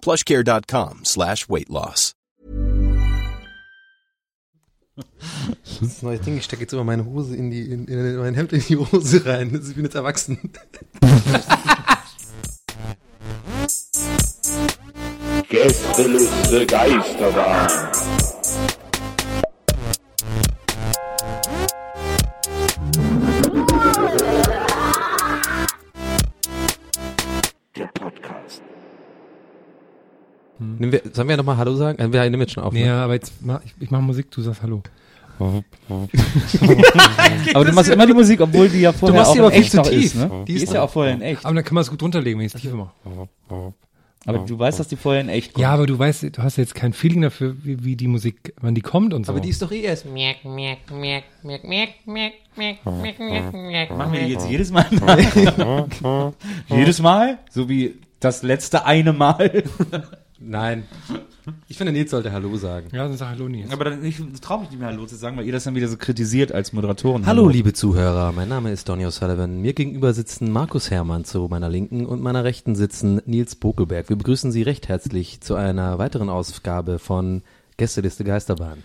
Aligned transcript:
plushcare.com 0.00 1.04
slash 1.04 1.48
weight 1.48 1.68
loss. 1.68 2.14
Das 5.80 5.92
ist 5.92 6.02
ein 6.02 6.06
neues 6.06 6.20
Ding, 6.22 6.36
ich 6.36 6.44
stecke 6.44 6.62
jetzt 6.62 6.72
immer 6.72 6.82
meine 6.82 7.04
Hose 7.04 7.36
in 7.36 7.50
die, 7.52 7.70
in, 7.70 7.86
in, 7.86 8.16
mein 8.16 8.34
Hemd 8.34 8.52
in 8.52 8.60
die 8.60 8.76
Hose 8.76 9.24
rein. 9.24 9.54
Ich 9.54 9.74
bin 9.76 9.84
jetzt 9.84 9.94
erwachsen. 9.94 10.50
Gästeliste 15.48 16.66
Geisterbahn. 16.66 17.68
Der 27.76 27.86
Podcast. 27.94 28.62
Nehmen 30.58 30.92
wir, 30.92 31.02
sollen 31.12 31.28
wir 31.28 31.36
nochmal 31.36 31.56
Hallo 31.56 31.74
sagen? 31.76 31.98
Äh, 31.98 32.12
Wir 32.12 32.22
nehmen 32.28 32.42
jetzt 32.42 32.52
schon 32.52 32.64
auf. 32.64 32.72
ne? 32.72 32.86
Ja, 32.86 33.04
aber 33.04 33.14
jetzt 33.14 33.32
mach, 33.40 33.60
ich, 33.64 33.74
ich 33.80 33.90
mache 33.90 34.02
Musik, 34.02 34.30
du 34.30 34.42
sagst 34.42 34.62
Hallo. 34.62 34.82
Aber 37.54 37.64
du 37.64 37.72
machst 37.72 37.90
immer 37.90 38.06
die 38.06 38.12
Musik, 38.12 38.40
obwohl 38.40 38.68
die 38.68 38.80
ja 38.80 38.92
vorher 38.92 39.20
machst 39.20 39.30
auch 39.30 39.34
die 39.34 39.40
aber 39.40 39.52
in 39.52 39.54
viel 39.54 39.62
echt 39.62 39.70
zu 39.70 39.76
noch 39.76 39.88
tief. 39.88 40.04
ist. 40.04 40.16
Ne? 40.16 40.44
Die, 40.48 40.54
ist 40.54 40.72
ja 40.72 40.82
auch 40.82 40.90
vorher 40.90 41.14
in 41.14 41.22
echt. 41.22 41.46
Aber 41.46 41.54
dann 41.54 41.62
kann 41.64 41.74
man 41.74 41.82
es 41.82 41.90
gut 41.90 42.02
runterlegen, 42.02 42.40
wenn 42.40 42.46
ich 42.46 42.54
es 42.54 42.60
tief 42.60 42.72
mache. 42.72 42.90
Aber 44.26 44.38
du 44.40 44.58
weißt, 44.58 44.80
dass 44.80 44.88
die 44.88 44.96
vorher 44.96 45.20
in 45.20 45.28
echt 45.28 45.52
kommt. 45.52 45.62
Ja, 45.62 45.70
aber 45.70 45.86
du 45.86 45.96
weißt, 45.96 46.36
du 46.36 46.42
hast 46.42 46.56
jetzt 46.56 46.74
kein 46.74 46.92
Feeling 46.92 47.22
dafür, 47.22 47.54
wie, 47.62 47.84
wie 47.84 47.94
die 47.94 48.08
Musik, 48.08 48.52
wann 48.60 48.74
die 48.74 48.80
kommt 48.80 49.14
und 49.14 49.26
so. 49.26 49.32
Aber 49.32 49.40
die 49.40 49.50
ist 49.50 49.62
doch 49.62 49.70
eh 49.70 49.82
erst. 49.82 50.06
Machen 50.06 50.16
wir 54.12 54.20
die 54.20 54.32
jetzt 54.32 54.50
jedes 54.50 54.72
Mal? 54.72 54.86
jedes 56.68 57.00
Mal? 57.00 57.38
So 57.48 57.68
wie 57.68 57.94
das 58.20 58.42
letzte 58.42 58.84
eine 58.84 59.12
Mal? 59.12 59.62
Nein. 60.40 60.84
Ich 61.66 61.76
finde, 61.76 61.92
Nils 61.92 62.10
sollte 62.10 62.30
Hallo 62.30 62.56
sagen. 62.56 62.88
ja, 62.92 63.08
dann 63.08 63.16
sag 63.16 63.30
Hallo 63.30 63.48
Nils. 63.48 63.70
Aber 63.72 63.84
dann, 63.84 64.04
ich 64.04 64.20
traue 64.40 64.60
mich 64.60 64.70
nicht 64.70 64.78
mehr 64.78 64.88
Hallo 64.88 65.04
zu 65.06 65.16
sagen, 65.16 65.36
weil 65.36 65.44
ihr 65.44 65.52
das 65.52 65.64
dann 65.64 65.74
wieder 65.74 65.88
so 65.88 65.96
kritisiert 65.96 66.52
als 66.52 66.72
Moderatoren. 66.72 67.26
Hallo, 67.26 67.48
liebe 67.48 67.72
Zuhörer. 67.72 68.32
Mein 68.32 68.48
Name 68.48 68.70
ist 68.70 68.88
Donny 68.88 69.04
O'Sullivan. 69.04 69.60
Mir 69.60 69.72
gegenüber 69.72 70.12
sitzen 70.14 70.52
Markus 70.52 70.90
Hermann 70.90 71.24
zu 71.24 71.48
meiner 71.48 71.68
Linken 71.68 72.06
und 72.06 72.22
meiner 72.22 72.44
Rechten 72.44 72.76
sitzen 72.76 73.20
Nils 73.26 73.56
Bokelberg. 73.56 74.08
Wir 74.08 74.16
begrüßen 74.16 74.52
Sie 74.52 74.62
recht 74.62 74.88
herzlich 74.88 75.40
zu 75.40 75.56
einer 75.56 75.98
weiteren 75.98 76.28
Ausgabe 76.28 76.98
von 76.98 77.42
Gästeliste 77.76 78.22
Geisterbahn. 78.24 78.82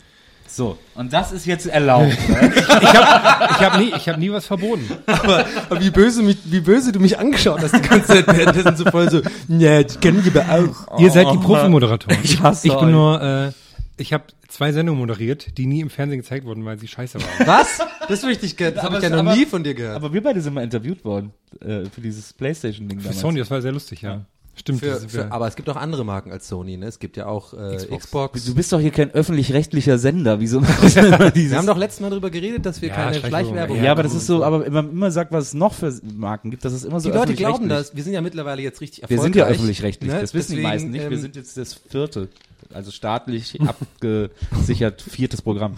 So, 0.48 0.78
und 0.96 1.12
das 1.14 1.31
ist 1.31 1.46
jetzt 1.46 1.66
erlaubt. 1.66 2.16
ne? 2.30 2.52
Ich 2.56 2.94
habe 2.94 3.48
ich 3.52 3.59
hab 3.59 3.78
nie, 3.80 3.94
ich 3.96 4.09
hab 4.09 4.18
nie 4.18 4.31
was 4.31 4.46
verboten. 4.46 4.88
Aber, 5.08 5.46
aber 5.70 5.81
wie 5.81 5.90
böse 5.90 6.22
mich, 6.22 6.38
wie 6.46 6.59
böse 6.59 6.92
du 6.92 7.00
mich 7.00 7.18
angeschaut 7.18 7.62
hast 7.62 7.76
die 7.76 7.81
ganze 7.81 8.08
Zeit 8.08 8.28
währenddessen 8.28 8.76
so 8.78 8.86
voll 8.86 9.09
so, 9.09 9.22
ja, 9.48 9.81
die 9.84 9.98
kennen 9.98 10.24
die 10.24 10.38
aber 10.38 10.70
auch. 10.90 11.00
Ihr 11.00 11.09
seid 11.12 11.28
die 11.31 11.38
Profi-Moderatoren. 11.38 12.18
Ich 12.24 12.40
hasse 12.42 12.68
Ich 12.68 12.74
bin 12.74 12.86
euch. 12.86 12.92
nur, 12.92 13.22
äh, 13.22 13.52
ich 13.98 14.14
habe 14.14 14.26
zwei 14.48 14.72
Sendungen 14.72 15.00
moderiert, 15.00 15.58
die 15.58 15.66
nie 15.66 15.80
im 15.81 15.90
Fernsehen 15.90 16.20
gezeigt 16.22 16.46
wurden, 16.46 16.66
weil 16.66 16.78
sie 16.78 16.88
scheiße 16.88 17.20
waren. 17.20 17.48
Was? 17.48 17.80
Das 18.08 18.22
möchte 18.24 18.46
ich, 18.46 18.56
das 18.56 18.75
habe 18.84 18.98
ich 18.98 19.04
ja 19.04 19.10
noch 19.10 19.20
aber- 19.20 19.36
nie 19.36 19.46
von 19.46 19.64
dir 19.64 19.74
gehört. 19.74 19.96
Aber 19.96 20.14
wir 20.14 20.22
beide 20.22 20.42
sind 20.42 20.54
mal 20.54 20.64
interviewt 20.64 21.04
worden 21.06 21.31
äh, 21.62 21.86
für 21.86 22.02
dieses 22.02 22.34
Playstation-Ding 22.34 23.00
Für 23.00 23.06
damals. 23.06 23.22
Sony, 23.22 23.40
das 23.40 23.50
war 23.50 23.62
sehr 23.62 23.72
lustig, 23.72 24.02
ja. 24.02 24.25
Stimmt. 24.56 24.81
Für, 24.81 25.00
für, 25.00 25.31
aber 25.31 25.47
es 25.47 25.56
gibt 25.56 25.68
auch 25.69 25.75
andere 25.75 26.06
Marken 26.06 26.31
als 26.31 26.47
Sony, 26.47 26.78
ne? 26.78 26.86
Es 26.86 27.00
gibt 27.00 27.18
ja 27.18 27.25
auch 27.25 27.53
äh, 27.53 27.97
Xbox. 27.97 28.46
Du 28.46 28.53
bist 28.53 28.72
doch 28.72 28.80
hier 28.80 28.91
kein 28.91 29.09
öffentlich-rechtlicher 29.12 29.97
Sender. 29.97 30.40
Wieso 30.40 30.59
machst 30.62 30.96
du 30.96 31.00
immer 31.02 31.31
dieses 31.31 31.52
Wir 31.52 31.58
haben 31.58 31.66
doch 31.66 31.78
letztes 31.78 32.02
Mal 32.02 32.12
darüber 32.12 32.30
geredet, 32.30 32.63
dass 32.66 32.80
wir 32.81 32.90
Ja, 32.90 32.96
keine 32.96 33.16
Schleichwerbung. 33.16 33.50
Schleichwerbung 33.56 33.84
Ja, 33.84 33.92
aber 33.92 34.03
das 34.03 34.13
ist 34.13 34.28
so, 34.28 34.44
aber 34.44 34.66
wenn 34.66 34.74
man 34.74 34.92
immer 34.92 35.12
sagt, 35.12 35.31
was 35.31 35.46
es 35.46 35.53
noch 35.56 35.74
für 35.74 35.92
Marken 36.16 36.52
gibt, 36.52 36.63
das 36.66 36.74
ist 36.74 36.86
immer 36.86 37.00
so 37.00 37.09
Die 37.09 37.18
Leute 37.18 37.34
glauben 37.34 37.68
das. 37.68 37.96
Wir 37.96 38.03
sind 38.03 38.13
ja 38.13 38.22
mittlerweile 38.22 38.62
jetzt 38.62 38.80
richtig 38.80 39.00
Wir 39.00 39.03
erfolgreich. 39.03 39.24
sind 39.24 39.36
ja 39.36 39.46
öffentlich-rechtlich, 39.47 40.12
ne? 40.12 40.22
das 40.22 40.34
wissen 40.36 40.52
die 40.52 40.58
Deswegen, 40.58 40.69
meisten 40.69 40.92
nicht. 40.92 41.09
Wir 41.09 41.12
ähm, 41.18 41.22
sind 41.22 41.36
jetzt 41.36 41.58
das 41.58 41.74
vierte, 41.74 42.30
also 42.73 42.91
staatlich 42.91 43.59
abgesichert 43.67 45.01
viertes 45.01 45.41
Programm. 45.41 45.75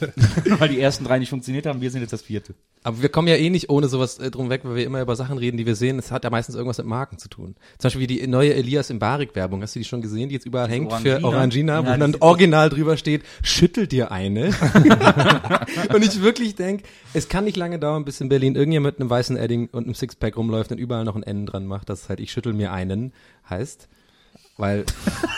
Weil 0.58 0.68
die 0.68 0.80
ersten 0.80 1.04
drei 1.04 1.18
nicht 1.18 1.30
funktioniert 1.30 1.66
haben, 1.66 1.80
wir 1.80 1.90
sind 1.90 2.00
jetzt 2.00 2.12
das 2.12 2.22
vierte. 2.22 2.54
Aber 2.82 3.02
wir 3.02 3.08
kommen 3.10 3.28
ja 3.28 3.36
eh 3.36 3.50
nicht 3.50 3.68
ohne 3.68 3.88
sowas 3.88 4.18
äh, 4.18 4.30
drum 4.30 4.48
weg, 4.48 4.62
weil 4.64 4.76
wir 4.76 4.84
immer 4.86 5.02
über 5.02 5.14
Sachen 5.14 5.36
reden, 5.36 5.58
die 5.58 5.66
wir 5.66 5.76
sehen. 5.76 5.98
Es 5.98 6.10
hat 6.10 6.24
ja 6.24 6.30
meistens 6.30 6.54
irgendwas 6.54 6.78
mit 6.78 6.86
Marken 6.86 7.18
zu 7.18 7.28
tun. 7.28 7.54
Zum 7.76 7.88
Beispiel 7.88 8.00
wie 8.00 8.06
die 8.06 8.26
neue 8.26 8.54
Elias 8.54 8.88
Imbarik-Werbung. 8.88 9.60
Hast 9.60 9.74
du 9.74 9.80
die 9.80 9.84
schon 9.84 10.00
gesehen, 10.00 10.30
die 10.30 10.34
jetzt 10.34 10.46
überall 10.46 10.68
hängt 10.68 10.90
für 10.94 11.22
Orangina? 11.22 11.28
Orangina, 11.28 11.84
wo 11.84 11.90
Ja, 11.90 11.96
dann 11.98 12.16
original 12.20 12.70
drüber 12.70 12.96
steht, 12.96 13.22
schüttel 13.42 13.86
dir 13.86 14.10
eine. 14.10 14.46
und 15.94 16.04
ich 16.04 16.22
wirklich 16.22 16.54
denk, 16.54 16.84
es 17.12 17.28
kann 17.28 17.44
nicht 17.44 17.58
lange 17.58 17.78
dauern, 17.78 18.06
bis 18.06 18.20
in 18.22 18.30
Berlin 18.30 18.54
irgendjemand 18.54 18.94
mit 18.94 19.00
einem 19.00 19.10
weißen 19.10 19.36
Edding 19.36 19.68
und 19.72 19.84
einem 19.84 19.94
Sixpack 19.94 20.38
rumläuft 20.38 20.72
und 20.72 20.78
überall 20.78 21.04
noch 21.04 21.16
ein 21.16 21.22
N 21.22 21.44
dran 21.44 21.66
macht, 21.66 21.90
das 21.90 22.08
halt 22.08 22.20
ich 22.20 22.32
schüttel 22.32 22.54
mir 22.54 22.72
einen 22.72 23.12
heißt. 23.48 23.88
Weil 24.60 24.84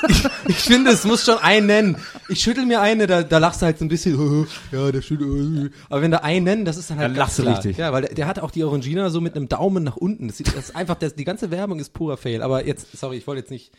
ich, 0.09 0.25
ich 0.49 0.57
finde, 0.57 0.91
es 0.91 1.05
muss 1.05 1.25
schon 1.25 1.39
einen. 1.39 1.97
Ich 2.29 2.41
schüttel 2.41 2.67
mir 2.67 2.81
eine, 2.81 3.07
da, 3.07 3.23
da 3.23 3.39
lachst 3.39 3.63
du 3.63 3.67
halt 3.67 3.79
so 3.79 3.85
ein 3.85 3.89
bisschen, 3.89 4.47
ja, 4.73 4.91
der 4.91 5.01
schüttelt. 5.01 5.73
Aber 5.89 6.03
wenn 6.03 6.11
da 6.11 6.19
einen, 6.19 6.65
das 6.65 6.77
ist 6.77 6.91
dann 6.91 6.99
halt 6.99 7.11
Dann 7.11 7.17
lachst 7.17 7.39
du 7.39 7.43
klar. 7.43 7.55
richtig. 7.55 7.77
Ja, 7.77 7.93
weil 7.93 8.03
der, 8.03 8.15
der 8.15 8.27
hat 8.27 8.41
auch 8.41 8.51
die 8.51 8.65
Orangina 8.65 9.11
so 9.11 9.21
mit 9.21 9.37
einem 9.37 9.49
Daumen 9.49 9.85
nach 9.85 9.97
unten. 9.97 10.29
Das, 10.29 10.39
das 10.39 10.55
ist 10.55 10.77
einfach, 10.77 10.97
das, 10.97 11.15
die 11.15 11.25
ganze 11.25 11.51
Werbung 11.51 11.79
ist 11.79 11.93
purer 11.93 12.17
Fail. 12.17 12.43
Aber 12.43 12.67
jetzt, 12.67 12.97
sorry, 12.99 13.17
ich 13.17 13.27
wollte 13.27 13.41
jetzt 13.41 13.51
nicht. 13.51 13.73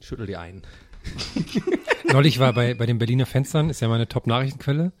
Schüttel 0.00 0.26
dir 0.26 0.40
ein. 0.40 0.62
Neulich 2.10 2.38
war 2.38 2.52
bei, 2.54 2.74
bei 2.74 2.86
den 2.86 2.98
Berliner 2.98 3.26
Fenstern, 3.26 3.70
ist 3.70 3.80
ja 3.80 3.88
meine 3.88 4.08
Top-Nachrichtenquelle, 4.08 4.92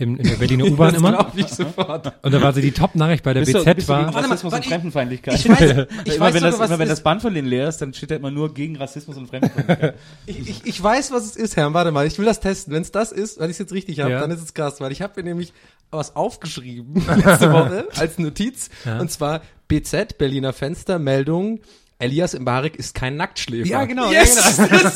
im, 0.00 0.16
in 0.16 0.26
der 0.28 0.36
Berliner 0.36 0.64
U-Bahn 0.64 0.94
immer. 0.96 1.12
glaub 1.12 1.36
ich 1.36 1.46
sofort. 1.48 2.12
Und 2.22 2.32
da 2.32 2.42
war 2.42 2.52
sie 2.52 2.62
die 2.62 2.72
Top-Nachricht 2.72 3.22
bei 3.22 3.34
der 3.34 3.40
Bist 3.40 3.52
BZ 3.52 3.64
du 3.64 3.88
war. 3.88 3.98
gegen 4.04 4.14
Warte 4.14 4.28
mal, 4.28 4.34
Rassismus 4.34 4.52
und 4.54 4.64
Fremdenfeindlichkeit? 4.64 5.34
Ich 5.34 5.48
weiß, 5.48 5.60
ich 6.04 6.14
immer, 6.16 6.26
weiß 6.26 6.34
wenn 6.34 6.40
sogar, 6.40 6.50
das, 6.50 6.58
was 6.58 6.68
immer 6.70 6.78
wenn 6.78 6.88
das 6.88 6.98
ist. 6.98 7.04
Band 7.04 7.22
von 7.22 7.34
denen 7.34 7.48
leer 7.48 7.68
ist, 7.68 7.78
dann 7.78 7.92
steht 7.94 8.10
da 8.10 8.16
immer 8.16 8.30
nur 8.30 8.52
gegen 8.54 8.76
Rassismus 8.76 9.16
und 9.16 9.28
Fremdenfeindlichkeit. 9.28 9.94
Ich, 10.26 10.48
ich, 10.48 10.66
ich 10.66 10.82
weiß, 10.82 11.12
was 11.12 11.24
es 11.24 11.36
ist, 11.36 11.56
Herr. 11.56 11.72
Warte 11.74 11.90
mal, 11.92 12.06
ich 12.06 12.18
will 12.18 12.24
das 12.26 12.40
testen. 12.40 12.72
Wenn 12.74 12.82
es 12.82 12.90
das 12.92 13.12
ist, 13.12 13.38
wenn 13.38 13.46
ich 13.46 13.54
es 13.54 13.58
jetzt 13.58 13.72
richtig 13.72 14.00
habe, 14.00 14.10
Ja. 14.12 14.20
dann 14.20 14.30
ist 14.30 14.42
es 14.42 14.54
krass, 14.54 14.80
weil 14.80 14.92
ich 14.92 15.02
habe 15.02 15.12
mir 15.22 15.28
nämlich 15.28 15.52
was 15.90 16.14
aufgeschrieben 16.16 16.94
letzte 17.16 17.52
Woche 17.52 17.88
als 17.96 18.18
Notiz. 18.18 18.70
Und 18.98 19.10
zwar 19.10 19.42
BZ, 19.68 20.18
Berliner 20.18 20.52
Fenster, 20.52 20.98
Meldung, 20.98 21.60
Elias 21.98 22.38
Mbarek 22.38 22.76
ist 22.76 22.94
kein 22.94 23.16
Nacktschläfer. 23.16 23.68
Ja, 23.68 23.84
genau, 23.84 24.10
Yes! 24.10 24.56
ja, 24.56 24.66
genau. 24.66 24.90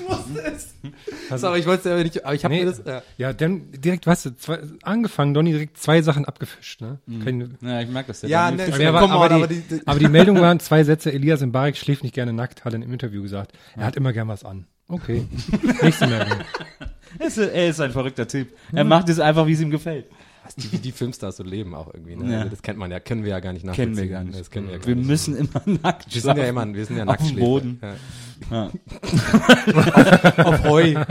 Ich 0.00 0.08
wusste 0.08 0.40
es. 1.30 1.40
Sorry, 1.40 1.60
ich 1.60 1.66
wollte 1.66 1.88
es 1.88 1.92
aber 1.94 2.02
nicht, 2.04 2.24
aber 2.24 2.34
ich 2.34 2.44
habe 2.44 2.54
Nee, 2.54 2.64
mir 2.64 2.70
das, 2.70 2.82
ja. 2.86 3.02
ja, 3.16 3.32
dann 3.32 3.70
direkt, 3.72 4.06
weißt 4.06 4.26
du, 4.26 4.36
zwei, 4.36 4.60
angefangen, 4.82 5.34
Donny 5.34 5.52
direkt 5.52 5.78
zwei 5.78 6.02
Sachen 6.02 6.24
abgefischt, 6.24 6.80
ne? 6.80 6.98
Keine, 7.24 7.50
ja, 7.60 7.80
ich 7.80 7.88
merke 7.88 8.08
das 8.08 8.22
ja. 8.22 8.28
Ja, 8.28 8.50
ne, 8.50 8.64
aber, 8.66 8.78
er 8.78 8.92
Come 8.92 9.04
on, 9.04 9.10
aber, 9.12 9.28
die, 9.28 9.34
aber 9.34 9.44
aber, 9.44 9.48
die- 9.48 9.60
die, 9.98 10.04
die- 10.06 10.08
Meldung 10.10 10.40
waren 10.40 10.60
zwei 10.60 10.84
Sätze, 10.84 11.12
Elias 11.12 11.40
Mbarek 11.40 11.76
schläft 11.76 12.02
nicht 12.02 12.14
gerne 12.14 12.32
nackt, 12.32 12.64
hat 12.64 12.72
er 12.72 12.82
im 12.82 12.92
Interview 12.92 13.22
gesagt. 13.22 13.52
Er 13.76 13.84
hat 13.86 13.96
immer 13.96 14.12
gern 14.12 14.28
was 14.28 14.44
an. 14.44 14.66
Okay. 14.88 15.26
Nächste 15.82 16.06
Meldung. 16.06 16.38
Er 17.18 17.26
ist, 17.26 17.38
er 17.38 17.68
ist 17.68 17.80
ein 17.80 17.90
verrückter 17.92 18.26
Typ. 18.28 18.48
Er 18.72 18.84
macht 18.84 19.08
es 19.08 19.20
einfach, 19.20 19.46
wie 19.46 19.52
es 19.52 19.60
ihm 19.60 19.70
gefällt. 19.70 20.06
Was 20.48 20.56
die, 20.56 20.72
wie 20.72 20.78
die 20.78 20.92
Filmstars 20.92 21.36
so 21.36 21.42
leben 21.44 21.74
auch 21.74 21.92
irgendwie. 21.92 22.16
Ne? 22.16 22.32
Ja. 22.32 22.38
Also 22.38 22.50
das 22.50 22.62
kennt 22.62 22.78
man 22.78 22.90
ja, 22.90 23.00
können 23.00 23.22
wir 23.22 23.30
ja 23.30 23.40
gar 23.40 23.52
nicht 23.52 23.62
Kennen 23.62 23.92
nachvollziehen. 23.92 23.96
wir 23.96 24.08
gar 24.08 24.24
nicht. 24.24 24.40
Das 24.40 24.50
kennen 24.50 24.66
wir 24.66 24.72
ja 24.74 24.78
gar 24.78 24.86
Wir 24.86 24.96
nicht. 24.96 25.06
müssen 25.06 25.36
immer 25.36 25.62
nackt 25.82 26.14
wir 26.14 26.20
sind 26.22 26.36
ja 26.38 26.44
immer, 26.44 26.74
wir 26.74 26.84
sind 26.86 26.96
ja 26.96 27.04
Auf 27.04 27.16
dem. 27.18 27.36
Boden. 27.36 27.80
Ja. 28.50 28.70
Ja. 28.70 28.70
Auf 30.44 30.64
Heu. 30.64 30.94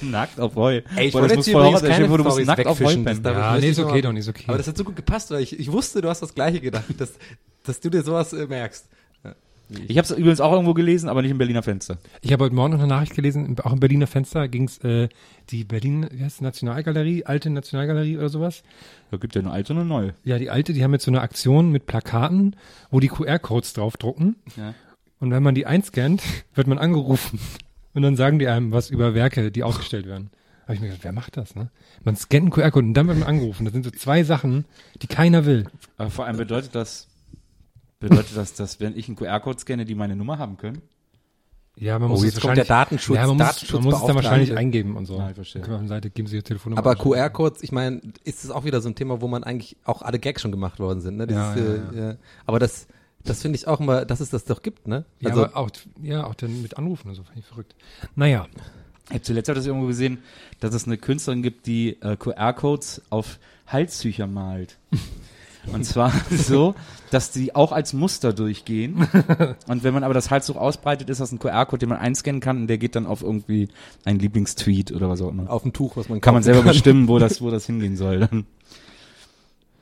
Nackt 0.00 0.38
auf 0.38 0.54
Heu. 0.54 0.82
Ey, 0.96 1.06
ich 1.06 1.12
Boah, 1.12 1.22
wollte 1.22 1.36
das 1.36 1.46
jetzt 1.46 1.54
muss 1.54 1.62
hier 1.64 1.70
übrigens 1.70 1.82
keine 1.82 2.10
Wo 2.10 2.16
du 2.16 2.24
musst 2.24 2.44
nackt 2.46 2.66
auf 2.66 2.78
Heu 2.80 2.94
pennen. 3.02 3.22
Ja, 3.24 3.58
nee, 3.58 3.70
ist 3.70 3.78
okay, 3.80 4.00
Donny, 4.02 4.20
ist 4.20 4.28
okay. 4.28 4.44
Aber 4.46 4.58
das 4.58 4.68
hat 4.68 4.76
so 4.76 4.84
gut 4.84 4.94
gepasst, 4.96 5.30
weil 5.30 5.42
ich, 5.42 5.58
ich 5.58 5.72
wusste, 5.72 6.00
du 6.02 6.08
hast 6.08 6.20
das 6.22 6.34
Gleiche 6.34 6.60
gedacht, 6.60 6.84
dass, 6.98 7.14
dass 7.64 7.80
du 7.80 7.90
dir 7.90 8.02
sowas 8.02 8.32
äh, 8.32 8.46
merkst. 8.46 8.86
Ich 9.88 9.98
habe 9.98 10.06
es 10.06 10.10
übrigens 10.10 10.40
auch 10.40 10.52
irgendwo 10.52 10.74
gelesen, 10.74 11.08
aber 11.08 11.22
nicht 11.22 11.30
im 11.30 11.38
Berliner 11.38 11.62
Fenster. 11.62 11.98
Ich 12.20 12.32
habe 12.32 12.44
heute 12.44 12.54
Morgen 12.54 12.72
noch 12.72 12.80
eine 12.80 12.88
Nachricht 12.88 13.14
gelesen, 13.14 13.56
auch 13.62 13.72
im 13.72 13.80
Berliner 13.80 14.06
Fenster 14.06 14.48
ging 14.48 14.64
es 14.64 14.78
äh, 14.78 15.08
die 15.50 15.64
Berlin, 15.64 16.08
wie 16.12 16.24
heißt 16.24 16.42
Nationalgalerie, 16.42 17.24
alte 17.24 17.50
Nationalgalerie 17.50 18.18
oder 18.18 18.28
sowas. 18.28 18.62
Da 19.10 19.16
gibt 19.16 19.34
ja 19.34 19.40
eine 19.40 19.50
alte 19.50 19.72
und 19.72 19.80
eine 19.80 19.88
neue. 19.88 20.14
Ja, 20.24 20.38
die 20.38 20.50
alte, 20.50 20.72
die 20.72 20.82
haben 20.82 20.92
jetzt 20.92 21.04
so 21.04 21.10
eine 21.10 21.20
Aktion 21.20 21.70
mit 21.70 21.86
Plakaten, 21.86 22.56
wo 22.90 23.00
die 23.00 23.08
QR-Codes 23.08 23.72
draufdrucken. 23.74 24.36
Ja. 24.56 24.74
Und 25.20 25.30
wenn 25.30 25.42
man 25.42 25.54
die 25.54 25.66
einscannt, 25.66 26.22
wird 26.54 26.66
man 26.66 26.78
angerufen. 26.78 27.38
Und 27.94 28.02
dann 28.02 28.16
sagen 28.16 28.38
die 28.38 28.48
einem 28.48 28.72
was 28.72 28.90
über 28.90 29.14
Werke, 29.14 29.50
die 29.50 29.62
ausgestellt 29.62 30.06
werden. 30.06 30.30
Habe 30.62 30.74
ich 30.74 30.80
mir 30.80 30.88
gedacht, 30.88 31.04
wer 31.04 31.12
macht 31.12 31.36
das, 31.36 31.54
ne? 31.54 31.70
Man 32.04 32.16
scannt 32.16 32.42
einen 32.42 32.50
QR-Code 32.50 32.86
und 32.86 32.94
dann 32.94 33.08
wird 33.08 33.18
man 33.18 33.28
angerufen. 33.28 33.64
Das 33.64 33.72
sind 33.72 33.84
so 33.84 33.90
zwei 33.90 34.22
Sachen, 34.22 34.64
die 35.02 35.08
keiner 35.08 35.44
will. 35.44 35.66
Aber 35.98 36.10
vor 36.10 36.24
allem 36.26 36.36
bedeutet 36.36 36.74
das, 36.74 37.08
bedeutet 38.02 38.36
das, 38.36 38.52
dass 38.54 38.78
wenn 38.80 38.96
ich 38.96 39.08
einen 39.08 39.16
QR-Code 39.16 39.58
scanne, 39.60 39.84
die 39.86 39.94
meine 39.94 40.14
Nummer 40.16 40.38
haben 40.38 40.56
können? 40.58 40.82
Ja, 41.76 41.98
man 41.98 42.10
Oh, 42.10 42.14
muss 42.14 42.24
jetzt 42.24 42.34
es 42.36 42.40
kommt 42.42 42.58
der 42.58 42.68
wahrscheinlich- 42.68 43.00
Datenschutz- 43.00 43.14
Ja, 43.16 43.26
man 43.26 43.36
muss, 43.38 43.72
man 43.72 43.82
muss 43.82 43.94
es 43.94 44.04
dann 44.04 44.14
wahrscheinlich 44.16 44.54
eingeben 44.54 44.94
und 44.96 45.06
so. 45.06 45.16
Ja, 45.16 45.30
ich 45.30 45.34
verstehe. 45.36 45.62
Dann 45.62 45.72
auf 45.72 45.80
der 45.80 45.88
Seite, 45.88 46.10
geben 46.10 46.28
Sie 46.28 46.36
Ihr 46.36 46.44
Telefonnummer. 46.44 46.78
Aber. 46.78 46.96
QR-Codes, 46.96 47.62
ich 47.62 47.72
meine, 47.72 48.02
ist 48.24 48.44
das 48.44 48.50
auch 48.50 48.64
wieder 48.64 48.82
so 48.82 48.90
ein 48.90 48.94
Thema, 48.94 49.22
wo 49.22 49.28
man 49.28 49.42
eigentlich 49.42 49.78
auch 49.84 50.02
alle 50.02 50.18
Gags 50.18 50.42
schon 50.42 50.50
gemacht 50.52 50.78
worden 50.80 51.00
sind, 51.00 51.16
ne? 51.16 51.26
Ja, 51.30 51.54
Dieses, 51.54 51.78
ja, 51.78 51.92
äh, 51.92 52.08
ja. 52.10 52.16
Aber 52.44 52.58
das, 52.58 52.86
das 53.24 53.40
finde 53.40 53.56
ich 53.56 53.66
auch 53.68 53.80
immer, 53.80 54.04
dass 54.04 54.20
es 54.20 54.28
das 54.28 54.44
doch 54.44 54.60
gibt, 54.60 54.86
ne? 54.86 55.06
Ja, 55.20 55.30
Also, 55.30 55.44
aber 55.46 55.56
auch, 55.56 55.70
ja, 56.02 56.26
auch 56.26 56.34
dann 56.34 56.60
mit 56.60 56.76
Anrufen 56.76 57.08
und 57.08 57.14
so, 57.14 57.22
fand 57.22 57.38
ich 57.38 57.46
verrückt. 57.46 57.74
Naja, 58.16 58.46
Ich 59.06 59.14
habe 59.14 59.22
zuletzt 59.22 59.48
das 59.48 59.64
irgendwo 59.66 59.86
gesehen, 59.86 60.18
dass 60.60 60.74
es 60.74 60.84
eine 60.86 60.98
Künstlerin 60.98 61.42
gibt, 61.42 61.66
die 61.66 62.00
äh, 62.02 62.16
QR-Codes 62.18 63.00
auf 63.08 63.38
Halstücher 63.66 64.26
malt. 64.26 64.78
Und 65.72 65.84
zwar 65.84 66.12
so, 66.30 66.74
dass 67.10 67.30
die 67.30 67.54
auch 67.54 67.72
als 67.72 67.92
Muster 67.92 68.32
durchgehen. 68.32 69.06
Und 69.68 69.84
wenn 69.84 69.94
man 69.94 70.02
aber 70.02 70.14
das 70.14 70.30
Halstuch 70.30 70.56
ausbreitet, 70.56 71.08
ist 71.10 71.20
das 71.20 71.30
ein 71.30 71.38
QR-Code, 71.38 71.78
den 71.80 71.88
man 71.90 71.98
einscannen 71.98 72.40
kann 72.40 72.62
und 72.62 72.66
der 72.66 72.78
geht 72.78 72.96
dann 72.96 73.06
auf 73.06 73.22
irgendwie 73.22 73.68
einen 74.04 74.18
Lieblingstweet 74.18 74.90
oder 74.92 75.08
was 75.08 75.20
auch 75.20 75.28
immer. 75.28 75.48
auf 75.50 75.62
dem 75.62 75.72
Tuch, 75.72 75.96
was 75.96 76.08
man 76.08 76.20
Kann 76.20 76.34
man 76.34 76.42
selber 76.42 76.62
bestimmen, 76.62 77.06
wo 77.08 77.18
das, 77.18 77.40
wo 77.42 77.50
das 77.50 77.66
hingehen 77.66 77.96
soll. 77.96 78.20
Dann. 78.20 78.46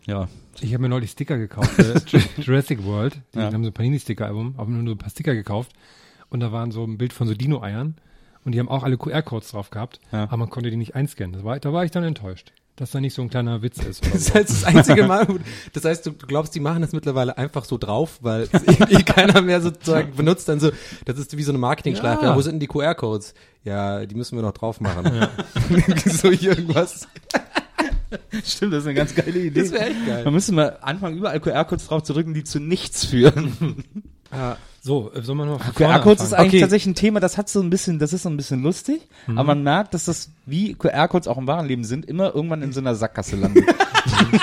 Ja. 0.07 0.29
ich 0.61 0.73
habe 0.73 0.83
mir 0.83 0.89
neulich 0.89 1.11
Sticker 1.13 1.39
gekauft, 1.39 1.79
äh, 1.79 1.95
Ju- 1.99 2.41
Jurassic 2.43 2.85
World. 2.85 3.21
Die 3.35 3.39
Ja. 3.39 3.53
haben 3.53 3.63
so 3.63 3.71
ein 3.71 3.75
Panini-Sticker-Album, 3.75 4.57
habe 4.59 4.71
mir 4.71 4.79
nur 4.83 4.93
so 4.93 4.95
ein 4.97 4.99
paar 4.99 5.11
Sticker 5.11 5.35
gekauft. 5.35 5.73
Und 6.31 6.41
da 6.41 6.53
waren 6.53 6.71
so 6.73 6.85
ein 6.85 6.99
Bild 6.99 7.13
von 7.13 7.27
so 7.29 7.35
Dino-Eiern. 7.35 7.95
Und 8.45 8.53
die 8.53 8.59
haben 8.59 8.69
auch 8.69 8.83
alle 8.83 8.97
QR-Codes 8.97 9.51
drauf 9.51 9.71
gehabt, 9.71 10.01
Ja. 10.13 10.25
aber 10.25 10.39
man 10.39 10.51
konnte 10.51 10.71
die 10.71 10.77
nicht 10.77 10.95
einscannen. 10.95 11.33
Das 11.35 11.45
war, 11.45 11.59
da 11.61 11.73
war 11.73 11.85
ich 11.85 11.91
dann 11.91 12.05
enttäuscht, 12.05 12.53
dass 12.81 12.93
da 12.93 13.01
nicht 13.01 13.13
so 13.13 13.21
ein 13.21 13.29
kleiner 13.29 13.61
Witz 13.61 13.79
ist. 13.79 14.01
Das 14.13 14.27
so. 14.27 14.35
heißt, 14.35 14.49
das 14.51 14.65
einzige 14.65 15.05
Mal, 15.05 15.27
das 15.75 15.85
heißt, 15.85 16.07
du, 16.07 16.15
glaubst, 16.15 16.55
die 16.55 16.61
machen 16.61 16.81
das 16.81 16.93
mittlerweile 16.93 17.37
einfach 17.37 17.67
so 17.67 17.77
drauf, 17.77 18.19
weil 18.23 18.49
irgendwie 18.53 19.03
keiner 19.05 19.43
mehr 19.43 19.61
sozusagen 19.61 20.17
benutzt, 20.17 20.49
dann 20.49 20.61
so, 20.61 20.71
das 21.05 21.19
ist 21.19 21.37
wie 21.37 21.43
so 21.43 21.53
eine 21.53 21.59
Marketingschleife. 21.59 22.23
Ja. 22.23 22.31
Ja. 22.31 22.37
wo 22.37 22.41
sind 22.41 22.53
denn 22.55 22.61
die 22.61 22.69
QR-Codes? 22.69 23.35
Ja, 23.65 24.07
die 24.07 24.15
müssen 24.15 24.37
wir 24.37 24.43
noch 24.43 24.55
drauf 24.55 24.81
machen. 24.81 25.29
so 26.07 26.31
irgendwas. 26.31 27.07
Stimmt, 28.45 28.73
das 28.73 28.81
ist 28.81 28.87
eine 28.87 28.95
ganz 28.95 29.15
geile 29.15 29.39
Idee. 29.39 29.61
Das 29.61 29.73
wäre 29.73 29.85
echt 29.85 30.07
geil. 30.07 30.25
Man 30.25 30.33
müsste 30.33 30.53
mal 30.53 30.79
anfangen, 30.81 31.19
überall 31.19 31.39
QR-Codes 31.39 31.87
drauf 31.87 32.03
zu 32.03 32.15
drücken, 32.15 32.33
die 32.33 32.45
zu 32.45 32.61
nichts 32.61 33.05
führen. 33.05 33.85
So, 34.83 35.13
äh, 35.13 35.21
soll 35.23 35.35
man 35.35 35.49
noch 35.49 35.59
mal 35.59 35.65
von 35.65 35.75
vorne 35.75 35.95
QR-Codes 35.95 36.23
ist 36.25 36.33
eigentlich 36.33 36.49
Okay. 36.55 36.61
tatsächlich 36.61 36.93
ein 36.93 36.95
Thema, 36.95 37.21
das 37.21 37.37
hat 37.37 37.49
so 37.51 37.61
ein 37.61 37.69
bisschen, 37.71 37.99
das 37.99 38.13
ist 38.15 38.23
so 38.23 38.31
ein 38.31 38.37
bisschen 38.37 38.63
lustig, 38.63 39.03
aber 39.29 39.45
man 39.45 39.63
merkt, 39.63 39.93
dass 39.95 40.07
das, 40.07 40.31
wie 40.47 40.75
QR-Codes 40.75 41.29
auch 41.29 41.37
im 41.39 41.47
wahren 41.47 41.67
Leben 41.67 41.85
sind, 41.85 42.07
immer 42.07 42.35
irgendwann 42.35 42.63
in 42.63 42.73
so 42.73 42.81
einer 42.81 42.95
Sackgasse 42.95 43.37
landet. 43.37 43.65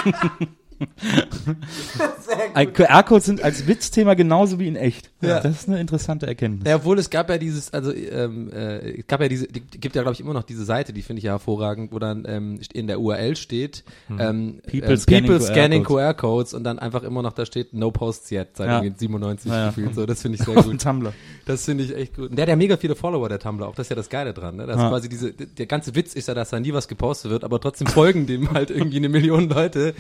QR-Codes 2.74 3.26
sind 3.26 3.44
als 3.44 3.68
Witzthema 3.68 4.14
genauso 4.14 4.60
wie 4.60 4.68
in 4.68 4.76
echt. 4.76 5.10
Ja. 5.22 5.40
Das 5.40 5.62
ist 5.62 5.68
eine 5.68 5.80
interessante 5.80 6.28
Erkenntnis. 6.28 6.68
Ja, 6.68 6.76
obwohl 6.78 7.00
es 7.00 7.10
gab 7.10 7.30
ja 7.30 7.38
dieses, 7.38 7.74
also 7.74 7.94
ähm, 7.94 8.52
äh, 8.52 9.00
es 9.00 9.08
gab 9.08 9.22
ja 9.22 9.28
diese, 9.28 9.48
die, 9.48 9.62
gibt 9.62 9.96
ja 9.96 10.02
glaube 10.04 10.14
ich 10.14 10.20
immer 10.20 10.34
noch 10.34 10.44
diese 10.44 10.66
Seite, 10.66 10.94
die 10.94 11.02
finde 11.02 11.20
ich 11.20 11.24
ja 11.26 11.32
hervorragend, 11.34 11.92
wo 11.92 12.00
dann 12.00 12.26
ähm, 12.28 12.60
in 12.74 12.88
der 12.88 13.00
URL 13.00 13.36
steht 13.36 13.84
ähm, 14.10 14.62
People 14.70 14.92
ähm, 14.92 14.98
scanning 14.98 15.26
people 15.32 15.42
scanning 15.42 15.84
QR-Codes. 15.84 16.18
QR-Codes 16.18 16.54
und 16.54 16.64
dann 16.64 16.80
einfach 16.80 17.04
immer 17.04 17.22
noch 17.22 17.34
da 17.34 17.46
steht 17.46 17.74
No 17.74 17.92
Posts 17.92 18.32
yet 18.32 18.48
seit 18.58 18.68
Ja. 18.68 18.82
irgendwie 18.84 19.00
97 19.00 19.52
Ja, 19.52 19.58
ja. 19.58 19.68
gefühlt. 19.68 19.96
So, 19.96 20.06
das 20.06 20.22
finde 20.22 20.38
ich 20.38 20.46
sehr 20.46 20.56
gut. 20.56 20.66
dem 20.66 20.78
Tumblr. 20.78 21.14
Das 21.46 21.66
finde 21.66 21.84
ich 21.84 21.96
echt 21.96 22.16
gut. 22.16 22.30
Und 22.30 22.36
der 22.36 22.44
hat 22.44 22.50
ja 22.50 22.56
mega 22.56 22.78
viele 22.78 22.96
Follower, 22.96 23.30
der 23.30 23.40
Tumblr, 23.40 23.68
auch 23.68 23.76
das 23.76 23.86
ist 23.88 23.90
ja 23.90 23.96
das 23.96 24.10
Geile 24.10 24.34
dran. 24.34 24.58
Ne? 24.58 24.66
Das 24.68 24.78
Ja. 24.78 24.84
ist 24.86 24.90
quasi 24.90 25.10
diese, 25.10 25.32
der 25.34 25.66
ganze 25.66 25.96
Witz 25.96 26.14
ist 26.14 26.28
ja, 26.28 26.34
dass 26.34 26.50
da 26.50 26.60
nie 26.60 26.74
was 26.74 26.88
gepostet 26.88 27.32
wird, 27.32 27.44
aber 27.44 27.60
trotzdem 27.60 27.88
folgen 27.88 28.26
dem 28.28 28.52
halt 28.52 28.70
irgendwie 28.70 28.98
eine 28.98 29.10
Million 29.10 29.50
Leute. 29.50 29.94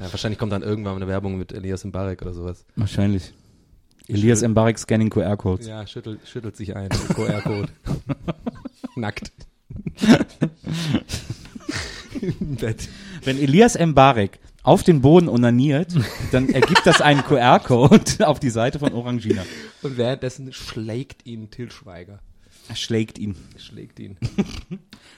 Ja, 0.00 0.10
wahrscheinlich 0.10 0.38
kommt 0.38 0.52
dann 0.52 0.62
irgendwann 0.62 0.96
eine 0.96 1.06
Werbung 1.06 1.38
mit 1.38 1.52
Elias 1.52 1.84
Mbarek 1.84 2.22
oder 2.22 2.32
sowas. 2.34 2.64
Wahrscheinlich. 2.76 3.32
Elias 4.08 4.42
Mbarek 4.42 4.78
scanning 4.78 5.08
QR-Codes. 5.10 5.66
Ja, 5.66 5.86
schüttelt, 5.86 6.20
schüttelt 6.26 6.56
sich 6.56 6.76
ein. 6.76 6.88
QR-Code. 6.90 7.68
Nackt. 8.96 9.32
Im 12.20 12.56
Bett. 12.56 12.88
Wenn 13.24 13.38
Elias 13.38 13.78
Mbarek 13.78 14.38
auf 14.62 14.82
den 14.82 15.00
Boden 15.00 15.28
onaniert, 15.28 15.94
dann 16.32 16.48
ergibt 16.48 16.86
das 16.86 17.00
einen 17.00 17.22
QR-Code 17.22 18.02
auf 18.26 18.40
die 18.40 18.50
Seite 18.50 18.78
von 18.78 18.92
Orangina. 18.92 19.42
Und 19.82 19.96
währenddessen 19.96 20.52
schlägt 20.52 21.26
ihn 21.26 21.50
Till 21.50 21.70
Schweiger. 21.70 22.20
Er 22.68 22.76
schlägt 22.76 23.18
ihn. 23.18 23.36
Schlägt 23.58 23.98
ihn. 24.00 24.16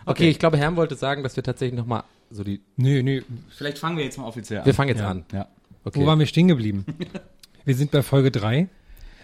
Okay, 0.04 0.28
ich 0.28 0.38
glaube, 0.40 0.56
Herm 0.56 0.76
wollte 0.76 0.96
sagen, 0.96 1.22
dass 1.22 1.36
wir 1.36 1.44
tatsächlich 1.44 1.78
nochmal 1.78 2.02
so 2.30 2.44
die. 2.44 2.60
Nee, 2.76 3.02
nee, 3.02 3.22
Vielleicht 3.50 3.78
fangen 3.78 3.96
wir 3.96 4.04
jetzt 4.04 4.18
mal 4.18 4.26
offiziell 4.26 4.60
an. 4.60 4.66
Wir 4.66 4.74
fangen 4.74 4.88
jetzt 4.90 5.00
Ja. 5.00 5.10
an. 5.10 5.24
Ja. 5.32 5.48
Okay. 5.84 6.00
Wo 6.00 6.06
waren 6.06 6.18
wir 6.18 6.26
stehen 6.26 6.48
geblieben? 6.48 6.84
wir 7.64 7.74
sind 7.74 7.90
bei 7.90 8.02
Folge 8.02 8.30
3. 8.30 8.68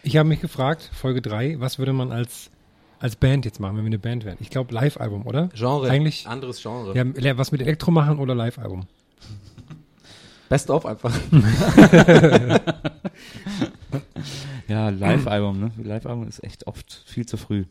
Ich 0.04 0.16
habe 0.16 0.28
mich 0.28 0.40
gefragt, 0.40 0.90
Folge 0.92 1.22
3, 1.22 1.60
was 1.60 1.78
würde 1.78 1.92
man 1.92 2.10
als, 2.12 2.50
als 2.98 3.16
Band 3.16 3.44
jetzt 3.44 3.60
machen, 3.60 3.76
wenn 3.76 3.84
wir 3.84 3.88
eine 3.88 3.98
Band 3.98 4.24
wären? 4.24 4.36
Ich 4.40 4.50
glaube 4.50 4.72
Live-Album, 4.74 5.26
oder? 5.26 5.48
Genre. 5.54 5.88
Eigentlich, 5.90 6.26
Anderes 6.26 6.60
Genre. 6.62 6.94
ja, 6.96 7.36
was 7.38 7.52
mit 7.52 7.60
Elektro 7.60 7.90
machen 7.90 8.18
oder 8.18 8.34
Live-Album? 8.34 8.86
Best 10.48 10.70
of 10.70 10.84
einfach. 10.86 11.12
Ja, 14.68 14.88
Live-Album, 14.88 15.60
ne? 15.60 15.72
Live-Album 15.82 16.26
ist 16.28 16.42
echt 16.42 16.66
oft 16.66 17.02
viel 17.06 17.26
zu 17.26 17.36
früh. 17.36 17.64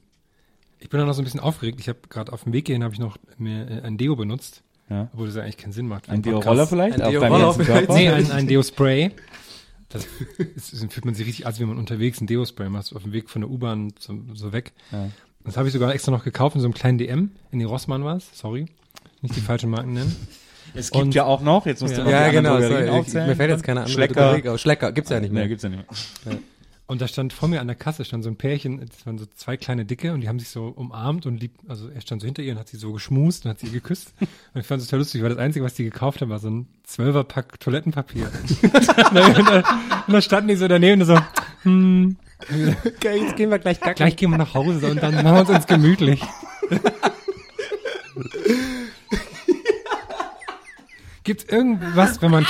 Ich 0.80 0.90
bin 0.90 1.00
da 1.00 1.06
noch 1.06 1.14
so 1.14 1.22
ein 1.22 1.26
bisschen 1.26 1.40
aufgeregt. 1.40 1.80
Ich 1.80 1.88
habe 1.90 2.00
gerade 2.10 2.32
auf 2.34 2.44
dem 2.44 2.54
Weg 2.54 2.68
hierhin 2.68 2.84
habe 2.84 2.94
ich 2.94 3.00
noch 3.00 3.18
mir 3.38 3.68
äh, 3.70 3.82
ein 3.82 3.98
Deo 3.98 4.16
benutzt, 4.16 4.62
Ja. 4.92 5.10
obwohl 5.14 5.28
das 5.28 5.36
ja 5.36 5.44
eigentlich 5.44 5.58
keinen 5.58 5.72
Sinn 5.72 5.88
macht. 5.88 6.10
Ein. 6.10 6.22
Deo-Roller 6.22 6.68
vielleicht? 6.68 7.02
Ein 7.02 7.12
Deo-Roller 7.12 7.54
vielleicht. 7.54 7.90
Nee, 7.90 8.10
ein, 8.10 8.30
ein 8.32 8.48
Deo-Spray. 8.48 9.12
Das 9.90 10.06
ist, 10.56 10.92
fühlt 10.92 11.06
man 11.06 11.16
sich 11.16 11.26
richtig, 11.28 11.46
als 11.46 11.60
wenn 11.60 11.68
man 11.68 11.78
unterwegs 11.78 12.20
ein 12.22 12.28
Deo-Spray 12.28 12.70
macht, 12.70 12.96
auf 12.96 13.04
dem 13.04 13.14
Weg 13.14 13.30
von 13.30 13.42
der 13.42 13.50
U-Bahn 13.50 13.94
so, 14.00 14.18
so 14.34 14.52
weg. 14.54 14.74
Ja. 14.92 15.10
Das 15.46 15.58
habe 15.58 15.68
ich 15.68 15.74
sogar 15.74 15.94
extra 15.94 16.12
noch 16.12 16.24
gekauft 16.24 16.56
in 16.56 16.62
so 16.62 16.68
einem 16.68 16.74
kleinen 16.74 16.98
DM. 16.98 17.32
In 17.52 17.60
die 17.60 17.66
Rossmann 17.66 18.04
war 18.04 18.18
es, 18.18 18.30
sorry. 18.34 18.68
Nicht 19.22 19.36
die 19.36 19.42
falschen 19.42 19.70
Marken 19.70 19.94
nennen. 19.94 20.16
Es 20.74 20.90
gibt 20.92 21.04
Und- 21.04 21.16
ja 21.16 21.26
auch 21.26 21.42
noch, 21.42 21.66
jetzt 21.66 21.82
musst 21.82 21.96
du 21.98 22.00
Ja. 22.00 22.04
noch 22.06 22.12
Ja, 22.12 22.32
genau. 22.32 22.62
Sorry. 22.62 23.28
Mir 23.28 23.36
fällt 23.36 23.50
jetzt 23.50 23.64
keine 23.64 23.82
andere 23.82 23.94
Schlecker. 23.94 24.32
Drogerie 24.32 24.50
auf. 24.50 24.60
Schlecker 24.60 24.94
gibt's 24.94 25.10
ja 25.10 25.20
nicht 25.20 25.34
mehr. 25.34 25.44
Nee, 25.44 25.50
gibt's 25.50 25.64
ja 25.64 25.70
nicht 25.70 25.84
mehr. 26.26 26.38
Und 26.92 27.00
da 27.00 27.08
stand 27.08 27.32
vor 27.32 27.48
mir 27.48 27.62
an 27.62 27.68
der 27.68 27.78
Kasse 27.78 28.04
stand 28.04 28.26
so 28.26 28.30
ein 28.30 28.36
Pärchen, 28.36 28.86
das 28.86 29.06
waren 29.06 29.18
so 29.18 29.26
zwei 29.26 29.56
kleine 29.56 29.86
Dicke 29.86 30.12
und 30.12 30.20
die 30.20 30.28
haben 30.28 30.40
sich 30.40 30.50
so 30.50 30.66
umarmt 30.66 31.26
und 31.26 31.40
lieb, 31.40 31.54
also 31.70 31.88
er 31.88 32.02
stand 32.02 32.20
so 32.22 32.26
hinter 32.26 32.44
ihr 32.44 32.52
und 32.52 32.60
hat 32.60 32.68
sie 32.68 32.76
so 32.76 32.92
geschmust 32.92 33.46
und 33.46 33.52
hat 33.52 33.62
sie 33.62 33.72
geküsst. 33.72 34.14
Und 34.20 34.60
ich 34.60 34.68
fand 34.68 34.82
es 34.82 34.90
total 34.90 35.00
lustig, 35.00 35.24
weil 35.24 35.30
das 35.30 35.38
Einzige, 35.38 35.64
was 35.64 35.74
die 35.76 35.86
gekauft 35.86 36.20
haben, 36.20 36.30
war 36.30 36.40
so 36.40 36.50
ein 36.50 36.68
Zwölferpack 36.84 37.62
Toilettenpapier. 37.62 38.30
und, 38.62 38.74
da, 39.16 39.64
und, 40.06 40.14
da, 40.14 40.22
standen 40.22 40.50
die 40.50 40.58
so 40.58 40.68
daneben 40.68 41.00
und 41.00 41.08
so, 41.08 41.18
hm, 41.64 42.18
Okay, 42.42 43.22
jetzt 43.22 43.38
gehen 43.38 43.52
wir 43.52 43.60
gleich 43.60 43.80
kacken. 43.80 43.96
gleich 43.96 44.18
gehen 44.18 44.30
wir 44.30 44.38
nach 44.38 44.54
Hause 44.54 44.92
und 44.92 45.02
dann 45.02 45.16
machen 45.16 45.34
wir 45.34 45.40
uns 45.40 45.50
uns 45.50 45.68
gemütlich. 45.68 46.22
Gibt 51.24 51.50
irgendwas, 51.50 52.22
wenn 52.22 52.32
man, 52.32 52.46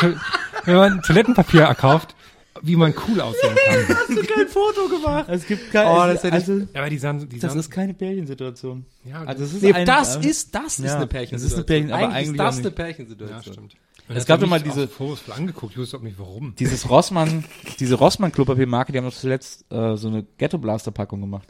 wenn 0.65 0.75
man 0.77 1.03
Toilettenpapier 1.03 1.71
kauft, 1.75 2.15
wie 2.63 2.75
man 2.75 2.93
cool 3.07 3.21
aussehen 3.21 3.55
kann? 3.67 4.15
kein 4.35 4.47
Foto 4.47 4.87
gemacht. 4.87 5.25
Es 5.29 5.45
gibt 5.45 5.71
kein, 5.71 5.87
Oh, 5.87 6.05
das 6.07 6.23
also, 6.25 6.57
Ja, 6.59 6.65
aber 6.75 6.89
die 6.89 6.97
sahen, 6.97 7.27
die 7.29 7.39
das 7.39 7.51
sahen, 7.51 7.59
ist 7.59 7.69
keine 7.71 7.93
Pärchensituation. 7.93 8.85
ja, 9.05 9.23
Also 9.23 9.43
es 9.43 9.53
ist 9.53 9.61
Nee, 9.63 9.73
ein, 9.73 9.85
das 9.85 10.17
äh, 10.17 10.27
ist, 10.29 10.53
das 10.55 10.79
ist 10.79 10.85
ja, 10.85 10.91
eine 10.95 11.01
das 11.01 11.09
Pärchensituation. 11.09 11.47
ist 11.47 11.55
eine 11.55 11.63
Pärchen- 11.65 11.91
aber 11.91 12.13
eigentlich 12.13 12.29
ist 12.31 12.39
das 12.39 12.57
eine. 12.59 12.71
Pärchensituation. 12.71 13.37
Ja, 13.45 13.51
stimmt. 13.53 13.75
Es 14.13 14.25
gab 14.25 14.39
doch 14.41 14.47
mal 14.47 14.59
mich 14.59 14.69
diese- 14.71 14.87
vorwurfsvoll 14.89 15.35
angeguckt. 15.35 15.73
Ich 15.73 15.77
wusste 15.79 15.97
auch 15.97 16.01
nicht 16.01 16.19
warum. 16.19 16.53
Dieses 16.59 16.89
Rossmann, 16.89 17.45
diese 17.79 17.95
Rossmann 17.95 18.31
Klopapiermarke, 18.31 18.91
die 18.91 18.97
haben 18.97 19.05
doch 19.05 19.13
zuletzt 19.13 19.63
äh, 19.71 19.95
so 19.95 20.07
eine 20.09 20.25
Ghetto 20.37 20.57
Blaster 20.57 20.91
Packung 20.91 21.21
gemacht. 21.21 21.47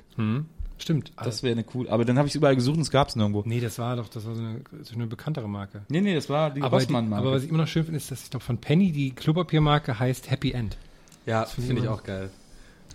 Stimmt. 0.78 1.12
Das 1.24 1.44
wäre 1.44 1.54
eine 1.54 1.66
cool. 1.76 1.90
Aber 1.90 2.06
dann 2.06 2.18
habe 2.18 2.28
ich 2.28 2.36
überall 2.36 2.56
gesucht 2.56 2.76
und 2.78 2.82
es 2.82 2.92
gab's 2.92 3.16
nirgendwo. 3.16 3.44
nee, 3.46 3.60
das 3.60 3.78
war 3.80 3.96
doch, 3.96 4.10
das 4.10 4.26
war 4.26 4.34
so 4.36 4.42
eine, 4.42 4.62
so 4.84 4.96
eine 4.96 5.08
bekanntere 5.08 5.48
Marke. 5.48 5.82
Nee, 5.90 6.02
nee, 6.02 6.14
das 6.16 6.30
war 6.30 6.50
die 6.52 6.62
Aber, 6.62 6.78
die, 6.80 6.84
Rossmann 6.86 7.10
Marke. 7.10 7.26
aber 7.28 7.36
was 7.36 7.44
ich 7.44 7.50
immer 7.50 7.60
noch 7.60 7.68
schön 7.68 7.84
finde, 7.84 7.98
ist, 7.98 8.10
dass 8.12 8.24
ich 8.24 8.30
glaube 8.32 8.44
von 8.46 8.58
Penny 8.58 8.92
die 8.92 9.12
Klopapiermarke 9.12 10.00
heißt 10.00 10.30
Happy 10.32 10.52
End. 10.52 10.78
Ja, 11.26 11.46
finde 11.46 11.62
ich 11.62 11.68
finde 11.68 11.82
ich 11.84 11.88
auch 11.88 12.04
geil. 12.04 12.30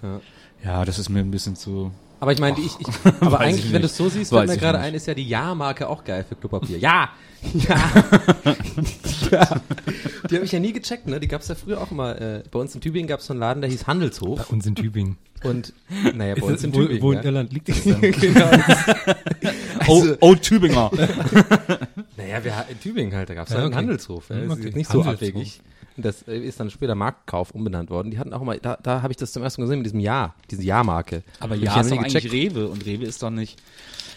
Ja. 0.03 0.21
ja, 0.65 0.85
das 0.85 0.99
ist 0.99 1.09
mir 1.09 1.21
ein 1.21 1.31
bisschen 1.31 1.57
zu 1.57 1.91
Aber 2.21 2.33
ich 2.33 2.39
meine, 2.41 2.59
ich, 2.59 2.73
ich, 2.79 2.87
aber 3.21 3.41
eigentlich, 3.41 3.67
ich 3.67 3.73
wenn 3.73 3.83
du 3.83 3.87
es 3.87 3.97
so 3.97 4.09
siehst, 4.09 4.31
fällt 4.31 4.49
mir 4.49 4.57
gerade 4.59 4.79
ein, 4.79 4.95
ist 4.95 5.07
ja 5.07 5.15
die 5.15 5.27
Ja-Marke 5.27 5.89
auch 5.89 6.05
geil 6.05 6.25
für 6.29 6.35
Klopapier. 6.37 6.79
Ja! 6.81 7.11
Ja! 7.55 7.79
ja. 9.31 9.61
Die 10.31 10.35
habe 10.35 10.45
ich 10.45 10.53
ja 10.53 10.59
nie 10.59 10.73
gecheckt, 10.73 11.07
ne? 11.07 11.21
Die 11.21 11.29
gab's 11.29 11.47
ja 11.49 11.55
früher 11.55 11.81
auch 11.81 11.91
immer. 11.93 12.21
Äh, 12.21 12.43
bei 12.51 12.59
uns 12.59 12.75
in 12.75 12.81
Tübingen 12.81 13.07
gab's 13.07 13.27
so 13.27 13.33
einen 13.35 13.41
Laden, 13.41 13.61
der 13.61 13.71
hieß 13.71 13.87
Handelshof. 13.87 14.51
Uns 14.51 14.67
in 14.67 14.75
Tübingen. 14.75 15.17
Und, 15.45 15.73
naja, 16.15 16.35
bei 16.35 16.41
Ist 16.41 16.43
uns 16.45 16.65
in 16.65 16.75
wo, 16.75 16.79
Tübingen. 16.81 17.03
wo 17.03 17.13
in 17.13 17.19
ja. 17.19 17.25
Irland 17.25 17.53
liegt 17.53 17.69
das 17.69 17.85
dann? 17.85 18.01
genau. 18.01 18.51
Oh, 19.87 20.05
oh 20.21 20.35
Tübinger. 20.35 20.91
Naja, 22.17 22.43
wir, 22.43 22.65
in 22.71 22.81
Tübingen 22.81 23.15
halt, 23.15 23.29
da 23.31 23.35
gab's 23.35 23.51
Ja, 23.51 23.59
ja, 23.59 23.63
einen 23.65 23.73
okay. 23.73 23.79
Handelshof. 23.83 24.31
Ja. 24.31 24.37
Das 24.41 24.51
Okay. 24.59 24.69
ist 24.71 24.77
nicht 24.77 24.91
so 24.91 25.05
Handelshof. 25.05 25.15
abwegig. 25.29 25.61
Das 25.97 26.23
äh, 26.29 26.37
ist 26.37 26.61
dann 26.61 26.71
später 26.71 26.95
Marktkauf 26.95 27.51
umbenannt 27.53 27.91
worden. 27.91 28.11
Die 28.11 28.19
hatten 28.19 28.33
auch 28.33 28.43
mal, 28.43 28.59
da, 28.59 28.79
da 28.83 29.03
habe 29.03 29.13
ich 29.13 29.17
das 29.17 29.33
zum 29.33 29.43
ersten 29.43 29.61
Mal 29.61 29.67
gesehen 29.67 29.79
mit 29.79 29.87
diesem 29.87 30.01
Ja, 30.01 30.35
diese 30.51 30.63
Ja-Marke. 30.63 31.23
Aber 31.41 31.55
ja, 31.55 31.73
ich 31.73 31.81
ist 31.81 31.91
doch 31.91 31.99
eigentlich. 31.99 32.33
Rewe 32.33 32.69
und 32.69 32.85
Rewe 32.85 33.05
ist 33.05 33.23
doch 33.23 33.31
nicht, 33.31 33.61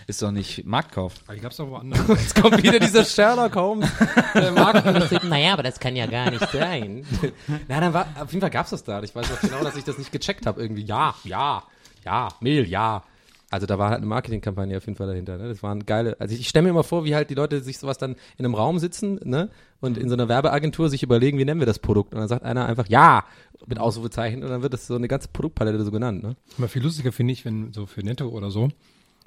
ist 0.07 0.21
doch 0.21 0.31
nicht 0.31 0.65
Marktkauf. 0.65 1.13
Aber 1.25 1.35
die 1.35 1.41
gab's 1.41 1.57
doch 1.57 1.69
woanders. 1.69 2.07
Jetzt 2.07 2.41
kommt 2.41 2.61
wieder 2.61 2.79
dieser 2.79 3.05
Sherlock 3.05 3.55
Holmes 3.55 3.89
äh, 4.35 4.51
Markenbetrieb. 4.55 5.23
Naja, 5.23 5.53
aber 5.53 5.63
das 5.63 5.79
kann 5.79 5.95
ja 5.95 6.05
gar 6.05 6.31
nicht 6.31 6.49
sein. 6.51 7.05
Na, 7.67 7.79
dann 7.79 7.93
war, 7.93 8.07
auf 8.19 8.31
jeden 8.31 8.41
Fall 8.41 8.49
gab's 8.49 8.71
das 8.71 8.83
da. 8.83 9.01
Ich 9.03 9.15
weiß 9.15 9.31
auch 9.31 9.41
genau, 9.41 9.63
dass 9.63 9.75
ich 9.75 9.83
das 9.83 9.97
nicht 9.97 10.11
gecheckt 10.11 10.45
habe. 10.45 10.61
Irgendwie, 10.61 10.83
ja, 10.83 11.15
ja, 11.23 11.63
ja, 12.03 12.29
Mehl, 12.39 12.67
ja. 12.67 13.03
Also 13.51 13.65
da 13.65 13.79
war 13.79 13.89
halt 13.89 13.97
eine 13.97 14.05
Marketingkampagne 14.05 14.77
auf 14.77 14.85
jeden 14.85 14.95
Fall 14.95 15.07
dahinter. 15.07 15.37
Ne? 15.37 15.47
Das 15.47 15.63
waren 15.63 15.85
geile. 15.85 16.15
Also 16.19 16.35
ich, 16.35 16.41
ich 16.41 16.49
stelle 16.49 16.63
mir 16.63 16.69
immer 16.69 16.83
vor, 16.83 17.03
wie 17.03 17.15
halt 17.15 17.29
die 17.29 17.35
Leute 17.35 17.61
sich 17.61 17.79
sowas 17.79 17.97
dann 17.97 18.15
in 18.37 18.45
einem 18.45 18.53
Raum 18.53 18.77
sitzen 18.77 19.19
ne? 19.23 19.49
und 19.79 19.97
in 19.97 20.07
so 20.07 20.13
einer 20.13 20.29
Werbeagentur 20.29 20.89
sich 20.89 21.01
überlegen, 21.01 21.39
wie 21.39 21.45
nennen 21.45 21.59
wir 21.59 21.65
das 21.65 21.79
Produkt. 21.79 22.13
Und 22.13 22.19
dann 22.19 22.27
sagt 22.27 22.43
einer 22.43 22.67
einfach 22.67 22.87
ja 22.87 23.25
mit 23.65 23.79
Ausrufezeichen 23.79 24.43
und 24.43 24.49
dann 24.49 24.61
wird 24.61 24.73
das 24.73 24.85
so 24.85 24.95
eine 24.95 25.07
ganze 25.07 25.29
Produktpalette 25.29 25.83
so 25.83 25.91
genannt. 25.91 26.21
Ne? 26.21 26.35
Aber 26.57 26.67
viel 26.67 26.83
lustiger 26.83 27.11
finde 27.11 27.33
ich, 27.33 27.43
wenn 27.43 27.73
so 27.73 27.87
für 27.87 28.01
Netto 28.01 28.27
oder 28.29 28.51
so, 28.51 28.69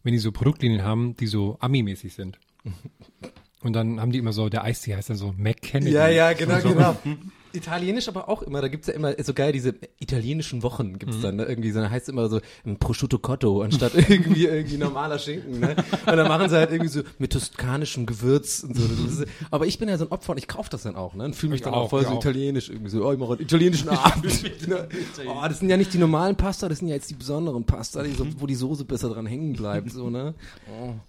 wenn 0.04 0.12
die 0.12 0.18
so 0.18 0.30
Produktlinien 0.30 0.84
haben, 0.84 1.16
die 1.16 1.26
so 1.26 1.56
Ami-mäßig 1.60 2.14
sind. 2.14 2.38
Und 3.62 3.74
dann 3.74 4.00
haben 4.00 4.10
die 4.10 4.18
immer 4.18 4.32
so, 4.32 4.48
der 4.48 4.64
Eistee 4.64 4.96
heißt 4.96 5.10
dann 5.10 5.16
so 5.16 5.34
McKennedy. 5.36 5.92
genau, 6.32 6.60
genau. 6.60 6.96
Italienisch 7.52 8.08
aber 8.08 8.28
auch 8.28 8.42
immer, 8.42 8.60
da 8.60 8.68
gibt's 8.68 8.86
ja 8.88 8.94
immer 8.94 9.14
so 9.22 9.34
geil 9.34 9.52
diese 9.52 9.74
italienischen 9.98 10.62
Wochen 10.62 10.98
gibt's 10.98 11.20
dann 11.20 11.36
ne? 11.36 11.44
irgendwie 11.44 11.70
so, 11.70 11.80
dann 11.80 11.90
heißt 11.90 12.04
es 12.04 12.08
immer 12.08 12.28
so 12.28 12.40
ein 12.64 12.78
Prosciutto 12.78 13.18
Cotto 13.18 13.62
anstatt 13.62 13.94
irgendwie 14.08 14.46
irgendwie 14.46 14.76
normaler 14.78 15.18
Schinken, 15.18 15.60
ne? 15.60 15.76
Und 16.06 16.16
dann 16.16 16.28
machen 16.28 16.48
sie 16.48 16.56
halt 16.56 16.70
irgendwie 16.70 16.90
so 16.90 17.02
mit 17.18 17.32
toskanischem 17.32 18.06
Gewürz 18.06 18.64
und 18.64 18.76
so. 18.76 18.86
Das 18.86 18.98
ist, 19.20 19.26
aber 19.50 19.66
ich 19.66 19.78
bin 19.78 19.88
ja 19.88 19.98
so 19.98 20.04
ein 20.06 20.10
Opfer 20.12 20.32
und 20.32 20.38
ich 20.38 20.48
kaufe 20.48 20.70
das 20.70 20.82
dann 20.82 20.96
auch, 20.96 21.14
ne? 21.14 21.24
Und 21.24 21.36
fühle 21.36 21.50
mich 21.50 21.60
Ich 21.60 21.64
dann 21.64 21.74
auch 21.74 21.82
auch, 21.82 21.90
voll 21.90 22.02
so 22.04 22.10
auch. 22.10 22.20
italienisch 22.20 22.68
irgendwie 22.70 22.90
so, 22.90 23.06
oh, 23.06 23.12
ich 23.12 23.18
mache 23.18 23.32
einen 23.32 23.42
italienischen 23.42 23.88
Abend. 23.88 24.24
ne? 24.68 24.88
Oh, 25.26 25.42
das 25.48 25.58
sind 25.58 25.68
ja 25.68 25.76
nicht 25.76 25.92
die 25.92 25.98
normalen 25.98 26.36
Pasta, 26.36 26.68
das 26.68 26.78
sind 26.78 26.88
ja 26.88 26.94
jetzt 26.94 27.10
die 27.10 27.14
besonderen 27.14 27.64
Pasta, 27.64 28.02
die 28.02 28.12
so, 28.12 28.26
wo 28.38 28.46
die 28.46 28.54
Soße 28.54 28.84
besser 28.84 29.08
dran 29.10 29.26
hängen 29.26 29.52
bleibt, 29.54 29.90
so, 29.90 30.10
ne? 30.10 30.34
Oh. 30.70 30.94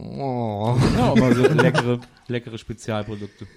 Oh. 0.00 0.76
Ja, 0.96 1.10
aber 1.10 1.34
so 1.34 1.42
leckere, 1.42 1.98
leckere 2.28 2.56
Spezialprodukte. 2.56 3.48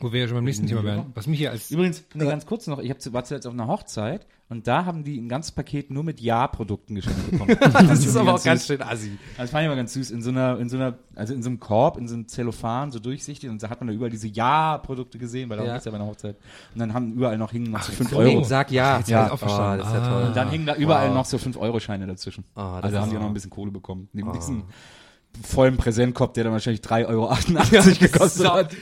Wo 0.00 0.12
wir 0.12 0.20
ja 0.20 0.26
schon 0.26 0.36
beim 0.36 0.44
nächsten 0.44 0.66
Thema 0.66 0.82
wären. 0.82 1.12
Was 1.14 1.26
mich 1.26 1.38
hier 1.38 1.50
als 1.52 1.70
Übrigens, 1.70 2.02
nee, 2.14 2.24
ganz 2.24 2.44
kurz 2.46 2.66
noch, 2.66 2.78
ich 2.80 2.90
hab, 2.90 2.98
war 3.12 3.24
zuletzt 3.24 3.46
auf 3.46 3.52
einer 3.52 3.68
Hochzeit 3.68 4.26
und 4.48 4.66
da 4.66 4.84
haben 4.84 5.04
die 5.04 5.18
ein 5.20 5.28
ganzes 5.28 5.52
Paket 5.52 5.90
nur 5.90 6.02
mit 6.02 6.20
Ja-Produkten 6.20 6.94
geschenkt 6.96 7.30
bekommen. 7.30 7.56
Das 7.88 8.04
ist 8.04 8.16
aber 8.16 8.34
auch 8.34 8.42
ganz 8.42 8.66
schön 8.66 8.82
assi. 8.82 9.16
Das 9.36 9.50
fand 9.50 9.62
ich 9.62 9.66
immer 9.66 9.76
ganz 9.76 9.92
süß. 9.92 10.10
In 10.10 10.20
so 10.22 10.30
einer, 10.30 10.58
in 10.58 10.68
so 10.68 10.76
einer, 10.76 10.98
also 11.14 11.32
in 11.34 11.42
so 11.42 11.50
einem 11.50 11.60
Korb, 11.60 11.98
in 11.98 12.08
so 12.08 12.14
einem 12.14 12.26
Zellophan, 12.26 12.90
so 12.90 12.98
durchsichtig. 12.98 13.48
Und 13.48 13.62
da 13.62 13.70
hat 13.70 13.80
man 13.80 13.88
da 13.88 13.94
überall 13.94 14.10
diese 14.10 14.28
Ja-Produkte 14.28 15.18
gesehen, 15.18 15.48
weil 15.50 15.58
da 15.58 15.64
Ja. 15.64 15.76
ja. 15.76 15.80
ja 15.82 15.90
bei 15.90 15.96
einer 15.96 16.06
Hochzeit. 16.06 16.36
Und 16.74 16.80
dann 16.80 16.92
haben 16.94 17.12
überall 17.12 17.38
noch 17.38 17.52
hingen 17.52 17.70
noch 17.70 17.82
so 17.82 17.92
5 17.92 18.10
so. 18.10 18.16
Euro. 18.16 18.42
Sag 18.44 18.70
ja. 18.72 18.98
Jetzt 18.98 19.08
Ja. 19.08 19.22
ich's 19.24 19.32
auch 19.32 19.38
verstanden. 19.38 19.74
Oh, 19.74 19.84
das 19.84 19.86
ist 19.88 19.94
ja 19.94 20.02
Ah. 20.02 20.10
toll. 20.18 20.26
Und 20.28 20.36
dann 20.36 20.50
hingen 20.50 20.66
da 20.66 20.74
überall 20.74 21.08
Wow. 21.08 21.14
noch 21.14 21.24
so 21.26 21.36
5-Euro-Scheine 21.38 22.06
dazwischen. 22.06 22.44
Ah, 22.54 22.76
das 22.80 22.84
also 22.86 22.96
ist- 22.96 23.02
haben 23.02 23.10
die 23.10 23.16
auch 23.16 23.20
noch 23.20 23.28
ein 23.28 23.34
bisschen 23.34 23.50
Kohle 23.50 23.70
bekommen. 23.70 24.08
Neben 24.12 24.32
diesem 24.32 24.64
vollen 25.42 25.78
Präsentkorb, 25.78 26.34
der 26.34 26.44
dann 26.44 26.52
wahrscheinlich 26.52 26.82
3,88 26.82 27.08
Euro 27.08 27.98
gekostet 27.98 28.50
hat. 28.50 28.76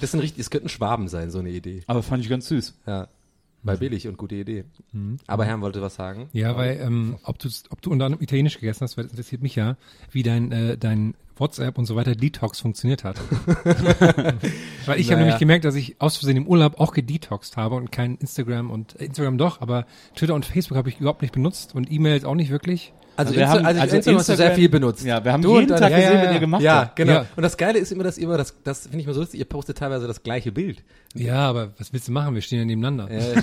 Das, 0.00 0.10
sind 0.12 0.20
richtig, 0.20 0.38
das 0.38 0.50
könnten 0.50 0.68
Schwaben 0.68 1.08
sein, 1.08 1.30
so 1.30 1.38
eine 1.38 1.50
Idee. 1.50 1.82
Aber 1.86 2.02
fand 2.02 2.22
ich 2.22 2.30
ganz 2.30 2.48
süß. 2.48 2.74
Ja. 2.86 3.08
Weil 3.64 3.76
billig 3.78 4.06
und 4.06 4.16
gute 4.16 4.36
Idee. 4.36 4.64
Aber 5.26 5.44
Herrn 5.44 5.60
wollte 5.60 5.82
was 5.82 5.96
sagen. 5.96 6.28
Ja, 6.32 6.56
weil 6.56 6.78
ähm, 6.80 7.16
ob 7.24 7.40
du 7.40 7.48
ob 7.70 7.82
du 7.82 7.90
unter 7.90 8.04
anderem 8.04 8.22
italienisch 8.22 8.54
gegessen 8.60 8.82
hast, 8.82 8.96
weil 8.96 9.04
das 9.04 9.12
interessiert 9.12 9.42
mich 9.42 9.56
ja, 9.56 9.76
wie 10.12 10.22
dein 10.22 10.52
äh, 10.52 10.78
dein 10.78 11.14
WhatsApp 11.36 11.76
und 11.76 11.84
so 11.86 11.96
weiter 11.96 12.14
Detox 12.14 12.60
funktioniert 12.60 13.02
hat. 13.02 13.20
weil 14.86 15.00
ich 15.00 15.06
habe 15.08 15.16
Naja. 15.16 15.16
nämlich 15.16 15.38
gemerkt, 15.38 15.64
dass 15.64 15.74
ich 15.74 16.00
aus 16.00 16.16
Versehen 16.16 16.36
im 16.36 16.46
Urlaub 16.46 16.78
auch 16.80 16.92
gedetoxed 16.92 17.56
habe 17.56 17.74
und 17.74 17.90
kein 17.90 18.14
Instagram 18.16 18.70
und 18.70 18.98
äh, 19.00 19.06
Instagram 19.06 19.38
doch, 19.38 19.60
aber 19.60 19.86
Twitter 20.14 20.34
und 20.34 20.44
Facebook 20.46 20.76
habe 20.76 20.88
ich 20.88 21.00
überhaupt 21.00 21.22
nicht 21.22 21.32
benutzt 21.34 21.74
und 21.74 21.90
E-Mails 21.90 22.24
auch 22.24 22.34
nicht 22.36 22.50
wirklich. 22.50 22.92
Also, 23.18 23.34
wir 23.34 23.42
Insta- 23.42 23.48
haben- 23.48 23.66
also, 23.66 23.80
also 23.80 23.96
Instagram 23.96 24.18
hast 24.20 24.28
du 24.28 24.36
sehr 24.36 24.54
viel 24.54 24.68
benutzt. 24.68 25.04
Ja, 25.04 25.24
wir 25.24 25.32
haben 25.32 25.42
Du 25.42 25.56
jeden 25.58 25.68
Tag 25.68 25.80
Ja, 25.90 25.96
gesehen, 25.98 26.12
ja, 26.12 26.18
was 26.18 26.24
ja. 26.26 26.32
ihr 26.34 26.38
gemacht 26.40 26.62
Ja, 26.62 26.74
habt. 26.82 26.96
genau. 26.96 27.12
Ja. 27.12 27.26
Und 27.36 27.42
das 27.42 27.56
Geile 27.56 27.78
ist 27.80 27.90
immer, 27.90 28.04
dass 28.04 28.16
ihr 28.16 28.24
immer 28.24 28.38
das, 28.38 28.54
das 28.62 28.82
finde 28.82 29.00
ich 29.00 29.06
mal 29.06 29.12
so 29.14 29.20
lustig, 29.20 29.40
ihr 29.40 29.44
postet 29.46 29.76
teilweise 29.78 30.06
das 30.06 30.22
gleiche 30.22 30.52
Bild. 30.52 30.84
Ja, 31.14 31.48
aber 31.48 31.72
was 31.78 31.92
willst 31.92 32.06
du 32.08 32.12
machen? 32.12 32.34
Wir 32.34 32.42
stehen 32.42 32.60
ja 32.60 32.64
nebeneinander. 32.64 33.12
Ja, 33.12 33.42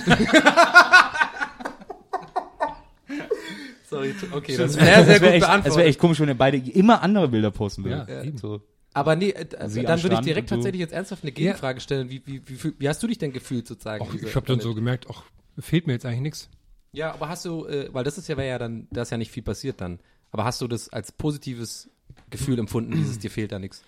Sorry, 3.88 4.14
okay, 4.32 4.56
das 4.56 4.70
ist 4.72 4.80
sehr, 4.80 4.84
sehr 4.84 4.98
Es 5.00 5.06
wäre 5.08 5.20
gut 5.20 5.28
echt, 5.28 5.42
es 5.42 5.46
beantwortet. 5.46 5.78
wär 5.78 5.86
echt 5.86 5.98
komisch, 6.00 6.20
wenn 6.20 6.28
ihr 6.28 6.34
beide 6.34 6.56
immer 6.56 7.02
andere 7.02 7.28
Bilder 7.28 7.50
posten 7.52 7.84
würdet. 7.84 8.08
Ja, 8.08 8.22
eben. 8.24 8.36
So. 8.38 8.60
Aber 8.94 9.14
nee, 9.14 9.32
also 9.58 9.80
dann 9.82 10.02
würde 10.02 10.16
ich 10.16 10.20
direkt 10.22 10.48
tatsächlich 10.48 10.80
jetzt 10.80 10.92
ernsthaft 10.92 11.22
eine 11.22 11.32
Gegenfrage 11.32 11.80
stellen. 11.80 12.10
Wie, 12.10 12.20
wie, 12.26 12.42
wie, 12.46 12.72
wie 12.78 12.88
hast 12.88 13.02
du 13.02 13.06
dich 13.06 13.18
denn 13.18 13.32
gefühlt 13.32 13.68
sozusagen? 13.68 14.04
Diese- 14.12 14.26
ich 14.26 14.34
habe 14.34 14.46
dann 14.46 14.58
so 14.58 14.74
gemerkt, 14.74 15.06
ach, 15.12 15.22
fehlt 15.58 15.86
mir 15.86 15.92
jetzt 15.92 16.04
eigentlich 16.06 16.20
nichts. 16.20 16.48
Ja, 16.96 17.12
aber 17.12 17.28
hast 17.28 17.44
du, 17.44 17.66
äh, 17.66 17.88
weil 17.92 18.04
das 18.04 18.16
ist 18.18 18.26
ja, 18.28 18.36
wäre 18.36 18.48
ja 18.48 18.58
dann, 18.58 18.88
da 18.90 19.02
ist 19.02 19.10
ja 19.10 19.18
nicht 19.18 19.30
viel 19.30 19.42
passiert 19.42 19.80
dann. 19.80 19.98
Aber 20.32 20.44
hast 20.44 20.60
du 20.62 20.66
das 20.68 20.88
als 20.88 21.12
positives 21.12 21.90
Gefühl 22.30 22.58
empfunden, 22.58 22.92
dieses 22.92 23.18
dir 23.18 23.30
fehlt 23.30 23.52
da 23.52 23.58
nichts? 23.58 23.82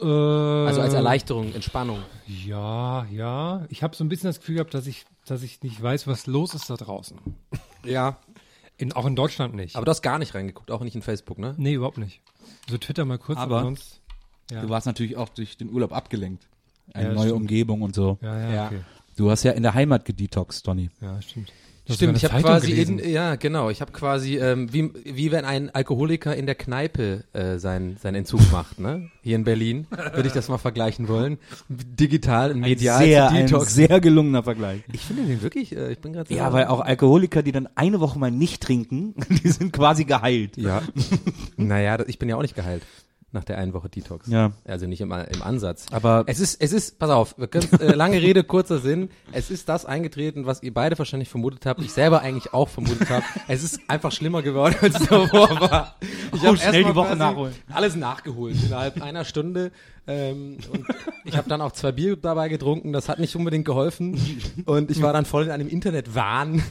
Also 0.00 0.80
als 0.80 0.92
Erleichterung, 0.94 1.52
Entspannung. 1.54 1.98
Ja, 2.26 3.04
ja. 3.06 3.66
Ich 3.68 3.82
habe 3.82 3.96
so 3.96 4.04
ein 4.04 4.08
bisschen 4.08 4.28
das 4.28 4.38
Gefühl 4.38 4.56
gehabt, 4.56 4.72
dass 4.72 4.86
ich, 4.86 5.06
dass 5.26 5.42
ich 5.42 5.60
nicht 5.62 5.82
weiß, 5.82 6.06
was 6.06 6.26
los 6.26 6.54
ist 6.54 6.70
da 6.70 6.76
draußen. 6.76 7.18
Ja. 7.84 8.18
In, 8.76 8.92
auch 8.92 9.06
in 9.06 9.16
Deutschland 9.16 9.54
nicht. 9.54 9.74
Aber 9.76 9.84
du 9.84 9.90
hast 9.90 10.02
gar 10.02 10.18
nicht 10.18 10.34
reingeguckt, 10.34 10.70
auch 10.70 10.82
nicht 10.82 10.94
in 10.94 11.02
Facebook, 11.02 11.38
ne? 11.38 11.54
nee, 11.58 11.72
überhaupt 11.74 11.96
nicht. 11.98 12.20
So 12.68 12.76
Twitter 12.76 13.04
mal 13.04 13.18
kurz, 13.18 13.38
aber, 13.38 13.56
Aber- 13.56 13.64
sonst. 13.64 14.00
Ja, 14.50 14.62
Du 14.62 14.68
warst 14.68 14.86
natürlich 14.86 15.16
auch 15.16 15.28
durch 15.30 15.56
den 15.56 15.70
Urlaub 15.70 15.92
abgelenkt. 15.92 16.46
Eine 16.92 17.08
Ja, 17.08 17.14
neue 17.14 17.28
stimmt. 17.28 17.40
Umgebung 17.40 17.82
und 17.82 17.94
so. 17.94 18.18
ja, 18.20 18.38
ja, 18.38 18.54
Ja. 18.54 18.66
okay. 18.66 18.80
Du 19.16 19.30
hast 19.30 19.42
ja 19.42 19.52
in 19.52 19.62
der 19.62 19.74
Heimat 19.74 20.04
gedetoxt, 20.04 20.66
Donny. 20.66 20.90
Ja, 21.00 21.20
stimmt. 21.22 21.52
Stimmt, 21.90 22.16
ich 22.16 22.24
habe 22.24 22.42
quasi 22.42 22.76
Zeitung 22.76 22.98
in, 22.98 23.10
ja 23.10 23.36
genau, 23.36 23.70
ich 23.70 23.80
habe 23.80 23.92
quasi 23.92 24.36
ähm, 24.36 24.72
wie 24.72 24.90
wie 25.04 25.32
wenn 25.32 25.44
ein 25.44 25.70
Alkoholiker 25.74 26.36
in 26.36 26.46
der 26.46 26.54
Kneipe 26.54 27.24
äh, 27.32 27.58
sein 27.58 27.96
sein 28.00 28.14
Entzug 28.14 28.40
macht, 28.52 28.78
ne? 28.78 29.10
Hier 29.22 29.36
in 29.36 29.44
Berlin 29.44 29.86
würde 29.90 30.26
ich 30.28 30.34
das 30.34 30.48
mal 30.48 30.58
vergleichen 30.58 31.08
wollen, 31.08 31.38
digital 31.68 32.52
und 32.52 32.60
medial 32.60 32.98
sehr, 32.98 33.28
zu 33.28 33.34
ein 33.34 33.46
Detox. 33.46 33.74
sehr 33.74 34.00
gelungener 34.00 34.42
Vergleich. 34.42 34.82
ich 34.92 35.02
finde 35.02 35.24
den 35.24 35.42
wirklich, 35.42 35.74
äh, 35.76 35.92
ich 35.92 35.98
bin 35.98 36.12
gerade 36.12 36.32
Ja, 36.32 36.52
weil 36.52 36.66
auch 36.66 36.80
Alkoholiker, 36.80 37.42
die 37.42 37.52
dann 37.52 37.68
eine 37.74 38.00
Woche 38.00 38.18
mal 38.18 38.30
nicht 38.30 38.62
trinken, 38.62 39.14
die 39.28 39.48
sind 39.48 39.72
quasi 39.72 40.04
geheilt. 40.04 40.56
ja, 40.56 40.82
naja, 41.56 41.98
ich 42.06 42.18
bin 42.18 42.28
ja 42.28 42.36
auch 42.36 42.42
nicht 42.42 42.54
geheilt 42.56 42.82
nach 43.30 43.44
der 43.44 43.58
einen 43.58 43.74
Woche 43.74 43.88
Detox. 43.90 44.26
Ja. 44.28 44.52
Also 44.64 44.86
nicht 44.86 45.00
im, 45.02 45.12
im 45.12 45.42
Ansatz. 45.42 45.86
Aber 45.92 46.24
Es 46.26 46.40
ist, 46.40 46.62
es 46.62 46.72
ist, 46.72 46.98
pass 46.98 47.10
auf, 47.10 47.36
wir 47.38 47.46
können, 47.46 47.68
äh, 47.80 47.92
lange 47.92 48.22
Rede, 48.22 48.42
kurzer 48.42 48.78
Sinn. 48.78 49.10
Es 49.32 49.50
ist 49.50 49.68
das 49.68 49.84
eingetreten, 49.84 50.46
was 50.46 50.62
ihr 50.62 50.72
beide 50.72 50.98
wahrscheinlich 50.98 51.28
vermutet 51.28 51.66
habt, 51.66 51.80
ich 51.82 51.92
selber 51.92 52.22
eigentlich 52.22 52.54
auch 52.54 52.68
vermutet 52.68 53.10
habe. 53.10 53.24
Es 53.46 53.62
ist 53.62 53.80
einfach 53.88 54.12
schlimmer 54.12 54.40
geworden, 54.42 54.76
als 54.80 54.98
es 55.00 55.08
davor 55.08 55.60
war. 55.60 55.96
Ich 56.34 56.42
Oh, 56.42 56.46
hab 56.48 56.58
schnell 56.58 56.84
die 56.84 56.94
Woche 56.94 57.16
nachholen. 57.16 57.54
Alles 57.70 57.96
nachgeholt 57.96 58.56
innerhalb 58.64 59.02
einer 59.02 59.24
Stunde. 59.24 59.72
Ähm, 60.10 60.56
und 60.72 60.86
ich 61.24 61.36
habe 61.36 61.50
dann 61.50 61.60
auch 61.60 61.72
zwei 61.72 61.92
Bier 61.92 62.16
dabei 62.16 62.48
getrunken, 62.48 62.94
das 62.94 63.10
hat 63.10 63.18
nicht 63.18 63.36
unbedingt 63.36 63.66
geholfen. 63.66 64.18
Und 64.64 64.90
ich 64.90 65.02
war 65.02 65.12
dann 65.12 65.26
voll 65.26 65.44
in 65.44 65.50
einem 65.50 65.68
Internetwahn. 65.68 66.62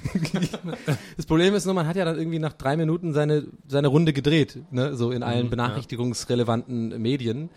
Das 1.15 1.25
Problem 1.25 1.53
ist 1.53 1.65
nur, 1.65 1.75
man 1.75 1.87
hat 1.87 1.95
ja 1.95 2.05
dann 2.05 2.17
irgendwie 2.17 2.39
nach 2.39 2.53
drei 2.53 2.75
Minuten 2.77 3.13
seine, 3.13 3.45
seine 3.67 3.87
Runde 3.87 4.13
gedreht, 4.13 4.59
ne? 4.71 4.95
so 4.95 5.11
in 5.11 5.23
allen 5.23 5.49
benachrichtigungsrelevanten 5.49 6.99
Medien. 7.01 7.49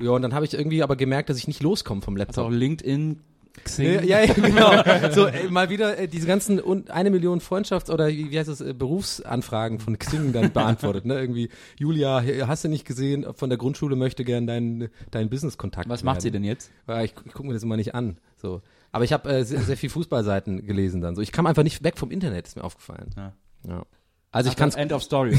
Ja, 0.00 0.10
und 0.10 0.22
dann 0.22 0.34
habe 0.34 0.44
ich 0.44 0.54
irgendwie 0.54 0.82
aber 0.82 0.96
gemerkt, 0.96 1.30
dass 1.30 1.38
ich 1.38 1.46
nicht 1.46 1.62
loskomme 1.62 2.02
vom 2.02 2.14
also 2.14 2.24
Laptop. 2.26 2.46
auch 2.46 2.50
LinkedIn, 2.50 3.20
Xing. 3.62 3.86
Ja, 3.86 4.02
ja, 4.02 4.20
ja, 4.24 4.34
genau. 4.34 5.10
So, 5.12 5.26
äh, 5.26 5.48
mal 5.48 5.70
wieder 5.70 5.96
äh, 5.98 6.08
diese 6.08 6.26
ganzen 6.26 6.60
un 6.62 6.88
eine 6.88 7.10
Million 7.10 7.40
Freundschafts- 7.40 7.90
oder 7.90 8.08
wie, 8.08 8.36
heißt 8.36 8.48
das, 8.48 8.60
äh, 8.60 8.74
Berufsanfragen 8.74 9.78
von 9.78 9.98
Xing 9.98 10.32
dann 10.32 10.52
beantwortet, 10.52 11.04
ne? 11.04 11.14
Irgendwie, 11.14 11.50
Julia, 11.78 12.22
hast 12.46 12.64
du 12.64 12.68
nicht 12.68 12.84
gesehen, 12.84 13.26
von 13.34 13.48
der 13.48 13.58
Grundschule 13.58 13.96
möchte 13.96 14.24
gern 14.24 14.46
deinen 14.46 14.88
deinen 15.10 15.30
Business-Kontakt 15.30 15.88
Was 15.88 16.02
macht 16.02 16.22
sie 16.22 16.30
denn 16.30 16.44
jetzt? 16.44 16.70
Ja, 16.88 17.02
ich, 17.02 17.14
ich 17.24 17.32
gucke 17.32 17.46
mir 17.46 17.54
das 17.54 17.62
immer 17.62 17.76
nicht 17.76 17.94
an. 17.94 18.18
So. 18.36 18.60
Aber 18.92 19.04
ich 19.04 19.12
habe 19.12 19.28
äh, 19.28 19.44
sehr, 19.44 19.60
sehr 19.60 19.76
viel 19.76 19.90
Fußballseiten 19.90 20.66
gelesen 20.66 21.00
dann. 21.00 21.14
So, 21.14 21.22
ich 21.22 21.32
kam 21.32 21.46
einfach 21.46 21.62
nicht 21.62 21.84
weg 21.84 21.98
vom 21.98 22.10
Internet, 22.10 22.46
ist 22.46 22.56
mir 22.56 22.64
aufgefallen. 22.64 23.10
Ja. 23.16 23.32
Ja. 23.68 23.82
Also 24.30 24.50
ich 24.50 24.56
kann 24.56 24.72
End 24.72 24.92
of 24.92 25.02
Story. 25.02 25.38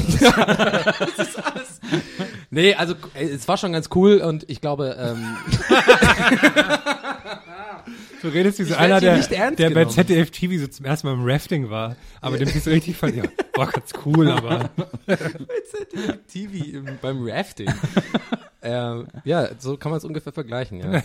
Nee, 2.50 2.74
also 2.74 2.94
äh, 3.14 3.24
es 3.24 3.46
war 3.48 3.56
schon 3.56 3.72
ganz 3.72 3.90
cool 3.94 4.18
und 4.18 4.48
ich 4.48 4.60
glaube, 4.60 4.96
ähm, 4.98 5.36
Du 8.22 8.28
redest 8.28 8.58
wie 8.58 8.64
so 8.64 8.74
einer, 8.74 9.00
der, 9.00 9.18
der 9.52 9.70
bei. 9.70 9.84
ZDF 9.84 10.30
TV 10.30 10.60
so 10.60 10.68
zum 10.68 10.86
ersten 10.86 11.06
Mal 11.06 11.14
im 11.14 11.24
Rafting 11.24 11.70
war. 11.70 11.96
Aber 12.20 12.38
dem 12.38 12.48
sich 12.48 12.62
so 12.62 12.70
richtig 12.70 12.96
fand, 12.96 13.16
ja, 13.16 13.24
war 13.54 13.70
ganz 13.70 13.92
cool, 14.04 14.30
aber 14.30 14.70
TV 16.28 16.64
im, 16.64 16.98
beim 17.00 17.18
Rafting. 17.28 17.72
ähm, 18.62 19.08
ja, 19.24 19.48
so 19.58 19.76
kann 19.76 19.90
man 19.90 19.98
es 19.98 20.04
ungefähr 20.04 20.32
vergleichen, 20.32 20.80
ja. 20.80 21.02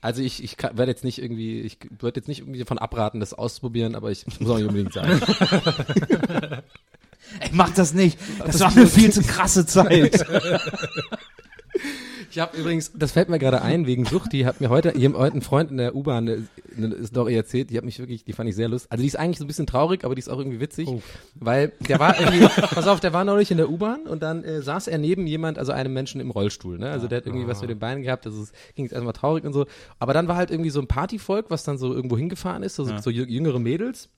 Also 0.00 0.20
ich, 0.20 0.42
ich 0.42 0.60
werde 0.60 0.88
jetzt 0.88 1.04
nicht 1.04 1.22
irgendwie, 1.22 1.60
ich 1.60 1.78
würde 2.00 2.18
jetzt 2.18 2.26
nicht 2.26 2.40
irgendwie 2.40 2.58
davon 2.58 2.78
abraten, 2.78 3.20
das 3.20 3.34
auszuprobieren, 3.34 3.94
aber 3.94 4.10
ich 4.10 4.26
muss 4.40 4.50
auch 4.50 4.56
nicht 4.56 4.66
unbedingt 4.66 4.92
sagen. 4.92 5.20
Ey, 7.40 7.50
mach 7.52 7.70
das 7.70 7.94
nicht. 7.94 8.18
Das, 8.44 8.60
war 8.60 8.72
eine 8.72 8.86
viel 8.86 9.12
zu 9.12 9.22
krasse 9.22 9.64
Zeit. 9.64 10.26
Ich 12.32 12.38
habe 12.38 12.56
übrigens, 12.56 12.90
das 12.96 13.12
fällt 13.12 13.28
mir 13.28 13.38
gerade 13.38 13.60
ein, 13.60 13.86
wegen 13.86 14.06
Sucht, 14.06 14.32
die 14.32 14.46
hat 14.46 14.60
mir 14.62 14.70
heute, 14.70 14.92
ich 14.92 15.04
heute 15.12 15.32
einen 15.34 15.42
Freund 15.42 15.70
in 15.70 15.76
der 15.76 15.94
U-Bahn 15.94 16.26
eine, 16.26 16.48
eine 16.76 17.06
Story 17.06 17.36
erzählt, 17.36 17.68
die 17.68 17.76
hat 17.76 17.84
mich 17.84 17.98
wirklich, 17.98 18.24
die 18.24 18.32
fand 18.32 18.48
ich 18.48 18.56
sehr 18.56 18.68
lustig. 18.70 18.90
Also 18.90 19.02
die 19.02 19.08
ist 19.08 19.16
eigentlich 19.18 19.36
so 19.38 19.44
ein 19.44 19.48
bisschen 19.48 19.66
traurig, 19.66 20.02
aber 20.04 20.14
die 20.14 20.20
ist 20.20 20.30
auch 20.30 20.38
irgendwie 20.38 20.58
witzig, 20.58 20.88
weil 21.34 21.72
der 21.86 21.98
war 22.00 22.18
irgendwie, 22.18 22.46
pass 22.60 22.86
auf, 22.88 23.00
der 23.00 23.12
war 23.12 23.24
neulich 23.24 23.50
in 23.50 23.58
der 23.58 23.68
U-Bahn 23.70 24.06
und 24.06 24.22
dann 24.22 24.44
äh, 24.44 24.62
saß 24.62 24.86
er 24.88 24.96
neben 24.96 25.26
jemand, 25.26 25.58
also 25.58 25.72
einem 25.72 25.92
Menschen 25.92 26.22
im 26.22 26.30
Rollstuhl, 26.30 26.78
ne? 26.78 26.90
Also 26.90 27.06
der 27.06 27.18
hat 27.18 27.26
irgendwie 27.26 27.46
was 27.46 27.60
mit 27.60 27.68
den 27.70 27.78
Beinen 27.78 28.02
gehabt, 28.02 28.24
also 28.26 28.40
es 28.42 28.52
ging 28.74 28.86
jetzt 28.86 28.92
erstmal 28.94 29.12
traurig 29.12 29.44
und 29.44 29.52
so. 29.52 29.66
Aber 29.98 30.14
dann 30.14 30.26
war 30.26 30.36
halt 30.36 30.50
irgendwie 30.50 30.70
so 30.70 30.80
ein 30.80 30.86
Partyvolk, 30.86 31.50
was 31.50 31.64
dann 31.64 31.76
so 31.76 31.92
irgendwo 31.94 32.16
hingefahren 32.16 32.62
ist, 32.62 32.76
so, 32.76 32.84
so 32.84 33.10
jü- 33.10 33.28
jüngere 33.28 33.58
Mädels. 33.60 34.08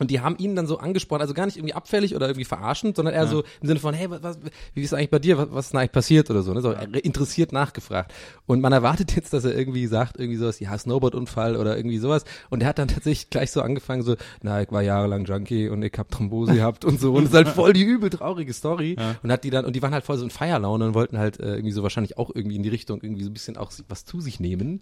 Und 0.00 0.10
die 0.10 0.20
haben 0.20 0.36
ihn 0.38 0.56
dann 0.56 0.66
so 0.66 0.78
angesprochen, 0.78 1.20
also 1.20 1.34
gar 1.34 1.46
nicht 1.46 1.58
irgendwie 1.58 1.74
abfällig 1.74 2.16
oder 2.16 2.26
irgendwie 2.26 2.46
verarschend, 2.46 2.96
sondern 2.96 3.14
eher 3.14 3.26
so 3.26 3.44
im 3.60 3.68
Sinne 3.68 3.80
von, 3.80 3.94
hey, 3.94 4.10
was, 4.10 4.22
was, 4.22 4.38
wie 4.74 4.82
ist 4.82 4.94
eigentlich 4.94 5.10
bei 5.10 5.18
dir, 5.18 5.38
was, 5.38 5.48
was 5.52 5.66
ist 5.66 5.72
denn 5.72 5.80
eigentlich 5.80 5.92
passiert 5.92 6.30
oder 6.30 6.42
so, 6.42 6.52
ne? 6.54 6.62
so 6.62 6.72
interessiert 6.72 7.52
nachgefragt. 7.52 8.12
Und 8.46 8.60
man 8.60 8.72
erwartet 8.72 9.14
jetzt, 9.14 9.32
dass 9.32 9.44
er 9.44 9.56
irgendwie 9.56 9.86
sagt, 9.86 10.18
irgendwie 10.18 10.38
sowas, 10.38 10.58
ja, 10.58 10.76
Snowboard-Unfall 10.76 11.54
oder 11.56 11.76
irgendwie 11.76 11.98
sowas. 11.98 12.24
Und 12.48 12.62
er 12.62 12.70
hat 12.70 12.78
dann 12.78 12.88
tatsächlich 12.88 13.30
gleich 13.30 13.50
so 13.52 13.60
angefangen, 13.60 14.02
so, 14.02 14.16
na, 14.42 14.62
ich 14.62 14.72
war 14.72 14.82
jahrelang 14.82 15.26
Junkie 15.26 15.68
und 15.68 15.82
ich 15.82 15.92
hab 15.98 16.10
Thrombose 16.10 16.54
gehabt 16.54 16.84
und 16.86 16.98
so. 16.98 17.12
Und 17.12 17.24
es 17.24 17.28
ist 17.30 17.36
halt 17.36 17.48
voll 17.48 17.74
die 17.74 17.84
übel 17.84 18.08
traurige 18.08 18.54
Story. 18.54 18.96
Und 19.22 19.30
hat 19.30 19.44
die 19.44 19.50
dann, 19.50 19.66
und 19.66 19.76
die 19.76 19.82
waren 19.82 19.92
halt 19.92 20.04
voll 20.04 20.16
so 20.16 20.24
in 20.24 20.30
Feierlaune 20.30 20.86
und 20.86 20.94
wollten 20.94 21.18
halt 21.18 21.38
äh, 21.40 21.56
irgendwie 21.56 21.72
so 21.72 21.82
wahrscheinlich 21.82 22.16
auch 22.16 22.30
irgendwie 22.34 22.56
in 22.56 22.62
die 22.62 22.70
Richtung 22.70 23.02
irgendwie 23.02 23.22
so 23.22 23.28
ein 23.28 23.34
bisschen 23.34 23.58
auch 23.58 23.70
was 23.88 24.06
zu 24.06 24.22
sich 24.22 24.40
nehmen. 24.40 24.80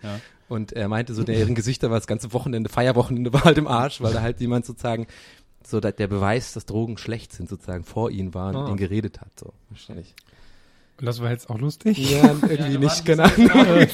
Und 0.49 0.73
er 0.73 0.89
meinte 0.89 1.13
so, 1.13 1.25
deren 1.25 1.55
Gesichter 1.57 1.91
war 1.91 1.99
das 1.99 2.07
ganze 2.07 2.33
Wochenende, 2.33 2.71
Feierwochenende 2.71 3.33
war 3.33 3.45
halt 3.45 3.59
im 3.59 3.67
Arsch, 3.67 4.01
weil 4.01 4.13
da 4.15 4.23
halt 4.23 4.41
jemand 4.41 4.65
sozusagen 4.65 5.08
so 5.67 5.81
der 5.81 5.93
Beweis, 6.07 6.53
dass 6.55 6.67
Drogen 6.67 6.97
schlecht 6.99 7.33
sind, 7.33 7.49
sozusagen 7.49 7.85
vor 7.85 8.11
ihnen 8.11 8.33
war 8.35 8.49
und 8.51 8.57
Ah. 8.57 8.69
ihn 8.71 8.77
geredet 8.77 9.21
hat. 9.21 9.31
So, 9.39 9.53
wahrscheinlich. 9.71 10.15
Und 10.99 11.07
das 11.07 11.21
war 11.21 11.31
jetzt 11.31 11.49
auch 11.51 11.59
lustig. 11.59 11.97
Ja, 12.11 12.35
irgendwie 12.49 12.79
nicht, 12.79 13.05
keine 13.05 13.25
Ahnung. 13.25 13.87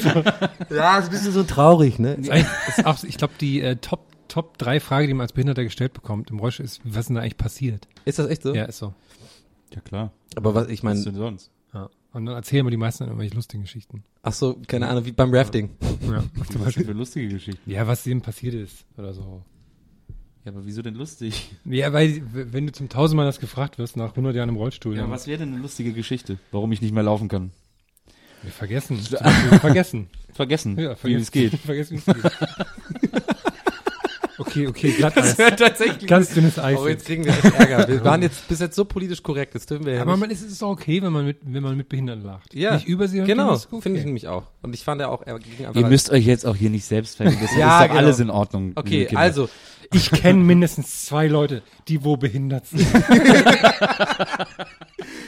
ja, 0.71 0.99
ist 0.99 1.05
ein 1.07 1.11
bisschen 1.11 1.33
so 1.33 1.43
traurig, 1.43 1.99
ne? 1.99 2.17
Auch, 2.85 3.03
ich 3.05 3.19
glaube, 3.19 3.35
die 3.41 3.61
äh, 3.61 3.77
Top 3.77 4.07
Top 4.27 4.57
drei 4.59 4.81
Frage, 4.81 5.07
die 5.07 5.13
man 5.15 5.23
als 5.25 5.33
Behinderter 5.35 5.63
gestellt 5.65 5.93
bekommt 5.93 6.31
im 6.31 6.39
Rollstuhl, 6.41 6.65
ist, 6.65 6.81
was 6.85 7.01
ist 7.01 7.09
denn 7.09 7.17
da 7.17 7.23
eigentlich 7.23 7.37
passiert? 7.37 7.87
Ist 8.07 8.19
das 8.19 8.29
echt 8.29 8.43
so? 8.43 8.55
Ja, 8.55 8.65
ist 8.65 8.79
so. 8.79 8.95
Ja, 9.75 9.81
klar. 9.83 10.13
Aber 10.35 10.55
was, 10.55 10.69
ich 10.69 10.79
Was 10.79 10.83
meine, 10.83 11.03
denn 11.03 11.15
sonst? 11.15 11.51
Ja. 11.75 11.91
Und 12.13 12.25
dann 12.27 12.35
erzählen 12.35 12.65
wir 12.65 12.71
die 12.71 12.77
meisten 12.79 13.01
dann 13.05 13.09
irgendwelche 13.11 13.35
lustigen 13.35 13.63
Geschichten. 13.65 14.03
ach 14.23 14.33
so, 14.33 14.57
keine 14.67 14.89
Ahnung, 14.89 15.05
wie 15.05 15.13
beim 15.13 15.33
Rafting. 15.33 15.71
Ja, 16.11 16.21
zum 16.23 16.31
Was 16.37 16.49
denn 16.49 16.65
Beispiel. 16.65 16.85
für 16.87 16.93
lustige 16.93 17.29
Geschichten? 17.29 17.71
Ja, 17.71 17.87
was 17.87 18.03
dem 18.03 18.23
passiert 18.23 18.55
ist 18.55 18.87
oder 18.97 19.13
so. 19.13 19.43
Ja, 20.45 20.53
aber 20.53 20.67
wieso 20.67 20.83
denn 20.83 20.95
lustig? 20.95 21.53
Ja, 21.65 21.93
weil 21.93 22.21
wenn 22.33 22.67
du 22.67 22.73
zum 22.73 22.89
tausendmal 22.91 23.25
das 23.27 23.41
gefragt 23.41 23.79
wirst 23.79 23.97
nach 23.97 24.11
100 24.11 24.35
Jahren 24.37 24.51
im 24.51 24.57
Rollstuhl, 24.57 24.97
Ja, 24.97 25.09
was 25.09 25.27
wäre 25.27 25.39
denn 25.39 25.53
eine 25.55 25.63
lustige 25.63 25.93
Geschichte? 25.93 26.39
Warum 26.53 26.71
ich 26.73 26.83
nicht 26.83 26.93
mehr 26.93 27.03
laufen 27.03 27.29
kann? 27.29 27.51
wir 28.43 28.53
vergessen. 28.53 28.99
Vergessen. 29.61 30.09
Vergessen, 30.35 30.79
Ja, 30.79 30.91
wie 30.93 30.97
vergessen. 30.97 31.23
es 31.23 31.31
geht. 31.31 31.55
vergessen, 31.59 31.93
wie 32.05 32.11
es 32.11 32.23
geht. 32.23 33.34
Okay, 34.39 34.67
okay, 34.67 34.93
Glatteis. 34.93 35.37
tatsächlich. 35.37 36.07
Ganz 36.09 36.35
dünnes 36.35 36.59
Eis. 36.59 36.79
Oh, 36.79 36.89
jetzt 36.89 37.07
kriegen 37.07 37.25
wir 37.25 37.33
echt 37.33 37.45
Ärger. 37.45 37.89
Wir 37.89 38.05
waren 38.05 38.23
jetzt 38.23 38.47
bis 38.49 38.61
jetzt 38.61 38.77
so 38.77 38.85
politisch 38.85 39.23
korrekt, 39.23 39.55
das 39.55 39.67
dürfen 39.67 39.87
wir 39.87 39.95
ja 39.95 40.03
Aber 40.03 40.13
nicht. 40.13 40.21
man 40.21 40.31
ist, 40.31 40.43
es 40.43 40.53
ist 40.53 40.63
auch 40.63 40.71
okay, 40.71 41.03
wenn 41.03 41.13
man 41.13 41.25
mit, 41.25 41.39
wenn 41.43 41.63
man 41.63 41.77
mit 41.77 41.89
Behinderten 41.89 42.25
lacht. 42.25 42.55
ja, 42.55 42.75
Nicht 42.75 42.87
über 42.87 43.09
sie 43.09 43.21
und 43.21 43.27
genau, 43.27 43.55
ist 43.55 43.69
okay. 43.73 43.83
finde 43.83 44.01
ich 44.01 44.05
nämlich 44.07 44.29
auch. 44.29 44.45
Und 44.63 44.75
ich 44.75 44.85
fand 44.85 45.01
ja 45.01 45.09
auch, 45.09 45.23
er 45.27 45.39
ging 45.39 45.67
einfach 45.67 45.81
Ihr 45.81 45.87
müsst 45.87 46.11
euch 46.11 46.25
jetzt 46.27 46.47
auch 46.47 46.57
hier 46.57 46.71
nicht 46.71 46.85
selbst 46.85 47.17
vergessen. 47.17 47.39
Ja, 47.59 47.79
ist 47.79 47.83
doch 47.85 47.89
genau. 47.89 47.99
alles 48.07 48.21
in 48.21 48.31
Ordnung. 48.31 48.73
Okay, 48.75 49.09
also, 49.15 49.49
Ich 49.93 50.11
kenne 50.11 50.41
mindestens 50.43 51.05
zwei 51.05 51.27
Leute, 51.29 51.63
die 51.89 52.03
wo 52.05 52.17
behindert 52.17 52.67
sind. 52.67 52.87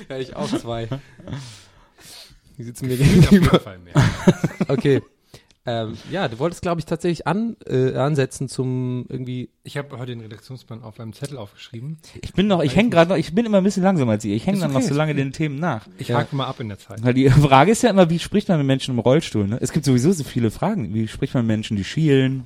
ja, 0.09 0.19
ich 0.19 0.35
auch 0.35 0.49
zwei. 0.49 0.89
Die 2.59 2.63
sitzen 2.65 2.87
mir 2.89 2.95
Auf 2.95 3.01
jeden 3.01 3.21
gegenüber. 3.21 3.61
Fall 3.61 3.79
mehr. 3.79 3.95
Okay. 4.69 5.03
Ähm, 5.67 5.95
ja, 6.11 6.29
du 6.29 6.39
wolltest, 6.39 6.63
glaube 6.63 6.81
ich, 6.81 6.85
tatsächlich 6.87 7.27
an, 7.27 7.57
äh, 7.67 7.95
ansetzen 7.97 8.49
zum 8.49 9.05
irgendwie. 9.09 9.51
Ich 9.65 9.77
habe 9.77 9.99
heute 9.99 10.13
den 10.13 10.21
Redaktionsplan 10.21 10.83
auf 10.85 11.01
einem 11.01 11.13
Zettel 11.13 11.37
aufgeschrieben. 11.39 11.99
ich 12.23 12.33
bin 12.35 12.47
noch, 12.47 12.63
ich 12.63 12.77
hänge 12.77 12.91
gerade 12.91 13.11
noch, 13.11 13.17
ich 13.17 13.35
bin 13.35 13.45
immer 13.47 13.59
ein 13.59 13.65
bisschen 13.65 13.83
langsamer 13.83 14.13
als 14.13 14.25
ihr. 14.25 14.37
Ich 14.37 14.47
hänge 14.47 14.61
dann 14.61 14.71
okay, 14.71 14.81
noch 14.81 14.89
so 14.89 14.95
lange 14.95 15.13
okay. 15.13 15.21
den 15.23 15.33
Themen 15.33 15.59
nach. 15.59 15.87
Ich 15.99 16.09
Ja. 16.09 16.19
hake 16.19 16.35
mal 16.37 16.47
ab 16.47 16.61
in 16.61 16.69
der 16.69 16.79
Zeit. 16.79 17.03
Weil 17.03 17.15
die 17.15 17.29
Frage 17.31 17.73
ist 17.73 17.83
ja 17.83 17.91
immer, 17.91 18.09
wie 18.11 18.19
spricht 18.21 18.49
man 18.49 18.59
mit 18.59 18.67
Menschen 18.69 18.93
im 18.95 19.01
Rollstuhl? 19.01 19.47
Ne? 19.49 19.59
Es 19.61 19.73
gibt 19.73 19.85
sowieso 19.85 20.13
so 20.13 20.23
viele 20.25 20.51
Fragen. 20.53 20.95
Wie 20.95 21.09
spricht 21.09 21.35
man 21.35 21.45
mit 21.45 21.57
Menschen, 21.57 21.77
die 21.77 21.85
schielen? 21.85 22.45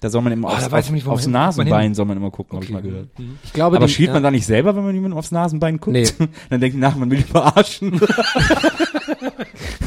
Da 0.00 0.10
soll 0.10 0.22
man 0.22 0.32
immer 0.32 0.46
Oh, 0.46 0.52
aufs, 0.52 0.64
da 0.64 0.70
weiß 0.70 0.84
auf, 0.84 0.88
ich 0.90 0.92
nicht, 0.94 1.06
wo 1.06 1.10
aufs 1.10 1.22
man 1.26 1.32
hin- 1.32 1.32
man 1.32 1.42
Nasenbein 1.48 1.94
soll 1.96 2.06
man 2.06 2.16
immer 2.18 2.30
gucken, 2.30 2.56
hab 2.56 2.62
ich 2.62 2.70
mal 2.70 2.80
gehört. 2.82 3.08
Ich 3.42 3.52
glaube, 3.52 3.76
Aber 3.78 3.86
die- 3.86 3.92
schielt 3.92 4.06
ja, 4.08 4.12
man 4.14 4.22
da 4.22 4.30
nicht 4.30 4.46
selber, 4.46 4.76
wenn 4.76 4.84
man 4.84 4.94
jemandem 4.94 5.18
aufs 5.18 5.32
Nasenbein 5.32 5.78
guckt? 5.78 5.92
Nee. 5.96 6.06
Dann 6.50 6.60
denkt 6.60 6.78
nach, 6.78 6.94
man 6.96 7.10
will 7.10 7.18
ihn 7.18 7.24
verarschen. 7.26 8.00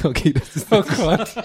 Okay, 0.03 0.33
das 0.33 0.55
ist, 0.55 0.67
Oh 0.71 0.81
Gott. 0.97 1.35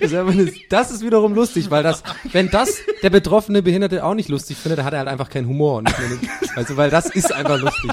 Das 0.00 0.12
ist, 0.12 0.18
einfach 0.18 0.32
eine, 0.32 0.52
das 0.68 0.90
ist 0.90 1.04
wiederum 1.04 1.34
lustig, 1.34 1.70
weil 1.70 1.82
das, 1.82 2.02
wenn 2.32 2.50
das 2.50 2.78
der 3.02 3.10
betroffene 3.10 3.62
Behinderte 3.62 4.04
auch 4.04 4.14
nicht 4.14 4.28
lustig 4.28 4.56
findet, 4.56 4.78
dann 4.78 4.86
hat 4.86 4.92
er 4.92 5.00
halt 5.00 5.08
einfach 5.08 5.30
keinen 5.30 5.48
Humor. 5.48 5.82
Nicht 5.82 5.96
also, 6.56 6.76
weil 6.76 6.90
das 6.90 7.06
ist 7.06 7.32
einfach 7.32 7.60
lustig. 7.60 7.90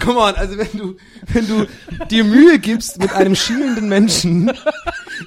Come 0.00 0.20
on, 0.20 0.34
also 0.34 0.58
wenn 0.58 0.78
du, 0.78 0.96
wenn 1.32 1.48
du 1.48 1.66
dir 2.10 2.24
Mühe 2.24 2.58
gibst, 2.58 3.00
mit 3.00 3.12
einem 3.12 3.34
schielenden 3.34 3.88
Menschen 3.88 4.52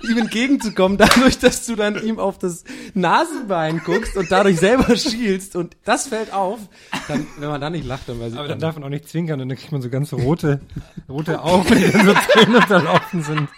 ihm 0.07 0.17
entgegenzukommen, 0.17 0.97
dadurch, 0.97 1.39
dass 1.39 1.65
du 1.65 1.75
dann 1.75 2.01
ihm 2.03 2.19
auf 2.19 2.37
das 2.37 2.63
Nasenbein 2.93 3.81
guckst 3.83 4.15
und 4.15 4.31
dadurch 4.31 4.59
selber 4.59 4.95
schielst 4.95 5.55
und 5.55 5.75
das 5.85 6.07
fällt 6.07 6.33
auf, 6.33 6.59
dann, 7.07 7.25
wenn 7.39 7.49
man 7.49 7.61
da 7.61 7.69
nicht 7.69 7.85
lacht, 7.85 8.07
dann 8.07 8.19
weiß 8.19 8.33
ich 8.33 8.39
Aber 8.39 8.47
dann 8.47 8.59
darf 8.59 8.75
man 8.75 8.83
auch 8.83 8.89
nicht 8.89 9.09
zwinkern 9.09 9.41
und 9.41 9.49
dann 9.49 9.57
kriegt 9.57 9.71
man 9.71 9.81
so 9.81 9.89
ganz 9.89 10.13
rote, 10.13 10.61
rote 11.07 11.41
Augen, 11.41 11.75
die 11.75 11.91
dann 11.91 12.05
so 12.05 12.13
Tränen 12.31 12.55
unterlaufen 12.55 13.23
sind. 13.23 13.49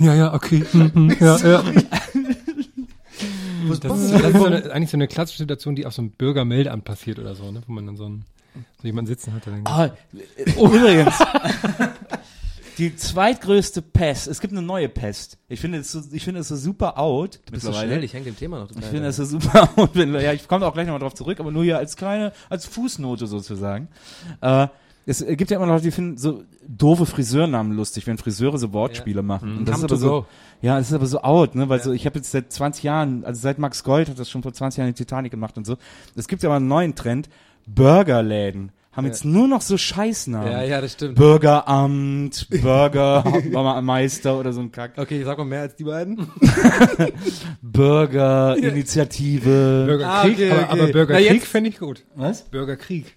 Ja, 0.00 0.14
ja, 0.14 0.34
okay. 0.34 0.64
hm, 0.70 0.92
hm, 0.94 1.16
ja, 1.20 1.36
ja. 1.36 1.62
Das 3.68 3.72
ist, 3.72 3.84
das 3.84 3.98
ist 4.00 4.36
so 4.36 4.44
eine, 4.46 4.72
eigentlich 4.72 4.90
so 4.90 4.96
eine 4.96 5.06
klassische 5.06 5.38
Situation, 5.38 5.76
die 5.76 5.86
auf 5.86 5.92
so 5.92 6.02
einem 6.02 6.10
Bürgermeldeamt 6.12 6.84
passiert 6.84 7.18
oder 7.18 7.34
so, 7.34 7.52
ne? 7.52 7.62
wo 7.66 7.72
man 7.72 7.86
dann 7.86 7.96
so, 7.96 8.06
einen, 8.06 8.24
so 8.80 8.86
jemanden 8.86 9.08
sitzen 9.08 9.32
hat. 9.34 9.46
Dann 9.46 9.60
Ah, 9.64 9.84
äh, 9.86 10.50
übrigens. 10.52 11.14
Die 12.78 12.96
zweitgrößte 12.96 13.82
Pest. 13.82 14.26
Es 14.26 14.40
gibt 14.40 14.54
eine 14.54 14.62
neue 14.62 14.88
Pest. 14.88 15.36
Ich 15.48 15.60
finde 15.60 15.78
es 15.78 15.92
so, 15.92 16.00
ich 16.12 16.24
finde 16.24 16.40
es 16.40 16.48
so 16.48 16.56
super 16.56 16.98
out. 16.98 17.38
Du 17.44 17.52
bist 17.52 17.66
so 17.66 17.74
schnell, 17.74 18.02
ich 18.02 18.14
hänge 18.14 18.24
dem 18.24 18.38
Thema 18.38 18.58
noch 18.58 18.70
Ich 18.70 18.76
total. 18.76 18.90
finde 18.90 19.06
das 19.06 19.16
so 19.16 19.24
super 19.26 19.68
out. 19.76 19.90
Wenn, 19.92 20.14
ja, 20.14 20.32
ich 20.32 20.48
komme 20.48 20.66
auch 20.66 20.72
gleich 20.72 20.86
nochmal 20.86 21.00
drauf 21.00 21.14
zurück, 21.14 21.38
aber 21.40 21.50
nur 21.52 21.62
hier 21.62 21.76
als 21.76 21.96
kleine, 21.96 22.32
als 22.48 22.64
Fußnote 22.64 23.26
sozusagen. 23.26 23.88
Äh, 24.40 24.68
es 25.06 25.24
gibt 25.26 25.50
ja 25.50 25.56
immer 25.56 25.66
Leute, 25.66 25.84
die 25.84 25.90
finden 25.90 26.18
so 26.18 26.42
doofe 26.68 27.06
Friseurnamen 27.06 27.76
lustig, 27.76 28.06
wenn 28.06 28.18
Friseure 28.18 28.58
so 28.58 28.72
Wortspiele 28.72 29.22
machen. 29.22 29.58
Und 29.58 29.68
das 29.68 29.76
Come 29.76 29.86
ist 29.86 29.92
aber 29.92 30.00
so, 30.00 30.08
go. 30.22 30.26
ja, 30.62 30.78
das 30.78 30.88
ist 30.88 30.94
aber 30.94 31.06
so 31.06 31.22
out, 31.22 31.54
ne, 31.54 31.68
weil 31.68 31.82
so, 31.82 31.92
ich 31.92 32.06
habe 32.06 32.18
jetzt 32.18 32.30
seit 32.30 32.52
20 32.52 32.84
Jahren, 32.84 33.24
also 33.24 33.40
seit 33.40 33.58
Max 33.58 33.82
Gold 33.82 34.08
hat 34.08 34.18
das 34.18 34.30
schon 34.30 34.42
vor 34.42 34.52
20 34.52 34.78
Jahren 34.78 34.88
die 34.88 34.94
Titanic 34.94 35.30
gemacht 35.30 35.56
und 35.56 35.66
so. 35.66 35.76
Es 36.14 36.28
gibt 36.28 36.42
ja 36.42 36.48
aber 36.48 36.56
einen 36.56 36.68
neuen 36.68 36.94
Trend. 36.94 37.28
Burgerläden 37.66 38.72
haben 38.92 39.06
jetzt 39.06 39.24
nur 39.24 39.46
noch 39.46 39.60
so 39.60 39.76
Scheißnamen. 39.78 40.50
Ja, 40.50 40.62
ja, 40.64 40.80
das 40.80 40.94
stimmt. 40.94 41.14
Bürgeramt, 41.14 42.48
Burgermeister 42.60 44.36
oder 44.40 44.52
so 44.52 44.60
ein 44.60 44.72
Kack. 44.72 44.92
Okay, 44.96 45.22
sag 45.22 45.38
mal 45.38 45.44
mehr 45.44 45.60
als 45.60 45.76
die 45.76 45.84
beiden. 45.84 46.16
Bürgerinitiative. 47.62 49.40
Bürgerkrieg, 49.86 50.06
Ah, 50.10 50.24
okay, 50.24 50.50
aber, 50.50 50.60
okay. 50.62 50.72
aber 50.72 50.86
Na, 50.86 50.92
Bürgerkrieg 50.92 51.46
fände 51.46 51.70
ich 51.70 51.78
gut. 51.78 52.02
Was? 52.16 52.42
Bürgerkrieg. 52.44 53.16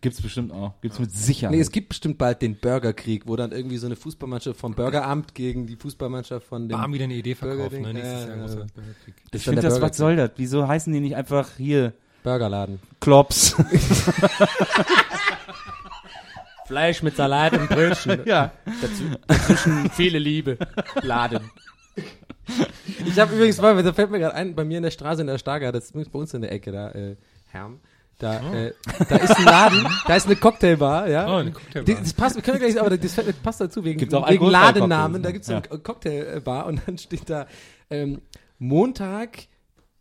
Gibt's 0.00 0.22
bestimmt 0.22 0.52
auch. 0.52 0.72
Gibt's 0.80 0.98
mit 0.98 1.12
Sicherheit. 1.12 1.54
Nee, 1.54 1.60
es 1.60 1.70
gibt 1.70 1.90
bestimmt 1.90 2.16
bald 2.16 2.40
den 2.40 2.56
Burgerkrieg, 2.56 3.26
wo 3.26 3.36
dann 3.36 3.52
irgendwie 3.52 3.76
so 3.76 3.86
eine 3.86 3.96
Fußballmannschaft 3.96 4.58
vom 4.58 4.74
Bürgeramt 4.74 5.34
gegen 5.34 5.66
die 5.66 5.76
Fußballmannschaft 5.76 6.46
von 6.46 6.68
dem. 6.68 6.78
Barm 6.78 6.92
wieder 6.92 7.04
eine 7.04 7.14
Idee 7.14 7.34
verkaufen, 7.34 7.82
Bürgerding, 7.82 7.82
ne? 7.82 7.92
Nächstes 7.94 8.22
ja, 8.22 8.36
Jahr 8.36 8.46
Bürgerkrieg. 8.46 9.14
Das 9.30 9.40
ich 9.40 9.44
finde 9.44 9.62
das, 9.62 9.80
was 9.80 9.96
soll 9.96 10.16
das? 10.16 10.30
Wieso 10.36 10.66
heißen 10.66 10.92
die 10.92 11.00
nicht 11.00 11.16
einfach 11.16 11.50
hier 11.56 11.92
Burgerladen. 12.22 12.80
Klops? 13.00 13.56
Fleisch 16.66 17.02
mit 17.02 17.16
Salat 17.16 17.52
und 17.52 17.68
Brötchen. 17.68 18.20
ja. 18.24 18.52
Dazwischen 19.28 19.90
viele 19.90 20.18
Liebe. 20.18 20.56
Laden. 21.02 21.50
Ich 23.04 23.18
habe 23.18 23.34
übrigens 23.34 23.60
mal, 23.60 23.82
da 23.82 23.92
fällt 23.92 24.10
mir 24.10 24.20
gerade 24.20 24.34
ein, 24.34 24.54
bei 24.54 24.64
mir 24.64 24.78
in 24.78 24.84
der 24.84 24.90
Straße 24.90 25.20
in 25.20 25.26
der 25.26 25.38
Stargard, 25.38 25.74
das 25.74 25.84
ist 25.84 25.90
übrigens 25.90 26.10
bei 26.10 26.18
uns 26.18 26.34
in 26.34 26.42
der 26.42 26.52
Ecke 26.52 26.72
da, 26.72 26.90
äh, 26.92 27.16
Herm, 27.48 27.80
Da, 28.22 28.36
äh, 28.54 28.72
da 29.08 29.16
ist 29.16 29.36
ein 29.36 29.44
Laden, 29.44 29.86
da 30.06 30.14
ist 30.14 30.26
eine 30.26 30.36
Cocktailbar, 30.36 31.08
ja. 31.08 31.26
Oh, 31.26 31.38
eine 31.38 31.50
Cocktailbar. 31.50 31.94
Die- 31.94 32.00
Das 32.00 32.14
passt, 32.14 32.36
wir 32.36 32.42
können 32.42 32.60
gleich, 32.60 32.78
aber 32.80 32.96
das 32.96 33.16
passt 33.42 33.60
dazu 33.60 33.84
wegen, 33.84 33.98
Gibt's 33.98 34.14
auch 34.14 34.30
wegen 34.30 34.46
Ladennamen. 34.46 35.22
Da 35.22 35.30
ne? 35.30 35.32
gibt's 35.32 35.48
so 35.48 35.54
eine 35.54 35.62
Cocktailbar 35.62 36.66
und 36.66 36.80
dann 36.86 36.98
steht 36.98 37.28
da 37.28 37.46
ähm, 37.90 38.22
Montag 38.58 39.48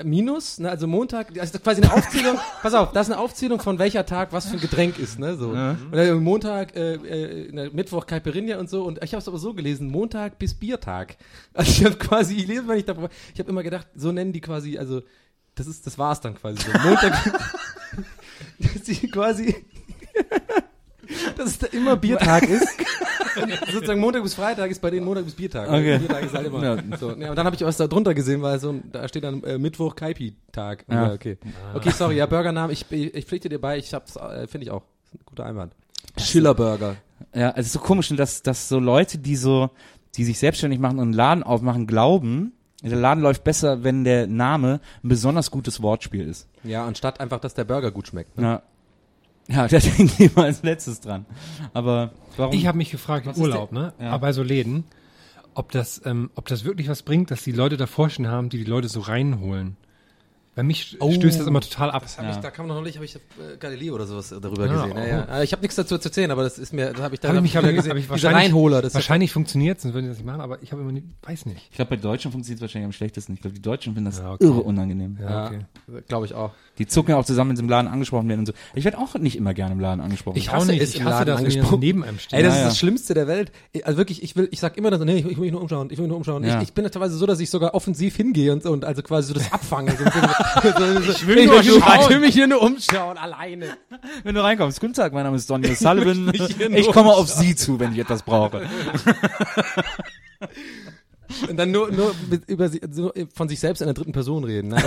minus, 0.04 0.60
ne, 0.60 0.70
also 0.70 0.86
Montag, 0.86 1.30
also 1.30 1.40
das 1.40 1.56
ist 1.56 1.64
quasi 1.64 1.82
eine 1.82 1.94
Aufzählung, 1.94 2.38
pass 2.62 2.74
auf, 2.76 2.92
das 2.92 3.08
ist 3.08 3.14
eine 3.14 3.22
Aufzählung 3.22 3.60
von 3.60 3.80
welcher 3.80 4.06
Tag 4.06 4.34
was 4.34 4.48
für 4.48 4.54
ein 4.58 4.60
Getränk 4.62 5.00
ist, 5.00 5.18
ne, 5.20 5.36
so. 5.36 5.50
Und 5.50 5.92
dann 5.92 6.24
Montag, 6.24 6.76
äh, 6.76 6.94
äh, 6.94 7.70
Mittwoch 7.72 8.06
Caipirinha 8.06 8.60
und 8.60 8.70
so 8.70 8.84
und 8.84 9.04
ich 9.04 9.14
habe 9.14 9.22
es 9.22 9.28
aber 9.28 9.38
so 9.40 9.54
gelesen, 9.54 9.90
Montag 9.90 10.38
bis 10.38 10.54
Biertag. 10.54 11.18
Also 11.54 11.72
ich 11.72 11.86
habe 11.86 11.96
quasi, 11.98 12.36
ich 12.36 12.48
lese 12.48 12.64
mal 12.64 12.76
nicht 12.76 12.88
davor, 12.88 13.10
ich 13.34 13.40
habe 13.40 13.50
immer 13.50 13.64
gedacht, 13.64 13.88
so 13.96 14.12
nennen 14.12 14.32
die 14.32 14.42
quasi, 14.42 14.78
also 14.78 15.02
das 15.56 15.68
ist, 15.68 15.86
das 15.86 15.98
war's 15.98 16.22
dann 16.22 16.36
quasi 16.36 16.60
so. 16.62 16.72
Montag, 16.88 17.14
dass 18.60 18.84
die 18.84 19.08
quasi, 19.10 19.56
dass 21.38 21.50
es 21.50 21.60
da 21.60 21.68
immer 21.68 21.96
Biertag 21.96 22.44
ist. 22.44 22.68
Und 23.42 23.52
sozusagen 23.72 24.00
Montag 24.00 24.24
bis 24.24 24.34
Freitag 24.34 24.72
ist 24.72 24.82
bei 24.82 24.90
denen 24.90 25.06
Montag 25.06 25.26
bis 25.26 25.36
Biertag. 25.36 25.70
Okay. 25.70 26.00
Biertag 26.00 26.24
ist 26.24 26.34
halt 26.34 26.48
immer. 26.48 26.64
Ja. 26.64 26.98
So, 27.00 27.12
ja, 27.12 27.30
und 27.30 27.36
dann 27.36 27.46
habe 27.46 27.56
ich 27.56 27.62
was 27.62 27.78
da 27.78 27.88
drunter 27.88 28.14
gesehen, 28.14 28.42
weil 28.42 28.60
so, 28.60 28.80
da 28.92 29.08
steht 29.08 29.24
dann 29.24 29.44
äh, 29.44 29.58
Mittwoch 29.58 29.96
Kaipi-Tag. 29.96 30.86
Ja. 30.90 31.14
Okay. 31.14 31.38
Okay, 31.74 31.92
sorry, 31.92 32.18
ja, 32.18 32.26
Burgernamen, 32.26 32.72
ich, 32.72 32.86
ich, 32.90 33.14
ich 33.14 33.26
pflichte 33.26 33.50
dir 33.50 33.60
bei, 33.60 33.78
ich 33.78 33.94
hab's, 33.94 34.16
äh, 34.16 34.48
finde 34.48 34.66
ich 34.66 34.72
auch. 34.72 34.84
Guter 35.26 35.46
Einwand. 35.46 35.76
Schiller-Burger. 36.18 36.96
Ja, 37.34 37.50
also 37.50 37.60
es 37.60 37.66
ist 37.68 37.74
so 37.74 37.80
komisch, 37.80 38.10
dass, 38.10 38.44
dass 38.44 38.70
so 38.70 38.80
Leute, 38.80 39.18
die 39.18 39.36
so, 39.36 39.70
die 40.16 40.24
sich 40.24 40.40
selbstständig 40.40 40.80
machen 40.80 41.00
und 41.00 41.08
einen 41.08 41.14
Laden 41.14 41.44
aufmachen, 41.44 41.88
glauben, 41.88 42.54
der 42.90 42.98
Laden 42.98 43.22
läuft 43.22 43.44
besser, 43.44 43.84
wenn 43.84 44.04
der 44.04 44.28
Name 44.28 44.80
ein 45.04 45.10
besonders 45.10 45.52
gutes 45.52 45.82
Wortspiel 45.82 46.28
ist. 46.28 46.48
Ja, 46.64 46.86
anstatt 46.86 47.20
einfach, 47.20 47.40
dass 47.40 47.54
der 47.54 47.64
Burger 47.64 47.92
gut 47.92 48.08
schmeckt. 48.08 48.38
Ne? 48.38 48.44
Ja. 48.44 48.62
Ja, 49.48 49.68
der 49.68 49.80
denkt 49.82 50.20
immer 50.20 50.46
als 50.46 50.64
letztes 50.64 51.02
dran. 51.02 51.26
Aber 51.74 52.12
warum? 52.38 52.54
Ich 52.54 52.68
habe 52.68 52.78
mich 52.78 52.92
gefragt 52.92 53.26
im 53.26 53.42
Urlaub, 53.42 53.72
ne? 53.72 53.94
Ja. 54.00 54.12
Aber 54.12 54.20
bei 54.28 54.34
so 54.34 54.44
Läden, 54.44 54.86
ob 55.54 55.72
das, 55.72 56.02
ähm, 56.06 56.30
ob 56.36 56.48
das 56.48 56.64
wirklich 56.64 56.88
was 56.90 57.04
bringt, 57.04 57.32
dass 57.32 57.44
die 57.44 57.52
Leute 57.52 57.76
davor 57.76 58.10
schon 58.10 58.28
haben, 58.28 58.50
die 58.50 58.60
die 58.60 58.70
Leute 58.70 58.88
so 58.88 59.02
reinholen. 59.02 59.78
Bei 60.54 60.64
mich 60.64 60.98
Oh. 61.00 61.10
stößt 61.14 61.40
das 61.40 61.48
immer 61.48 61.62
total 61.62 61.92
ab. 61.92 62.04
Das 62.04 62.18
hab 62.18 62.26
Ja. 62.26 62.32
ich, 62.32 62.38
da 62.38 62.52
kam 62.52 62.68
noch 62.68 62.76
neulich, 62.76 62.96
habe 62.96 63.06
ich 63.06 63.16
äh, 63.16 63.20
Galileo 63.58 63.96
oder 63.96 64.06
sowas 64.06 64.30
darüber 64.30 64.66
Ja, 64.68 64.74
gesehen. 64.86 64.98
Ja, 64.98 65.04
oh. 65.04 65.08
ja. 65.32 65.40
Äh, 65.40 65.44
Ich 65.46 65.54
habe 65.54 65.62
nichts 65.62 65.76
dazu 65.76 65.98
zu 65.98 66.10
erzählen, 66.10 66.30
aber 66.30 66.44
das 66.44 66.60
ist 66.60 66.74
mir, 66.74 66.92
da 66.92 67.04
habe 67.04 67.16
ich 67.16 67.22
da 67.22 67.30
Hab 67.30 67.36
ich 67.36 67.38
hab 67.38 67.42
mich 67.44 67.52
ich 67.52 67.58
aber 67.58 67.68
wieder 67.68 67.76
gesehen, 67.78 67.92
hab 67.92 67.98
ich 67.98 68.10
wahrscheinlich, 68.10 68.44
Reinholer, 68.48 68.82
das 68.82 68.94
wahrscheinlich 68.94 69.32
funktioniert 69.32 69.80
sonst 69.80 69.94
würden 69.94 70.06
die 70.06 70.10
das 70.10 70.18
nicht 70.18 70.26
machen, 70.26 70.42
aber 70.42 70.62
ich 70.62 70.72
habe 70.74 70.82
immer 70.82 70.92
nie, 70.92 71.04
weiß 71.24 71.46
nicht. 71.46 71.68
Ich 71.72 71.76
glaube, 71.78 71.92
bei 71.92 71.96
Deutschen 72.02 72.32
funktioniert 72.34 72.58
es 72.58 72.62
wahrscheinlich 72.64 72.86
am 72.88 72.92
schlechtesten. 72.92 73.34
Ich 73.34 73.42
glaube, 73.42 73.56
die 73.56 73.62
Deutschen 73.62 73.94
finden 73.94 74.10
das 74.12 74.20
Ja, 74.20 74.34
okay. 74.34 74.44
irre 74.44 74.62
unangenehm. 74.62 75.18
Ja, 75.22 75.46
okay. 75.48 75.60
glaube 76.10 76.26
ich 76.26 76.34
auch. 76.34 76.52
Die 76.78 76.88
zucken 76.88 77.12
ja 77.12 77.18
auch 77.18 77.26
zusammen, 77.26 77.52
wenn 77.52 77.58
sie 77.58 77.64
im 77.64 77.70
Laden 77.70 77.88
angesprochen 77.88 78.28
werden 78.28 78.40
und 78.42 78.46
so. 78.48 78.54
Ich 78.74 78.84
werde 78.86 78.98
auch 78.98 79.14
nicht 79.16 79.36
immer 79.38 79.54
gerne 79.54 79.74
im 79.74 79.80
Laden 79.80 80.02
angesprochen. 80.02 80.38
Ich 80.38 80.52
hasse 80.52 80.68
nicht. 80.72 80.82
es, 80.82 80.96
Ich 80.96 81.02
hasse 81.04 81.10
Laden 81.26 81.28
das, 81.28 81.38
angesprochen. 81.40 81.80
neben 81.80 82.04
einem 82.04 82.18
stehen. 82.20 82.38
Ey, 82.40 82.44
das 82.44 82.54
Ja, 82.54 82.58
ist 82.58 82.64
ja. 82.64 82.68
das 82.70 82.78
Schlimmste 82.80 83.14
der 83.14 83.28
Welt. 83.28 83.52
Also 83.84 83.98
wirklich, 83.98 84.24
ich 84.24 84.36
will, 84.36 84.48
ich 84.52 84.60
sag 84.60 84.78
immer 84.78 84.90
das, 84.90 85.00
nee, 85.02 85.18
ich 85.18 85.26
will 85.26 85.38
mich 85.38 85.52
nur 85.52 85.62
umschauen, 85.62 85.90
ich 85.92 85.98
will 85.98 86.04
mich 86.04 86.10
nur 86.10 86.18
umschauen. 86.18 86.44
Ja. 86.44 86.58
Ich, 86.58 86.70
ich 86.70 86.74
bin 86.74 86.84
teilweise 86.90 87.16
so, 87.16 87.26
dass 87.26 87.40
ich 87.40 87.50
sogar 87.50 87.74
offensiv 87.74 88.16
hingehe 88.16 88.52
und, 88.54 88.64
so 88.64 88.72
und 88.72 88.84
also 88.86 89.02
quasi 89.04 89.28
so 89.28 89.34
das 89.34 89.52
abfange. 89.54 89.92
Ich 91.10 91.28
will 91.28 91.46
nur 91.46 91.64
schauen. 91.64 92.00
Ich 92.02 92.10
will 92.10 92.20
mich 92.20 92.34
hier 92.34 92.48
nur 92.48 92.62
umschauen, 92.62 93.18
alleine. 93.18 93.78
wenn 94.24 94.36
du 94.36 94.44
reinkommst, 94.44 94.80
guten 94.80 94.94
Tag, 94.94 95.14
mein 95.14 95.24
Name 95.24 95.38
ist 95.38 95.50
Donny 95.50 95.74
Sullivan. 95.76 96.26
nur 96.26 96.72
Ich 96.72 96.92
komme 96.92 97.12
auf 97.12 97.30
Sie 97.30 97.56
zu, 97.56 97.80
wenn 97.80 97.94
ich 97.94 98.00
etwas 98.00 98.24
brauche. 98.24 98.66
Und 101.50 101.58
dann 101.58 101.72
nur, 101.72 101.92
nur 101.92 102.14
über 102.48 102.70
sie, 102.70 102.82
so 102.92 103.12
von 103.34 103.50
sich 103.50 103.60
selbst 103.60 103.82
in 103.82 103.88
der 103.88 103.94
dritten 103.94 104.12
Person 104.12 104.44
reden. 104.44 104.70
Ne? 104.70 104.78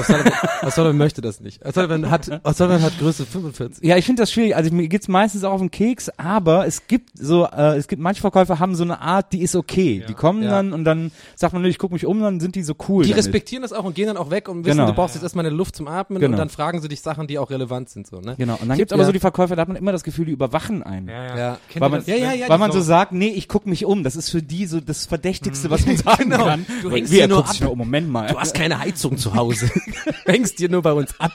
O'Sullivan, 0.63 0.93
möchte 0.95 1.21
das 1.21 1.41
nicht. 1.41 1.65
O'Sullivan 1.67 2.11
hat, 2.11 2.29
O'Sullivan 2.45 2.81
hat 2.83 2.99
Größe 2.99 3.27
45. 3.27 3.85
Ja, 3.85 3.97
ich 3.97 4.05
finde 4.07 4.23
das 4.23 4.33
schwierig. 4.33 4.57
Also 4.57 4.73
mir 4.75 4.89
geht's 4.89 5.09
meistens 5.09 5.45
auch 5.45 5.53
auf 5.53 5.61
den 5.61 5.71
Keks, 5.71 6.11
aber 6.17 6.67
es 6.67 6.87
gibt 6.87 7.11
so, 7.19 7.45
äh, 7.47 7.77
es 7.77 7.89
gibt 7.89 8.01
manche 8.03 8.21
Verkäufer 8.21 8.59
haben 8.59 8.75
so 8.75 8.85
eine 8.85 9.01
Art, 9.01 9.33
die 9.33 9.43
ist 9.43 9.55
okay. 9.57 10.05
Die 10.09 10.15
kommen 10.15 10.43
Ja. 10.43 10.51
dann 10.51 10.73
und 10.73 10.85
dann 10.85 11.11
sagt 11.37 11.53
man, 11.53 11.63
nö, 11.63 11.69
ich 11.69 11.79
guck 11.79 11.93
mich 11.93 12.07
um, 12.07 12.21
dann 12.21 12.41
sind 12.41 12.55
die 12.55 12.63
so 12.63 12.75
cool. 12.89 13.05
Die 13.05 13.11
damit. 13.11 13.25
respektieren 13.25 13.63
das 13.63 13.73
auch 13.73 13.85
und 13.85 13.95
gehen 13.95 14.07
dann 14.07 14.17
auch 14.17 14.31
weg 14.31 14.49
und 14.49 14.65
wissen, 14.65 14.77
Genau. 14.77 14.89
du 14.89 14.95
brauchst 14.95 15.15
jetzt 15.15 15.23
erstmal 15.23 15.47
eine 15.47 15.55
Luft 15.55 15.77
zum 15.77 15.89
Atmen 15.89 16.19
Genau. 16.21 16.33
und 16.33 16.39
dann 16.39 16.49
fragen 16.49 16.81
sie 16.81 16.89
dich 16.89 17.01
Sachen, 17.01 17.27
die 17.27 17.39
auch 17.39 17.51
relevant 17.51 17.89
sind. 17.91 18.07
So, 18.07 18.21
ne? 18.21 18.35
Genau. 18.39 18.55
Und 18.55 18.61
dann 18.63 18.69
Gibt- 18.71 18.79
gibt's 18.79 18.93
aber 18.93 19.03
ja. 19.03 19.07
so 19.07 19.13
die 19.13 19.19
Verkäufer, 19.21 19.57
da 19.57 19.63
hat 19.63 19.69
man 19.69 19.77
immer 19.77 19.93
das 19.93 20.05
Gefühl, 20.05 20.27
die 20.27 20.33
überwachen 20.33 20.83
einen. 20.83 21.09
Ja, 21.09 21.37
Ja. 21.37 21.59
Kennt 21.69 21.81
Weil 21.81 21.91
man, 21.91 22.01
das? 22.01 22.07
Ja, 22.09 22.17
ja, 22.17 22.33
ja, 22.33 22.49
weil 22.49 22.59
man 22.59 22.73
so 22.73 22.79
so- 22.79 22.85
sagt, 22.85 23.13
nee, 23.13 23.29
ich 23.29 23.49
guck 23.49 23.67
mich 23.67 23.85
um. 23.85 24.03
Das 24.05 24.17
ist 24.17 24.31
für 24.31 24.43
die 24.43 24.67
so 24.67 24.81
das 24.81 25.07
Verdächtigste, 25.07 25.71
was 25.71 25.87
man 25.87 25.97
sagen 25.97 26.31
Genau. 26.35 26.45
kann. 26.47 26.67
Du 26.83 26.91
hängst 26.91 27.13
hier 27.13 27.29
nur 27.29 27.49
ab. 27.49 27.61
um, 27.69 27.79
Moment 27.79 28.09
mal. 28.09 28.29
Du 28.29 28.39
hast 28.39 28.55
keine 28.55 28.79
Heizung 28.79 29.17
zu 29.17 29.35
Hause. 29.35 29.71
Du 30.27 30.33
hängst 30.33 30.59
dir 30.59 30.69
nur 30.69 30.83
bei 30.83 30.93
uns 30.93 31.19
ab. 31.19 31.33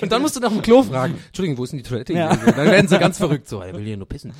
Und 0.00 0.12
dann 0.12 0.22
musst 0.22 0.36
du 0.36 0.40
nach 0.40 0.52
dem 0.52 0.62
Klo 0.62 0.82
fragen. 0.82 1.14
Entschuldigung, 1.26 1.58
wo 1.58 1.64
ist 1.64 1.70
denn 1.70 1.78
die 1.78 1.88
Toilette? 1.88 2.12
Ja. 2.12 2.34
Dann 2.34 2.70
werden 2.70 2.88
sie 2.88 2.98
ganz 2.98 3.18
verrückt. 3.18 3.48
So, 3.48 3.60
er 3.60 3.74
will 3.74 3.84
hier 3.84 3.96
nur 3.96 4.08
pissen. 4.08 4.32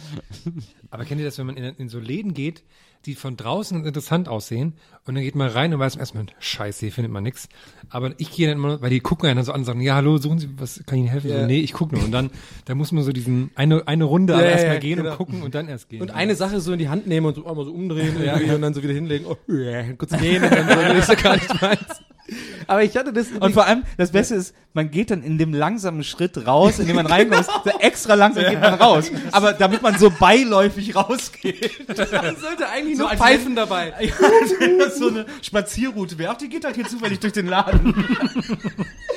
Aber 0.90 1.04
kennt 1.04 1.20
ihr 1.20 1.26
das, 1.26 1.38
wenn 1.38 1.46
man 1.46 1.56
in, 1.56 1.64
in 1.76 1.88
so 1.88 1.98
Läden 1.98 2.34
geht, 2.34 2.64
die 3.06 3.14
von 3.14 3.36
draußen 3.36 3.84
interessant 3.84 4.28
aussehen 4.28 4.74
und 5.06 5.14
dann 5.14 5.22
geht 5.22 5.34
man 5.34 5.48
rein 5.48 5.72
und 5.72 5.80
weiß 5.80 5.96
erstmal, 5.96 6.26
scheiße, 6.40 6.80
hier 6.80 6.92
findet 6.92 7.12
man 7.12 7.22
nichts. 7.22 7.48
Aber 7.90 8.12
ich 8.18 8.32
gehe 8.32 8.48
dann 8.48 8.58
immer, 8.58 8.82
weil 8.82 8.90
die 8.90 9.00
gucken 9.00 9.28
einen 9.28 9.36
dann 9.36 9.44
so 9.44 9.52
an 9.52 9.60
und 9.60 9.64
sagen, 9.64 9.80
ja, 9.80 9.94
hallo, 9.94 10.18
suchen 10.18 10.38
Sie, 10.38 10.48
was 10.56 10.82
kann 10.84 10.98
ich 10.98 11.04
Ihnen 11.04 11.10
helfen? 11.10 11.30
Ja. 11.30 11.40
So, 11.40 11.46
nee, 11.46 11.60
ich 11.60 11.72
gucke 11.72 11.94
nur. 11.94 12.04
Und 12.04 12.12
dann, 12.12 12.30
da 12.64 12.74
muss 12.74 12.90
man 12.92 13.04
so 13.04 13.12
diesen, 13.12 13.50
eine, 13.54 13.86
eine 13.86 14.04
Runde 14.04 14.32
Ja, 14.32 14.38
aber 14.40 14.46
ja, 14.46 14.52
erstmal 14.52 14.74
ja, 14.74 14.80
gehen 14.80 14.96
genau. 14.96 15.12
und 15.12 15.16
gucken 15.16 15.42
und 15.42 15.54
dann 15.54 15.68
erst 15.68 15.88
gehen. 15.88 16.02
Und 16.02 16.10
eine 16.10 16.34
Sache 16.34 16.60
so 16.60 16.72
in 16.72 16.78
die 16.78 16.88
Hand 16.88 17.06
nehmen 17.06 17.26
und 17.26 17.36
so 17.36 17.46
einmal 17.46 17.64
so 17.64 17.72
umdrehen 17.72 18.16
irgendwie 18.20 18.50
und 18.50 18.62
dann 18.62 18.74
so 18.74 18.82
wieder 18.82 18.94
hinlegen. 18.94 19.26
Oh, 19.26 19.36
ja, 19.52 19.92
kurz 19.92 20.10
gehen 20.18 20.42
und 20.42 20.50
dann 20.52 20.68
so, 20.68 20.98
ist 20.98 21.08
ja 21.08 21.14
gar 21.14 21.34
nicht 21.34 21.62
meins. 21.62 22.02
Aber 22.66 22.82
ich 22.82 22.96
hatte 22.96 23.12
das. 23.12 23.28
Und 23.28 23.52
vor 23.52 23.66
allem, 23.66 23.84
das 23.96 24.12
Beste 24.12 24.34
ist, 24.34 24.54
man 24.74 24.90
geht 24.90 25.10
dann 25.10 25.22
in 25.22 25.38
dem 25.38 25.54
langsamen 25.54 26.04
Schritt 26.04 26.46
raus, 26.46 26.78
in 26.78 26.86
dem 26.86 26.96
man 26.96 27.06
reinkommt, 27.06 27.46
so 27.64 27.70
extra 27.78 28.14
langsam 28.14 28.44
geht 28.44 28.60
man 28.60 28.74
raus. 28.74 29.10
Aber 29.32 29.52
damit 29.52 29.82
man 29.82 29.98
so 29.98 30.10
beiläufig 30.10 30.94
rausgeht. 30.94 31.86
sollte 31.86 32.68
eigentlich 32.68 32.96
So 32.96 33.04
nur 33.04 33.16
Pfeifen 33.16 33.54
dabei. 33.56 33.94
Ja, 34.08 34.14
wenn 34.60 34.78
das 34.78 34.98
so 34.98 35.08
eine 35.08 35.26
Spazierroute 35.42 36.18
wäre. 36.18 36.32
Ach, 36.32 36.36
die 36.36 36.48
geht 36.48 36.64
halt 36.64 36.76
hier 36.76 36.86
zufällig 36.86 37.20
durch 37.20 37.32
den 37.32 37.46
Laden. 37.46 37.94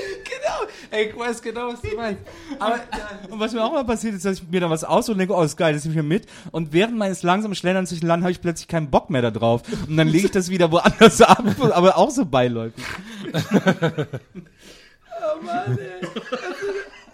Genau. 0.32 0.72
Ey, 0.92 1.10
ich 1.10 1.18
weiß 1.18 1.42
genau, 1.42 1.74
was 1.74 1.82
du 1.82 1.96
meinst. 1.96 2.22
Aber 2.58 2.80
Und 3.30 3.40
was 3.40 3.54
mir 3.54 3.64
auch 3.64 3.72
mal 3.72 3.84
passiert 3.84 4.16
ist, 4.16 4.26
dass 4.26 4.38
ich 4.40 4.48
mir 4.50 4.60
da 4.62 4.70
was 4.70 4.84
aus 4.84 5.10
und 5.10 5.18
denke, 5.18 5.34
oh, 5.34 5.42
ist 5.42 5.58
geil, 5.58 5.74
das 5.74 5.84
nehme 5.84 5.94
ich 5.94 6.04
mir 6.04 6.08
mit. 6.08 6.26
Und 6.52 6.74
während 6.74 6.98
meines 6.98 7.24
langsamen 7.24 7.56
Schlendern 7.56 7.86
durch 7.86 8.00
den 8.00 8.08
Laden 8.08 8.24
habe 8.24 8.32
ich 8.32 8.42
plötzlich 8.42 8.68
keinen 8.68 8.90
Bock 8.90 9.10
mehr 9.10 9.22
da 9.22 9.32
drauf. 9.32 9.62
Und 9.88 9.98
dann 9.98 10.08
lege 10.08 10.26
ich 10.26 10.32
das 10.32 10.50
wieder 10.50 10.72
woanders 10.72 11.22
ab, 11.22 11.44
aber 11.60 11.98
auch 11.98 12.12
so 12.12 12.26
beiläufig. 12.26 12.84
Oh 15.24 15.44
Mann, 15.44 15.78
ey. 15.78 16.08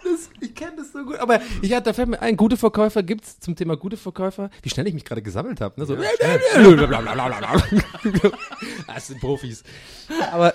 Das, 0.04 0.30
ich 0.40 0.54
kenne 0.54 0.76
das 0.76 0.92
so 0.92 1.04
gut. 1.04 1.18
Aber 1.18 1.40
ich 1.60 1.72
hatte, 1.72 1.84
da 1.84 1.92
fällt 1.92 2.08
mir 2.08 2.22
ein, 2.22 2.36
gute 2.36 2.56
Verkäufer 2.56 3.02
gibt's 3.02 3.40
zum 3.40 3.56
Thema 3.56 3.76
gute 3.76 3.96
Verkäufer. 3.96 4.50
Wie 4.62 4.70
schnell 4.70 4.86
ich 4.86 4.94
mich 4.94 5.04
gerade 5.04 5.22
gesammelt 5.22 5.60
habe. 5.60 5.78
Ne? 5.80 5.86
So. 5.86 5.96
das 8.86 9.06
sind 9.08 9.20
Profis. 9.20 9.64
Aber 10.32 10.54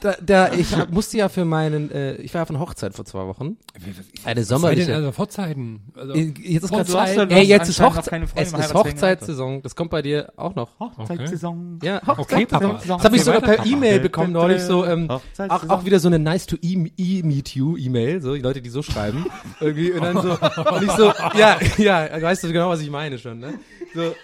da, 0.00 0.14
da, 0.20 0.52
ich 0.52 0.74
hab- 0.76 0.90
musste 0.90 1.16
ja 1.18 1.28
für 1.28 1.44
meinen, 1.44 1.90
äh, 1.90 2.16
ich 2.16 2.34
war 2.34 2.42
ja 2.42 2.44
von 2.46 2.58
Hochzeit 2.58 2.94
vor 2.94 3.04
zwei 3.04 3.26
Wochen. 3.26 3.56
Eine 3.74 3.86
Was 4.16 4.24
denn 4.24 4.44
sommerliche. 4.44 4.94
also 4.94 5.12
Vorzeiten? 5.12 5.80
Also, 5.96 6.14
Äh, 6.14 6.34
Jetzt 6.42 6.64
ist 6.64 6.70
gerade 6.70 6.84
du 6.90 6.98
hast 6.98 7.08
Zeit. 7.08 7.16
ja- 7.16 7.26
du 7.26 7.34
Ey, 7.34 7.42
jetzt 7.44 7.68
ist 7.68 7.80
Hochzeit. 7.80 8.22
Es 8.34 8.52
ist 8.52 8.74
Hochzeitssaison. 8.74 9.62
Das 9.62 9.74
kommt 9.76 9.90
bei 9.90 10.02
dir 10.02 10.32
auch 10.36 10.54
noch. 10.54 10.78
Hochzeitssaison. 10.78 11.78
Ja, 11.82 11.98
Okay, 12.06 12.16
Hochzeitssaison. 12.18 12.70
Papa. 12.76 12.82
Das 12.96 13.04
habe 13.04 13.16
ich 13.16 13.24
sogar 13.24 13.40
per. 13.40 13.66
E-Mail 13.66 14.00
bekommen 14.00 14.32
neulich 14.32 14.62
so 14.62 14.84
ähm, 14.84 15.10
auch, 15.10 15.68
auch 15.68 15.84
wieder 15.84 15.98
so 16.00 16.08
eine 16.08 16.18
nice 16.18 16.46
to 16.46 16.56
e, 16.62 16.90
e 16.96 17.22
meet 17.22 17.50
you 17.54 17.76
E-Mail, 17.76 18.22
so 18.22 18.34
die 18.34 18.40
Leute, 18.40 18.62
die 18.62 18.70
so 18.70 18.82
schreiben 18.82 19.26
irgendwie 19.60 19.92
und 19.92 20.02
dann 20.02 20.22
so 20.22 20.30
und 20.30 20.82
ich 20.82 20.90
so 20.92 21.12
ja 21.36 21.58
ja 21.76 22.22
weißt 22.22 22.44
du 22.44 22.48
genau 22.52 22.68
was 22.70 22.80
ich 22.80 22.90
meine 22.90 23.18
schon 23.18 23.40
ne 23.40 23.54
so 23.94 24.14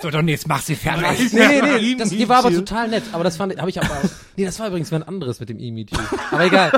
so, 0.00 0.10
dann 0.10 0.28
jetzt 0.28 0.46
mach 0.48 0.62
sie 0.62 0.74
fertig. 0.74 1.32
nee 1.32 1.40
nee 1.46 1.60
nee 1.80 1.94
das, 1.96 2.10
die 2.10 2.28
war 2.28 2.38
aber 2.38 2.52
total 2.52 2.88
nett 2.88 3.02
aber 3.12 3.24
das 3.24 3.36
fand 3.36 3.56
habe 3.58 3.70
ich 3.70 3.80
aber 3.80 3.96
nee 4.36 4.44
das 4.44 4.58
war 4.60 4.68
übrigens 4.68 4.92
ein 4.92 5.02
anderes 5.02 5.40
mit 5.40 5.48
dem 5.48 5.58
e 5.58 5.70
meet 5.70 5.90
you 5.90 5.98
aber 6.30 6.44
egal. 6.44 6.72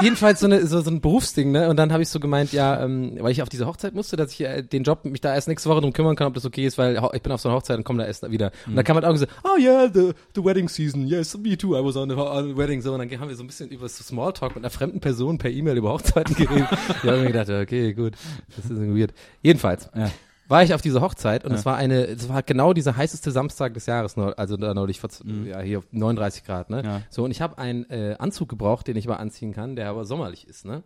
Jedenfalls 0.00 0.40
so 0.40 0.46
eine 0.46 0.66
so, 0.66 0.80
so 0.80 0.90
ein 0.90 1.00
Berufsding 1.00 1.52
ne? 1.52 1.68
Und 1.68 1.76
dann 1.76 1.92
habe 1.92 2.02
ich 2.02 2.08
so 2.08 2.20
gemeint 2.20 2.52
ja 2.52 2.82
ähm, 2.82 3.16
weil 3.20 3.32
ich 3.32 3.42
auf 3.42 3.48
diese 3.48 3.66
Hochzeit 3.66 3.94
musste 3.94 4.16
dass 4.16 4.32
ich 4.32 4.40
äh, 4.40 4.62
den 4.62 4.82
Job 4.82 5.04
mich 5.04 5.20
da 5.20 5.34
erst 5.34 5.48
nächste 5.48 5.68
Woche 5.68 5.80
drum 5.80 5.92
kümmern 5.92 6.16
kann 6.16 6.26
ob 6.26 6.34
das 6.34 6.44
okay 6.44 6.66
ist 6.66 6.78
weil 6.78 7.00
ich 7.12 7.22
bin 7.22 7.32
auf 7.32 7.40
so 7.40 7.48
einer 7.48 7.56
Hochzeit 7.56 7.76
und 7.76 7.84
komme 7.84 8.00
da 8.00 8.06
erst 8.06 8.30
wieder. 8.30 8.52
Und 8.66 8.76
dann 8.76 8.84
kam 8.84 8.96
halt 8.96 9.04
auch 9.04 9.16
so 9.16 9.26
oh 9.44 9.58
yeah 9.58 9.88
the 9.92 10.12
the 10.34 10.44
wedding 10.44 10.68
season 10.68 11.06
yes 11.06 11.36
me 11.36 11.56
too 11.56 11.76
I 11.76 11.84
was 11.84 11.96
on 11.96 12.08
the, 12.08 12.16
on 12.16 12.48
the 12.48 12.56
wedding 12.56 12.80
so. 12.80 12.92
Und 12.92 12.98
dann 12.98 13.20
haben 13.20 13.28
wir 13.28 13.36
so 13.36 13.42
ein 13.42 13.46
bisschen 13.46 13.68
über 13.70 13.88
so 13.88 14.02
Smalltalk 14.02 14.54
mit 14.54 14.64
einer 14.64 14.70
fremden 14.70 15.00
Person 15.00 15.38
per 15.38 15.50
E-Mail 15.50 15.76
über 15.76 15.92
Hochzeiten 15.92 16.34
geredet. 16.36 16.68
Ich 16.70 17.08
habe 17.08 17.18
mir 17.18 17.32
gedacht 17.32 17.50
okay 17.50 17.92
gut. 17.92 18.14
Das 18.56 18.64
ist 18.66 18.70
irgendwie 18.70 19.00
weird. 19.00 19.12
Jedenfalls. 19.42 19.88
Ja. 19.94 20.10
War 20.48 20.62
ich 20.62 20.74
auf 20.74 20.80
dieser 20.82 21.00
Hochzeit 21.00 21.44
und 21.44 21.52
es 21.52 21.64
war 21.64 21.76
eine, 21.76 22.04
es 22.06 22.28
war 22.28 22.42
genau 22.42 22.72
dieser 22.72 22.96
heißeste 22.96 23.30
Samstag 23.30 23.74
des 23.74 23.86
Jahres, 23.86 24.16
also 24.18 24.56
da 24.56 24.74
neulich 24.74 25.00
vor, 25.00 25.10
z- 25.10 25.26
ja 25.46 25.60
hier 25.60 25.78
auf 25.78 25.84
39 25.90 26.44
Grad, 26.44 26.70
ne? 26.70 26.82
Ja. 26.84 27.02
So 27.10 27.24
und 27.24 27.30
ich 27.30 27.40
habe 27.40 27.58
einen 27.58 27.88
äh, 27.90 28.16
Anzug 28.18 28.48
gebraucht, 28.48 28.86
den 28.86 28.96
ich 28.96 29.06
mal 29.06 29.16
anziehen 29.16 29.52
kann, 29.52 29.76
der 29.76 29.88
aber 29.88 30.04
sommerlich 30.04 30.46
ist, 30.46 30.64
ne? 30.64 30.82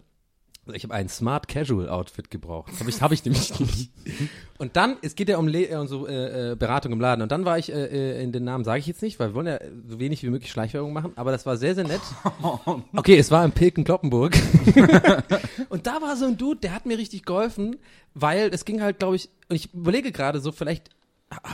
Ich 0.74 0.84
habe 0.84 0.94
ein 0.94 1.08
Smart 1.08 1.48
Casual 1.48 1.88
Outfit 1.88 2.30
gebraucht. 2.30 2.70
Das 2.72 2.80
habe 2.80 2.90
ich, 2.90 3.02
hab 3.02 3.12
ich 3.12 3.24
nämlich 3.24 3.58
nicht. 3.60 3.90
Und 4.58 4.76
dann, 4.76 4.96
es 5.02 5.14
geht 5.14 5.28
ja 5.28 5.38
um, 5.38 5.48
Le 5.48 5.68
äh, 5.70 5.76
um 5.76 5.86
so 5.86 6.06
äh, 6.06 6.52
äh, 6.52 6.56
Beratung 6.56 6.92
im 6.92 7.00
Laden. 7.00 7.22
Und 7.22 7.32
dann 7.32 7.44
war 7.44 7.58
ich, 7.58 7.72
äh, 7.72 7.86
äh, 7.86 8.22
in 8.22 8.32
den 8.32 8.44
Namen 8.44 8.64
sage 8.64 8.80
ich 8.80 8.86
jetzt 8.86 9.02
nicht, 9.02 9.18
weil 9.18 9.30
wir 9.30 9.34
wollen 9.34 9.46
ja 9.46 9.58
so 9.86 9.98
wenig 9.98 10.22
wie 10.22 10.30
möglich 10.30 10.50
Schleichwerbung 10.50 10.92
machen. 10.92 11.12
Aber 11.16 11.32
das 11.32 11.46
war 11.46 11.56
sehr, 11.56 11.74
sehr 11.74 11.84
nett. 11.84 12.00
Okay, 12.94 13.18
es 13.18 13.30
war 13.30 13.44
in 13.44 13.52
Pilken-Kloppenburg. 13.52 14.36
und 15.68 15.86
da 15.86 16.00
war 16.02 16.16
so 16.16 16.26
ein 16.26 16.36
Dude, 16.36 16.60
der 16.60 16.74
hat 16.74 16.86
mir 16.86 16.98
richtig 16.98 17.24
geholfen, 17.24 17.76
weil 18.14 18.50
es 18.52 18.64
ging 18.64 18.82
halt, 18.82 18.98
glaube 18.98 19.16
ich, 19.16 19.28
und 19.48 19.56
ich 19.56 19.72
überlege 19.72 20.12
gerade 20.12 20.40
so, 20.40 20.52
vielleicht 20.52 20.90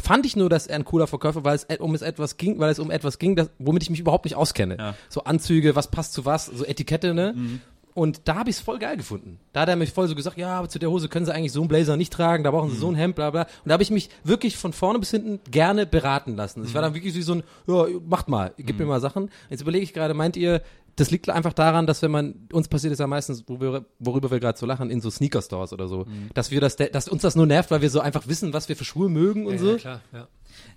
fand 0.02 0.24
ich 0.26 0.36
nur, 0.36 0.48
dass 0.48 0.66
er 0.66 0.76
ein 0.76 0.84
cooler 0.84 1.06
Verkäufer, 1.06 1.44
weil 1.44 1.56
es 1.56 1.64
um 1.78 1.94
es 1.94 2.02
etwas 2.02 2.36
ging, 2.36 2.58
weil 2.58 2.70
es 2.70 2.78
um 2.78 2.90
etwas 2.90 3.18
ging, 3.18 3.36
das, 3.36 3.50
womit 3.58 3.82
ich 3.82 3.90
mich 3.90 4.00
überhaupt 4.00 4.24
nicht 4.24 4.36
auskenne. 4.36 4.76
Ja. 4.78 4.94
So 5.08 5.24
Anzüge, 5.24 5.74
was 5.74 5.90
passt 5.90 6.12
zu 6.12 6.24
was, 6.24 6.46
so 6.46 6.64
Etikette, 6.64 7.14
ne? 7.14 7.60
Und 7.94 8.22
da 8.24 8.34
habe 8.34 8.50
ich 8.50 8.56
es 8.56 8.62
voll 8.62 8.80
geil 8.80 8.96
gefunden. 8.96 9.38
Da 9.52 9.60
hat 9.60 9.68
er 9.68 9.76
mich 9.76 9.92
voll 9.92 10.08
so 10.08 10.16
gesagt, 10.16 10.36
ja, 10.36 10.58
aber 10.58 10.68
zu 10.68 10.80
der 10.80 10.90
Hose 10.90 11.08
können 11.08 11.26
sie 11.26 11.32
eigentlich 11.32 11.52
so 11.52 11.60
einen 11.60 11.68
Blazer 11.68 11.96
nicht 11.96 12.12
tragen, 12.12 12.42
da 12.42 12.50
brauchen 12.50 12.70
sie 12.70 12.76
so 12.76 12.88
ein 12.88 12.96
Hemd, 12.96 13.14
bla 13.14 13.30
bla. 13.30 13.42
Und 13.42 13.68
da 13.68 13.74
habe 13.74 13.84
ich 13.84 13.92
mich 13.92 14.10
wirklich 14.24 14.56
von 14.56 14.72
vorne 14.72 14.98
bis 14.98 15.12
hinten 15.12 15.38
gerne 15.50 15.86
beraten 15.86 16.34
lassen. 16.34 16.64
Ich 16.64 16.74
war 16.74 16.82
dann 16.82 16.94
wirklich 16.94 17.14
so 17.24 17.34
ein, 17.34 17.44
ja, 17.68 17.86
macht 18.04 18.28
mal, 18.28 18.52
gib 18.56 18.80
mir 18.80 18.86
mal 18.86 19.00
Sachen. 19.00 19.30
Jetzt 19.48 19.60
überlege 19.60 19.84
ich 19.84 19.92
gerade, 19.92 20.12
meint 20.12 20.36
ihr, 20.36 20.60
das 20.96 21.10
liegt 21.10 21.28
einfach 21.28 21.52
daran, 21.52 21.86
dass 21.86 22.02
wenn 22.02 22.10
man, 22.10 22.48
uns 22.52 22.68
passiert 22.68 22.92
es 22.92 22.98
ja 22.98 23.06
meistens, 23.06 23.44
wo 23.46 23.60
wir, 23.60 23.84
worüber 23.98 24.30
wir 24.30 24.40
gerade 24.40 24.58
so 24.58 24.66
lachen, 24.66 24.90
in 24.90 25.00
so 25.00 25.10
Sneaker-Stores 25.10 25.72
oder 25.72 25.88
so, 25.88 26.06
dass 26.34 26.50
wir 26.50 26.60
das, 26.60 26.76
dass 26.76 27.08
uns 27.08 27.22
das 27.22 27.36
nur 27.36 27.46
nervt, 27.46 27.70
weil 27.70 27.82
wir 27.82 27.90
so 27.90 28.00
einfach 28.00 28.26
wissen, 28.28 28.52
was 28.52 28.68
wir 28.68 28.76
für 28.76 28.84
Schuhe 28.84 29.08
mögen 29.08 29.46
und 29.46 29.58
so. 29.58 29.72
Ja, 29.72 29.78
klar, 29.78 30.00
ja. 30.12 30.28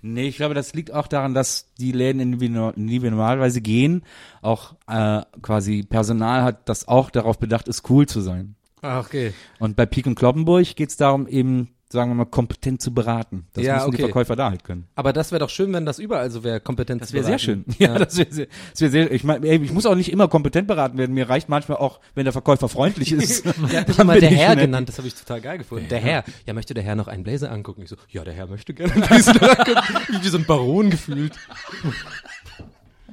Nee, 0.02 0.28
ich 0.28 0.36
glaube, 0.36 0.54
das 0.54 0.74
liegt 0.74 0.92
auch 0.92 1.06
daran, 1.06 1.34
dass 1.34 1.72
die 1.78 1.92
Läden, 1.92 2.20
in 2.20 2.38
die 2.38 3.02
wir, 3.02 3.10
normalerweise 3.10 3.60
gehen, 3.60 4.02
auch 4.42 4.74
äh, 4.86 5.22
quasi 5.42 5.82
Personal 5.82 6.42
hat, 6.42 6.68
das 6.68 6.88
auch 6.88 7.10
darauf 7.10 7.38
bedacht 7.38 7.68
ist, 7.68 7.88
cool 7.90 8.06
zu 8.06 8.20
sein. 8.20 8.54
Ah, 8.82 9.00
okay. 9.00 9.32
Und 9.58 9.76
bei 9.76 9.86
Pik 9.86 10.06
und 10.06 10.14
Kloppenburg 10.14 10.76
geht 10.76 10.90
es 10.90 10.96
darum, 10.96 11.26
eben, 11.26 11.70
sagen 11.90 12.10
wir 12.10 12.14
mal, 12.14 12.26
kompetent 12.26 12.82
zu 12.82 12.92
beraten. 12.92 13.46
Das 13.54 13.64
Ja, 13.64 13.76
müssen 13.76 13.90
die 13.92 13.96
okay. 13.96 14.02
Verkäufer 14.04 14.36
da 14.36 14.50
halt 14.50 14.62
können. 14.64 14.86
Aber 14.94 15.12
das 15.12 15.32
wäre 15.32 15.40
doch 15.40 15.48
schön, 15.48 15.72
wenn 15.72 15.86
das 15.86 15.98
überall 15.98 16.30
so 16.30 16.44
wäre, 16.44 16.60
kompetent 16.60 17.00
Das 17.00 17.08
zu 17.08 17.14
wäre 17.14 17.24
sehr 17.24 17.38
beraten. 17.38 17.64
schön. 17.66 17.76
Ja, 17.78 17.98
das 17.98 18.16
wäre 18.18 18.30
sehr, 18.32 18.46
das 18.72 18.80
wär 18.82 18.90
sehr, 18.90 19.10
ich 19.12 19.24
meine, 19.24 19.46
ich 19.46 19.72
muss 19.72 19.86
auch 19.86 19.94
nicht 19.94 20.12
immer 20.12 20.28
kompetent 20.28 20.68
beraten 20.68 20.98
werden. 20.98 21.14
Mir 21.14 21.28
reicht 21.30 21.48
manchmal 21.48 21.78
auch, 21.78 22.00
wenn 22.14 22.24
der 22.24 22.32
Verkäufer 22.32 22.68
freundlich 22.68 23.12
ist. 23.12 23.44
Der 23.44 23.80
hat 23.80 23.88
mich 23.88 23.96
Dann 23.96 24.06
immer 24.06 24.12
bin 24.14 24.20
der 24.20 24.32
ich 24.32 24.38
Herr 24.38 24.56
genannt, 24.56 24.88
das 24.88 24.98
habe 24.98 25.08
ich 25.08 25.14
total 25.14 25.40
geil 25.40 25.58
gefunden. 25.58 25.88
Der 25.88 26.00
Herr. 26.00 26.24
Ja, 26.46 26.52
möchte 26.52 26.74
der 26.74 26.82
Herr 26.84 26.94
noch 26.96 27.08
einen 27.08 27.24
Blazer 27.24 27.50
angucken? 27.50 27.82
Ich 27.82 27.88
so, 27.88 27.96
ja, 28.10 28.22
der 28.24 28.34
Herr 28.34 28.46
möchte 28.48 28.74
gerne 28.74 28.92
einen 28.92 29.02
Blazer 29.02 29.32
angucken. 29.58 29.80
Wie 30.22 30.28
so 30.28 30.36
ein 30.38 30.44
Baron 30.44 30.90
gefühlt. 30.90 31.32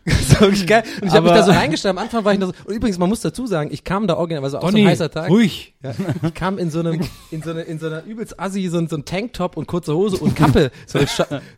Das 0.27 0.33
war 0.41 0.41
wirklich 0.41 0.67
geil. 0.67 0.83
Und 1.01 1.07
ich 1.07 1.13
habe 1.13 1.27
mich 1.27 1.35
da 1.35 1.43
so 1.43 1.51
reingestellt. 1.51 1.89
Am 1.91 2.03
Anfang 2.03 2.23
war 2.25 2.33
ich 2.33 2.39
noch 2.39 2.47
so, 2.47 2.53
und 2.65 2.75
übrigens, 2.75 2.97
man 2.99 3.09
muss 3.09 3.21
dazu 3.21 3.47
sagen, 3.47 3.69
ich 3.71 3.83
kam 3.83 4.05
da 4.05 4.17
original, 4.17 4.43
war 4.43 4.49
so 4.51 4.57
auch 4.57 4.61
so 4.63 4.67
Donny, 4.67 4.81
ein 4.83 4.89
heißer 4.89 5.09
Tag. 5.09 5.29
ruhig. 5.29 5.73
Ja, 5.81 5.93
ich 6.27 6.33
kam 6.35 6.57
in 6.59 6.69
so 6.69 6.79
einem, 6.79 6.99
in 7.31 7.41
so 7.41 7.49
einer, 7.51 7.65
in 7.65 7.79
so 7.79 7.87
einer 7.87 8.03
übelst 8.03 8.39
assi, 8.39 8.67
so, 8.67 8.77
ein- 8.77 8.87
so 8.87 8.97
ein 8.97 9.05
Tanktop 9.05 9.57
und 9.57 9.65
kurze 9.67 9.95
Hose 9.95 10.17
und 10.17 10.35
Kappe. 10.35 10.71
So, 10.85 10.99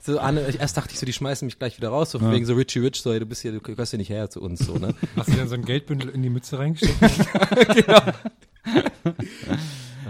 so 0.01 0.19
an, 0.19 0.37
ich, 0.47 0.59
erst 0.59 0.77
dachte 0.77 0.93
ich 0.93 0.99
so, 0.99 1.05
die 1.05 1.13
schmeißen 1.13 1.45
mich 1.45 1.59
gleich 1.59 1.75
wieder 1.77 1.89
raus, 1.89 2.11
so 2.11 2.19
von 2.19 2.31
wegen 2.31 2.45
so 2.45 2.53
Richie 2.53 2.79
Rich, 2.79 3.01
so, 3.01 3.11
ey, 3.11 3.19
du 3.19 3.25
bist 3.25 3.41
hier, 3.41 3.51
du 3.51 3.59
gehörst 3.59 3.91
hier 3.91 3.97
nicht 3.99 4.09
her 4.09 4.29
zu 4.29 4.41
uns, 4.41 4.59
so, 4.59 4.75
ne? 4.75 4.93
Hast 5.17 5.29
du 5.29 5.33
dann 5.35 5.47
so 5.49 5.55
ein 5.55 5.65
Geldbündel 5.65 6.09
in 6.09 6.21
die 6.23 6.29
Mütze 6.29 6.57
reingesteckt? 6.59 6.97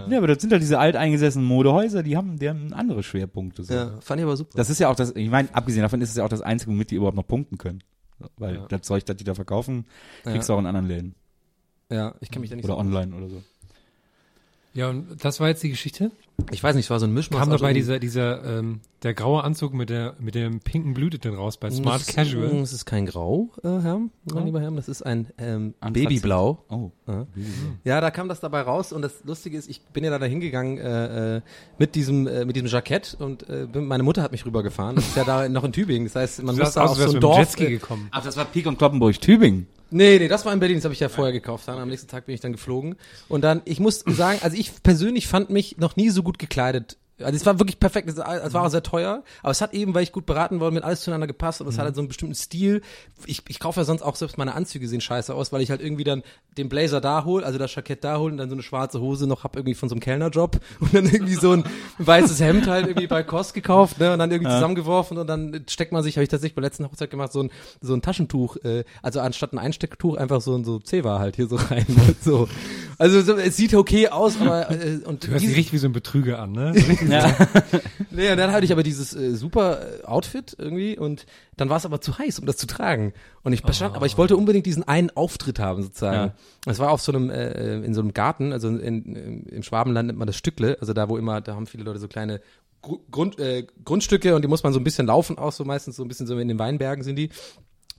Ja, 0.08 0.18
aber 0.18 0.28
das 0.28 0.40
sind 0.40 0.52
ja 0.52 0.58
diese 0.58 0.78
alteingesessenen 0.78 1.46
Modehäuser, 1.46 2.02
die 2.02 2.16
haben, 2.16 2.38
die 2.38 2.48
haben 2.48 2.72
andere 2.72 3.02
Schwerpunkte. 3.02 3.64
So. 3.64 3.74
Ja, 3.74 3.92
fand 4.00 4.20
ich 4.20 4.24
aber 4.24 4.36
super. 4.36 4.52
Das 4.56 4.70
ist 4.70 4.78
ja 4.78 4.88
auch 4.88 4.94
das, 4.94 5.14
ich 5.14 5.28
meine, 5.28 5.48
abgesehen 5.54 5.82
davon 5.82 6.00
ist 6.00 6.10
es 6.10 6.16
ja 6.16 6.24
auch 6.24 6.28
das 6.30 6.40
einzige, 6.40 6.70
womit 6.70 6.90
die 6.90 6.94
überhaupt 6.94 7.16
noch 7.16 7.26
punkten 7.26 7.58
können. 7.58 7.82
Weil 8.36 8.66
das 8.68 8.82
Zeug, 8.82 9.04
das 9.04 9.16
die 9.16 9.24
da 9.24 9.34
verkaufen, 9.34 9.86
kriegst 10.24 10.48
du 10.48 10.54
auch 10.54 10.58
in 10.58 10.66
anderen 10.66 10.86
Läden. 10.86 11.14
ja, 11.90 12.14
ich 12.20 12.30
kann 12.30 12.40
mich 12.40 12.50
da 12.50 12.56
nicht 12.56 12.64
Oder 12.64 12.74
so 12.74 12.80
online 12.80 13.14
oder 13.14 13.28
so. 13.28 13.42
Ja, 14.78 14.90
und 14.90 15.24
das 15.24 15.40
war 15.40 15.48
jetzt 15.48 15.62
die 15.64 15.70
Geschichte. 15.70 16.12
Ich 16.52 16.62
weiß 16.62 16.76
nicht, 16.76 16.84
es 16.84 16.90
war 16.90 17.00
so 17.00 17.06
ein 17.06 17.12
Mischmasch. 17.12 17.40
Kam 17.40 17.50
dabei 17.50 17.70
irgendwie- 17.70 17.80
dieser, 17.80 17.98
dieser, 17.98 18.58
ähm, 18.58 18.80
der 19.02 19.12
graue 19.12 19.42
Anzug 19.42 19.74
mit 19.74 19.90
der, 19.90 20.14
mit 20.20 20.36
dem 20.36 20.60
pinken 20.60 20.94
Blüteten 20.94 21.34
raus 21.34 21.56
bei 21.56 21.68
Smart 21.68 22.00
Das- 22.02 22.14
Casual. 22.14 22.60
Das 22.60 22.72
ist 22.72 22.84
kein 22.84 23.06
Grau, 23.06 23.50
äh, 23.64 23.68
Herr, 23.80 24.00
mein 24.32 24.44
lieber 24.46 24.60
Herr, 24.60 24.70
das 24.70 24.88
ist 24.88 25.02
ein 25.02 25.26
ähm, 25.36 25.74
Babyblau. 25.80 26.64
Oh. 26.68 26.90
Ja. 27.08 27.26
ja, 27.84 28.00
da 28.00 28.12
kam 28.12 28.28
das 28.28 28.38
dabei 28.38 28.60
raus 28.60 28.92
und 28.92 29.02
das 29.02 29.24
Lustige 29.24 29.58
ist, 29.58 29.68
ich 29.68 29.80
bin 29.92 30.04
ja 30.04 30.16
da 30.16 30.24
hingegangen 30.26 30.78
äh, 30.78 31.38
äh, 31.38 31.40
mit 31.78 31.96
diesem 31.96 32.28
äh, 32.28 32.44
mit 32.44 32.54
diesem 32.54 32.68
Jackett 32.68 33.16
und 33.18 33.48
äh, 33.48 33.66
bin- 33.66 33.86
meine 33.86 34.04
Mutter 34.04 34.22
hat 34.22 34.30
mich 34.30 34.46
rübergefahren. 34.46 34.94
Das 34.94 35.08
ist 35.08 35.16
ja 35.16 35.24
da 35.24 35.48
noch 35.48 35.64
in 35.64 35.72
Tübingen. 35.72 36.06
Das 36.06 36.14
heißt, 36.14 36.42
man 36.44 36.56
muss 36.56 36.72
da 36.74 36.82
aus, 36.84 36.90
auf 36.92 36.98
so 37.08 37.14
ein 37.16 37.20
Dorf. 37.20 37.38
Jetski 37.38 37.64
Äh, 37.64 37.70
gekommen. 37.70 38.06
Ach, 38.12 38.22
das 38.22 38.36
war 38.36 38.44
Pik 38.44 38.66
und 38.66 38.78
Kloppenburg, 38.78 39.20
Tübingen. 39.20 39.66
Nee, 39.90 40.18
nee, 40.18 40.28
das 40.28 40.44
war 40.44 40.52
in 40.52 40.60
Berlin. 40.60 40.78
Das 40.78 40.84
habe 40.84 40.94
ich 40.94 41.00
ja 41.00 41.08
vorher 41.08 41.32
gekauft. 41.32 41.68
Dann 41.68 41.78
am 41.78 41.88
nächsten 41.88 42.08
Tag 42.08 42.26
bin 42.26 42.34
ich 42.34 42.40
dann 42.40 42.52
geflogen 42.52 42.96
und 43.28 43.42
dann 43.42 43.62
ich 43.64 43.80
muss 43.80 44.04
sagen, 44.06 44.38
also 44.42 44.56
ich 44.56 44.82
persönlich 44.82 45.26
fand 45.28 45.50
mich 45.50 45.78
noch 45.78 45.96
nie 45.96 46.10
so 46.10 46.22
gut 46.22 46.38
gekleidet. 46.38 46.96
Also 47.20 47.36
es 47.36 47.44
war 47.46 47.58
wirklich 47.58 47.80
perfekt, 47.80 48.08
es 48.08 48.18
war 48.18 48.62
auch 48.62 48.68
sehr 48.68 48.82
teuer, 48.82 49.22
aber 49.42 49.50
es 49.50 49.60
hat 49.60 49.74
eben, 49.74 49.94
weil 49.94 50.02
ich 50.02 50.12
gut 50.12 50.26
beraten 50.26 50.60
worden 50.60 50.76
bin, 50.76 50.84
alles 50.84 51.00
zueinander 51.00 51.26
gepasst 51.26 51.60
und 51.60 51.68
es 51.68 51.78
hat 51.78 51.84
halt 51.84 51.94
so 51.94 52.00
einen 52.00 52.08
bestimmten 52.08 52.34
Stil. 52.34 52.82
Ich, 53.26 53.42
ich 53.48 53.58
kaufe 53.58 53.80
ja 53.80 53.84
sonst 53.84 54.02
auch 54.02 54.16
selbst 54.16 54.38
meine 54.38 54.54
Anzüge 54.54 54.86
sehen 54.86 55.00
scheiße 55.00 55.34
aus, 55.34 55.52
weil 55.52 55.60
ich 55.60 55.70
halt 55.70 55.80
irgendwie 55.82 56.04
dann 56.04 56.22
den 56.56 56.68
Blazer 56.68 57.00
da 57.00 57.24
hol, 57.24 57.44
also 57.44 57.58
das 57.58 57.74
Jackett 57.74 58.04
da 58.04 58.18
hol 58.18 58.30
und 58.30 58.36
dann 58.36 58.48
so 58.48 58.54
eine 58.54 58.62
schwarze 58.62 59.00
Hose 59.00 59.26
noch 59.26 59.44
hab 59.44 59.56
irgendwie 59.56 59.74
von 59.74 59.88
so 59.88 59.94
einem 59.94 60.00
Kellnerjob 60.00 60.60
und 60.80 60.94
dann 60.94 61.06
irgendwie 61.06 61.34
so 61.34 61.52
ein 61.52 61.64
weißes 61.98 62.40
Hemd 62.40 62.66
halt 62.66 62.86
irgendwie 62.86 63.06
bei 63.06 63.22
Kost 63.22 63.54
gekauft, 63.54 63.98
ne, 63.98 64.12
und 64.12 64.18
dann 64.18 64.30
irgendwie 64.30 64.52
zusammengeworfen 64.52 65.18
und 65.18 65.26
dann 65.26 65.64
steckt 65.68 65.92
man 65.92 66.02
sich, 66.02 66.16
habe 66.16 66.22
ich 66.22 66.28
tatsächlich 66.28 66.54
bei 66.54 66.60
der 66.60 66.70
letzten 66.70 66.84
Hochzeit 66.84 67.10
gemacht, 67.10 67.32
so 67.32 67.42
ein 67.42 67.50
so 67.80 67.94
ein 67.94 68.02
Taschentuch, 68.02 68.56
äh, 68.64 68.84
also 69.02 69.20
anstatt 69.20 69.52
ein 69.52 69.58
Einstecktuch 69.58 70.16
einfach 70.16 70.40
so 70.40 70.54
ein 70.56 70.64
so 70.64 70.78
Zewa 70.78 71.18
halt 71.18 71.36
hier 71.36 71.48
so 71.48 71.56
rein, 71.56 71.86
so. 72.20 72.48
Also 72.98 73.22
so, 73.22 73.36
es 73.36 73.56
sieht 73.56 73.74
okay 73.74 74.08
aus, 74.08 74.40
aber 74.40 74.70
äh, 74.70 74.98
und 75.04 75.24
Du 75.24 75.28
hörst 75.28 75.44
dich 75.44 75.56
richtig 75.56 75.72
wie 75.72 75.78
so 75.78 75.86
ein 75.86 75.92
Betrüger 75.92 76.40
an, 76.40 76.52
ne? 76.52 76.74
Nee, 78.10 78.30
und 78.30 78.36
dann 78.38 78.52
hatte 78.52 78.64
ich 78.64 78.72
aber 78.72 78.82
dieses 78.82 79.14
äh, 79.14 79.34
super 79.34 79.80
äh, 80.00 80.04
Outfit 80.04 80.56
irgendwie 80.58 80.98
und 80.98 81.26
dann 81.56 81.68
war 81.68 81.76
es 81.76 81.84
aber 81.84 82.00
zu 82.00 82.18
heiß, 82.18 82.38
um 82.38 82.46
das 82.46 82.56
zu 82.56 82.66
tragen. 82.66 83.12
Und 83.42 83.52
ich 83.52 83.62
bestand, 83.62 83.94
aber 83.96 84.06
ich 84.06 84.18
wollte 84.18 84.36
unbedingt 84.36 84.66
diesen 84.66 84.86
einen 84.86 85.10
Auftritt 85.10 85.58
haben 85.58 85.82
sozusagen. 85.82 86.32
Es 86.66 86.78
war 86.78 86.90
auf 86.90 87.00
so 87.00 87.12
einem 87.12 87.30
äh, 87.30 87.76
in 87.84 87.94
so 87.94 88.00
einem 88.00 88.12
Garten, 88.14 88.52
also 88.52 88.68
in, 88.68 88.78
in, 88.80 89.42
im 89.46 89.62
Schwabenland 89.62 90.06
nennt 90.08 90.18
man 90.18 90.26
das 90.26 90.36
Stückle, 90.36 90.76
also 90.80 90.92
da 90.92 91.08
wo 91.08 91.16
immer, 91.16 91.40
da 91.40 91.54
haben 91.54 91.66
viele 91.66 91.84
Leute 91.84 91.98
so 91.98 92.08
kleine 92.08 92.40
Gru- 92.82 93.00
Grund, 93.10 93.38
äh, 93.38 93.66
Grundstücke 93.84 94.34
und 94.36 94.42
die 94.42 94.48
muss 94.48 94.62
man 94.62 94.72
so 94.72 94.78
ein 94.80 94.84
bisschen 94.84 95.06
laufen 95.06 95.36
auch 95.38 95.52
so 95.52 95.64
meistens 95.64 95.96
so 95.96 96.02
ein 96.04 96.08
bisschen 96.08 96.26
so 96.26 96.38
in 96.38 96.48
den 96.48 96.58
Weinbergen 96.58 97.02
sind 97.04 97.16
die. 97.16 97.30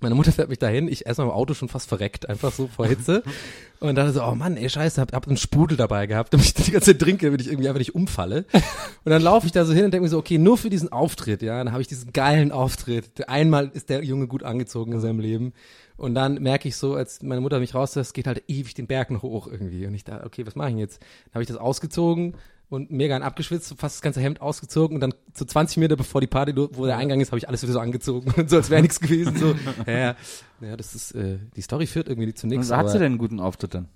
Meine 0.02 0.16
Mutter 0.16 0.32
fährt 0.32 0.50
mich 0.50 0.60
dahin, 0.60 0.88
ich 0.88 1.06
erstmal 1.06 1.28
im 1.28 1.34
Auto 1.34 1.54
schon 1.54 1.68
fast 1.68 1.90
verreckt, 1.90 2.30
einfach 2.30 2.52
so 2.54 2.68
vor 2.68 2.88
Hitze. 2.88 3.24
Und 3.80 3.96
dann 3.96 4.12
so, 4.12 4.24
oh 4.24 4.36
Mann, 4.36 4.58
ey, 4.58 4.70
scheiße, 4.70 5.00
hab, 5.00 5.14
hab 5.14 5.28
einen 5.28 5.38
Sprudel 5.38 5.78
dabei 5.78 6.06
gehabt, 6.06 6.34
damit 6.34 6.46
ich 6.46 6.54
die 6.54 6.72
ganze 6.72 6.92
Zeit 6.92 7.02
trinke, 7.02 7.28
damit 7.28 7.42
ich 7.42 7.48
irgendwie 7.48 7.68
einfach 7.70 7.80
nicht 7.80 7.96
umfalle. 7.96 8.46
Und 9.06 9.12
dann 9.12 9.22
laufe 9.22 9.46
ich 9.46 9.54
da 9.54 9.64
so 9.64 9.74
hin 9.74 9.86
und 9.86 9.92
denke 9.92 10.04
mir 10.04 10.10
so, 10.10 10.18
okay, 10.18 10.38
nur 10.38 10.58
für 10.58 10.70
diesen 10.70 10.92
Auftritt, 10.92 11.42
ja, 11.42 11.58
dann 11.58 11.72
habe 11.72 11.82
ich 11.82 11.88
diesen 11.88 12.12
geilen 12.12 12.52
Auftritt. 12.52 13.30
Einmal 13.30 13.72
ist 13.74 13.90
der 13.90 14.04
Junge 14.04 14.28
gut 14.28 14.44
angezogen 14.44 14.92
in 14.92 15.00
seinem 15.00 15.20
Leben. 15.20 15.54
Und 15.96 16.16
dann 16.16 16.42
merke 16.42 16.68
ich 16.68 16.76
so, 16.76 16.96
als 16.96 17.22
meine 17.24 17.42
Mutter 17.42 17.60
mich 17.60 17.76
rauslässt, 17.76 18.14
geht 18.14 18.28
halt 18.28 18.44
ewig 18.48 18.74
den 18.74 18.88
Berg 18.88 19.12
noch 19.12 19.22
hoch 19.22 19.48
irgendwie. 19.48 19.86
Und 19.86 19.94
ich 19.94 20.04
dachte, 20.04 20.26
okay, 20.26 20.46
was 20.46 20.56
mache 20.56 20.72
ich 20.72 20.78
jetzt? 20.78 21.02
Dann 21.02 21.36
habe 21.36 21.44
ich 21.44 21.50
das 21.50 21.58
ausgezogen 21.58 22.36
und 22.70 22.92
mega 22.92 23.16
ein 23.16 23.24
abgeschwitzt, 23.24 23.74
fast 23.78 23.96
das 23.98 24.02
ganze 24.02 24.22
Hemd 24.22 24.42
ausgezogen 24.42 24.96
und 24.96 25.02
dann 25.02 25.14
so 25.34 25.44
20 25.46 25.78
Meter 25.78 25.96
bevor 25.96 26.22
die 26.22 26.28
Party, 26.28 26.56
wo 26.56 26.86
der 26.86 26.98
Eingang 26.98 27.20
ist, 27.20 27.32
habe 27.32 27.40
ich 27.40 27.48
alles 27.48 27.64
wieder 27.64 27.74
so 27.74 27.80
angezogen 27.80 28.32
und 28.38 28.50
so, 28.50 28.58
als 28.58 28.70
wäre 28.70 28.82
nichts 28.82 29.00
gewesen. 29.00 29.36
So, 29.38 29.56
ja, 29.88 29.98
ja, 29.98 30.16
ja, 30.62 30.78
das 30.78 30.94
ist, 30.96 31.12
äh, 31.16 31.40
die 31.56 31.62
Story 31.62 31.88
führt 31.88 32.08
irgendwie 32.08 32.34
zu 32.34 32.48
nichts. 32.48 32.70
Und 32.70 32.78
hat 32.78 32.90
sie 32.90 32.98
denn 33.00 33.08
einen 33.08 33.18
guten 33.18 33.40
Auftritt 33.40 33.74
dann? 33.74 33.88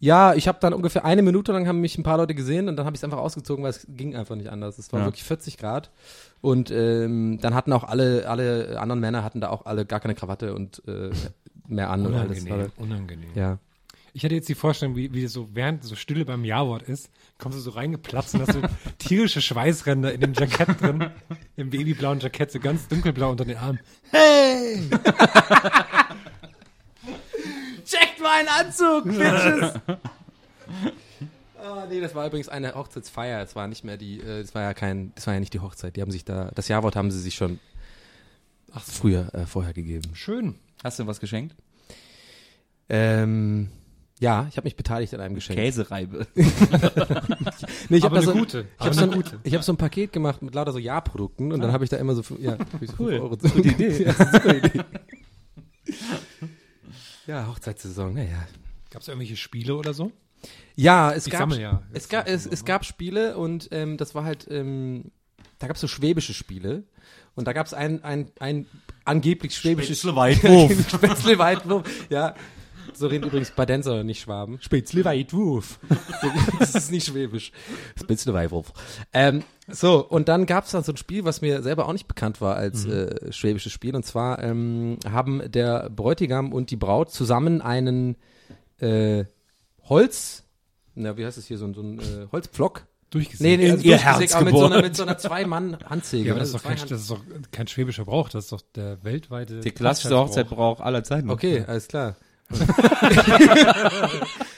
ja, 0.00 0.32
ich 0.34 0.46
habe 0.46 0.58
dann 0.60 0.74
ungefähr 0.74 1.04
eine 1.04 1.22
Minute 1.22 1.50
lang 1.50 1.66
haben 1.66 1.80
mich 1.80 1.98
ein 1.98 2.04
paar 2.04 2.18
Leute 2.18 2.32
gesehen 2.36 2.68
und 2.68 2.76
dann 2.76 2.86
habe 2.86 2.94
ich 2.94 3.00
es 3.00 3.04
einfach 3.04 3.18
ausgezogen, 3.18 3.64
weil 3.64 3.70
es 3.70 3.84
ging 3.90 4.14
einfach 4.14 4.36
nicht 4.36 4.48
anders. 4.48 4.78
Es 4.78 4.92
war 4.92 5.00
Ja. 5.00 5.06
wirklich 5.06 5.24
40 5.24 5.58
Grad 5.58 5.90
und 6.40 6.70
ähm, 6.70 7.38
dann 7.40 7.52
hatten 7.52 7.72
auch 7.72 7.82
alle 7.82 8.28
alle 8.28 8.78
anderen 8.80 9.00
Männer 9.00 9.24
hatten 9.24 9.40
da 9.40 9.48
auch 9.48 9.66
alle 9.66 9.84
gar 9.84 9.98
keine 9.98 10.14
Krawatte 10.14 10.54
und 10.54 10.82
äh, 10.86 11.10
mehr 11.66 11.90
an 11.90 12.06
und 12.06 12.14
alles. 12.14 12.42
Unangenehm, 12.44 12.70
unangenehm. 12.76 13.30
Ja. 13.34 13.58
Ich 14.18 14.24
hatte 14.24 14.34
jetzt 14.34 14.48
die 14.48 14.56
Vorstellung, 14.56 14.96
wie, 14.96 15.14
wie 15.14 15.22
das 15.22 15.32
so 15.32 15.48
während 15.54 15.84
so 15.84 15.94
Stille 15.94 16.24
beim 16.24 16.44
Ja-Wort 16.44 16.82
ist, 16.82 17.08
kommst 17.38 17.56
du 17.56 17.62
so 17.62 17.70
reingeplatzt 17.70 18.34
und 18.34 18.40
hast 18.40 18.52
so 18.52 18.62
tierische 18.98 19.40
Schweißränder 19.40 20.12
in 20.12 20.20
dem 20.20 20.32
Jackett 20.32 20.80
drin, 20.80 21.12
im 21.54 21.70
babyblauen 21.70 22.18
Jackett, 22.18 22.50
so 22.50 22.58
ganz 22.58 22.88
dunkelblau 22.88 23.30
unter 23.30 23.44
den 23.44 23.56
Armen. 23.58 23.78
Checkt 27.84 28.20
meinen 28.20 28.48
Anzug, 28.48 29.04
Bitches! 29.04 29.74
Ah, 31.60 31.86
nee, 31.88 32.00
das 32.00 32.14
war 32.14 32.26
übrigens 32.26 32.48
eine 32.48 32.74
Hochzeitsfeier. 32.74 33.42
Es 33.42 33.54
war 33.54 33.68
nicht 33.68 33.84
mehr 33.84 33.96
die, 33.98 34.20
äh, 34.20 34.42
das 34.42 34.54
war 34.54 34.62
ja 34.62 34.74
kein, 34.74 35.12
das 35.16 35.26
war 35.26 35.34
ja 35.34 35.40
nicht 35.40 35.52
die 35.52 35.60
Hochzeit. 35.60 35.96
Die 35.96 36.00
haben 36.00 36.10
sich 36.10 36.24
da, 36.24 36.50
das 36.54 36.68
Jawort 36.68 36.96
haben 36.96 37.10
sie 37.10 37.20
sich 37.20 37.34
schon 37.34 37.58
ach, 38.72 38.84
früher, 38.84 39.34
äh, 39.34 39.44
vorher 39.44 39.74
gegeben. 39.74 40.14
Schön. 40.14 40.54
Hast 40.82 40.98
du 40.98 41.06
was 41.06 41.20
geschenkt? 41.20 41.54
Ähm, 42.88 43.68
ja, 44.20 44.46
ich 44.50 44.56
habe 44.56 44.66
mich 44.66 44.76
beteiligt 44.76 45.14
an 45.14 45.20
einem 45.20 45.34
Geschenk. 45.34 45.58
Käsereibe. 45.58 46.26
Nee, 47.88 47.98
ich 47.98 48.04
Aber 48.04 48.16
hab 48.16 48.24
da 48.24 48.30
eine 48.30 48.32
so, 48.32 48.32
gute. 48.34 48.66
Ich 48.78 48.84
habe 48.86 48.94
so, 48.94 49.02
ein- 49.10 49.24
ich 49.44 49.54
hab 49.54 49.62
so 49.64 49.72
ein 49.72 49.76
Paket 49.76 50.12
gemacht 50.12 50.42
mit 50.42 50.54
lauter 50.54 50.72
so 50.72 50.78
Ja-Produkten 50.78 51.52
und 51.52 51.60
dann 51.60 51.72
habe 51.72 51.84
ich 51.84 51.90
da 51.90 51.96
immer 51.96 52.14
so, 52.14 52.22
ja, 52.38 52.52
hab 52.72 52.82
ich 52.82 52.90
so 52.90 52.96
Cool. 52.98 53.10
fünf 53.12 53.22
Euro. 53.22 53.36
Gute 53.36 53.68
Idee. 53.68 54.04
ja, 54.04 54.12
super 54.12 54.56
Idee. 54.56 54.80
ja, 57.26 57.46
Hochzeitssaison, 57.46 58.14
naja. 58.14 58.46
Gab 58.90 59.02
es 59.02 59.08
irgendwelche 59.08 59.36
Spiele 59.36 59.76
oder 59.76 59.92
so? 59.94 60.12
Ja, 60.76 61.12
es 61.12 61.26
Ich 61.26 61.32
gab, 61.32 61.52
ja. 61.54 61.82
es, 61.92 62.08
gab, 62.08 62.28
es, 62.28 62.46
es 62.46 62.64
gab 62.64 62.84
Spiele 62.84 63.36
und 63.36 63.68
ähm, 63.72 63.96
das 63.96 64.14
war 64.14 64.24
halt, 64.24 64.46
ähm, 64.50 65.10
da 65.58 65.66
gab 65.66 65.76
es 65.76 65.80
so 65.80 65.88
schwäbische 65.88 66.32
Spiele 66.34 66.84
und 67.34 67.46
da 67.48 67.52
gab 67.52 67.66
es 67.66 67.74
ein, 67.74 68.02
ein, 68.04 68.30
ein 68.38 68.66
angeblich 69.04 69.54
schwäbisches 69.56 69.98
Spätzle-Weitwurf. 70.00 70.90
Spätzle-Weitwurf, 70.90 72.06
ja. 72.10 72.34
So 72.98 73.06
reden 73.06 73.26
übrigens 73.26 73.52
Badenser, 73.52 74.02
nicht 74.02 74.20
Schwaben. 74.20 74.58
Spätzle-Weitwurf. 74.60 75.78
das 76.58 76.74
ist 76.74 76.90
nicht 76.90 77.06
schwäbisch. 77.06 77.52
Spätzle-Weitwurf. 77.96 78.72
Ähm, 79.12 79.44
so, 79.68 80.04
und 80.04 80.28
dann 80.28 80.46
gab 80.46 80.64
es 80.64 80.72
dann 80.72 80.82
so 80.82 80.92
ein 80.92 80.96
Spiel, 80.96 81.24
was 81.24 81.40
mir 81.40 81.62
selber 81.62 81.86
auch 81.86 81.92
nicht 81.92 82.08
bekannt 82.08 82.40
war 82.40 82.56
als 82.56 82.84
äh, 82.86 83.32
schwäbisches 83.32 83.72
Spiel. 83.72 83.94
Und 83.94 84.04
zwar 84.04 84.42
ähm, 84.42 84.98
haben 85.08 85.42
der 85.50 85.90
Bräutigam 85.90 86.52
und 86.52 86.70
die 86.72 86.76
Braut 86.76 87.12
zusammen 87.12 87.60
einen 87.62 88.16
äh, 88.78 89.24
Holz, 89.88 90.42
na, 90.94 91.16
wie 91.16 91.24
heißt 91.24 91.38
das 91.38 91.46
hier, 91.46 91.58
so, 91.58 91.66
ein- 91.66 91.74
so 91.74 91.82
ein 91.82 91.98
äh, 92.00 92.26
Holzpflock. 92.32 92.86
Durchgesetzt. 93.10 93.40
Nee, 93.42 93.56
nee, 93.56 93.66
In 93.66 93.70
also 93.72 93.84
ihr 93.84 93.92
durchgesägt, 93.96 94.32
Herz 94.32 94.34
aber 94.34 94.44
mit 94.44 94.54
so 94.56 94.66
einer, 94.66 94.82
mit 94.82 94.96
so 94.96 95.02
einer 95.04 95.16
Zwei-Mann-Handsäge. 95.16 96.26
ja, 96.26 96.32
aber 96.34 96.40
das 96.40 96.52
ne? 96.52 96.56
ist, 96.56 96.64
doch 96.64 96.68
kein, 96.68 96.78
Zwei 96.78 96.86
das 96.88 97.00
ist 97.00 97.10
doch 97.10 97.20
kein 97.52 97.66
schwäbischer 97.68 98.04
Brauch, 98.04 98.28
das 98.28 98.44
ist 98.44 98.52
doch 98.52 98.60
der 98.74 99.02
weltweite 99.02 99.60
Der 99.60 99.72
klassischste 99.72 100.18
Hochzeitbrauch 100.18 100.80
aller 100.80 101.02
Zeiten. 101.04 101.30
Okay, 101.30 101.64
alles 101.66 101.88
klar. 101.88 102.16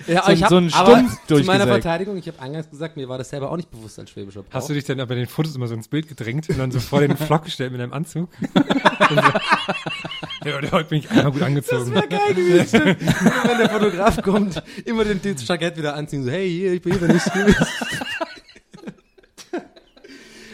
Ja, 0.07 0.23
So- 0.25 0.33
ich 0.33 0.43
hab, 0.43 0.51
so 0.51 0.57
ein 0.57 0.73
aber 0.73 0.97
Stumpf 0.99 1.27
zu 1.27 1.35
meiner. 1.45 1.67
Verteidigung, 1.67 2.17
ich 2.17 2.29
habe 2.29 2.41
eingangs 2.41 2.71
gesagt, 2.71 2.97
mir 2.97 3.09
war 3.09 3.19
das 3.19 3.31
selber 3.31 3.51
auch 3.51 3.57
nicht 3.57 3.71
bewusst 3.71 3.99
als 3.99 4.11
schwäbischer 4.11 4.43
Brauch. 4.43 4.53
Hast 4.55 4.69
du 4.69 4.75
dich 4.75 4.85
dann 4.85 5.01
aber 5.01 5.09
bei 5.09 5.15
den 5.17 5.27
Fotos 5.27 5.55
immer 5.57 5.67
so 5.67 5.75
ins 5.75 5.89
Bild 5.89 6.09
gedrängt 6.09 6.49
und 6.49 6.59
dann 6.59 6.71
so 6.71 6.79
vor 6.81 7.01
den 7.01 7.17
Flock 7.17 7.45
gestellt 7.45 7.73
mit 7.73 7.81
einem 7.81 7.93
Anzug? 7.93 8.29
Ja, 10.43 10.55
heute 10.73 10.89
bin 10.89 11.01
ich 11.01 11.11
einmal 11.11 11.33
gut 11.33 11.43
angezogen. 11.43 11.93
Das 11.93 11.95
wäre 11.95 12.09
geil 12.09 12.33
gewesen. 12.35 12.81
wenn 12.83 13.59
der 13.59 13.69
Fotograf 13.69 14.23
kommt, 14.23 14.63
immer 14.87 15.05
den, 15.05 15.21
Jackett 15.37 15.77
wieder 15.77 15.95
anziehen, 15.95 16.25
so, 16.25 16.31
hey, 16.31 16.49
hier, 16.49 16.73
ich 16.73 16.81
bin 16.81 16.99
hier, 16.99 17.09
nicht 17.09 17.27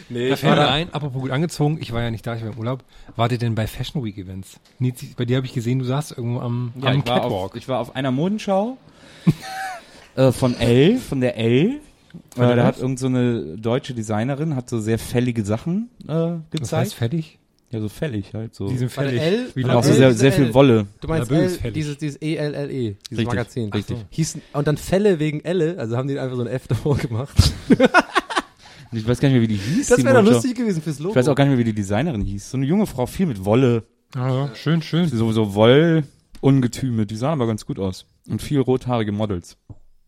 Nee, 0.09 0.29
Da 0.29 0.33
ich 0.35 0.39
fällt 0.39 0.57
war 0.57 0.65
mir 0.65 0.71
ein, 0.71 0.93
apropos 0.93 1.21
gut 1.21 1.31
angezogen, 1.31 1.77
ich 1.81 1.91
war 1.91 2.01
ja 2.01 2.11
nicht 2.11 2.25
da, 2.25 2.35
ich 2.35 2.41
war 2.43 2.51
im 2.51 2.57
Urlaub. 2.57 2.83
Wart 3.15 3.31
ihr 3.33 3.37
denn 3.37 3.55
bei 3.55 3.67
Fashion 3.67 4.03
Week 4.03 4.17
Events? 4.17 4.59
Nils, 4.79 5.03
bei 5.17 5.25
dir 5.25 5.37
habe 5.37 5.45
ich 5.45 5.53
gesehen, 5.53 5.79
du 5.79 5.85
saßt 5.85 6.17
irgendwo 6.17 6.39
am, 6.39 6.71
Ja, 6.81 6.89
am 6.91 6.99
ich, 6.99 7.05
war 7.07 7.21
Catwalk. 7.21 7.33
auf, 7.51 7.55
ich 7.55 7.67
war 7.67 7.79
auf 7.79 7.95
einer 7.95 8.11
Modenschau 8.11 8.77
äh, 10.15 10.31
von 10.31 10.57
L, 10.59 10.97
von 10.97 11.21
der 11.21 11.37
L. 11.37 11.79
Von 12.33 12.45
Äh, 12.45 12.47
der 12.47 12.55
da 12.55 12.61
was? 12.63 12.67
hat 12.75 12.79
irgend 12.81 12.99
so 12.99 13.07
eine 13.07 13.57
deutsche 13.57 13.93
Designerin, 13.93 14.55
hat 14.55 14.69
so 14.69 14.79
sehr 14.79 14.97
fällige 14.97 15.43
Sachen 15.43 15.89
äh, 16.03 16.07
das 16.07 16.13
heißt 16.21 16.51
gezeigt. 16.51 16.93
fertig? 16.93 17.39
ja, 17.69 17.81
so 17.81 17.89
fällig 17.89 18.33
halt 18.33 18.55
so. 18.55 18.69
Die 18.69 18.77
sind 18.77 18.89
fertig. 18.89 19.19
L- 19.21 19.51
Wie 19.53 19.65
auch 19.65 19.83
so 19.83 19.91
sehr, 19.91 20.13
sehr 20.13 20.31
viel. 20.31 20.53
Wolle. 20.53 20.87
du 21.01 21.07
meinst 21.09 21.29
L, 21.29 21.49
fällig. 21.49 21.73
dieses, 21.73 21.97
dieses 21.97 22.15
ELLE, 22.21 22.67
dieses 22.69 22.95
Richtig, 23.11 23.27
Magazin. 23.27 23.69
richtig. 23.73 23.97
So. 23.97 24.03
Hießen, 24.09 24.41
und 24.53 24.67
dann 24.67 24.77
Fälle 24.77 25.19
wegen 25.19 25.43
Elle, 25.43 25.77
also 25.77 25.97
haben 25.97 26.07
die 26.07 26.17
einfach 26.17 26.37
so 26.37 26.43
ein 26.43 26.47
F 26.47 26.67
davor 26.69 26.95
gemacht. 26.97 27.35
Ich 28.91 29.07
weiß 29.07 29.19
gar 29.19 29.29
nicht 29.29 29.35
mehr, 29.35 29.41
wie 29.41 29.53
die 29.53 29.55
hieß. 29.55 29.87
Das 29.87 30.03
wäre 30.03 30.23
doch 30.23 30.31
lustig 30.31 30.55
gewesen 30.55 30.81
fürs 30.81 30.99
Logo. 30.99 31.11
Ich 31.11 31.15
weiß 31.15 31.27
auch 31.27 31.35
gar 31.35 31.45
nicht 31.45 31.51
mehr, 31.51 31.59
wie 31.59 31.69
die 31.69 31.73
Designerin 31.73 32.21
hieß. 32.21 32.51
So 32.51 32.57
eine 32.57 32.65
junge 32.65 32.85
Frau, 32.85 33.05
viel 33.05 33.25
mit 33.25 33.45
Wolle. 33.45 33.83
Ja, 34.15 34.29
ja, 34.29 34.55
schön, 34.55 34.81
schön. 34.81 35.07
So, 35.09 35.31
so 35.31 35.55
Wollungetüme. 35.55 37.05
Die 37.05 37.15
sahen 37.15 37.33
aber 37.33 37.47
ganz 37.47 37.65
gut 37.65 37.79
aus. 37.79 38.05
Und 38.27 38.41
viel 38.41 38.59
rothaarige 38.59 39.11
Models. 39.11 39.57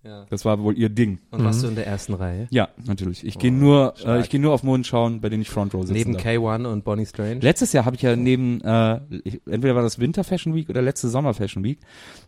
Ja. 0.04 0.26
Das 0.30 0.46
war 0.46 0.63
wohl 0.63 0.78
ihr 0.78 0.88
Ding. 0.88 1.20
Und 1.30 1.44
warst 1.44 1.62
du 1.62 1.68
in 1.68 1.76
der 1.76 1.86
ersten 1.86 2.13
Reihe? 2.13 2.48
Ja, 2.52 2.70
natürlich. 2.86 3.26
Ich 3.26 3.38
gehe 3.38 3.52
nur, 3.52 3.96
äh, 4.06 4.22
ich 4.22 4.30
gehe 4.30 4.39
nur 4.39 4.54
auf 4.54 4.63
Modenschauen, 4.63 5.20
bei 5.20 5.28
denen 5.28 5.42
ich 5.42 5.50
Front 5.50 5.74
Row 5.74 5.86
sitze. 5.86 5.94
Neben 5.94 6.15
K1 6.15 6.65
und 6.65 6.86
Bonnie 6.86 7.06
Strange. 7.06 7.39
Letztes 7.42 7.74
Jahr 7.74 7.84
habe 7.84 7.98
ich 7.98 8.02
ja 8.02 8.15
neben, 8.15 8.62
äh, 8.62 9.02
ich, 9.24 9.42
entweder 9.46 9.76
war 9.76 9.84
das 9.84 10.00
Winter 10.00 10.24
Fashion 10.24 10.56
Week 10.56 10.70
oder 10.70 10.82
letzte 10.82 11.10
Sommer 11.10 11.34
Fashion 11.34 11.65
Week, 11.65 11.80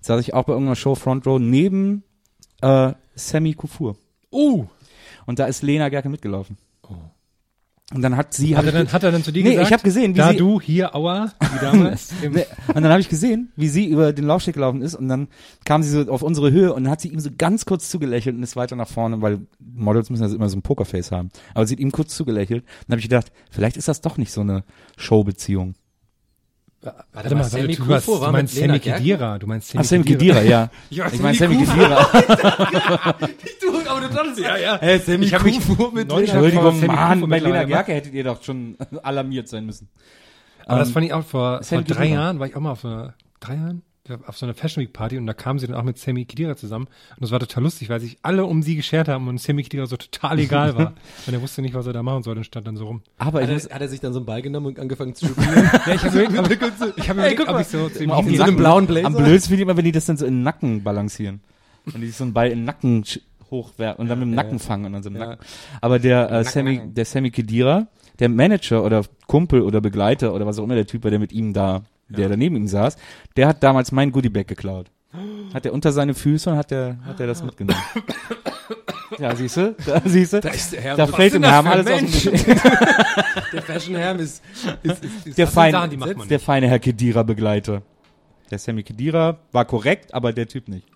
saß 0.01 0.19
ich 0.19 0.33
auch 0.33 0.43
bei 0.43 0.53
irgendeiner 0.53 0.75
Show 0.75 0.95
Front 0.95 1.25
Row 1.25 1.39
neben 1.39 2.03
äh, 2.61 2.91
Sammy 3.15 3.53
Kufur. 3.53 3.95
Uh! 4.31 4.65
Und 5.25 5.39
da 5.39 5.45
ist 5.45 5.61
Lena 5.63 5.89
Gerke 5.89 6.09
mitgelaufen. 6.09 6.57
Und 7.93 8.01
dann 8.01 8.15
hat 8.15 8.33
sie, 8.33 8.55
Hat 8.55 8.65
er, 8.65 8.71
dann, 8.71 8.91
hat 8.91 9.03
er 9.03 9.11
dann 9.11 9.23
zu 9.23 9.31
dir 9.33 9.43
nee, 9.43 9.51
gesagt? 9.51 9.67
ich 9.67 9.73
habe 9.73 9.83
gesehen, 9.83 10.13
wie 10.13 10.19
da 10.19 10.31
sie, 10.31 10.37
du 10.37 10.61
hier, 10.61 10.95
Aua, 10.95 11.33
wie 11.39 11.59
damals. 11.59 12.11
Nee, 12.21 12.45
und 12.67 12.75
dann 12.75 12.89
habe 12.89 13.01
ich 13.01 13.09
gesehen, 13.09 13.51
wie 13.57 13.67
sie 13.67 13.85
über 13.85 14.13
den 14.13 14.25
Laufsteg 14.25 14.53
gelaufen 14.53 14.81
ist 14.81 14.95
und 14.95 15.09
dann 15.09 15.27
kam 15.65 15.83
sie 15.83 15.89
so 15.89 16.09
auf 16.09 16.21
unsere 16.21 16.51
Höhe 16.51 16.73
und 16.73 16.85
dann 16.85 16.91
hat 16.91 17.01
sie 17.01 17.09
ihm 17.09 17.19
so 17.19 17.29
ganz 17.37 17.65
kurz 17.65 17.89
zugelächelt 17.89 18.35
und 18.35 18.43
ist 18.43 18.55
weiter 18.55 18.77
nach 18.77 18.87
vorne, 18.87 19.21
weil 19.21 19.41
Models 19.59 20.09
müssen 20.09 20.23
ja 20.23 20.33
immer 20.33 20.47
so 20.47 20.57
ein 20.57 20.61
Pokerface 20.61 21.11
haben. 21.11 21.29
Aber 21.53 21.67
sie 21.67 21.75
hat 21.75 21.79
ihm 21.81 21.91
kurz 21.91 22.15
zugelächelt. 22.15 22.63
Dann 22.87 22.93
habe 22.93 22.99
ich 22.99 23.09
gedacht, 23.09 23.31
vielleicht 23.49 23.75
ist 23.75 23.89
das 23.89 23.99
doch 23.99 24.17
nicht 24.17 24.31
so 24.31 24.41
eine 24.41 24.63
Showbeziehung. 24.95 25.75
Warte 27.13 27.35
mal, 27.35 27.43
Sammy 27.43 27.75
du, 27.75 27.85
hast, 27.87 28.07
du 28.07 28.21
war 28.21 28.31
meinst 28.31 28.55
Sammy? 28.55 28.79
Kedira. 28.79 29.37
Du 29.39 29.47
meinst 29.47 29.69
Sammy 29.69 29.83
Ach, 29.83 29.87
Sammy 29.89 30.03
Kedira, 30.03 30.41
ja. 30.41 30.69
Ja, 30.89 31.07
Ich 31.11 31.19
meine 31.19 31.37
Sammy 31.37 31.57
Kedira. 31.63 32.07
Du, 33.61 33.79
aber 33.89 34.01
du 34.01 34.09
dachtest 34.09 34.39
ja, 34.39 34.57
ja. 34.57 34.77
Hey, 34.79 34.99
Sammy 34.99 35.25
Ich 35.25 35.33
hab 35.33 35.43
mich 35.43 35.57
Kufur 35.57 35.91
mit 35.93 36.09
vor 36.11 36.19
Entschuldigung, 36.19 36.79
Sammy 36.79 36.87
Mann, 36.87 37.29
bei 37.29 37.39
Lena 37.39 37.63
Gerke 37.65 37.93
hättet 37.93 38.13
ihr 38.13 38.23
doch 38.23 38.41
schon 38.43 38.77
alarmiert 39.03 39.47
sein 39.47 39.65
müssen. 39.65 39.89
Aber 40.65 40.79
das 40.79 40.89
Ähm, 40.89 40.93
fand 40.93 41.05
ich 41.05 41.13
auch 41.13 41.23
vor, 41.25 41.63
vor 41.63 41.81
drei. 41.83 42.05
Jahren, 42.07 42.39
war 42.39 42.47
ich 42.47 42.55
auch 42.55 42.61
mal 42.61 42.75
einer, 42.75 43.13
drei 43.39 43.55
Jahren? 43.55 43.81
Ja, 44.09 44.17
Auf 44.25 44.35
so 44.35 44.47
einer 44.47 44.55
Fashion 44.55 44.81
Week 44.83 44.93
Party 44.93 45.17
und 45.19 45.27
da 45.27 45.33
kamen 45.33 45.59
sie 45.59 45.67
dann 45.67 45.75
auch 45.75 45.83
mit 45.83 45.97
Sammy 45.99 46.25
Khedira 46.25 46.55
zusammen 46.55 46.85
und 46.87 47.21
das 47.21 47.29
war 47.29 47.39
total 47.39 47.61
lustig, 47.63 47.87
weil 47.89 47.99
sich 47.99 48.17
alle 48.23 48.45
um 48.45 48.63
sie 48.63 48.75
geschert 48.75 49.07
haben 49.07 49.27
und 49.27 49.39
Sammy 49.39 49.61
Khedira 49.61 49.85
so 49.85 49.95
total 49.95 50.39
egal 50.39 50.75
war. 50.75 50.93
und 51.27 51.33
er 51.33 51.39
wusste 51.41 51.61
nicht, 51.61 51.75
was 51.75 51.85
er 51.85 51.93
da 51.93 52.01
machen 52.01 52.23
soll 52.23 52.35
und 52.35 52.43
stand 52.43 52.65
dann 52.65 52.77
so 52.77 52.87
rum. 52.87 53.03
Aber 53.19 53.43
Hat 53.43 53.49
muss 53.51 53.65
er, 53.65 53.75
hat 53.75 53.81
er 53.81 53.87
sich 53.89 53.99
dann 53.99 54.11
so 54.13 54.19
einen 54.19 54.25
Ball 54.25 54.41
genommen 54.41 54.65
und 54.65 54.79
angefangen 54.79 55.13
zu 55.13 55.25
studieren? 55.31 55.69
Ja, 55.85 55.93
ich 55.93 56.03
habe 56.03 56.23
ob, 56.39 56.97
ich 56.97 57.09
hab 57.09 57.15
überlegt, 57.17 57.47
ob 57.47 57.59
ich 57.59 57.67
so 57.67 57.89
zu 57.89 58.01
ihm 58.03 58.09
mal 58.09 58.15
auf 58.15 58.25
so 58.27 58.41
einem 58.41 58.55
blauen 58.55 58.87
Blazer? 58.87 59.05
Am 59.05 59.13
blödsten 59.15 59.49
finde 59.49 59.55
ich 59.57 59.61
immer, 59.61 59.77
wenn 59.77 59.85
die 59.85 59.91
das 59.91 60.05
dann 60.07 60.17
so 60.17 60.25
in 60.25 60.33
den 60.37 60.43
Nacken 60.43 60.81
balancieren. 60.83 61.41
Und 61.85 62.01
die 62.01 62.07
sich 62.07 62.15
so 62.15 62.23
einen 62.23 62.33
Ball 62.33 62.47
in 62.49 62.59
den 62.59 62.65
Nacken 62.65 63.03
hochwerfen 63.51 64.01
und 64.01 64.07
dann 64.09 64.17
mit 64.17 64.27
dem 64.29 64.33
Nacken 64.35 64.57
fangen 64.57 64.85
und 64.85 64.93
dann 64.93 65.03
so 65.03 65.09
im 65.09 65.15
Ja. 65.17 65.27
Nacken. 65.27 65.45
Aber 65.79 65.99
der 65.99 66.27
äh, 66.27 66.31
Nacken, 66.31 66.45
Sammy, 66.51 66.75
Nacken. 66.77 66.93
der 66.95 67.05
Sammy 67.05 67.29
Kedira, 67.29 67.87
der 68.17 68.29
Manager 68.29 68.83
oder 68.83 69.03
Kumpel 69.27 69.61
oder 69.61 69.79
Begleiter 69.79 70.33
oder 70.33 70.47
was 70.47 70.57
auch 70.57 70.63
immer 70.63 70.75
der 70.75 70.87
Typ 70.87 71.03
war, 71.03 71.11
der 71.11 71.19
mit 71.19 71.31
ihm 71.33 71.53
da, 71.53 71.83
der 72.17 72.29
daneben 72.29 72.55
ihm 72.55 72.67
saß, 72.67 72.97
der 73.35 73.47
hat 73.47 73.63
damals 73.63 73.91
mein 73.91 74.11
Goodiebag 74.11 74.47
geklaut. 74.47 74.87
Hat 75.53 75.65
er 75.65 75.73
unter 75.73 75.91
seine 75.91 76.13
Füße 76.13 76.49
und 76.49 76.57
hat 76.57 76.71
der, 76.71 76.97
hat 77.05 77.19
er 77.19 77.27
das 77.27 77.43
mitgenommen. 77.43 77.81
ja, 79.19 79.35
siehst 79.35 79.57
du? 79.57 79.75
Da 79.85 80.01
siehst 80.05 80.33
du? 80.33 80.39
Da 80.39 80.49
ist 80.49 80.71
der 80.71 80.81
Herr. 80.81 80.95
Da 80.95 81.07
fällt 81.07 81.33
dem 81.33 81.43
Herrn 81.43 81.65
für 81.65 81.71
alles 81.71 81.87
aus 81.87 82.23
dem. 82.23 82.43
Der 83.53 83.61
Fashion 83.61 83.95
Herm 83.95 84.19
ist, 84.19 84.41
ist, 84.81 85.03
ist, 85.03 85.27
ist 85.27 85.37
Der 85.37 85.47
feine, 85.47 85.71
Sachen, 85.73 85.89
die 85.89 85.97
macht 85.97 86.15
man 86.15 86.27
der 86.29 86.39
feine 86.39 86.69
Herr 86.69 86.79
Kedira-Begleiter. 86.79 87.81
Der 88.49 88.57
Sammy 88.57 88.83
Kedira 88.83 89.39
war 89.51 89.65
korrekt, 89.65 90.13
aber 90.13 90.31
der 90.31 90.47
Typ 90.47 90.69
nicht. 90.69 90.87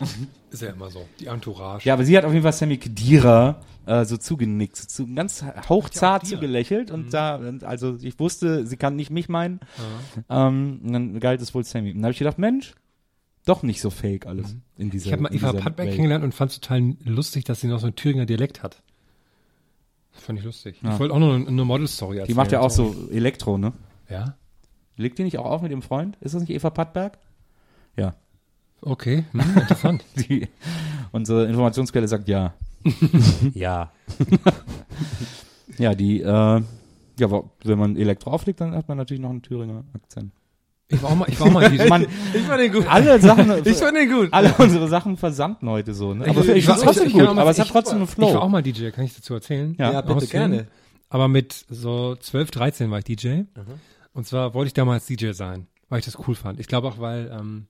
Ist 0.50 0.62
ja 0.62 0.70
immer 0.70 0.90
so. 0.90 1.06
Die 1.20 1.26
Entourage. 1.26 1.86
Ja, 1.86 1.94
aber 1.94 2.04
sie 2.04 2.16
hat 2.16 2.24
auf 2.24 2.32
jeden 2.32 2.42
Fall 2.42 2.52
Sammy 2.52 2.76
Kedira 2.78 3.60
äh, 3.86 4.04
so 4.04 4.16
zugenickt, 4.16 4.76
so 4.76 4.86
zu, 4.86 5.14
ganz 5.14 5.44
hauchzart 5.68 6.24
Ja, 6.24 6.30
zugelächelt 6.30 6.90
und 6.90 7.12
da, 7.14 7.36
und 7.36 7.64
also 7.64 7.96
ich 8.00 8.18
wusste, 8.18 8.66
sie 8.66 8.76
kann 8.76 8.96
nicht 8.96 9.10
mich 9.10 9.28
meinen. 9.28 9.60
Ähm, 10.28 10.80
und 10.84 10.92
dann 10.92 11.20
galt 11.20 11.40
es 11.40 11.54
wohl 11.54 11.64
Sammy. 11.64 11.90
Und 11.90 11.96
dann 11.96 12.04
habe 12.04 12.12
ich 12.12 12.18
gedacht, 12.18 12.38
Mensch, 12.38 12.74
doch 13.44 13.62
nicht 13.62 13.80
so 13.80 13.90
fake 13.90 14.26
alles 14.26 14.56
in 14.76 14.90
dieser 14.90 15.06
Ich 15.06 15.12
habe 15.12 15.22
mal 15.22 15.34
Eva 15.34 15.54
Welt. 15.54 15.76
kennengelernt 15.76 16.24
und 16.24 16.34
fand 16.34 16.50
es 16.50 16.60
total 16.60 16.96
lustig, 17.04 17.44
dass 17.44 17.60
sie 17.60 17.68
noch 17.68 17.78
so 17.78 17.86
einen 17.86 17.96
Thüringer 17.96 18.26
Dialekt 18.26 18.62
hat. 18.62 18.82
Fand 20.10 20.38
ich 20.38 20.44
lustig. 20.44 20.80
Ja. 20.82 20.94
Ich 20.94 20.98
wollte 20.98 21.14
auch 21.14 21.18
noch 21.18 21.32
eine, 21.34 21.46
eine 21.46 21.64
Model-Story 21.64 22.16
erzählen. 22.16 22.28
Die 22.28 22.34
macht 22.34 22.50
ja 22.50 22.60
auch 22.60 22.70
so 22.70 23.08
Elektro, 23.10 23.58
ne? 23.58 23.72
Ja? 24.08 24.36
Legt 24.96 25.18
die 25.18 25.24
nicht 25.24 25.38
auch 25.38 25.44
auf 25.44 25.62
mit 25.62 25.70
dem 25.70 25.82
Freund? 25.82 26.16
Ist 26.20 26.34
das 26.34 26.40
nicht 26.40 26.50
Eva 26.50 26.70
Pattberg? 26.70 27.18
Ja. 27.96 28.14
Okay, 28.82 29.24
hm, 29.32 29.40
interessant. 29.56 30.04
Die, 30.16 30.48
unsere 31.12 31.46
Informationsquelle 31.46 32.06
sagt 32.08 32.28
ja. 32.28 32.54
Ja. 33.54 33.90
Ja, 35.78 35.94
die, 35.94 36.20
äh, 36.22 36.24
ja, 36.24 36.62
aber 37.22 37.50
wenn 37.64 37.78
man 37.78 37.96
Elektro 37.96 38.30
auflegt, 38.30 38.60
dann 38.60 38.74
hat 38.74 38.88
man 38.88 38.96
natürlich 38.96 39.20
noch 39.20 39.30
einen 39.30 39.42
Thüringer 39.42 39.84
Akzent. 39.94 40.32
Ich 40.88 41.02
war 41.02 41.10
auch 41.10 41.16
mal, 41.16 41.28
ich 41.28 41.38
war 41.40 41.48
auch 41.48 41.52
mal 41.52 41.68
DJ. 41.68 41.88
Man, 41.88 42.06
Ich 42.32 42.42
fand 42.42 42.60
den 42.60 42.72
gut. 42.72 42.86
alle 42.88 43.20
Sachen, 43.20 43.50
Ich 43.66 43.76
fand 43.76 43.96
den 43.96 44.08
gut. 44.10 44.28
alle 44.32 44.54
unsere 44.58 44.88
Sachen 44.88 45.16
versanden 45.16 45.68
heute 45.68 45.92
so, 45.92 46.14
ne? 46.14 46.26
Aber 46.28 46.40
Ich- 46.42 46.48
ich, 46.48 46.50
ich 46.52 46.56
ich 46.58 46.68
war- 46.68 46.78
trotzdem 46.78 47.08
ich- 47.08 47.14
ich 47.14 47.18
gut, 47.20 47.28
aber 47.28 47.50
es 47.50 47.58
hat 47.58 47.66
ich- 47.66 47.72
trotzdem 47.72 47.96
einen 47.98 48.04
Ich 48.08 48.16
war 48.18 48.26
auch 48.28 48.30
Flow. 48.42 48.48
mal 48.48 48.62
DJ, 48.62 48.90
kann 48.90 49.04
ich 49.04 49.14
dazu 49.16 49.34
erzählen? 49.34 49.74
Ja. 49.78 49.92
Ja, 49.92 50.00
bitte 50.02 50.14
Ausführen. 50.14 50.50
gerne. 50.52 50.66
Aber 51.08 51.28
mit 51.28 51.64
so 51.68 52.14
12, 52.16 52.50
13 52.52 52.90
war 52.90 52.98
ich 52.98 53.04
DJ. 53.04 53.42
Und 54.12 54.26
zwar 54.26 54.54
wollte 54.54 54.68
ich 54.68 54.74
damals 54.74 55.06
DJ 55.06 55.32
sein, 55.32 55.66
weil 55.88 55.98
ich 55.98 56.04
das 56.04 56.16
cool 56.26 56.34
fand. 56.36 56.60
Ich 56.60 56.68
glaube 56.68 56.86
auch, 56.88 56.98
weil 57.00 57.30
ähm, 57.38 57.66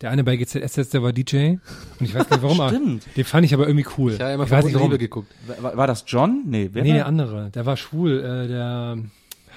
der 0.00 0.10
eine 0.10 0.22
bei 0.24 0.36
GZSS, 0.36 0.90
der 0.90 1.02
war 1.02 1.12
DJ. 1.12 1.56
Und 1.56 1.60
ich 2.00 2.14
weiß 2.14 2.28
gar 2.28 2.36
nicht 2.36 2.42
warum, 2.42 2.60
aber 2.60 2.70
Stimmt. 2.70 3.06
den 3.16 3.24
fand 3.24 3.44
ich 3.46 3.54
aber 3.54 3.66
irgendwie 3.66 3.86
cool. 3.98 4.12
Ich 4.12 4.20
habe 4.20 4.28
ja 4.30 4.34
immer 4.36 4.44
ich 4.44 4.50
weiß 4.50 4.64
nicht 4.64 4.72
verbotene 4.72 4.74
warum. 4.74 4.90
Liebe 4.92 4.98
geguckt. 4.98 5.34
War, 5.62 5.76
war 5.76 5.86
das 5.86 6.04
John? 6.06 6.42
Nee, 6.46 6.70
wer 6.72 6.82
Nee, 6.82 6.90
war? 6.90 6.94
der 6.96 7.06
andere. 7.06 7.50
Der 7.50 7.66
war 7.66 7.76
schwul. 7.76 8.18
Äh, 8.20 8.48
der 8.48 8.98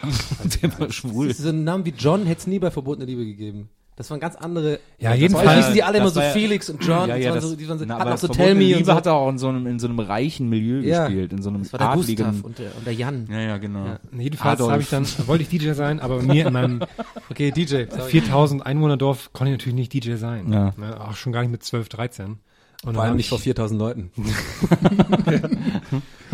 der 0.62 0.80
war 0.80 0.92
schwul. 0.92 1.32
So 1.34 1.50
einen 1.50 1.64
Namen 1.64 1.86
wie 1.86 1.94
John 1.96 2.26
hätte 2.26 2.40
es 2.42 2.48
nie 2.48 2.58
bei 2.60 2.72
verbotene 2.72 3.06
Liebe 3.06 3.24
gegeben. 3.26 3.70
Das 3.98 4.10
waren 4.10 4.20
ganz 4.22 4.36
andere. 4.36 4.80
Ja, 5.00 5.14
jedenfalls- 5.14 5.58
hießen 5.58 5.74
die 5.74 5.84
alle 5.84 5.98
immer 6.00 6.10
so 6.10 6.22
ja- 6.22 6.30
Felix 6.32 6.70
und 6.70 6.84
John. 6.84 7.08
ja, 7.10 7.16
das 7.16 7.24
ja, 7.24 7.30
waren 7.32 7.36
das, 7.42 7.50
so, 7.50 7.56
die 7.56 7.70
waren 7.70 7.78
so, 7.78 7.86
na, 7.86 7.96
hatten 7.96 8.02
aber 8.04 8.14
auch 8.14 8.18
so 8.18 8.28
Tell 8.30 8.56
Me 8.56 8.62
Liebe 8.64 8.80
und 8.80 8.86
so. 8.86 8.94
hat 8.96 9.06
er 9.06 9.14
auch 9.14 9.30
in 9.30 9.38
so 9.38 9.50
einem, 9.50 9.68
in 9.68 9.80
so 9.80 9.88
einem 9.88 10.00
reichen 10.00 10.50
Milieu 10.50 10.80
Ja. 10.80 11.06
gespielt, 11.08 11.34
in 11.34 11.42
so 11.42 11.50
einem 11.50 11.64
Das 11.64 11.74
war 11.74 11.78
der 11.80 11.90
adligen. 11.90 12.26
Gustav 12.26 12.44
und 12.46 12.58
der, 12.58 12.76
und 12.78 12.86
der 12.88 12.94
Jan. 12.94 13.28
ja, 13.30 13.40
ja, 13.42 13.58
genau. 13.58 13.86
Ja. 13.86 14.00
jedenfalls 14.18 14.60
habe 14.62 14.82
ich 14.82 14.90
dann, 14.90 15.06
wollte 15.28 15.44
ich 15.44 15.50
DJ 15.50 15.74
sein, 15.74 16.00
aber 16.00 16.18
bei 16.18 16.24
mir 16.24 16.48
in 16.48 16.54
meinem 16.54 16.80
Okay, 17.30 17.52
DJ. 17.52 17.84
Sorry. 17.90 18.10
4000 18.10 18.66
Einwohnerdorf 18.66 19.34
konnte 19.34 19.52
ich 19.52 19.60
natürlich 19.60 19.76
nicht 19.76 19.94
DJ 19.94 20.16
sein. 20.16 20.52
Ja. 20.52 20.74
Ne, 20.78 21.00
auch 21.00 21.16
schon 21.16 21.32
gar 21.34 21.42
nicht 21.42 21.52
mit 21.52 21.62
12, 21.64 21.90
13. 21.90 22.40
Und 22.84 22.96
Vor 22.96 23.04
allem 23.04 23.16
nicht 23.16 23.26
ich- 23.26 23.30
vor 23.30 23.38
4000 23.40 23.80
Leuten. 23.80 24.12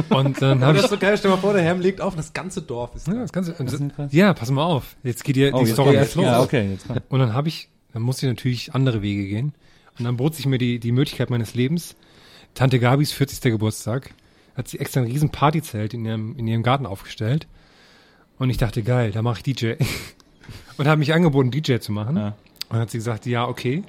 Und 0.10 0.42
dann 0.42 0.62
habe 0.64 0.74
das 0.74 0.78
ich 0.78 0.84
ist 0.86 0.90
so 0.92 0.98
geil, 0.98 1.18
stell 1.18 1.30
dir 1.32 1.36
mal 1.36 1.42
vor, 1.42 1.54
der 1.54 1.62
Herm 1.64 1.80
legt 1.82 2.00
auf, 2.02 2.16
das 2.16 2.32
ganze 2.34 2.62
Dorf 2.62 2.96
ist 2.96 3.08
Ja, 3.08 3.14
da. 3.16 3.20
das 3.22 3.34
Ganze, 3.34 3.54
und 3.56 3.72
das, 3.72 3.82
ja, 4.14 4.34
pass 4.34 4.50
mal 4.52 4.64
auf. 4.64 4.96
Jetzt 5.04 5.24
geht 5.24 5.36
dir 5.36 5.48
die 5.52 5.54
Oh, 5.56 5.60
jetzt 5.62 5.74
Story 5.74 5.96
jetzt 5.96 6.16
los. 6.16 6.26
Ja, 6.26 6.42
okay, 6.42 6.72
jetzt. 6.72 6.86
Und 7.10 7.20
dann 7.20 7.34
habe 7.34 7.48
ich, 7.50 7.70
dann 7.94 8.02
musste 8.04 8.26
ich 8.28 8.32
natürlich 8.32 8.74
andere 8.74 9.02
Wege 9.02 9.28
gehen. 9.28 9.54
Und 9.98 10.06
dann 10.06 10.16
bot 10.18 10.36
sich 10.36 10.46
mir 10.46 10.58
die, 10.60 10.80
die 10.80 10.92
Möglichkeit 10.92 11.30
meines 11.30 11.56
Lebens. 11.56 11.96
Tante 12.54 12.80
Gabis 12.80 13.12
40. 13.12 13.42
Geburtstag 13.52 14.14
hat 14.56 14.68
sie 14.68 14.80
extra 14.80 15.02
ein 15.02 15.08
riesen 15.08 15.30
Partyzelt 15.32 15.94
in 15.94 16.06
ihrem, 16.06 16.36
in 16.38 16.48
ihrem 16.48 16.64
Garten 16.64 16.86
aufgestellt. 16.86 17.48
Und 18.38 18.50
ich 18.52 18.58
dachte, 18.58 18.84
geil, 18.84 19.12
da 19.12 19.22
mache 19.22 19.42
ich 19.44 19.44
DJ. 19.58 19.74
und 20.78 20.88
habe 20.88 21.00
mich 21.00 21.14
angeboten, 21.14 21.52
DJ 21.52 21.78
zu 21.80 21.92
machen. 21.92 22.16
Ja. 22.16 22.28
Und 22.30 22.36
dann 22.74 22.80
hat 22.82 22.92
sie 22.92 23.00
gesagt, 23.00 23.26
ja, 23.26 23.48
okay. 23.48 23.84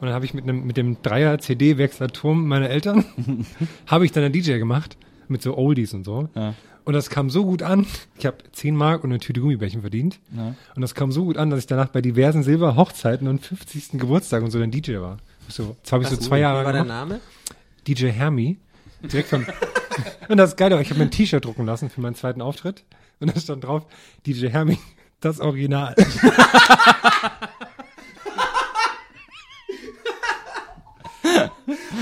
Und 0.00 0.06
dann 0.06 0.12
habe 0.12 0.24
ich 0.24 0.34
mit, 0.34 0.44
einem, 0.44 0.66
mit 0.66 0.76
dem 0.76 1.00
Dreier-CD-Wechslerturm 1.02 2.46
meiner 2.46 2.68
Eltern, 2.70 3.04
habe 3.86 4.04
ich 4.04 4.12
dann 4.12 4.24
einen 4.24 4.32
DJ 4.32 4.58
gemacht. 4.58 4.96
Mit 5.26 5.40
so 5.40 5.56
Oldies 5.56 5.94
und 5.94 6.04
so. 6.04 6.28
Ja. 6.34 6.54
Und 6.84 6.92
das 6.92 7.08
kam 7.08 7.30
so 7.30 7.44
gut 7.46 7.62
an. 7.62 7.86
Ich 8.18 8.26
habe 8.26 8.36
10 8.52 8.76
Mark 8.76 9.04
und 9.04 9.10
eine 9.10 9.18
Tüte 9.18 9.40
Gummibärchen 9.40 9.80
verdient. 9.80 10.20
Ja. 10.36 10.54
Und 10.74 10.82
das 10.82 10.94
kam 10.94 11.12
so 11.12 11.24
gut 11.24 11.38
an, 11.38 11.48
dass 11.48 11.60
ich 11.60 11.66
danach 11.66 11.88
bei 11.88 12.02
diversen 12.02 12.42
Silber-Hochzeiten 12.42 13.26
und 13.26 13.44
50. 13.44 13.92
Geburtstag 13.92 14.42
und 14.42 14.50
so 14.50 14.60
ein 14.60 14.70
DJ 14.70 14.98
war. 14.98 15.16
So, 15.48 15.76
das 15.82 15.92
habe 15.92 16.02
ich 16.02 16.10
so 16.10 16.16
zwei 16.16 16.40
Jahre 16.40 16.60
Wie 16.60 16.64
war 16.66 16.72
der 16.72 16.82
gemacht. 16.82 17.08
Name? 17.08 17.20
DJ 17.86 18.08
Hermi. 18.08 18.58
Direkt 19.02 19.28
von. 19.28 19.46
und 20.28 20.36
das 20.36 20.50
ist 20.50 20.56
geil, 20.56 20.72
ich 20.80 20.90
habe 20.90 20.98
mir 20.98 21.06
ein 21.06 21.10
T-Shirt 21.10 21.44
drucken 21.44 21.64
lassen 21.64 21.88
für 21.88 22.00
meinen 22.00 22.14
zweiten 22.14 22.42
Auftritt. 22.42 22.84
Und 23.20 23.34
da 23.34 23.40
stand 23.40 23.64
drauf, 23.64 23.86
DJ 24.26 24.48
Hermi, 24.48 24.78
das 25.20 25.40
Original. 25.40 25.94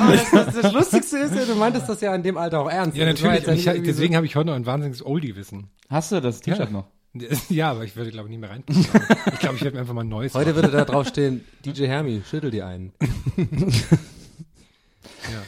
Aber 0.00 0.12
das, 0.12 0.30
das, 0.30 0.54
das 0.62 0.72
Lustigste 0.72 1.18
ist 1.18 1.34
ja, 1.34 1.44
du 1.44 1.54
meintest 1.54 1.88
das 1.88 2.00
ja 2.00 2.14
in 2.14 2.22
dem 2.22 2.36
Alter 2.36 2.60
auch 2.60 2.70
ernst. 2.70 2.96
ja, 2.96 3.06
natürlich. 3.06 3.46
Und 3.46 3.54
ich, 3.54 3.64
deswegen 3.64 4.16
habe 4.16 4.26
ich 4.26 4.36
heute 4.36 4.46
noch 4.48 4.54
ein 4.56 4.66
wahnsinniges 4.66 5.04
Oldie-Wissen. 5.04 5.68
Hast 5.88 6.12
du 6.12 6.20
das 6.20 6.40
T-Shirt 6.40 6.66
Ja. 6.66 6.70
noch? 6.70 6.86
Ja, 7.50 7.70
aber 7.70 7.84
ich 7.84 7.94
würde, 7.94 8.10
glaube 8.10 8.28
ich, 8.28 8.30
nicht 8.30 8.40
mehr 8.40 8.48
rein. 8.50 8.64
Ich 8.68 9.38
glaube, 9.40 9.56
ich 9.56 9.62
werde 9.62 9.74
mir 9.74 9.80
einfach 9.80 9.92
mal 9.92 10.00
ein 10.00 10.08
neues 10.08 10.32
so, 10.32 10.38
heute 10.38 10.50
machen. 10.52 10.62
würde 10.62 10.76
da 10.76 10.84
drauf 10.86 11.06
stehen, 11.08 11.44
DJ 11.64 11.84
Hermi, 11.86 12.22
schüttel 12.28 12.50
die 12.50 12.62
einen. 12.62 12.92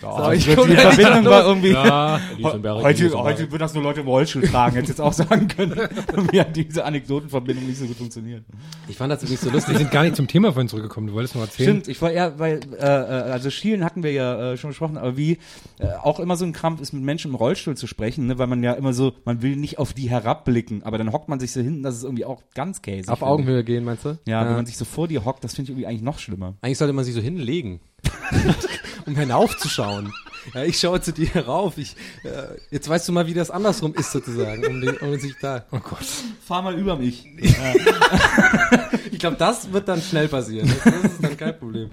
Oh, 0.02 0.30
ich 0.30 0.44
die 0.44 0.54
guck 0.54 0.66
die 0.68 0.76
Verbindung 0.76 1.24
war 1.26 1.46
irgendwie. 1.46 1.70
Ja, 1.72 2.20
Heute, 2.42 3.12
heute 3.12 3.50
würden 3.50 3.58
das 3.58 3.74
nur 3.74 3.82
Leute 3.82 4.00
im 4.00 4.08
Rollstuhl 4.08 4.42
tragen, 4.42 4.74
hätte 4.74 4.84
ich 4.84 4.88
jetzt 4.90 5.00
auch 5.00 5.12
sagen 5.12 5.48
können. 5.48 5.88
Und 6.16 6.32
mir 6.32 6.42
hat 6.42 6.56
diese 6.56 6.84
Anekdotenverbindung 6.84 7.66
nicht 7.66 7.78
so 7.78 7.86
gut 7.86 7.96
funktioniert. 7.96 8.44
Ich 8.88 8.96
fand 8.96 9.12
das 9.12 9.22
übrigens 9.22 9.40
so 9.40 9.46
wir 9.46 9.54
lustig. 9.54 9.78
sind 9.78 9.90
gar 9.90 10.02
nicht 10.02 10.16
zum 10.16 10.28
Thema 10.28 10.52
vorhin 10.52 10.68
zurückgekommen. 10.68 11.08
Du 11.08 11.14
wolltest 11.14 11.34
noch 11.34 11.42
erzählen. 11.42 11.68
Stimmt, 11.70 11.88
ich 11.88 12.00
war 12.02 12.10
eher, 12.10 12.38
weil, 12.38 12.60
äh, 12.78 12.84
äh, 12.84 12.86
also 13.32 13.50
Schielen 13.50 13.84
hatten 13.84 14.02
wir 14.02 14.12
ja 14.12 14.52
äh, 14.52 14.56
schon 14.56 14.70
besprochen, 14.70 14.96
aber 14.96 15.16
wie 15.16 15.38
äh, 15.78 15.86
auch 16.02 16.20
immer 16.20 16.36
so 16.36 16.44
ein 16.44 16.52
Krampf 16.52 16.80
ist, 16.80 16.92
mit 16.92 17.02
Menschen 17.02 17.30
im 17.30 17.34
Rollstuhl 17.34 17.76
zu 17.76 17.86
sprechen, 17.86 18.26
ne, 18.26 18.38
weil 18.38 18.46
man 18.46 18.62
ja 18.62 18.72
immer 18.72 18.92
so, 18.92 19.12
man 19.24 19.42
will 19.42 19.56
nicht 19.56 19.78
auf 19.78 19.92
die 19.92 20.08
herabblicken, 20.08 20.82
aber 20.82 20.98
dann 20.98 21.12
hockt 21.12 21.28
man 21.28 21.40
sich 21.40 21.52
so 21.52 21.60
hinten, 21.60 21.82
das 21.82 21.96
ist 21.96 22.04
irgendwie 22.04 22.24
auch 22.24 22.42
ganz 22.54 22.82
käsig. 22.82 23.08
Auf 23.08 23.18
finde 23.18 23.30
ich. 23.30 23.32
Augenhöhe 23.32 23.64
gehen, 23.64 23.84
meinst 23.84 24.04
du? 24.04 24.18
Ja, 24.26 24.44
wenn 24.46 24.54
man 24.54 24.66
sich 24.66 24.76
so 24.76 24.84
vor 24.84 25.08
dir 25.08 25.24
hockt, 25.24 25.44
das 25.44 25.54
finde 25.54 25.64
ich 25.64 25.70
irgendwie 25.70 25.86
eigentlich 25.86 26.02
noch 26.02 26.18
schlimmer. 26.18 26.54
Eigentlich 26.62 26.78
sollte 26.78 26.92
man 26.92 27.04
sich 27.04 27.14
so 27.14 27.20
hinlegen, 27.20 27.80
um 29.06 29.16
hinaufzuschauen. 29.16 30.12
Ja, 30.52 30.62
ich 30.64 30.78
schaue 30.78 31.00
zu 31.00 31.12
dir 31.12 31.28
herauf. 31.28 31.78
Ich, 31.78 31.96
äh, 32.24 32.58
jetzt 32.70 32.88
weißt 32.88 33.08
du 33.08 33.12
mal, 33.12 33.26
wie 33.26 33.34
das 33.34 33.50
andersrum 33.50 33.94
ist 33.94 34.12
sozusagen, 34.12 34.66
um, 34.66 34.80
den, 34.80 34.96
um 34.98 35.18
sich 35.18 35.34
da. 35.40 35.64
Oh 35.70 35.78
Gott. 35.78 36.04
Fahr 36.46 36.62
mal 36.62 36.74
über 36.78 36.96
mich. 36.96 37.26
Ich 39.10 39.20
glaube, 39.20 39.36
das 39.36 39.72
wird 39.72 39.86
dann 39.86 40.02
schnell 40.02 40.26
passieren. 40.28 40.68
Das, 40.68 40.92
das 40.92 41.12
ist 41.12 41.22
dann 41.24 41.36
kein 41.36 41.56
Problem. 41.56 41.88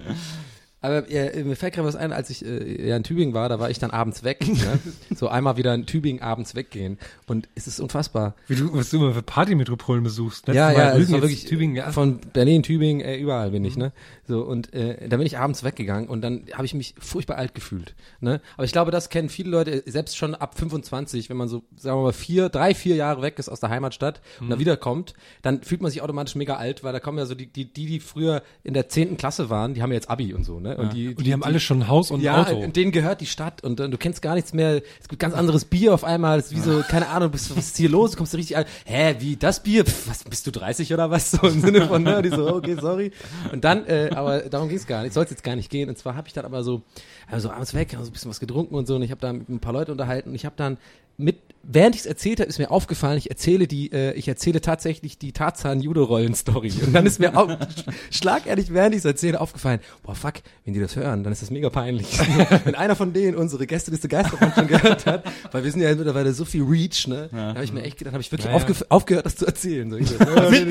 Aber 0.82 1.10
äh, 1.10 1.42
mir 1.44 1.56
fällt 1.56 1.74
gerade 1.74 1.88
was 1.88 1.96
ein, 1.96 2.12
als 2.12 2.28
ich 2.30 2.44
äh, 2.44 2.88
ja 2.88 2.96
in 2.96 3.04
Tübingen 3.04 3.34
war, 3.34 3.48
da 3.48 3.58
war 3.58 3.70
ich 3.70 3.78
dann 3.78 3.90
abends 3.90 4.22
weg. 4.24 4.46
Ne? 4.46 4.78
So 5.14 5.28
einmal 5.28 5.56
wieder 5.56 5.72
in 5.74 5.86
Tübingen 5.86 6.22
abends 6.22 6.54
weggehen. 6.54 6.98
Und 7.26 7.48
es 7.54 7.66
ist 7.66 7.80
unfassbar. 7.80 8.34
Wie 8.48 8.56
du, 8.56 8.72
was 8.74 8.90
du 8.90 8.96
immer 8.96 9.14
für 9.14 9.22
Partymetropolen 9.22 10.02
besuchst. 10.02 10.46
Letztes 10.48 10.56
ja, 10.56 10.66
Mal 10.66 10.76
ja, 10.76 10.90
es 10.90 11.08
Rügen, 11.08 11.12
wirklich 11.22 11.44
Tübingen, 11.44 11.76
ja. 11.76 11.92
von 11.92 12.18
Berlin, 12.32 12.62
Tübingen, 12.62 13.00
äh, 13.04 13.16
überall 13.16 13.50
bin 13.50 13.64
ich, 13.64 13.76
ne? 13.76 13.92
So 14.26 14.42
und 14.42 14.72
äh, 14.74 15.08
da 15.08 15.16
bin 15.16 15.26
ich 15.26 15.38
abends 15.38 15.62
weggegangen 15.64 16.08
und 16.08 16.22
dann 16.22 16.44
habe 16.54 16.64
ich 16.64 16.74
mich 16.74 16.94
furchtbar 16.98 17.36
alt 17.36 17.54
gefühlt, 17.54 17.94
ne? 18.20 18.40
Aber 18.56 18.64
ich 18.64 18.72
glaube, 18.72 18.90
das 18.90 19.08
kennen 19.08 19.28
viele 19.28 19.50
Leute, 19.50 19.82
selbst 19.86 20.16
schon 20.16 20.34
ab 20.34 20.58
25, 20.58 21.28
wenn 21.30 21.36
man 21.36 21.48
so, 21.48 21.62
sagen 21.76 21.98
wir 21.98 22.02
mal, 22.04 22.12
vier, 22.12 22.48
drei, 22.48 22.74
vier 22.74 22.96
Jahre 22.96 23.22
weg 23.22 23.38
ist 23.38 23.48
aus 23.48 23.60
der 23.60 23.70
Heimatstadt 23.70 24.20
und 24.40 24.46
Mhm. 24.46 24.50
da 24.50 24.58
wiederkommt, 24.58 25.14
dann 25.42 25.62
fühlt 25.62 25.82
man 25.82 25.90
sich 25.90 26.02
automatisch 26.02 26.34
mega 26.34 26.56
alt, 26.56 26.82
weil 26.82 26.92
da 26.92 27.00
kommen 27.00 27.18
ja 27.18 27.26
so 27.26 27.34
die, 27.34 27.46
die, 27.46 27.66
die, 27.72 27.86
die 27.86 28.00
früher 28.00 28.42
in 28.64 28.74
der 28.74 28.88
zehnten 28.88 29.16
Klasse 29.16 29.50
waren, 29.50 29.74
die 29.74 29.82
haben 29.82 29.90
ja 29.90 29.96
jetzt 29.96 30.10
Abi 30.10 30.34
und 30.34 30.44
so, 30.44 30.60
ne? 30.60 30.71
Und 30.78 30.92
die, 30.92 31.08
Und 31.14 31.26
die 31.26 31.32
haben 31.32 31.42
alle 31.42 31.60
schon 31.60 31.80
ein 31.82 31.88
Haus 31.88 32.10
und 32.10 32.20
ein 32.20 32.24
ja, 32.24 32.42
Auto. 32.42 32.56
und 32.56 32.76
denen 32.76 32.92
gehört 32.92 33.20
die 33.20 33.26
Stadt 33.26 33.62
und 33.64 33.80
äh, 33.80 33.88
du 33.88 33.98
kennst 33.98 34.22
gar 34.22 34.34
nichts 34.34 34.52
mehr. 34.52 34.82
Es 35.00 35.08
gibt 35.08 35.20
ganz 35.20 35.34
anderes 35.34 35.64
Bier 35.64 35.94
auf 35.94 36.04
einmal. 36.04 36.38
Es 36.38 36.46
ist 36.46 36.56
wie 36.56 36.60
so, 36.60 36.82
keine 36.88 37.08
Ahnung, 37.08 37.30
bist, 37.30 37.56
was 37.56 37.66
ist 37.66 37.76
hier 37.76 37.88
los? 37.88 38.12
Du 38.12 38.16
kommst 38.16 38.32
du 38.32 38.36
richtig 38.36 38.56
an. 38.56 38.64
Hä, 38.84 39.16
wie 39.20 39.36
das 39.36 39.62
Bier? 39.62 39.84
Pff, 39.84 40.08
was, 40.08 40.24
bist 40.24 40.46
du 40.46 40.50
30 40.50 40.92
oder 40.92 41.10
was? 41.10 41.30
So 41.32 41.46
im 41.46 41.60
Sinne 41.60 41.86
von, 41.86 42.02
ne? 42.02 42.22
Die 42.22 42.28
so, 42.28 42.54
okay, 42.54 42.76
sorry. 42.80 43.12
Und 43.52 43.64
dann, 43.64 43.86
äh, 43.86 44.10
aber 44.14 44.40
darum 44.40 44.68
ging 44.68 44.76
es 44.76 44.86
gar 44.86 45.02
nicht. 45.02 45.12
Soll 45.14 45.24
es 45.24 45.30
jetzt 45.30 45.44
gar 45.44 45.56
nicht 45.56 45.70
gehen. 45.70 45.88
Und 45.88 45.98
zwar 45.98 46.14
habe 46.14 46.28
ich 46.28 46.34
dann 46.34 46.44
aber 46.44 46.62
so, 46.62 46.82
also 47.30 47.50
abends 47.50 47.74
weg, 47.74 47.94
habe 47.94 48.04
so 48.04 48.10
ein 48.10 48.12
bisschen 48.12 48.30
was 48.30 48.40
getrunken 48.40 48.74
und 48.74 48.86
so. 48.86 48.96
Und 48.96 49.02
ich 49.02 49.10
habe 49.10 49.20
da 49.20 49.30
ein 49.30 49.60
paar 49.60 49.72
Leute 49.72 49.92
unterhalten. 49.92 50.30
Und 50.30 50.34
ich 50.34 50.44
habe 50.44 50.54
dann 50.56 50.78
mit, 51.16 51.38
während 51.64 51.94
ich 51.94 52.00
es 52.02 52.06
erzählt 52.06 52.40
habe, 52.40 52.48
ist 52.48 52.58
mir 52.58 52.70
aufgefallen, 52.70 53.18
ich 53.18 53.30
erzähle 53.30 53.66
die, 53.66 53.92
äh, 53.92 54.12
ich 54.14 54.26
erzähle 54.28 54.60
tatsächlich 54.60 55.18
die 55.18 55.32
Tarzan-Judo-Rollen-Story. 55.32 56.72
Und 56.86 56.92
dann 56.92 57.06
ist 57.06 57.20
mir 57.20 57.36
au- 57.36 57.56
schlagartig, 58.10 58.72
während 58.72 58.94
ich 58.94 58.98
es 59.00 59.04
erzähle, 59.04 59.40
aufgefallen, 59.40 59.80
boah, 60.02 60.14
fuck, 60.14 60.34
wenn 60.64 60.74
die 60.74 60.80
das 60.80 60.96
hören, 60.96 61.22
dann 61.24 61.32
ist 61.32 61.42
das 61.42 61.50
mega 61.50 61.70
peinlich. 61.70 62.18
wenn 62.64 62.74
einer 62.74 62.96
von 62.96 63.12
denen 63.12 63.36
unsere 63.36 63.66
Gästeliste 63.66 64.08
Geisterbahn 64.08 64.52
schon 64.54 64.66
gehört 64.66 65.06
hat, 65.06 65.24
weil 65.52 65.64
wir 65.64 65.70
sind 65.70 65.80
ja 65.82 65.94
mittlerweile 65.94 66.32
so 66.32 66.44
viel 66.44 66.62
Reach, 66.64 67.06
ne? 67.06 67.28
Da 67.32 67.38
habe 67.54 67.64
ich 67.64 67.72
mir 67.72 67.82
echt 67.82 67.98
gedacht, 67.98 68.12
habe 68.14 68.22
ich 68.22 68.30
wirklich 68.32 68.46
Ja, 68.52 68.58
ja. 68.58 68.86
aufgehört, 68.88 69.26
das 69.26 69.36
zu 69.36 69.46
erzählen. 69.46 69.90
So, 69.90 69.96
ich 69.96 70.08
so, 70.08 70.16
ja, 70.18 70.50
nee. 70.50 70.64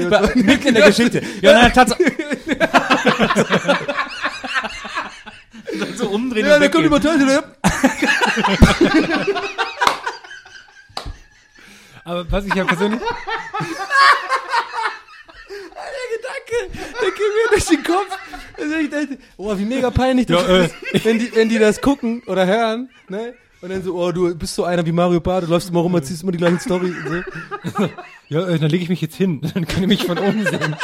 Mitten 0.44 0.68
in 0.68 0.74
der 0.76 0.88
Geschichte. 0.88 1.22
Ja, 1.42 1.54
nein, 1.54 1.72
Tatsache. 1.74 2.04
so 5.96 6.10
umdrehen 6.10 6.46
ja, 6.46 6.60
der 6.60 6.70
kommt 6.70 6.86
über 6.86 7.00
Teufel, 7.02 7.42
Aber 12.04 12.30
was 12.32 12.46
ich 12.46 12.54
ja 12.54 12.64
persönlich, 12.64 13.00
der 13.00 13.08
Gedanke, 16.18 16.80
der 17.02 17.12
geht 17.12 17.20
mir 17.20 17.50
durch 17.50 17.66
den 17.66 17.84
Kopf. 17.84 18.18
Also 18.58 18.76
ich 18.76 18.90
dachte, 18.90 19.18
oh, 19.38 19.58
wie 19.58 19.66
mega 19.66 19.90
peinlich 19.92 20.26
das 20.28 20.42
Ja, 20.42 20.48
äh. 20.58 20.70
ist, 20.94 21.06
wenn 21.06 21.20
die, 21.20 21.36
wenn 21.36 21.50
die 21.50 21.60
das 21.60 21.82
gucken 21.82 22.24
oder 22.28 22.46
hören, 22.46 22.90
ne? 23.10 23.34
Und 23.62 23.70
dann 23.70 23.84
so, 23.84 23.96
oh, 23.96 24.12
du 24.12 24.34
bist 24.36 24.56
so 24.56 24.64
einer 24.64 24.84
wie 24.88 24.92
Mario 24.92 25.20
Barth, 25.20 25.44
du 25.44 25.48
läufst 25.48 25.70
immer 25.70 25.82
rum, 25.82 25.94
erzählst 25.94 26.24
immer 26.24 26.32
die 26.32 26.40
gleiche 26.40 26.60
Story. 26.60 26.96
Und 27.06 27.24
so. 27.78 27.90
ja, 28.30 28.48
äh, 28.48 28.58
dann 28.58 28.70
lege 28.72 28.84
ich 28.84 28.90
mich 28.90 29.02
jetzt 29.02 29.16
hin, 29.16 29.40
dann 29.54 29.68
könnt 29.68 29.82
ihr 29.82 29.88
mich 29.88 30.04
von 30.04 30.18
oben 30.18 30.44
sehen. 30.46 30.76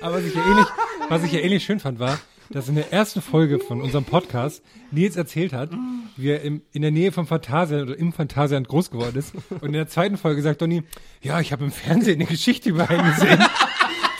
Aber 0.00 0.16
was 0.18 0.24
ich 0.24 0.34
ja 0.34 0.44
ähnlich, 0.46 0.66
was 1.08 1.22
ich 1.24 1.32
ja 1.32 1.40
ähnlich 1.40 1.64
schön 1.64 1.80
fand, 1.80 1.98
war, 1.98 2.16
dass 2.50 2.68
in 2.68 2.74
der 2.74 2.92
ersten 2.92 3.20
Folge 3.20 3.58
von 3.58 3.80
unserem 3.80 4.04
Podcast 4.04 4.62
Nils 4.90 5.16
erzählt 5.16 5.52
hat, 5.52 5.70
wie 6.16 6.30
er 6.30 6.42
im, 6.42 6.62
in 6.72 6.82
der 6.82 6.90
Nähe 6.90 7.12
vom 7.12 7.26
Phantasialand 7.26 7.90
oder 7.90 7.98
im 7.98 8.12
Phantasialand 8.12 8.68
groß 8.68 8.90
geworden 8.90 9.16
ist. 9.16 9.34
Und 9.50 9.68
in 9.68 9.72
der 9.72 9.88
zweiten 9.88 10.16
Folge 10.16 10.42
sagt 10.42 10.62
Donny, 10.62 10.82
ja, 11.22 11.40
ich 11.40 11.52
habe 11.52 11.64
im 11.64 11.72
Fernsehen 11.72 12.16
eine 12.16 12.26
Geschichte 12.26 12.70
über 12.70 12.88
einen 12.88 13.10
gesehen, 13.12 13.44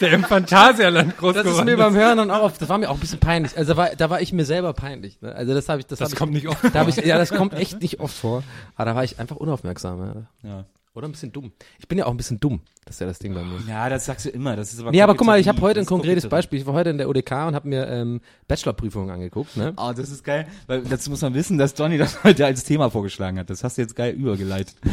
der 0.01 0.11
im 0.11 0.23
Phantasialand 0.23 1.17
groß 1.17 1.35
Das 1.35 1.45
ist 1.45 1.51
geworden 1.51 1.65
mir 1.65 1.77
beim 1.77 1.95
Hören 1.95 2.17
dann 2.17 2.31
auch 2.31 2.43
oft, 2.43 2.61
das 2.61 2.69
war 2.69 2.77
mir 2.77 2.89
auch 2.89 2.95
ein 2.95 2.99
bisschen 2.99 3.19
peinlich. 3.19 3.57
Also 3.57 3.73
da 3.73 3.77
war, 3.77 3.89
da 3.95 4.09
war 4.09 4.21
ich 4.21 4.33
mir 4.33 4.45
selber 4.45 4.73
peinlich. 4.73 5.21
Ne? 5.21 5.33
Also 5.33 5.53
das 5.53 5.69
habe 5.69 5.79
ich, 5.81 5.87
das, 5.87 5.99
Das 5.99 6.11
hab 6.11 6.17
kommt 6.19 6.35
ich, 6.35 6.43
nicht 6.43 6.51
oft 6.51 6.63
Da 6.63 6.79
hab 6.81 6.87
ich, 6.87 6.97
ja, 6.97 7.17
das 7.17 7.31
kommt 7.31 7.53
echt 7.53 7.81
nicht 7.81 7.99
oft 7.99 8.15
vor. 8.15 8.43
Aber 8.75 8.85
da 8.85 8.95
war 8.95 9.03
ich 9.03 9.19
einfach 9.19 9.37
unaufmerksam. 9.37 10.27
Ja. 10.43 10.49
Ja. 10.49 10.65
Oder 10.97 11.07
ein 11.07 11.11
bisschen 11.11 11.31
dumm. 11.31 11.51
Ich 11.79 11.87
bin 11.87 11.99
ja 11.99 12.05
auch 12.07 12.11
ein 12.11 12.17
bisschen 12.17 12.39
dumm. 12.39 12.59
Das 12.85 12.95
ist 12.95 12.99
ja 13.01 13.05
das 13.07 13.19
Ding 13.19 13.33
bei 13.33 13.43
mir. 13.43 13.59
ja, 13.67 13.87
das 13.89 14.05
sagst 14.05 14.25
du 14.25 14.29
immer. 14.29 14.55
Das 14.55 14.71
ist 14.73 14.79
aber 14.79 14.91
Nee, 14.91 15.01
aber 15.01 15.13
guck 15.13 15.27
mal, 15.27 15.39
ich 15.39 15.47
habe 15.47 15.59
heute 15.61 15.79
ein 15.81 15.85
konkretes. 15.85 16.27
Beispiel. 16.27 16.57
Ich 16.59 16.65
war 16.65 16.73
heute 16.73 16.89
in 16.89 16.97
der 16.97 17.07
UDK 17.09 17.31
und 17.47 17.53
habe 17.55 17.67
mir 17.67 17.85
ähm, 17.87 18.21
Bachelorprüfungen 18.47 19.09
angeguckt. 19.11 19.55
Ne? 19.57 19.73
Oh, 19.77 19.91
das 19.95 20.09
ist 20.09 20.23
geil, 20.23 20.47
weil 20.67 20.81
dazu 20.83 21.09
muss 21.11 21.21
man 21.21 21.33
wissen, 21.33 21.57
dass 21.57 21.73
Johnny 21.77 21.97
das 21.97 22.23
heute 22.23 22.45
als 22.45 22.63
Thema 22.63 22.89
vorgeschlagen 22.89 23.37
hat. 23.39 23.49
Das 23.49 23.63
hast 23.63 23.77
du 23.77 23.81
jetzt 23.83 23.95
geil 23.95 24.13
übergeleitet. 24.15 24.75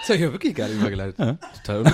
Das 0.00 0.08
habe 0.08 0.16
ich 0.16 0.20
ja 0.22 0.32
wirklich 0.32 0.54
geil 0.54 0.70
übergeleitet. 0.72 1.16
Total. 1.18 1.80
un- 1.82 1.92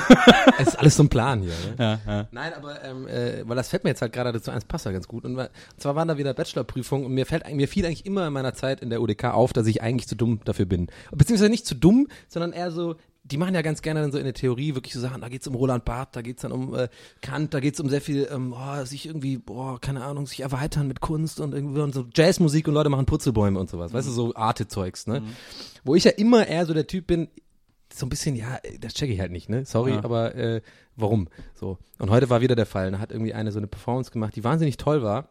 Es 0.58 0.68
ist 0.68 0.78
alles 0.78 0.96
so 0.96 1.02
ein 1.02 1.08
Plan 1.08 1.40
hier. 1.42 1.50
Ne? 1.50 1.74
Ja, 2.06 2.12
ja. 2.12 2.28
Nein, 2.30 2.52
aber 2.54 2.82
ähm, 2.84 3.08
äh, 3.08 3.42
weil 3.48 3.56
das 3.56 3.68
fällt 3.68 3.82
mir 3.82 3.90
jetzt 3.90 4.00
halt 4.00 4.12
gerade 4.12 4.32
dazu 4.32 4.52
eins 4.52 4.64
passt 4.64 4.86
ja 4.86 4.92
ganz 4.92 5.08
gut. 5.08 5.24
Und, 5.24 5.36
und 5.36 5.48
zwar 5.76 5.96
waren 5.96 6.06
da 6.06 6.16
wieder 6.16 6.32
Bachelorprüfungen 6.32 7.04
und 7.04 7.12
mir 7.12 7.26
fällt 7.26 7.52
mir 7.52 7.66
fiel 7.66 7.84
eigentlich 7.84 8.06
immer 8.06 8.28
in 8.28 8.32
meiner 8.32 8.54
Zeit 8.54 8.80
in 8.80 8.90
der 8.90 9.02
UDK 9.02 9.24
auf, 9.34 9.52
dass 9.52 9.66
ich 9.66 9.82
eigentlich 9.82 10.06
zu 10.06 10.14
dumm 10.14 10.40
dafür 10.44 10.66
bin. 10.66 10.86
Beziehungsweise 11.10 11.50
nicht 11.50 11.66
zu 11.66 11.74
dumm, 11.74 12.06
sondern 12.28 12.52
eher 12.56 12.70
so, 12.70 12.96
die 13.24 13.36
machen 13.38 13.54
ja 13.54 13.62
ganz 13.62 13.82
gerne 13.82 14.00
dann 14.00 14.12
so 14.12 14.18
in 14.18 14.24
der 14.24 14.34
Theorie 14.34 14.74
wirklich 14.74 14.94
so 14.94 15.00
Sachen, 15.00 15.20
da 15.20 15.28
geht's 15.28 15.46
um 15.48 15.54
Roland 15.54 15.84
Barth, 15.84 16.14
da 16.14 16.22
geht's 16.22 16.42
dann 16.42 16.52
um 16.52 16.74
äh, 16.74 16.88
Kant, 17.22 17.52
da 17.54 17.60
geht's 17.60 17.80
um 17.80 17.88
sehr 17.88 18.00
viel, 18.00 18.28
ähm, 18.32 18.54
oh, 18.56 18.84
sich 18.84 19.06
irgendwie, 19.06 19.36
boah, 19.38 19.80
keine 19.80 20.04
Ahnung, 20.04 20.26
sich 20.26 20.40
erweitern 20.40 20.86
mit 20.88 21.00
Kunst 21.00 21.40
und 21.40 21.52
irgendwie 21.52 21.80
und 21.80 21.92
so 21.94 22.06
Jazzmusik 22.14 22.68
und 22.68 22.74
Leute 22.74 22.88
machen 22.88 23.06
Putzelbäume 23.06 23.58
und 23.58 23.68
sowas, 23.68 23.92
weißt 23.92 24.06
du, 24.08 24.12
so 24.12 24.34
Arte-Zeugs, 24.34 25.06
ne? 25.08 25.22
Wo 25.84 25.94
ich 25.94 26.04
ja 26.04 26.12
immer 26.12 26.46
eher 26.46 26.66
so 26.66 26.74
der 26.74 26.86
Typ 26.86 27.06
bin, 27.08 27.28
so 27.92 28.06
ein 28.06 28.08
bisschen, 28.10 28.36
ja, 28.36 28.58
das 28.80 28.94
checke 28.94 29.12
ich 29.12 29.20
halt 29.20 29.32
nicht, 29.32 29.48
ne? 29.48 29.64
Sorry, 29.64 29.92
Ja. 29.92 30.04
aber 30.04 30.34
äh, 30.34 30.60
warum? 30.96 31.28
So. 31.54 31.78
Und 31.98 32.10
heute 32.10 32.30
war 32.30 32.40
wieder 32.40 32.54
der 32.56 32.66
Fall. 32.66 32.90
Da 32.92 32.98
hat 32.98 33.10
irgendwie 33.10 33.32
eine 33.34 33.52
so 33.52 33.58
eine 33.58 33.66
Performance 33.68 34.10
gemacht, 34.10 34.36
die 34.36 34.44
wahnsinnig 34.44 34.76
toll 34.76 35.02
war. 35.02 35.28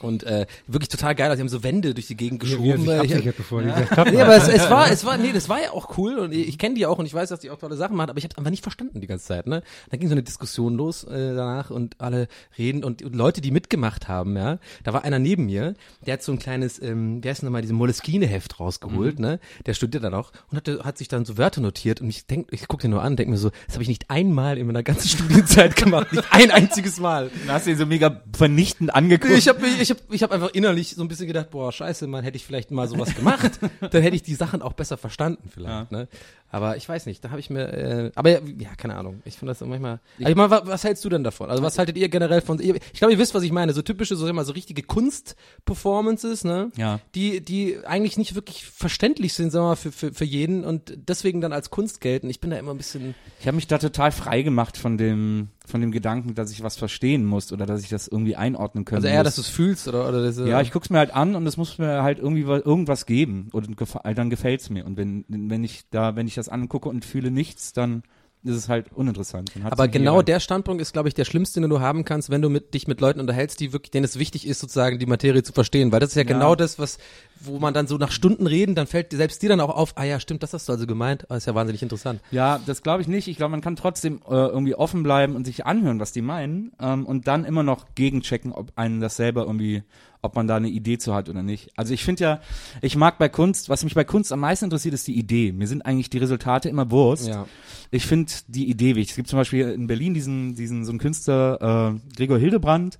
Und 0.00 0.24
äh, 0.24 0.46
wirklich 0.66 0.88
total 0.88 1.14
geil, 1.14 1.26
also 1.30 1.36
die 1.36 1.42
haben 1.42 1.48
so 1.50 1.62
Wände 1.62 1.92
durch 1.94 2.06
die 2.06 2.16
Gegend 2.16 2.40
geschoben. 2.40 2.88
äh, 2.88 3.04
ich- 3.04 3.12
absichert, 3.12 3.36
bevor 3.36 3.60
die 3.62 3.68
gesagt 3.68 3.96
hat. 3.96 4.10
Nee, 4.10 4.20
aber 4.22 4.34
es, 4.34 4.48
es 4.48 4.70
war, 4.70 4.90
es 4.90 5.04
war, 5.04 5.18
nee, 5.18 5.30
das 5.32 5.48
war 5.50 5.60
ja 5.62 5.72
auch 5.72 5.96
cool 5.98 6.18
und 6.18 6.32
ich 6.32 6.56
kenne 6.58 6.74
die 6.74 6.86
auch 6.86 6.98
und 6.98 7.04
ich 7.06 7.12
weiß, 7.12 7.28
dass 7.28 7.40
die 7.40 7.50
auch 7.50 7.58
tolle 7.58 7.76
Sachen 7.76 7.96
machen, 7.96 8.08
aber 8.08 8.18
ich 8.18 8.24
habe 8.24 8.36
einfach 8.38 8.50
nicht 8.50 8.62
verstanden 8.62 9.00
die 9.02 9.06
ganze 9.06 9.26
Zeit, 9.26 9.46
ne? 9.46 9.62
Da 9.90 9.98
ging 9.98 10.08
so 10.08 10.14
eine 10.14 10.22
Diskussion 10.22 10.74
los 10.74 11.04
äh, 11.04 11.34
danach 11.34 11.70
und 11.70 12.00
alle 12.00 12.28
reden 12.56 12.82
und, 12.82 13.02
und 13.02 13.14
Leute, 13.14 13.42
die 13.42 13.50
mitgemacht 13.50 14.08
haben, 14.08 14.36
ja. 14.36 14.58
Da 14.84 14.92
war 14.94 15.04
einer 15.04 15.18
neben 15.18 15.44
mir, 15.46 15.74
der 16.06 16.14
hat 16.14 16.22
so 16.22 16.32
ein 16.32 16.38
kleines, 16.38 16.80
ähm, 16.82 17.22
wie 17.22 17.28
heißt 17.28 17.42
denn 17.42 17.46
nochmal, 17.48 17.62
diese 17.62 17.74
Moleskine-Heft 17.74 18.58
rausgeholt, 18.58 19.18
Mhm. 19.18 19.24
ne? 19.24 19.40
Der 19.66 19.74
studiert 19.74 20.02
dann 20.02 20.14
auch 20.14 20.32
und 20.50 20.56
hat, 20.56 20.84
hat 20.84 20.96
sich 20.98 21.08
dann 21.08 21.26
so 21.26 21.36
Wörter 21.36 21.60
notiert 21.60 22.00
und 22.00 22.08
ich 22.08 22.26
denk, 22.26 22.48
ich 22.52 22.66
guck 22.68 22.80
den 22.80 22.90
nur 22.90 23.02
an, 23.02 23.16
denk 23.16 23.28
mir 23.28 23.36
so, 23.36 23.50
das 23.66 23.74
habe 23.74 23.82
ich 23.82 23.88
nicht 23.88 24.08
einmal 24.08 24.56
in 24.56 24.66
meiner 24.66 24.82
ganzen 24.82 25.08
Studienzeit 25.10 25.76
gemacht, 25.76 26.10
nicht 26.12 26.24
ein 26.30 26.50
einziges 26.50 26.98
Mal. 27.00 27.30
Dann 27.46 27.54
hast 27.54 27.66
du 27.66 27.70
ihn 27.72 27.76
so 27.76 27.84
mega 27.86 28.22
vernichtend 28.34 28.94
angeguckt. 28.94 29.34
Ich 29.34 29.48
habe 29.60 29.82
ich 29.82 29.90
hab, 29.90 29.98
ich 30.10 30.22
hab 30.22 30.32
einfach 30.32 30.50
innerlich 30.50 30.94
so 30.94 31.02
ein 31.02 31.08
bisschen 31.08 31.26
gedacht, 31.26 31.50
boah, 31.50 31.72
scheiße, 31.72 32.06
man 32.06 32.24
hätte 32.24 32.36
ich 32.36 32.44
vielleicht 32.44 32.70
mal 32.70 32.88
sowas 32.88 33.14
gemacht, 33.14 33.58
dann 33.80 34.02
hätte 34.02 34.16
ich 34.16 34.22
die 34.22 34.34
Sachen 34.34 34.62
auch 34.62 34.72
besser 34.72 34.96
verstanden 34.96 35.48
vielleicht, 35.52 35.92
ne? 35.92 36.08
Aber 36.52 36.76
ich 36.76 36.88
weiß 36.88 37.06
nicht, 37.06 37.24
da 37.24 37.30
habe 37.30 37.38
ich 37.38 37.48
mir, 37.48 37.72
äh, 37.72 38.10
aber 38.16 38.30
ja, 38.30 38.40
ja, 38.58 38.74
keine 38.74 38.96
Ahnung, 38.96 39.22
ich 39.24 39.38
finde 39.38 39.52
das 39.52 39.60
manchmal, 39.60 40.00
ich 40.18 40.34
meine, 40.34 40.50
was, 40.50 40.66
was 40.66 40.84
hältst 40.84 41.04
du 41.04 41.08
denn 41.08 41.22
davon? 41.22 41.48
Also 41.48 41.62
was 41.62 41.78
haltet 41.78 41.96
ihr 41.96 42.08
generell 42.08 42.40
von, 42.40 42.58
ich 42.60 42.92
glaube, 42.94 43.12
ihr 43.12 43.18
wisst, 43.20 43.34
was 43.34 43.44
ich 43.44 43.52
meine, 43.52 43.72
so 43.72 43.82
typische, 43.82 44.16
so, 44.16 44.30
mal, 44.32 44.44
so 44.44 44.52
richtige 44.52 44.82
Kunstperformances, 44.82 46.42
ne? 46.42 46.72
Ja. 46.76 46.98
Die, 47.14 47.40
die 47.40 47.78
eigentlich 47.86 48.16
nicht 48.18 48.34
wirklich 48.34 48.64
verständlich 48.66 49.34
sind, 49.34 49.50
sag 49.50 49.60
mal, 49.60 49.76
für, 49.76 49.92
für, 49.92 50.12
für 50.12 50.24
jeden 50.24 50.64
und 50.64 50.92
deswegen 51.08 51.40
dann 51.40 51.52
als 51.52 51.70
Kunst 51.70 52.00
gelten. 52.00 52.28
Ich 52.28 52.40
bin 52.40 52.50
da 52.50 52.58
immer 52.58 52.72
ein 52.72 52.78
bisschen, 52.78 53.14
Ich 53.38 53.46
habe 53.46 53.54
mich 53.54 53.68
da 53.68 53.78
total 53.78 54.10
frei 54.10 54.42
gemacht 54.42 54.76
von 54.76 54.98
dem, 54.98 55.48
von 55.70 55.80
dem 55.80 55.92
Gedanken, 55.92 56.34
dass 56.34 56.50
ich 56.50 56.62
was 56.62 56.76
verstehen 56.76 57.24
muss 57.24 57.52
oder 57.52 57.64
dass 57.66 57.82
ich 57.82 57.88
das 57.88 58.08
irgendwie 58.08 58.36
einordnen 58.36 58.84
können 58.84 58.96
also 58.98 59.08
eher, 59.08 59.18
muss. 59.18 59.24
dass 59.24 59.34
du 59.36 59.40
es 59.42 59.48
fühlst 59.48 59.88
oder, 59.88 60.08
oder 60.08 60.22
das, 60.22 60.36
ja, 60.38 60.60
ich 60.60 60.70
guck's 60.72 60.90
mir 60.90 60.98
halt 60.98 61.14
an 61.14 61.34
und 61.36 61.46
es 61.46 61.56
muss 61.56 61.78
mir 61.78 62.02
halt 62.02 62.18
irgendwie 62.18 62.46
wa- 62.46 62.60
irgendwas 62.64 63.06
geben 63.06 63.48
und 63.52 63.76
dann 64.04 64.30
gefällt's 64.30 64.68
mir. 64.70 64.84
Und 64.84 64.96
wenn, 64.96 65.24
wenn 65.28 65.64
ich 65.64 65.84
da, 65.90 66.16
wenn 66.16 66.26
ich 66.26 66.34
das 66.34 66.48
angucke 66.48 66.88
und 66.88 67.04
fühle 67.04 67.30
nichts, 67.30 67.72
dann 67.72 68.02
ist 68.42 68.56
es 68.56 68.68
halt 68.68 68.92
uninteressant. 68.92 69.52
Aber 69.64 69.86
genau 69.88 70.14
egal. 70.14 70.24
der 70.24 70.40
Standpunkt 70.40 70.80
ist, 70.80 70.92
glaube 70.94 71.08
ich, 71.08 71.14
der 71.14 71.26
schlimmste, 71.26 71.60
den 71.60 71.68
du 71.68 71.80
haben 71.80 72.04
kannst, 72.06 72.30
wenn 72.30 72.40
du 72.40 72.48
mit, 72.48 72.72
dich 72.72 72.88
mit 72.88 73.00
Leuten 73.00 73.20
unterhältst, 73.20 73.60
die 73.60 73.72
wirklich, 73.74 73.90
denen 73.90 74.04
es 74.04 74.18
wichtig 74.18 74.46
ist, 74.46 74.60
sozusagen 74.60 74.98
die 74.98 75.06
Materie 75.06 75.42
zu 75.42 75.52
verstehen. 75.52 75.92
Weil 75.92 76.00
das 76.00 76.10
ist 76.10 76.14
ja, 76.16 76.22
genau 76.22 76.54
das, 76.54 76.78
was, 76.78 76.98
wo 77.40 77.58
man 77.58 77.74
dann 77.74 77.86
so 77.86 77.96
nach 77.96 78.12
Stunden 78.12 78.46
reden, 78.46 78.74
dann 78.74 78.86
fällt 78.86 79.12
dir 79.12 79.16
selbst 79.16 79.42
dir 79.42 79.48
dann 79.48 79.60
auch 79.60 79.74
auf, 79.74 79.92
ah 79.96 80.04
ja, 80.04 80.20
stimmt, 80.20 80.42
das 80.42 80.52
hast 80.52 80.68
du 80.68 80.72
also 80.72 80.86
gemeint. 80.86 81.30
Ah, 81.30 81.36
ist 81.36 81.46
ja 81.46 81.54
wahnsinnig 81.54 81.82
interessant. 81.82 82.20
Ja, 82.30 82.60
das 82.64 82.82
glaube 82.82 83.02
ich 83.02 83.08
nicht. 83.08 83.28
Ich 83.28 83.36
glaube, 83.36 83.52
man 83.52 83.60
kann 83.60 83.76
trotzdem 83.76 84.20
äh, 84.28 84.34
irgendwie 84.34 84.74
offen 84.74 85.02
bleiben 85.02 85.36
und 85.36 85.46
sich 85.46 85.66
anhören, 85.66 86.00
was 86.00 86.12
die 86.12 86.22
meinen 86.22 86.72
ähm, 86.80 87.06
und 87.06 87.26
dann 87.26 87.44
immer 87.44 87.62
noch 87.62 87.86
gegenchecken, 87.94 88.52
ob 88.52 88.72
einen 88.76 89.00
das 89.00 89.16
selber 89.16 89.42
irgendwie, 89.46 89.82
ob 90.22 90.36
man 90.36 90.46
da 90.46 90.56
eine 90.56 90.68
Idee 90.68 90.98
zu 90.98 91.14
hat 91.14 91.28
oder 91.28 91.42
nicht. 91.42 91.70
Also 91.76 91.94
ich 91.94 92.04
finde 92.04 92.22
ja, 92.22 92.40
ich 92.82 92.96
mag 92.96 93.18
bei 93.18 93.28
Kunst, 93.28 93.68
was 93.68 93.84
mich 93.84 93.94
bei 93.94 94.04
Kunst 94.04 94.32
am 94.32 94.40
meisten 94.40 94.66
interessiert, 94.66 94.94
ist 94.94 95.06
die 95.06 95.18
Idee. 95.18 95.52
Mir 95.52 95.66
sind 95.66 95.82
eigentlich 95.82 96.10
die 96.10 96.18
Resultate 96.18 96.68
immer 96.68 96.90
Wurst. 96.90 97.28
Ja. 97.28 97.46
Ich 97.90 98.06
finde 98.06 98.30
die 98.48 98.68
Idee 98.68 98.96
wichtig. 98.96 99.10
Es 99.10 99.16
gibt 99.16 99.28
zum 99.28 99.38
Beispiel 99.38 99.70
in 99.70 99.86
Berlin 99.86 100.14
diesen, 100.14 100.54
diesen 100.54 100.84
so 100.84 100.92
einen 100.92 100.98
Künstler, 100.98 101.94
äh, 101.94 102.16
Gregor 102.16 102.38
Hildebrand, 102.38 102.98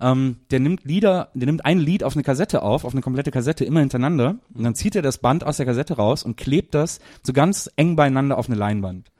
ähm, 0.00 0.36
der 0.50 0.60
nimmt 0.60 0.84
Lieder, 0.84 1.30
der 1.34 1.46
nimmt 1.46 1.64
ein 1.64 1.78
Lied 1.78 2.04
auf 2.04 2.14
eine 2.14 2.22
Kassette 2.22 2.62
auf, 2.62 2.84
auf 2.84 2.92
eine 2.92 3.02
komplette 3.02 3.30
Kassette, 3.30 3.64
immer 3.64 3.80
hintereinander. 3.80 4.36
Und 4.54 4.64
dann 4.64 4.74
zieht 4.74 4.96
er 4.96 5.02
das 5.02 5.18
Band 5.18 5.44
aus 5.44 5.56
der 5.56 5.66
Kassette 5.66 5.96
raus 5.96 6.22
und 6.22 6.36
klebt 6.36 6.74
das 6.74 7.00
so 7.22 7.32
ganz 7.32 7.70
eng 7.76 7.96
beieinander 7.96 8.38
auf 8.38 8.48
eine 8.48 8.56
Leinwand. 8.56 9.10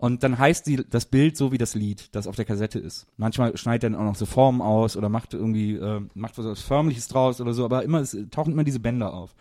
Und 0.00 0.22
dann 0.22 0.38
heißt 0.38 0.66
die, 0.66 0.76
das 0.76 1.04
Bild 1.04 1.36
so 1.36 1.52
wie 1.52 1.58
das 1.58 1.74
Lied, 1.74 2.08
das 2.12 2.26
auf 2.26 2.34
der 2.34 2.46
Kassette 2.46 2.78
ist. 2.78 3.06
Manchmal 3.18 3.56
schneidet 3.58 3.84
er 3.84 3.90
dann 3.90 4.00
auch 4.00 4.04
noch 4.04 4.16
so 4.16 4.24
Formen 4.24 4.62
aus 4.62 4.96
oder 4.96 5.10
macht 5.10 5.34
irgendwie, 5.34 5.74
äh, 5.74 6.00
macht 6.14 6.38
was 6.38 6.60
Förmliches 6.62 7.08
draus 7.08 7.40
oder 7.40 7.52
so, 7.52 7.66
aber 7.66 7.82
immer, 7.82 8.00
es 8.00 8.16
tauchen 8.30 8.54
immer 8.54 8.64
diese 8.64 8.80
Bänder 8.80 9.12
auf. 9.12 9.34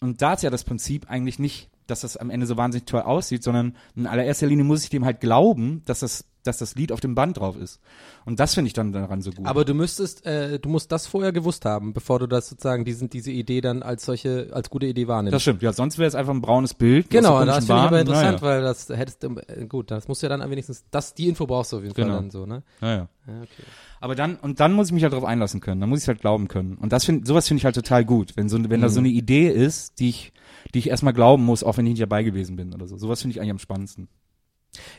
Und 0.00 0.20
da 0.20 0.32
ist 0.32 0.42
ja 0.42 0.50
das 0.50 0.64
Prinzip 0.64 1.08
eigentlich 1.08 1.38
nicht, 1.38 1.70
dass 1.92 2.00
das 2.00 2.16
am 2.16 2.30
Ende 2.30 2.46
so 2.46 2.56
wahnsinnig 2.56 2.86
toll 2.86 3.02
aussieht, 3.02 3.42
sondern 3.44 3.76
in 3.94 4.06
allererster 4.06 4.46
Linie 4.46 4.64
muss 4.64 4.82
ich 4.84 4.90
dem 4.90 5.04
halt 5.04 5.20
glauben, 5.20 5.82
dass 5.84 6.00
das, 6.00 6.24
dass 6.44 6.58
das 6.58 6.74
Lied 6.74 6.90
auf 6.90 6.98
dem 6.98 7.14
Band 7.14 7.36
drauf 7.38 7.56
ist. 7.56 7.78
Und 8.24 8.40
das 8.40 8.54
finde 8.54 8.66
ich 8.66 8.72
dann 8.72 8.92
daran 8.92 9.22
so 9.22 9.30
gut. 9.30 9.46
Aber 9.46 9.64
du 9.64 9.74
müsstest, 9.74 10.26
äh, 10.26 10.58
du 10.58 10.68
musst 10.68 10.90
das 10.90 11.06
vorher 11.06 11.32
gewusst 11.32 11.64
haben, 11.64 11.92
bevor 11.92 12.18
du 12.18 12.26
das 12.26 12.48
sozusagen, 12.48 12.84
diesen, 12.84 13.08
diese 13.10 13.30
Idee 13.30 13.60
dann 13.60 13.82
als 13.84 14.04
solche, 14.04 14.48
als 14.52 14.68
gute 14.70 14.86
Idee 14.86 15.06
wahrnimmst. 15.06 15.34
das 15.34 15.42
stimmt, 15.42 15.62
ja, 15.62 15.72
sonst 15.72 15.98
wäre 15.98 16.08
es 16.08 16.14
einfach 16.16 16.32
ein 16.34 16.40
braunes 16.40 16.74
Bild. 16.74 17.10
Genau, 17.10 17.44
das 17.44 17.64
finde 17.66 17.82
ich 17.82 17.86
aber 17.86 18.00
interessant, 18.00 18.42
Naja. 18.42 18.54
weil 18.54 18.62
das 18.62 18.88
hättest 18.88 19.22
du, 19.22 19.36
äh, 19.46 19.66
gut, 19.66 19.90
das 19.92 20.08
musst 20.08 20.22
du 20.22 20.26
ja 20.28 20.36
dann 20.36 20.50
wenigstens, 20.50 20.84
das, 20.90 21.14
die 21.14 21.28
Info 21.28 21.46
brauchst 21.46 21.72
du 21.72 21.76
auf 21.76 21.82
jeden 21.82 21.94
Genau. 21.94 22.08
Fall 22.08 22.16
dann 22.22 22.30
so, 22.30 22.46
ne? 22.46 22.62
Naja. 22.80 23.08
Ja, 23.28 23.34
okay. 23.42 23.62
Aber 24.00 24.16
dann, 24.16 24.34
und 24.36 24.58
dann 24.58 24.72
muss 24.72 24.88
ich 24.88 24.92
mich 24.92 25.04
halt 25.04 25.12
darauf 25.12 25.24
einlassen 25.28 25.60
können. 25.60 25.80
Dann 25.80 25.88
muss 25.88 26.02
ich 26.02 26.08
halt 26.08 26.20
glauben 26.20 26.48
können. 26.48 26.74
Und 26.74 26.92
das 26.92 27.04
find, 27.04 27.24
sowas 27.24 27.46
finde 27.46 27.58
ich 27.60 27.64
halt 27.64 27.76
total 27.76 28.04
gut. 28.04 28.32
Wenn 28.36 28.48
so, 28.48 28.58
wenn 28.68 28.80
da 28.80 28.88
so 28.88 29.00
Mhm. 29.00 29.06
eine 29.06 29.14
Idee 29.14 29.48
ist, 29.48 30.00
die 30.00 30.08
ich, 30.08 30.32
die 30.74 30.78
ich 30.78 30.88
erstmal 30.88 31.12
glauben 31.12 31.44
muss, 31.44 31.64
auch 31.64 31.76
wenn 31.76 31.86
ich 31.86 31.92
nicht 31.92 32.02
dabei 32.02 32.22
gewesen 32.22 32.56
bin 32.56 32.74
oder 32.74 32.86
so. 32.86 32.96
Sowas 32.96 33.20
finde 33.20 33.32
ich 33.32 33.40
eigentlich 33.40 33.50
am 33.50 33.58
spannendsten. 33.58 34.08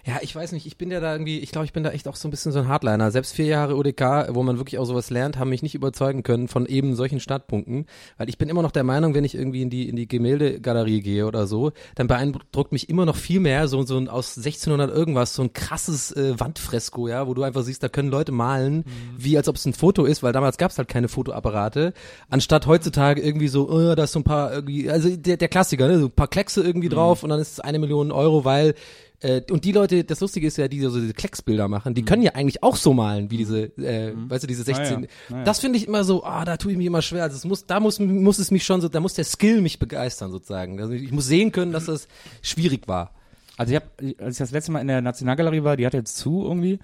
Ja, 0.05 0.19
ich 0.21 0.35
weiß 0.35 0.51
nicht, 0.51 0.67
ich 0.67 0.77
bin 0.77 0.91
ja 0.91 0.99
da 0.99 1.13
irgendwie, 1.13 1.39
ich 1.39 1.51
glaube, 1.51 1.65
ich 1.65 1.73
bin 1.73 1.83
da 1.83 1.89
echt 1.89 2.07
auch 2.07 2.15
so 2.15 2.27
ein 2.27 2.31
bisschen 2.31 2.51
so 2.51 2.59
ein 2.59 2.67
Hardliner. 2.67 3.09
Selbst 3.09 3.33
vier 3.33 3.45
Jahre 3.45 3.75
UDK, 3.75 4.27
wo 4.29 4.43
man 4.43 4.57
wirklich 4.57 4.77
auch 4.77 4.85
sowas 4.85 5.09
lernt, 5.09 5.39
haben 5.39 5.49
mich 5.49 5.63
nicht 5.63 5.73
überzeugen 5.73 6.21
können 6.21 6.47
von 6.47 6.67
eben 6.67 6.95
solchen 6.95 7.19
Startpunkten. 7.19 7.87
Weil 8.17 8.29
ich 8.29 8.37
bin 8.37 8.49
immer 8.49 8.61
noch 8.61 8.71
der 8.71 8.83
Meinung, 8.83 9.15
wenn 9.15 9.23
ich 9.23 9.33
irgendwie 9.33 9.63
in 9.63 9.71
die, 9.71 9.89
in 9.89 9.95
die 9.95 10.07
Gemäldegalerie 10.07 11.01
gehe 11.01 11.25
oder 11.25 11.47
so, 11.47 11.71
dann 11.95 12.05
beeindruckt 12.05 12.71
mich 12.71 12.87
immer 12.87 13.05
noch 13.05 13.15
viel 13.15 13.39
mehr 13.39 13.67
so, 13.67 13.81
so 13.83 13.97
ein 13.97 14.09
aus 14.09 14.37
1600 14.37 14.91
irgendwas, 14.91 15.33
so 15.33 15.41
ein 15.41 15.53
krasses 15.53 16.11
äh, 16.11 16.39
Wandfresko, 16.39 17.07
ja, 17.07 17.25
wo 17.25 17.33
du 17.33 17.41
einfach 17.41 17.63
siehst, 17.63 17.81
da 17.81 17.89
können 17.89 18.09
Leute 18.09 18.31
malen, 18.31 18.83
wie 19.17 19.37
als 19.37 19.47
ob 19.47 19.55
es 19.55 19.65
ein 19.65 19.73
Foto 19.73 20.05
ist, 20.05 20.21
weil 20.21 20.33
damals 20.33 20.57
gab 20.57 20.69
es 20.69 20.77
halt 20.77 20.87
keine 20.87 21.07
Fotoapparate. 21.07 21.93
Anstatt 22.29 22.67
heutzutage 22.67 23.21
irgendwie 23.21 23.47
so, 23.47 23.69
oh, 23.69 23.95
da 23.95 24.03
ist 24.03 24.11
so 24.11 24.19
ein 24.19 24.23
paar 24.23 24.53
irgendwie, 24.53 24.89
also 24.89 25.09
der, 25.15 25.37
der 25.37 25.47
Klassiker, 25.47 25.87
ne, 25.87 25.99
so 25.99 26.05
ein 26.05 26.11
paar 26.11 26.27
Kleckse 26.27 26.61
irgendwie 26.61 26.89
drauf 26.89 27.23
und 27.23 27.29
dann 27.29 27.39
ist 27.39 27.53
es 27.53 27.59
eine 27.59 27.79
Million 27.79 28.11
Euro, 28.11 28.45
weil 28.45 28.75
äh, 29.23 29.41
und 29.49 29.63
die 29.63 29.71
Leute, 29.71 30.03
das 30.03 30.19
Lustige 30.19 30.47
ist 30.47 30.57
ja, 30.57 30.67
die 30.67 30.81
so 30.81 30.99
diese 30.99 31.13
Klecksbilder 31.13 31.69
machen, 31.69 31.93
die 31.93 32.03
können 32.03 32.21
ja 32.21 32.33
eigentlich 32.33 32.61
auch 32.61 32.75
so 32.75 32.93
malen, 32.93 33.31
wie 33.31 33.37
diese, 33.37 33.63
äh, 33.77 34.13
weißt 34.15 34.43
du, 34.43 34.47
diese 34.47 34.63
16. 34.63 35.03
ja, 35.03 35.07
na 35.29 35.37
ja. 35.37 35.43
Das 35.45 35.59
finde 35.59 35.77
ich 35.77 35.87
immer 35.87 36.03
so, 36.03 36.25
ah, 36.25 36.43
da 36.43 36.57
tue 36.57 36.73
ich 36.73 36.77
mich 36.77 36.87
immer 36.87 37.01
schwer. 37.01 37.23
Also 37.23 37.37
es 37.37 37.45
muss, 37.45 37.65
da 37.65 37.79
muss, 37.79 37.99
muss 37.99 38.37
es 38.37 38.51
mich 38.51 38.65
schon 38.65 38.81
so, 38.81 38.89
da 38.89 38.99
muss 38.99 39.13
der 39.13 39.23
Skill 39.23 39.61
mich 39.61 39.79
begeistern 39.79 40.31
sozusagen. 40.31 40.81
Also 40.81 40.93
ich 40.93 41.11
muss 41.11 41.25
sehen 41.25 41.53
können, 41.53 41.71
dass 41.71 41.85
das 41.85 42.09
schwierig 42.41 42.87
war. 42.89 43.11
Also 43.55 43.73
ich 43.73 43.81
habe, 43.81 44.15
als 44.21 44.35
ich 44.35 44.39
das 44.39 44.51
letzte 44.51 44.71
Mal 44.73 44.81
in 44.81 44.87
der 44.87 45.01
Nationalgalerie 45.01 45.63
war, 45.63 45.77
die 45.77 45.85
hat 45.85 45.93
jetzt 45.93 46.17
zu 46.17 46.43
irgendwie, 46.43 46.79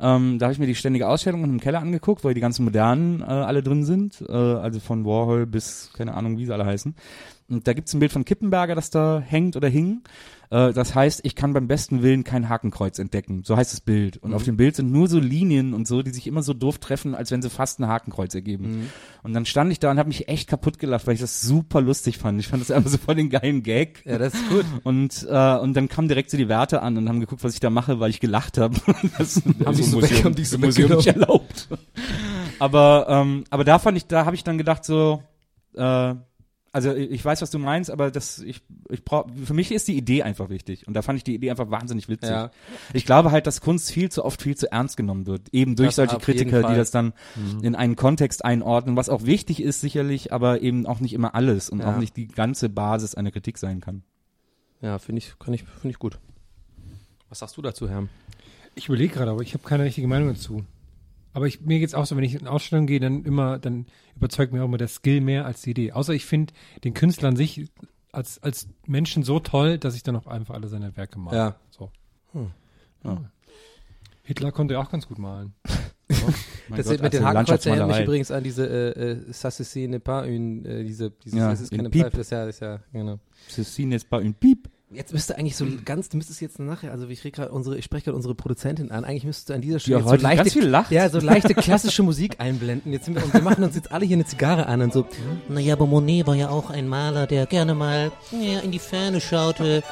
ähm, 0.00 0.38
da 0.38 0.46
habe 0.46 0.52
ich 0.52 0.58
mir 0.58 0.66
die 0.66 0.74
ständige 0.74 1.08
Ausstellung 1.08 1.44
im 1.44 1.60
Keller 1.60 1.80
angeguckt, 1.80 2.24
weil 2.24 2.34
die 2.34 2.40
ganzen 2.40 2.64
modernen 2.64 3.20
äh, 3.20 3.24
alle 3.24 3.62
drin 3.62 3.84
sind, 3.84 4.24
äh, 4.28 4.32
also 4.32 4.80
von 4.80 5.04
Warhol 5.04 5.46
bis, 5.46 5.90
keine 5.94 6.14
Ahnung, 6.14 6.36
wie 6.36 6.46
sie 6.46 6.52
alle 6.52 6.66
heißen. 6.66 6.94
Und 7.48 7.68
da 7.68 7.72
gibt's 7.74 7.94
ein 7.94 8.00
Bild 8.00 8.12
von 8.12 8.24
Kippenberger, 8.24 8.74
das 8.74 8.90
da 8.90 9.22
hängt 9.24 9.56
oder 9.56 9.68
hing. 9.68 10.02
Äh, 10.50 10.72
das 10.72 10.94
heißt, 10.94 11.20
ich 11.24 11.34
kann 11.34 11.52
beim 11.52 11.66
besten 11.68 12.02
Willen 12.02 12.24
kein 12.24 12.48
Hakenkreuz 12.48 12.98
entdecken. 12.98 13.42
So 13.44 13.56
heißt 13.56 13.72
das 13.72 13.80
Bild. 13.80 14.16
Und 14.18 14.34
auf 14.34 14.44
dem 14.44 14.56
Bild 14.56 14.76
sind 14.76 14.90
nur 14.92 15.08
so 15.08 15.18
Linien 15.18 15.74
und 15.74 15.86
so, 15.88 16.02
die 16.02 16.10
sich 16.10 16.26
immer 16.26 16.42
so 16.42 16.52
doof 16.54 16.78
treffen, 16.78 17.14
als 17.14 17.30
wenn 17.30 17.42
sie 17.42 17.50
fast 17.50 17.80
ein 17.80 17.88
Hakenkreuz 17.88 18.34
ergeben. 18.34 18.90
Und 19.22 19.32
dann 19.34 19.44
stand 19.46 19.72
ich 19.72 19.80
da 19.80 19.90
und 19.90 19.98
habe 19.98 20.08
mich 20.08 20.28
echt 20.28 20.48
kaputt 20.48 20.78
gelacht, 20.78 21.06
weil 21.06 21.14
ich 21.14 21.20
das 21.20 21.40
super 21.40 21.80
lustig 21.80 22.18
fand. 22.18 22.38
Ich 22.40 22.48
fand 22.48 22.62
das 22.62 22.70
einfach 22.70 22.90
so 22.90 22.98
voll 22.98 23.14
den 23.16 23.30
geilen 23.30 23.62
Gag. 23.62 24.02
Ja, 24.06 24.18
das 24.18 24.34
ist 24.34 24.48
gut. 24.48 24.64
Und, 24.84 25.26
äh, 25.28 25.56
und 25.58 25.74
dann 25.74 25.88
kamen 25.88 26.08
direkt 26.08 26.30
so 26.30 26.36
die 26.36 26.48
Werte 26.48 26.82
an 26.82 26.96
und 26.96 27.08
haben 27.08 27.20
geguckt, 27.20 27.42
was 27.42 27.54
ich 27.54 27.60
da 27.60 27.70
mache, 27.70 27.98
weil 28.00 28.10
ich 28.10 28.20
gelacht 28.20 28.58
habe. 28.58 28.76
Das 29.18 29.42
Haben 29.64 29.76
dich 29.76 29.86
so 29.90 30.00
weg- 30.02 30.24
haben 30.24 30.34
dich 30.34 30.48
so 30.48 30.58
Museum 30.58 30.90
nicht 30.90 31.06
weggenommen. 31.06 31.22
erlaubt. 31.40 31.68
aber, 32.58 33.06
ähm, 33.08 33.44
aber 33.50 33.64
da 33.64 33.78
fand 33.78 33.96
ich, 33.96 34.06
da 34.06 34.24
habe 34.24 34.36
ich 34.36 34.44
dann 34.44 34.58
gedacht 34.58 34.84
so, 34.84 35.22
äh, 35.74 36.14
also 36.76 36.94
ich 36.94 37.24
weiß, 37.24 37.40
was 37.40 37.50
du 37.50 37.58
meinst, 37.58 37.90
aber 37.90 38.10
das, 38.10 38.38
ich, 38.40 38.60
ich 38.90 39.02
brauch, 39.02 39.26
für 39.42 39.54
mich 39.54 39.72
ist 39.72 39.88
die 39.88 39.96
Idee 39.96 40.22
einfach 40.24 40.50
wichtig. 40.50 40.86
Und 40.86 40.92
da 40.92 41.00
fand 41.00 41.16
ich 41.16 41.24
die 41.24 41.34
Idee 41.34 41.50
einfach 41.50 41.70
wahnsinnig 41.70 42.10
witzig. 42.10 42.28
Ja. 42.28 42.50
Ich 42.92 43.06
glaube 43.06 43.30
halt, 43.30 43.46
dass 43.46 43.62
Kunst 43.62 43.90
viel 43.90 44.10
zu 44.10 44.26
oft 44.26 44.42
viel 44.42 44.58
zu 44.58 44.70
ernst 44.70 44.98
genommen 44.98 45.26
wird. 45.26 45.48
Eben 45.54 45.74
durch 45.74 45.88
Das 45.88 45.96
solche 45.96 46.18
Kritiker, 46.18 46.62
die 46.68 46.76
das 46.76 46.90
dann 46.90 47.14
in 47.62 47.74
einen 47.74 47.96
Kontext 47.96 48.44
einordnen, 48.44 48.94
was 48.94 49.08
auch 49.08 49.24
wichtig 49.24 49.62
ist 49.62 49.80
sicherlich, 49.80 50.34
aber 50.34 50.60
eben 50.60 50.84
auch 50.84 51.00
nicht 51.00 51.14
immer 51.14 51.34
alles 51.34 51.70
und 51.70 51.78
Ja. 51.80 51.94
auch 51.94 51.98
nicht 51.98 52.14
die 52.14 52.28
ganze 52.28 52.68
Basis 52.68 53.14
einer 53.14 53.30
Kritik 53.30 53.56
sein 53.56 53.80
kann. 53.80 54.02
Ja, 54.82 54.98
finde 54.98 55.20
ich, 55.20 55.38
kann 55.38 55.54
ich, 55.54 55.62
finde 55.64 55.88
ich 55.92 55.98
gut. 55.98 56.18
Was 57.30 57.38
sagst 57.38 57.56
du 57.56 57.62
dazu, 57.62 57.88
Herr? 57.88 58.06
Ich 58.74 58.88
überlege 58.88 59.14
gerade, 59.14 59.30
aber 59.30 59.40
ich 59.40 59.54
habe 59.54 59.64
keine 59.64 59.84
richtige 59.84 60.06
Meinung 60.08 60.28
dazu. 60.28 60.62
Aber 61.36 61.46
ich, 61.46 61.60
mir 61.60 61.78
geht's 61.80 61.92
auch 61.92 62.06
so, 62.06 62.16
wenn 62.16 62.24
ich 62.24 62.34
in 62.34 62.46
Ausstellungen 62.46 62.86
gehe, 62.86 62.98
dann 62.98 63.22
immer, 63.24 63.58
dann 63.58 63.84
überzeugt 64.14 64.54
mir 64.54 64.62
auch 64.62 64.64
immer 64.64 64.78
der 64.78 64.88
Skill 64.88 65.20
mehr 65.20 65.44
als 65.44 65.60
die 65.60 65.72
Idee. 65.72 65.92
Außer 65.92 66.14
ich 66.14 66.24
finde 66.24 66.54
den 66.82 66.94
Künstler 66.94 67.28
an 67.28 67.36
sich 67.36 67.70
als, 68.10 68.42
als 68.42 68.68
Menschen 68.86 69.22
so 69.22 69.38
toll, 69.38 69.76
dass 69.76 69.94
ich 69.94 70.02
dann 70.02 70.16
auch 70.16 70.26
einfach 70.28 70.54
alle 70.54 70.68
seine 70.68 70.96
Werke 70.96 71.18
male. 71.18 71.36
Ja. 71.36 71.56
So. 71.68 71.90
Ja. 73.04 73.20
Hitler 74.22 74.50
konnte 74.50 74.74
ja 74.74 74.80
auch 74.80 74.88
ganz 74.88 75.06
gut 75.06 75.18
malen. 75.18 75.52
Mein 76.68 76.78
Das 76.78 76.86
Gott, 76.86 77.02
mit 77.02 77.12
den 77.12 77.22
also 77.22 77.38
Hakenkreuzen 77.38 77.68
erinnert 77.68 77.88
mich 77.88 78.00
übrigens 78.00 78.30
an 78.30 78.42
diese 78.42 78.66
äh, 78.66 79.10
äh, 79.10 79.30
Ça 79.30 79.50
ceci 79.50 79.88
n'est 79.88 79.98
pas 79.98 80.26
une, 80.26 80.64
äh, 80.64 80.84
diese, 80.84 81.10
dieses, 81.10 81.38
Ja, 81.38 81.50
das 81.50 81.60
ist 81.60 81.70
keine 81.70 81.84
in 81.84 81.90
Piep. 81.90 82.02
Pfeife, 82.04 82.16
das 82.16 82.26
ist 82.28 82.30
ja, 82.30 82.46
das 82.46 82.54
ist 82.54 82.60
ja, 82.60 82.80
genau. 82.92 83.18
Ceci 83.50 83.84
n'est 83.84 84.08
pas 84.08 84.22
une 84.22 84.32
pipe. 84.32 84.70
Jetzt 84.90 85.12
müsste 85.12 85.36
eigentlich 85.36 85.56
so 85.56 85.66
ganz, 85.84 86.08
du 86.10 86.16
müsstest 86.16 86.40
jetzt 86.40 86.60
nachher, 86.60 86.92
also 86.92 87.08
ich 87.08 87.20
unsere, 87.50 87.76
ich 87.76 87.84
spreche 87.84 88.04
gerade 88.04 88.16
unsere 88.16 88.36
Produzentin 88.36 88.92
an, 88.92 89.04
eigentlich 89.04 89.24
müsstest 89.24 89.48
du 89.48 89.54
an 89.54 89.60
dieser 89.60 89.80
Stelle 89.80 89.98
Ja, 89.98 90.08
so 90.08 90.14
leichte, 90.14 90.36
ganz 90.44 90.52
viel 90.52 90.66
lacht. 90.66 90.92
ja, 90.92 91.08
so 91.08 91.18
leichte 91.18 91.54
klassische 91.54 92.04
Musik 92.04 92.36
einblenden. 92.38 92.92
Jetzt 92.92 93.06
sind 93.06 93.16
wir, 93.16 93.24
und 93.24 93.34
wir 93.34 93.42
machen 93.42 93.64
uns 93.64 93.74
jetzt 93.74 93.90
alle 93.90 94.06
hier 94.06 94.16
eine 94.16 94.26
Zigarre 94.26 94.66
an 94.66 94.82
und 94.82 94.92
so. 94.92 95.04
Naja, 95.48 95.74
aber 95.74 95.86
Monet 95.86 96.28
war 96.28 96.36
ja 96.36 96.50
auch 96.50 96.70
ein 96.70 96.86
Maler, 96.86 97.26
der 97.26 97.46
gerne 97.46 97.74
mal 97.74 98.12
ja, 98.30 98.60
in 98.60 98.70
die 98.70 98.78
Ferne 98.78 99.20
schaute. 99.20 99.82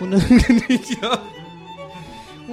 Und 0.00 0.12
ja. 1.02 1.18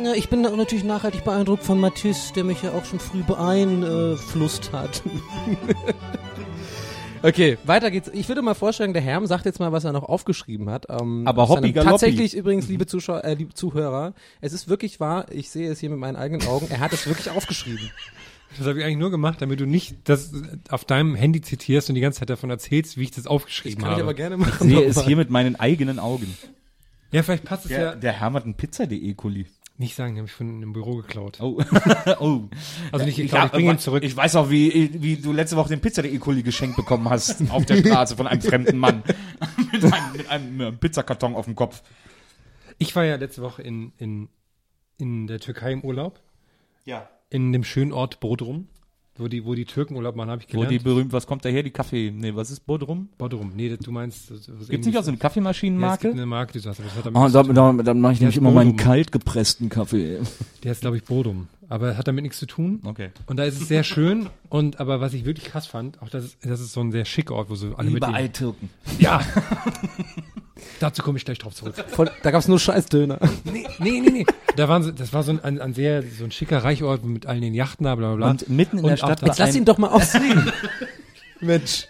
Ja, 0.04 0.14
ich 0.14 0.30
bin 0.30 0.42
natürlich 0.44 0.84
nachhaltig 0.84 1.24
beeindruckt 1.24 1.64
von 1.64 1.80
Matisse, 1.80 2.32
der 2.34 2.44
mich 2.44 2.62
ja 2.62 2.74
auch 2.74 2.86
schon 2.86 3.00
früh 3.00 3.24
beeinflusst 3.24 4.72
hat. 4.72 5.02
Okay, 7.24 7.58
weiter 7.66 7.92
geht's. 7.92 8.10
Ich 8.14 8.28
würde 8.28 8.42
mal 8.42 8.54
vorschlagen, 8.54 8.94
der 8.94 9.02
Herm 9.02 9.26
sagt 9.26 9.46
jetzt 9.46 9.60
mal, 9.60 9.72
was 9.72 9.84
er 9.84 9.92
noch 9.92 10.04
aufgeschrieben 10.04 10.70
hat. 10.70 10.86
Ähm, 10.90 11.28
Aber 11.28 11.50
Hoppi 11.50 11.72
Galoppi. 11.72 11.92
Tatsächlich 11.92 12.36
übrigens, 12.36 12.68
liebe 12.68 12.86
Zuschauer, 12.86 13.24
äh, 13.24 13.34
liebe 13.34 13.54
Zuhörer, 13.54 14.14
es 14.42 14.54
ist 14.54 14.68
wirklich 14.70 15.00
wahr, 15.00 15.26
ich 15.32 15.50
sehe 15.50 15.70
es 15.72 15.80
hier 15.80 15.90
mit 15.90 16.00
meinen 16.00 16.16
eigenen 16.16 16.48
Augen, 16.48 16.68
er 16.70 16.80
hat 16.80 16.94
es 16.94 17.08
wirklich 17.08 17.30
aufgeschrieben. 17.30 17.90
Das 18.58 18.66
habe 18.66 18.80
ich 18.80 18.86
eigentlich 18.86 18.98
nur 18.98 19.12
gemacht, 19.12 19.42
damit 19.42 19.60
du 19.60 19.66
nicht 19.66 19.98
das 20.06 20.32
auf 20.70 20.86
deinem 20.86 21.16
Handy 21.16 21.42
zitierst 21.42 21.90
und 21.90 21.96
die 21.96 22.02
ganze 22.02 22.20
Zeit 22.22 22.30
davon 22.30 22.50
erzählst, 22.50 22.96
wie 22.98 23.04
ich 23.04 23.12
das 23.12 23.28
aufgeschrieben 23.28 23.80
Kann 23.84 23.90
ich 23.92 23.94
habe. 23.96 24.04
aber 24.04 24.14
gerne 24.14 24.36
Ich 24.36 24.42
machen. 24.42 24.70
sehe 24.70 24.86
es 24.86 25.02
hier 25.06 25.18
mit 25.18 25.30
meinen 25.30 25.58
eigenen 25.58 26.00
Augen. 26.00 26.34
ja, 27.12 27.24
vielleicht 27.24 27.44
passt 27.44 27.66
es 27.66 27.70
Der, 27.72 27.82
ja. 27.82 27.96
der 27.96 28.14
Herr 28.14 28.32
hat 28.32 28.46
einen 28.46 28.54
Pizza.de 28.56 28.98
E. 28.98 29.14
Kuli. 29.16 29.48
Nicht 29.80 29.96
sagen, 29.96 30.16
den 30.16 30.22
habe 30.22 30.28
ich 30.28 30.34
von 30.34 30.64
im 30.64 30.74
Büro 30.74 30.96
geklaut. 30.98 31.40
Oh. 31.40 31.62
oh. 32.20 32.42
Also 32.92 33.06
nicht 33.06 33.20
ich, 33.20 33.26
geklaut, 33.30 33.46
ich 33.46 33.52
bringe 33.52 33.70
hab- 33.70 33.76
ihn 33.76 33.80
zurück. 33.80 34.04
Ich 34.04 34.16
weiß 34.18 34.36
auch, 34.38 34.50
wie, 34.50 34.90
wie 35.02 35.18
du 35.18 35.32
letzte 35.32 35.56
Woche 35.56 35.70
den 35.70 35.82
Pizza.de 35.82 36.12
E. 36.12 36.18
Kuli 36.18 36.42
geschenkt 36.42 36.76
bekommen 36.76 37.08
hast. 37.10 37.42
auf 37.52 37.64
der 37.66 37.78
Straße 37.78 38.16
von 38.18 38.26
einem 38.26 38.42
fremden 38.42 38.80
Mann. 38.80 39.04
mit, 39.72 39.84
einem, 39.94 40.14
mit 40.18 40.28
einem 40.30 40.78
Pizzakarton 40.80 41.36
auf 41.36 41.46
dem 41.46 41.54
Kopf. 41.56 41.84
Ich 42.80 42.96
war 42.96 43.06
ja 43.06 43.18
letzte 43.18 43.44
Woche 43.44 43.62
in, 43.62 43.92
in, 43.98 44.30
in 44.98 45.28
der 45.28 45.40
Türkei 45.40 45.72
im 45.74 45.84
Urlaub, 45.84 46.20
Ja. 46.86 47.08
in 47.30 47.54
dem 47.54 47.64
schönen 47.64 47.92
Ort 47.92 48.20
Bodrum, 48.20 48.68
wo 49.18 49.28
die, 49.28 49.44
wo 49.46 49.56
die 49.56 49.66
Türken 49.66 49.96
Urlaub 49.96 50.16
machen, 50.16 50.30
habe 50.30 50.42
ich 50.42 50.48
Wo 50.50 50.62
gelernt. 50.62 50.72
die 50.72 50.80
berühmt, 50.80 51.14
was 51.14 51.26
kommt 51.28 51.44
daher? 51.46 51.64
Die 51.64 51.72
Kaffee, 51.72 52.12
nee, 52.16 52.34
was 52.36 52.52
ist 52.52 52.66
Bodrum? 52.66 53.10
Bodrum. 53.18 53.52
Nee, 53.56 53.76
du 53.78 53.92
meinst, 53.92 54.32
was 54.32 54.68
Gibt's 54.70 54.86
nicht 54.88 54.98
auch 54.98 55.04
so 55.04 55.10
eine 55.12 55.18
Ja, 55.18 55.18
es 55.18 55.20
gibt 55.20 55.20
Kaffeemaschinenmarke? 55.22 56.12
eine 56.12 56.26
Marke, 56.26 56.54
die 56.54 56.60
aber 56.68 56.76
das 56.78 56.96
hat 56.96 57.06
damit 57.06 57.58
da, 57.58 57.74
da, 57.74 57.84
da 57.84 57.94
mache 57.94 58.14
ich 58.14 58.20
nämlich 58.20 58.38
immer 58.38 58.52
meinen 58.52 58.76
kalt 58.76 59.12
gepressten 59.12 59.70
Kaffee. 59.70 60.20
Der 60.64 60.72
ist, 60.72 60.82
glaube 60.82 60.98
ich, 60.98 61.04
Bodum. 61.04 61.48
Aber 61.70 61.98
hat 61.98 62.08
damit 62.08 62.24
nichts 62.24 62.40
zu 62.40 62.46
tun. 62.46 62.82
Okay. 62.86 63.10
Und 63.26 63.38
da 63.38 63.44
ist 63.44 63.62
es 63.62 63.68
sehr 63.68 63.84
schön. 63.84 64.30
Und 64.50 64.80
aber 64.80 65.02
was 65.02 65.14
ich 65.14 65.26
wirklich 65.26 65.48
krass 65.48 65.68
fand, 65.68 66.02
auch 66.02 66.10
das 66.10 66.24
ist, 66.24 66.38
das 66.46 66.62
ist 66.62 66.72
so 66.72 66.80
ein 66.82 66.92
sehr 66.94 67.04
schicker 67.04 67.36
Ort, 67.36 67.50
wo 67.50 67.56
so 67.56 67.76
alle 67.76 67.90
mit 67.90 67.98
Überall 67.98 68.30
den, 68.30 68.34
Türken. 68.34 68.70
Ja. 69.00 69.22
Dazu 70.80 71.04
komme 71.04 71.18
ich 71.18 71.26
gleich 71.26 71.40
drauf 71.40 71.54
zurück. 71.54 71.76
Voll, 71.90 72.10
da 72.24 72.32
gab's 72.32 72.48
nur 72.48 72.60
Scheißdöner. 72.60 73.20
Nee, 73.44 73.66
nee, 73.80 74.00
nee, 74.00 74.10
nee. 74.10 74.26
Da 74.56 74.68
waren, 74.70 74.82
so- 74.84 74.92
das 74.92 75.12
war 75.14 75.24
so 75.24 75.32
ein, 75.32 75.44
ein, 75.44 75.60
ein 75.62 75.74
sehr, 75.74 76.04
so 76.04 76.24
ein 76.24 76.32
schicker 76.32 76.64
Reichort 76.64 77.04
mit 77.04 77.26
allen 77.26 77.42
den 77.42 77.54
Yachten 77.54 77.84
da, 77.84 77.96
bla, 77.96 78.08
bla, 78.10 78.16
bla. 78.16 78.30
Und 78.32 78.50
mitten 78.50 78.78
in 78.78 78.84
Und 78.86 78.90
der 78.92 78.98
Stadt 78.98 79.22
Jetzt 79.22 79.38
lass 79.38 79.56
ihn 79.56 79.66
doch 79.66 79.78
mal 79.78 79.90
ausreden. 79.90 80.52
Mensch. 81.42 81.88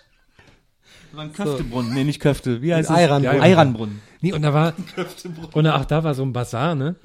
war 1.13 1.23
ein 1.23 1.33
Köftebrunnen. 1.33 1.93
Nee, 1.93 2.03
nicht 2.03 2.19
Köfte. 2.19 2.61
Wie 2.61 2.73
heißt 2.73 2.89
es? 2.89 2.95
Eiranbrunnen. 2.95 3.41
Eiranbrunnen. 3.41 4.01
Nee, 4.21 4.33
und 4.33 4.41
da 4.41 4.53
war, 4.53 4.73
und 5.53 5.67
auch 5.67 5.85
da 5.85 6.03
war 6.03 6.13
so 6.15 6.23
ein 6.23 6.33
Bazar, 6.33 6.73
ne? 6.75 6.95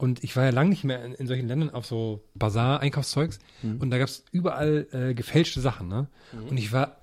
Und 0.00 0.24
ich 0.24 0.34
war 0.34 0.44
ja 0.44 0.50
lange 0.50 0.70
nicht 0.70 0.82
mehr 0.84 1.04
in, 1.04 1.12
in 1.12 1.26
solchen 1.26 1.46
Ländern 1.46 1.68
auf 1.70 1.84
so 1.84 2.22
Bazar-Einkaufszeugs. 2.34 3.38
Und 3.62 3.90
da 3.90 3.98
gab's 3.98 4.24
überall 4.32 4.86
äh, 4.92 5.14
gefälschte 5.14 5.60
Sachen, 5.60 5.88
ne? 5.88 6.06
Und 6.48 6.56
ich 6.56 6.72
war 6.72 6.96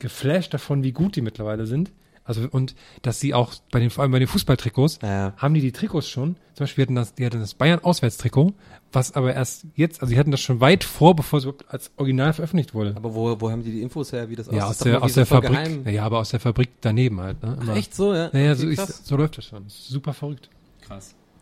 geflasht 0.00 0.52
davon, 0.52 0.82
wie 0.82 0.92
gut 0.92 1.14
die 1.16 1.20
mittlerweile 1.20 1.66
sind. 1.66 1.92
Also, 2.24 2.46
und 2.50 2.74
dass 3.02 3.18
sie 3.20 3.34
auch 3.34 3.54
bei 3.72 3.80
den, 3.80 3.90
vor 3.90 4.02
allem 4.02 4.12
bei 4.12 4.18
den 4.18 4.28
Fußballtrikots, 4.28 4.98
Ja. 5.02 5.32
haben 5.36 5.54
die 5.54 5.60
die 5.60 5.72
Trikots 5.72 6.08
schon. 6.08 6.36
Zum 6.54 6.64
Beispiel 6.64 6.82
hatten 6.82 6.94
das, 6.94 7.14
die 7.14 7.24
hatten 7.26 7.40
das 7.40 7.54
Bayern-Auswärtstrikot, 7.54 8.52
was 8.92 9.14
aber 9.14 9.34
erst 9.34 9.66
jetzt, 9.74 10.00
also 10.02 10.12
die 10.12 10.18
hatten 10.18 10.30
das 10.30 10.40
schon 10.40 10.60
weit 10.60 10.84
vor, 10.84 11.16
bevor 11.16 11.38
es 11.38 11.44
überhaupt 11.44 11.64
als 11.72 11.90
Original 11.96 12.32
veröffentlicht 12.32 12.74
wurde. 12.74 12.94
Aber 12.96 13.14
wo, 13.14 13.40
wo 13.40 13.50
haben 13.50 13.62
die 13.64 13.72
die 13.72 13.82
Infos 13.82 14.12
her, 14.12 14.28
wie 14.28 14.36
das 14.36 14.46
ja, 14.48 14.64
aussieht? 14.66 14.68
aus 14.68 14.78
der, 14.78 15.02
aus 15.02 15.12
so 15.14 15.20
der 15.20 15.26
Fabrik. 15.26 15.50
geheim. 15.52 15.86
Ja, 15.88 16.04
aber 16.04 16.18
aus 16.18 16.30
der 16.30 16.40
Fabrik 16.40 16.70
daneben 16.80 17.20
halt, 17.20 17.42
ne? 17.42 17.58
Immer. 17.60 17.74
Echt 17.76 17.94
so, 17.94 18.12
ja? 18.14 18.30
Ja, 18.32 18.38
ja, 18.38 18.52
Okay, 18.52 18.74
so, 18.74 18.82
krass. 18.82 19.00
so 19.04 19.16
läuft 19.16 19.38
das 19.38 19.44
schon. 19.46 19.64
Das 19.64 19.86
super 19.88 20.12
verrückt. 20.12 20.50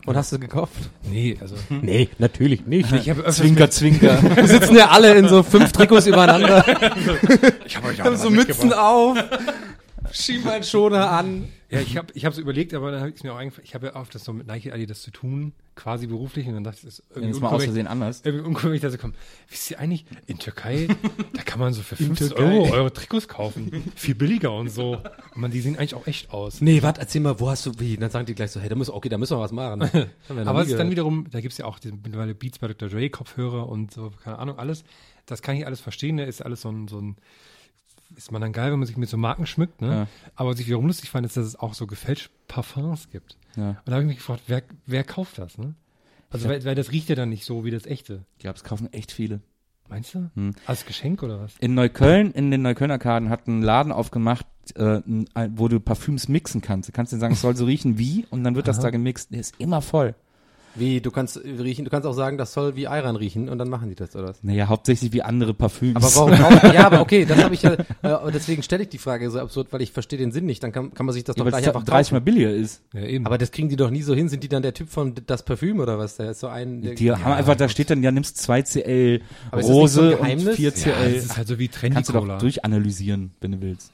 Und 0.09 0.17
hast 0.17 0.31
du 0.31 0.39
gekauft? 0.39 0.89
Nee, 1.03 1.37
also. 1.39 1.55
Nee, 1.69 2.09
natürlich 2.17 2.65
nicht. 2.65 2.91
Ich 2.93 3.11
habe 3.11 3.19
öfters 3.19 3.35
Zwinker, 3.35 3.69
zwinker. 3.69 4.23
Wir 4.37 4.47
sitzen 4.47 4.75
ja 4.75 4.89
alle 4.89 5.13
in 5.13 5.27
so 5.27 5.43
fünf 5.43 5.71
Trikots 5.71 6.07
übereinander. 6.07 6.65
ich 7.67 7.77
habe 7.77 7.89
euch 7.89 8.01
Haben 8.03 8.17
so 8.17 8.31
Mützen 8.31 8.73
auf. 8.73 9.19
Schienbeinschoner 10.11 11.11
an. 11.11 11.49
Ja, 11.69 11.81
ich 11.81 11.95
habe 11.95 12.07
ich 12.15 12.25
habe 12.25 12.33
so 12.33 12.41
überlegt, 12.41 12.73
aber 12.73 12.89
dann 12.89 13.01
habe 13.01 13.11
ich 13.15 13.23
mir 13.23 13.31
auch 13.31 13.37
eingefallen, 13.37 13.67
ich 13.67 13.75
habe 13.75 13.85
ja 13.85 13.95
oft 13.97 14.15
das 14.15 14.23
so 14.23 14.33
mit 14.33 14.47
Nike 14.47 14.71
Adidas 14.73 15.03
zu 15.03 15.11
tun, 15.11 15.53
quasi 15.79 16.07
beruflich 16.07 16.45
und 16.47 16.55
dann 16.55 16.63
dachte 16.65 16.79
ich, 16.79 16.85
das 16.85 16.99
ist 16.99 17.05
irgendwie 17.09 17.29
Jetzt 17.29 17.41
mal 17.41 17.49
aus 17.49 17.63
Versehen 17.63 17.87
anders. 17.87 18.21
irgendwie 18.25 18.45
uncool, 18.45 18.69
wenn 18.71 18.75
ich 18.75 18.81
da 18.81 18.89
so 18.89 18.97
komme. 18.97 19.13
Wisst 19.47 19.71
ihr 19.71 19.79
eigentlich, 19.79 20.05
in 20.27 20.37
Türkei, 20.37 20.87
da 21.33 21.41
kann 21.43 21.59
man 21.59 21.73
so 21.73 21.81
für 21.81 21.95
50 21.95 22.33
Euro 22.35 22.69
eure 22.69 22.91
Trikots 22.91 23.29
kaufen. 23.29 23.91
Viel 23.95 24.15
billiger 24.15 24.53
und 24.53 24.67
so. 24.69 24.97
Und 24.97 25.37
man, 25.37 25.51
die 25.51 25.61
sehen 25.61 25.77
eigentlich 25.77 25.95
auch 25.95 26.05
echt 26.05 26.31
aus. 26.31 26.59
Nee, 26.59 26.83
warte, 26.83 26.99
erzähl 26.99 27.21
mal, 27.21 27.39
wo 27.39 27.49
hast 27.49 27.65
du, 27.65 27.71
wie? 27.79 27.95
Dann 27.95 28.09
sagen 28.09 28.25
die 28.25 28.35
gleich 28.35 28.51
so, 28.51 28.59
hey, 28.59 28.67
da 28.67 28.75
muss, 28.75 28.89
okay, 28.89 29.07
da 29.07 29.17
müssen 29.17 29.37
wir 29.37 29.41
was 29.41 29.53
machen. 29.53 29.81
Aber 30.45 30.61
es 30.61 30.67
ist 30.67 30.77
dann 30.77 30.91
wiederum, 30.91 31.27
da 31.31 31.39
gibt's 31.39 31.57
ja 31.57 31.65
auch 31.65 31.79
diese 31.79 31.95
mittlerweile 31.95 32.35
Beats 32.35 32.59
bei 32.59 32.67
Dr. 32.67 32.89
Dre 32.89 33.09
Kopfhörer 33.09 33.69
und 33.69 33.91
so, 33.93 34.11
keine 34.21 34.37
Ahnung, 34.37 34.59
alles. 34.59 34.83
Das 35.25 35.41
kann 35.41 35.55
ich 35.55 35.65
alles 35.65 35.79
verstehen, 35.79 36.17
da 36.17 36.25
ist 36.25 36.43
alles 36.43 36.61
so 36.61 36.69
ein, 36.69 36.89
so 36.89 36.99
ein, 36.99 37.15
ist 38.17 38.31
man 38.31 38.41
dann 38.41 38.51
geil, 38.51 38.73
wenn 38.73 38.79
man 38.79 38.87
sich 38.87 38.97
mit 38.97 39.07
so 39.07 39.15
Marken 39.15 39.45
schmückt, 39.45 39.81
ne? 39.81 39.87
Ja. 39.87 40.07
Aber 40.35 40.49
was 40.49 40.59
ich 40.59 40.67
wiederum 40.67 40.87
lustig 40.87 41.09
fand, 41.09 41.25
ist, 41.25 41.37
dass 41.37 41.45
es 41.45 41.55
auch 41.55 41.73
so 41.73 41.87
gefälscht 41.87 42.31
Parfums 42.47 43.09
gibt. 43.11 43.37
Ja. 43.55 43.69
Und 43.69 43.77
da 43.85 43.93
habe 43.93 44.01
ich 44.03 44.07
mich 44.07 44.17
gefragt, 44.17 44.43
wer, 44.47 44.63
wer 44.85 45.03
kauft 45.03 45.37
das, 45.37 45.57
ne? 45.57 45.75
Also, 46.29 46.47
weil, 46.47 46.63
weil 46.63 46.75
das 46.75 46.91
riecht 46.91 47.09
ja 47.09 47.15
dann 47.15 47.29
nicht 47.29 47.45
so 47.45 47.65
wie 47.65 47.71
das 47.71 47.85
echte. 47.85 48.25
Ich 48.37 48.43
glaube, 48.43 48.57
es 48.57 48.63
kaufen 48.63 48.91
echt 48.93 49.11
viele. 49.11 49.41
Meinst 49.89 50.13
du? 50.13 50.29
Hm. 50.35 50.53
Als 50.67 50.85
Geschenk 50.85 51.23
oder 51.23 51.39
was? 51.39 51.57
In 51.57 51.73
Neukölln, 51.73 52.31
in 52.31 52.51
den 52.51 52.61
Neukölln-Arkaden, 52.61 53.29
hat 53.29 53.47
ein 53.47 53.63
Laden 53.63 53.91
aufgemacht, 53.91 54.45
äh, 54.75 55.01
wo 55.55 55.67
du 55.67 55.79
Parfüms 55.79 56.27
mixen 56.27 56.61
kannst. 56.61 56.89
Du 56.89 56.93
kannst 56.93 57.11
dir 57.11 57.17
sagen, 57.17 57.33
es 57.33 57.41
soll 57.41 57.55
so 57.55 57.65
riechen 57.65 57.97
wie, 57.97 58.27
und 58.29 58.43
dann 58.43 58.55
wird 58.55 58.67
das 58.67 58.77
Aha. 58.77 58.83
da 58.83 58.89
gemixt. 58.91 59.31
Der 59.33 59.39
ist 59.39 59.55
immer 59.57 59.81
voll. 59.81 60.13
Wie, 60.79 61.01
du 61.01 61.11
kannst 61.11 61.37
äh, 61.37 61.49
riechen, 61.59 61.85
du 61.85 61.91
kannst 61.91 62.07
auch 62.07 62.13
sagen, 62.13 62.37
das 62.37 62.53
soll 62.53 62.75
wie 62.75 62.87
Ayran 62.87 63.15
riechen 63.15 63.49
und 63.49 63.57
dann 63.57 63.69
machen 63.69 63.89
die 63.89 63.95
das, 63.95 64.15
oder 64.15 64.29
was? 64.29 64.43
Naja, 64.43 64.67
hauptsächlich 64.67 65.13
wie 65.13 65.21
andere 65.21 65.53
Parfüms. 65.53 65.95
Aber 65.95 66.31
warum? 66.31 66.31
warum 66.61 66.73
ja, 66.73 66.85
aber 66.85 67.01
okay, 67.01 67.25
das 67.25 67.43
habe 67.43 67.53
ich 67.53 67.61
ja, 67.61 67.73
äh, 67.73 68.31
deswegen 68.33 68.63
stelle 68.63 68.83
ich 68.83 68.89
die 68.89 68.97
Frage 68.97 69.29
so 69.29 69.39
absurd, 69.39 69.67
weil 69.71 69.81
ich 69.81 69.91
verstehe 69.91 70.17
den 70.17 70.31
Sinn 70.31 70.45
nicht. 70.45 70.63
Dann 70.63 70.71
kann, 70.71 70.93
kann 70.93 71.05
man 71.05 71.13
sich 71.13 71.23
das 71.23 71.35
Ja, 71.35 71.43
doch 71.43 71.51
weil 71.51 71.61
gleich 71.61 71.67
einfach 71.67 71.83
30 71.83 72.13
Mal 72.13 72.21
billiger 72.21 72.51
ist. 72.51 72.81
Ja, 72.93 73.01
eben. 73.01 73.25
Aber 73.25 73.37
das 73.37 73.51
kriegen 73.51 73.69
die 73.69 73.75
doch 73.75 73.89
nie 73.89 74.01
so 74.01 74.13
hin. 74.15 74.29
Sind 74.29 74.43
die 74.43 74.49
dann 74.49 74.63
der 74.63 74.73
Typ 74.73 74.89
von 74.89 75.13
das 75.25 75.43
Parfüm 75.43 75.79
oder 75.79 75.97
was? 75.97 76.17
Der 76.17 76.31
ist 76.31 76.39
so 76.39 76.47
ein. 76.47 76.81
Der, 76.81 76.95
Die 76.95 77.11
haben 77.11 77.33
einfach, 77.33 77.55
da 77.55 77.69
steht 77.69 77.89
dann, 77.89 78.01
ja, 78.03 78.11
nimmst 78.11 78.37
2 78.37 78.61
CL 78.63 79.21
Aber 79.51 79.61
ist 79.61 79.69
das 79.69 79.75
nicht 79.77 79.91
so 79.91 80.01
Rose 80.01 80.11
und 80.11 80.21
Geheimnis? 80.21 80.55
4 80.55 80.69
ja, 80.69 80.75
CL. 80.75 81.13
das 81.13 81.25
ist 81.25 81.37
halt 81.37 81.47
so 81.47 81.59
wie 81.59 81.67
Trendy 81.67 81.95
Kannst 81.95 82.09
du 82.09 82.13
doch 82.13 82.37
durchanalysieren, 82.39 83.31
wenn 83.41 83.51
du 83.51 83.61
willst. 83.61 83.91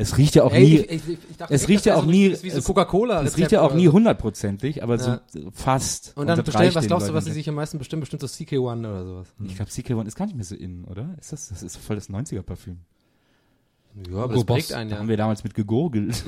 Es 0.00 0.16
riecht 0.16 0.34
ja 0.34 0.44
auch 0.44 0.52
Ey, 0.52 0.62
nie, 0.64 0.76
ich, 0.78 0.90
ich, 0.90 1.18
ich 1.30 1.36
dachte 1.36 1.52
es 1.54 1.62
echt, 1.62 1.68
riecht 1.68 1.84
ja 1.86 1.96
auch 1.96 2.04
so 2.04 2.10
nie- 2.10 2.30
Wie 2.42 2.50
so 2.50 2.58
es- 2.58 2.64
Coca-Cola. 2.64 3.22
es 3.22 3.36
riecht 3.36 3.52
ja 3.52 3.60
auch 3.60 3.74
nie 3.74 3.88
hundertprozentig, 3.88 4.82
aber 4.82 4.96
Ja. 4.96 5.20
so 5.28 5.50
fast. 5.52 6.12
Und 6.16 6.26
dann 6.26 6.42
bestellen, 6.42 6.74
was 6.74 6.86
glaubst 6.86 7.08
du, 7.08 7.14
was 7.14 7.24
sie 7.26 7.32
sich 7.32 7.48
am 7.48 7.54
meisten 7.54 7.78
bestimmen? 7.78 8.00
Bestimmt 8.00 8.22
so 8.22 8.26
CK1 8.26 8.78
oder 8.80 9.04
sowas. 9.04 9.28
Ich 9.44 9.56
glaube, 9.56 9.70
CK1 9.70 10.06
ist 10.06 10.16
gar 10.16 10.24
nicht 10.26 10.36
mehr 10.36 10.44
so 10.44 10.54
in, 10.54 10.84
oder? 10.84 11.14
Ist 11.20 11.32
das? 11.32 11.48
Das 11.48 11.62
ist 11.62 11.76
voll 11.76 11.96
das 11.96 12.08
90er-Parfüm. 12.08 12.78
Ja, 14.10 14.18
aber 14.18 14.22
Hugo 14.22 14.34
das 14.34 14.44
Boss. 14.44 14.56
prägt 14.56 14.72
einen 14.72 14.90
Da 14.90 14.96
ja. 14.96 15.00
haben 15.02 15.08
wir 15.08 15.16
damals 15.16 15.44
mit 15.44 15.54
gegurgelt. 15.54 16.24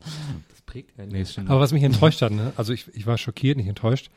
Das 0.00 0.60
prägt 0.66 0.98
einen 1.00 1.10
nee, 1.12 1.22
ist 1.22 1.32
stimmt. 1.32 1.50
Aber 1.50 1.60
was 1.60 1.72
mich 1.72 1.82
enttäuscht 1.82 2.22
hat, 2.22 2.32
ne? 2.32 2.52
Also 2.56 2.72
ich, 2.72 2.86
ich 2.94 3.06
war 3.06 3.18
schockiert, 3.18 3.56
nicht 3.56 3.66
enttäuscht. 3.68 4.10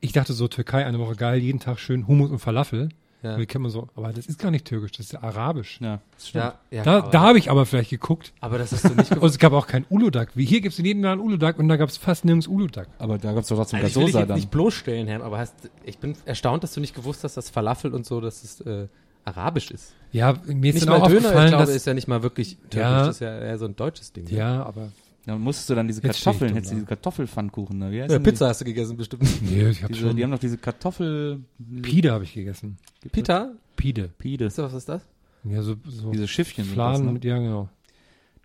Ich 0.00 0.12
dachte 0.12 0.32
so, 0.32 0.48
Türkei 0.48 0.84
eine 0.84 0.98
Woche 0.98 1.16
geil, 1.16 1.40
jeden 1.40 1.58
Tag 1.60 1.78
schön 1.80 2.06
Hummus 2.06 2.30
und 2.30 2.38
Falafel. 2.38 2.90
Ja. 3.22 3.38
Wie 3.38 3.46
kennt 3.46 3.62
man 3.62 3.70
so? 3.70 3.88
Aber 3.94 4.12
das 4.12 4.26
ist 4.26 4.38
gar 4.38 4.50
nicht 4.50 4.64
türkisch, 4.64 4.92
das 4.92 5.06
ist 5.06 5.12
ja 5.12 5.22
arabisch. 5.22 5.78
ja, 5.80 6.00
das 6.14 6.28
stimmt. 6.28 6.44
Ja, 6.44 6.58
ja, 6.70 6.82
Da, 6.82 7.00
da 7.02 7.20
habe 7.20 7.38
ich 7.38 7.50
aber 7.50 7.66
vielleicht 7.66 7.90
geguckt. 7.90 8.32
aber 8.40 8.58
das 8.58 8.72
hast 8.72 8.84
du 8.84 8.88
nicht 8.90 9.10
Und 9.12 9.16
gewusst. 9.18 9.34
es 9.34 9.38
gab 9.38 9.52
auch 9.52 9.66
kein 9.66 9.84
Uludag. 9.90 10.30
Wie 10.34 10.44
hier 10.44 10.60
gibt 10.60 10.72
es 10.72 10.78
in 10.78 10.84
jedem 10.84 11.04
ein 11.04 11.20
Uludag 11.20 11.58
und 11.58 11.68
da 11.68 11.76
gab 11.76 11.88
es 11.88 11.96
fast 11.96 12.24
nirgends 12.24 12.48
Uludag. 12.48 12.88
Aber 12.98 13.18
da 13.18 13.32
gab 13.32 13.42
es 13.42 13.48
doch 13.48 13.56
trotzdem 13.56 13.78
Also 13.80 13.88
ich 13.88 13.96
will 13.96 14.02
Gasosa 14.06 14.18
jetzt 14.20 14.28
dann. 14.30 14.36
nicht 14.36 14.50
bloßstellen, 14.50 15.06
Herr, 15.06 15.22
aber 15.22 15.38
hast, 15.38 15.54
ich 15.84 15.98
bin 15.98 16.16
erstaunt, 16.24 16.62
dass 16.64 16.74
du 16.74 16.80
nicht 16.80 16.94
gewusst 16.94 17.22
hast, 17.24 17.36
dass 17.36 17.48
Falafel 17.50 17.94
und 17.94 18.04
so, 18.06 18.20
dass 18.20 18.42
es 18.42 18.60
äh, 18.62 18.88
arabisch 19.24 19.70
ist. 19.70 19.94
Ja, 20.10 20.32
mir 20.46 20.70
ist 20.70 20.74
Nicht 20.74 20.82
dann 20.88 20.98
mal 20.98 21.02
auch 21.02 21.06
Döner, 21.06 21.20
ich 21.20 21.24
aufgefallen, 21.26 21.48
glaube, 21.50 21.66
dass, 21.66 21.74
ist 21.76 21.86
ja 21.86 21.94
nicht 21.94 22.08
mal 22.08 22.22
wirklich 22.24 22.56
türkisch, 22.70 22.76
Ja. 22.80 23.06
das 23.06 23.16
ist 23.16 23.20
ja 23.20 23.38
eher 23.38 23.56
so 23.58 23.66
ein 23.66 23.76
deutsches 23.76 24.12
Ding. 24.12 24.24
ne? 24.24 24.30
ja, 24.32 24.64
aber 24.64 24.88
Dann 25.24 25.40
musstest 25.40 25.70
du 25.70 25.74
dann 25.76 25.86
diese 25.86 26.02
Jetzt 26.02 26.24
Kartoffeln, 26.24 26.52
hättest 26.54 26.72
du 26.72 26.76
diese 26.76 26.86
Kartoffelpfannkuchen, 26.86 27.78
ne? 27.78 27.92
Wie 27.92 28.00
heißt 28.02 28.10
Ja, 28.10 28.18
denn 28.18 28.24
die? 28.24 28.30
Pizza 28.30 28.48
hast 28.48 28.60
du 28.60 28.64
gegessen 28.64 28.96
bestimmt. 28.96 29.22
nee, 29.42 29.68
ich 29.68 29.82
habe 29.82 29.92
Diese, 29.92 30.06
schon 30.08 30.16
die 30.16 30.24
haben 30.24 30.30
doch 30.32 30.38
diese 30.40 30.58
Kartoffel... 30.58 31.40
Pide 31.82 32.10
habe 32.10 32.24
ich 32.24 32.34
gegessen. 32.34 32.76
Pita? 33.12 33.52
Pide. 33.76 34.10
Pide. 34.18 34.46
Weißt 34.46 34.58
du, 34.58 34.62
was 34.64 34.74
ist 34.74 34.88
das? 34.88 35.02
Ja, 35.44 35.62
so, 35.62 35.76
so 35.86 36.10
Diese 36.10 36.26
Schiffchen. 36.26 36.64
Fladen 36.64 36.92
das, 36.94 37.06
ne? 37.06 37.12
mit, 37.12 37.24
ja 37.24 37.38
genau. 37.38 37.68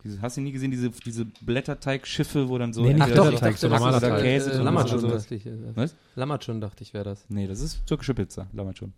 Diese, 0.03 0.21
hast 0.21 0.38
du 0.38 0.41
nie 0.41 0.51
gesehen, 0.51 0.69
diese, 0.69 0.91
diese 0.91 1.25
Blätterteigschiffe, 1.25 2.47
wo 2.49 2.57
dann 2.59 2.73
so... 2.73 2.84
Nee, 2.84 2.95
Ach 2.99 3.09
doch, 3.09 3.32
ich 3.32 3.39
dachte, 3.39 3.57
so 3.57 3.67
normaler 3.69 3.99
Teig. 3.99 4.21
Käse 4.21 4.51
äh, 4.51 4.59
oder 4.61 4.88
so. 4.99 5.07
dachte 5.07 5.34
ich. 5.36 5.45
äh, 5.47 5.51
Was? 5.73 5.95
Lamacun, 6.15 6.61
dachte 6.61 6.84
ich, 6.84 6.93
wäre 6.93 7.03
das. 7.05 7.25
Nee, 7.30 7.47
das 7.47 7.59
ist 7.61 7.86
türkische 7.88 8.13
Pizza, 8.13 8.47
damals 8.53 8.78
schon. 8.78 8.93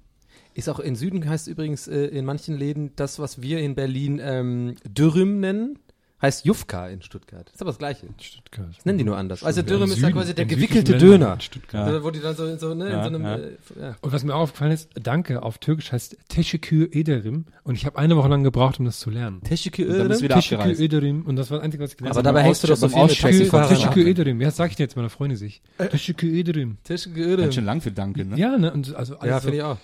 Ist 0.54 0.68
auch 0.68 0.80
in 0.80 0.96
Süden 0.96 1.28
heißt 1.28 1.48
übrigens 1.48 1.88
äh, 1.88 2.06
in 2.08 2.26
manchen 2.26 2.58
Läden 2.58 2.92
das, 2.98 3.20
was 3.20 3.42
wir 3.42 3.60
in 3.60 3.76
Berlin 3.76 4.20
ähm, 4.22 4.76
Dürüm 4.86 5.40
nennen. 5.40 5.80
Heißt 6.22 6.46
Jufka 6.46 6.90
in 6.90 7.02
Stuttgart. 7.02 7.50
Ist 7.54 7.62
aber 7.62 7.72
das 7.72 7.78
Gleiche. 7.78 8.08
Stuttgart. 8.20 8.68
Das 8.76 8.86
nennen 8.86 8.98
die 8.98 9.06
nur 9.06 9.16
anders. 9.16 9.42
Also 9.42 9.62
Dürüm 9.62 9.90
ist 9.90 10.00
ja 10.02 10.12
quasi 10.12 10.36
der 10.36 10.46
gewickelte 10.46 10.98
Döner. 10.98 11.36
in 11.36 11.40
Stuttgart. 11.42 11.88
Also, 11.88 12.04
Wo 12.04 12.12
die 12.12 12.20
dann 12.20 12.36
so, 12.36 12.46
in 12.46 12.60
so, 12.60 12.74
ne, 12.74 12.90
Ja, 12.90 12.98
in 13.08 13.14
so 13.14 13.20
einem, 13.20 13.24
ja. 13.24 13.36
äh, 13.38 13.52
ja. 13.80 13.96
Und 14.02 14.12
was 14.12 14.24
mir 14.26 14.36
auch 14.36 14.42
aufgefallen 14.42 14.74
ist, 14.74 14.90
Danke 15.02 15.42
auf 15.44 15.60
Türkisch 15.60 15.94
heißt 15.94 16.18
Teşekkür 16.28 16.90
ederim. 16.94 17.46
Und 17.64 17.76
ich 17.76 17.86
habe 17.86 17.98
eine 17.98 18.18
Woche 18.18 18.28
lang 18.28 18.44
gebraucht, 18.44 18.80
um 18.80 18.86
das 18.86 19.00
zu 19.00 19.10
lernen. 19.10 19.42
Teşekkür 19.44 19.88
wieder 19.88 20.36
Teşekkür 20.36 20.80
ederim. 20.80 21.26
Und 21.26 21.38
das 21.38 21.52
war 21.52 21.60
das 21.60 21.66
Einzige, 21.66 21.84
was 21.84 21.92
ich 21.92 21.98
gelernt 21.98 22.18
Aber 22.18 22.28
habe. 22.28 22.36
dabei 22.36 22.44
hängst 22.48 22.64
du 22.64 22.68
doch 22.68 22.76
so 22.76 22.90
viel 22.90 23.40
mit 23.40 23.48
von 23.48 23.62
ab. 23.62 23.70
Teşekkür 23.70 24.06
ederim. 24.06 24.42
Ja, 24.42 24.48
das 24.48 24.58
sag 24.58 24.72
ich 24.72 24.76
dir 24.76 24.84
jetzt, 24.84 24.98
meine 24.98 25.10
Freunde 25.10 25.38
sich. 25.38 25.62
Teşekkür 25.78 26.34
ederim. 26.34 26.78
Teşekkür 26.84 27.38
Ganz 27.38 27.56
schön 27.56 27.66
lang 27.66 27.80
für 27.82 27.92
Danke, 27.92 28.26
ne? 28.26 28.38
Ja, 28.38 28.58
ne? 28.58 28.74
Und 28.74 28.94
also 28.94 29.16
alles 29.18 29.30
Ja, 29.30 29.40
so 29.40 29.42
finde 29.44 29.58
ich 29.58 29.64
auch. 29.64 29.78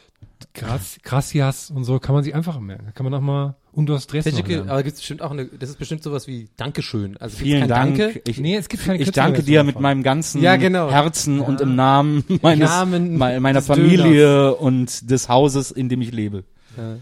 Grac- 0.54 1.02
Gracias 1.04 1.70
und 1.70 1.84
so 1.84 2.00
kann 2.00 2.16
man 2.16 2.24
sich 2.24 2.34
einfach 2.34 2.60
merken. 2.60 2.86
Da 2.86 2.92
kann 2.92 3.04
man 3.04 3.14
auch 3.14 3.22
mal 3.22 3.56
und 3.74 3.88
du 3.88 3.94
hast 3.94 4.08
Teşekkür, 4.10 4.56
lernen. 4.58 4.70
aber 4.70 4.84
gibt's 4.84 5.00
bestimmt 5.00 5.22
auch 5.22 5.32
eine, 5.32 5.46
das 5.48 5.70
ist 5.70 5.80
bestimmt 5.80 6.02
sowas 6.02 6.28
wie 6.28 6.48
Dankeschön. 6.56 7.18
Also 7.18 7.38
Vielen 7.38 7.62
kein 7.62 7.70
Dank. 7.70 7.98
Danke. 7.98 8.22
Ich, 8.26 8.40
Nee, 8.40 8.56
es 8.56 8.70
gibt 8.70 8.84
keine 8.86 9.00
ich 9.00 9.12
danke 9.12 9.44
dir 9.44 9.64
mit 9.66 9.80
meinem 9.82 10.02
ganzen 10.04 10.42
Ja, 10.42 10.56
genau. 10.56 10.90
Herzen 10.90 11.42
und 11.42 11.60
im 11.60 11.76
Namen 11.76 12.24
meines, 12.42 12.70
Namen 12.70 13.18
me- 13.18 13.40
meiner 13.42 13.62
Familie 13.62 14.56
und 14.56 15.10
des 15.10 15.28
Hauses, 15.28 15.72
in 15.72 15.90
dem 15.90 16.02
ich 16.02 16.12
lebe. 16.12 16.44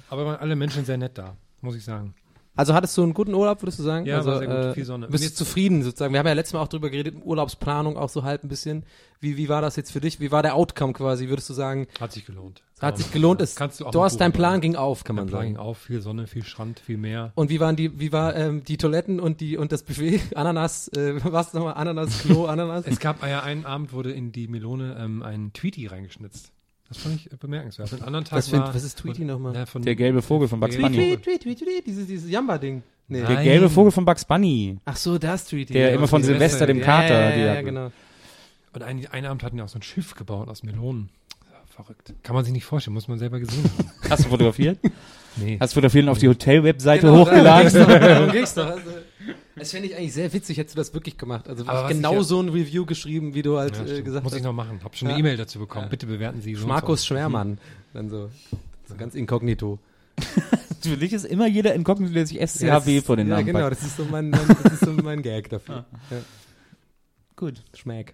Aber 0.09 0.25
waren 0.25 0.37
alle 0.37 0.55
Menschen 0.55 0.85
sehr 0.85 0.97
nett 0.97 1.17
da, 1.17 1.35
muss 1.61 1.75
ich 1.75 1.83
sagen. 1.83 2.13
Also 2.55 2.75
hattest 2.75 2.95
du 2.97 3.03
einen 3.03 3.13
guten 3.15 3.33
Urlaub, 3.33 3.61
würdest 3.63 3.79
du 3.79 3.83
sagen? 3.83 4.05
Ja, 4.05 4.17
also, 4.17 4.29
war 4.31 4.37
sehr 4.37 4.47
gut, 4.47 4.55
äh, 4.57 4.73
viel 4.73 4.85
Sonne. 4.85 5.07
Bist 5.07 5.23
du 5.25 5.33
zufrieden 5.33 5.81
sozusagen? 5.81 6.13
Wir 6.13 6.19
haben 6.19 6.27
ja 6.27 6.33
letztes 6.33 6.53
Mal 6.53 6.61
auch 6.61 6.67
drüber 6.67 6.91
geredet, 6.91 7.15
Urlaubsplanung 7.23 7.97
auch 7.97 8.09
so 8.09 8.23
halb 8.23 8.43
ein 8.43 8.47
bisschen. 8.47 8.83
Wie, 9.19 9.37
wie 9.37 9.49
war 9.49 9.61
das 9.61 9.75
jetzt 9.75 9.91
für 9.91 10.01
dich? 10.01 10.19
Wie 10.19 10.31
war 10.31 10.43
der 10.43 10.53
Outcome 10.55 10.93
quasi? 10.93 11.29
Würdest 11.29 11.49
du 11.49 11.53
sagen, 11.53 11.87
Hat 11.99 12.11
sich 12.11 12.25
gelohnt. 12.25 12.61
hat 12.79 12.97
sich 12.97 13.11
gelohnt? 13.11 13.41
Ist, 13.41 13.55
Kannst 13.57 13.79
du 13.79 13.87
auch 13.87 13.91
du 13.91 14.03
hast, 14.03 14.17
dein 14.17 14.33
Plan 14.33 14.53
oder? 14.53 14.59
ging 14.61 14.75
auf, 14.75 15.03
kann 15.03 15.15
man 15.15 15.25
Plan 15.25 15.45
ging 15.45 15.55
sagen. 15.55 15.65
auf, 15.67 15.79
viel 15.79 16.01
Sonne, 16.01 16.27
viel 16.27 16.43
Strand, 16.43 16.79
viel 16.79 16.97
Meer. 16.97 17.31
Und 17.33 17.49
wie 17.49 17.59
waren 17.59 17.75
die, 17.75 17.99
wie 17.99 18.11
war 18.11 18.35
ähm, 18.35 18.63
die 18.63 18.77
Toiletten 18.77 19.19
und 19.19 19.41
die 19.41 19.57
und 19.57 19.71
das 19.71 19.81
Buffet? 19.81 20.21
Ananas, 20.35 20.89
äh, 20.89 21.15
was 21.23 21.53
nochmal? 21.53 21.73
Ananas, 21.73 22.19
Klo, 22.19 22.45
Ananas? 22.45 22.85
Es 22.85 22.99
gab 22.99 23.25
ja 23.27 23.41
einen 23.41 23.65
Abend, 23.65 23.93
wurde 23.93 24.11
in 24.11 24.31
die 24.31 24.47
Melone 24.47 24.95
ähm, 24.99 25.23
ein 25.23 25.53
Tweety 25.53 25.87
reingeschnitzt. 25.87 26.51
Das 26.93 27.03
fand 27.03 27.15
ich 27.15 27.31
äh, 27.31 27.35
bemerkenswert. 27.39 27.91
Den 27.91 28.01
anderen 28.03 28.25
Tag 28.25 28.37
Was 28.37 28.49
für- 28.49 28.57
war, 28.59 28.73
was 28.73 28.83
ist 28.83 28.97
Tweety 28.99 29.25
nochmal? 29.25 29.53
Ja, 29.55 29.65
Der 29.79 29.95
gelbe 29.95 30.21
Vogel 30.21 30.47
von 30.47 30.59
Bugs 30.59 30.77
Bunny. 30.77 30.95
gelbe 30.97 31.21
tweet, 31.21 31.41
tweet, 31.41 31.57
tweet, 31.59 31.67
tweet, 31.67 31.87
dieses, 31.87 32.07
dieses 32.07 32.29
Jamba-Ding. 32.29 32.83
Nee. 33.07 33.21
Nein. 33.21 33.35
Der 33.35 33.43
gelbe 33.43 33.69
Vogel 33.69 33.91
von 33.91 34.05
Bugs 34.05 34.23
Bunny. 34.25 34.77
Ach 34.85 34.95
so, 34.95 35.17
das 35.17 35.45
Tweety. 35.45 35.73
Der 35.73 35.89
Ja, 35.89 35.95
immer 35.95 36.07
von. 36.07 36.23
Silvester, 36.23 36.65
dem 36.65 36.79
ja, 36.79 36.85
Kater, 36.85 37.29
Ja, 37.29 37.31
die 37.35 37.41
ja, 37.41 37.61
genau. 37.61 37.91
Und 38.73 38.81
einen, 38.83 39.05
einen 39.07 39.25
Abend 39.27 39.43
hatten 39.43 39.57
die 39.57 39.61
auch 39.63 39.69
so 39.69 39.77
ein 39.77 39.83
Schiff 39.83 40.15
gebaut 40.15 40.47
aus 40.47 40.63
Melonen. 40.63 41.09
Ja, 41.51 41.57
verrückt. 41.69 42.13
Kann 42.23 42.35
man 42.35 42.43
sich 42.45 42.53
nicht 42.53 42.65
vorstellen, 42.65 42.93
muss 42.93 43.07
man 43.07 43.19
selber 43.19 43.39
gesehen 43.39 43.63
haben. 43.63 43.91
Hast 44.09 44.25
du 44.25 44.29
fotografiert? 44.29 44.79
Nee. 45.35 45.57
Hast 45.59 45.73
du 45.73 45.75
fotografiert 45.75 46.05
und 46.05 46.09
auf 46.09 46.17
die 46.19 46.27
Hotel-Webseite 46.29 47.01
Genau, 47.07 47.19
hochgeladen? 47.25 47.73
Darum 47.87 48.31
ging's 48.31 48.53
doch. 48.53 48.65
Also, 48.71 48.81
das 49.55 49.71
fände 49.71 49.87
ich 49.87 49.95
eigentlich 49.95 50.13
sehr 50.13 50.31
witzig, 50.33 50.57
hättest 50.57 50.75
du 50.75 50.79
das 50.79 50.93
wirklich 50.93 51.17
gemacht. 51.17 51.47
Also 51.47 51.65
wirklich 51.67 51.97
genau 51.97 52.11
ich 52.11 52.17
ja- 52.17 52.23
so 52.23 52.41
ein 52.41 52.49
Review 52.49 52.85
geschrieben, 52.85 53.33
wie 53.33 53.41
du 53.41 53.57
halt 53.57 53.75
Ja, 53.77 53.85
äh, 53.85 54.01
gesagt 54.01 54.23
muss 54.23 54.33
ich 54.33 54.39
hast. 54.39 54.43
noch 54.45 54.53
machen. 54.53 54.79
Hab 54.83 54.95
schon 54.95 55.07
Ja. 55.09 55.13
eine 55.15 55.19
E-Mail 55.21 55.37
dazu 55.37 55.59
bekommen. 55.59 55.89
Bitte 55.89 56.05
bewerten 56.07 56.41
Sie 56.41 56.55
so 56.55 56.67
Markus 56.67 57.01
so. 57.01 57.07
Schwermann. 57.07 57.57
Dann 57.93 58.09
so, 58.09 58.29
so 58.87 58.95
ganz 58.95 59.15
inkognito. 59.15 59.79
Für 60.81 60.97
dich 60.97 61.13
ist 61.13 61.25
immer 61.25 61.47
jeder 61.47 61.73
Inkognito, 61.75 62.13
der 62.13 62.27
sich 62.27 62.39
SCHW 62.41 63.01
vor 63.01 63.15
den 63.15 63.27
Ja, 63.29 63.35
Namen 63.35 63.45
genau, 63.47 63.59
packt. 63.59 63.71
das 63.77 63.83
ist 63.87 63.97
so 63.97 64.05
mein, 64.05 64.29
mein, 64.29 64.47
das 64.63 64.73
ist 64.73 64.79
so 64.85 64.91
mein 64.91 65.21
Gag 65.21 65.49
dafür. 65.49 65.85
Ja. 66.11 66.17
Gut. 67.35 67.63
Schmack. 67.75 68.13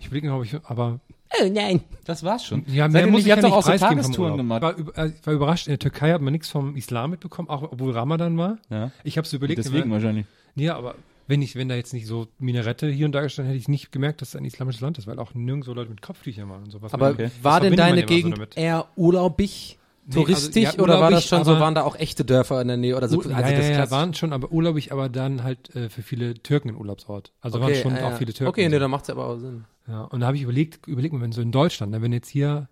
Ich 0.00 0.10
noch, 0.24 0.38
ob 0.38 0.44
ich, 0.44 0.54
aber 0.64 1.00
Oh 1.40 1.48
nein. 1.52 1.80
Das 2.04 2.22
war's 2.24 2.44
schon. 2.44 2.64
Ja, 2.66 2.88
mehr 2.88 3.06
muss 3.06 3.18
nicht- 3.24 3.26
ich 3.28 3.36
ihr 3.36 3.42
ja 3.42 3.48
auch 3.54 3.62
so 3.62 3.72
Tagestouren 3.72 4.36
gemacht. 4.36 4.62
War, 4.62 4.76
über- 4.76 4.98
äh, 4.98 5.08
ich 5.18 5.26
war 5.26 5.34
überrascht, 5.34 5.66
in 5.66 5.72
der 5.72 5.78
Türkei 5.78 6.12
hat 6.12 6.20
man 6.20 6.32
nichts 6.32 6.48
vom 6.48 6.76
Islam 6.76 7.10
mitbekommen, 7.10 7.48
auch 7.48 7.62
obwohl 7.62 7.92
Ramadan 7.92 8.36
war. 8.36 8.58
Ja. 8.70 8.90
Ich 9.04 9.16
habe 9.16 9.26
es 9.26 9.32
überlegt. 9.32 9.58
Deswegen 9.58 9.84
weil- 9.84 9.92
wahrscheinlich. 10.02 10.26
Ja, 10.56 10.76
aber 10.76 10.94
wenn 11.28 11.40
ich, 11.40 11.54
wenn 11.56 11.68
da 11.68 11.76
jetzt 11.76 11.94
nicht 11.94 12.06
so 12.06 12.26
Minarette 12.38 12.88
hier 12.90 13.06
und 13.06 13.12
da 13.12 13.22
gestanden, 13.22 13.50
hätte 13.52 13.60
ich 13.60 13.68
nicht 13.68 13.92
gemerkt, 13.92 14.20
dass 14.20 14.30
es 14.30 14.36
ein 14.36 14.44
islamisches 14.44 14.80
Land 14.82 14.98
ist, 14.98 15.06
weil 15.06 15.18
auch 15.18 15.32
nirgendwo 15.34 15.72
Leute 15.72 15.90
mit 15.90 16.02
Kopftüchern 16.02 16.48
waren 16.50 16.64
und 16.64 16.70
sowas. 16.70 16.92
Aber 16.92 17.10
Okay. 17.12 17.30
war 17.42 17.60
denn 17.60 17.76
deine 17.76 18.00
immer 18.00 18.08
so 18.08 18.14
Gegend 18.14 18.36
damit. 18.36 18.56
eher 18.56 18.86
urlaubig, 18.96 19.78
Nee, 20.04 20.14
touristisch 20.14 20.66
also, 20.66 20.78
ja, 20.78 20.82
oder 20.82 21.00
war 21.00 21.10
das 21.10 21.26
schon 21.26 21.44
so, 21.44 21.60
waren 21.60 21.76
da 21.76 21.82
auch 21.82 21.94
echte 21.96 22.24
Dörfer 22.24 22.60
in 22.60 22.68
der 22.68 22.76
Nähe 22.76 22.96
oder 22.96 23.08
so? 23.08 23.18
Also 23.20 23.30
ja, 23.30 23.40
ja, 23.40 23.56
das 23.56 23.68
ja, 23.68 23.90
waren 23.90 24.14
schon, 24.14 24.32
aber 24.32 24.50
urlaubig, 24.50 24.90
aber 24.90 25.08
dann 25.08 25.44
halt 25.44 25.74
äh, 25.76 25.88
für 25.90 26.02
viele 26.02 26.34
Türken 26.34 26.70
ein 26.70 26.76
Urlaubsort. 26.76 27.32
Also 27.40 27.60
waren 27.60 27.74
schon 27.76 27.94
ja. 27.94 28.08
auch 28.08 28.16
viele 28.16 28.32
Türken. 28.32 28.48
Okay, 28.48 28.64
und 28.64 28.72
ne, 28.72 28.78
so. 28.78 28.80
dann 28.80 28.90
macht's 28.90 29.10
aber 29.10 29.26
auch 29.26 29.38
Sinn. 29.38 29.64
Ja, 29.86 30.02
und 30.02 30.20
da 30.20 30.26
habe 30.26 30.36
ich 30.36 30.42
überlegt, 30.42 30.86
überleg 30.88 31.12
mal, 31.12 31.20
wenn 31.20 31.32
so 31.32 31.40
in 31.40 31.52
Deutschland, 31.52 31.92
ne, 31.92 32.02
wenn 32.02 32.12
jetzt 32.12 32.28
hier 32.28 32.68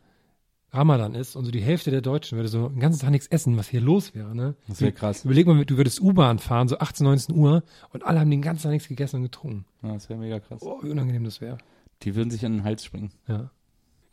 Ramadan 0.72 1.14
ist 1.14 1.36
und 1.36 1.44
so 1.44 1.50
die 1.50 1.60
Hälfte 1.60 1.90
der 1.90 2.00
Deutschen 2.00 2.36
würde 2.36 2.48
so 2.48 2.68
den 2.68 2.80
ganzen 2.80 3.00
Tag 3.00 3.10
nichts 3.10 3.26
essen, 3.26 3.56
was 3.56 3.68
hier 3.68 3.80
los 3.80 4.14
wäre, 4.14 4.34
ne? 4.34 4.54
Das 4.68 4.80
wäre 4.80 4.92
krass. 4.92 5.24
Überleg 5.24 5.46
mal, 5.46 5.64
du 5.64 5.76
würdest 5.76 6.00
U-Bahn 6.00 6.38
fahren, 6.38 6.68
so 6.68 6.78
18, 6.78 7.04
19 7.04 7.34
Uhr 7.34 7.62
und 7.92 8.04
alle 8.04 8.20
haben 8.20 8.30
den 8.30 8.42
ganzen 8.42 8.64
Tag 8.64 8.72
nichts 8.72 8.88
gegessen 8.88 9.16
und 9.16 9.22
getrunken. 9.22 9.66
Ja, 9.82 9.94
das 9.94 10.08
wäre 10.08 10.18
mega 10.18 10.38
krass. 10.38 10.62
Oh, 10.62 10.78
wie 10.82 10.90
unangenehm 10.90 11.24
das 11.24 11.40
wäre. 11.40 11.58
Die 12.02 12.14
würden 12.14 12.30
sich 12.30 12.46
an 12.46 12.52
den 12.52 12.64
Hals 12.64 12.84
springen. 12.84 13.12
Ja. 13.26 13.50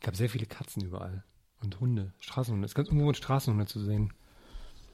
gab 0.00 0.16
sehr 0.16 0.28
viele 0.28 0.46
Katzen 0.46 0.82
überall. 0.82 1.22
Und 1.62 1.80
Hunde, 1.80 2.12
Straßenhunde. 2.20 2.64
Es 2.64 2.72
ist 2.72 2.74
ganz 2.76 2.88
ungewohnt, 2.88 3.16
Straßenhunde 3.16 3.66
zu 3.66 3.80
sehen. 3.80 4.12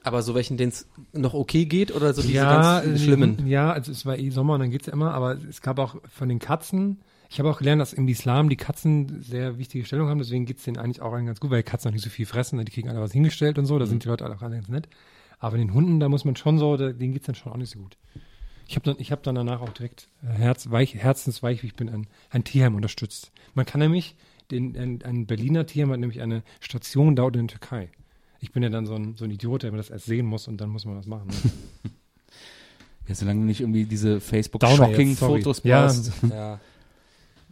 Aber 0.03 0.21
so 0.21 0.35
welchen, 0.35 0.57
denen 0.57 0.69
es 0.69 0.87
noch 1.13 1.33
okay 1.33 1.65
geht 1.65 1.93
oder 1.93 2.13
so 2.13 2.21
diese 2.21 2.41
ganz 2.41 2.85
äh, 2.85 2.97
schlimmen? 2.97 3.47
Ja, 3.47 3.71
also 3.71 3.91
es 3.91 4.05
war 4.05 4.17
eh 4.17 4.29
Sommer 4.29 4.53
und 4.53 4.59
dann 4.59 4.71
geht's 4.71 4.85
ja 4.85 4.93
immer, 4.93 5.13
aber 5.13 5.37
es 5.49 5.61
gab 5.61 5.79
auch 5.79 5.95
von 6.09 6.29
den 6.29 6.39
Katzen, 6.39 7.01
ich 7.29 7.39
habe 7.39 7.49
auch 7.49 7.57
gelernt, 7.57 7.81
dass 7.81 7.93
im 7.93 8.07
Islam 8.07 8.49
die 8.49 8.55
Katzen 8.55 9.21
sehr 9.21 9.57
wichtige 9.57 9.83
Stellung 9.83 10.09
haben, 10.09 10.19
deswegen 10.19 10.45
geht's 10.45 10.63
denen 10.63 10.77
eigentlich 10.77 11.01
auch 11.01 11.11
allen 11.11 11.25
ganz 11.25 11.39
gut, 11.39 11.49
weil 11.49 11.63
Katzen 11.63 11.89
auch 11.89 11.93
nicht 11.93 12.03
so 12.03 12.09
viel 12.09 12.25
fressen, 12.25 12.63
die 12.63 12.71
kriegen 12.71 12.87
alle 12.89 13.01
was 13.01 13.13
hingestellt 13.13 13.57
und 13.57 13.65
so, 13.65 13.79
da 13.79 13.85
sind 13.85 14.03
die 14.03 14.07
Leute 14.07 14.25
alle 14.25 14.35
auch 14.35 14.41
alle 14.41 14.55
ganz 14.55 14.69
nett. 14.69 14.87
Aber 15.39 15.57
den 15.57 15.73
Hunden, 15.73 15.99
da 15.99 16.07
muss 16.07 16.23
man 16.23 16.35
schon 16.35 16.59
so, 16.59 16.77
da, 16.77 16.91
denen 16.91 17.13
geht's 17.13 17.25
dann 17.25 17.35
schon 17.35 17.51
auch 17.51 17.57
nicht 17.57 17.71
so 17.71 17.79
gut. 17.79 17.97
Ich 18.67 18.75
habe 18.75 18.85
dann, 18.85 18.95
ich 18.99 19.11
hab 19.11 19.21
dann 19.23 19.35
danach 19.35 19.61
auch 19.61 19.73
direkt 19.73 20.07
äh, 20.23 20.27
Herzweich, 20.27 20.95
herzensweich, 20.95 21.61
wie 21.63 21.67
ich 21.67 21.75
bin, 21.75 21.89
ein, 21.89 22.07
ein 22.29 22.43
Tierheim 22.43 22.75
unterstützt. 22.75 23.31
Man 23.53 23.65
kann 23.65 23.79
nämlich, 23.79 24.15
den, 24.51 24.75
ein, 24.77 25.01
ein 25.03 25.25
Berliner 25.25 25.65
Tierheim 25.65 25.91
hat 25.91 25.99
nämlich 25.99 26.21
eine 26.21 26.43
Station 26.59 27.15
dort 27.15 27.35
in 27.35 27.47
der 27.47 27.59
Türkei. 27.59 27.89
Ich 28.39 28.51
bin 28.51 28.61
ja 28.63 28.69
dann 28.69 28.85
so 28.85 28.93
ein, 28.95 29.15
so 29.17 29.25
ein 29.25 29.31
Idiot, 29.31 29.63
der 29.63 29.71
mir 29.71 29.77
das 29.77 29.89
erst 29.89 30.05
sehen 30.05 30.25
muss 30.25 30.47
und 30.47 30.61
dann 30.61 30.69
muss 30.69 30.85
man 30.85 30.95
das 30.95 31.05
machen. 31.07 31.27
Ne? 31.27 31.35
Ja, 33.07 33.13
solange 33.13 33.41
du 33.41 33.45
nicht 33.45 33.61
irgendwie 33.61 33.85
diese 33.85 34.19
Facebook-Shocking-Fotos 34.19 35.61
brauchst. 35.61 36.11
Ja. 36.31 36.59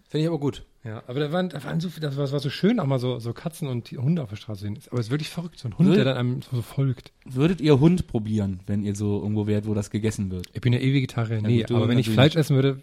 Finde 0.10 0.24
ich 0.24 0.28
aber 0.28 0.40
gut. 0.40 0.64
Ja, 0.84 1.02
aber 1.08 1.20
da 1.20 1.32
waren, 1.32 1.50
da 1.50 1.64
waren 1.64 1.80
so 1.80 1.90
viele, 1.90 2.08
das 2.08 2.18
war, 2.18 2.24
das 2.24 2.32
war 2.34 2.40
so 2.40 2.50
schön, 2.50 2.80
auch 2.80 2.86
mal 2.88 3.00
so, 3.00 3.18
so 3.20 3.34
Katzen 3.34 3.68
und 3.68 3.86
Tier- 3.86 4.02
Hunde 4.02 4.22
auf 4.22 4.30
der 4.30 4.36
Straße 4.36 4.62
sehen. 4.62 4.78
Aber 4.90 5.00
es 5.00 5.08
ist 5.08 5.12
wirklich 5.12 5.30
verrückt, 5.30 5.58
so 5.60 5.68
ein 5.70 5.78
Hund, 5.78 5.90
Will- 5.90 5.96
der 5.96 6.06
dann 6.06 6.18
einem 6.18 6.42
so, 6.42 6.56
so 6.58 6.62
folgt. 6.62 7.12
Würdet 7.26 7.62
ihr 7.62 7.80
Hund 7.80 8.08
probieren, 8.08 8.60
wenn 8.68 8.84
ihr 8.84 8.96
so 8.96 9.22
irgendwo 9.22 9.48
wärt, 9.48 9.66
wo 9.68 9.74
das 9.76 9.90
gegessen 9.92 10.30
wird? 10.32 10.48
Ich 10.54 10.62
bin 10.62 10.74
ja 10.74 10.80
eh 10.80 10.92
Vegetarier, 10.94 11.36
Ja, 11.38 11.42
nee, 11.48 11.66
aber 11.66 11.88
wenn 11.88 11.98
ich 12.00 12.10
Fleisch 12.10 12.36
essen 12.36 12.56
würde, 12.56 12.82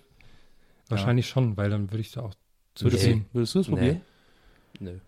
wahrscheinlich 0.88 1.28
schon, 1.28 1.56
weil 1.56 1.70
dann 1.70 1.90
würde 1.90 2.00
ich 2.00 2.10
da 2.12 2.22
auch 2.22 2.34
Würdest, 2.82 3.02
sehen. 3.02 3.26
du, 3.32 3.38
würdest 3.38 3.54
du 3.54 3.60
es 3.60 3.66
probieren? 3.68 4.00
Nö. 4.78 4.98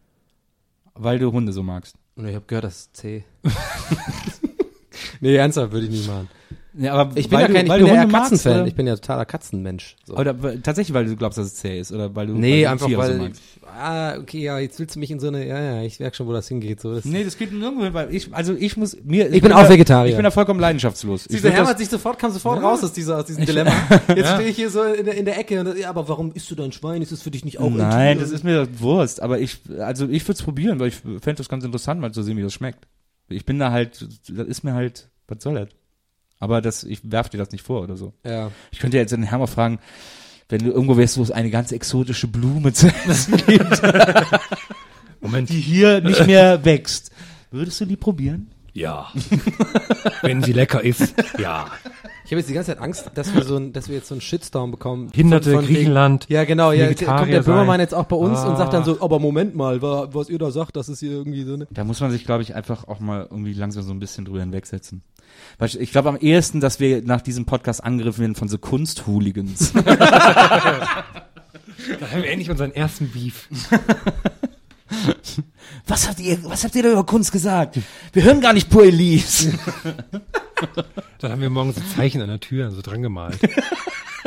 Weil 0.95 1.18
du 1.18 1.33
Hunde 1.33 1.53
so 1.53 1.62
magst. 1.62 1.97
Und 2.16 2.27
ich 2.27 2.35
habe 2.35 2.45
gehört, 2.47 2.64
das 2.64 2.81
ist 2.81 2.97
zäh. 2.97 3.25
nee, 5.20 5.35
ernsthaft 5.35 5.73
würde 5.73 5.87
ich 5.87 5.93
nicht 5.93 6.07
machen. 6.07 6.29
Ja, 6.79 6.95
aber 6.95 7.16
Ich 7.16 7.29
bin 7.29 7.39
ja 7.39 7.49
kein, 7.49 7.66
ich 7.66 7.73
bin 7.73 7.87
ja 7.87 8.07
magst, 8.07 8.31
Katzenfan. 8.31 8.53
oder? 8.61 8.66
Ich 8.66 8.75
bin 8.75 8.87
ja 8.87 8.95
totaler 8.95 9.25
Katzenmensch. 9.27 9.97
So. 10.07 10.16
Oder 10.16 10.35
tatsächlich, 10.62 10.95
weil 10.95 11.05
du 11.05 11.16
glaubst, 11.16 11.37
dass 11.39 11.47
es 11.47 11.55
zäh 11.57 11.79
ist, 11.79 11.93
oder 11.93 12.14
weil 12.14 12.29
du 12.29 12.35
nee, 12.35 12.53
weil 12.53 12.62
du 12.62 12.70
einfach 12.70 12.87
Tiere 12.87 13.03
so 13.03 13.09
weil, 13.11 13.18
magst? 13.18 13.43
ah, 13.66 14.16
okay, 14.18 14.41
ja, 14.41 14.59
jetzt 14.59 14.79
willst 14.79 14.97
du 14.97 15.01
mich 15.01 15.11
in 15.11 15.20
so 15.20 15.29
eine, 15.29 15.47
ja, 15.47 15.61
ja, 15.61 15.83
ich 15.83 16.01
merke 16.01 16.16
schon, 16.16 16.27
wo 16.27 16.33
das 16.33 16.49
hingeht. 16.49 16.81
So, 16.81 16.95
das 16.95 17.05
Nee, 17.05 17.25
das 17.25 17.37
geht 17.37 17.53
nirgendwo 17.53 17.85
hin, 17.85 17.93
weil 17.93 18.14
ich, 18.14 18.33
also 18.33 18.55
ich 18.59 18.77
muss, 18.79 18.97
mir, 19.05 19.31
Ich 19.33 19.43
bin 19.43 19.51
da- 19.51 19.62
auch 19.62 19.68
Vegetarier. 19.68 20.11
Ich 20.11 20.16
bin 20.16 20.25
da 20.25 20.31
vollkommen 20.31 20.61
leidenschaftslos. 20.61 21.27
Ich 21.29 21.43
würd 21.43 21.53
Herr 21.53 21.66
hat 21.66 21.79
sich 21.79 21.89
sofort, 21.91 22.18
kam 22.18 22.31
sofort 22.33 22.62
raus 22.62 22.83
aus, 22.83 22.93
dieser, 22.93 23.18
aus 23.18 23.27
diesem 23.27 23.45
Dilemma. 23.45 23.73
Jetzt 24.09 24.31
stehe 24.35 24.49
ich 24.49 24.57
hier 24.57 24.70
so 24.70 24.83
in 24.83 25.05
der, 25.05 25.14
in 25.16 25.25
der 25.27 25.39
Ecke 25.39 25.61
und, 25.61 25.77
ja, 25.79 25.91
aber 25.91 26.09
warum 26.09 26.33
isst 26.33 26.51
du 26.51 26.55
dein 26.55 26.73
Schwein? 26.73 27.03
Ist 27.03 27.12
das 27.12 27.20
für 27.23 27.31
dich 27.31 27.45
nicht 27.45 27.59
auch 27.61 27.66
ein 27.66 27.77
Nein, 27.77 28.18
das 28.18 28.31
ist 28.31 28.45
mir 28.45 28.66
Wurst, 28.81 29.20
aber 29.20 29.39
ich, 29.39 29.59
also 29.79 30.09
ich 30.09 30.23
würde 30.25 30.39
es 30.39 30.43
probieren, 30.43 30.81
weil 30.81 30.89
ich 30.89 30.95
fände 30.97 31.35
das 31.35 31.49
ganz 31.51 31.64
interessant, 31.64 32.01
mal 32.01 32.12
zu 32.12 32.23
sehen, 32.23 32.39
wie 32.39 32.43
das 32.43 32.55
schmeckt. 32.55 32.87
Ich 33.29 33.45
bin 33.45 33.59
da 33.59 33.70
halt, 33.73 34.07
das 34.29 34.47
ist 34.47 34.64
mir 34.64 34.73
halt, 34.73 35.09
was 35.29 35.43
soll 35.43 35.55
das? 35.55 35.68
Aber 36.43 36.61
das, 36.61 36.82
ich 36.82 37.01
werf 37.05 37.28
dir 37.28 37.38
das 37.38 37.53
nicht 37.53 37.62
vor 37.64 37.82
oder 37.82 37.97
so. 37.97 38.14
Ja. 38.26 38.51
Ich 38.72 38.80
könnte 38.80 38.97
ja 38.97 39.03
jetzt 39.03 39.12
den 39.12 39.22
Herr 39.22 39.47
fragen, 39.47 39.78
wenn 40.49 40.59
du 40.59 40.72
irgendwo 40.72 40.97
wärst, 40.97 41.16
wo 41.16 41.22
es 41.22 41.30
eine 41.30 41.51
ganz 41.51 41.70
exotische 41.70 42.26
Blume 42.26 42.72
zu 42.72 42.88
essen 43.09 43.36
gibt, 43.47 43.80
Moment, 45.20 45.51
die 45.51 45.61
hier 45.61 46.01
nicht 46.01 46.26
mehr 46.26 46.64
wächst, 46.64 47.12
würdest 47.53 47.80
du 47.80 47.84
die 47.84 47.97
probieren? 47.97 48.49
ja. 48.74 49.07
wenn 50.22 50.43
sie 50.43 50.53
lecker 50.53 50.82
ist, 50.82 51.14
ja. 51.38 51.66
Ich 52.24 52.30
habe 52.32 52.40
jetzt 52.40 52.49
die 52.49 52.55
ganze 52.55 52.72
Zeit 52.72 52.80
Angst, 52.80 53.11
dass 53.14 53.34
wir 53.34 53.43
so 53.45 53.57
ein, 53.57 53.72
dass 53.74 53.88
wir 53.88 53.97
jetzt 53.97 54.09
so 54.09 54.14
einen 54.14 54.22
Shitstorm 54.22 54.70
bekommen. 54.70 55.11
Hinderte 55.14 55.51
von- 55.53 55.64
von 55.64 55.66
Griechenland. 55.72 56.24
Ja, 56.30 56.45
genau, 56.45 56.72
ja, 56.72 56.86
jetzt 56.88 57.05
kommt 57.05 57.30
der 57.30 57.43
Böhmermann 57.43 57.80
jetzt 57.80 57.93
auch 57.95 58.07
bei 58.07 58.16
uns 58.16 58.40
und 58.40 58.57
sagt 58.57 58.72
dann 58.72 58.82
Ah. 58.82 58.86
so, 58.86 59.01
aber 59.03 59.18
Moment 59.18 59.55
mal, 59.55 59.82
wa- 59.82 60.09
was 60.12 60.30
ihr 60.30 60.38
da 60.38 60.51
sagt, 60.51 60.76
das 60.76 60.88
ist 60.88 61.01
hier 61.01 61.11
irgendwie 61.12 61.43
so 61.45 61.55
eine. 61.55 61.66
Da 61.70 61.84
muss 61.84 62.01
man 62.01 62.11
sich, 62.11 62.24
glaube 62.24 62.43
ich, 62.43 62.55
einfach 62.55 62.88
auch 62.88 62.99
mal 63.01 63.28
irgendwie 63.30 63.53
langsam 63.53 63.82
so 63.82 63.93
ein 63.93 64.01
bisschen 64.01 64.24
drüber 64.24 64.40
hinwegsetzen. 64.40 65.03
Ich- 65.61 65.92
glaube 65.92 66.09
am 66.09 66.16
ehesten, 66.16 66.61
dass 66.61 66.80
wir 66.80 67.03
nach 67.03 67.20
diesem 67.20 67.44
Podcast 67.46 67.82
angegriffen 67.84 68.20
werden 68.20 68.34
von 68.34 68.48
so 68.48 68.59
Kunsthooligans. 68.59 69.72
Da 71.98 72.11
haben 72.12 72.22
wir 72.22 72.30
endlich 72.30 72.48
unseren 72.50 72.70
ersten 72.72 73.09
Beef. 73.09 73.48
was 75.86 76.09
habt 76.09 76.20
ihr, 76.20 76.38
was 76.44 76.62
habt 76.64 76.74
ihr 76.76 76.82
da 76.84 76.92
über 76.92 77.05
Kunst 77.05 77.32
gesagt? 77.32 77.78
Wir 78.12 78.22
hören 78.22 78.40
gar 78.40 78.53
nicht 78.53 78.70
Pur 78.70 78.84
Elise. 78.84 79.53
Dann 81.21 81.33
haben 81.33 81.41
wir 81.41 81.51
morgens 81.51 81.77
so 81.77 81.83
Zeichen 81.97 82.21
an 82.23 82.29
der 82.29 82.41
Tür 82.41 82.71
so 82.71 82.83
dran 82.83 83.03
gemalt. 83.03 83.39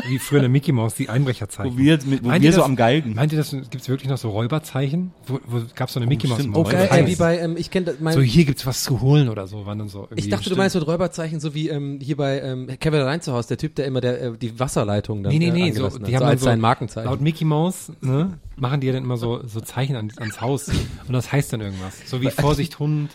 Wie 0.07 0.19
früher 0.19 0.39
in 0.39 0.43
der 0.43 0.49
Mickey 0.49 0.71
Mouse, 0.73 0.93
die 0.95 1.07
Einbrecherzeichen. 1.09 1.73
Wo 1.73 1.77
wir, 1.77 1.97
mit, 2.05 2.21
wo 2.23 2.27
Meint 2.27 2.43
wir 2.43 2.49
ihr 2.49 2.53
so 2.53 2.59
das- 2.59 2.65
am 2.67 2.75
Galgen. 2.75 3.13
Meint 3.15 3.31
ihr, 3.31 3.37
das 3.37 3.51
gibt's 3.71 3.87
wirklich 3.87 4.09
noch 4.09 4.17
so 4.17 4.29
Räuberzeichen? 4.29 5.13
Wo, 5.25 5.39
wo 5.47 5.61
gab's 5.73 5.93
so 5.93 5.99
eine 5.99 6.05
Mickey 6.07 6.27
Mouse? 6.27 6.39
stimmt. 6.41 6.53
Maus? 6.53 6.67
Oh, 6.67 6.69
geil, 6.71 6.89
Weiß. 6.91 6.99
ey, 6.99 7.07
wie 7.07 7.15
bei, 7.15 7.39
ähm, 7.39 7.55
ich 7.57 7.71
kenne 7.71 7.95
mein, 8.01 8.13
So, 8.13 8.21
hier 8.21 8.43
gibt's 8.43 8.65
was 8.65 8.83
zu 8.83 8.99
holen 9.01 9.29
oder 9.29 9.47
so, 9.47 9.65
waren 9.65 9.79
dann 9.79 9.87
so 9.87 10.01
irgendwie. 10.03 10.19
Ich 10.19 10.29
dachte, 10.29 10.49
du 10.49 10.57
meinst 10.57 10.75
mit 10.75 10.85
Räuberzeichen, 10.85 11.39
so 11.39 11.55
wie 11.55 11.69
ähm, 11.69 11.99
hier 12.03 12.17
bei 12.17 12.41
ähm, 12.41 12.67
Kevin 12.79 12.99
allein 13.01 13.21
zu 13.21 13.31
Hause, 13.31 13.47
der 13.47 13.57
Typ, 13.57 13.73
der 13.75 13.85
immer 13.85 14.01
der, 14.01 14.21
äh, 14.21 14.31
die 14.37 14.59
Wasserleitung 14.59 15.23
dann 15.23 15.31
Nee, 15.31 15.39
nee, 15.39 15.47
äh, 15.47 15.51
nee, 15.51 15.71
so, 15.71 15.85
angelassen 15.85 16.03
die 16.03 16.15
hat, 16.15 16.21
haben 16.21 16.27
so 16.27 16.31
als 16.31 16.41
so, 16.41 16.45
sein 16.45 16.59
Markenzeichen. 16.59 17.09
laut 17.09 17.21
Mickey 17.21 17.45
Mouse, 17.45 17.91
ne, 18.01 18.37
machen 18.57 18.81
die 18.81 18.87
ja 18.87 18.93
dann 18.93 19.03
immer 19.03 19.17
so, 19.17 19.41
so 19.47 19.61
Zeichen 19.61 19.95
an, 19.95 20.11
ans 20.19 20.41
Haus. 20.41 20.67
Und 20.67 21.13
das 21.13 21.31
heißt 21.31 21.53
dann 21.53 21.61
irgendwas. 21.61 21.93
So 22.05 22.21
wie 22.21 22.29
Vorsicht, 22.29 22.77
Hund, 22.79 23.09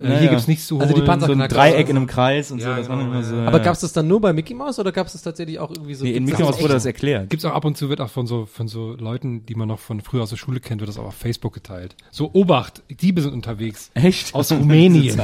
äh, 0.00 0.12
Ja, 0.12 0.18
hier 0.18 0.28
gibt's 0.30 0.46
nichts 0.48 0.66
zu 0.66 0.76
holen. 0.76 0.82
Also 0.88 0.94
die 0.94 1.02
Panzer- 1.02 1.26
So 1.26 1.32
ein. 1.32 1.48
Dreieck 1.48 1.88
in 1.88 1.96
einem 1.96 2.06
Kreis 2.06 2.50
und 2.50 2.60
so. 2.60 2.68
Ja, 2.68 2.76
Das 2.76 2.88
war 2.88 2.96
genau, 2.96 3.08
immer 3.10 3.20
ja, 3.20 3.26
so. 3.26 3.36
ja. 3.36 3.46
Aber 3.46 3.60
gab's 3.60 3.80
das 3.80 3.92
dann 3.92 4.08
nur 4.08 4.20
bei 4.20 4.32
Mickey 4.32 4.54
Mouse 4.54 4.78
oder 4.78 4.92
gab's 4.92 5.14
es 5.14 5.22
tatsächlich 5.22 5.58
auch 5.58 5.70
irgendwie 5.70 5.94
so? 5.94 6.04
Nee, 6.04 6.12
in 6.12 6.24
Mickey 6.24 6.38
das 6.38 6.46
Mouse 6.48 6.60
wurde 6.62 6.74
das 6.74 6.86
erklärt. 6.86 7.30
Gibt's 7.30 7.44
auch 7.44 7.52
ab 7.54 7.64
und 7.64 7.76
zu, 7.76 7.88
wird 7.88 8.00
auch 8.00 8.10
von 8.10 8.26
so, 8.26 8.46
von 8.46 8.68
so 8.68 8.94
Leuten, 8.94 9.46
die 9.46 9.54
man 9.54 9.68
noch 9.68 9.78
von 9.78 10.00
früher 10.00 10.22
aus 10.22 10.30
der 10.30 10.36
Schule 10.36 10.60
kennt, 10.60 10.80
wird 10.80 10.88
das 10.88 10.98
auch 10.98 11.06
auf 11.06 11.14
Facebook 11.14 11.54
geteilt. 11.54 11.96
So, 12.10 12.30
Obacht, 12.32 12.82
Diebe 12.90 13.20
sind 13.20 13.32
unterwegs. 13.34 13.90
Echt? 13.94 14.34
Aus 14.34 14.50
Rumänien. 14.52 15.20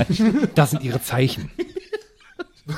Das 0.55 0.71
sind 0.71 0.83
ihre 0.83 1.01
Zeichen. 1.03 1.51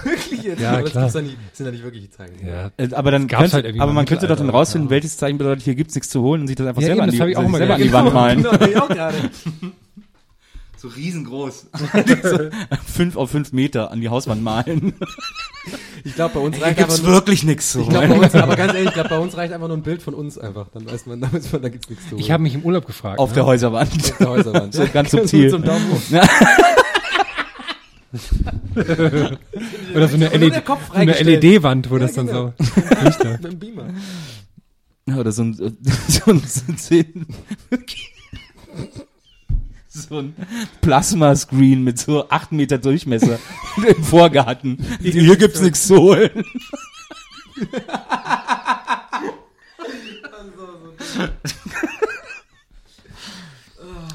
Wirklich 0.04 0.42
jetzt? 0.44 0.60
Ja, 0.60 0.70
Aber 0.72 0.82
das 0.82 0.92
klar. 0.92 1.10
ja 1.14 1.20
nicht, 1.20 1.36
sind 1.52 1.66
ja 1.66 1.72
nicht 1.72 1.84
wirkliche 1.84 2.08
Zeichen. 2.08 2.46
Ja. 2.46 2.70
Äh, 2.78 2.94
Aber 2.94 3.10
dann 3.10 3.26
könnte, 3.28 3.52
halt 3.52 3.78
aber 3.78 3.92
man 3.92 4.06
könnte 4.06 4.26
doch 4.26 4.36
dann 4.36 4.48
rausfinden, 4.48 4.86
ja. 4.88 4.92
welches 4.92 5.18
Zeichen 5.18 5.36
bedeutet, 5.36 5.64
hier 5.64 5.74
gibt's 5.74 5.94
nichts 5.94 6.08
zu 6.08 6.22
holen 6.22 6.40
und 6.42 6.46
sich 6.46 6.56
das 6.56 6.66
einfach 6.66 6.80
Ja, 6.80 6.86
selber, 6.86 7.02
eben, 7.02 7.10
an, 7.12 7.18
das 7.18 7.26
die, 7.28 7.36
auch 7.36 7.42
immer 7.44 7.58
selber 7.58 7.74
an 7.74 7.82
die. 7.82 7.92
Wand 7.92 8.14
malen. 8.14 8.42
Genau, 8.42 8.64
ich 8.70 8.76
auch 8.80 8.88
gerade. 8.88 9.16
So 10.82 10.88
riesengroß. 10.88 11.68
fünf 12.92 13.16
auf 13.16 13.30
fünf 13.30 13.52
Meter 13.52 13.92
an 13.92 14.00
die 14.00 14.08
Hauswand 14.08 14.42
malen. 14.42 14.94
Ich 16.02 16.16
glaube, 16.16 16.34
bei 16.34 16.40
uns 16.40 16.56
Hier 16.56 16.66
reicht 16.66 16.78
gibt's 16.78 16.94
einfach 16.94 17.06
nur, 17.06 17.14
wirklich 17.14 17.44
nichts 17.44 17.70
zu 17.70 17.82
ich 17.82 17.88
glaube, 17.88 18.08
bei 18.08 18.18
uns, 18.18 18.34
aber 18.34 18.56
ganz 18.56 18.74
ehrlich, 18.74 18.88
ich 18.88 18.94
glaube, 18.94 19.10
bei 19.10 19.18
uns 19.20 19.36
reicht 19.36 19.52
einfach 19.52 19.68
nur 19.68 19.76
ein 19.76 19.84
Bild 19.84 20.02
von 20.02 20.12
uns 20.12 20.38
einfach. 20.38 20.66
Dann 20.74 20.84
weiß 20.84 21.06
man, 21.06 21.20
dann 21.20 21.32
weiß 21.32 21.52
man, 21.52 21.62
da 21.62 21.68
gibt's 21.68 21.88
nichts 21.88 22.06
zu 22.06 22.10
holen. 22.10 22.20
Ich 22.20 22.32
habe 22.32 22.42
mich 22.42 22.54
im 22.54 22.64
Urlaub 22.64 22.84
gefragt. 22.84 23.20
Auf 23.20 23.28
ne? 23.28 23.34
der 23.36 23.46
Häuserwand. 23.46 23.92
Auf 23.92 24.18
der 24.18 24.28
Häuserwand. 24.28 24.74
So 24.82 24.88
ganz 24.92 25.12
So 25.12 25.18
subtil. 25.18 25.50
Zum 25.50 25.62
Daumen 25.62 25.88
hoch. 25.92 26.00
Oder 29.94 30.08
so 30.08 30.16
eine, 30.16 30.28
LED, 30.30 30.64
so 30.66 30.74
eine. 30.94 31.12
LED-Wand, 31.12 31.92
wo 31.92 31.98
das 31.98 32.14
genau. 32.14 32.54
dann 32.58 32.66
so 32.66 33.04
leuchtet. 33.04 33.40
Mit 33.40 33.52
dem 33.52 33.58
Beamer. 33.60 33.84
Ja, 35.06 35.16
Oder 35.16 35.30
so 35.30 35.42
ein, 35.42 35.54
so 35.54 35.66
ein, 35.66 36.42
so 36.44 36.62
ein, 36.68 36.76
zehn- 36.76 37.26
so 39.92 40.18
ein 40.18 40.34
Plasma-Screen 40.80 41.82
mit 41.84 41.98
so 41.98 42.28
acht 42.28 42.52
Meter 42.52 42.78
Durchmesser 42.78 43.38
im 43.86 44.02
Vorgarten. 44.02 44.78
Hier 45.00 45.36
gibt's 45.36 45.60
nichts 45.60 45.86
zu 45.86 45.96
holen. 45.96 46.44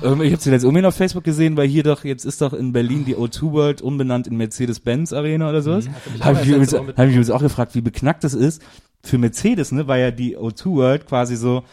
Ähm, 0.03 0.21
Ich 0.21 0.31
habe 0.31 0.39
zuletzt 0.39 0.63
irgendwie 0.63 0.85
auf 0.85 0.95
Facebook 0.95 1.23
gesehen, 1.23 1.57
weil 1.57 1.67
hier 1.67 1.83
doch, 1.83 2.03
jetzt 2.03 2.25
ist 2.25 2.41
doch 2.41 2.53
in 2.53 2.71
Berlin 2.71 3.05
die 3.05 3.15
O2 3.15 3.51
World 3.51 3.81
umbenannt 3.81 4.27
in 4.27 4.37
Mercedes-Benz 4.37 5.13
Arena 5.13 5.49
oder 5.49 5.61
sowas. 5.61 5.87
auch 6.19 6.25
Habe 6.25 6.41
ich, 6.43 6.51
hab 6.51 6.61
ich 6.61 6.95
mich 6.95 6.97
übrigens 6.97 7.29
auch 7.29 7.41
gefragt, 7.41 7.75
wie 7.75 7.81
beknackt 7.81 8.23
das 8.23 8.33
ist 8.33 8.61
für 9.03 9.17
Mercedes, 9.17 9.71
ne, 9.71 9.87
weil 9.87 10.01
ja 10.01 10.11
die 10.11 10.37
O2 10.37 10.65
World 10.75 11.07
quasi 11.07 11.35
so 11.35 11.63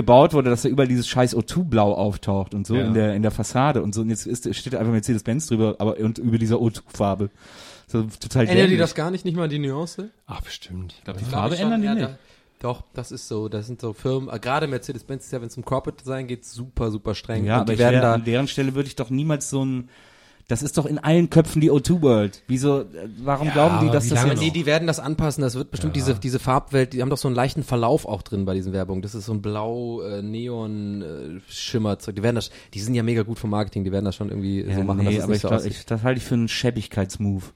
gebaut 0.00 0.32
wurde, 0.32 0.50
dass 0.50 0.62
da 0.62 0.68
überall 0.68 0.88
dieses 0.88 1.06
scheiß 1.08 1.36
O2-Blau 1.36 1.92
auftaucht 1.94 2.54
und 2.54 2.66
so 2.66 2.74
Ja. 2.76 2.86
in 2.86 2.94
der 2.94 3.14
in 3.14 3.22
der 3.22 3.30
Fassade 3.30 3.82
und 3.82 3.94
so. 3.94 4.00
Und 4.00 4.10
jetzt 4.10 4.26
ist, 4.26 4.54
steht 4.54 4.72
da 4.72 4.78
einfach 4.78 4.92
Mercedes-Benz 4.92 5.46
drüber, 5.46 5.76
aber 5.78 5.98
und 5.98 6.18
über 6.18 6.38
dieser 6.38 6.56
O2-Farbe. 6.56 7.30
So 7.86 8.02
total 8.02 8.42
Ändern 8.42 8.56
die 8.56 8.62
dämlich. 8.62 8.78
das 8.78 8.94
gar 8.94 9.10
nicht, 9.10 9.24
nicht 9.24 9.36
mal 9.36 9.48
die 9.48 9.58
Nuance? 9.58 10.10
Ach, 10.26 10.40
bestimmt. 10.42 10.92
Ich 10.92 10.98
die 11.00 11.04
Glaub 11.04 11.20
Farbe 11.30 11.54
ich 11.54 11.60
schon, 11.60 11.72
ändern 11.72 11.80
die 11.82 11.86
ja, 11.88 11.94
nicht. 11.94 12.06
da- 12.06 12.18
Doch, 12.60 12.82
das 12.94 13.10
ist 13.10 13.26
so. 13.26 13.48
Das 13.48 13.66
sind 13.66 13.80
so 13.80 13.92
Firmen, 13.92 14.28
äh, 14.32 14.38
gerade 14.38 14.66
Mercedes-Benz 14.68 15.24
ist 15.24 15.32
ja, 15.32 15.40
wenn 15.40 15.48
es 15.48 15.56
um 15.56 15.64
Corporate 15.64 15.98
Design 16.02 16.26
geht, 16.26 16.44
super, 16.44 16.90
super 16.90 17.14
streng. 17.14 17.44
Ja, 17.44 17.54
Und 17.56 17.60
aber 17.62 17.66
die 17.66 17.72
ich 17.74 17.78
werden 17.80 17.94
wär, 17.94 18.02
da, 18.02 18.14
an 18.14 18.24
deren 18.24 18.46
Stelle 18.48 18.74
würde 18.74 18.86
ich 18.88 18.96
doch 18.96 19.10
niemals 19.10 19.50
so 19.50 19.64
ein 19.64 19.88
das 20.50 20.62
ist 20.62 20.76
doch 20.78 20.86
in 20.86 20.98
allen 20.98 21.30
Köpfen 21.30 21.60
die 21.60 21.70
O2 21.70 22.02
World. 22.02 22.42
Wieso, 22.48 22.80
äh, 22.80 23.08
warum 23.22 23.46
Ja, 23.46 23.52
glauben 23.52 23.86
die, 23.86 23.92
dass 23.92 24.08
das 24.08 24.24
jetzt, 24.24 24.40
Nee, 24.40 24.50
die 24.50 24.66
werden 24.66 24.88
das 24.88 24.98
anpassen. 24.98 25.42
Das 25.42 25.54
wird 25.54 25.70
bestimmt 25.70 25.94
diese, 25.94 26.14
diese 26.14 26.40
Farbwelt, 26.40 26.92
die 26.92 27.02
haben 27.02 27.10
doch 27.10 27.18
so 27.18 27.28
einen 27.28 27.36
leichten 27.36 27.62
Verlauf 27.62 28.04
auch 28.04 28.22
drin 28.22 28.44
bei 28.46 28.54
diesen 28.54 28.72
Werbungen. 28.72 29.00
Das 29.00 29.14
ist 29.14 29.26
so 29.26 29.32
ein 29.32 29.42
blau, 29.42 30.02
äh, 30.02 30.22
Neon, 30.22 31.02
äh, 31.02 31.40
Schimmerzeug. 31.48 32.16
Die 32.16 32.22
werden 32.24 32.34
das, 32.34 32.50
die 32.74 32.80
sind 32.80 32.94
ja 32.94 33.04
mega 33.04 33.22
gut 33.22 33.38
vom 33.38 33.50
Marketing, 33.50 33.84
die 33.84 33.92
werden 33.92 34.04
das 34.04 34.16
schon 34.16 34.28
irgendwie 34.28 34.62
ja, 34.62 34.74
so 34.74 34.82
machen, 34.82 35.04
nee, 35.04 35.20
aber 35.20 35.34
ich, 35.34 35.40
so 35.40 35.48
glaub, 35.48 35.64
ich, 35.64 35.86
das 35.86 36.02
halte 36.02 36.18
ich 36.18 36.24
für 36.24 36.34
einen 36.34 36.48
Schäbigkeitsmove. 36.48 37.52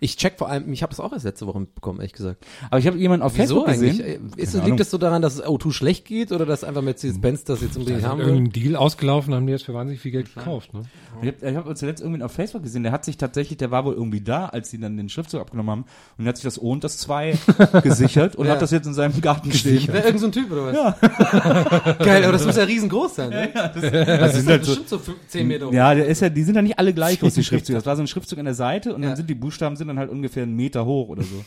Ich 0.00 0.16
check 0.16 0.38
vor 0.38 0.48
allem, 0.48 0.72
ich 0.72 0.82
habe 0.82 0.90
das 0.90 1.00
auch 1.00 1.12
erst 1.12 1.24
letzte 1.24 1.46
Woche 1.46 1.60
mitbekommen, 1.60 1.98
ehrlich 2.00 2.12
gesagt. 2.12 2.44
Aber 2.70 2.78
ich 2.78 2.86
habe 2.86 2.98
jemanden 2.98 3.24
auf 3.24 3.32
Wieso 3.36 3.64
Facebook 3.64 3.68
eigentlich? 3.68 3.98
gesehen. 3.98 4.32
Äh, 4.36 4.42
Ist, 4.42 4.52
Keine 4.52 4.64
liegt 4.64 4.72
Ahnung. 4.72 4.78
es 4.80 4.90
so 4.90 4.98
daran, 4.98 5.22
dass 5.22 5.34
es 5.34 5.44
O2 5.44 5.72
schlecht 5.72 6.04
geht 6.04 6.32
oder 6.32 6.44
dass 6.46 6.64
einfach 6.64 6.82
Mercedes-Benz 6.82 7.44
das 7.44 7.62
jetzt 7.62 7.76
unbedingt 7.76 8.04
haben 8.04 8.20
ist 8.20 8.26
will? 8.26 8.34
irgendein 8.34 8.52
Deal 8.62 8.76
ausgelaufen, 8.76 9.34
haben 9.34 9.46
die 9.46 9.52
jetzt 9.52 9.64
für 9.64 9.74
wahnsinnig 9.74 10.00
viel 10.00 10.12
Geld 10.12 10.34
gekauft, 10.34 10.74
ne? 10.74 10.82
Ich 11.22 11.28
habe 11.56 11.68
hab 11.70 11.76
zuletzt 11.78 12.02
irgendwie 12.02 12.22
auf 12.22 12.32
Facebook 12.32 12.62
gesehen, 12.62 12.82
der 12.82 12.92
hat 12.92 13.04
sich 13.04 13.16
tatsächlich, 13.16 13.56
der 13.58 13.70
war 13.70 13.84
wohl 13.86 13.94
irgendwie 13.94 14.20
da, 14.20 14.46
als 14.46 14.70
sie 14.70 14.78
dann 14.78 14.96
den 14.98 15.08
Schriftzug 15.08 15.40
abgenommen 15.40 15.70
haben 15.70 15.84
und 16.18 16.24
der 16.24 16.28
hat 16.28 16.36
sich 16.36 16.44
das 16.44 16.60
O 16.60 16.70
und 16.72 16.84
das 16.84 16.98
2 16.98 17.38
gesichert 17.82 18.36
und 18.36 18.46
Ja. 18.46 18.52
hat 18.52 18.62
das 18.62 18.70
jetzt 18.70 18.86
in 18.86 18.94
seinem 18.94 19.18
Garten 19.20 19.52
stehen. 19.52 19.86
Wäre 19.88 20.04
irgend 20.04 20.20
so 20.20 20.26
ein 20.26 20.32
Typ 20.32 20.50
oder 20.52 20.66
was? 20.66 20.74
Ja. 20.76 21.94
Geil, 22.04 22.22
aber 22.24 22.32
das 22.32 22.44
muss 22.44 22.56
ja 22.56 22.64
riesengroß 22.64 23.14
sein, 23.14 23.30
ne? 23.30 23.48
Das 23.54 24.34
sind 24.36 24.46
halt 24.48 24.64
so, 24.64 24.70
Bestimmt 24.72 24.88
so 24.88 24.98
fünf- 24.98 25.16
10 25.28 25.46
Meter 25.48 25.66
hoch. 25.68 25.72
ja, 25.72 25.94
der 25.94 26.06
ist 26.06 26.20
ja, 26.20 26.28
die 26.28 26.42
sind 26.42 26.54
ja 26.54 26.62
nicht 26.62 26.78
alle 26.78 26.92
gleich 26.92 27.20
groß, 27.20 27.34
die 27.34 27.44
Schriftzüge. 27.44 27.78
Das 27.78 27.86
war 27.86 27.96
so 27.96 28.02
ein 28.02 28.06
Schriftzug 28.08 28.38
an 28.38 28.44
der 28.44 28.54
Seite 28.54 28.94
und 28.94 29.02
Ja. 29.02 29.08
dann 29.10 29.16
sind 29.16 29.30
die 29.30 29.34
Buchstaben 29.34 29.76
sind 29.76 29.85
dann 29.88 29.98
halt 29.98 30.10
ungefähr 30.10 30.42
einen 30.42 30.56
Meter 30.56 30.84
hoch 30.84 31.08
oder 31.08 31.22
so. 31.22 31.44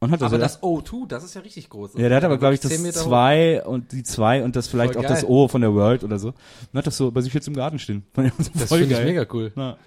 Und 0.00 0.10
hat 0.10 0.20
das, 0.22 0.32
Aber 0.32 0.38
das 0.38 0.62
O2, 0.62 1.06
das 1.06 1.24
ist 1.24 1.34
ja 1.34 1.40
richtig 1.40 1.68
groß. 1.68 1.94
ja, 1.94 2.08
der 2.08 2.16
hat 2.16 2.24
aber, 2.24 2.38
glaube 2.38 2.54
ich, 2.54 2.60
das 2.60 2.72
10 2.72 2.82
Meter 2.82 3.00
hoch. 3.00 3.08
2 3.08 3.64
und 3.64 3.92
die 3.92 4.02
2 4.02 4.44
und 4.44 4.56
das 4.56 4.68
vielleicht 4.68 4.96
auch 4.96 5.02
das. 5.02 5.24
O 5.24 5.48
von 5.48 5.60
der 5.60 5.74
World 5.74 6.04
oder 6.04 6.18
so. 6.18 6.28
Und 6.28 6.78
hat 6.78 6.86
das 6.86 6.96
so 6.96 7.10
bei 7.10 7.20
sich 7.20 7.34
jetzt 7.34 7.48
im 7.48 7.54
Garten 7.54 7.78
stehen. 7.78 8.04
Das 8.14 8.68
finde 8.68 8.94
ich 8.94 9.04
mega 9.04 9.26
cool. 9.32 9.52
Ja. 9.56 9.76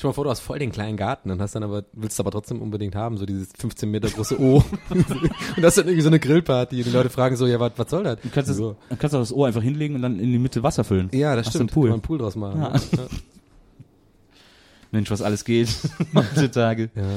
Stell 0.00 0.08
mal 0.08 0.14
vor, 0.14 0.24
du 0.24 0.30
hast 0.30 0.40
voll 0.40 0.58
den 0.58 0.72
kleinen 0.72 0.96
Garten 0.96 1.30
und 1.30 1.42
hast 1.42 1.54
dann 1.54 1.62
aber, 1.62 1.84
willst 1.92 2.18
aber 2.20 2.30
trotzdem 2.30 2.62
unbedingt 2.62 2.94
haben, 2.94 3.18
so 3.18 3.26
dieses 3.26 3.50
15 3.58 3.90
Meter 3.90 4.08
große 4.08 4.40
O. 4.40 4.64
und 4.88 5.04
das 5.58 5.76
ist 5.76 5.78
dann 5.78 5.88
irgendwie 5.88 6.00
so 6.00 6.08
eine 6.08 6.18
Grillparty 6.18 6.78
und 6.78 6.86
die 6.86 6.90
Leute 6.90 7.10
fragen 7.10 7.36
so, 7.36 7.46
ja, 7.46 7.60
was, 7.60 7.72
was 7.76 7.90
soll 7.90 8.04
das? 8.04 8.18
Du 8.22 8.30
kannst, 8.30 8.48
das, 8.48 8.56
so. 8.56 8.76
kannst 8.98 9.14
auch 9.14 9.20
das 9.20 9.30
O 9.30 9.44
einfach 9.44 9.60
hinlegen 9.60 9.96
und 9.96 10.00
dann 10.00 10.18
in 10.18 10.32
die 10.32 10.38
Mitte 10.38 10.62
Wasser 10.62 10.84
füllen. 10.84 11.10
Ja, 11.12 11.36
das 11.36 11.48
Hast 11.48 11.52
stimmt. 11.52 11.72
einen 11.72 11.74
Pool. 11.74 11.82
Kann 11.82 11.90
man 11.90 11.94
einen 11.96 12.02
Pool 12.02 12.16
draus 12.16 12.34
machen. 12.34 12.62
Ja. 12.62 12.70
ne? 12.70 13.08
Mensch, 14.90 15.10
was 15.10 15.22
alles 15.22 15.44
geht 15.44 15.68
heutzutage. 16.14 16.90
Ja. 16.94 17.02
ja. 17.02 17.08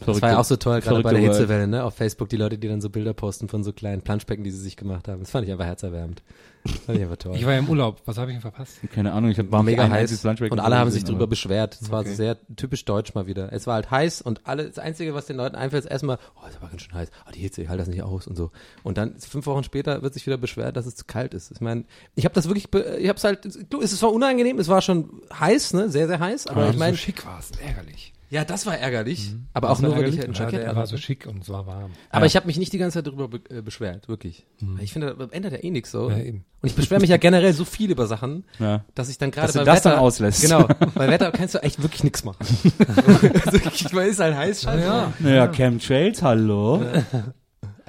Das 0.00 0.04
Verrückte- 0.04 0.22
war 0.22 0.30
ja 0.30 0.38
auch 0.38 0.44
so 0.44 0.56
toll, 0.56 0.80
gerade 0.80 1.02
bei 1.02 1.10
der 1.10 1.20
verrückte. 1.20 1.38
Hitzewelle, 1.40 1.66
ne? 1.66 1.82
Auf 1.82 1.94
Facebook, 1.94 2.28
die 2.28 2.36
Leute, 2.36 2.56
die 2.56 2.68
dann 2.68 2.80
so 2.80 2.88
Bilder 2.88 3.14
posten 3.14 3.48
von 3.48 3.64
so 3.64 3.72
kleinen 3.72 4.02
Planschbecken, 4.02 4.44
die 4.44 4.50
sie 4.52 4.60
sich 4.60 4.76
gemacht 4.76 5.08
haben. 5.08 5.20
Das 5.20 5.30
fand 5.30 5.44
ich 5.46 5.52
einfach 5.52 5.64
herzerwärmend. 5.64 6.22
Das 6.64 6.74
fand 6.80 6.98
ich 6.98 7.18
toll. 7.18 7.36
Ich 7.36 7.44
war 7.46 7.52
ja 7.52 7.58
im 7.58 7.68
Urlaub. 7.68 8.02
Was 8.04 8.18
habe 8.18 8.30
ich 8.30 8.36
denn 8.36 8.42
verpasst? 8.42 8.78
Keine 8.92 9.12
Ahnung, 9.12 9.30
ich 9.30 9.38
hab 9.38 9.50
war 9.50 9.62
mega 9.62 9.88
heiß 9.88 10.22
Lunchbreak 10.22 10.52
und 10.52 10.60
alle 10.60 10.76
haben 10.76 10.90
sich 10.90 11.00
gesehen, 11.02 11.14
drüber 11.14 11.24
aber- 11.24 11.30
beschwert. 11.30 11.78
Es 11.80 11.90
war 11.90 12.00
Okay. 12.00 12.14
sehr 12.14 12.36
typisch 12.56 12.84
deutsch 12.84 13.14
mal 13.14 13.26
wieder. 13.26 13.52
Es 13.52 13.66
war 13.66 13.74
halt 13.74 13.90
heiß 13.90 14.20
und 14.22 14.46
alle, 14.46 14.66
das 14.66 14.78
Einzige, 14.78 15.14
was 15.14 15.26
den 15.26 15.36
Leuten 15.36 15.56
einfällt, 15.56 15.84
ist 15.84 15.90
erstmal, 15.90 16.18
oh, 16.36 16.46
es 16.48 16.60
war 16.60 16.68
ganz 16.68 16.82
schön 16.82 16.94
heiß, 16.94 17.10
oh, 17.26 17.30
die 17.34 17.40
Hitze, 17.40 17.62
ich 17.62 17.68
halte 17.68 17.80
das 17.82 17.88
nicht 17.88 18.02
aus 18.02 18.26
und 18.26 18.36
so. 18.36 18.50
Und 18.82 18.98
dann 18.98 19.18
fünf 19.18 19.46
Wochen 19.46 19.64
später 19.64 20.02
wird 20.02 20.14
sich 20.14 20.26
wieder 20.26 20.36
beschwert, 20.38 20.76
dass 20.76 20.86
es 20.86 20.96
zu 20.96 21.04
kalt 21.06 21.34
ist. 21.34 21.50
Ich 21.52 21.60
meine, 21.60 21.84
ich 22.14 22.24
habe 22.24 22.34
das 22.34 22.46
wirklich, 22.48 22.64
ich 22.72 23.08
habe 23.08 23.16
es 23.16 23.24
halt, 23.24 23.48
du, 23.72 23.80
es 23.80 24.02
war 24.02 24.12
unangenehm, 24.12 24.58
es 24.58 24.68
war 24.68 24.82
schon 24.82 25.22
heiß, 25.38 25.74
ne, 25.74 25.88
sehr, 25.90 26.06
sehr 26.08 26.18
heiß, 26.20 26.46
aber 26.48 26.64
Ah, 26.66 26.70
ich 26.70 26.76
meine, 26.76 26.96
so 26.96 27.02
schick 27.02 27.24
war 27.24 27.38
es, 27.38 27.50
ärgerlich. 27.60 28.12
Ja, 28.30 28.44
das 28.44 28.66
war 28.66 28.76
ärgerlich, 28.78 29.34
aber 29.54 29.68
Was 29.70 29.78
auch 29.78 29.82
nur, 29.82 29.92
weil 29.96 30.08
ich 30.08 30.16
ärgerlich? 30.18 30.20
halt 30.20 30.28
ein 30.28 30.34
Ja, 30.34 30.44
Jackett 30.58 30.66
der 30.68 30.76
war 30.76 30.86
so 30.86 30.96
schick 30.96 31.26
und 31.26 31.42
es 31.42 31.48
war 31.48 31.66
warm. 31.66 31.92
Aber 32.10 32.26
ich 32.26 32.36
habe 32.36 32.46
mich 32.46 32.58
nicht 32.58 32.72
die 32.72 32.78
ganze 32.78 32.98
Zeit 32.98 33.06
darüber 33.06 33.28
be 33.28 33.40
äh, 33.50 33.62
beschwert, 33.62 34.08
wirklich. 34.08 34.46
Ich 34.80 34.92
finde, 34.92 35.14
das 35.18 35.30
ändert 35.30 35.52
ja 35.52 35.58
eh 35.62 35.70
nichts 35.70 35.90
so. 35.90 36.10
Ja, 36.10 36.18
eben. 36.18 36.44
Und 36.60 36.68
ich 36.68 36.74
beschwere 36.74 37.00
mich 37.00 37.10
ja 37.10 37.16
generell 37.16 37.52
so 37.52 37.64
viel 37.64 37.90
über 37.90 38.06
Sachen, 38.06 38.44
Ja. 38.58 38.84
dass 38.94 39.08
ich 39.08 39.18
dann 39.18 39.30
gerade 39.30 39.52
beim 39.52 39.64
das 39.64 39.76
Wetter 39.78 39.90
dann 39.90 39.98
auslässt. 40.00 40.42
Genau, 40.42 40.66
bei 40.94 41.08
Wetter 41.08 41.30
kannst 41.32 41.54
du 41.54 41.58
echt 41.62 41.80
wirklich 41.82 42.04
nichts 42.04 42.24
machen. 42.24 42.44
also, 43.46 43.58
ich 43.72 43.92
meine, 43.92 44.08
ist 44.08 44.20
halt 44.20 44.36
heiß, 44.36 44.62
scheiße. 44.62 44.84
Ja. 44.84 45.12
Naja, 45.20 45.46
Chemtrails, 45.48 46.22
hallo. 46.22 46.82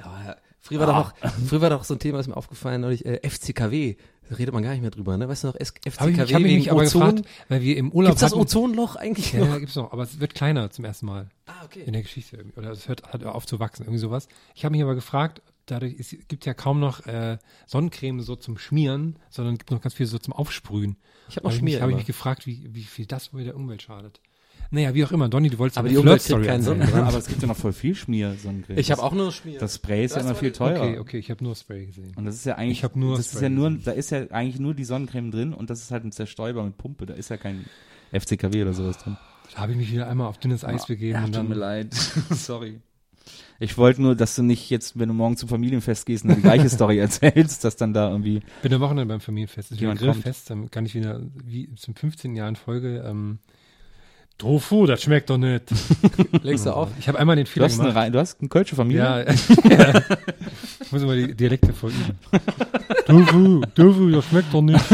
Aber 0.02 0.36
früher 0.60 0.80
war 0.80 0.86
doch 0.86 0.94
noch, 1.22 1.32
früher 1.48 1.60
war 1.60 1.70
doch 1.70 1.84
so 1.84 1.94
ein 1.94 1.98
Thema, 1.98 2.20
ist 2.20 2.28
mir 2.28 2.36
aufgefallen, 2.36 2.80
neulich, 2.80 3.04
äh, 3.04 3.20
FCKW. 3.28 3.96
Da 4.30 4.36
redet 4.36 4.54
man 4.54 4.62
gar 4.62 4.70
nicht 4.70 4.80
mehr 4.80 4.90
drüber, 4.92 5.16
ne? 5.18 5.28
Weißt 5.28 5.42
du 5.42 5.48
noch, 5.48 5.56
FCKW 5.56 6.10
ich, 6.12 6.18
ich 6.18 6.34
habe 6.34 6.44
wegen 6.44 6.58
mich 6.58 6.70
aber 6.70 6.82
Ozon? 6.82 7.16
gefragt, 7.16 7.28
weil 7.48 7.62
wir 7.62 7.76
im 7.76 7.90
Urlaub 7.90 8.12
Gibt's 8.12 8.20
das 8.20 8.30
hatten- 8.30 8.40
Ozonloch 8.40 8.94
eigentlich 8.96 9.32
Ja, 9.32 9.40
noch? 9.40 9.48
ja, 9.48 9.58
gibt's 9.58 9.74
noch, 9.74 9.92
aber 9.92 10.04
es 10.04 10.20
wird 10.20 10.34
kleiner 10.34 10.70
zum 10.70 10.84
ersten 10.84 11.06
Mal 11.06 11.28
Ah, 11.46 11.64
okay. 11.64 11.82
in 11.84 11.92
der 11.92 12.02
Geschichte 12.02 12.36
irgendwie. 12.36 12.58
Oder 12.58 12.70
es 12.70 12.86
hört 12.88 13.02
hat 13.12 13.24
auf 13.24 13.44
zu 13.46 13.58
wachsen, 13.58 13.82
irgendwie 13.82 13.98
sowas. 13.98 14.28
Ich 14.54 14.64
habe 14.64 14.72
mich 14.72 14.82
aber 14.82 14.94
gefragt, 14.94 15.42
dadurch 15.66 15.96
es 15.98 16.14
gibt 16.28 16.46
ja 16.46 16.54
kaum 16.54 16.78
noch 16.78 17.06
äh, 17.06 17.38
Sonnencreme 17.66 18.20
so 18.22 18.36
zum 18.36 18.56
Schmieren, 18.56 19.18
sondern 19.30 19.54
es 19.54 19.58
gibt 19.58 19.72
noch 19.72 19.80
ganz 19.80 19.94
viel 19.94 20.06
so 20.06 20.18
zum 20.18 20.32
Aufsprühen. 20.32 20.96
Ich 21.28 21.36
hab 21.36 21.42
noch 21.44 21.50
ich 21.52 21.58
Schmier 21.58 21.80
habe 21.80 21.90
ich 21.90 21.94
immer. 21.94 21.98
mich 21.98 22.06
gefragt, 22.06 22.46
wie, 22.46 22.68
wie 22.72 22.84
viel 22.84 23.06
das 23.06 23.34
wohl 23.34 23.42
der 23.44 23.56
Umwelt 23.56 23.82
schadet. 23.82 24.20
Naja, 24.72 24.94
wie 24.94 25.04
auch 25.04 25.10
immer, 25.12 25.28
Donny, 25.28 25.50
du 25.50 25.58
wolltest 25.58 25.78
Aber 25.78 25.86
eine 25.88 25.94
die 25.94 25.98
Umwelt 25.98 26.22
Flirt-Story 26.22 26.42
kriegt 26.42 26.50
keinen. 26.52 26.62
Sonnenbrand. 26.62 27.08
Aber 27.08 27.18
es 27.18 27.26
gibt 27.26 27.42
ja 27.42 27.48
noch 27.48 27.56
voll 27.56 27.72
viel 27.72 27.94
Schmier-Sonnencreme. 27.96 28.78
Ich 28.78 28.92
habe 28.92 29.02
auch 29.02 29.12
nur 29.12 29.32
Schmier. 29.32 29.58
Das 29.58 29.74
Spray 29.76 30.04
ist 30.04 30.14
ja 30.14 30.22
immer 30.22 30.36
viel 30.36 30.52
teurer. 30.52 30.80
Okay, 30.82 30.98
okay, 30.98 31.18
ich 31.18 31.30
habe 31.30 31.42
nur 31.42 31.56
Spray 31.56 31.86
gesehen. 31.86 32.12
Und 32.14 32.24
das 32.24 32.36
ist 32.36 32.44
ja 32.46 32.54
eigentlich, 32.54 32.78
Ich 32.78 32.84
hab 32.84 32.94
nur 32.94 33.16
das 33.16 33.26
ist 33.26 33.32
Spray 33.32 33.42
ja 33.44 33.48
nur, 33.48 33.70
gesehen. 33.70 33.84
da 33.84 33.90
ist 33.92 34.10
ja 34.10 34.30
eigentlich 34.30 34.60
nur 34.60 34.74
die 34.74 34.84
Sonnencreme 34.84 35.30
drin 35.32 35.52
und 35.54 35.70
das 35.70 35.80
ist 35.82 35.90
halt 35.90 36.04
ein 36.04 36.12
Zerstäuber 36.12 36.62
mit 36.62 36.78
Pumpe. 36.78 37.06
Da 37.06 37.14
ist 37.14 37.30
ja 37.30 37.36
kein 37.36 37.64
FCKW 38.12 38.62
oder 38.62 38.72
sowas 38.72 38.98
drin. 38.98 39.16
Da 39.54 39.60
habe 39.62 39.72
ich 39.72 39.78
mich 39.78 39.90
wieder 39.92 40.08
einmal 40.08 40.28
auf 40.28 40.38
dünnes 40.38 40.64
Eis 40.64 40.86
begeben. 40.86 41.18
Ja, 41.18 41.26
tut 41.40 41.48
mir 41.48 41.56
leid. 41.56 41.92
Sorry. 42.30 42.80
Ich 43.58 43.76
wollte 43.76 44.00
nur, 44.00 44.14
dass 44.14 44.36
du 44.36 44.42
nicht 44.42 44.70
jetzt, 44.70 44.98
wenn 44.98 45.08
du 45.08 45.14
morgen 45.14 45.36
zum 45.36 45.48
Familienfest 45.48 46.06
gehst 46.06 46.24
und 46.24 46.28
dann 46.30 46.36
die 46.36 46.42
gleiche 46.42 46.68
Story 46.70 46.98
erzählst, 46.98 47.64
dass 47.64 47.74
dann 47.76 47.92
da 47.92 48.08
irgendwie. 48.10 48.40
bin 48.62 48.72
am 48.72 48.80
Wochenende 48.80 49.06
beim 49.06 49.20
Familienfest. 49.20 49.72
Es 49.72 49.72
ist 49.72 49.80
wieder 49.80 49.90
Jemand 49.92 50.00
kommt. 50.00 50.12
Grillfest. 50.22 50.48
Dann 50.50 50.70
kann 50.70 50.86
ich 50.86 50.94
wieder, 50.94 51.20
wie 51.44 51.74
zum 51.74 51.94
15. 51.96 52.36
Jahr 52.36 52.48
in 52.48 52.56
Folge, 52.56 53.04
ähm, 53.06 53.38
Tofu, 54.40 54.86
das 54.86 55.02
schmeckt 55.02 55.28
doch 55.30 55.36
nicht. 55.38 55.64
Legst 56.42 56.64
du 56.66 56.70
auf? 56.74 56.88
Ich 56.98 57.06
habe 57.08 57.18
einmal 57.18 57.36
den 57.36 57.44
Du 57.44 57.50
Fehler 57.50 57.66
hast, 57.66 57.78
eine, 57.78 57.90
gemacht. 57.90 58.04
Rei- 58.06 58.10
du 58.10 58.18
hast 58.18 58.40
eine 58.40 58.48
kölsche 58.48 58.74
Familie? 58.74 59.02
Ja, 59.02 59.18
ja. 59.20 60.02
ich 60.80 60.90
muss 60.92 61.02
immer 61.02 61.14
die 61.14 61.34
Dialekte 61.34 61.72
voll 61.72 61.90
üben. 61.92 62.18
Tofu, 63.06 63.60
Tofu, 63.74 64.10
das 64.10 64.24
schmeckt 64.26 64.52
doch 64.54 64.62
nicht. 64.62 64.80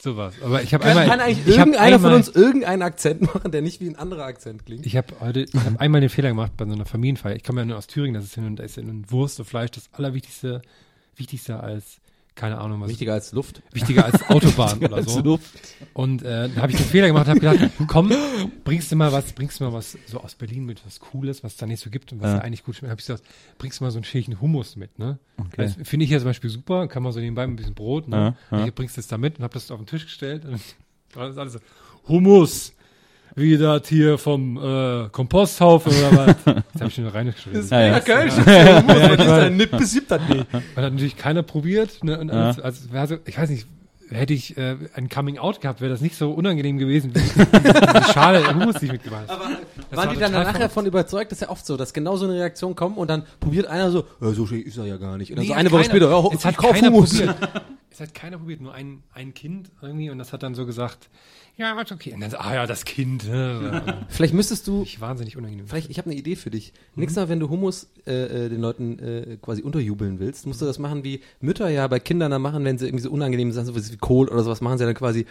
so 0.00 0.16
was. 0.16 0.40
Aber 0.42 0.62
ich 0.62 0.72
habe 0.74 0.84
einmal, 0.84 1.06
kann 1.06 1.20
eigentlich 1.20 1.46
ich 1.46 1.58
hab 1.58 1.66
irgendeiner 1.66 1.96
von 1.98 2.04
einmal- 2.06 2.18
uns 2.18 2.28
irgendeinen 2.28 2.82
Akzent 2.82 3.22
machen, 3.22 3.50
der 3.50 3.62
nicht 3.62 3.80
wie 3.80 3.88
ein 3.88 3.96
anderer 3.96 4.24
Akzent 4.24 4.64
klingt? 4.64 4.86
Ich 4.86 4.96
habe 4.96 5.08
heute, 5.20 5.40
ich 5.40 5.54
habe 5.54 5.80
einmal 5.80 6.00
den 6.00 6.10
Fehler 6.10 6.28
gemacht 6.28 6.52
bei 6.56 6.64
so 6.66 6.72
einer 6.72 6.86
Familienfeier. 6.86 7.34
Ich 7.36 7.44
komme 7.44 7.60
ja 7.62 7.64
nur 7.66 7.78
aus 7.78 7.86
Thüringen, 7.88 8.14
das 8.14 8.24
ist 8.24 8.34
hin 8.34 8.46
und 8.46 8.56
da 8.56 8.62
ist 8.64 8.76
ja 8.76 8.82
nun 8.82 9.04
Wurst 9.10 9.40
und 9.40 9.46
Fleisch 9.46 9.70
das 9.72 9.88
allerwichtigste, 9.92 10.62
wichtigster 11.16 11.62
als 11.62 11.98
keine 12.38 12.58
Ahnung 12.58 12.80
was. 12.80 12.88
Wichtiger 12.88 13.12
als 13.14 13.32
Luft. 13.32 13.62
wichtiger 13.72 14.04
als 14.06 14.22
Autobahn 14.30 14.78
oder 14.78 14.96
Als 14.96 15.12
so. 15.12 15.20
Luft. 15.20 15.50
Und 15.92 16.22
äh, 16.22 16.48
da 16.48 16.62
habe 16.62 16.70
ich 16.72 16.78
den 16.78 16.86
Fehler 16.86 17.08
gemacht 17.08 17.26
und 17.26 17.30
habe 17.30 17.40
gedacht, 17.40 17.70
komm, 17.88 18.12
bringst 18.64 18.90
du 18.92 18.96
mal 18.96 19.12
was, 19.12 19.32
bringst 19.32 19.58
du 19.60 19.64
mal 19.64 19.72
was 19.72 19.98
so 20.06 20.20
aus 20.20 20.34
Berlin 20.36 20.64
mit 20.64 20.80
was 20.86 21.00
Cooles, 21.00 21.42
was 21.42 21.52
es 21.52 21.58
da 21.58 21.66
nicht 21.66 21.80
so 21.82 21.90
gibt 21.90 22.12
und 22.12 22.20
was 22.22 22.32
Ja. 22.32 22.38
eigentlich 22.38 22.64
gut 22.64 22.76
schmeckt. 22.76 22.92
Hab 22.92 23.00
ich 23.00 23.06
gesagt, 23.06 23.24
bringst 23.58 23.80
du 23.80 23.84
mal 23.84 23.90
so 23.90 23.98
ein 23.98 24.04
Schälchen 24.04 24.40
Hummus 24.40 24.76
mit, 24.76 24.98
ne? 24.98 25.18
Okay. 25.36 25.50
Das 25.56 25.76
finde 25.82 26.04
ich 26.04 26.10
ja 26.10 26.18
zum 26.18 26.26
Beispiel 26.28 26.48
super, 26.50 26.86
kann 26.88 27.02
man 27.02 27.12
so 27.12 27.20
nebenbei 27.20 27.42
ein 27.42 27.56
bisschen 27.56 27.74
Brot, 27.74 28.08
ne? 28.08 28.36
Ja, 28.50 28.58
ja. 28.60 28.66
Ich 28.66 28.74
bringst 28.74 28.96
das 28.96 29.08
da 29.08 29.18
mit 29.18 29.38
und 29.38 29.44
hab 29.44 29.52
das 29.52 29.70
auf 29.70 29.78
den 29.80 29.86
Tisch 29.86 30.04
gestellt 30.04 30.44
und 30.44 30.60
dann 31.14 31.30
ist 31.30 31.38
alles 31.38 31.52
so, 31.54 31.58
Hummus, 32.06 32.72
wie 33.34 33.56
das 33.58 33.88
hier 33.88 34.18
vom 34.18 34.56
äh, 34.56 35.08
Komposthaufen 35.10 35.92
oder 35.92 36.16
was. 36.26 36.36
Das 36.72 36.80
habe 36.82 36.88
ich 36.88 36.94
schon 36.94 37.06
reingeschrieben. 37.08 37.66
Ja, 37.70 37.80
ja. 37.86 38.00
Kölsch. 38.00 38.34
Ja, 38.46 38.78
ich 38.80 38.86
weiß. 38.88 39.28
Ein 39.28 39.56
Nipp 39.56 39.70
besiebt 39.76 40.10
das 40.10 40.20
nicht. 40.28 40.52
Man 40.52 40.62
hat 40.84 40.92
natürlich 40.92 41.16
keiner 41.16 41.42
probiert. 41.42 42.02
Ne? 42.04 42.18
Und 42.18 42.30
alles, 42.30 42.60
also, 42.60 42.92
wäre 42.92 43.06
so, 43.06 43.16
ich 43.24 43.38
weiß 43.38 43.50
nicht, 43.50 43.66
hätte 44.10 44.32
ich 44.32 44.56
äh, 44.56 44.76
ein 44.94 45.08
Coming 45.08 45.38
Out 45.38 45.60
gehabt, 45.60 45.80
wäre 45.80 45.90
das 45.90 46.00
nicht 46.00 46.16
so 46.16 46.30
unangenehm 46.30 46.78
gewesen, 46.78 47.12
Hummus, 47.14 48.76
die 48.76 48.86
ich 48.86 48.92
mitgebracht 48.92 49.24
habe. 49.28 49.44
Das 49.90 49.98
Waren 49.98 50.06
war 50.08 50.14
die 50.14 50.20
dann 50.20 50.32
nachher 50.32 50.52
verrückt. 50.54 50.72
von 50.72 50.86
überzeugt, 50.86 51.30
das 51.32 51.38
ist 51.38 51.42
ja 51.46 51.50
oft 51.50 51.66
so, 51.66 51.76
dass 51.76 51.92
genau 51.92 52.16
so 52.16 52.24
eine 52.26 52.34
Reaktion 52.34 52.74
kommt 52.74 52.96
und 52.96 53.08
dann 53.10 53.24
probiert 53.40 53.66
einer 53.66 53.90
so, 53.90 54.04
ja, 54.20 54.30
so 54.30 54.46
schön 54.46 54.62
ist 54.62 54.78
er 54.78 54.86
ja 54.86 54.96
gar 54.96 55.18
nicht. 55.18 55.30
Und 55.30 55.36
dann 55.36 55.42
Nee, 55.44 55.48
so 55.52 55.54
eine 55.54 55.70
Woche 55.70 55.82
keiner- 55.82 55.90
später, 55.90 56.10
ja, 56.10 56.28
es 56.34 56.44
hat 56.44 56.56
Hummus. 56.82 57.10
probiert. 57.18 57.36
Es 57.98 58.02
hat 58.02 58.14
keiner 58.14 58.38
probiert, 58.38 58.60
nur 58.60 58.72
ein, 58.72 59.02
ein 59.12 59.34
Kind 59.34 59.72
irgendwie 59.82 60.08
und 60.08 60.18
das 60.18 60.32
hat 60.32 60.44
dann 60.44 60.54
so 60.54 60.64
gesagt, 60.66 61.10
ja, 61.56 61.80
ist 61.80 61.90
okay. 61.90 62.12
Und 62.12 62.20
dann 62.20 62.30
so, 62.30 62.36
ah 62.36 62.54
ja, 62.54 62.64
das 62.64 62.84
Kind. 62.84 63.28
Ne? 63.28 63.82
Vielleicht 64.08 64.34
müsstest 64.34 64.68
du, 64.68 64.84
Ich 64.84 65.00
wahnsinnig 65.00 65.36
unangenehm. 65.36 65.66
vielleicht, 65.66 65.90
ich 65.90 65.98
habe 65.98 66.08
eine 66.08 66.16
Idee 66.16 66.36
für 66.36 66.50
dich. 66.50 66.72
Mhm. 66.94 67.00
Nächstes 67.00 67.20
Mal, 67.20 67.28
wenn 67.28 67.40
du 67.40 67.48
Hummus 67.48 67.90
äh, 68.06 68.44
äh, 68.44 68.48
den 68.50 68.60
Leuten 68.60 69.00
äh, 69.00 69.36
quasi 69.42 69.62
unterjubeln 69.62 70.20
willst, 70.20 70.46
musst 70.46 70.62
du 70.62 70.66
das 70.66 70.78
machen, 70.78 71.02
wie 71.02 71.22
Mütter 71.40 71.68
ja 71.70 71.88
bei 71.88 71.98
Kindern 71.98 72.30
dann 72.30 72.40
machen, 72.40 72.64
wenn 72.64 72.78
sie 72.78 72.86
irgendwie 72.86 73.02
so 73.02 73.10
unangenehme 73.10 73.52
Sachen, 73.52 73.66
so 73.66 73.74
wie 73.74 73.96
Kohl 73.96 74.28
oder 74.28 74.44
sowas, 74.44 74.60
machen 74.60 74.78
sie 74.78 74.84
dann 74.84 74.94
quasi 74.94 75.26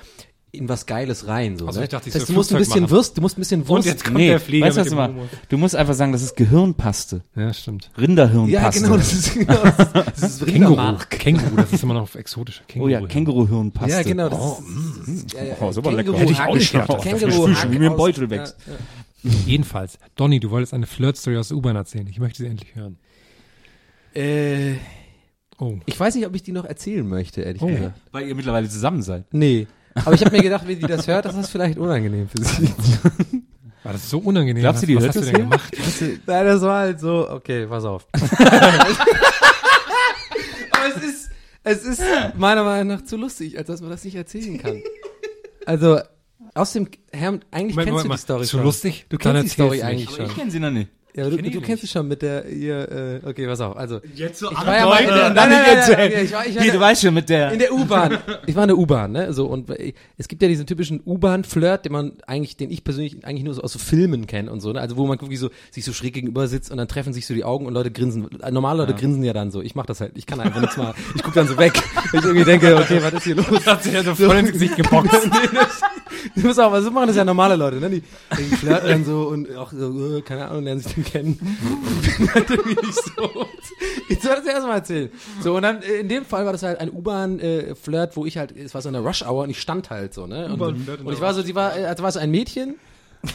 in 0.52 0.70
was 0.70 0.86
Geiles 0.86 1.28
rein. 1.28 1.58
So, 1.58 1.68
Also 1.68 1.80
ne? 1.80 1.86
ich 1.86 1.90
dachte, 1.92 2.08
ich 2.10 2.14
das 2.14 2.22
heißt, 2.24 2.30
du 2.30 2.34
musst 2.34 2.52
ein 2.54 2.58
bisschen 2.58 2.82
machen. 2.84 2.92
Wurst, 2.92 3.18
du 3.18 3.22
musst 3.22 3.38
ein 3.38 3.42
bisschen 3.42 3.68
Wurst. 3.68 3.86
Und 3.86 3.92
jetzt 3.92 4.04
kommt 4.04 4.18
Nee, 4.18 4.30
der 4.30 4.40
Flieger 4.40 4.66
weißt 4.68 4.78
was 4.78 4.88
du 4.90 4.96
mal? 4.96 5.14
Du 5.50 5.58
musst 5.58 5.76
einfach 5.76 5.94
sagen, 5.94 6.14
das 6.14 6.22
ist 6.22 6.36
Gehirnpaste. 6.36 7.22
Ja, 7.36 7.54
stimmt. 7.54 7.92
Rinderhirnpaste. 7.98 8.54
ja, 8.54 8.70
genau, 8.86 8.98
das 8.98 9.14
ist, 9.14 9.34
genau, 9.34 9.54
das 9.64 9.80
ist, 9.80 9.96
das 9.96 10.32
ist 10.32 10.46
Känguru. 10.46 10.72
Rindermark. 10.74 11.10
Känguru, 11.10 11.56
das 11.58 11.74
ist 11.74 11.84
immer 11.84 11.94
noch 11.94 12.16
exotischer. 12.16 12.64
Oh 12.64 12.72
Känguru. 12.72 12.90
ja, 12.90 13.06
Känguruhirnpaste. 13.06 13.92
Ja, 13.92 14.04
genau. 14.04 14.30
Das 14.30 14.40
Oh, 14.40 14.64
ist, 15.12 15.34
ja, 15.34 15.44
ja, 15.44 15.56
Oh, 15.60 15.70
ist 15.70 15.78
aber 15.78 15.92
lecker. 15.92 16.12
Känguru- 16.12 16.18
Hätte 16.20 16.32
ich 16.32 16.40
auch 16.42 16.54
nicht 16.56 16.72
gedacht. 16.72 17.02
Känguru 17.02 17.48
ist 17.48 17.72
wie 17.72 17.80
mir 17.80 17.90
Hack 17.90 17.98
Beutel 17.98 18.30
wächst. 18.30 18.56
Ja, 18.66 18.74
ja. 18.74 19.32
Jedenfalls, 19.46 20.00
Donny, 20.16 20.40
du 20.40 20.50
wolltest 20.52 20.74
eine 20.74 20.86
Flirt-Story 20.88 21.38
aus 21.38 21.50
der 21.50 21.58
U-Bahn 21.58 21.76
erzählen. 21.76 22.08
Ich 22.08 22.20
möchte 22.20 22.44
sie 22.44 22.50
endlich 22.50 22.74
hören. 22.76 22.98
Äh, 24.14 24.76
Oh. 25.60 25.80
ich 25.88 26.00
weiß 26.00 26.14
nicht, 26.16 26.28
ob 26.28 26.36
ich 26.36 26.44
die 26.44 26.52
noch 26.52 26.66
erzählen 26.66 27.08
möchte, 27.08 27.42
ehrlich 27.42 27.62
Oh. 27.64 27.68
gesagt. 27.68 28.00
Weil 28.12 28.28
ihr 28.28 28.36
mittlerweile 28.36 28.70
zusammen 28.70 29.02
seid. 29.02 29.26
Nee. 29.34 29.66
Aber 30.06 30.14
ich 30.16 30.22
habe 30.24 30.36
mir 30.36 30.44
gedacht, 30.44 30.68
wenn 30.68 30.80
die 30.80 30.86
das 30.88 31.08
hört, 31.08 31.26
das 31.26 31.36
ist 31.36 31.50
vielleicht 31.50 31.78
unangenehm 31.78 32.28
für 32.30 32.44
sie. 32.44 32.70
War 33.84 33.94
das 33.94 34.10
so 34.10 34.20
unangenehm? 34.20 34.62
Glaubst 34.64 34.84
du, 34.84 34.88
die 34.88 34.96
was 34.96 35.04
hört 35.04 35.16
hast 35.16 35.16
du 35.16 35.22
das 35.22 35.32
denn 35.32 35.36
hier? 35.36 35.46
gemacht? 35.46 35.74
Nein, 36.26 36.46
das 36.46 36.62
war 36.62 36.80
halt 36.80 37.00
so, 37.00 37.30
okay, 37.30 37.66
pass 37.68 37.86
auf. 37.86 38.06
Aber 40.72 40.88
es 40.96 41.04
ist, 41.04 41.30
es 41.64 41.84
ist 41.86 42.02
meiner 42.36 42.64
Meinung 42.64 42.88
nach 42.98 43.04
zu 43.06 43.18
lustig, 43.18 43.58
als 43.58 43.68
dass 43.68 43.82
man 43.82 43.90
das 43.90 44.04
nicht 44.04 44.16
erzählen 44.16 44.58
kann. 44.58 44.82
Also, 45.66 46.00
aus 46.54 46.74
dem, 46.74 46.88
Herr, 47.12 47.40
eigentlich 47.52 47.76
Moment, 47.76 47.76
kennst 47.76 47.78
du 47.78 47.92
Moment, 47.92 48.14
die 48.14 48.18
Story 48.18 48.44
zu 48.46 48.50
schon. 48.58 48.64
lustig? 48.64 49.06
Du 49.10 49.18
Dann 49.18 49.34
kennst 49.36 49.46
die 49.46 49.54
Story 49.62 49.80
erzähl's 49.80 49.84
eigentlich 49.84 50.08
nicht. 50.10 50.18
schon. 50.18 50.26
Ich 50.28 50.36
kenne 50.36 50.52
sie 50.52 50.60
noch 50.60 50.72
nicht. 50.72 50.90
Ja, 51.18 51.28
du, 51.32 51.38
du 51.38 51.62
kennst 51.62 51.82
sie 51.82 51.88
schon 51.88 52.08
mit 52.08 52.22
der, 52.22 52.48
ihr, 52.48 53.22
äh, 53.24 53.28
okay, 53.28 53.48
pass 53.48 53.60
auf, 53.60 53.76
also. 53.76 54.00
Jetzt 54.14 54.38
so 54.38 54.52
Ich 54.52 54.58
war 54.58 54.78
ja 54.78 54.86
mal 54.86 55.00
in 55.00 55.08
der, 55.08 55.30
nein, 55.32 55.50
nein, 55.50 55.64
nein, 55.66 56.12
nein, 56.14 56.26
ich 56.26 56.32
war, 56.32 56.46
ich 56.46 56.56
war 56.56 56.64
du 56.64 56.80
weißt 56.80 57.02
schon, 57.02 57.14
mit 57.16 57.28
der... 57.28 57.52
in 57.54 57.58
der 57.58 57.74
U-Bahn. 57.74 58.20
Ich 58.46 58.56
war 58.56 58.66
in 58.66 58.68
der 58.68 58.78
U-Bahn, 58.78 59.14
ne? 59.14 59.34
So 59.34 59.48
und 59.48 59.68
es 60.16 60.28
gibt 60.28 60.44
ja 60.44 60.48
diesen 60.48 60.68
typischen 60.68 61.02
U-Bahn-Flirt, 61.04 61.86
den 61.86 61.92
man 61.92 62.12
eigentlich, 62.28 62.56
den 62.56 62.70
ich 62.70 62.84
persönlich 62.84 63.26
eigentlich 63.26 63.44
nur 63.44 63.56
so 63.56 63.64
aus 63.64 63.74
so 63.74 63.80
Filmen 63.80 64.28
kenne 64.28 64.52
und 64.52 64.60
so, 64.60 64.72
ne? 64.74 64.80
Also 64.80 64.96
wo 64.96 65.08
man 65.08 65.20
wirklich 65.20 65.40
so 65.40 65.50
sich 65.72 65.84
so 65.84 65.92
schräg 65.92 66.14
gegenüber 66.14 66.48
sitzt 66.48 66.70
und 66.70 66.78
dann 66.78 66.88
treffen 66.88 67.14
sich 67.14 67.26
so 67.26 67.34
die 67.34 67.44
Augen 67.44 67.66
und 67.66 67.74
Leute 67.74 67.90
grinsen. 67.90 68.30
Normale 68.52 68.84
Leute 68.84 68.94
grinsen 68.94 69.24
ja 69.24 69.34
dann 69.34 69.50
so. 69.50 69.64
Ich 69.64 69.74
mach 69.74 69.88
das 69.88 70.02
halt. 70.02 70.12
Ich 70.18 70.28
kann 70.28 70.40
einfach 70.40 70.62
nichts 70.62 70.78
mal. 70.78 70.94
Ich 71.16 71.24
guck 71.24 71.34
dann 71.34 71.48
so 71.48 71.58
weg. 71.58 71.74
Weil 72.12 72.20
ich 72.20 72.26
irgendwie 72.28 72.46
denke, 72.46 72.78
okay, 72.78 73.02
was 73.02 73.14
ist 73.14 73.24
hier 73.24 73.36
los? 73.36 73.66
Hat 73.66 73.82
sich 73.82 73.94
ja 73.94 74.04
so 74.04 74.14
voll 74.14 74.38
ins 74.38 74.52
Gesicht 74.52 74.76
geboxt. 74.76 75.16
Du 76.36 76.42
musst 76.42 76.60
auch, 76.60 76.72
was 76.72 76.84
so 76.84 76.92
machen 76.92 77.08
das 77.08 77.16
ja 77.16 77.26
normale 77.26 77.56
Leute, 77.56 77.78
ne? 77.78 77.90
Die, 77.90 78.02
die 78.38 78.56
flirten 78.56 78.90
dann 78.90 79.06
so 79.06 79.28
und 79.28 79.56
auch 79.56 79.72
so, 79.72 80.18
äh, 80.18 80.22
keine 80.22 80.48
Ahnung, 80.48 80.64
lernen 80.64 80.82
sich 80.82 80.94
dann 80.94 81.04
kennen. 81.12 81.58
Ich 82.04 82.18
bin 82.18 82.34
halt 82.34 82.50
irgendwie 82.50 82.86
nicht 82.86 82.94
so. 82.94 83.48
Ich 84.10 84.22
soll 84.22 84.36
das 84.36 84.46
erstmal 84.46 84.78
erzählen. 84.78 85.10
So, 85.42 85.56
und 85.56 85.64
dann, 85.64 85.82
äh, 85.82 86.00
in 86.02 86.10
dem 86.10 86.26
Fall 86.26 86.46
war 86.46 86.52
das 86.52 86.64
halt 86.64 86.80
ein 86.80 86.92
U-Bahn-Flirt, 86.92 88.16
wo 88.16 88.26
ich 88.26 88.38
halt, 88.38 88.56
es 88.56 88.74
war 88.74 88.82
so 88.82 88.90
eine 88.90 89.00
Rush-Hour 89.00 89.44
und 89.44 89.50
ich 89.50 89.60
stand 89.60 89.90
halt 89.90 90.14
so, 90.14 90.28
ne? 90.28 90.46
Und, 90.54 90.62
und 90.62 91.14
ich 91.14 91.22
war 91.22 91.34
so, 91.34 91.44
die 91.44 91.56
war, 91.56 91.78
äh, 91.78 91.86
also 91.86 92.04
war 92.04 92.12
so 92.12 92.20
ein 92.20 92.32
Mädchen. 92.32 92.76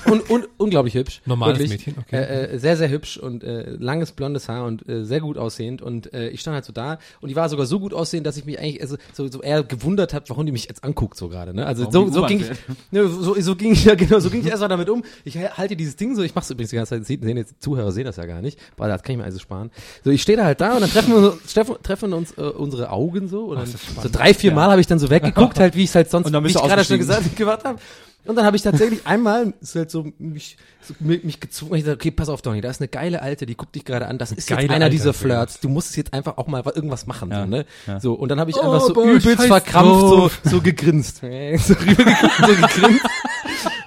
Und, 0.07 0.31
und 0.31 0.49
unglaublich 0.59 0.95
hübsch. 0.95 1.21
Normales 1.27 1.59
Wirklich. 1.59 1.87
Mädchen, 1.87 2.03
okay. 2.05 2.17
Äh, 2.17 2.55
äh, 2.55 2.59
sehr, 2.59 2.77
sehr 2.77 2.91
hübsch 2.91 3.17
und 3.17 3.45
äh, 3.45 3.71
langes 3.71 4.13
blondes 4.13 4.49
Haar 4.49 4.65
und 4.65 4.89
äh, 4.89 5.05
sehr 5.05 5.21
gut 5.21 5.39
aussehend. 5.39 5.83
Und 5.83 6.13
äh, 6.13 6.29
ich 6.29 6.41
stand 6.41 6.55
halt 6.55 6.65
so 6.65 6.73
da 6.73 6.99
und 7.21 7.29
die 7.29 7.37
war 7.37 7.49
sogar 7.49 7.67
so 7.67 7.81
gut 7.81 7.95
aussehend, 7.95 8.27
dass 8.27 8.37
ich 8.37 8.45
mich 8.45 8.59
eigentlich 8.59 8.81
also, 8.81 8.97
so, 9.13 9.29
so 9.29 9.43
eher 9.43 9.63
gewundert 9.63 10.15
habe, 10.15 10.25
warum 10.29 10.47
die 10.47 10.53
mich 10.53 10.67
jetzt 10.67 10.85
anguckt 10.85 11.17
so 11.17 11.29
gerade. 11.29 11.55
Ne? 11.55 11.67
Also 11.67 11.85
Warum 11.93 12.13
so, 12.13 12.21
so 12.21 12.27
ging 12.27 12.41
ich, 12.41 12.49
ne, 12.91 13.09
so, 13.09 13.35
so 13.41 13.57
ging 13.57 13.73
ich 13.73 13.85
ja 13.85 13.95
genau, 13.95 14.19
so 14.21 14.31
ging 14.31 14.41
ich 14.41 14.47
erstmal 14.47 14.69
damit 14.69 14.89
um. 14.89 15.03
Ich 15.25 15.37
halte 15.37 15.77
dieses 15.77 15.97
Ding 15.97 16.15
so, 16.15 16.23
ich 16.23 16.35
mach's 16.35 16.51
übrigens 16.51 16.71
die 16.71 16.77
ganze 16.77 17.03
Zeit, 17.03 17.07
sehen 17.07 17.37
jetzt 17.37 17.63
Zuhörer 17.63 17.93
sehen 17.93 18.05
das 18.05 18.17
ja 18.17 18.27
gar 18.27 18.43
nicht, 18.43 18.59
weil 18.77 18.89
das 18.89 19.03
kann 19.03 19.13
ich 19.13 19.19
mir 19.19 19.25
also 19.25 19.39
sparen. 19.39 19.71
So, 20.05 20.11
ich 20.11 20.23
stehe 20.23 20.37
da 20.39 20.45
halt 20.45 20.61
da 20.61 20.75
und 20.75 20.81
dann 20.81 20.91
treffen 20.91 21.13
wir 21.13 21.33
uns, 21.33 21.53
treffen, 21.53 21.77
treffen 21.83 22.13
uns 22.13 22.33
äh, 22.37 22.43
unsere 22.43 22.91
Augen 22.91 23.29
so 23.29 23.47
und 23.47 23.59
dann, 23.59 23.67
so 23.67 24.09
drei, 24.11 24.35
vier 24.35 24.53
Mal 24.53 24.71
habe 24.71 24.81
ich 24.81 24.87
dann 24.87 24.99
so 24.99 25.11
weggeguckt, 25.11 25.59
halt 25.61 25.77
wie 25.77 25.85
ich 25.85 25.91
es 25.91 25.95
halt 25.95 26.11
sonst, 26.11 26.33
wie 26.33 26.47
ich 26.47 26.55
gerade 26.55 26.85
schon 26.85 26.99
gesagt 26.99 27.37
gemacht 27.37 27.65
habe. 27.65 27.79
Und 28.25 28.37
dann 28.37 28.45
habe 28.45 28.57
ich 28.57 28.63
tatsächlich 28.63 29.01
einmal 29.07 29.53
ist 29.61 29.75
halt 29.75 29.91
so 29.91 30.07
mich, 30.19 30.57
so 30.83 30.95
mich, 31.01 31.41
gezwungen, 31.41 31.75
ich 31.75 31.83
gesagt, 31.85 32.01
okay, 32.01 32.11
pass 32.11 32.29
auf, 32.29 32.41
Donny, 32.43 32.61
da 32.61 32.71
ist 32.71 32.81
eine 32.81 32.89
geile 32.89 33.21
Alte, 33.23 33.47
die 33.47 33.57
guckt 33.57 33.75
dich 33.75 33.85
gerade 33.85 34.07
an, 34.07 34.19
das 34.19 34.31
ist 34.31 34.49
jetzt 34.49 34.59
geile 34.59 34.71
einer 34.71 34.85
Alte 34.85 34.97
dieser. 34.97 35.13
Flirts. 35.13 35.61
Du 35.61 35.69
musst 35.69 35.97
jetzt 35.97 36.13
einfach 36.13 36.39
auch 36.39 36.47
mal 36.47 36.63
irgendwas 36.75 37.07
machen, 37.07 37.31
Ja, 37.31 37.43
so, 37.43 37.47
ne? 37.49 37.67
ja. 37.87 38.01
So, 38.01 38.15
und 38.15 38.29
dann 38.29 38.39
habe 38.41 38.51
ich 38.51 38.57
Oh, 38.57 38.71
einfach 38.71 38.87
so 38.87 39.05
übelst 39.05 39.43
verkrampft 39.45 40.01
so, 40.01 40.31
so 40.51 40.61
gegrinst. 40.61 41.17
so 41.21 41.25
rübergeguckt, 41.27 42.37
so 42.39 42.55
gegrinst. 42.55 43.05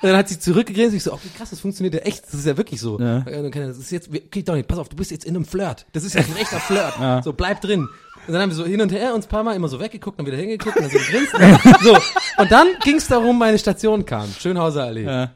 Und 0.02 0.10
dann 0.10 0.18
hat 0.18 0.30
sie 0.30 0.40
zurückgegrinst, 0.40 0.96
ich 0.96 1.04
so, 1.04 1.14
okay, 1.14 1.30
krass, 1.38 1.50
das 1.50 1.60
funktioniert 1.60 1.96
ja 1.96 2.02
echt, 2.02 2.26
das 2.26 2.36
ist 2.36 2.46
ja 2.46 2.58
wirklich 2.58 2.80
so. 2.80 3.00
Ja. 3.00 3.22
Das 3.22 3.78
ist 3.78 3.92
jetzt, 3.92 4.10
okay, 4.10 4.44
Donny, 4.44 4.64
pass 4.64 4.78
auf, 4.80 4.90
du 4.90 4.96
bist 4.96 5.12
jetzt 5.12 5.26
in 5.26 5.36
einem 5.36 5.46
Flirt. 5.46 5.86
Das 5.94 6.04
ist 6.04 6.14
jetzt 6.14 6.30
ein 6.30 6.38
echter 6.38 6.60
Flirt. 6.60 6.94
Ja. 7.00 7.24
So, 7.24 7.34
bleib 7.34 7.62
drin. 7.62 7.88
Und 8.28 8.34
dann 8.34 8.42
haben 8.42 8.50
wir 8.50 8.56
so 8.56 8.66
hin 8.66 8.82
und 8.82 8.92
her 8.92 9.14
uns 9.14 9.26
ein 9.26 9.30
paar 9.30 9.44
Mal 9.44 9.56
immer 9.56 9.68
so 9.68 9.80
weggeguckt, 9.80 10.20
dann 10.20 10.26
wieder 10.26 10.38
hingeguckt 10.38 10.76
und 10.76 10.84
dann 10.84 10.92
so 10.92 10.98
gegrinst. 10.98 11.34
so. 11.84 11.98
Und 12.42 12.52
dann 12.52 12.68
ging 12.84 12.96
es 12.98 13.08
darum, 13.08 13.38
meine 13.38 13.58
Station 13.58 14.06
kam. 14.06 14.30
Schönhauser 14.30 14.86
Allee. 14.86 15.04
Ja. 15.04 15.32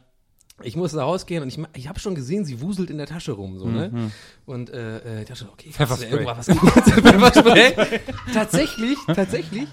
Ich 0.62 0.76
musste 0.76 0.98
da 0.98 1.04
rausgehen 1.04 1.42
und 1.44 1.48
ich, 1.50 1.60
ich 1.74 1.88
habe 1.88 2.00
schon 2.00 2.16
gesehen, 2.16 2.44
sie 2.44 2.60
wuselt 2.62 2.90
in 2.90 2.98
der 2.98 3.08
Tasche 3.08 3.32
rum, 3.32 3.58
so, 3.60 3.68
ne? 3.68 4.12
Und 4.46 4.70
äh, 4.70 4.98
äh, 4.98 5.22
ich 5.22 5.30
dachte, 5.30 5.48
okay, 5.54 5.72
Pfefferspray. 5.72 6.12
irgendwas 6.12 6.50
was 6.50 6.58
Pfefferspray. 7.02 7.74
tatsächlich, 8.34 8.98
tatsächlich 9.08 9.70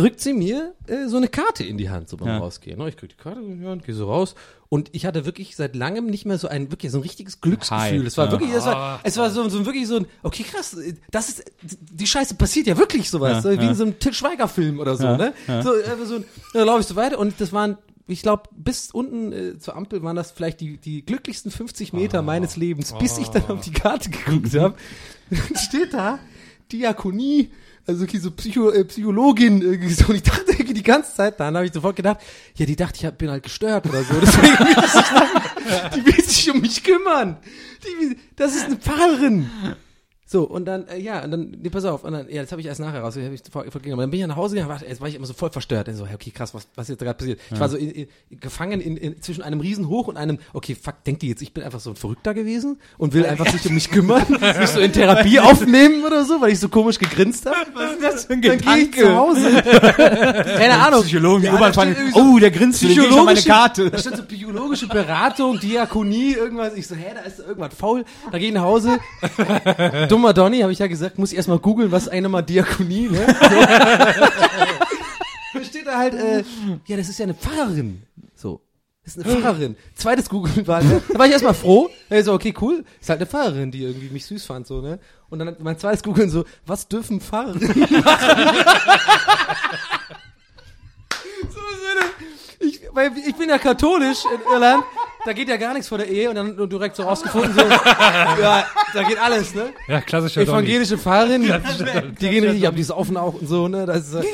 drückt 0.00 0.20
sie 0.20 0.32
mir 0.32 0.74
äh, 0.86 1.06
so 1.06 1.16
eine 1.16 1.28
Karte 1.28 1.64
in 1.64 1.76
die 1.76 1.90
Hand, 1.90 2.08
so 2.08 2.16
beim 2.16 2.28
Ja. 2.28 2.38
Rausgehen. 2.38 2.78
Ne? 2.78 2.88
Ich 2.88 2.96
krieg 2.96 3.10
die 3.10 3.22
Karte 3.22 3.40
in 3.40 3.60
die 3.60 3.66
Hand, 3.66 3.84
gehe 3.84 3.94
so 3.94 4.06
raus 4.06 4.34
und 4.68 4.88
ich 4.92 5.04
hatte 5.04 5.26
wirklich 5.26 5.56
seit 5.56 5.76
langem 5.76 6.06
nicht 6.06 6.24
mehr 6.24 6.38
so 6.38 6.48
ein 6.48 6.70
wirklich 6.70 6.90
so 6.92 6.98
ein 6.98 7.02
richtiges 7.02 7.40
Glücksgefühl. 7.40 8.06
Es 8.06 8.16
war 8.16 8.26
ja. 8.26 8.32
wirklich, 8.32 8.50
es 8.50 8.64
war, 8.64 9.00
es 9.02 9.16
war 9.16 9.30
so, 9.30 9.48
so 9.48 9.66
wirklich 9.66 9.86
so 9.86 9.96
ein, 9.96 10.06
okay 10.22 10.44
krass, 10.44 10.74
äh, 10.74 10.94
das 11.10 11.28
ist, 11.28 11.52
die 11.62 12.06
Scheiße 12.06 12.34
passiert 12.34 12.66
ja 12.66 12.78
wirklich 12.78 13.10
sowas, 13.10 13.44
Ja, 13.44 13.52
so, 13.52 13.60
wie 13.60 13.66
in 13.66 13.74
so 13.74 13.84
einem 13.84 13.98
Til 13.98 14.14
Schweiger 14.14 14.48
Film 14.48 14.78
oder 14.78 14.96
so, 14.96 15.16
ne? 15.16 15.34
So, 15.46 15.72
einfach 15.72 16.06
so, 16.06 16.24
da 16.54 16.64
laufe 16.64 16.80
ich 16.80 16.86
so 16.86 16.96
weiter 16.96 17.18
und 17.18 17.40
das 17.40 17.52
waren 17.52 17.76
ich 18.06 18.22
glaube, 18.22 18.44
bis 18.56 18.90
unten 18.90 19.32
äh, 19.32 19.58
zur 19.58 19.76
Ampel 19.76 20.02
waren 20.02 20.16
das 20.16 20.32
vielleicht 20.32 20.60
die, 20.60 20.78
die 20.78 21.04
glücklichsten 21.06 21.52
50 21.52 21.92
Meter 21.92 22.22
meines 22.22 22.56
Lebens, 22.56 22.92
bis 22.98 23.18
ich 23.18 23.28
dann 23.28 23.46
auf 23.46 23.60
die 23.60 23.70
Karte 23.70 24.10
geguckt 24.10 24.52
habe. 24.58 24.74
Steht 25.54 25.94
da 25.94 26.18
Diakonie, 26.72 27.50
also 27.90 28.04
okay, 28.04 28.18
so 28.18 28.30
Psycho, 28.30 28.70
äh, 28.70 28.84
Psychologin 28.84 29.62
irgendwie 29.62 29.92
so. 29.92 30.06
Und 30.06 30.16
ich 30.16 30.22
dachte 30.22 30.52
irgendwie 30.52 30.74
die 30.74 30.82
ganze 30.82 31.14
Zeit, 31.14 31.40
dann 31.40 31.54
habe 31.56 31.66
ich 31.66 31.72
sofort 31.72 31.96
gedacht, 31.96 32.18
ja, 32.54 32.66
die 32.66 32.76
dachte, 32.76 32.98
ich 32.98 33.04
hab, 33.04 33.18
bin 33.18 33.30
halt 33.30 33.42
gestört 33.42 33.86
oder 33.86 34.02
so. 34.02 34.14
Deswegen 34.20 34.58
will 34.58 34.76
ich 34.78 35.90
die 35.94 36.06
will 36.06 36.24
sich 36.24 36.50
um 36.50 36.60
mich 36.60 36.82
kümmern. 36.84 37.36
Die, 37.84 38.16
das 38.36 38.54
ist 38.54 38.66
eine 38.66 38.76
Pfarrerin. 38.76 39.50
So, 40.32 40.44
und 40.44 40.64
dann, 40.64 40.86
äh, 40.86 40.96
ja, 41.00 41.24
und 41.24 41.32
dann, 41.32 41.56
nee, 41.60 41.70
pass 41.70 41.84
auf, 41.84 42.04
und 42.04 42.12
dann, 42.12 42.28
ja, 42.30 42.42
das 42.42 42.52
habe 42.52 42.60
ich 42.60 42.68
erst 42.68 42.78
nachher 42.78 43.00
raus, 43.00 43.16
hab 43.16 43.32
ich 43.32 43.42
sofort, 43.44 43.64
sofort 43.64 43.82
gegangen. 43.82 43.94
Aber 43.94 44.02
dann 44.04 44.12
bin 44.12 44.20
ich 44.20 44.26
nach 44.28 44.36
Hause 44.36 44.54
gegangen, 44.54 44.70
warte, 44.70 44.86
jetzt 44.86 45.00
war 45.00 45.08
ich 45.08 45.16
immer 45.16 45.26
so 45.26 45.32
voll 45.32 45.50
verstört. 45.50 45.88
Dann 45.88 45.96
so, 45.96 46.06
hey, 46.06 46.14
okay, 46.14 46.30
krass, 46.30 46.54
was, 46.54 46.68
was 46.76 46.84
ist 46.84 46.90
jetzt 46.90 47.00
gerade 47.00 47.18
passiert? 47.18 47.40
Ich 47.50 47.58
war 47.58 47.68
so 47.68 47.76
in, 47.76 47.90
in, 47.90 48.08
gefangen 48.38 48.80
in, 48.80 48.96
in, 48.96 49.20
zwischen 49.20 49.42
einem 49.42 49.58
Riesenhoch 49.58 50.06
und 50.06 50.16
einem, 50.16 50.38
okay, 50.52 50.76
fuck, 50.80 51.02
denkt 51.02 51.22
die 51.22 51.30
jetzt, 51.30 51.42
ich 51.42 51.52
bin 51.52 51.64
einfach 51.64 51.80
so 51.80 51.90
ein 51.90 51.96
Verrückter 51.96 52.32
gewesen 52.32 52.78
und 52.96 53.12
will 53.12 53.26
einfach 53.26 53.48
sich 53.48 53.66
um 53.66 53.74
mich 53.74 53.90
kümmern, 53.90 54.24
mich 54.60 54.68
so 54.68 54.78
in 54.78 54.92
Therapie 54.92 55.40
aufnehmen 55.40 56.04
oder 56.04 56.24
so, 56.24 56.40
weil 56.40 56.52
ich 56.52 56.60
so 56.60 56.68
komisch 56.68 57.00
gegrinst 57.00 57.46
habe? 57.46 57.68
Was 57.74 57.94
ist 57.94 58.02
das 58.02 58.24
für 58.26 58.34
ein 58.34 58.42
Dann 58.42 58.58
gehe 58.58 58.78
ich 58.78 58.94
zu 58.94 59.16
Hause. 59.16 59.62
Keine 59.64 60.74
Ahnung. 60.74 61.02
Psychologen, 61.02 61.40
die 61.40 61.46
Ja, 61.48 61.56
U-Bahn 61.56 61.74
fahren. 61.74 61.96
Oh, 62.14 62.38
der 62.38 62.52
grinst, 62.52 62.80
ich 62.84 62.96
meine 62.96 63.42
Karte. 63.42 63.90
Da 63.90 63.98
steht 63.98 64.16
so 64.16 64.22
psychologische 64.70 64.86
Beratung, 64.88 65.58
Diakonie, 65.58 66.32
irgendwas. 66.32 66.74
Ich 66.74 66.86
so, 66.86 66.94
hä, 66.94 67.12
da 67.14 67.22
ist 67.22 67.40
irgendwas 67.40 67.74
faul. 67.74 68.04
Da 68.30 68.38
gehe 68.38 68.48
ich 68.48 68.54
nach 68.54 68.62
Hause. 68.62 68.98
Dummer 70.08 70.32
Donny, 70.32 70.60
habe 70.60 70.72
ich 70.72 70.78
ja 70.78 70.86
gesagt, 70.86 71.18
muss 71.18 71.32
ich 71.32 71.36
erstmal 71.36 71.58
googeln, 71.58 71.90
was 71.90 72.08
eine 72.08 72.28
mal 72.28 72.42
Diakonie, 72.42 73.08
ne? 73.08 73.26
So. 75.52 75.64
steht 75.64 75.86
da 75.86 75.98
halt, 75.98 76.14
äh, 76.14 76.44
ja, 76.86 76.96
das 76.96 77.08
ist 77.08 77.18
ja 77.18 77.24
eine 77.24 77.34
Pfarrerin. 77.34 78.02
So. 78.34 78.60
Das 79.04 79.16
ist 79.16 79.26
eine 79.26 79.40
Pfarrerin. 79.40 79.76
Zweites 79.94 80.28
Googeln 80.28 80.66
war, 80.66 80.82
ne? 80.82 81.02
da 81.12 81.18
war 81.18 81.26
ich 81.26 81.32
erstmal 81.32 81.54
froh. 81.54 81.90
Ich 82.08 82.24
so, 82.24 82.32
okay, 82.32 82.54
cool. 82.60 82.84
Ist 83.00 83.08
halt 83.08 83.18
eine 83.18 83.26
Pfarrerin, 83.26 83.70
die 83.70 83.82
irgendwie 83.82 84.10
mich 84.10 84.26
süß 84.26 84.44
fand, 84.44 84.66
so, 84.66 84.80
ne? 84.80 85.00
Und 85.30 85.38
dann 85.40 85.56
mein 85.60 85.78
zweites 85.78 86.02
Googeln 86.02 86.30
so, 86.30 86.44
was 86.66 86.86
dürfen 86.86 87.20
Pfarrerinnen 87.20 87.74
Sinne. 87.74 88.04
Ich, 92.70 92.80
weil 92.92 93.10
ich 93.26 93.34
bin 93.34 93.48
ja 93.48 93.58
katholisch 93.58 94.24
in 94.32 94.40
Irland, 94.52 94.84
da 95.24 95.32
geht 95.32 95.48
ja 95.48 95.56
gar 95.56 95.72
nichts 95.72 95.88
vor 95.88 95.98
der 95.98 96.06
Ehe 96.08 96.28
und 96.28 96.36
dann 96.36 96.54
nur 96.54 96.68
direkt 96.68 96.94
so 96.94 97.02
rausgefunden, 97.02 97.52
so, 97.52 97.60
ja, 98.42 98.64
da 98.94 99.02
geht 99.02 99.20
alles, 99.20 99.52
ne? 99.56 99.72
Ja, 99.88 100.00
klassischer. 100.00 100.42
Evangelische 100.42 100.96
Pfarrerin, 100.96 101.42
die 102.20 102.28
gehen 102.28 102.44
richtig 102.44 102.68
ab, 102.68 102.76
die 102.76 102.84
saufen 102.84 103.16
auch 103.16 103.34
und 103.34 103.48
so, 103.48 103.66
ne? 103.66 103.86
Das 103.86 104.06
ist, 104.06 104.14
äh, 104.14 104.22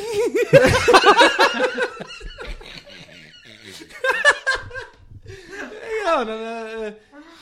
ja, 6.05 6.21
und 6.21 6.27
dann, 6.27 6.39
äh, 6.39 6.93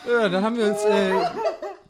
ja, 0.08 0.28
dann 0.28 0.44
haben 0.44 0.56
wir 0.56 0.66
uns 0.66 0.84
äh, 0.84 1.12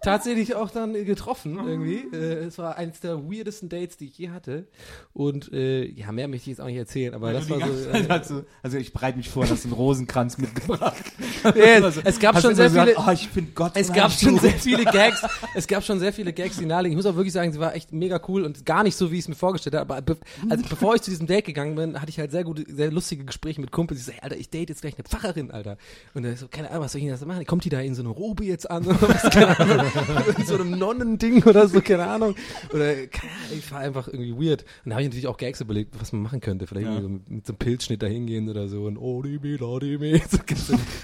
tatsächlich 0.05 0.55
auch 0.55 0.71
dann 0.71 0.93
getroffen 0.93 1.59
irgendwie. 1.65 2.05
Äh, 2.13 2.45
es 2.45 2.59
war 2.59 2.77
eines 2.77 3.01
der 3.01 3.25
weirdesten 3.31 3.69
Dates, 3.69 3.97
die 3.97 4.07
ich 4.07 4.19
je 4.19 4.31
hatte. 4.31 4.67
Und 5.13 5.53
äh, 5.53 5.85
ja, 5.85 6.13
mehr 6.13 6.29
möchte 6.29 6.43
ich 6.43 6.57
jetzt 6.57 6.61
auch 6.61 6.67
nicht 6.67 6.77
erzählen, 6.77 7.15
aber 7.15 7.33
das 7.33 7.49
war 7.51 7.59
so. 7.61 7.91
Äh, 7.91 8.07
also, 8.09 8.45
also 8.63 8.77
ich 8.79 8.93
bereite 8.93 9.17
mich 9.17 9.29
vor, 9.29 9.49
hast 9.49 9.65
du 9.65 9.69
einen 9.69 9.77
Rosenkranz 9.77 10.39
mitgebracht. 10.39 11.05
ja, 11.45 11.91
es 12.05 12.19
gab 12.19 12.41
schon 12.41 12.55
sehr 12.55 12.71
viele. 12.71 12.95
oh, 12.97 13.11
ich 13.11 13.29
finde 13.29 13.53
Gott 13.53 13.73
Es 13.75 13.93
gab 13.93 14.13
schon 14.13 14.39
sehr 14.39 14.53
viele 14.53 14.85
Gags. 14.85 15.23
Es 15.55 15.67
gab 15.67 15.85
schon 15.85 15.99
sehr 15.99 16.13
viele 16.13 16.33
Gags, 16.33 16.59
die 16.59 16.67
nahelegen. 16.67 16.99
Ich 16.99 17.05
muss 17.05 17.11
auch 17.11 17.17
wirklich 17.17 17.33
sagen, 17.33 17.53
sie 17.53 17.61
war 17.61 17.75
echt 17.75 17.93
mega 17.93 18.21
cool 18.29 18.45
und 18.45 18.67
gar 18.67 18.83
nicht 18.83 18.97
so, 18.97 19.11
wie 19.11 19.17
ich 19.17 19.23
es 19.23 19.29
mir 19.29 19.35
vorgestellt 19.35 19.75
habe. 19.75 19.95
Aber 19.95 20.03
be 20.03 20.17
also 20.49 20.65
bevor 20.69 20.95
ich 20.95 21.03
zu 21.03 21.11
diesem 21.11 21.27
Date 21.27 21.45
gegangen 21.45 21.75
bin, 21.75 22.01
hatte 22.01 22.11
ich 22.11 22.19
halt 22.19 22.31
sehr 22.31 22.45
gute, 22.45 22.65
sehr 22.73 22.91
lustige 22.91 23.25
Gespräche 23.25 23.61
mit 23.61 23.71
Kumpels. 23.71 24.01
Ich 24.01 24.07
so, 24.07 24.13
Alter, 24.21 24.37
ich 24.37 24.51
date 24.51 24.69
jetzt 24.69 24.81
gleich 24.81 24.95
eine 24.95 25.05
Pfarrerin, 25.05 25.51
Alter. 25.51 25.77
Und 26.15 26.25
er 26.25 26.37
so, 26.37 26.49
keine 26.49 26.71
Ahnung, 26.71 26.85
was 26.85 26.93
soll 26.93 27.01
ich 27.01 27.07
denn 27.07 27.15
das 27.15 27.25
machen? 27.25 27.45
Kommt 27.47 27.65
die 27.65 27.71
da 27.71 27.81
in 27.81 27.95
so 27.95 28.03
eine 28.03 28.11
Robe 28.11 28.45
jetzt 28.45 28.71
an? 28.71 28.87
Oder 28.87 29.01
was, 29.03 29.23
keine 29.31 29.59
Ahnung. 29.59 29.93
in 30.39 30.45
so 30.47 30.55
einem 30.55 30.79
Nonnending 30.79 31.43
oder 31.45 31.69
so, 31.69 31.81
keine 31.81 32.07
Ahnung. 32.07 32.35
Oder, 32.73 32.95
keine 33.07 33.33
Ahnung, 33.33 33.59
ich 33.59 33.71
war 33.73 33.81
einfach 33.81 34.09
irgendwie 34.09 34.35
weird. 34.35 34.65
Und 34.85 34.91
da 34.91 34.95
habe 34.97 35.03
ich 35.03 35.09
natürlich 35.09 35.27
auch 35.27 35.37
Gags 35.37 35.61
überlegt, 35.61 36.01
was 36.01 36.13
man 36.13 36.23
machen 36.23 36.41
könnte. 36.41 36.67
Vielleicht 36.67 36.87
irgendwie 36.87 37.03
so 37.03 37.09
mit, 37.09 37.31
mit 37.31 37.47
so 37.47 37.53
einem 37.53 37.59
Pilzschnitt 37.59 38.03
da 38.03 38.07
hingehen 38.07 38.49
oder 38.49 38.69
so. 38.69 38.85
Und 38.85 38.97
oh, 38.99 39.23
die 39.23 39.39
me, 39.39 39.57
la, 39.57 39.79
die 39.79 39.99
me. 39.99 40.21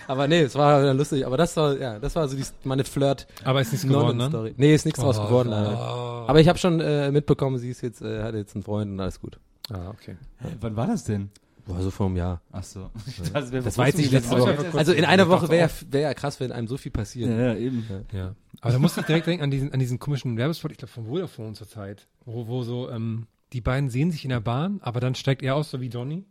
Aber 0.09 0.29
nee, 0.29 0.41
es 0.41 0.55
war 0.55 0.83
dann 0.83 0.97
lustig. 0.97 1.27
Aber 1.27 1.37
das 1.37 1.57
war, 1.57 1.79
ja, 1.79 1.99
das 1.99 2.15
war 2.17 2.29
so 2.29 2.37
die, 2.37 2.45
meine 2.65 2.85
Flirt. 2.85 3.27
Aber 3.45 3.61
ist 3.61 3.73
nichts 3.73 3.87
geworden, 3.87 4.17
ne? 4.17 4.29
Story. 4.29 4.55
Nee, 4.57 4.75
ist 4.75 4.85
nichts 4.85 5.01
draus 5.01 5.19
Oh, 5.19 5.25
geworden, 5.27 5.51
oh. 5.53 6.25
Aber 6.27 6.41
ich 6.41 6.49
habe 6.49 6.59
schon 6.59 6.81
äh, 6.81 7.11
mitbekommen, 7.11 7.59
sie 7.59 7.71
ist 7.71 7.81
jetzt, 7.83 8.03
äh, 8.03 8.23
hat 8.23 8.35
jetzt 8.35 8.55
einen 8.55 8.63
Freund 8.63 8.91
und 8.93 9.01
alles 9.01 9.21
gut. 9.21 9.39
Ah, 9.73 9.91
okay. 9.91 10.17
Wann 10.61 10.77
war 10.77 10.87
das 10.87 11.05
denn? 11.05 11.31
War 11.75 11.83
so 11.83 11.91
vor 11.91 12.07
einem 12.07 12.17
Jahr. 12.17 12.41
Ach 12.53 12.63
so. 12.63 12.91
Das, 13.33 13.51
Das 13.65 13.79
war 13.79 13.87
jetzt 13.87 13.99
nicht 13.99 14.13
letzte. 14.13 14.39
Woche. 14.39 14.57
Also 14.75 14.93
in 14.93 15.05
einer 15.05 15.29
Woche 15.29 15.49
wäre 15.49 15.69
auch. 15.69 15.73
wär 15.91 16.01
ja 16.01 16.15
krass, 16.15 16.41
wenn 16.41 16.53
einem 16.53 16.69
so 16.69 16.77
viel 16.77 16.93
passiert. 16.93 17.31
Ja, 17.31 17.53
ja, 17.53 17.55
eben. 17.57 17.87
Ja. 18.13 18.35
Aber 18.61 18.73
da 18.73 18.79
musste 18.79 19.01
ich 19.01 19.07
direkt 19.07 19.27
denken 19.27 19.43
an 19.43 19.51
diesen, 19.51 19.73
an 19.73 19.81
diesen 19.81 19.99
komischen 19.99 20.37
Werbespot, 20.37 20.73
ich 20.73 20.79
glaube 20.79 20.93
von 20.93 21.07
Vodafone 21.07 21.55
zur 21.55 21.69
Zeit, 21.69 22.07
wo, 22.25 22.47
wo 22.47 22.63
so, 22.63 22.91
ähm, 22.91 23.27
die 23.53 23.61
beiden 23.61 23.91
sehen 23.91 24.11
sich 24.11 24.25
in 24.25 24.31
der 24.31 24.41
Bahn, 24.41 24.81
aber 24.83 25.01
dann 25.01 25.15
steigt 25.15 25.43
er 25.43 25.57
aus, 25.57 25.71
so 25.71 25.81
wie 25.81 25.89
Donny. 25.89 26.25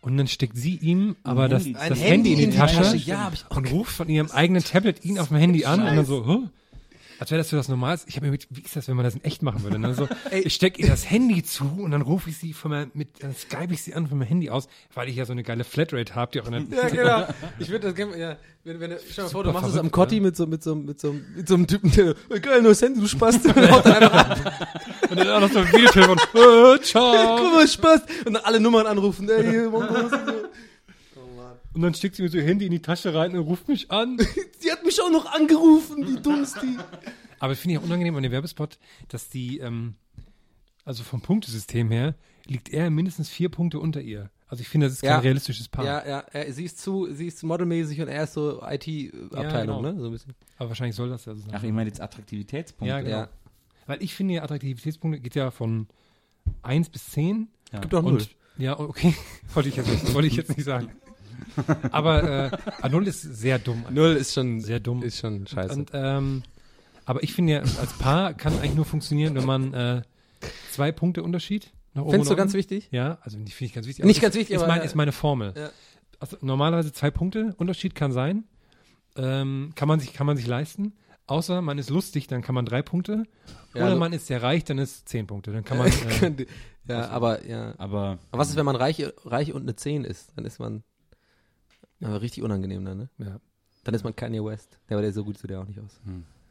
Und 0.00 0.16
dann 0.16 0.26
steckt 0.26 0.56
sie 0.56 0.76
ihm 0.76 1.16
aber 1.24 1.48
das, 1.48 1.64
Handy. 1.64 1.74
das 1.74 1.90
Ein 1.90 1.96
Handy, 1.96 2.32
in 2.32 2.50
die, 2.50 2.56
Tasche, 2.56 2.96
Ja, 2.96 3.30
ich 3.32 3.44
auch 3.50 3.56
und 3.56 3.70
ruft 3.70 3.92
von 3.92 4.08
ihrem 4.08 4.30
eigenen 4.30 4.64
Tablet 4.64 5.04
ihn 5.04 5.18
auf 5.18 5.28
dem 5.28 5.36
Handy 5.36 5.64
an 5.66 5.80
und 5.80 5.94
dann 5.94 6.06
so, 6.06 6.26
huh? 6.26 6.48
Als 7.22 7.30
wäre 7.30 7.38
das 7.38 7.48
so 7.48 7.56
das 7.56 7.68
Normalste. 7.68 8.08
Ich 8.08 8.16
habe 8.16 8.26
mir 8.26 8.32
mit, 8.32 8.48
wie 8.50 8.60
ist 8.62 8.74
das, 8.76 8.88
wenn 8.88 8.96
man 8.96 9.04
das 9.04 9.14
in 9.14 9.22
echt 9.22 9.42
machen 9.42 9.62
würde? 9.62 9.78
Dann 9.78 9.94
so, 9.94 10.08
ich 10.32 10.52
stecke 10.54 10.82
ihr 10.82 10.88
das 10.88 11.08
Handy 11.08 11.42
zu 11.44 11.64
und 11.64 11.92
dann 11.92 12.02
rufe 12.02 12.28
ich 12.30 12.36
sie 12.36 12.52
von 12.52 12.72
meinem, 12.72 12.90
mit, 12.94 13.22
dann 13.22 13.34
skype 13.34 13.72
ich 13.72 13.82
sie 13.82 13.94
an 13.94 14.08
von 14.08 14.18
meinem 14.18 14.26
Handy 14.28 14.50
aus, 14.50 14.68
weil 14.92 15.08
ich 15.08 15.16
ja 15.16 15.24
so 15.24 15.32
eine 15.32 15.42
geile 15.44 15.62
Flatrate 15.64 16.14
habe, 16.16 16.32
die 16.32 16.40
auch 16.40 16.50
in 16.50 16.68
der, 16.68 16.82
Ja, 16.82 16.88
genau. 16.88 17.34
Ich 17.60 17.68
würde 17.70 17.86
das 17.86 17.94
gerne, 17.94 18.18
ja, 18.18 18.36
wenn, 18.64 18.80
wenn, 18.80 18.96
stell 19.08 19.24
mal 19.24 19.30
vor, 19.30 19.44
du 19.44 19.52
machst 19.52 19.68
es 19.68 19.74
am 19.74 19.90
verrückt, 19.90 19.92
Kotti 19.94 20.16
ne? 20.16 20.20
mit 20.22 20.36
so, 20.36 20.46
mit 20.46 20.62
so, 20.62 20.74
mit 20.74 21.00
so, 21.00 21.14
mit 21.36 21.48
so 21.48 21.54
einem 21.54 21.66
Typen, 21.68 21.90
der, 21.92 22.14
"Ey, 22.28 22.40
geil, 22.40 22.60
neues 22.60 22.82
Handy, 22.82 23.00
du 23.00 23.06
Spaß, 23.06 23.36
und 23.44 23.56
dann 23.56 25.28
auch 25.28 25.40
noch 25.40 25.50
so 25.52 25.60
ein 25.60 25.72
Videotelefon, 25.72 26.18
äh, 26.18 26.80
ciao. 26.82 27.36
Guck 27.38 27.52
mal, 27.54 27.68
Spaß. 27.68 28.00
Und 28.26 28.34
dann 28.34 28.44
alle 28.44 28.58
Nummern 28.60 28.86
anrufen, 28.86 29.28
ey, 29.30 29.68
Mongos 29.68 30.10
und 31.74 31.82
dann 31.82 31.94
steckt 31.94 32.16
sie 32.16 32.22
mir 32.22 32.28
so 32.28 32.38
ihr 32.38 32.44
Handy 32.44 32.66
in 32.66 32.70
die 32.72 32.82
Tasche 32.82 33.14
rein 33.14 33.32
und 33.36 33.40
ruft 33.44 33.68
mich 33.68 33.90
an. 33.90 34.16
Die 34.64 34.70
hat 34.70 34.84
mich 34.84 35.00
auch 35.02 35.10
noch 35.10 35.26
angerufen, 35.26 36.06
wie 36.06 36.20
dumm 36.20 36.42
ist 36.42 36.60
die. 36.62 36.76
Aber 37.40 37.56
finde 37.56 37.74
ich 37.74 37.80
auch 37.80 37.84
unangenehm 37.84 38.14
an 38.14 38.22
dem 38.22 38.30
Werbespot, 38.30 38.78
dass 39.08 39.28
die, 39.28 39.58
ähm, 39.58 39.94
also 40.84 41.02
vom 41.02 41.20
Punktesystem 41.20 41.90
her, 41.90 42.14
liegt 42.46 42.68
er 42.68 42.88
mindestens 42.90 43.28
vier 43.28 43.48
Punkte 43.48 43.80
unter 43.80 44.00
ihr. 44.00 44.30
Also 44.46 44.60
ich 44.60 44.68
finde, 44.68 44.86
das 44.86 44.94
ist 44.94 45.00
kein 45.00 45.10
Ja. 45.10 45.18
realistisches 45.18 45.68
Paar. 45.68 45.84
Ja, 45.84 46.06
ja, 46.06 46.18
er, 46.30 46.52
sie 46.52 46.64
ist 46.64 46.78
zu, 46.78 47.08
sie 47.12 47.26
ist 47.26 47.42
modelmäßig 47.42 48.00
und 48.00 48.08
er 48.08 48.24
ist 48.24 48.34
so 48.34 48.62
IT-Abteilung, 48.62 49.82
genau. 49.82 49.92
ne, 49.92 49.98
so 49.98 50.06
ein 50.06 50.12
bisschen. 50.12 50.34
Aber 50.58 50.68
wahrscheinlich 50.68 50.94
soll 50.94 51.08
das 51.08 51.24
ja 51.24 51.34
so 51.34 51.40
sein. 51.40 51.50
Ach, 51.54 51.62
ich 51.62 51.72
meine 51.72 51.88
jetzt 51.88 52.00
Attraktivitätspunkte. 52.00 52.88
ja, 52.88 53.00
genau. 53.00 53.16
ja. 53.16 53.28
Weil 53.86 54.02
ich 54.02 54.14
finde, 54.14 54.34
ja, 54.34 54.42
Attraktivitätspunkte 54.44 55.20
geht 55.20 55.34
ja 55.34 55.50
von 55.50 55.88
1 56.62 56.90
bis 56.90 57.06
10. 57.10 57.48
Ja. 57.72 57.80
Gibt 57.80 57.94
auch 57.94 58.02
null. 58.02 58.12
Und, 58.12 58.36
ja, 58.58 58.78
okay. 58.78 59.14
wollte 59.54 59.68
ich 59.70 59.76
jetzt 59.76 59.90
nicht, 59.90 60.14
wollte 60.14 60.28
ich 60.28 60.36
jetzt 60.36 60.56
nicht 60.56 60.64
sagen. 60.64 60.90
Aber 61.90 62.52
äh, 62.82 62.88
null 62.88 63.06
ist 63.08 63.22
sehr 63.22 63.58
dumm. 63.58 63.84
Null 63.90 64.12
ist 64.16 64.32
schon, 64.34 64.60
Sehr 64.60 64.80
dumm. 64.80 65.02
ist 65.02 65.18
schon 65.18 65.46
scheiße. 65.46 65.74
Und, 65.74 65.90
ähm, 65.92 66.42
aber 67.04 67.22
ich 67.22 67.32
finde 67.34 67.52
ja, 67.54 67.60
als 67.60 67.92
Paar 67.98 68.34
kann 68.34 68.54
eigentlich 68.58 68.74
nur 68.74 68.84
funktionieren, 68.84 69.34
wenn 69.34 69.46
man 69.46 69.74
äh, 69.74 70.02
zwei 70.70 70.92
Punkte 70.92 71.22
Unterschied 71.22 71.72
nach 71.94 72.02
oben 72.02 72.12
Findest 72.12 72.30
du 72.30 72.36
ganz 72.36 72.54
wichtig? 72.54 72.88
Ja, 72.90 73.18
also 73.22 73.36
die 73.38 73.50
finde 73.52 73.66
ich 73.68 73.74
ganz 73.74 73.86
wichtig. 73.86 74.04
Nicht 74.04 74.18
Aber 74.18 74.22
ganz 74.22 74.34
ist- 74.34 74.40
wichtig, 74.40 74.56
ist, 74.56 74.62
aber, 74.62 74.72
mein, 74.72 74.82
ist 74.82 74.94
meine 74.94 75.12
Formel. 75.12 75.52
ja. 75.56 75.70
Also 76.20 76.36
normalerweise 76.40 76.92
zwei 76.92 77.10
Punkte 77.10 77.52
Unterschied 77.58 77.94
kann 77.96 78.12
sein. 78.12 78.44
Ähm, 79.16 79.72
kann 79.74 79.88
man 79.88 79.98
sich 80.00 80.12
kann 80.12 80.26
man 80.26 80.36
sich 80.36 80.46
leisten. 80.46 80.92
Außer 81.26 81.60
man 81.62 81.78
ist 81.78 81.90
lustig, 81.90 82.28
dann 82.28 82.42
kann 82.42 82.54
man 82.54 82.64
drei 82.64 82.80
Punkte. 82.82 83.24
Ja, 83.74 83.80
Oder 83.82 83.84
also- 83.86 83.98
man 83.98 84.12
ist 84.12 84.26
sehr 84.28 84.42
reich, 84.42 84.64
dann 84.64 84.78
ist 84.78 85.08
zehn 85.08 85.26
Punkte. 85.26 85.52
Dann 85.52 85.64
kann 85.64 85.78
man. 85.78 85.90
Äh, 86.88 86.94
ja, 86.94 87.08
aber, 87.10 87.46
ja. 87.46 87.74
Aber 87.78 88.18
Aber 88.32 88.40
was 88.40 88.50
ist, 88.50 88.56
wenn 88.56 88.64
man 88.64 88.74
reich, 88.74 89.00
reich 89.24 89.52
und 89.52 89.62
eine 89.62 89.76
10 89.76 90.02
ist? 90.04 90.32
Dann 90.34 90.44
ist 90.44 90.58
man, 90.58 90.82
aber 92.02 92.20
richtig 92.20 92.42
unangenehm 92.42 92.84
dann, 92.84 92.98
ne? 92.98 93.08
ja. 93.18 93.38
Dann 93.84 93.94
ist 93.94 94.04
man 94.04 94.14
Kanye 94.14 94.44
West. 94.44 94.78
Ja, 94.88 94.96
aber 94.96 95.02
der 95.02 95.12
so 95.12 95.24
gut 95.24 95.38
sieht 95.38 95.50
der 95.50 95.60
auch 95.60 95.66
nicht 95.66 95.80
aus. 95.80 96.00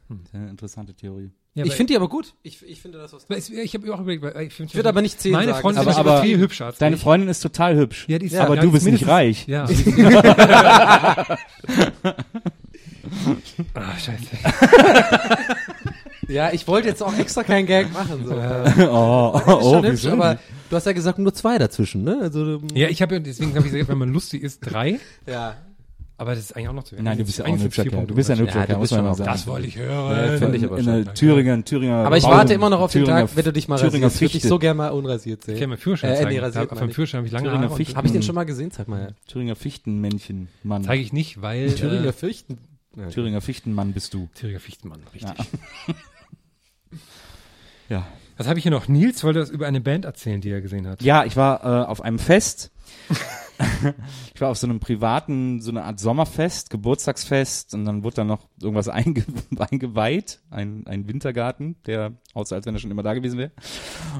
das 0.08 0.18
ist 0.28 0.34
eine 0.34 0.50
interessante 0.50 0.92
Theorie. 0.94 1.30
Ja, 1.54 1.64
ich 1.66 1.74
finde 1.74 1.92
die 1.92 1.96
aber 1.96 2.08
gut. 2.08 2.34
Ich, 2.42 2.62
ich 2.66 2.80
finde 2.80 2.96
das 2.98 3.12
was. 3.12 3.26
es- 3.28 3.50
Ich 3.50 3.74
habe 3.74 3.92
auch 3.94 4.00
überlegt, 4.00 4.22
weil 4.22 4.46
ich, 4.46 4.58
Ich 4.58 4.74
würde 4.74 4.88
aber 4.88 5.02
nicht 5.02 5.20
10 5.20 5.32
meine 5.32 5.50
sagen. 5.52 5.60
Freundin 5.62 5.80
Aber- 5.82 5.90
ist 5.90 5.96
aber- 5.98 6.22
viel 6.22 6.38
hübscher 6.38 6.66
als 6.66 6.78
Deine 6.78 6.96
ich. 6.96 7.02
Freundin 7.02 7.28
ist 7.28 7.40
total 7.40 7.76
hübsch. 7.76 8.06
Ja, 8.08 8.18
die 8.18 8.26
ist 8.26 8.32
Ja, 8.32 8.44
aber 8.44 8.56
ja, 8.56 8.62
du 8.62 8.72
bist 8.72 8.86
ist 8.86 8.92
nicht 8.92 9.06
reich. 9.06 9.46
Ja. 9.46 9.64
ah, 13.74 13.98
scheiße. 13.98 14.36
Ja, 16.28 16.52
ich 16.52 16.66
wollte 16.66 16.88
jetzt 16.88 17.02
auch 17.02 17.16
extra 17.18 17.42
keinen 17.42 17.66
Gag 17.66 17.92
machen. 17.92 18.24
So. 18.26 18.34
oh, 18.90 19.38
Ist 19.38 19.70
schon 19.70 19.84
hübsch, 19.84 20.06
aber? 20.06 20.38
Du 20.72 20.76
hast 20.76 20.86
ja 20.86 20.92
gesagt, 20.92 21.18
nur 21.18 21.34
zwei 21.34 21.58
dazwischen, 21.58 22.02
ne? 22.02 22.18
Also, 22.22 22.54
ähm, 22.56 22.66
Ja, 22.74 22.88
ich 22.88 23.02
habe 23.02 23.14
ja, 23.14 23.20
deswegen 23.20 23.54
habe 23.54 23.66
ich 23.66 23.72
gesagt, 23.72 23.88
wenn 23.90 23.98
man 23.98 24.08
lustig 24.12 24.42
ist, 24.42 24.60
drei. 24.60 24.98
ja. 25.26 25.54
Aber 26.18 26.34
das 26.36 26.44
ist 26.44 26.56
eigentlich 26.56 26.68
auch 26.68 26.72
noch 26.74 26.84
zu 26.84 26.92
wenig. 26.92 27.04
Nein, 27.04 27.18
du 27.18 27.24
bist 27.24 27.38
ja 27.38 27.44
auch 27.46 27.48
ein 27.48 27.60
hübscher 27.60 27.84
Kerl. 27.84 28.06
Du 28.06 28.14
bist 28.14 28.28
ja 28.28 28.36
ein 28.36 28.40
hübscher 28.40 28.60
Ja, 28.60 28.66
Kerl, 28.66 28.78
muss 28.78 28.90
man 28.92 29.02
mal 29.04 29.10
auch- 29.10 29.16
sagen. 29.16 29.30
Das 29.32 29.46
wollte 29.48 29.66
ich 29.66 29.74
Ja, 29.74 29.82
hören. 29.82 30.38
finde 30.38 30.56
ich 30.56 30.64
aber 30.64 30.78
in 30.78 30.84
der 30.86 31.14
Thüringer, 31.14 31.64
Thüringer. 31.64 32.06
Aber 32.06 32.16
ich 32.16 32.22
warte 32.24 32.54
immer 32.54 32.70
noch 32.70 32.80
auf 32.80 32.92
den 32.92 33.04
Tag, 33.06 33.30
wenn 33.34 33.44
du 33.44 33.52
dich 33.52 33.66
mal 33.66 33.76
Thüringer 33.78 34.06
rasierst. 34.06 34.16
Ich 34.16 34.20
würde 34.22 34.32
dich 34.40 34.48
so 34.48 34.58
gerne 34.60 34.76
mal 34.78 34.88
unrasiert 34.90 35.42
sehen. 35.44 35.54
Ich 35.54 35.60
kann 35.60 35.70
mir 35.70 35.78
Führerschein 35.78 36.10
Äh, 36.10 36.14
nee, 36.18 36.22
zeigen. 36.24 36.38
rasiert 36.40 36.70
Da- 36.72 36.76
Auf. 36.84 36.92
Führerschein 36.92 37.18
habe 37.18 37.26
ich 37.26 37.32
lange 37.32 37.48
Thüringer. 37.48 37.70
Fichten. 37.70 37.96
Habe 37.96 38.06
ich 38.06 38.12
den 38.12 38.22
schon 38.22 38.34
mal 38.36 38.44
gesehen? 38.44 38.70
Zeig 38.70 38.86
mal 38.86 39.00
her. 39.00 39.14
Thüringer 39.26 39.56
Fichtenmännchen, 39.56 40.48
Mann. 40.62 40.84
Zeige 40.84 41.02
ich 41.02 41.12
nicht, 41.12 41.42
weil 41.42 41.74
Thüringer 41.74 42.06
äh, 42.10 42.12
Fürchten. 42.12 42.58
Ja. 42.96 43.08
Thüringer 43.08 43.40
Fichtenmann 43.40 43.92
bist 43.92 44.14
du. 44.14 44.28
Thüringer 44.36 44.60
Fichtenmann, 44.60 45.00
richtig. 45.12 45.32
Ja. 47.88 48.06
Was 48.36 48.48
habe 48.48 48.58
ich 48.58 48.62
hier 48.62 48.72
noch? 48.72 48.88
Nils 48.88 49.22
wollte 49.24 49.38
das 49.38 49.50
über 49.50 49.66
eine 49.66 49.80
Band 49.80 50.04
erzählen, 50.04 50.40
die 50.40 50.50
er 50.50 50.60
gesehen 50.60 50.86
hat. 50.86 51.02
Ja, 51.02 51.24
ich 51.24 51.36
war 51.36 51.64
äh, 51.64 51.86
auf 51.86 52.02
einem 52.02 52.18
Fest. 52.18 52.70
ich 54.34 54.40
war 54.40 54.50
auf 54.50 54.58
so 54.58 54.66
einem 54.66 54.80
privaten, 54.80 55.60
so 55.60 55.70
eine 55.70 55.84
Art 55.84 56.00
Sommerfest, 56.00 56.70
Geburtstagsfest 56.70 57.74
und 57.74 57.84
dann 57.84 58.04
wurde 58.04 58.16
da 58.16 58.24
noch 58.24 58.48
irgendwas 58.60 58.88
einge 58.88 59.24
eingeweiht, 59.58 60.40
ein, 60.50 60.86
ein 60.86 61.06
Wintergarten, 61.08 61.76
der 61.86 62.12
aussah, 62.34 62.56
als 62.56 62.66
wenn 62.66 62.74
er 62.74 62.80
schon 62.80 62.90
immer 62.90 63.02
da 63.02 63.14
gewesen 63.14 63.38
wäre. 63.38 63.52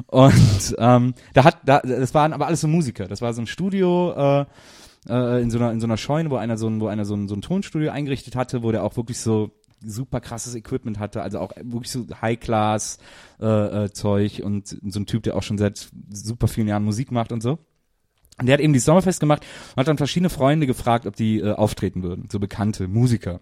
Und 0.06 0.76
ähm, 0.78 1.14
da 1.34 1.44
hat, 1.44 1.58
da, 1.64 1.80
das 1.80 2.14
waren 2.14 2.32
aber 2.32 2.46
alles 2.46 2.60
so 2.60 2.68
Musiker. 2.68 3.08
Das 3.08 3.22
war 3.22 3.32
so 3.32 3.42
ein 3.42 3.46
Studio, 3.46 4.12
äh, 4.40 4.46
äh, 5.08 5.42
in 5.42 5.50
so 5.50 5.58
einer 5.58 5.72
in 5.72 5.80
so 5.80 5.86
einer 5.86 5.96
Scheune, 5.96 6.30
wo 6.30 6.36
einer 6.36 6.56
so 6.56 6.68
ein 6.68 6.80
wo 6.80 6.86
einer 6.86 7.04
so 7.04 7.14
ein, 7.14 7.28
so 7.28 7.34
ein 7.34 7.42
Tonstudio 7.42 7.90
eingerichtet 7.90 8.36
hatte, 8.36 8.62
wo 8.62 8.70
der 8.70 8.84
auch 8.84 8.96
wirklich 8.96 9.18
so 9.18 9.50
super 9.84 10.20
krasses 10.20 10.54
Equipment 10.54 10.98
hatte, 10.98 11.22
also 11.22 11.38
auch 11.38 11.52
wirklich 11.62 11.90
so 11.90 12.06
High 12.20 12.38
Class 12.38 12.98
äh, 13.40 13.46
äh, 13.86 14.42
und 14.42 14.68
so 14.68 15.00
ein 15.00 15.06
Typ, 15.06 15.22
der 15.22 15.36
auch 15.36 15.42
schon 15.42 15.58
seit 15.58 15.88
super 16.10 16.48
vielen 16.48 16.68
Jahren 16.68 16.84
Musik 16.84 17.10
macht 17.12 17.32
und 17.32 17.42
so. 17.42 17.58
Und 18.38 18.46
der 18.46 18.54
hat 18.54 18.60
eben 18.60 18.72
die 18.72 18.78
Sommerfest 18.78 19.20
gemacht 19.20 19.44
und 19.74 19.80
hat 19.80 19.88
dann 19.88 19.98
verschiedene 19.98 20.30
Freunde 20.30 20.66
gefragt, 20.66 21.06
ob 21.06 21.16
die 21.16 21.38
äh, 21.38 21.52
auftreten 21.52 22.02
würden, 22.02 22.28
so 22.30 22.40
bekannte 22.40 22.88
Musiker. 22.88 23.40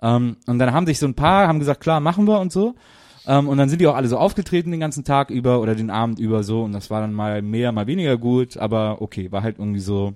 Ähm, 0.00 0.36
und 0.46 0.58
dann 0.58 0.72
haben 0.72 0.86
sich 0.86 0.98
so 0.98 1.06
ein 1.06 1.14
paar, 1.14 1.46
haben 1.46 1.58
gesagt, 1.58 1.80
klar, 1.80 2.00
machen 2.00 2.26
wir 2.26 2.40
und 2.40 2.52
so. 2.52 2.74
Ähm, 3.26 3.48
und 3.48 3.58
dann 3.58 3.68
sind 3.68 3.80
die 3.80 3.86
auch 3.86 3.96
alle 3.96 4.08
so 4.08 4.18
aufgetreten 4.18 4.70
den 4.70 4.80
ganzen 4.80 5.04
Tag 5.04 5.30
über 5.30 5.60
oder 5.60 5.74
den 5.74 5.90
Abend 5.90 6.18
über 6.18 6.42
so 6.42 6.62
und 6.62 6.72
das 6.72 6.90
war 6.90 7.00
dann 7.00 7.14
mal 7.14 7.42
mehr, 7.42 7.72
mal 7.72 7.86
weniger 7.86 8.18
gut, 8.18 8.56
aber 8.56 9.00
okay, 9.00 9.32
war 9.32 9.42
halt 9.42 9.58
irgendwie 9.58 9.80
so 9.80 10.14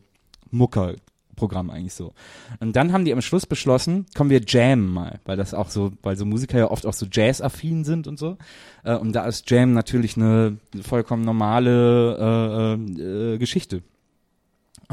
Mucker-Programm 1.38 1.70
eigentlich 1.70 1.94
so. 1.94 2.12
Und 2.60 2.76
dann 2.76 2.92
haben 2.92 3.04
die 3.04 3.12
am 3.12 3.22
Schluss 3.22 3.46
beschlossen, 3.46 4.06
kommen 4.14 4.30
wir 4.30 4.42
jammen 4.46 4.88
mal, 4.88 5.20
weil 5.24 5.36
das 5.36 5.54
auch 5.54 5.70
so, 5.70 5.92
weil 6.02 6.16
so 6.16 6.26
Musiker 6.26 6.58
ja 6.58 6.70
oft 6.70 6.86
auch 6.86 6.92
so 6.92 7.06
Jazz-affin 7.10 7.84
sind 7.84 8.06
und 8.06 8.18
so. 8.18 8.36
Äh, 8.84 8.96
und 8.96 9.12
da 9.12 9.26
ist 9.26 9.48
Jam 9.50 9.72
natürlich 9.72 10.16
eine 10.16 10.58
vollkommen 10.82 11.24
normale 11.24 12.78
äh, 12.98 13.02
äh, 13.02 13.34
äh, 13.34 13.38
Geschichte. 13.38 13.82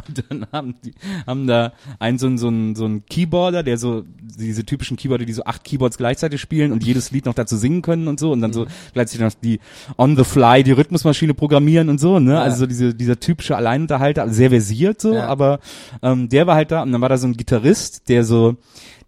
Und 0.08 0.26
dann 0.30 0.48
haben 0.52 0.76
die, 0.84 0.94
haben 1.26 1.48
da 1.48 1.72
einen 2.00 2.18
so 2.18 2.28
ein, 2.28 2.38
so 2.38 2.50
ein, 2.50 2.76
so 2.76 2.86
ein 2.86 3.06
Keyboarder, 3.06 3.64
der 3.64 3.78
so, 3.78 4.04
diese 4.22 4.66
typischen 4.66 4.98
Keyboarder, 4.98 5.24
die 5.24 5.32
so 5.32 5.46
acht 5.46 5.64
Keyboards 5.64 5.98
gleichzeitig 5.98 6.42
spielen 6.42 6.74
und 6.74 6.84
jedes 6.84 7.12
Lied 7.12 7.26
noch 7.26 7.34
dazu 7.34 7.56
singen 7.56 7.82
können 7.82 8.10
und 8.10 8.20
so 8.20 8.34
und 8.34 8.42
dann 8.42 8.52
so 8.52 8.66
gleichzeitig 8.94 9.22
noch 9.22 9.42
die 9.42 9.60
on 9.98 10.18
the 10.18 10.26
fly, 10.26 10.64
die 10.64 10.74
Rhythmusmaschine 10.74 11.34
programmieren 11.34 11.88
und 11.88 12.00
so, 12.00 12.20
ne? 12.20 12.42
Also 12.42 12.58
so 12.60 12.66
diese, 12.66 12.94
dieser 12.94 13.20
typische 13.22 13.56
Alleinunterhalter, 13.56 14.28
sehr 14.30 14.50
versiert 14.50 15.00
so, 15.00 15.14
Ja. 15.14 15.28
aber 15.28 15.60
ähm, 16.02 16.28
der 16.28 16.46
war 16.46 16.56
halt 16.56 16.72
da 16.72 16.84
und 16.84 16.92
dann 16.92 17.00
war 17.00 17.10
da 17.10 17.18
so 17.18 17.28
ein 17.28 17.38
Gitarrist, 17.38 18.10
der 18.10 18.26
so, 18.26 18.58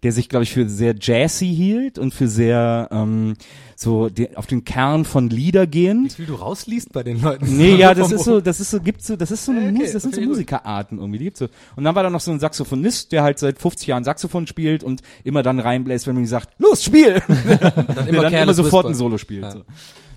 der 0.02 0.12
sich, 0.12 0.28
glaube 0.28 0.44
ich, 0.44 0.52
für 0.52 0.68
sehr 0.68 0.94
jazzy 0.98 1.46
hielt 1.46 1.98
und 1.98 2.14
für 2.14 2.28
sehr 2.28 2.88
ähm, 2.92 3.34
so 3.74 4.08
die, 4.08 4.36
auf 4.36 4.46
den 4.46 4.64
Kern 4.64 5.04
von 5.04 5.28
Lieder 5.28 5.66
gehend. 5.66 6.12
Wie 6.12 6.24
viel 6.24 6.26
du 6.26 6.34
rausliest 6.34 6.92
bei 6.92 7.02
den 7.02 7.20
Leuten. 7.20 7.56
Nee, 7.56 7.74
ja, 7.74 7.94
das 7.94 8.12
ist 8.12 8.24
so, 8.24 8.40
das 8.42 8.60
ist 8.60 8.70
so, 8.70 8.80
gibt's 8.80 9.06
so, 9.06 9.16
das 9.16 9.30
ist 9.30 9.44
so 9.44 9.52
eine 9.52 9.62
Okay, 9.62 9.72
Mus 9.72 9.92
das 9.92 10.02
sind 10.02 10.14
so. 10.14 10.20
Musikerarten 10.20 10.98
irgendwie, 10.98 11.18
die 11.18 11.24
gibt's 11.24 11.40
so. 11.40 11.48
Und 11.76 11.84
dann 11.84 11.94
war 11.94 12.02
da 12.02 12.10
noch 12.10 12.20
so 12.20 12.30
ein 12.30 12.40
Saxophonist, 12.40 13.12
der 13.12 13.22
halt 13.22 13.38
seit 13.38 13.58
50 13.58 13.88
Jahren 13.88 14.04
Saxophon 14.04 14.46
spielt 14.46 14.84
und 14.84 15.02
immer 15.24 15.42
dann 15.42 15.58
reinbläst, 15.58 16.06
wenn 16.06 16.14
man 16.14 16.24
ihm 16.24 16.28
sagt, 16.28 16.50
los, 16.58 16.84
spiel! 16.84 17.22
der 17.28 17.58
dann 17.96 18.32
immer 18.32 18.54
sofort 18.54 18.84
Whisper. 18.84 18.88
ein 18.88 18.94
Solo 18.94 19.18
spielt. 19.18 19.42
Ja. 19.42 19.50
So. 19.52 19.64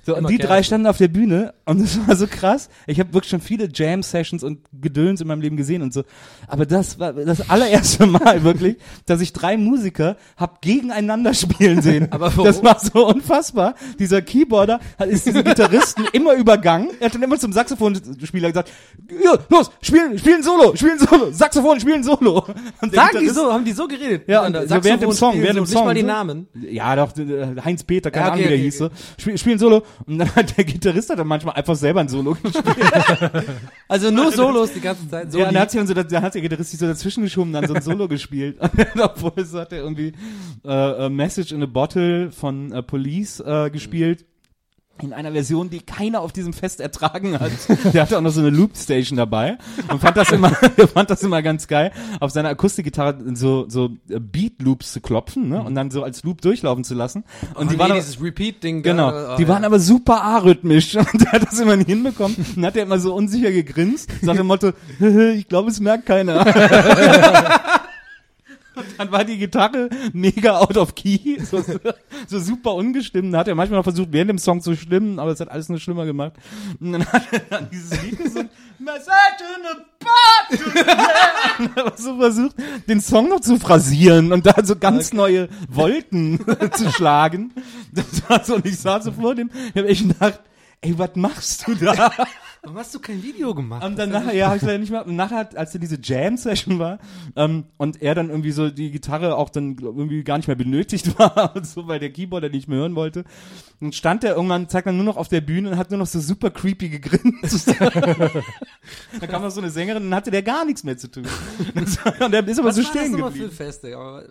So, 0.04 0.18
und 0.18 0.30
die 0.30 0.38
drei 0.38 0.48
Careless 0.48 0.66
standen 0.68 0.88
auf 0.88 0.98
der 0.98 1.10
Bühne 1.10 1.54
und 1.66 1.82
das 1.82 2.00
war 2.08 2.16
so 2.16 2.26
krass. 2.26 2.70
Ich 2.88 3.00
habe 3.00 3.14
wirklich 3.14 3.30
schon 3.30 3.42
viele 3.42 3.70
Jam-Sessions 3.72 4.44
und 4.44 4.60
Gedöns 4.74 5.22
in 5.22 5.28
meinem 5.28 5.42
Leben 5.42 5.58
gesehen 5.58 5.84
und 5.84 5.94
so. 5.94 6.04
Aber 6.48 6.66
das 6.66 6.98
war 6.98 7.14
das 7.14 7.50
allererste 7.50 8.06
Mal 8.12 8.44
wirklich, 8.44 8.78
dass 9.06 9.22
ich 9.22 9.32
drei 9.32 9.58
Musiker 9.58 10.18
hab 10.38 10.62
gegeneinander 10.62 11.34
spielen 11.34 11.82
sehen. 11.82 12.08
Aber 12.12 12.32
warum? 12.36 12.46
das 12.46 12.64
war 12.64 12.80
so 12.80 13.08
unfassbar. 13.08 13.76
Dieser 14.00 14.22
Keyboarder 14.24 14.80
hat, 14.98 15.08
ist 15.08 15.26
diesen 15.26 15.44
Gitarristen 15.44 16.06
immer 16.14 16.34
übergangen. 16.34 16.90
Er 17.00 17.06
hat 17.06 17.16
dann 17.16 17.24
immer 17.24 17.38
zum 17.38 17.54
Saxophonspieler 17.54 18.50
gesagt, 18.50 18.72
ja, 19.24 19.38
los, 19.50 19.70
spielen, 19.82 20.18
spielen 20.18 20.42
Solo, 20.42 20.76
spielen 20.76 20.98
Solo, 20.98 21.32
Saxophon, 21.32 21.80
spielen 21.80 22.04
Solo. 22.04 22.46
Und 22.82 22.94
Sagen 22.94 23.20
die 23.20 23.30
so, 23.30 23.54
haben 23.54 23.66
die 23.66 23.72
so 23.72 23.88
geredet? 23.88 24.28
Ja, 24.28 24.46
und 24.46 24.56
so 24.68 24.84
während 24.84 25.04
dem 25.04 25.12
Song, 25.12 25.40
während 25.40 25.58
dem 25.58 25.66
so, 25.66 25.74
Song. 25.74 25.82
Nicht 25.82 25.86
mal 25.86 25.94
die. 25.94 26.04
Namen. 26.04 26.48
Ja, 26.54 26.96
doch, 26.96 27.16
äh, 27.18 27.56
Heinz 27.64 27.84
Peter, 27.84 28.10
keine 28.10 28.26
Ja, 28.26 28.32
Ahnung, 28.32 28.46
okay, 28.46 28.46
wie 28.46 28.50
der 28.50 28.58
okay, 28.58 28.64
hieß 28.66 28.78
so. 28.78 28.90
Spiel, 29.18 29.38
spielen 29.38 29.60
Solo. 29.60 29.84
Und 30.06 30.18
dann 30.18 30.36
hat 30.36 30.58
der 30.58 30.64
Gitarrist 30.64 31.10
hat 31.10 31.20
dann 31.20 31.28
manchmal 31.28 31.56
einfach 31.56 31.76
selber 31.76 32.02
ein 32.02 32.08
Solo 32.08 32.36
gespielt. 32.42 32.66
Also 33.88 34.10
nur 34.10 34.32
Solos 34.32 34.72
die 34.74 34.80
ganze 34.80 35.10
Zeit. 35.10 35.34
ja, 35.34 35.48
und 35.48 35.54
dann 35.54 35.62
hat 35.64 35.72
sich 35.72 35.80
dann 35.80 35.88
so, 35.88 35.94
dann 35.94 36.24
hat 36.24 36.34
der 36.34 36.42
Gitarrist 36.42 36.72
sich 36.72 36.80
so 36.80 36.88
dazwischen 36.88 37.24
geschoben, 37.24 37.52
dann 37.52 37.68
so 37.68 37.74
ein 37.74 37.82
Solo 37.82 38.08
gespielt. 38.08 38.58
Obwohl 38.98 39.34
es 39.36 39.54
hat 39.54 39.74
er 39.74 39.80
irgendwie 39.80 40.14
äh, 40.64 41.06
äh, 41.06 41.10
Message 41.10 41.52
in 41.52 41.62
a 41.62 41.66
Bottle 41.66 42.32
von 42.32 42.72
äh, 42.72 42.82
Police 42.82 43.42
äh, 43.42 43.70
gespielt. 43.70 44.26
In 45.02 45.14
einer 45.14 45.32
Version, 45.32 45.70
die 45.70 45.80
keiner 45.80 46.22
auf 46.22 46.32
diesem 46.32 46.54
Fest 46.54 46.80
ertragen 46.80 47.40
hat. 47.40 47.52
Der 47.94 48.04
hatte 48.04 48.18
auch 48.18 48.22
noch 48.22 48.32
so 48.32 48.42
eine 48.42 48.50
Loop-Station 48.50 49.18
dabei 49.18 49.58
und 49.90 50.00
fand 50.00 50.18
das 50.18 50.32
immer, 50.32 50.50
fand 50.94 51.10
das 51.10 51.24
immer 51.24 51.42
ganz 51.42 51.68
geil, 51.68 51.92
auf 52.20 52.32
seiner 52.32 52.50
Akustikgitarre 52.50 53.18
so, 53.34 53.66
so 53.68 53.90
äh, 54.10 54.20
Beat-Loops 54.20 54.94
zu 54.94 55.02
klopfen, 55.02 55.50
ne, 55.50 55.62
und 55.62 55.76
dann 55.76 55.92
so 55.92 56.04
als 56.04 56.24
Loop 56.24 56.42
durchlaufen 56.42 56.84
zu 56.84 56.94
lassen. 56.94 57.24
Und 57.56 57.72
die 57.72 57.80
waren 57.80 57.92
aber- 57.92 58.00
dieses 58.00 58.22
Repeat-Ding. 58.22 58.84
Genau. 58.84 59.12
da, 59.12 59.36
die 59.38 59.46
oh, 59.46 59.48
waren 59.48 59.64
ja. 59.64 59.68
aber 59.68 59.80
super 59.80 60.22
arrhythmisch 60.22 60.96
und 61.14 61.22
der 61.22 61.32
hat 61.34 61.44
das 61.44 61.60
immer 61.60 61.76
nicht 61.76 61.90
hinbekommen. 61.90 62.38
Und 62.56 62.66
hat 62.66 62.76
er 62.76 62.84
immer 62.84 63.00
so 63.00 63.14
unsicher 63.14 63.52
gegrinst, 63.52 64.10
nach 64.22 64.36
dem 64.36 64.48
Motto, 64.48 64.72
ich 65.00 65.48
glaube, 65.48 65.70
es 65.70 65.80
merkt 65.80 66.06
keiner. 66.06 66.46
Und 68.76 68.86
dann 68.98 69.12
war 69.12 69.24
die 69.24 69.38
Gitarre 69.38 69.90
mega 70.14 70.58
out 70.58 70.78
of 70.78 70.96
key, 70.96 71.40
so, 71.44 71.64
so 72.28 72.40
super 72.40 72.76
ungestimmt. 72.76 73.34
Da 73.34 73.40
hat 73.40 73.48
er 73.48 73.56
manchmal 73.56 73.80
noch 73.80 73.84
versucht, 73.84 74.10
während 74.12 74.30
dem 74.30 74.38
Song 74.38 74.62
zu 74.62 74.76
stimmen, 74.76 75.20
aber 75.20 75.32
es 75.32 75.40
hat 75.40 75.50
alles 75.50 75.70
nur 75.70 75.80
schlimmer 75.80 76.06
gemacht. 76.06 76.34
Und 76.80 76.94
dann 76.94 77.06
hat 77.06 77.24
er 77.32 77.40
dann 77.40 77.70
dieses 77.70 78.02
Lied 78.04 78.18
gesungen, 78.18 78.50
Message 78.80 79.44
in 79.58 79.66
a 79.66 79.92
hat 81.86 82.00
so 82.00 82.18
versucht, 82.18 82.56
den 82.88 83.02
Song 83.02 83.30
noch 83.30 83.40
zu 83.40 83.58
phrasieren 83.58 84.32
und 84.32 84.46
da 84.46 84.56
so 84.64 84.76
ganz 84.76 85.14
neue 85.14 85.50
Wolken 85.70 86.40
zu 86.74 86.92
schlagen. 86.92 87.54
Das 87.92 88.06
war 88.28 88.44
so, 88.44 88.56
und 88.56 88.66
ich 88.66 88.80
saß 88.80 89.06
so 89.06 89.12
vor 89.12 89.36
dem, 89.36 89.52
ich 89.74 89.78
habe 89.78 89.88
echt 89.88 90.08
gedacht, 90.08 90.40
ey, 90.82 90.98
was 90.98 91.16
machst 91.16 91.68
du 91.68 91.76
da? 91.76 92.12
Warum 92.64 92.78
hast 92.78 92.94
du 92.94 93.00
kein 93.00 93.24
Video 93.24 93.56
gemacht? 93.56 93.84
Und 93.84 93.98
dann 93.98 94.12
nachher, 94.12 94.36
ja, 94.36 94.50
hab 94.50 94.58
ich 94.58 94.62
leider 94.62 94.78
nicht 94.78 94.92
mehr. 94.92 95.04
Und 95.08 95.16
nachher, 95.16 95.50
als 95.58 95.72
da 95.72 95.80
diese 95.80 95.98
Jam-Session 96.00 96.78
war, 96.78 97.00
ähm, 97.36 97.66
und 97.78 98.04
er 98.04 98.14
dann 98.14 98.30
irgendwie 98.30 98.52
so 98.52 98.70
die 98.70 98.92
Gitarre 98.92 99.36
auch 99.36 99.50
dann 99.50 99.78
irgendwie 99.80 100.24
gar 100.24 100.38
nicht 100.38 100.46
mehr 100.46 100.56
benötigt 100.56 101.18
war 101.20 101.56
und 101.56 101.66
so, 101.66 101.88
weil 101.88 102.00
der 102.00 102.12
Keyboarder 102.12 102.50
nicht 102.50 102.68
mehr 102.68 102.78
hören 102.78 102.96
wollte, 102.96 103.24
dann 103.80 103.92
stand 103.94 104.24
er 104.24 104.36
irgendwann, 104.36 104.70
zeigt 104.70 104.86
dann 104.86 104.96
nur 104.96 105.06
noch 105.06 105.18
auf 105.18 105.28
der 105.28 105.42
Bühne 105.42 105.72
und 105.72 105.78
hat 105.78 105.90
nur 105.90 105.98
noch 105.98 106.06
so 106.06 106.20
super 106.20 106.52
creepy 106.52 106.90
gegrinst. 106.90 107.68
da 109.20 109.28
kam 109.28 109.42
noch 109.42 109.50
so 109.50 109.60
eine 109.60 109.72
Sängerin 109.72 110.04
und 110.04 110.12
dann 110.12 110.18
hatte 110.18 110.30
der 110.30 110.44
gar 110.44 110.64
nichts 110.64 110.84
mehr 110.84 110.98
zu 110.98 111.10
tun. 111.10 111.26
Und 111.76 112.34
er 112.34 112.48
ist 112.48 112.60
aber 112.60 112.70
Was 112.70 112.76
so 112.76 112.84
war 112.84 112.90
das 112.94 113.02
stehen 113.02 113.16
für 113.18 113.24
geblieben. 113.24 113.52
Feste? 113.52 113.98
Aber, 113.98 114.24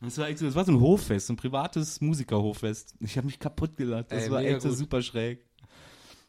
Das 0.00 0.18
war, 0.18 0.28
echt 0.28 0.38
so, 0.38 0.46
das 0.46 0.54
war 0.56 0.64
so 0.64 0.72
ein 0.72 0.80
Hoffest, 0.80 1.28
so 1.28 1.32
ein 1.32 1.36
privates 1.36 2.00
Musikerhoffest. 2.00 2.94
Ich 3.00 3.16
habe 3.16 3.26
mich 3.26 3.38
kaputt 3.38 3.76
gelacht. 3.76 4.10
Das 4.10 4.24
Ey, 4.24 4.30
war 4.30 4.42
echt 4.42 4.62
so 4.62 4.68
gut. 4.70 4.78
super 4.78 5.02
schräg. 5.02 5.47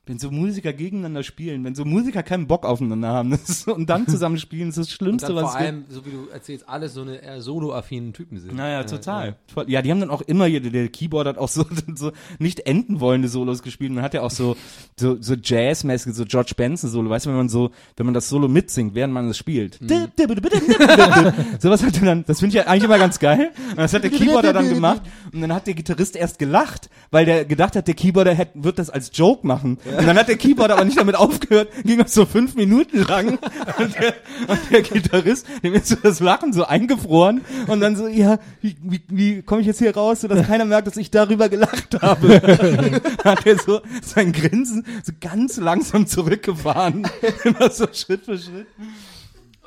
Wenn 0.05 0.17
so 0.17 0.31
Musiker 0.31 0.73
gegeneinander 0.73 1.21
spielen, 1.21 1.63
wenn 1.63 1.75
so 1.75 1.85
Musiker 1.85 2.23
keinen 2.23 2.47
Bock 2.47 2.65
aufeinander 2.65 3.09
haben 3.09 3.31
ist, 3.47 3.67
und 3.67 3.89
dann 3.89 4.07
zusammen 4.07 4.39
spielen, 4.39 4.69
ist 4.69 4.77
das 4.77 4.87
und 4.87 4.93
Schlimmste, 4.93 5.27
dann 5.27 5.35
was 5.35 5.51
vor 5.51 5.55
allem, 5.59 5.85
so 5.87 6.05
wie 6.05 6.11
du 6.11 6.27
erzählst, 6.33 6.67
alles 6.67 6.93
so 6.95 7.01
eine 7.01 7.17
eher 7.17 7.41
solo-affinen 7.41 8.13
Typen 8.13 8.39
sind. 8.39 8.55
Naja, 8.55 8.79
Ja, 8.79 8.83
total. 8.85 9.35
Voll. 9.53 9.69
Ja, 9.69 9.81
die 9.81 9.91
haben 9.91 9.99
dann 9.99 10.09
auch 10.09 10.21
immer, 10.21 10.45
hier, 10.45 10.61
der 10.61 10.87
Keyboard 10.89 11.27
hat 11.27 11.37
auch 11.37 11.47
so, 11.49 11.65
so 11.95 12.11
nicht 12.39 12.61
enden 12.61 12.99
wollende 12.99 13.27
Solos 13.27 13.61
gespielt. 13.61 13.91
Man 13.91 14.03
hat 14.03 14.13
ja 14.13 14.21
auch 14.21 14.31
so, 14.31 14.55
so, 14.97 15.17
so 15.21 15.35
Jazz-mäßige, 15.35 16.15
so 16.15 16.25
George 16.25 16.53
Benson-Solo. 16.55 17.09
Weißt 17.09 17.25
du, 17.25 17.29
wenn 17.29 17.37
man 17.37 17.49
so, 17.49 17.71
wenn 17.97 18.05
man 18.05 18.13
das 18.13 18.29
Solo 18.29 18.47
mitsingt, 18.47 18.95
während 18.95 19.13
man 19.13 19.29
es 19.29 19.37
spielt. 19.37 19.79
Mhm. 19.81 19.87
Sowas 21.59 21.83
hat 21.83 21.97
er 21.97 22.05
dann, 22.05 22.23
das 22.25 22.39
finde 22.39 22.57
ich 22.57 22.63
ja 22.63 22.67
eigentlich 22.69 22.85
immer 22.85 22.97
ganz 22.97 23.19
geil. 23.19 23.51
Und 23.71 23.77
das 23.77 23.93
hat 23.93 24.03
der 24.03 24.11
Keyboarder 24.11 24.53
dann 24.53 24.69
gemacht. 24.69 25.01
Und 25.33 25.41
dann 25.41 25.53
hat 25.53 25.67
der 25.67 25.73
Gitarrist 25.73 26.15
erst 26.15 26.39
gelacht, 26.39 26.89
weil 27.11 27.25
der 27.25 27.45
gedacht 27.45 27.75
hat, 27.75 27.87
der 27.87 27.95
Keyboarder 27.95 28.33
hätte, 28.33 28.63
wird 28.63 28.79
das 28.79 28.89
als 28.89 29.11
Joke 29.13 29.45
machen. 29.45 29.77
Und 29.99 30.07
dann 30.07 30.17
hat 30.17 30.27
der 30.29 30.37
Keyboarder 30.37 30.75
aber 30.75 30.85
nicht 30.85 30.97
damit 30.97 31.15
aufgehört, 31.15 31.69
ging 31.83 31.99
das 31.99 32.13
so 32.13 32.25
fünf 32.25 32.55
Minuten 32.55 33.03
lang. 33.03 33.37
Und 33.77 33.95
der, 33.99 34.13
und 34.47 34.59
der 34.71 34.81
Gitarrist, 34.81 35.45
dem 35.61 35.73
ist 35.73 35.87
so 35.87 35.95
das 36.01 36.19
Lachen 36.21 36.53
so 36.53 36.63
eingefroren. 36.65 37.41
Und 37.67 37.81
dann 37.81 37.95
so, 37.95 38.07
ja, 38.07 38.39
wie, 38.61 38.77
wie, 38.81 39.01
wie 39.09 39.41
komme 39.41 39.61
ich 39.61 39.67
jetzt 39.67 39.79
hier 39.79 39.93
raus, 39.95 40.21
sodass 40.21 40.47
keiner 40.47 40.65
merkt, 40.65 40.87
dass 40.87 40.97
ich 40.97 41.11
darüber 41.11 41.49
gelacht 41.49 42.01
habe. 42.01 42.41
hat 43.23 43.45
er 43.45 43.57
so 43.59 43.81
sein 44.01 44.31
Grinsen 44.31 44.85
so 45.03 45.11
ganz 45.19 45.57
langsam 45.57 46.07
zurückgefahren. 46.07 47.05
Immer 47.43 47.69
so 47.69 47.85
Schritt 47.93 48.23
für 48.25 48.37
Schritt. 48.37 48.67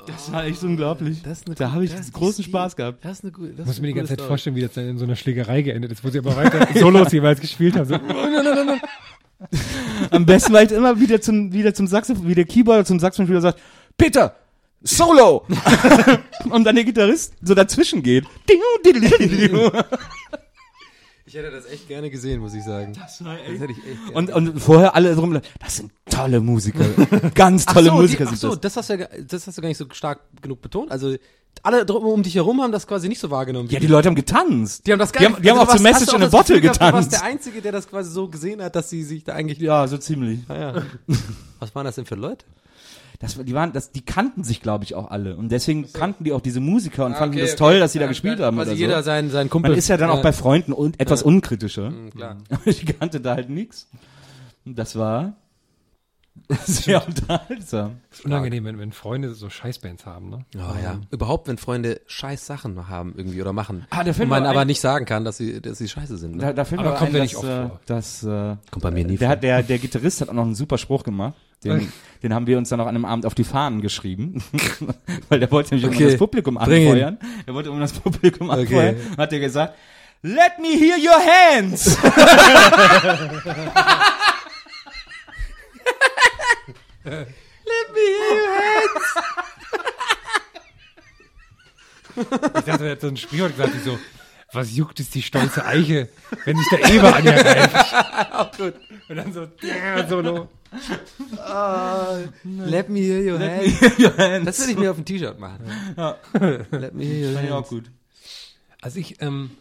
Das 0.07 0.31
war 0.33 0.43
echt 0.45 0.61
unglaublich. 0.63 1.21
Das 1.21 1.39
ist 1.39 1.47
eine 1.47 1.55
da 1.55 1.71
habe 1.71 1.85
ich 1.85 1.91
großen 2.11 2.43
die- 2.43 2.49
Spaß 2.49 2.75
gehabt. 2.75 3.05
Das 3.05 3.19
ist 3.19 3.23
eine 3.23 3.31
gute. 3.31 3.51
Das 3.51 3.59
Ich 3.61 3.65
muss 3.67 3.81
mir 3.81 3.87
die 3.87 3.93
ganze 3.93 4.09
Zeit 4.09 4.17
gute 4.17 4.27
vorstellen, 4.27 4.55
wie 4.55 4.61
das 4.61 4.73
dann 4.73 4.89
in 4.89 4.97
so 4.97 5.05
einer 5.05 5.15
Schlägerei 5.15 5.61
geendet 5.61 5.91
ist, 5.93 6.03
wo 6.03 6.09
sie 6.09 6.17
aber 6.19 6.35
weiter 6.35 6.67
Solos 6.77 7.11
jeweils 7.13 7.39
gespielt 7.39 7.75
haben. 7.77 7.85
So, 7.85 7.95
Am 10.13 10.25
besten 10.25 10.53
war 10.53 10.63
ich 10.63 10.71
immer 10.71 10.99
wieder 10.99 11.19
zum, 11.21 11.51
wieder 11.51 11.73
zum 11.73 11.87
Saxophon, 11.87 12.27
wie 12.27 12.35
der 12.35 12.45
Keyboarder 12.45 12.85
zum 12.85 12.99
Saxophonspieler 12.99 13.41
sagt, 13.41 13.59
Peter, 13.97 14.35
Solo! 14.83 15.45
Und 16.49 16.65
dann 16.65 16.75
der 16.75 16.83
Gitarrist 16.83 17.33
so 17.41 17.55
dazwischen 17.55 18.03
geht. 18.03 18.25
Ich 21.25 21.35
hätte 21.35 21.51
das 21.51 21.65
echt 21.65 21.87
gerne 21.87 22.09
gesehen, 22.09 22.41
muss 22.41 22.53
ich 22.53 22.63
sagen. 22.63 22.93
Das, 22.93 23.23
war 23.23 23.39
echt- 23.39 23.59
hätte 23.61 23.71
ich 23.71 23.77
echt 23.77 24.13
gerne 24.13 24.13
Und, 24.13 24.29
und 24.29 24.59
vorher 24.59 24.93
alle 24.93 25.15
drum, 25.15 25.39
das 25.59 25.77
sind 25.77 25.91
tolle 26.09 26.41
Musiker. 26.41 26.85
Ganz 27.33 27.65
tolle 27.65 27.89
ach 27.91 27.95
so, 27.95 28.01
Musiker 28.01 28.25
die, 28.25 28.27
ach 28.27 28.29
sind 28.31 28.39
so, 28.39 28.49
das. 28.55 28.59
das 28.59 28.77
hast 28.77 28.89
du 28.89 28.93
ja, 28.99 29.07
das 29.25 29.47
hast 29.47 29.57
du 29.57 29.61
gar 29.61 29.69
nicht 29.69 29.77
so 29.77 29.85
stark 29.93 30.19
genug 30.41 30.61
betont. 30.61 30.91
Also 30.91 31.15
alle 31.61 31.85
drum 31.85 32.03
um 32.05 32.23
dich 32.23 32.35
herum 32.35 32.61
haben 32.61 32.71
das 32.71 32.87
quasi 32.87 33.07
nicht 33.07 33.19
so 33.19 33.29
wahrgenommen. 33.31 33.69
Ja, 33.69 33.79
die. 33.79 33.87
Leute 33.87 34.07
haben 34.09 34.15
getanzt. 34.15 34.85
die 34.87 34.91
haben 34.91 34.99
das 34.99 35.11
die 35.11 35.25
haben, 35.25 35.41
die 35.41 35.49
haben 35.49 35.59
also 35.59 35.71
auch 35.71 35.75
zu 35.77 35.83
Message 35.83 36.13
in 36.13 36.23
a 36.23 36.27
Bottle 36.27 36.59
Gefühl 36.59 36.61
gehabt, 36.61 36.77
Du 36.81 36.81
warst 36.81 37.09
getanzt. 37.09 37.11
der 37.13 37.23
Einzige, 37.23 37.61
der 37.61 37.71
das 37.71 37.87
quasi 37.89 38.11
so 38.11 38.27
gesehen 38.27 38.61
hat, 38.61 38.75
dass 38.75 38.89
sie 38.89 39.03
sich 39.03 39.23
da 39.23 39.33
eigentlich. 39.33 39.59
Ja, 39.59 39.87
so 39.87 39.97
ziemlich. 39.97 40.39
Ah, 40.49 40.55
ja. 40.57 40.73
Was 41.59 41.73
waren 41.75 41.85
das 41.85 41.95
denn 41.95 42.05
für 42.05 42.15
Leute? 42.15 42.45
Das, 43.19 43.37
die 43.41 43.53
waren, 43.53 43.71
das, 43.71 43.91
die 43.91 44.01
kannten 44.01 44.43
sich, 44.43 44.61
glaube 44.61 44.83
ich, 44.83 44.95
auch 44.95 45.09
alle. 45.09 45.37
Und 45.37 45.49
deswegen 45.49 45.93
kannten 45.93 46.25
die 46.25 46.33
auch 46.33 46.41
diese 46.41 46.59
Musiker 46.59 47.05
und 47.05 47.13
Ah, 47.13 47.19
fanden 47.19 47.35
okay, 47.35 47.41
das 47.43 47.51
okay. 47.51 47.57
toll, 47.59 47.79
dass 47.79 47.93
sie 47.93 47.99
da 47.99 48.05
Ja, 48.05 48.09
gespielt 48.09 48.39
ja, 48.39 48.47
haben. 48.47 48.59
Oder 48.59 48.73
jeder 48.73 48.97
so. 48.97 49.05
sein, 49.05 49.29
sein 49.29 49.49
Kumpel. 49.49 49.69
Man 49.71 49.77
ist 49.77 49.87
ja 49.87 49.95
dann 49.95 50.09
auch 50.09 50.21
bei 50.21 50.33
Freunden 50.33 50.73
und 50.73 50.99
etwas 50.99 51.23
unkritischer. 51.23 51.93
Klar. 52.13 52.37
Ich 52.65 52.85
kannte 52.99 53.21
da 53.21 53.35
halt 53.35 53.49
nichts. 53.49 53.87
Und 54.65 54.77
das 54.77 54.97
war 54.97 55.33
sehr 56.65 57.05
unterhaltsam. 57.05 57.97
ist 58.11 58.25
unangenehm, 58.25 58.65
wenn, 58.65 58.79
wenn 58.79 58.91
Freunde 58.91 59.33
so 59.33 59.49
Scheißbands 59.49 60.05
haben, 60.05 60.29
ne? 60.29 60.39
Oh 60.55 60.59
ja. 60.83 60.99
Überhaupt, 61.11 61.47
wenn 61.47 61.57
Freunde 61.57 62.01
scheiß 62.07 62.45
Sachen 62.45 62.89
haben 62.89 63.13
irgendwie 63.15 63.41
oder 63.41 63.53
machen. 63.53 63.85
Ah, 63.91 64.03
da 64.03 64.11
und 64.11 64.27
man 64.27 64.45
aber 64.45 64.61
ein- 64.61 64.67
nicht 64.67 64.81
sagen 64.81 65.05
kann, 65.05 65.23
dass 65.25 65.37
sie, 65.37 65.61
dass 65.61 65.77
sie 65.77 65.87
scheiße 65.87 66.17
sind. 66.17 66.39
Da, 66.41 66.47
Ne? 66.47 66.53
da 66.53 66.65
fällt 66.65 66.81
Aber 66.81 66.91
mir 66.91 66.97
kommt 66.97 67.09
ein, 67.11 67.13
dass, 67.13 67.21
nicht 67.23 67.35
oft 67.37 67.45
äh, 67.47 67.67
vor. 67.69 67.79
dass 67.85 68.23
äh, 68.23 68.55
Kommt 68.71 68.83
bei 68.83 68.91
mir 68.91 69.05
nie 69.05 69.17
der, 69.17 69.27
vor. 69.27 69.29
hat, 69.29 69.43
der, 69.43 69.63
der 69.63 69.77
Gitarrist 69.77 70.21
hat 70.21 70.29
auch 70.29 70.33
noch 70.33 70.43
einen 70.43 70.55
super 70.55 70.77
Spruch 70.77 71.03
gemacht. 71.03 71.35
Den, 71.63 71.93
den 72.21 72.33
haben 72.33 72.45
wir 72.45 72.57
uns 72.57 72.67
dann 72.67 72.81
auch 72.81 72.87
an 72.87 72.95
einem 72.95 73.05
Abend 73.05 73.25
auf 73.25 73.35
die 73.35 73.45
Fahnen 73.45 73.79
geschrieben. 73.81 74.43
Weil 75.29 75.39
der 75.39 75.49
wollte 75.49 75.75
nämlich 75.75 75.89
Okay. 75.89 76.01
immer 76.03 76.11
das 76.11 76.19
Publikum 76.19 76.57
anfeuern. 76.57 77.17
Er 77.45 77.53
wollte 77.53 77.69
immer 77.69 77.79
das 77.79 77.93
Publikum 77.93 78.49
Okay. 78.49 78.59
anfeuern. 78.61 78.95
Hat 79.17 79.31
er 79.31 79.39
gesagt, 79.39 79.75
Let 80.25 80.57
me 80.59 80.69
hear 80.77 80.97
your 80.97 81.21
hands! 81.25 81.97
Ich 92.55 92.63
dachte, 92.65 92.85
er 92.85 92.91
hat 92.91 93.01
so 93.01 93.07
ein 93.07 93.17
Sprichwort 93.17 93.51
gesagt, 93.55 93.73
wie 93.75 93.79
so, 93.89 93.97
was 94.51 94.75
juckt 94.75 94.99
es 94.99 95.09
die 95.09 95.21
stolze 95.23 95.65
Eiche, 95.65 96.09
wenn 96.45 96.57
sich 96.57 96.67
der 96.69 96.89
Eber 96.91 97.15
an 97.15 97.25
ihr. 97.25 97.69
Auch 98.33 98.51
gut. 98.55 98.75
Und 99.09 99.15
dann 99.15 99.33
so, 99.33 99.47
ja, 99.61 100.07
solo. 100.07 100.47
Let 102.43 102.89
me 102.89 102.99
hear 102.99 103.33
your 103.33 103.39
hands. 103.39 103.99
your 103.99 104.15
hands. 104.17 104.45
Das 104.45 104.59
würde 104.59 104.71
ich 104.73 104.77
mir 104.77 104.91
auf 104.91 104.97
ein 104.97 105.05
T-Shirt 105.05 105.39
machen. 105.39 105.65
Let 106.71 106.93
me 106.93 107.03
hear 107.03 107.27
your 107.29 107.33
Fand 107.33 107.45
ich 107.45 107.51
auch 107.51 107.57
hands. 107.57 107.69
gut. 107.69 107.91
Als 108.81 108.95
ich 108.95 109.21
ähm, 109.21 109.51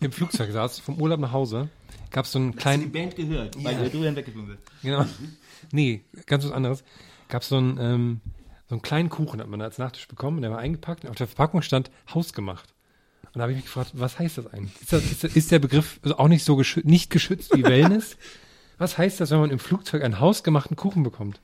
im 0.00 0.12
Flugzeug 0.12 0.52
saß, 0.52 0.78
vom 0.78 1.00
Urlaub 1.00 1.20
nach 1.20 1.32
Hause, 1.32 1.68
gab 2.10 2.24
es 2.24 2.32
so 2.32 2.38
einen 2.38 2.56
kleinen, 2.56 2.92
Band 2.92 3.16
gehört, 3.16 3.62
weil 3.62 3.90
du 3.90 4.04
hinweggeflogen 4.04 4.56
bist. 4.56 4.62
genau, 4.82 5.04
nee, 5.72 6.04
ganz 6.26 6.44
was 6.44 6.52
anderes, 6.52 6.84
gab 7.28 7.42
es 7.42 7.48
so 7.48 7.56
einen, 7.56 7.78
ähm, 7.78 8.20
so 8.68 8.74
einen 8.74 8.82
kleinen 8.82 9.08
Kuchen, 9.10 9.40
hat 9.40 9.48
man 9.48 9.60
als 9.60 9.78
Nachtisch 9.78 10.08
bekommen, 10.08 10.42
der 10.42 10.50
war 10.50 10.58
eingepackt 10.58 11.04
und 11.04 11.10
auf 11.10 11.16
der 11.16 11.26
Verpackung 11.26 11.62
stand 11.62 11.90
hausgemacht. 12.12 12.74
Und 13.34 13.38
da 13.38 13.42
habe 13.42 13.52
ich 13.52 13.56
mich 13.56 13.64
gefragt, 13.64 13.90
was 13.94 14.18
heißt 14.18 14.38
das 14.38 14.46
eigentlich? 14.46 14.80
Ist, 14.80 14.92
das, 14.92 15.04
ist, 15.04 15.24
ist 15.24 15.50
der 15.50 15.58
Begriff 15.58 15.98
also 16.02 16.18
auch 16.18 16.28
nicht 16.28 16.44
so 16.44 16.56
geschü 16.56 16.82
nicht 16.84 17.10
geschützt 17.10 17.56
wie 17.56 17.64
Wellness? 17.64 18.16
Was 18.76 18.98
heißt 18.98 19.20
das, 19.20 19.30
wenn 19.30 19.38
man 19.38 19.50
im 19.50 19.60
Flugzeug 19.60 20.02
einen 20.02 20.18
hausgemachten 20.18 20.76
Kuchen 20.76 21.04
bekommt? 21.04 21.40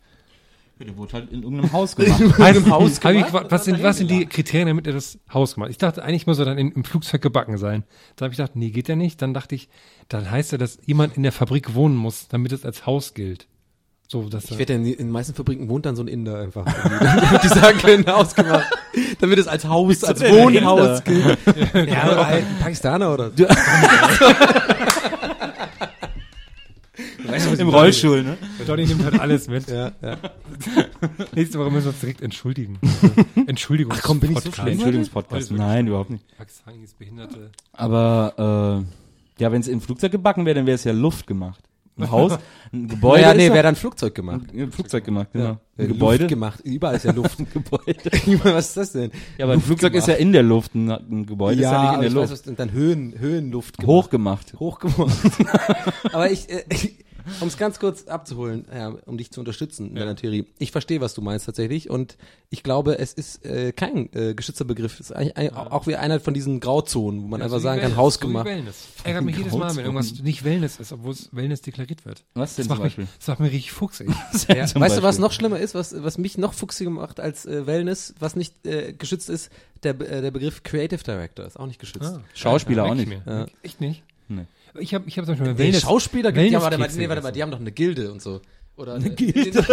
Der 0.81 0.97
wurde 0.97 1.13
halt 1.13 1.31
in 1.31 1.43
irgendeinem 1.43 1.73
Haus 1.73 1.95
gemacht. 1.95 2.21
In 2.21 2.33
einem 2.33 2.71
Haus 2.71 2.93
ich, 2.95 3.01
gemacht? 3.01 3.27
gefragt, 3.27 3.51
was 3.53 3.67
sind, 3.67 3.83
was 3.83 3.99
sind 3.99 4.11
die 4.11 4.25
Kriterien, 4.25 4.67
damit 4.67 4.87
er 4.87 4.95
das 4.95 5.19
Haus 5.33 5.59
macht? 5.59 5.71
Ich 5.71 5.79
dachte, 5.79 6.03
eigentlich 6.03 6.27
muss 6.27 6.39
er 6.39 6.47
dann 6.47 6.57
in, 6.57 6.73
im 6.73 6.85
Flugzeug 6.85 7.21
gebacken 7.21 7.59
sein. 7.59 7.85
Dann 8.17 8.27
habe 8.27 8.33
ich 8.33 8.39
gedacht, 8.39 8.57
nee, 8.57 8.71
geht 8.71 8.89
ja 8.89 8.97
nicht. 8.97 9.21
Dann 9.21 9.35
dachte 9.35 9.55
ich, 9.55 9.69
dann 10.09 10.31
heißt 10.31 10.53
ja, 10.53 10.59
dass 10.59 10.79
jemand 10.87 11.19
in 11.19 11.23
der 11.23 11.33
Fabrik 11.33 11.75
wohnen 11.75 11.97
muss, 11.97 12.29
damit 12.29 12.53
es 12.53 12.65
als 12.65 12.87
Haus 12.87 13.13
gilt. 13.13 13.47
So, 14.13 14.29
dass 14.29 14.47
Ich 14.47 14.51
er, 14.51 14.59
wette, 14.59 14.73
in, 14.73 14.85
in 14.87 14.97
den 14.97 15.11
meisten 15.11 15.35
Fabriken 15.35 15.69
wohnt 15.69 15.87
dann 15.87 15.95
so 15.95 16.03
ein 16.03 16.09
Inder 16.09 16.41
einfach. 16.41 16.65
damit 16.65 17.45
die 17.45 17.49
sagen 17.49 17.79
können, 17.79 18.05
Haus 18.09 18.35
gemacht. 18.35 18.67
Damit 19.21 19.39
es 19.39 19.47
als 19.47 19.65
Haus, 19.65 20.03
als 20.03 20.21
Wohnhaus 20.21 21.05
gilt. 21.05 21.39
Ja, 21.89 22.11
oder 22.11 22.27
ein 22.27 22.45
Pakistaner 22.61 23.15
oder 23.15 23.31
so. 23.37 23.47
Im 27.59 27.69
Rollstuhl, 27.69 28.25
ne? 28.25 28.37
Johnny 28.67 28.87
nimmt 28.87 29.05
halt 29.05 29.21
alles 29.21 29.47
mit. 29.47 29.69
Ja, 29.69 29.93
ja. 30.03 30.17
Nächste 31.33 31.61
Woche 31.61 31.71
müssen 31.71 31.85
wir 31.85 31.91
uns 31.91 32.01
direkt 32.01 32.23
entschuldigen. 32.23 32.81
Entschuldigung. 33.47 33.93
Ach 33.97 34.03
komm, 34.03 34.19
bin 34.19 34.33
ich 34.33 34.41
so 34.41 34.51
schlimm? 34.51 34.73
Entschuldigungspodcast. 34.73 35.53
Nein, 35.53 35.87
überhaupt 35.87 36.11
nicht. 36.11 36.25
Pakistanis 36.37 36.95
Behinderte. 36.95 37.51
Aber 37.73 38.83
äh, 39.39 39.43
ja, 39.43 39.53
wenn 39.53 39.61
es 39.61 39.69
im 39.69 39.81
Flugzeug 39.81 40.11
gebacken 40.11 40.47
wäre, 40.47 40.57
dann 40.57 40.67
wäre 40.67 40.75
es 40.75 40.83
ja 40.83 40.91
Luft 40.93 41.29
gemacht. 41.29 41.63
Ein 41.99 42.11
Haus, 42.11 42.39
ein 42.73 42.89
Gebäude. 42.89 43.21
Naja, 43.23 43.31
ist 43.33 43.37
nee, 43.37 43.47
ja- 43.49 43.53
wäre 43.55 43.63
dann 43.65 43.77
Flugzeug 43.77 44.15
gemacht. 44.15 44.43
ein 44.55 44.73
Flugzeug 44.73 45.05
gemacht, 45.05 45.29
genau. 45.33 45.45
Ja. 45.45 45.61
Ein 45.79 45.89
Gebäude. 45.89 46.23
Luft 46.25 46.29
gemacht. 46.31 46.61
Überall 46.65 46.97
ist 46.97 47.05
ja 47.05 47.13
Luft. 47.13 47.39
Ein 47.39 47.49
Gebäude. 47.53 47.95
Ich 48.27 48.45
Was 48.45 48.69
ist 48.69 48.77
das 48.77 48.93
denn? 48.93 49.11
Ja, 49.39 49.45
aber 49.47 49.55
ein 49.55 49.61
Flugzeug 49.61 49.95
ist 49.95 50.09
ja 50.09 50.15
in 50.15 50.33
der 50.33 50.43
Luft, 50.43 50.75
ein, 50.75 50.91
ein 50.91 51.27
Gebäude 51.27 51.61
ist 51.63 51.71
ja 51.71 51.83
nicht 51.83 51.95
in 51.95 52.01
der 52.01 52.09
ich 52.09 52.15
Luft. 52.15 52.25
weiß, 52.25 52.33
was 52.33 52.43
denn 52.43 52.57
dann 52.57 52.73
Höhen, 52.73 53.15
Höhenluft 53.19 53.79
gemacht. 53.79 53.89
Hochgemacht. 53.89 54.55
hochgemacht. 54.61 55.17
Aber 56.13 56.31
ich, 56.31 56.49
äh, 56.51 56.65
um 57.41 57.49
es 57.49 57.57
ganz 57.57 57.79
kurz 57.79 58.05
abzuholen, 58.05 58.67
ja, 58.75 58.95
um 59.07 59.19
dich 59.19 59.31
zu 59.31 59.41
unterstützen 59.41 59.91
in 59.91 59.95
deiner 59.97 60.17
Theorie. 60.17 60.47
Ich 60.59 60.73
verstehe, 60.73 61.01
was 61.01 61.15
du 61.15 61.23
meinst 61.23 61.47
tatsächlich 61.47 61.91
und 61.91 62.17
ich 62.49 62.63
glaube, 62.63 62.99
es 62.99 63.13
ist 63.13 63.45
äh, 63.45 63.73
kein 63.73 64.13
äh, 64.13 64.35
geschützter 64.35 64.65
Begriff. 64.65 64.95
Es 64.95 65.11
ist 65.11 65.13
eigentlich, 65.13 65.37
eigentlich 65.37 65.55
auch 65.55 65.87
wie 65.87 65.97
einer 65.97 66.19
von 66.21 66.35
diesen 66.35 66.61
Grauzonen, 66.61 67.23
wo 67.23 67.29
man 67.29 67.43
einfach 67.43 67.61
sagen 67.61 67.81
kann, 67.81 67.97
hausgemacht. 67.97 68.47
So 68.47 68.53
Wellness. 68.53 68.89
Ärgert 69.05 69.25
mich 69.25 69.37
jedes 69.37 69.53
Mal, 69.53 69.77
wenn 69.77 69.85
irgendwas 69.85 70.21
nicht 70.21 70.45
Wellness 70.45 70.81
ist, 70.81 70.93
obwohl 70.93 71.13
es 71.13 71.29
Wellness 71.33 71.63
deklariert 71.63 72.05
wird. 72.05 72.25
Was 72.35 72.57
denn 72.57 72.67
Das 72.67 72.69
zum 72.69 72.69
macht, 72.69 72.85
mich, 72.85 72.97
Beispiel? 72.97 73.07
das 73.19 73.29
macht 73.29 73.41
mich 73.41 73.53
richtig 73.53 73.73
fuchsig. 73.73 74.09
Ja. 74.49 74.63
Weißt 74.63 74.75
du, 74.75 74.81
was 74.81 75.01
Beispiel. 75.03 75.21
noch 75.21 75.33
schlimmer 75.33 75.59
ist, 75.61 75.75
was, 75.75 76.03
was 76.03 76.19
mich 76.19 76.39
noch 76.39 76.55
fuchsiger 76.55 76.91
macht 76.91 77.21
als 77.21 77.47
äh, 77.47 77.67
Wellness, 77.67 78.15
was 78.19 78.37
nicht 78.37 78.67
äh, 78.67 78.93
geschützt 78.93 79.29
ist? 79.29 79.51
Der, 79.83 79.99
äh, 80.01 80.21
der 80.21 80.31
Begriff 80.31 80.63
Creative 80.63 81.03
Director 81.03 81.47
ist 81.47 81.59
auch 81.59 81.67
nicht 81.67 81.79
geschützt. 81.79 82.15
Ah, 82.17 82.23
Schauspieler 82.35 82.85
ja, 82.85 82.91
auch 82.91 82.95
nicht. 82.95 83.13
Ja. 83.27 83.47
Echt 83.63 83.81
nicht? 83.81 84.03
Nee. 84.29 84.47
Ich 84.79 84.95
habe 84.95 85.05
ich 85.09 85.19
hab 85.19 85.25
zum 85.27 85.35
Beispiel 85.37 85.53
Nee, 85.53 85.59
Wellness. 85.59 85.83
Schauspieler 85.83 86.33
gibt 86.33 86.51
ja, 86.51 86.63
warte 86.63 86.79
mal, 86.79 86.89
nee, 86.95 87.09
warte 87.09 87.23
mal, 87.23 87.33
die 87.33 87.43
haben 87.43 87.51
doch 87.51 87.61
eine 87.61 87.73
Gilde 87.73 88.13
und 88.13 88.23
so. 88.23 88.41
Oder 88.77 88.95
eine 88.95 89.11
Gilde? 89.11 89.61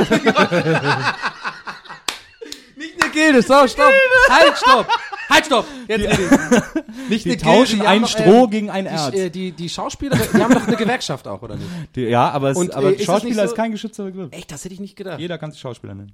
Nicht 2.76 3.02
eine 3.04 3.12
Gilde, 3.12 3.42
so, 3.42 3.68
stopp. 3.68 3.92
Halt, 4.30 4.58
stopp. 4.58 4.88
Halt, 5.30 5.46
stopp. 5.46 5.66
Jetzt 5.88 6.20
ich. 6.20 6.20
Nicht 7.10 7.26
Die 7.26 7.32
eine 7.32 7.38
tauschen 7.42 7.80
die 7.80 7.88
ein 7.88 8.02
doch, 8.04 8.08
Stroh 8.10 8.44
ähm, 8.46 8.50
gegen 8.50 8.70
ein 8.70 8.86
die, 8.86 8.92
Erz. 8.92 9.16
äh, 9.16 9.30
die, 9.30 9.52
die 9.52 9.70
Schauspieler, 9.70 10.16
die 10.18 10.44
haben 10.44 10.54
doch 10.54 10.68
eine 10.68 10.76
Gewerkschaft 10.78 11.28
auch, 11.28 11.42
oder 11.42 11.56
nicht? 11.56 11.68
Die, 11.96 12.02
ja, 12.04 12.30
aber, 12.30 12.52
es, 12.52 12.58
Und, 12.58 12.74
aber 12.76 12.94
äh, 12.94 13.04
Schauspieler 13.04 13.44
so- 13.44 13.50
ist 13.52 13.56
kein 13.56 13.72
geschützter 13.72 14.04
Begriff. 14.06 14.30
Echt, 14.32 14.52
das 14.52 14.64
hätte 14.64 14.74
ich 14.76 14.80
nicht 14.80 14.96
gedacht. 14.96 15.20
Jeder 15.20 15.38
kann 15.38 15.52
sich 15.52 15.60
Schauspieler 15.60 15.96
nennen. 15.96 16.14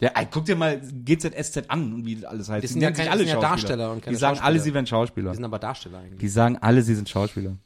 Ja, 0.00 0.10
ey, 0.16 0.26
guck 0.30 0.44
dir 0.44 0.56
mal 0.56 0.80
GZSZ 0.80 1.64
an 1.68 1.94
und 1.94 2.04
wie 2.04 2.26
alles 2.26 2.48
heißt. 2.48 2.64
Das 2.64 2.68
Die 2.68 2.72
sind 2.74 2.82
ja 2.82 2.88
nennen 2.88 2.96
sich 2.96 3.04
keine- 3.04 3.10
alle 3.12 3.22
das 3.24 3.30
sind 3.30 3.40
ja 3.40 3.48
Schauspieler. 3.48 3.50
Darsteller 3.78 3.92
und 3.92 4.02
keine 4.02 4.14
Die 4.16 4.20
sagen 4.20 4.38
alle, 4.40 4.58
sie 4.60 4.74
wären 4.74 4.86
Schauspieler. 4.86 5.30
Die 5.30 5.36
sind 5.36 5.44
aber 5.44 5.58
Darsteller 5.60 5.98
eigentlich. 5.98 6.18
Die 6.18 6.28
sagen 6.28 6.58
alle, 6.60 6.82
sie 6.82 6.94
sind 6.96 7.08
Schauspieler. 7.08 7.56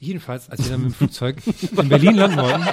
Jedenfalls, 0.00 0.48
als 0.48 0.64
wir 0.64 0.70
dann 0.72 0.82
mit 0.82 0.90
dem 0.92 0.94
Flugzeug 0.94 1.36
in 1.76 1.88
Berlin 1.88 2.14
landen 2.16 2.38
wollten, 2.38 2.64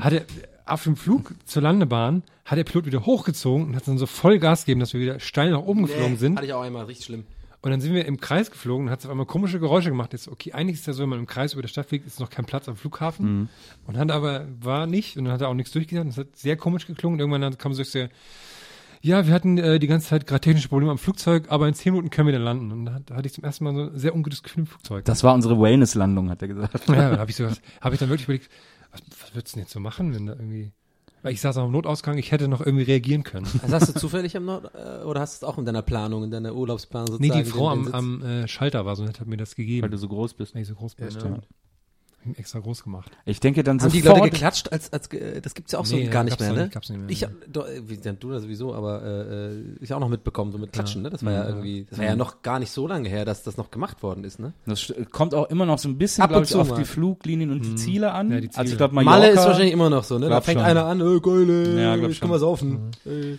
hat 0.00 0.12
er 0.12 0.24
auf 0.64 0.82
dem 0.82 0.96
Flug 0.96 1.32
zur 1.44 1.62
Landebahn 1.62 2.22
hat 2.44 2.58
der 2.58 2.64
Pilot 2.64 2.86
wieder 2.86 3.06
hochgezogen 3.06 3.68
und 3.68 3.76
hat 3.76 3.86
dann 3.88 3.96
so 3.98 4.06
voll 4.06 4.38
Gas 4.40 4.64
gegeben, 4.64 4.80
dass 4.80 4.92
wir 4.92 5.00
wieder 5.00 5.20
steil 5.20 5.50
nach 5.52 5.60
oben 5.62 5.86
geflogen 5.86 6.16
sind. 6.16 6.36
Hatte 6.36 6.46
ich 6.46 6.52
auch 6.52 6.62
einmal, 6.62 6.84
richtig 6.86 7.06
schlimm. 7.06 7.24
Und 7.66 7.72
dann 7.72 7.80
sind 7.80 7.94
wir 7.94 8.04
im 8.06 8.20
Kreis 8.20 8.52
geflogen 8.52 8.86
und 8.86 8.92
hat 8.92 9.00
es 9.00 9.06
auf 9.06 9.10
einmal 9.10 9.26
komische 9.26 9.58
Geräusche 9.58 9.88
gemacht. 9.88 10.12
Jetzt, 10.12 10.28
okay, 10.28 10.52
eigentlich 10.52 10.78
ist 10.78 10.86
ja 10.86 10.92
so, 10.92 11.02
wenn 11.02 11.08
man 11.08 11.18
im 11.18 11.26
Kreis 11.26 11.52
über 11.52 11.62
der 11.62 11.68
Stadt 11.68 11.86
fliegt, 11.86 12.06
ist 12.06 12.20
noch 12.20 12.30
kein 12.30 12.44
Platz 12.44 12.68
am 12.68 12.76
Flughafen. 12.76 13.26
Und 13.88 13.98
hat 13.98 14.12
aber, 14.12 14.46
war 14.60 14.86
nicht 14.86 15.16
und 15.16 15.24
dann 15.24 15.34
hat 15.34 15.40
er 15.40 15.48
auch 15.48 15.54
nichts 15.54 15.72
durchgesagt. 15.72 16.08
Das 16.08 16.16
hat 16.16 16.36
sehr 16.36 16.56
komisch 16.56 16.86
geklungen. 16.86 17.18
Irgendwann 17.18 17.40
dann 17.40 17.58
kam 17.58 17.74
so 17.74 17.82
sehr, 17.82 18.08
ja, 19.02 19.26
wir 19.26 19.34
hatten 19.34 19.58
äh, 19.58 19.80
die 19.80 19.88
ganze 19.88 20.06
Zeit 20.06 20.28
gerade 20.28 20.42
technische 20.42 20.68
Probleme 20.68 20.92
am 20.92 20.98
Flugzeug, 20.98 21.46
aber 21.48 21.66
in 21.66 21.74
zehn 21.74 21.92
Minuten 21.92 22.10
können 22.10 22.28
wir 22.28 22.34
dann 22.34 22.42
landen. 22.42 22.70
Und 22.70 22.84
da 22.84 23.00
da 23.04 23.16
hatte 23.16 23.26
ich 23.26 23.34
zum 23.34 23.42
ersten 23.42 23.64
Mal 23.64 23.74
so 23.74 23.82
ein 23.90 23.98
sehr 23.98 24.14
ungutes 24.14 24.44
Gefühl 24.44 24.60
im 24.60 24.66
Flugzeug. 24.68 25.04
Das 25.04 25.24
war 25.24 25.34
unsere 25.34 25.60
Wellness-Landung, 25.60 26.30
hat 26.30 26.42
er 26.42 26.48
gesagt. 26.48 26.88
Ja, 26.88 27.10
da 27.10 27.18
habe 27.18 27.30
ich 27.32 27.36
so, 27.36 27.48
habe 27.80 27.96
ich 27.96 27.98
dann 27.98 28.10
wirklich 28.10 28.28
überlegt, 28.28 28.48
was, 28.92 29.02
was 29.10 29.34
würdest 29.34 29.54
du 29.54 29.58
denn 29.58 29.64
jetzt 29.64 29.72
so 29.72 29.80
machen, 29.80 30.14
wenn 30.14 30.26
da 30.26 30.34
irgendwie, 30.34 30.70
weil 31.22 31.32
ich 31.32 31.40
saß 31.40 31.56
am 31.58 31.72
Notausgang, 31.72 32.18
ich 32.18 32.30
hätte 32.32 32.46
noch 32.48 32.60
irgendwie 32.60 32.84
reagieren 32.84 33.22
können. 33.24 33.46
Das 33.62 33.72
hast 33.72 33.94
du 33.94 33.98
zufällig 33.98 34.36
am 34.36 34.44
Nord, 34.44 34.70
äh, 34.74 35.02
oder 35.04 35.20
hast 35.20 35.42
du 35.42 35.46
es 35.46 35.52
auch 35.52 35.58
in 35.58 35.64
deiner 35.64 35.82
Planung, 35.82 36.24
in 36.24 36.30
deiner 36.30 36.54
Urlaubsplanung 36.54 37.16
Nee, 37.18 37.28
sozusagen? 37.28 37.44
die 37.44 37.50
Frau 37.50 37.74
den- 37.74 37.94
am, 37.94 38.20
am 38.22 38.22
äh, 38.22 38.48
Schalter 38.48 38.86
war 38.86 38.94
so 38.96 39.04
nett, 39.04 39.18
hat 39.20 39.26
mir 39.26 39.36
das 39.36 39.54
gegeben. 39.56 39.82
Weil 39.82 39.90
du 39.90 39.98
so 39.98 40.08
groß 40.08 40.34
bist. 40.34 40.54
weil 40.54 40.62
ich 40.62 40.68
so 40.68 40.74
groß 40.74 40.94
bin. 40.94 41.08
Ja, 41.08 41.12
Ja, 41.12 41.18
stimmt. 41.20 41.36
Hab 41.38 41.44
ich 41.44 41.48
ihn 41.48 42.15
extra 42.36 42.58
groß 42.58 42.82
gemacht. 42.84 43.10
Ich 43.24 43.40
denke 43.40 43.62
dann 43.62 43.80
Haben 43.80 43.90
die 43.92 44.00
sofort. 44.00 44.18
Leute 44.18 44.30
geklatscht, 44.30 44.72
als, 44.72 44.92
als 44.92 45.08
ge- 45.08 45.40
das 45.40 45.54
gibt's 45.54 45.72
ja 45.72 45.78
auch 45.78 45.86
so 45.86 45.96
Nee, 45.96 46.08
gar 46.08 46.24
nicht 46.24 46.38
mehr, 46.40 46.52
ne? 46.52 46.62
nicht, 46.64 46.72
gab's 46.72 46.88
nicht 46.90 46.98
mehr, 47.00 47.08
ich 47.10 47.20
ja. 47.20 47.28
hab, 47.28 47.34
doch, 47.52 47.68
äh, 47.68 47.82
wie, 47.88 47.98
ja, 48.02 48.12
du 48.12 48.30
das 48.30 48.42
sowieso, 48.42 48.74
aber 48.74 49.02
äh, 49.02 49.50
äh, 49.52 49.62
ich 49.80 49.92
auch 49.94 50.00
noch 50.00 50.08
mitbekommen, 50.08 50.52
so 50.52 50.58
mit 50.58 50.72
Klatschen, 50.72 51.02
ne? 51.02 51.10
Das 51.10 51.24
war 51.24 51.32
ja, 51.32 51.42
Ja. 51.42 51.48
irgendwie, 51.48 51.86
das 51.88 51.98
war 51.98 52.04
ja 52.06 52.16
noch 52.16 52.42
gar 52.42 52.58
nicht 52.58 52.70
so 52.70 52.86
lange 52.86 53.08
her, 53.08 53.24
dass 53.24 53.42
das 53.42 53.56
noch 53.56 53.70
gemacht 53.70 54.02
worden 54.02 54.24
ist, 54.24 54.38
ne? 54.38 54.52
Das 54.66 54.92
kommt 55.10 55.34
auch 55.34 55.48
immer 55.50 55.66
noch 55.66 55.78
so 55.78 55.88
ein 55.88 55.98
bisschen, 55.98 56.22
Ab 56.22 56.30
und 56.30 56.32
glaube 56.34 56.44
ich, 56.44 56.50
zu 56.50 56.60
auf 56.60 56.68
mal. 56.70 56.76
die 56.78 56.84
Fluglinien 56.84 57.50
und 57.50 57.62
die 57.64 57.74
Ziele 57.76 58.12
an. 58.12 58.30
Ja, 58.30 58.40
die 58.40 58.48
Also 58.48 58.60
ich 58.60 58.66
Ziele. 58.66 58.76
glaube, 58.78 58.94
Malle 58.94 59.04
Mallorca 59.06 59.40
ist 59.40 59.46
wahrscheinlich 59.46 59.72
immer 59.72 59.90
noch 59.90 60.04
so, 60.04 60.18
ne? 60.18 60.28
Da 60.28 60.40
fängt 60.40 60.60
schon. 60.60 60.68
einer 60.68 60.86
an, 60.86 61.00
äh, 61.00 61.20
geil, 61.20 61.48
äh, 61.50 61.82
Ja, 61.82 61.96
ich 62.08 62.20
kann 62.20 62.30
mal 62.30 62.38
saufen. 62.38 62.90
Äh. 63.04 63.36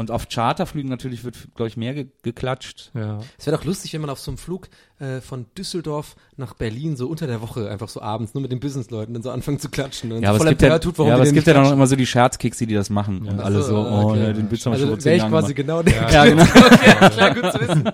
Und 0.00 0.10
auf 0.10 0.30
Charterflügen 0.30 0.88
natürlich 0.88 1.24
wird, 1.24 1.36
glaube 1.54 1.68
ich, 1.68 1.76
mehr 1.76 1.92
ge 1.92 2.06
geklatscht. 2.22 2.90
Ja. 2.94 3.18
Es 3.38 3.44
wäre 3.44 3.54
doch 3.54 3.66
lustig, 3.66 3.92
wenn 3.92 4.00
man 4.00 4.08
auf 4.08 4.18
so 4.18 4.30
einem 4.30 4.38
Flug 4.38 4.70
äh, 4.98 5.20
von 5.20 5.44
Düsseldorf 5.58 6.16
nach 6.38 6.54
Berlin 6.54 6.96
so 6.96 7.06
unter 7.06 7.26
der 7.26 7.42
Woche 7.42 7.68
einfach 7.68 7.90
so 7.90 8.00
abends 8.00 8.32
nur 8.32 8.40
mit 8.40 8.50
den 8.50 8.60
Businessleuten 8.60 9.12
dann 9.12 9.22
so 9.22 9.30
anfangen 9.30 9.58
zu 9.58 9.68
klatschen. 9.68 10.10
Und 10.10 10.22
Ja, 10.22 10.30
aber 10.30 10.38
es 10.38 10.48
gibt 10.48 10.62
ja, 10.62 10.78
tut, 10.78 10.96
warum 10.96 11.10
ja, 11.10 11.16
aber 11.16 11.24
es 11.24 11.34
gibt 11.34 11.46
ja 11.46 11.52
dann 11.52 11.64
noch 11.64 11.68
klatschen. 11.68 11.78
immer 11.80 11.86
so 11.86 11.96
die 11.96 12.06
Scherzkicks, 12.06 12.56
die 12.56 12.66
das 12.68 12.88
machen. 12.88 13.28
Und 13.28 13.40
alle 13.40 13.62
so, 13.62 13.74
so, 13.74 13.76
oh, 13.76 14.10
okay. 14.10 14.22
ja, 14.22 14.32
den 14.32 14.50
Witz 14.50 14.64
haben 14.64 14.72
schon 14.72 14.84
Also 14.84 14.86
vor 14.86 15.04
wäre 15.04 15.16
ich 15.16 15.28
quasi 15.28 15.52
gemacht. 15.52 15.56
genau 15.56 15.82
der. 15.82 16.10
Ja, 16.10 16.24
genau. 16.24 16.42
okay, 16.44 17.10
klar, 17.10 17.34
gut 17.34 17.52
zu 17.52 17.60
wissen. 17.60 17.92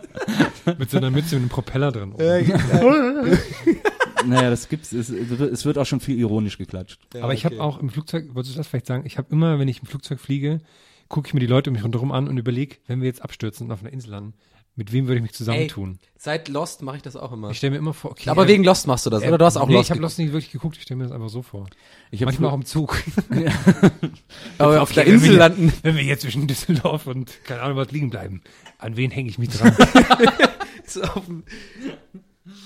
Mit 0.78 0.88
so 0.88 0.98
einer 0.98 1.10
Mütze 1.10 1.34
mit 1.34 1.42
einem 1.42 1.48
Propeller 1.48 1.90
drin. 1.90 2.14
Naja, 4.24 4.50
das 4.50 4.68
gibt's. 4.68 4.92
Es, 4.92 5.08
es 5.10 5.64
wird 5.64 5.76
auch 5.78 5.86
schon 5.86 5.98
viel 6.00 6.18
ironisch 6.18 6.56
geklatscht. 6.56 7.00
Aber 7.20 7.34
ich 7.34 7.44
habe 7.44 7.60
auch 7.60 7.80
im 7.80 7.90
Flugzeug, 7.90 8.28
wolltest 8.34 8.54
du 8.54 8.58
das 8.58 8.68
vielleicht 8.68 8.86
sagen, 8.86 9.04
ich 9.06 9.18
habe 9.18 9.28
immer, 9.32 9.58
wenn 9.58 9.66
ich 9.66 9.80
im 9.80 9.86
Flugzeug 9.86 10.20
fliege, 10.20 10.60
gucke 11.08 11.28
ich 11.28 11.34
mir 11.34 11.40
die 11.40 11.46
Leute 11.46 11.70
um 11.70 11.74
mich 11.74 11.84
rundherum 11.84 12.12
an 12.12 12.28
und 12.28 12.36
überlege, 12.36 12.76
wenn 12.86 13.00
wir 13.00 13.06
jetzt 13.06 13.22
abstürzen 13.22 13.66
und 13.66 13.72
auf 13.72 13.80
einer 13.80 13.92
Insel 13.92 14.10
landen, 14.10 14.34
mit 14.78 14.92
wem 14.92 15.06
würde 15.06 15.16
ich 15.16 15.22
mich 15.22 15.32
zusammentun? 15.32 15.98
Seit 16.18 16.48
Lost 16.48 16.82
mache 16.82 16.98
ich 16.98 17.02
das 17.02 17.16
auch 17.16 17.32
immer. 17.32 17.50
Ich 17.50 17.56
stelle 17.56 17.70
mir 17.70 17.78
immer 17.78 17.94
vor, 17.94 18.10
okay. 18.10 18.28
Aber 18.28 18.44
äh, 18.44 18.48
wegen 18.48 18.62
Lost 18.62 18.86
machst 18.86 19.06
du 19.06 19.10
das, 19.10 19.22
äh, 19.22 19.28
oder? 19.28 19.38
Du 19.38 19.44
hast 19.46 19.56
auch 19.56 19.68
nee, 19.68 19.74
Lost 19.74 19.86
ich 19.86 19.90
habe. 19.92 20.02
Lost 20.02 20.18
nicht 20.18 20.32
wirklich 20.32 20.52
geguckt, 20.52 20.76
ich 20.76 20.82
stelle 20.82 20.98
mir 20.98 21.04
das 21.04 21.12
einfach 21.12 21.30
so 21.30 21.40
vor. 21.40 21.66
Ich 22.10 22.20
hab 22.20 22.26
Manchmal 22.26 22.50
auch 22.50 22.54
im 22.54 22.64
Zug. 22.66 23.02
Aber 24.58 24.82
auf 24.82 24.92
der 24.92 25.06
wenn 25.06 25.12
wir 25.12 25.14
Insel 25.14 25.36
landen. 25.36 25.72
Wenn 25.82 25.96
wir 25.96 26.02
jetzt 26.02 26.22
zwischen 26.22 26.46
Düsseldorf 26.46 27.06
und 27.06 27.42
keine 27.44 27.62
Ahnung 27.62 27.78
was 27.78 27.90
liegen 27.90 28.10
bleiben, 28.10 28.42
an 28.76 28.96
wen 28.98 29.10
hänge 29.10 29.30
ich 29.30 29.38
mich 29.38 29.48
dran? 29.48 29.74
So 30.88 31.02
auf 31.02 31.24
dem- 31.26 31.42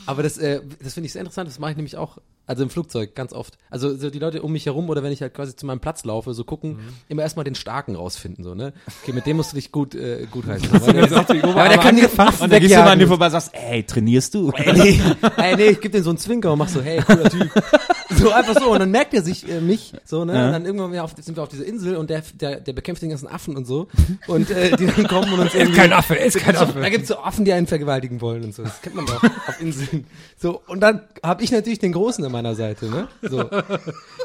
Aber 0.07 0.23
das, 0.23 0.39
äh, 0.39 0.61
das 0.83 0.95
finde 0.95 1.07
ich 1.07 1.13
sehr 1.13 1.21
interessant, 1.21 1.49
das 1.49 1.59
mache 1.59 1.73
ich 1.73 1.77
nämlich 1.77 1.97
auch, 1.97 2.19
also 2.47 2.63
im 2.63 2.71
Flugzeug 2.71 3.15
ganz 3.15 3.33
oft. 3.33 3.59
Also 3.71 3.97
so 3.97 4.11
die 4.11 4.19
Leute 4.19 4.43
um 4.43 4.53
mich 4.53 4.67
herum 4.67 4.89
oder 4.89 5.03
wenn 5.03 5.13
ich 5.13 5.23
halt 5.23 5.35
quasi 5.35 5.55
zu 5.55 5.67
meinem 5.67 5.81
Platz 5.81 6.05
laufe, 6.05 6.35
so 6.35 6.45
gucken, 6.45 6.81
immer 7.09 7.23
erstmal 7.23 7.45
den 7.45 7.55
Starken 7.55 7.95
rausfinden, 7.95 8.45
so, 8.45 8.55
ne? 8.55 8.73
Okay, 9.03 9.13
mit 9.13 9.27
dem 9.27 9.37
musst 9.37 9.53
du 9.53 9.57
dich 9.57 9.71
gut, 9.73 9.95
äh, 9.95 10.27
gut 10.31 10.47
heißen. 10.47 10.69
Aber 10.73 10.93
der, 10.93 11.05
aber 11.45 11.69
der 11.69 11.79
kann 11.79 11.97
dir 11.97 12.09
fast 12.09 12.41
Und 12.41 12.53
dann 12.53 12.61
gehst 12.61 12.75
du 12.75 12.79
mal 12.79 12.93
an 12.93 12.99
dir 12.99 13.09
vorbei 13.09 13.27
und 13.27 13.33
sagst, 13.33 13.51
ey, 13.55 13.85
trainierst 13.85 14.35
du? 14.35 14.51
Ey, 14.51 14.73
nee, 14.73 15.01
ey, 15.37 15.57
nee, 15.57 15.67
ich 15.69 15.81
geb 15.81 15.93
den 15.93 16.03
so 16.03 16.11
einen 16.11 16.19
Zwinker 16.19 16.53
und 16.53 16.59
mach 16.59 16.69
so, 16.69 16.83
hey, 16.83 17.01
cooler 17.03 17.31
Typ. 17.31 17.51
So 18.17 18.31
einfach 18.31 18.59
so. 18.61 18.73
Und 18.73 18.81
dann 18.81 18.91
merkt 18.91 19.15
er 19.15 19.23
sich 19.23 19.49
äh, 19.49 19.61
mich, 19.61 19.93
so, 20.05 20.25
ne? 20.25 20.35
Ja. 20.35 20.47
Und 20.47 20.53
dann 20.53 20.67
irgendwann 20.67 20.99
auf, 20.99 21.15
sind 21.19 21.37
wir 21.37 21.43
auf 21.43 21.49
dieser 21.49 21.65
Insel 21.65 21.97
und 21.97 22.11
der, 22.11 22.23
der, 22.35 22.61
der 22.61 22.73
bekämpft 22.73 23.03
den 23.03 23.11
ganzen 23.11 23.29
Affen 23.29 23.57
und 23.57 23.67
so. 23.67 23.89
Und 24.27 24.51
äh, 24.51 24.77
die 24.77 24.87
dann 24.87 25.07
kommen 25.07 25.33
und 25.33 25.41
uns 25.41 25.55
irgendwie. 25.55 25.77
kein 25.77 25.93
Affe, 25.93 26.19
er 26.19 26.27
ist 26.27 26.39
kein 26.39 26.55
so, 26.55 26.63
Affe. 26.63 26.81
Da 26.81 26.89
gibt's 26.89 27.09
so 27.09 27.19
Affen, 27.19 27.45
die 27.45 27.53
einen 27.53 27.67
vergewaltigen 27.67 28.21
wollen 28.21 28.45
und 28.45 28.55
so. 28.55 28.63
Das 28.63 28.81
kennt 28.83 28.97
man 28.97 29.07
doch 29.07 29.23
auf 29.23 29.61
Inseln. 29.61 30.07
So, 30.39 30.61
und 30.67 30.81
dann 30.81 31.03
habe 31.23 31.43
ich 31.43 31.53
natürlich 31.53 31.79
den 31.79 31.93
Großen 31.93 32.25
an 32.25 32.33
meiner 32.33 32.55
Seite, 32.55 32.87
ne? 32.87 33.09
So. 33.23 33.49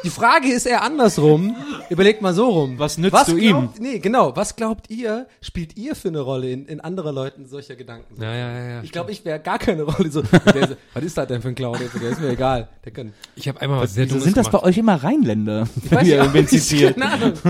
Die 0.03 0.09
Frage 0.09 0.51
ist 0.51 0.65
eher 0.65 0.81
andersrum. 0.83 1.55
Überlegt 1.89 2.21
mal 2.21 2.33
so 2.33 2.49
rum. 2.49 2.79
Was 2.79 2.97
nützt 2.97 3.27
du 3.27 3.35
glaubt, 3.35 3.79
Nee, 3.79 3.99
genau. 3.99 4.35
Was 4.35 4.55
glaubt 4.55 4.89
ihr, 4.89 5.27
spielt 5.41 5.77
ihr 5.77 5.95
für 5.95 6.09
eine 6.09 6.21
Rolle 6.21 6.51
in, 6.51 6.65
in 6.65 6.79
anderer 6.79 7.11
Leuten 7.11 7.45
solcher 7.45 7.75
Gedanken? 7.75 8.21
ja, 8.21 8.33
ja, 8.33 8.51
ja, 8.53 8.69
ja. 8.69 8.83
Ich 8.83 8.91
glaube, 8.91 9.11
ich 9.11 9.25
wäre 9.25 9.39
gar 9.39 9.59
keine 9.59 9.83
Rolle. 9.83 10.11
So, 10.11 10.21
der 10.53 10.55
ist, 10.55 10.77
was 10.93 11.03
ist 11.03 11.17
das 11.17 11.27
denn 11.27 11.41
für 11.41 11.49
ein 11.49 11.55
Clown? 11.55 11.77
Der 11.77 12.09
ist 12.09 12.21
mir 12.21 12.29
egal. 12.29 12.67
Der 12.83 12.91
kann. 12.91 13.13
Ich 13.35 13.47
habe 13.47 13.61
einmal 13.61 13.74
was 13.81 13.93
sehr 13.93 14.05
Wieso 14.05 14.15
Dummes 14.15 14.23
sind 14.25 14.37
das 14.37 14.47
bei 14.47 14.51
gemacht. 14.51 14.65
euch 14.65 14.77
immer 14.77 14.95
Rheinländer? 15.03 15.67
Ich 15.83 15.91
weiß 15.91 16.03
Hier 16.05 16.15
ja 16.17 16.23
auch 16.29 16.33
nicht, 16.33 16.95
keine 16.95 17.11
Ahnung. 17.11 17.33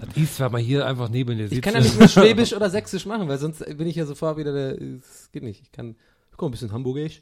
Das 0.00 0.16
ist, 0.16 0.38
weil 0.38 0.50
man 0.50 0.62
hier 0.62 0.86
einfach 0.86 1.08
neben 1.08 1.36
dir 1.36 1.48
sitzt. 1.48 1.54
Ich 1.56 1.62
kann 1.62 1.74
ja 1.74 1.80
nicht 1.80 1.98
nur 1.98 2.06
Schwäbisch 2.08 2.52
oder 2.52 2.70
Sächsisch 2.70 3.04
machen, 3.04 3.26
weil 3.28 3.38
sonst 3.38 3.64
bin 3.76 3.88
ich 3.88 3.96
ja 3.96 4.06
sofort 4.06 4.36
wieder 4.36 4.52
der. 4.52 4.74
Das 4.74 5.28
geht 5.32 5.42
nicht. 5.42 5.60
Ich 5.62 5.72
kann. 5.72 5.96
Guck 6.30 6.42
mal, 6.42 6.48
ein 6.48 6.50
bisschen 6.52 6.70
Hamburgisch. 6.70 7.20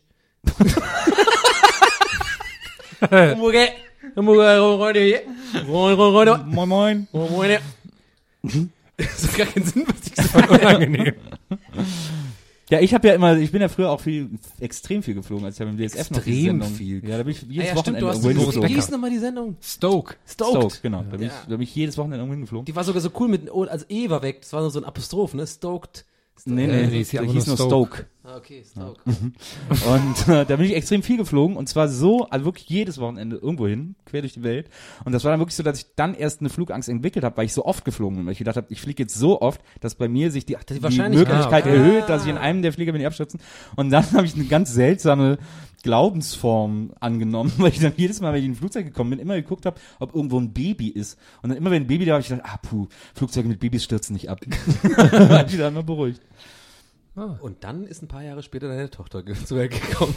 Hamburger. 3.10 3.68
Hamburger. 4.14 4.58
Leute. 4.58 5.22
Leute. 5.66 6.44
Moin, 6.46 6.68
moin. 6.68 7.08
Leute. 7.12 7.60
Das 8.98 9.24
hat 9.24 9.36
gar 9.36 9.46
keinen 9.46 9.66
Sinn, 9.66 9.86
was 9.86 10.06
ich 10.06 10.14
sage. 10.30 10.54
unangenehm. 10.54 11.14
Ja, 12.68 12.80
ich 12.80 12.92
habe 12.94 13.06
ja 13.06 13.14
immer, 13.14 13.36
ich 13.38 13.52
bin 13.52 13.60
ja 13.62 13.68
früher 13.68 13.90
auch 13.90 14.00
viel, 14.00 14.28
extrem 14.58 15.02
viel 15.02 15.14
geflogen, 15.14 15.44
als 15.44 15.54
ich 15.54 15.60
ja 15.60 15.66
beim 15.66 15.76
DSF 15.76 16.10
noch 16.10 16.22
die 16.22 16.30
Extrem 16.30 16.44
Sendung- 16.62 16.68
viel. 16.74 17.08
Ja, 17.08 17.16
da 17.18 17.22
bin 17.22 17.30
ich 17.32 17.42
Ah, 17.42 17.46
jedes 17.48 17.56
ja, 17.68 17.76
stimmt, 17.76 17.78
Wochenende 17.78 18.00
du 18.00 18.08
hast 18.08 18.16
irgendwo 18.16 18.30
die, 18.30 18.36
wie 18.36 18.42
hingeflogen. 18.50 18.74
hieß 18.74 18.90
nochmal 18.90 19.10
die 19.10 19.18
Sendung? 19.18 19.56
Stoke. 19.60 20.14
Stoked. 20.26 20.50
Stoked, 20.56 20.82
genau. 20.82 21.02
Da 21.04 21.16
bin, 21.16 21.20
Ja. 21.22 21.26
ich, 21.28 21.32
da 21.48 21.56
bin 21.56 21.60
ich 21.62 21.74
jedes 21.76 21.96
Wochenende 21.96 22.18
irgendwo 22.18 22.34
hingeflogen. 22.34 22.64
Die 22.64 22.74
war 22.74 22.82
sogar 22.82 23.00
so 23.00 23.10
cool 23.20 23.28
mit, 23.28 23.48
also 23.50 23.84
E 23.88 24.10
war 24.10 24.22
weg, 24.22 24.40
das 24.40 24.52
war 24.52 24.62
nur 24.62 24.70
so 24.70 24.80
ein 24.80 24.84
Apostroph, 24.84 25.34
ne? 25.34 25.46
Stoked. 25.46 26.04
Nee, 26.44 26.66
nee, 26.66 26.86
nee, 26.86 26.86
die 26.98 27.04
die 27.04 27.16
ja 27.16 27.22
hieß, 27.22 27.46
nur 27.46 27.56
Stoke. 27.56 27.66
Stoke. 27.96 28.06
Ah, 28.28 28.38
okay, 28.38 28.64
Stoked. 28.68 29.00
Und 29.06 30.28
äh, 30.28 30.44
da 30.44 30.56
bin 30.56 30.66
ich 30.66 30.74
extrem 30.74 31.04
viel 31.04 31.16
geflogen 31.16 31.56
und 31.56 31.68
zwar 31.68 31.86
so, 31.88 32.26
also 32.28 32.44
wirklich 32.44 32.68
jedes 32.68 32.98
Wochenende 32.98 33.36
irgendwo 33.36 33.68
hin, 33.68 33.94
quer 34.04 34.20
durch 34.22 34.32
die 34.32 34.42
Welt. 34.42 34.68
Und 35.04 35.12
das 35.12 35.22
war 35.22 35.30
dann 35.30 35.38
wirklich 35.38 35.54
so, 35.54 35.62
dass 35.62 35.78
ich 35.78 35.86
dann 35.94 36.12
erst 36.12 36.40
eine 36.40 36.48
Flugangst 36.50 36.88
entwickelt 36.88 37.24
habe, 37.24 37.36
weil 37.36 37.44
ich 37.44 37.52
so 37.52 37.64
oft 37.64 37.84
geflogen 37.84 38.16
bin. 38.16 38.26
Weil 38.26 38.32
ich 38.32 38.38
gedacht 38.38 38.56
habe, 38.56 38.66
ich 38.70 38.80
fliege 38.80 39.04
jetzt 39.04 39.14
so 39.14 39.40
oft, 39.40 39.60
dass 39.80 39.94
bei 39.94 40.08
mir 40.08 40.32
sich 40.32 40.44
die, 40.44 40.56
die, 40.68 40.82
Wahrscheinlichkeit- 40.82 41.28
Möglichkeit 41.28 41.66
Ah, 41.66 41.68
erhöht, 41.68 42.02
okay. 42.02 42.08
dass 42.08 42.24
ich 42.24 42.30
in 42.30 42.36
einem 42.36 42.62
der 42.62 42.72
Flieger 42.72 42.90
bin, 42.90 42.98
die 43.00 43.06
abstürzen. 43.06 43.38
Und 43.76 43.90
dann 43.90 44.04
habe 44.12 44.26
ich 44.26 44.34
eine 44.34 44.46
ganz 44.46 44.72
seltsame 44.74 45.38
Glaubensform 45.84 46.94
angenommen, 46.98 47.52
weil 47.58 47.70
ich 47.70 47.78
dann 47.78 47.92
jedes 47.96 48.20
Mal, 48.20 48.32
wenn 48.32 48.40
ich 48.40 48.46
in 48.46 48.52
ein 48.52 48.56
Flugzeug 48.56 48.86
gekommen 48.86 49.10
bin, 49.10 49.18
immer 49.20 49.36
geguckt 49.36 49.66
habe, 49.66 49.78
ob 50.00 50.16
irgendwo 50.16 50.40
ein 50.40 50.52
Baby 50.52 50.88
ist. 50.88 51.16
Und 51.42 51.50
dann 51.50 51.58
immer, 51.58 51.70
wenn 51.70 51.84
ein 51.84 51.86
Baby 51.86 52.06
da 52.06 52.12
war, 52.12 52.18
hab 52.18 52.22
ich 52.24 52.28
gedacht, 52.30 52.48
ah 52.52 52.56
puh, 52.58 52.88
Flugzeuge 53.14 53.46
mit 53.48 53.60
Babys 53.60 53.84
stürzen 53.84 54.14
nicht 54.14 54.28
ab. 54.28 54.40
hab 55.28 55.48
ich 55.48 55.58
dann 55.58 55.74
immer 55.74 55.84
beruhigt. 55.84 56.20
Und 57.16 57.64
dann 57.64 57.86
ist 57.86 58.02
ein 58.02 58.08
paar 58.08 58.22
Jahre 58.22 58.42
später 58.42 58.68
deine 58.68 58.90
Tochter 58.90 59.24
zur 59.46 59.58
Welt 59.58 59.72
gekommen. 59.72 60.14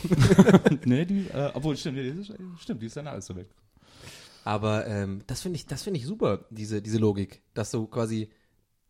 ne, 0.86 1.06
die, 1.06 1.28
äh, 1.28 1.52
obwohl, 1.54 1.78
stimmt, 1.78 1.98
die 1.98 2.02
ist, 2.02 2.34
stimmt, 2.58 2.82
die 2.82 2.88
ist 2.88 2.98
dann 2.98 3.08
alles 3.08 3.26
so 3.26 3.36
weg. 3.36 3.48
Aber 4.44 4.86
ähm, 4.88 5.24
das 5.28 5.42
finde 5.42 5.58
ich, 5.58 5.66
das 5.66 5.84
finde 5.84 6.00
ich 6.00 6.06
super, 6.06 6.46
diese, 6.50 6.82
diese 6.82 6.98
Logik, 6.98 7.42
dass 7.54 7.72
du 7.72 7.88
quasi, 7.88 8.30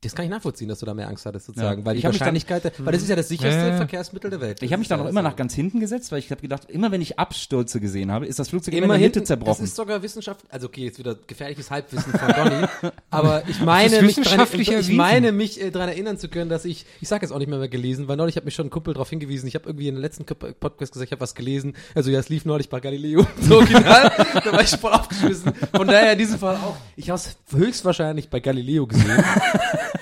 das 0.01 0.15
kann 0.15 0.23
ich 0.23 0.31
nachvollziehen, 0.31 0.69
dass 0.69 0.79
du 0.79 0.85
da 0.85 0.93
mehr 0.93 1.09
Angst 1.09 1.25
hattest 1.25 1.47
sozusagen, 1.47 1.81
Ja. 1.81 1.85
weil 1.85 1.93
die 1.93 1.97
mich 1.97 2.03
dann- 2.03 2.13
Wahrscheinlichkeit, 2.13 2.71
weil 2.79 2.93
das 2.93 3.01
ist 3.01 3.09
ja 3.09 3.17
das 3.17 3.27
sicherste 3.27 3.67
ja. 3.67 3.75
Verkehrsmittel 3.75 4.29
der 4.29 4.39
Welt. 4.39 4.63
Ich 4.63 4.71
habe 4.71 4.79
mich 4.79 4.87
da 4.87 4.95
dann 4.95 5.05
auch 5.05 5.09
immer 5.09 5.21
nach 5.21 5.35
ganz 5.35 5.53
hinten 5.53 5.81
gesetzt, 5.81 6.11
weil 6.13 6.19
ich 6.19 6.31
habe 6.31 6.41
gedacht, 6.41 6.69
immer 6.69 6.91
wenn 6.91 7.01
ich 7.01 7.19
Abstürze 7.19 7.81
gesehen 7.81 8.09
habe, 8.11 8.25
ist 8.25 8.39
das 8.39 8.47
Flugzeug 8.49 8.73
immer, 8.75 8.85
immer 8.85 8.95
in 8.95 9.01
der 9.01 9.07
Mitte 9.09 9.19
hinten, 9.19 9.27
zerbrochen. 9.27 9.61
Das 9.63 9.69
ist 9.69 9.75
sogar 9.75 10.01
Wissenschaft, 10.01 10.45
also 10.49 10.67
okay, 10.67 10.85
jetzt 10.85 10.99
wieder 10.99 11.15
gefährliches 11.27 11.69
Halbwissen 11.69 12.13
von 12.13 12.27
Donny, 12.29 12.65
aber 13.09 13.43
ich 13.49 13.59
meine, 13.61 14.01
mich 14.01 14.15
dran, 14.15 14.47
ich 14.53 14.89
meine 14.93 15.33
mich 15.33 15.61
äh, 15.61 15.69
daran 15.69 15.89
erinnern 15.89 16.17
zu 16.17 16.29
können, 16.29 16.49
dass 16.49 16.63
ich, 16.63 16.85
ich 17.01 17.09
sage 17.09 17.25
jetzt 17.25 17.33
auch 17.33 17.39
nicht 17.39 17.49
mehr, 17.49 17.59
mehr 17.59 17.67
gelesen, 17.67 18.07
weil 18.07 18.15
neulich 18.15 18.37
hat 18.37 18.45
mich 18.45 18.55
schon 18.55 18.67
ein 18.67 18.69
Kumpel 18.69 18.93
darauf 18.93 19.09
hingewiesen, 19.09 19.47
ich 19.47 19.55
habe 19.55 19.67
irgendwie 19.67 19.89
in 19.89 19.95
der 19.95 20.01
letzten 20.01 20.23
Podcast 20.25 20.93
gesagt, 20.93 21.07
ich 21.07 21.11
habe 21.11 21.21
was 21.21 21.35
gelesen, 21.35 21.75
also 21.93 22.09
ja, 22.09 22.19
es 22.19 22.29
lief 22.29 22.45
neulich 22.45 22.69
bei 22.69 22.79
Galileo, 22.79 23.27
so 23.41 23.55
original, 23.57 24.11
da 24.45 24.51
war 24.53 24.61
ich 24.61 24.69
voll 24.69 24.93
aufgeschmissen, 24.93 25.53
von 25.75 25.87
daher 25.87 26.13
in 26.13 26.19
diesem 26.19 26.39
Fall 26.39 26.55
auch, 26.55 26.77
ich 26.95 27.09
habe 27.09 27.19
es 27.19 27.35
höchstwahrscheinlich 27.53 28.29
bei 28.29 28.39
Galileo 28.39 28.87
gesehen, 28.87 29.23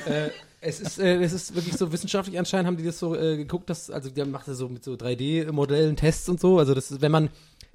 äh, 0.06 0.30
es 0.62 0.80
ist, 0.80 1.00
äh, 1.00 1.22
es 1.22 1.34
ist 1.34 1.56
wirklich 1.56 1.76
so 1.78 1.92
wissenschaftlich 1.92 2.38
anscheinend 2.40 2.68
haben 2.68 2.78
die 2.78 2.84
das 2.84 3.00
so 3.00 3.16
äh, 3.16 3.38
geguckt, 3.38 3.70
dass, 3.70 3.90
also 3.90 4.10
der 4.10 4.26
macht 4.26 4.48
das 4.48 4.58
so 4.58 4.68
mit 4.70 4.84
so 4.84 4.94
3D-Modellen 4.94 5.96
Tests 5.96 6.28
und 6.30 6.40
so. 6.40 6.60
Also 6.60 6.74
das 6.74 6.92
ist, 6.92 7.02
wenn 7.02 7.12
man 7.12 7.30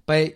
bei, 0.05 0.35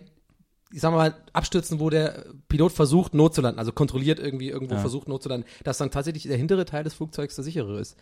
ich 0.71 0.81
sag 0.81 0.91
mal, 0.91 1.13
Abstürzen, 1.33 1.79
wo 1.79 1.89
der 1.89 2.25
Pilot 2.47 2.71
versucht, 2.71 3.13
Not 3.13 3.35
zu 3.35 3.41
landen, 3.41 3.59
also 3.59 3.71
kontrolliert 3.71 4.19
irgendwie 4.19 4.49
irgendwo 4.49 4.75
Ja. 4.75 4.79
versucht, 4.81 5.07
Not 5.07 5.23
zu 5.23 5.29
landen, 5.29 5.45
dass 5.63 5.77
dann 5.77 5.91
tatsächlich 5.91 6.23
der 6.23 6.37
hintere 6.37 6.65
Teil 6.65 6.83
des 6.83 6.93
Flugzeugs 6.93 7.35
der 7.35 7.43
sichere 7.43 7.79
ist. 7.79 7.97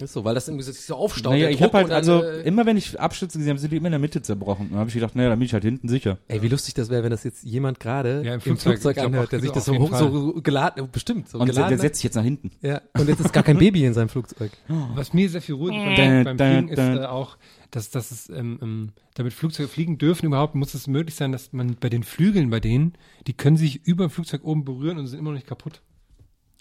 Ist 0.00 0.12
so, 0.12 0.24
weil 0.24 0.34
das 0.34 0.48
irgendwie 0.48 0.64
so- 0.64 0.72
sich 0.72 0.84
so 0.84 0.96
aufstaut. 0.96 1.32
naja, 1.32 1.48
ich 1.48 1.62
habe 1.62 1.78
halt, 1.78 1.90
also 1.90 2.22
äh, 2.22 2.42
immer 2.42 2.66
wenn 2.66 2.76
ich 2.76 2.98
Abstürze 2.98 3.38
gesehen 3.38 3.50
habe, 3.50 3.60
sind 3.60 3.70
die 3.72 3.76
immer 3.76 3.86
in 3.86 3.92
der 3.92 3.98
Mitte 4.00 4.20
zerbrochen. 4.20 4.70
Dann 4.70 4.78
habe 4.80 4.88
ich 4.88 4.94
gedacht, 4.94 5.14
naja, 5.14 5.28
dann 5.28 5.38
bin 5.38 5.46
ich 5.46 5.52
halt 5.52 5.62
hinten 5.62 5.88
sicher. 5.88 6.18
Ey, 6.28 6.42
wie 6.42 6.48
lustig 6.48 6.74
das 6.74 6.90
wäre, 6.90 7.04
wenn 7.04 7.10
das 7.10 7.22
jetzt 7.22 7.44
jemand 7.44 7.78
gerade 7.78 8.22
Ja, 8.24 8.32
im 8.32 8.34
im 8.34 8.40
Flugzeug, 8.40 8.72
Flugzeug, 8.74 8.96
ich 8.96 9.02
glaub 9.02 9.06
anhört, 9.12 9.32
der 9.32 9.40
sich 9.40 9.50
auf 9.50 9.54
das 9.54 9.64
so, 9.66 10.32
so 10.34 10.40
geladen, 10.42 10.88
bestimmt, 10.90 11.28
so 11.28 11.38
Und 11.38 11.46
der, 11.46 11.54
geladen 11.54 11.70
der 11.70 11.78
setzt 11.78 11.96
sich 11.98 12.04
jetzt 12.04 12.16
nach 12.16 12.24
hinten. 12.24 12.50
Ja, 12.60 12.80
und 12.98 13.08
jetzt 13.08 13.20
ist 13.20 13.32
gar 13.32 13.42
kein 13.44 13.58
Baby 13.58 13.84
in 13.84 13.94
seinem 13.94 14.08
Flugzeug. 14.08 14.50
Was 14.94 15.12
mir 15.12 15.28
sehr 15.28 15.42
viel 15.42 15.54
Ruhe 15.54 15.70
gibt 15.70 15.96
beim, 15.96 16.24
beim 16.24 16.38
Fliegen 16.38 16.68
ist 16.68 16.78
äh, 16.78 17.04
auch, 17.06 17.36
dass, 17.70 17.90
dass 17.90 18.10
es, 18.10 18.28
ähm, 18.30 18.58
ähm, 18.60 18.88
damit 19.14 19.32
Flugzeuge 19.32 19.68
fliegen 19.68 19.96
dürfen 19.96 20.26
überhaupt, 20.26 20.54
muss 20.54 20.74
es 20.74 20.86
möglich 20.86 21.14
sein, 21.14 21.32
dass 21.32 21.52
man 21.52 21.76
bei 21.80 21.88
den 21.88 22.02
Flügeln 22.02 22.50
bei 22.50 22.60
denen, 22.60 22.94
die 23.26 23.32
können 23.32 23.56
sich 23.56 23.86
über 23.86 24.06
dem 24.08 24.10
Flugzeug 24.10 24.42
oben 24.44 24.64
berühren 24.64 24.98
und 24.98 25.06
sind 25.06 25.18
immer 25.18 25.30
noch 25.30 25.36
nicht 25.36 25.46
kaputt. 25.46 25.80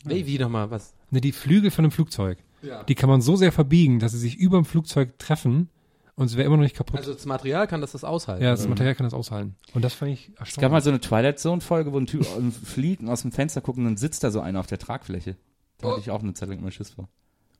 Ey, 0.07 0.25
wie 0.25 0.39
nochmal, 0.39 0.71
was? 0.71 0.93
Ne, 1.11 1.21
die 1.21 1.31
Flügel 1.31 1.69
von 1.69 1.85
einem 1.85 1.91
Flugzeug, 1.91 2.37
Ja. 2.61 2.83
die 2.83 2.95
kann 2.95 3.09
man 3.09 3.21
so 3.21 3.35
sehr 3.35 3.51
verbiegen, 3.51 3.99
dass 3.99 4.11
sie 4.11 4.19
sich 4.19 4.35
über 4.37 4.57
dem 4.57 4.65
Flugzeug 4.65 5.17
treffen 5.19 5.69
und 6.15 6.25
es 6.27 6.35
wäre 6.37 6.45
immer 6.45 6.57
noch 6.57 6.63
nicht 6.63 6.75
kaputt. 6.75 6.99
Also 6.99 7.13
das 7.13 7.25
Material 7.25 7.65
kann 7.67 7.81
das 7.81 7.93
das 7.93 8.03
aushalten. 8.03 8.43
ja, 8.43 8.51
das 8.51 8.67
Material 8.67 8.93
kann 8.95 9.05
das 9.05 9.13
aushalten. 9.13 9.55
Und 9.73 9.83
das 9.83 9.93
fand 9.93 10.11
ich 10.11 10.29
Es 10.33 10.39
erstaunlich. 10.39 10.61
gab 10.61 10.71
mal 10.71 10.81
so 10.81 10.89
eine 10.89 10.99
Twilight 10.99 11.39
Zone 11.39 11.61
Folge, 11.61 11.91
wo 11.93 11.97
ein 11.97 12.05
Typ 12.05 12.25
fliegt 12.65 13.01
und 13.01 13.09
aus 13.09 13.21
dem 13.23 13.31
Fenster 13.31 13.61
guckt 13.61 13.77
und 13.79 13.85
dann 13.85 13.97
sitzt 13.97 14.23
da 14.23 14.29
so 14.31 14.39
einer 14.41 14.59
auf 14.59 14.67
der 14.67 14.77
Tragfläche. 14.77 15.35
Da 15.79 15.89
hatte 15.89 15.99
ich 16.01 16.11
auch 16.11 16.21
eine 16.21 16.33
Zeit 16.33 16.49
lang 16.49 16.59
immer 16.59 16.69
Schiss 16.71 16.91
vor. 16.91 17.07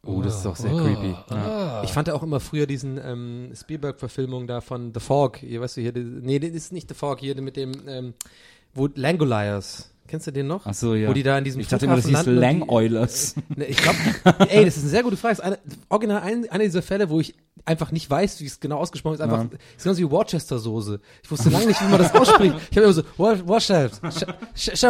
Oh, 0.04 0.22
das 0.22 0.38
ist 0.38 0.46
doch 0.46 0.56
sehr 0.56 0.72
creepy. 0.72 1.16
Ich 1.84 1.92
fand 1.92 2.08
ja 2.08 2.14
auch 2.16 2.24
immer 2.24 2.40
früher 2.40 2.66
diesen 2.68 3.00
ähm, 3.04 3.52
Spielberg-Verfilmung 3.56 4.48
da 4.48 4.60
von 4.62 4.94
The 4.94 5.00
Fog. 5.00 5.38
Hier, 5.38 5.62
weißt 5.62 5.78
du, 5.78 5.82
hier, 5.82 5.92
die, 5.92 6.02
nee, 6.04 6.40
das 6.40 6.50
ist 6.52 6.74
nicht 6.74 6.90
The 6.90 6.96
Fog, 6.96 7.20
hier 7.20 7.40
mit 7.42 7.56
dem, 7.56 7.72
ähm, 7.88 8.14
wo 8.74 8.88
Langoliers. 8.94 9.92
Kennst 10.12 10.28
du 10.28 10.32
den 10.32 10.46
noch? 10.46 10.66
Ach 10.66 10.74
so, 10.74 10.94
ja. 10.94 11.08
Wo 11.10 11.14
die 11.14 11.24
da 11.24 11.38
in 11.38 11.44
diesem 11.46 11.62
Ich 11.62 11.68
dachte 11.70 11.86
immer, 11.86 11.96
das 11.96 12.06
hieß 12.06 12.14
landen 12.26 12.36
Lang 12.36 12.70
Oilers. 12.70 13.36
Ne, 13.56 13.66
ich 13.66 13.78
glaube, 13.78 13.98
ey, 14.50 14.66
das 14.66 14.76
ist 14.78 14.84
eine 14.84 14.90
sehr 14.92 15.04
gute 15.04 15.16
Frage. 15.18 15.36
Das 15.38 15.40
ist 15.40 15.46
eine, 15.46 15.58
original 15.90 16.22
ein, 16.22 16.50
einer 16.50 16.64
dieser 16.66 16.82
Fälle, 16.82 17.10
wo 17.10 17.20
ich 17.22 17.34
einfach 17.66 17.92
nicht 17.92 18.10
weiß, 18.10 18.42
wie 18.42 18.46
es 18.46 18.60
genau 18.60 18.78
ausgesprochen 18.78 19.16
ist. 19.16 19.22
Einfach, 19.22 19.46
ist 19.78 19.84
genauso 19.84 20.00
wie 20.02 20.12
Worcester-Soße. 20.12 21.00
Ich 21.24 21.32
wusste 21.32 21.50
lange 21.50 21.68
nicht, 21.68 21.82
wie 21.82 21.88
man 21.90 21.98
das 22.00 22.14
ausspricht. 22.14 22.56
Ich 22.72 22.78
habe 22.78 22.86
immer 22.86 22.94
so, 22.94 23.04
Wor- 23.18 23.48
Worcester, 23.48 23.90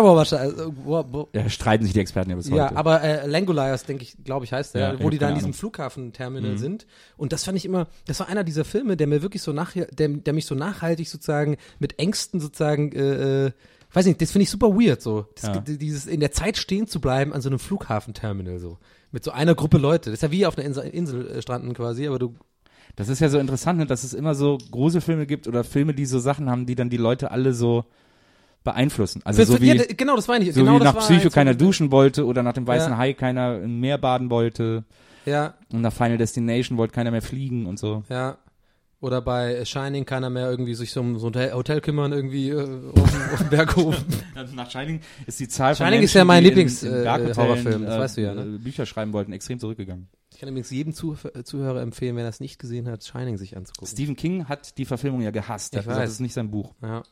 Worcester, 0.03 0.73
Wor- 0.85 1.11
Wor- 1.13 1.27
Ja, 1.33 1.49
streiten 1.49 1.83
sich 1.83 1.93
die 1.93 1.99
Experten 1.99 2.29
ja 2.31 2.35
bis 2.35 2.49
ja, 2.49 2.65
heute. 2.65 2.75
aber 2.77 3.01
äh, 3.01 3.27
Langoliers, 3.27 3.83
denke 3.85 4.03
ich, 4.03 4.15
glaube 4.23 4.45
ich, 4.45 4.53
heißt 4.53 4.75
der, 4.75 4.93
Ja, 4.93 4.99
wo 4.99 5.03
ja, 5.05 5.09
die 5.11 5.17
da 5.17 5.29
in 5.29 5.35
diesem. 5.35 5.53
Flughafenterminal 5.53 6.57
sind. 6.57 6.87
Und 7.17 7.33
das 7.33 7.43
fand 7.43 7.57
ich 7.57 7.65
immer, 7.65 7.87
das 8.05 8.19
war 8.19 8.27
einer 8.29 8.43
dieser 8.43 8.65
Filme, 8.65 8.97
der 8.97 9.07
mir 9.07 9.21
wirklich 9.21 9.41
so 9.41 9.53
nach, 9.53 9.73
der, 9.73 10.07
der 10.09 10.33
mich 10.33 10.45
so 10.45 10.55
nachhaltig 10.55 11.09
sozusagen 11.09 11.57
mit 11.79 11.99
Ängsten 11.99 12.39
sozusagen, 12.39 12.91
äh, 12.93 13.45
äh, 13.47 13.51
weiß 13.95 14.05
nicht, 14.05 14.21
das 14.21 14.31
finde 14.31 14.43
ich 14.43 14.49
super 14.49 14.69
weird 14.69 15.01
so. 15.01 15.25
Das, 15.35 15.43
Ja. 15.47 15.59
Dieses 15.61 16.05
in 16.07 16.19
der 16.19 16.31
Zeit 16.31 16.57
stehen 16.57 16.87
zu 16.87 16.99
bleiben 17.01 17.33
an 17.33 17.41
so 17.41 17.49
einem 17.49 17.59
Flughafenterminal 17.59 18.59
so. 18.59 18.77
Mit 19.11 19.23
so 19.23 19.31
einer 19.31 19.55
Gruppe 19.55 19.77
Leute. 19.77 20.09
Das 20.09 20.17
ist 20.17 20.23
ja 20.23 20.31
wie 20.31 20.45
auf 20.45 20.57
einer 20.57 20.65
Insel, 20.65 20.83
Insel 20.85 21.27
äh, 21.29 21.41
stranden 21.41 21.73
quasi, 21.73 22.07
aber 22.07 22.19
du, 22.19 22.35
Das 22.95 23.09
ist 23.09 23.19
ja 23.19 23.29
so 23.29 23.39
interessant, 23.39 23.79
ne, 23.79 23.85
dass 23.85 24.03
es 24.03 24.13
immer 24.13 24.35
so 24.35 24.57
Gruselfilme 24.71 25.25
gibt 25.25 25.47
oder 25.47 25.63
Filme, 25.63 25.93
die 25.93 26.05
so 26.05 26.19
Sachen 26.19 26.49
haben, 26.49 26.65
die 26.65 26.75
dann 26.75 26.89
die 26.89 26.97
Leute 26.97 27.31
alle 27.31 27.53
so 27.53 27.85
beeinflussen. 28.63 29.21
Also 29.25 29.43
so 29.43 29.59
wie, 29.59 29.73
ja, 29.73 29.83
genau, 29.97 30.15
das 30.15 30.27
meine 30.27 30.45
ich. 30.45 30.53
so 30.53 30.61
genau 30.61 30.75
wie 30.75 30.83
das 30.83 30.93
nach 30.93 31.01
Psycho 31.01 31.29
keiner 31.29 31.55
duschen 31.55 31.91
wollte 31.91 32.25
oder 32.25 32.43
nach 32.43 32.53
dem 32.53 32.67
Weißen 32.67 32.91
Ja. 32.91 32.97
Hai 32.97 33.13
keiner 33.13 33.59
im 33.61 33.79
Meer 33.79 33.97
baden 33.97 34.29
wollte 34.29 34.83
Ja, 35.25 35.55
und 35.73 35.81
nach 35.81 35.93
Final 35.93 36.17
Destination 36.17 36.77
wollte 36.77 36.93
keiner 36.93 37.11
mehr 37.11 37.21
fliegen 37.23 37.65
und 37.65 37.79
so. 37.79 38.03
Ja. 38.09 38.37
Oder 39.01 39.19
bei 39.21 39.65
Shining 39.65 40.05
keiner 40.05 40.29
mehr 40.29 40.49
irgendwie 40.49 40.75
sich 40.75 40.91
so 40.93 40.99
um 41.01 41.17
so 41.17 41.27
ein 41.31 41.53
Hotel, 41.53 41.81
kümmern, 41.81 42.13
irgendwie 42.13 42.49
äh, 42.51 42.91
auf, 42.95 43.33
auf 43.33 43.39
dem 43.39 43.49
Berg 43.49 43.75
oben. 43.77 43.97
Also 44.35 44.55
nach 44.55 44.71
Shining 44.71 45.01
ist 45.27 45.39
die 45.39 45.47
Zahl 45.47 45.75
von 45.75 45.85
Shining 45.85 45.99
Menschen, 45.99 46.05
ist 46.05 46.13
ja 46.13 46.23
mein 46.25 46.43
die 46.43 46.49
in- 46.51 46.55
Lieblings- 46.55 46.83
in 46.85 46.93
äh, 46.93 47.03
das 47.03 47.99
weißt 47.99 48.17
du 48.17 48.21
ja, 48.21 48.33
ne? 48.33 48.41
äh, 48.43 48.57
Bücher 48.59 48.85
schreiben 48.85 49.11
wollten, 49.13 49.33
extrem 49.33 49.59
zurückgegangen. 49.59 50.07
Ich 50.31 50.39
kann 50.39 50.49
übrigens 50.49 50.69
jedem 50.71 50.93
Zuh 50.93 51.15
Zuhörer 51.43 51.81
empfehlen, 51.81 52.15
wenn 52.15 52.23
er 52.23 52.29
es 52.29 52.39
nicht 52.39 52.57
gesehen 52.59 52.87
hat, 52.87 53.03
Shining 53.03 53.37
sich 53.37 53.57
anzugucken. 53.57 53.87
Stephen 53.91 54.15
King 54.15 54.47
hat 54.47 54.77
die 54.77 54.85
Verfilmung 54.85 55.21
ja 55.21 55.31
gehasst. 55.31 55.73
Er 55.75 55.81
Ich 55.81 55.87
weiß. 55.87 55.97
das 55.97 56.11
ist 56.11 56.19
nicht 56.21 56.33
sein 56.33 56.49
Buch. 56.49 56.73
Ja. 56.81 57.03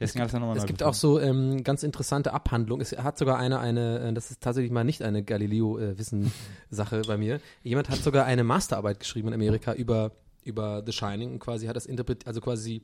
Deswegen 0.00 0.24
er 0.26 0.40
nochmal 0.40 0.56
Es 0.56 0.64
gibt 0.66 0.82
auch 0.82 0.94
so 0.94 1.20
ähm, 1.20 1.62
ganz 1.62 1.82
interessante 1.82 2.32
Abhandlungen. 2.32 2.80
Es 2.82 2.92
hat 2.96 3.18
sogar 3.18 3.38
eine, 3.38 3.58
eine, 3.58 4.00
äh, 4.00 4.12
das 4.14 4.30
ist 4.30 4.40
tatsächlich 4.42 4.72
mal 4.72 4.84
nicht 4.84 5.02
eine 5.02 5.22
Galileo-Wissen-Sache 5.22 7.02
bei 7.06 7.16
mir. 7.16 7.40
Jemand 7.62 7.88
hat 7.90 7.98
sogar 7.98 8.24
eine 8.24 8.44
Masterarbeit 8.44 9.00
geschrieben 9.00 9.28
in 9.28 9.34
Amerika 9.34 9.72
über, 9.74 10.12
über 10.46 10.82
The 10.84 10.92
Shining 10.92 11.32
und 11.32 11.38
quasi 11.40 11.66
hat 11.66 11.76
das 11.76 11.86
interpretiert, 11.86 12.26
also 12.26 12.40
quasi 12.40 12.82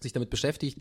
sich 0.00 0.12
damit 0.12 0.30
beschäftigt, 0.30 0.78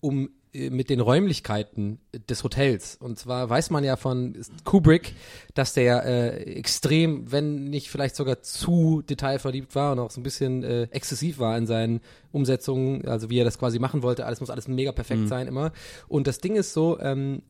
um 0.00 0.30
äh, 0.52 0.70
mit 0.70 0.90
den 0.90 1.00
Räumlichkeiten 1.00 1.98
des 2.28 2.44
Hotels. 2.44 2.96
Und 2.96 3.18
zwar 3.18 3.48
weiß 3.50 3.70
man 3.70 3.84
ja 3.84 3.96
von 3.96 4.36
Kubrick, 4.64 5.14
dass 5.54 5.74
der 5.74 6.04
äh, 6.04 6.42
extrem, 6.54 7.30
wenn 7.32 7.64
nicht 7.64 7.90
vielleicht 7.90 8.16
sogar 8.16 8.42
zu 8.42 9.02
detailverliebt 9.02 9.74
war 9.74 9.92
und 9.92 9.98
auch 9.98 10.10
so 10.10 10.20
ein 10.20 10.24
bisschen 10.24 10.62
äh, 10.62 10.82
exzessiv 10.90 11.38
war 11.38 11.56
in 11.56 11.66
seinen 11.66 12.00
Umsetzungen, 12.32 13.06
also 13.06 13.30
wie 13.30 13.38
er 13.38 13.44
das 13.44 13.58
quasi 13.58 13.78
machen 13.78 14.02
wollte. 14.02 14.26
Alles 14.26 14.40
muss 14.40 14.50
alles 14.50 14.68
mega 14.68 14.92
perfekt 14.92 15.28
sein 15.28 15.46
immer. 15.46 15.72
Und 16.08 16.26
das 16.26 16.38
Ding 16.38 16.56
ist 16.56 16.72
so, 16.72 16.98
ähm, 17.00 17.42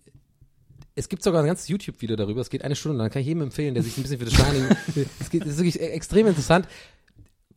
es 0.95 1.09
gibt 1.09 1.23
sogar 1.23 1.43
ein 1.43 1.47
ganzes 1.47 1.69
YouTube-Video 1.69 2.17
darüber. 2.17 2.41
Es 2.41 2.51
geht 2.51 2.63
eine 2.63 2.77
Stunde, 2.77 2.99
lang. 2.99 3.11
kann 3.11 3.21
ich 3.21 3.29
jedem 3.29 3.43
empfehlen, 3.43 3.75
der 3.75 3.83
sich 3.83 3.97
ein 3.97 4.03
bisschen 4.03 4.19
für 4.19 4.25
das 4.25 4.35
Shining. 4.35 4.65
es 5.21 5.31
geht, 5.31 5.43
es 5.43 5.53
ist 5.53 5.59
wirklich 5.59 5.81
e- 5.81 5.87
extrem 5.87 6.27
interessant. 6.27 6.67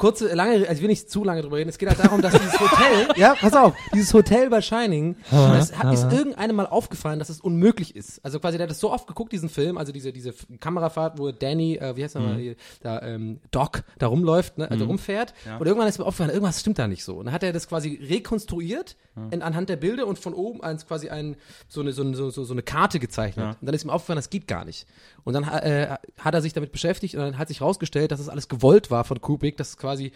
Kurze, 0.03 0.33
lange, 0.35 0.51
also 0.67 0.73
ich 0.73 0.81
will 0.81 0.89
nicht 0.89 1.09
zu 1.09 1.23
lange 1.23 1.41
drüber 1.41 1.55
reden. 1.57 1.69
Es 1.69 1.77
geht 1.77 1.87
halt 1.87 1.99
darum, 1.99 2.21
dass 2.21 2.33
dieses 2.33 2.59
Hotel, 2.59 3.07
ja, 3.15 3.35
pass 3.39 3.53
auf, 3.53 3.73
dieses 3.93 4.13
Hotel 4.13 4.49
bei 4.49 4.61
Shining, 4.61 5.15
das 5.31 5.77
hat, 5.77 5.93
ist 5.93 6.11
irgendeinem 6.11 6.57
mal 6.57 6.65
aufgefallen, 6.67 7.19
dass 7.19 7.29
es 7.29 7.39
unmöglich 7.39 7.95
ist. 7.95 8.19
Also 8.25 8.39
quasi, 8.41 8.57
der 8.57 8.65
hat 8.65 8.71
das 8.71 8.79
so 8.81 8.91
oft 8.91 9.07
geguckt, 9.07 9.31
diesen 9.31 9.47
Film, 9.47 9.77
also 9.77 9.93
diese, 9.93 10.11
diese 10.11 10.33
Kamerafahrt, 10.59 11.17
wo 11.19 11.31
Danny, 11.31 11.75
äh, 11.77 11.95
wie 11.95 12.03
heißt 12.03 12.15
er 12.15 12.21
mal, 12.21 12.35
hier, 12.37 12.55
da, 12.81 13.01
ähm, 13.01 13.39
Doc, 13.51 13.83
da 13.97 14.07
rumläuft, 14.07 14.57
ne, 14.57 14.69
also 14.69 14.83
rumfährt. 14.89 15.33
Und 15.57 15.67
irgendwann 15.67 15.87
ist 15.87 15.99
mir 15.99 16.05
aufgefallen, 16.05 16.31
irgendwas 16.31 16.59
stimmt 16.59 16.79
da 16.79 16.87
nicht 16.89 17.03
so. 17.05 17.15
Und 17.15 17.25
dann 17.27 17.33
hat 17.33 17.43
er 17.43 17.53
das 17.53 17.69
quasi 17.69 17.97
rekonstruiert 18.09 18.97
in, 19.31 19.41
anhand 19.43 19.69
der 19.69 19.75
Bilder 19.75 20.07
und 20.07 20.17
von 20.17 20.33
oben 20.33 20.63
eins 20.63 20.87
quasi 20.87 21.09
ein, 21.09 21.35
so 21.67 21.81
eine, 21.81 21.93
so, 21.93 22.01
eine- 22.01 22.15
so, 22.15 22.29
so, 22.31 22.43
so 22.43 22.53
eine 22.53 22.63
Karte 22.63 22.99
gezeichnet. 22.99 23.45
Und 23.61 23.65
dann 23.67 23.75
ist 23.75 23.83
ihm 23.85 23.89
aufgefallen, 23.91 24.17
das 24.17 24.29
geht 24.31 24.47
gar 24.47 24.65
nicht. 24.65 24.87
Und 25.23 25.33
dann 25.33 25.43
äh, 25.43 25.95
hat 26.19 26.33
er 26.33 26.41
sich 26.41 26.53
damit 26.53 26.71
beschäftigt 26.71 27.15
und 27.15 27.21
dann 27.21 27.37
hat 27.37 27.47
sich 27.47 27.61
rausgestellt, 27.61 28.11
dass 28.11 28.19
es 28.19 28.29
alles 28.29 28.47
gewollt 28.49 28.91
war 28.91 29.03
von 29.03 29.21
Kubrick, 29.21 29.57
dass 29.57 29.69
es 29.69 29.77
quasi 29.77 30.11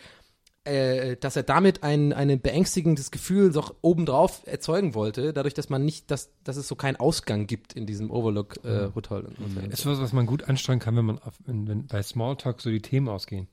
äh, 0.68 1.16
dass 1.16 1.36
er 1.36 1.44
damit 1.44 1.84
ein, 1.84 2.12
ein 2.12 2.42
beängstigendes 2.42 3.10
Gefühl 3.12 3.54
so 3.54 3.64
obendrauf 3.82 4.42
erzeugen 4.46 4.94
wollte, 4.96 5.32
dadurch, 5.32 5.54
dass 5.54 5.70
man 5.70 5.86
nicht, 5.86 6.12
dass, 6.12 6.30
dass 6.44 6.58
es 6.58 6.68
so 6.68 6.76
keinen 6.76 6.98
Ausgang 6.98 7.48
gibt 7.48 7.74
in 7.74 7.86
diesem 7.86 8.12
Overlook 8.12 8.58
äh, 8.66 8.90
Hotel. 8.94 9.30
Das 9.70 9.80
ist 9.80 9.86
was, 9.86 10.02
was 10.02 10.12
man 10.12 10.26
gut 10.26 10.44
ansteuern 10.50 10.80
kann, 10.80 10.98
wenn 10.98 11.06
man 11.06 11.20
auf, 11.20 11.36
wenn, 11.46 11.68
wenn 11.68 11.88
bei 11.88 12.04
Smalltalk 12.04 12.60
so 12.60 12.70
die 12.70 12.82
Themen 12.82 13.08
ausgehen. 13.08 13.48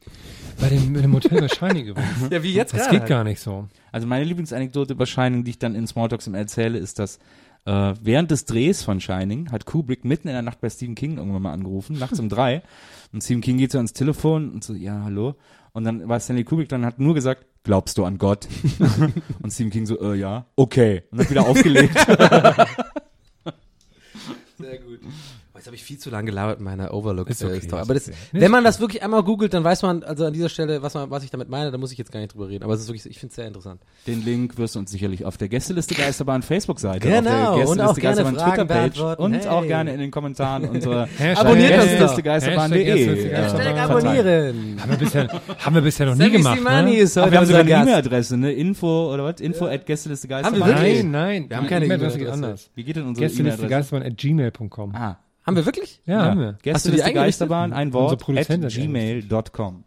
Bei 0.61 0.69
dem, 0.69 0.91
mit 0.91 1.05
dem 1.05 1.13
Hotel 1.13 1.41
bei 1.41 1.49
Shining 1.49 1.87
übrigens. 1.87 2.15
Ja, 2.31 2.43
wie 2.43 2.53
jetzt 2.53 2.75
Das 2.75 2.87
gerade. 2.87 2.99
geht 2.99 3.09
gar 3.09 3.23
nicht 3.23 3.41
so. 3.41 3.69
Also 3.93 4.07
meine 4.09 4.25
Lieblingsanekdote 4.25 4.95
über 4.95 5.07
Shining, 5.07 5.45
die 5.45 5.51
ich 5.51 5.59
dann 5.59 5.77
in 5.77 5.87
Smalltalks 5.87 6.27
immer 6.27 6.39
erzähle, 6.39 6.79
ist, 6.79 6.99
dass 6.99 7.21
äh, 7.67 7.95
während 8.01 8.31
des 8.31 8.45
Drehs 8.45 8.83
von 8.83 9.01
Shining 9.01 9.51
hat 9.51 9.65
Kubrick 9.65 10.05
mitten 10.05 10.29
in 10.29 10.35
der 10.35 10.43
Nacht 10.43 10.61
bei 10.61 10.69
Stephen 10.69 10.95
King 10.95 11.17
irgendwann 11.19 11.43
mal 11.43 11.53
angerufen, 11.53 11.99
nachts 11.99 12.21
um 12.21 12.29
drei. 12.29 12.63
Und 13.13 13.23
Stephen 13.23 13.41
King 13.41 13.59
geht 13.59 13.73
so 13.73 13.79
ans 13.79 13.93
Telefon 13.93 14.51
und 14.51 14.63
so, 14.63 14.75
ja, 14.75 15.03
hallo. 15.05 15.37
Und 15.73 15.85
dann 15.85 16.09
war 16.09 16.21
Stanley 16.21 16.45
Kubrick, 16.45 16.69
dann 16.69 16.85
hat 16.85 17.01
nur 17.01 17.15
gesagt, 17.15 17.47
glaubst 17.65 17.99
du 17.99 18.05
an 18.05 18.19
Gott? 18.19 18.47
und 19.43 19.53
Stephen 19.53 19.71
King 19.71 19.87
so, 19.87 20.01
äh, 20.01 20.17
ja, 20.17 20.47
okay. 20.57 21.03
Und 21.11 21.21
hat 21.21 21.31
wieder 21.31 21.49
aufgelegt. 21.49 21.99
Sehr 24.59 24.79
gut. 24.79 25.01
Oh, 25.55 25.59
jetzt 25.59 25.67
habe 25.67 25.77
ich 25.77 25.85
viel 25.85 25.99
zu 25.99 26.11
lange 26.11 26.27
gelabert 26.27 26.59
in 26.59 26.65
meiner 26.65 26.93
Overlook 26.93 27.31
Ist 27.31 27.41
äh, 27.41 27.47
okay, 27.47 27.69
Aber 27.71 27.95
das, 27.95 28.09
okay. 28.09 28.17
wenn 28.33 28.51
man 28.51 28.65
das 28.65 28.81
wirklich 28.81 29.05
einmal 29.05 29.23
googelt, 29.23 29.55
dann 29.55 29.63
weiß 29.63 29.83
man, 29.83 30.03
also 30.03 30.25
an 30.25 30.33
dieser 30.33 30.49
Stelle, 30.49 30.83
was, 30.83 30.95
man, 30.95 31.11
was 31.11 31.23
ich 31.23 31.31
damit 31.31 31.49
meine, 31.49 31.71
da 31.71 31.79
muss 31.79 31.93
ich 31.93 31.99
jetzt 31.99 32.11
gar 32.11 32.19
nicht 32.19 32.35
drüber 32.35 32.49
reden. 32.49 32.65
Aber 32.65 32.75
es 32.75 32.81
ist 32.81 32.89
wirklich, 32.89 33.07
ich 33.07 33.21
finde 33.21 33.31
es 33.31 33.37
sehr 33.37 33.47
interessant. 33.47 33.81
Den 34.09 34.25
Link 34.25 34.59
wirst 34.59 34.75
du 34.75 34.81
uns 34.81 34.91
sicherlich 34.91 35.25
auf 35.25 35.37
der 35.37 35.49
Gästeliste 35.49 35.95
Geisterbahn 35.95 36.43
Facebook-Seite, 36.43 37.09
Genau, 37.09 37.31
auf 37.53 37.57
der 37.61 37.69
und 37.69 37.81
auch 37.81 37.95
Gästeliste 37.95 38.01
gerne 38.01 38.17
Geisterbahn 38.33 38.35
Twitter-Page 38.35 38.99
beantworten. 38.99 39.23
und 39.23 39.35
Hey. 39.35 39.47
auch 39.47 39.63
gerne 39.65 39.95
in 39.95 40.01
den 40.01 40.11
Kommentaren 40.11 40.65
unserer 40.71 41.09
Abonniert. 41.37 41.81
Gästeliste 41.83 42.23
Geisterbahn.de. 42.25 42.85
Hashtag 42.85 42.97
Gästeliste 42.97 43.81
abonnieren. 43.81 44.77
Haben 44.81 44.91
wir 44.91 44.99
bisher, 44.99 45.29
haben 45.61 45.75
wir 45.77 45.83
bisher 45.83 46.07
noch 46.07 46.15
nie 46.17 46.31
gemacht, 46.33 46.61
ne? 46.65 46.97
ist 46.97 47.17
heute 47.17 47.31
wir 47.31 47.39
haben 47.39 47.47
sogar 47.47 47.61
eine. 47.61 47.71
E-Mail-Adresse, 47.71 48.37
ne? 48.39 48.53
Info 48.53 49.15
oder 49.15 49.23
was? 49.23 49.41
Info 49.41 49.67
at 49.67 49.87
Gästeliste 49.87 50.27
Haben 50.35 50.43
wir 50.57 50.61
Geisterbahn. 50.63 50.83
wirklich? 50.83 51.03
Nein, 51.05 51.11
nein. 51.13 51.47
Wir 51.49 51.57
haben 51.59 51.67
keine 51.69 51.85
E-Mail-Adresse 51.85 52.19
geht 52.19 52.27
E-Mail-Adresse. 52.27 52.45
anders. 52.47 52.71
Wie 52.75 52.83
geht 52.83 52.97
denn 52.97 53.07
unsere 53.07 53.27
Gästeliste 53.29 53.63
E-Mail-Adresse? 53.67 54.01
Geisterbahn 54.01 54.11
at 54.11 54.19
gmail.com. 54.19 54.95
Ah, 54.97 55.17
Haben 55.47 55.57
wir 55.57 55.67
wirklich? 55.67 56.01
Ja, 56.07 56.25
haben 56.25 56.41
wir. 56.41 56.47
Hast 56.73 56.87
du 56.87 56.91
die 56.91 56.97
Gästeliste? 56.97 57.13
Geisterbahn, 57.15 57.73
ein 57.73 57.93
Wort, 57.93 58.23
at 58.29 58.49
die 58.49 58.69
gmail.com. 58.69 59.85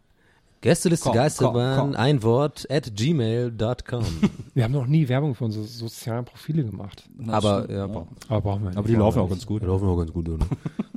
Gästeliste 0.60 1.10
Geisterbahn, 1.12 1.94
ein 1.94 2.22
Wort, 2.24 2.66
at 2.70 2.94
gmail.com. 2.96 4.04
Wir 4.54 4.64
haben 4.64 4.72
noch 4.72 4.86
nie 4.86 5.08
Werbung 5.08 5.34
für 5.36 5.44
unsere 5.44 5.64
sozialen 5.64 6.24
Profile 6.24 6.64
gemacht. 6.64 7.08
Aber, 7.28 7.70
ja, 7.70 7.86
boah. 7.86 8.08
Aber 8.28 8.40
brauchen 8.40 8.62
wir 8.62 8.68
nicht. 8.70 8.78
Aber 8.78 8.88
die 8.88 8.94
laufen 8.96 9.20
auch 9.20 9.28
ganz 9.28 9.46
gut. 9.46 9.62
laufen 9.62 9.86
auch 9.86 9.96
ganz 9.98 10.12
gut, 10.12 10.28
oder? 10.28 10.46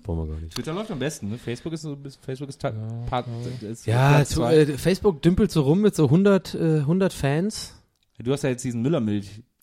Brauchen 0.04 0.28
wir 0.28 0.34
gar 0.34 0.42
nicht. 0.42 0.56
Twitter 0.56 0.74
läuft 0.74 0.90
am 0.90 0.98
besten, 0.98 1.30
ne? 1.30 1.38
Facebook 1.38 1.74
ist 1.74 1.84
so, 1.84 1.96
Facebook 2.22 2.50
ist, 2.50 2.60
Teil- 2.60 2.74
Part, 3.08 3.28
ist 3.62 3.86
Ja, 3.86 4.26
zu, 4.26 4.44
äh, 4.44 4.66
Facebook 4.78 5.22
dümpelt 5.22 5.52
so 5.52 5.62
rum 5.62 5.82
mit 5.82 5.96
so 5.96 6.06
100, 6.06 6.56
äh, 6.56 6.80
100 6.80 7.14
Fans. 7.14 7.76
Du 8.18 8.32
hast 8.32 8.44
ja 8.44 8.50
jetzt 8.50 8.64
diesen 8.64 8.82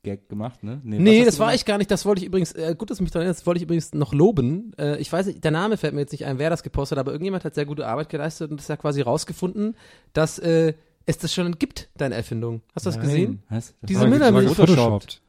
Müllermilch-Gag 0.04 0.28
gemacht, 0.28 0.62
ne? 0.64 0.80
Nee, 0.84 1.20
hast 1.20 1.28
das 1.28 1.38
war 1.38 1.54
ich 1.54 1.64
gar 1.64 1.78
nicht. 1.78 1.90
Das 1.90 2.04
wollte 2.04 2.20
ich 2.20 2.26
übrigens, 2.26 2.52
äh, 2.52 2.74
gut, 2.76 2.90
dass 2.90 2.98
du 2.98 3.04
mich 3.04 3.10
daran 3.10 3.22
erinnerst, 3.24 3.40
das 3.40 3.46
wollte 3.46 3.58
ich 3.58 3.64
übrigens 3.64 3.92
noch 3.94 4.12
loben. 4.12 4.72
Äh, 4.78 4.96
ich 4.98 5.12
weiß 5.12 5.26
nicht, 5.26 5.42
der 5.44 5.50
Name 5.50 5.76
fällt 5.76 5.94
mir 5.94 6.00
jetzt 6.00 6.12
nicht 6.12 6.26
ein, 6.26 6.38
wer 6.38 6.50
das 6.50 6.62
gepostet 6.62 6.98
hat, 6.98 7.00
aber 7.04 7.12
irgendjemand 7.12 7.44
hat 7.44 7.54
sehr 7.54 7.66
gute 7.66 7.86
Arbeit 7.86 8.08
geleistet 8.08 8.50
und 8.50 8.60
das 8.60 8.68
hat 8.68 8.80
quasi 8.80 9.00
rausgefunden, 9.00 9.76
dass 10.12 10.38
äh, 10.38 10.74
es 11.06 11.18
das 11.18 11.32
schon 11.34 11.58
gibt, 11.58 11.88
deine 11.96 12.14
Erfindung. 12.14 12.62
Hast 12.74 12.86
du 12.86 12.90
das 12.90 12.96
Nein. 12.96 13.06
gesehen? 13.06 13.42
Was? 13.48 13.74
Diese 13.82 14.00
Das 14.00 14.02
war 14.02 14.08
Müllermilch. 14.18 14.48
gefotoshoppt. 14.48 15.22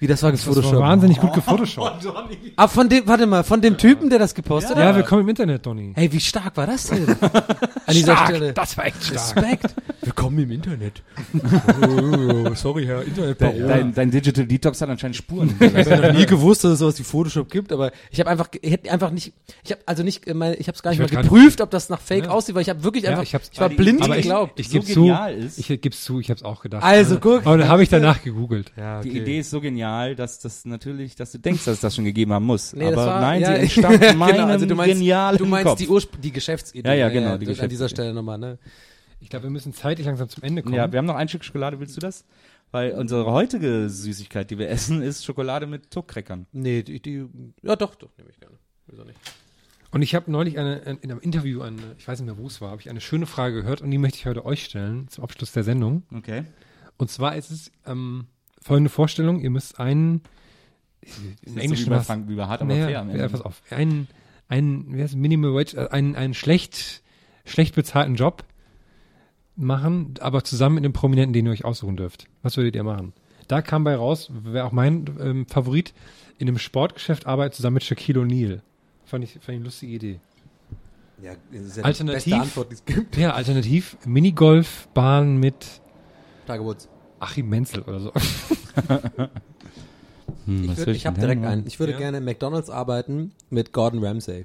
Wie, 0.00 0.06
das 0.06 0.22
war 0.22 0.30
Das 0.30 0.46
war 0.46 0.54
gefotoshoppt? 0.54 0.80
wahnsinnig 0.80 1.18
gut 1.18 1.32
gefotoshoppt. 1.32 2.06
Ah, 2.54 2.68
von 2.68 2.88
dem, 2.88 3.04
warte 3.08 3.26
mal, 3.26 3.42
von 3.42 3.60
dem 3.60 3.76
Typen, 3.76 4.08
der 4.08 4.20
das 4.20 4.32
gepostet 4.32 4.76
Ja, 4.76 4.84
hat? 4.84 4.94
willkommen 4.96 5.22
im 5.22 5.28
Internet, 5.30 5.66
Donny. 5.66 5.92
Hey, 5.96 6.12
wie 6.12 6.20
stark 6.20 6.56
war 6.56 6.68
das 6.68 6.86
denn? 6.86 7.04
An 7.86 7.94
dieser 7.94 8.16
Stelle. 8.18 8.52
Das 8.52 8.76
war 8.76 8.86
echt 8.86 9.02
stark. 9.02 9.36
Respekt. 9.36 9.74
Willkommen 10.02 10.38
im 10.38 10.52
Internet. 10.52 11.02
oh, 11.82 12.54
sorry, 12.54 12.86
Herr 12.86 12.98
Dein, 13.00 13.08
Internetbaron. 13.08 13.66
dein, 13.68 13.94
dein 13.94 14.10
Digital 14.12 14.46
Detox 14.46 14.80
hat 14.80 14.88
anscheinend 14.88 15.16
Spuren. 15.16 15.56
Ich 15.58 15.74
habe 15.90 16.06
noch 16.08 16.12
nie 16.12 16.26
gewusst, 16.26 16.62
dass 16.62 16.74
es 16.74 16.78
sowas 16.78 16.96
wie 17.00 17.02
Photoshop 17.02 17.50
gibt, 17.50 17.72
aber 17.72 17.90
ich 18.12 18.20
habe 18.20 18.30
einfach, 18.30 18.48
ich 18.60 18.70
hätte 18.70 18.92
einfach 18.92 19.10
nicht, 19.10 19.32
ich 19.64 19.72
habe 19.72 19.80
also 19.84 20.04
nicht, 20.04 20.28
äh, 20.28 20.54
ich 20.54 20.68
habe 20.68 20.76
es 20.76 20.82
gar 20.82 20.90
nicht 20.92 21.00
Ich 21.00 21.12
mal 21.12 21.22
geprüft, 21.22 21.60
ob 21.60 21.70
das 21.72 21.88
nach 21.88 22.00
Fake 22.00 22.26
Ja. 22.26 22.30
aussieht, 22.30 22.54
weil 22.54 22.62
ich 22.62 22.68
habe 22.70 22.84
wirklich 22.84 23.02
Ja, 23.02 23.10
einfach, 23.10 23.24
ich 23.24 23.34
hab's- 23.34 23.50
war 23.58 23.68
blind 23.68 24.06
Idee- 24.06 24.14
geglaubt. 24.16 24.60
Ich 24.60 24.68
so 24.68 24.74
gebe 24.78 24.84
zu, 24.86 25.10
ist. 25.38 25.58
ich 25.58 25.66
gebe 25.66 25.90
zu, 25.90 26.20
ich 26.20 26.30
habe 26.30 26.38
es 26.38 26.44
auch 26.44 26.62
gedacht. 26.62 26.84
Also, 26.84 27.18
guck. 27.18 27.44
Aber 27.46 27.58
dann 27.58 27.68
habe 27.68 27.82
ich 27.82 27.88
danach 27.88 28.22
gegoogelt. 28.22 28.70
Ja, 28.76 29.00
Die 29.00 29.16
Idee 29.18 29.40
ist 29.40 29.50
so 29.50 29.60
genial, 29.60 29.87
dass 30.16 30.38
das 30.38 30.64
natürlich, 30.64 31.14
dass 31.16 31.32
du 31.32 31.38
denkst, 31.38 31.64
dass 31.64 31.74
es 31.74 31.80
das 31.80 31.94
schon 31.96 32.04
gegeben 32.04 32.32
haben 32.32 32.46
muss. 32.46 32.72
Nee, 32.74 32.86
Aber 32.86 32.96
war, 33.06 33.20
nein, 33.20 33.40
ja, 33.40 33.54
sie 33.54 33.62
entstammt 33.62 34.00
genau, 34.00 34.14
meinem 34.14 34.46
also 34.46 34.66
du 34.66 34.74
meinst, 34.74 34.94
genialen 34.94 35.38
du 35.38 35.46
meinst 35.46 35.66
Kopf. 35.68 35.78
die 35.78 36.20
die 36.20 36.32
Geschäftsidee. 36.32 36.88
Ja, 36.88 36.94
ja, 36.94 37.08
genau, 37.08 37.36
die 37.38 37.46
An 37.60 37.68
dieser. 37.68 37.88
Stelle 37.88 38.12
nochmal, 38.12 38.38
ne? 38.38 38.58
Ich 39.20 39.28
glaube, 39.30 39.44
wir 39.44 39.50
müssen 39.50 39.72
zeitlich 39.72 40.06
langsam 40.06 40.28
zum 40.28 40.42
Ende 40.44 40.62
kommen. 40.62 40.74
Ja, 40.74 40.90
wir 40.92 40.98
haben 40.98 41.06
noch 41.06 41.16
ein 41.16 41.28
Stück 41.28 41.44
Schokolade, 41.44 41.80
willst 41.80 41.96
du 41.96 42.00
das? 42.00 42.24
Weil 42.70 42.92
unsere 42.92 43.24
heutige 43.32 43.88
Süßigkeit, 43.88 44.50
die 44.50 44.58
wir 44.58 44.68
essen, 44.68 45.02
ist 45.02 45.24
Schokolade 45.24 45.66
mit 45.66 45.90
Tuckcrackern. 45.90 46.46
Nee, 46.52 46.82
die, 46.82 47.00
die, 47.00 47.26
ja 47.62 47.74
doch, 47.76 47.94
doch, 47.94 48.10
nehme 48.18 48.30
ich 48.30 48.38
gerne. 48.38 48.56
Wieso 48.86 49.04
nicht? 49.04 49.18
Und 49.90 50.02
ich 50.02 50.14
habe 50.14 50.30
neulich 50.30 50.58
eine, 50.58 50.82
ein- 50.84 50.98
in 50.98 51.10
einem 51.10 51.20
Interview, 51.20 51.62
eine, 51.62 51.80
ich 51.96 52.06
weiß 52.06 52.20
nicht 52.20 52.26
mehr, 52.26 52.36
wo 52.36 52.46
es 52.46 52.60
war, 52.60 52.70
habe 52.70 52.80
ich 52.82 52.90
eine 52.90 53.00
schöne 53.00 53.24
Frage 53.24 53.54
gehört 53.62 53.80
und 53.80 53.90
die 53.90 53.96
möchte 53.98 54.18
ich 54.18 54.26
heute 54.26 54.44
euch 54.44 54.64
stellen, 54.64 55.08
zum 55.08 55.24
Abschluss 55.24 55.52
der 55.52 55.64
Sendung. 55.64 56.02
Okay. 56.14 56.44
Und 56.98 57.10
zwar 57.10 57.36
ist 57.36 57.50
es 57.50 57.72
ähm, 57.86 58.26
folgende 58.68 58.90
Vorstellung, 58.90 59.40
ihr 59.40 59.50
müsst 59.50 59.80
einen, 59.80 60.22
im 61.42 61.54
so 61.54 61.76
wie 61.78 61.84
bei 61.84 61.96
war's- 61.96 62.06
Frank- 62.06 62.28
wie 62.28 62.34
bei 62.36 62.46
Hart 62.46 62.60
aber 62.62 62.72
naja, 62.72 62.86
fair 62.86 63.00
am 63.00 63.08
Ende. 63.10 63.20
ja, 63.22 63.28
pass 63.28 63.40
auf, 63.42 63.60
einen, 63.70 64.06
einen, 64.48 64.94
wie 64.94 65.02
heißt 65.02 65.14
es, 65.14 65.18
Minimum 65.18 65.54
Wage, 65.54 65.74
äh, 65.76 65.88
einen, 65.90 66.14
einen 66.16 66.34
schlecht, 66.34 67.02
schlecht 67.44 67.74
bezahlten 67.74 68.14
Job 68.14 68.44
machen, 69.56 70.14
aber 70.20 70.44
zusammen 70.44 70.76
mit 70.76 70.84
einem 70.84 70.92
Prominenten, 70.92 71.32
den 71.32 71.46
ihr 71.46 71.52
euch 71.52 71.64
aussuchen 71.64 71.96
dürft. 71.96 72.26
Was 72.42 72.56
würdet 72.56 72.76
ihr 72.76 72.84
machen? 72.84 73.12
Da 73.48 73.62
kam 73.62 73.82
bei 73.84 73.96
raus, 73.96 74.30
wäre 74.44 74.64
auch 74.66 74.72
mein 74.72 75.06
ähm, 75.20 75.46
Favorit, 75.46 75.94
in 76.38 76.46
einem 76.48 76.58
Sportgeschäft 76.58 77.26
arbeiten 77.26 77.54
zusammen 77.54 77.74
mit 77.74 77.84
Shaquille 77.84 78.20
O'Neal. 78.20 78.60
Fand 79.04 79.24
ich, 79.24 79.32
fand 79.32 79.48
ich 79.48 79.54
eine 79.56 79.64
lustige 79.64 79.92
Idee. 79.94 80.20
Ja, 81.22 81.32
das 81.50 81.62
ist 81.62 81.76
ja 81.78 81.82
Alternativ- 81.82 82.24
die 82.24 82.30
beste 82.30 82.42
Antwort, 82.42 82.70
die 82.70 82.74
es 82.74 82.84
gibt. 82.84 83.16
Ja, 83.16 83.32
alternativ 83.32 83.96
Minigolfbahn 84.06 85.38
mit 85.38 85.80
Tiger 86.46 86.64
Woods. 86.64 86.88
Achim 87.18 87.48
Menzel 87.48 87.82
oder 87.82 87.98
so. 88.00 88.12
Hm, 90.46 90.62
Ich, 90.64 90.68
würd, 90.68 90.78
soll 90.78 90.94
ich 90.94 91.06
habe 91.06 91.20
direkt 91.20 91.44
einen. 91.44 91.66
Ich 91.66 91.78
würde 91.78 91.92
Ja. 91.92 91.98
gerne 91.98 92.18
im 92.18 92.24
McDonalds 92.24 92.70
arbeiten 92.70 93.32
mit 93.50 93.72
Gordon 93.72 94.02
Ramsay. 94.04 94.44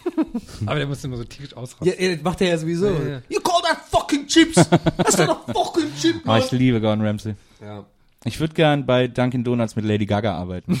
Aber 0.66 0.76
der 0.76 0.86
muss 0.86 1.04
immer 1.04 1.16
so 1.16 1.24
tierisch 1.24 1.54
ausrasten. 1.56 1.86
Ja, 1.86 2.14
das 2.14 2.22
macht 2.24 2.40
er 2.40 2.48
ja 2.48 2.58
sowieso. 2.58 2.86
Ja, 2.86 2.92
ja. 3.08 3.22
You 3.28 3.40
call 3.40 3.60
that 3.62 3.78
fucking 3.90 4.26
chips? 4.26 4.54
That's 4.54 5.18
not 5.18 5.28
a 5.48 5.52
fucking 5.52 5.90
chip, 6.00 6.16
Oh, 6.26 6.36
ich 6.36 6.50
liebe 6.52 6.80
Gordon 6.80 7.04
Ramsay. 7.04 7.34
Ja. 7.60 7.84
Ich 8.26 8.40
würde 8.40 8.54
gern 8.54 8.86
bei 8.86 9.06
Dunkin' 9.06 9.44
Donuts 9.44 9.76
mit 9.76 9.84
Lady 9.84 10.06
Gaga 10.06 10.34
arbeiten. 10.34 10.80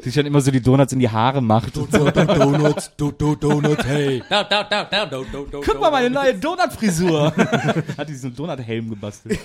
die 0.00 0.04
sich 0.04 0.14
dann 0.14 0.26
immer 0.26 0.42
so 0.42 0.50
die 0.50 0.60
Donuts 0.60 0.92
in 0.92 0.98
die 0.98 1.08
Haare 1.08 1.40
macht. 1.40 1.74
Donuts, 1.74 2.90
do, 2.98 3.10
do, 3.10 3.34
Donuts, 3.34 3.82
hey. 3.86 4.22
Guck 5.64 5.80
mal, 5.80 5.90
meine 5.90 6.10
neue 6.10 6.34
Donut-Frisur. 6.34 7.32
Hat 7.96 8.06
die 8.10 8.14
so 8.14 8.26
einen 8.26 8.36
Donut-Helm 8.36 8.90
gebastelt. 8.90 9.38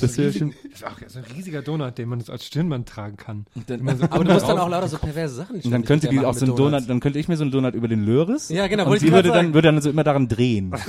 Das 0.00 0.18
wäre 0.18 0.32
schon. 0.32 0.54
Das 0.70 0.80
ist 0.80 0.86
auch 0.86 0.98
so 1.08 1.18
ein 1.18 1.24
riesiger 1.36 1.62
Donut, 1.62 1.98
den 1.98 2.08
man 2.08 2.20
so 2.20 2.32
als 2.32 2.44
Stirnband 2.46 2.88
tragen 2.88 3.16
kann. 3.16 3.46
Dann, 3.66 3.88
Aber 3.88 4.24
du 4.24 4.32
musst 4.32 4.48
dann 4.48 4.58
auch 4.58 4.68
lauter 4.68 4.88
so 4.88 4.98
perverse 4.98 5.34
Sachen 5.34 5.60
und 5.60 5.70
dann 5.70 5.84
könnte 5.84 6.08
die 6.08 6.18
auch 6.20 6.34
so 6.34 6.46
einen 6.46 6.56
Donut, 6.56 6.88
dann 6.88 7.00
könnte 7.00 7.18
ich 7.18 7.28
mir 7.28 7.36
so 7.36 7.42
einen 7.42 7.50
Donut 7.50 7.74
über 7.74 7.88
den 7.88 8.04
Löris. 8.04 8.48
Ja, 8.48 8.66
genau, 8.66 8.90
Und 8.90 9.00
sie 9.00 9.06
ich 9.06 9.12
würde 9.12 9.30
dann, 9.30 9.54
würde 9.54 9.68
dann 9.68 9.80
so 9.80 9.90
immer 9.90 10.04
daran 10.04 10.28
drehen. 10.28 10.74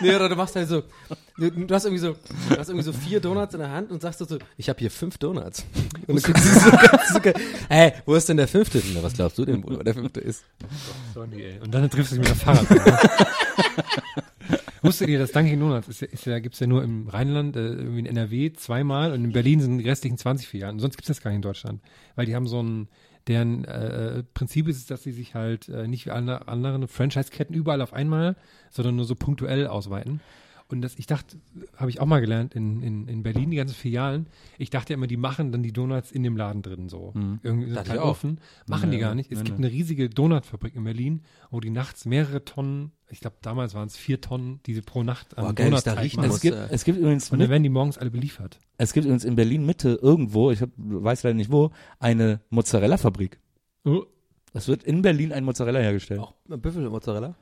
Nee, 0.00 0.14
oder 0.14 0.28
du 0.28 0.36
machst 0.36 0.54
halt 0.54 0.68
so, 0.68 0.82
du, 1.38 1.50
du 1.50 1.74
hast 1.74 1.84
irgendwie 1.86 2.00
so, 2.00 2.14
du 2.50 2.58
hast 2.58 2.68
irgendwie 2.68 2.84
so 2.84 2.92
vier 2.92 3.20
Donuts 3.20 3.54
in 3.54 3.60
der 3.60 3.70
Hand 3.70 3.90
und 3.90 4.02
sagst 4.02 4.18
so, 4.18 4.38
ich 4.58 4.68
habe 4.68 4.78
hier 4.78 4.90
fünf 4.90 5.16
Donuts. 5.16 5.64
Und 6.06 6.16
du 6.16 6.32
guckst 6.32 6.44
so 6.44 6.70
ganz 6.70 7.08
so, 7.12 7.20
geil, 7.20 7.34
hey, 7.68 7.92
wo 8.04 8.14
ist 8.14 8.28
denn 8.28 8.36
der 8.36 8.48
fünfte? 8.48 8.82
Na, 8.94 9.02
was 9.02 9.14
glaubst 9.14 9.38
du 9.38 9.46
denn, 9.46 9.64
wo 9.64 9.70
der 9.82 9.94
fünfte 9.94 10.20
ist? 10.20 10.44
Sorry, 11.14 11.42
ey. 11.42 11.60
Und 11.60 11.72
dann 11.72 11.88
triffst 11.88 12.12
du 12.12 12.16
dich 12.16 12.28
mit 12.28 12.38
dem 12.38 12.40
Fahrrad. 12.40 12.66
Wusstet 14.84 15.08
ihr, 15.08 15.18
dass 15.18 15.32
Dunkin' 15.32 15.58
Donuts 15.58 15.88
ist 15.88 16.02
ist 16.02 16.26
ja, 16.26 16.38
gibt's 16.40 16.60
ja 16.60 16.66
nur 16.66 16.82
im 16.82 17.08
Rheinland, 17.08 17.56
äh, 17.56 17.60
irgendwie 17.60 18.00
in 18.00 18.06
NRW 18.06 18.52
zweimal 18.52 19.12
und 19.12 19.24
in 19.24 19.32
Berlin 19.32 19.60
sind 19.60 19.78
die 19.78 19.88
restlichen 19.88 20.18
20 20.18 20.46
Filialen. 20.46 20.78
Sonst 20.78 20.96
gibt's 20.96 21.08
das 21.08 21.22
gar 21.22 21.30
nicht 21.30 21.36
in 21.36 21.42
Deutschland. 21.42 21.80
Weil 22.16 22.26
die 22.26 22.34
haben 22.34 22.46
so 22.46 22.62
ein, 22.62 22.88
deren 23.26 23.64
äh, 23.64 24.22
Prinzip 24.34 24.68
ist 24.68 24.76
es, 24.76 24.86
dass 24.86 25.02
sie 25.02 25.12
sich 25.12 25.34
halt 25.34 25.70
äh, 25.70 25.88
nicht 25.88 26.04
wie 26.04 26.10
alle 26.10 26.48
anderen 26.48 26.86
Franchise-Ketten 26.86 27.54
überall 27.54 27.80
auf 27.80 27.94
einmal, 27.94 28.36
sondern 28.70 28.96
nur 28.96 29.06
so 29.06 29.14
punktuell 29.14 29.66
ausweiten. 29.66 30.20
Und 30.68 30.80
das, 30.80 30.98
ich 30.98 31.06
dachte, 31.06 31.36
habe 31.76 31.90
ich 31.90 32.00
auch 32.00 32.06
mal 32.06 32.20
gelernt 32.20 32.54
in, 32.54 32.80
in, 32.82 33.06
in 33.06 33.22
Berlin, 33.22 33.50
die 33.50 33.58
ganzen 33.58 33.74
Filialen. 33.74 34.26
Ich 34.56 34.70
dachte 34.70 34.94
immer, 34.94 35.06
die 35.06 35.18
machen 35.18 35.52
dann 35.52 35.62
die 35.62 35.72
Donuts 35.72 36.10
in 36.10 36.22
dem 36.22 36.36
Laden 36.38 36.62
drin 36.62 36.88
so. 36.88 37.12
Irgendwie 37.42 37.68
Dachte 37.70 37.84
total 37.90 37.96
ich 37.96 38.02
auch. 38.02 38.08
offen. 38.08 38.40
Machen 38.66 38.90
die 38.90 38.98
gar 38.98 39.14
nicht. 39.14 39.30
Es 39.30 39.44
gibt 39.44 39.58
eine 39.58 39.70
riesige 39.70 40.08
Donutfabrik 40.08 40.74
in 40.74 40.84
Berlin, 40.84 41.22
wo 41.50 41.60
die 41.60 41.68
nachts 41.70 42.06
mehrere 42.06 42.44
Tonnen, 42.46 42.92
ich 43.10 43.20
glaube 43.20 43.36
damals 43.42 43.74
waren 43.74 43.88
es 43.88 43.96
vier 43.96 44.20
Tonnen, 44.22 44.60
diese 44.64 44.80
pro 44.82 45.02
Nacht 45.02 45.36
an 45.36 45.44
Boah, 45.44 45.52
geil, 45.52 45.68
Donutteig 45.70 46.00
riechen 46.00 46.24
muss. 46.26 46.36
Es 46.36 46.40
gibt, 46.40 46.56
äh, 46.56 46.68
es 46.70 46.84
gibt 46.84 46.98
übrigens 46.98 47.30
Und 47.30 47.40
dann 47.40 47.50
werden 47.50 47.62
die 47.62 47.68
morgens 47.68 47.98
alle 47.98 48.10
beliefert. 48.10 48.58
Es 48.78 48.94
gibt 48.94 49.04
übrigens 49.04 49.24
in 49.24 49.34
Berlin 49.36 49.66
Mitte 49.66 49.98
irgendwo, 50.00 50.50
ich 50.50 50.62
hab, 50.62 50.70
weiß 50.76 51.24
leider 51.24 51.34
nicht 51.34 51.52
wo, 51.52 51.70
eine 51.98 52.40
Mozzarella-Fabrik. 52.48 53.38
Oh, 53.84 54.04
Es 54.54 54.66
wird 54.66 54.82
in 54.82 55.02
Berlin 55.02 55.30
ein 55.30 55.44
Mozzarella 55.44 55.80
hergestellt. 55.80 56.20
Auch 56.20 56.34
Büffelmozzarella? 56.48 57.34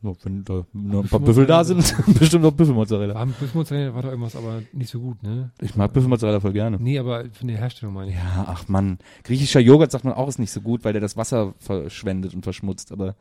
Ja, 0.00 0.12
wenn 0.22 0.44
da 0.44 0.64
nur 0.72 1.02
ein 1.02 1.08
paar 1.08 1.18
Büffel 1.18 1.44
da 1.44 1.64
sind, 1.64 1.94
bestimmt 2.18 2.44
noch 2.44 2.52
Büffelmozzarella. 2.52 3.14
war 3.14 3.26
Büffelmozzarella 3.26 3.94
war 3.94 4.02
doch 4.02 4.10
irgendwas, 4.10 4.36
aber 4.36 4.62
nicht 4.72 4.90
so 4.90 5.00
gut, 5.00 5.22
ne? 5.24 5.50
Ich 5.60 5.74
mag 5.74 5.92
Büffelmozzarella 5.92 6.38
voll 6.38 6.52
gerne. 6.52 6.78
Nee, 6.80 7.00
aber 7.00 7.24
von 7.32 7.48
der 7.48 7.56
Herstellung 7.56 7.94
meine 7.94 8.10
ich. 8.12 8.16
Ja, 8.16 8.46
ach 8.46 8.68
man, 8.68 8.98
griechischer 9.24 9.58
Joghurt 9.58 9.90
sagt 9.90 10.04
man 10.04 10.14
auch 10.14 10.28
ist 10.28 10.38
nicht 10.38 10.52
so 10.52 10.60
gut, 10.60 10.84
weil 10.84 10.92
der 10.92 11.02
das 11.02 11.16
Wasser 11.16 11.54
verschwendet 11.58 12.32
und 12.32 12.42
verschmutzt, 12.42 12.92
aber 12.92 13.16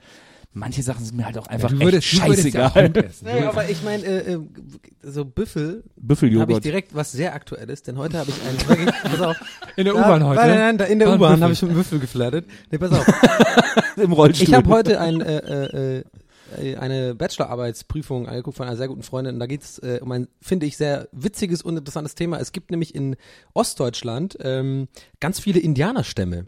manche 0.53 0.83
Sachen 0.83 1.03
sind 1.03 1.17
mir 1.17 1.25
halt 1.25 1.37
auch 1.39 1.47
einfach 1.47 1.71
echt 1.71 1.81
würdest, 1.81 2.13
du 2.13 2.27
würdest 2.27 2.53
ja 2.53 2.67
auch 2.67 2.73
scheißegal. 2.75 3.05
Essen. 3.05 3.27
Nee, 3.27 3.43
aber 3.43 3.69
ich 3.69 3.83
meine, 3.83 4.03
äh, 4.03 4.33
äh, 4.33 4.39
so 5.01 5.25
Büffel 5.25 5.67
habe 5.67 5.79
ich 5.97 6.07
Büffeljoghurt. 6.07 6.63
direkt 6.63 6.95
was 6.95 7.11
sehr 7.11 7.33
aktuelles, 7.33 7.81
denn 7.83 7.97
heute 7.97 8.19
habe 8.19 8.29
ich 8.29 8.41
einen, 8.47 8.69
wirklich, 8.69 9.01
pass 9.03 9.21
auf. 9.21 9.37
In 9.75 9.85
der 9.85 9.95
U-Bahn 9.95 10.23
heute. 10.23 10.41
Nein, 10.41 10.49
nein, 10.49 10.75
nein, 10.77 10.91
in 10.91 10.99
der 10.99 11.13
U-Bahn 11.13 11.41
habe 11.41 11.53
ich 11.53 11.61
mit 11.61 11.71
einem 11.71 11.79
Büffel 11.79 11.99
geflattert. 11.99 12.45
Nee, 12.71 12.77
pass 12.77 12.91
auf. 12.91 13.05
im 13.97 14.11
Rollstuhl. 14.11 14.47
Ich 14.47 14.53
habe 14.53 14.69
heute 14.69 14.99
ein, 14.99 15.21
äh, 15.21 15.37
äh, 15.37 15.97
äh, 15.97 16.03
eine 16.79 17.15
Bachelorarbeitsprüfung 17.15 18.27
angeguckt 18.27 18.57
von 18.57 18.67
einer 18.67 18.77
sehr 18.77 18.87
guten 18.87 19.03
Freundin 19.03 19.35
und 19.35 19.39
da 19.39 19.45
geht 19.47 19.63
es 19.63 19.79
äh, 19.79 19.99
um 20.01 20.11
ein, 20.11 20.27
finde 20.41 20.65
ich, 20.65 20.77
sehr 20.77 21.07
witziges 21.11 21.61
und 21.61 21.77
interessantes 21.77 22.15
Thema. 22.15 22.39
Es 22.39 22.51
gibt 22.51 22.71
nämlich 22.71 22.95
in 22.95 23.15
Ostdeutschland 23.53 24.37
ähm, 24.41 24.87
ganz 25.19 25.39
viele 25.39 25.59
Indianerstämme. 25.59 26.47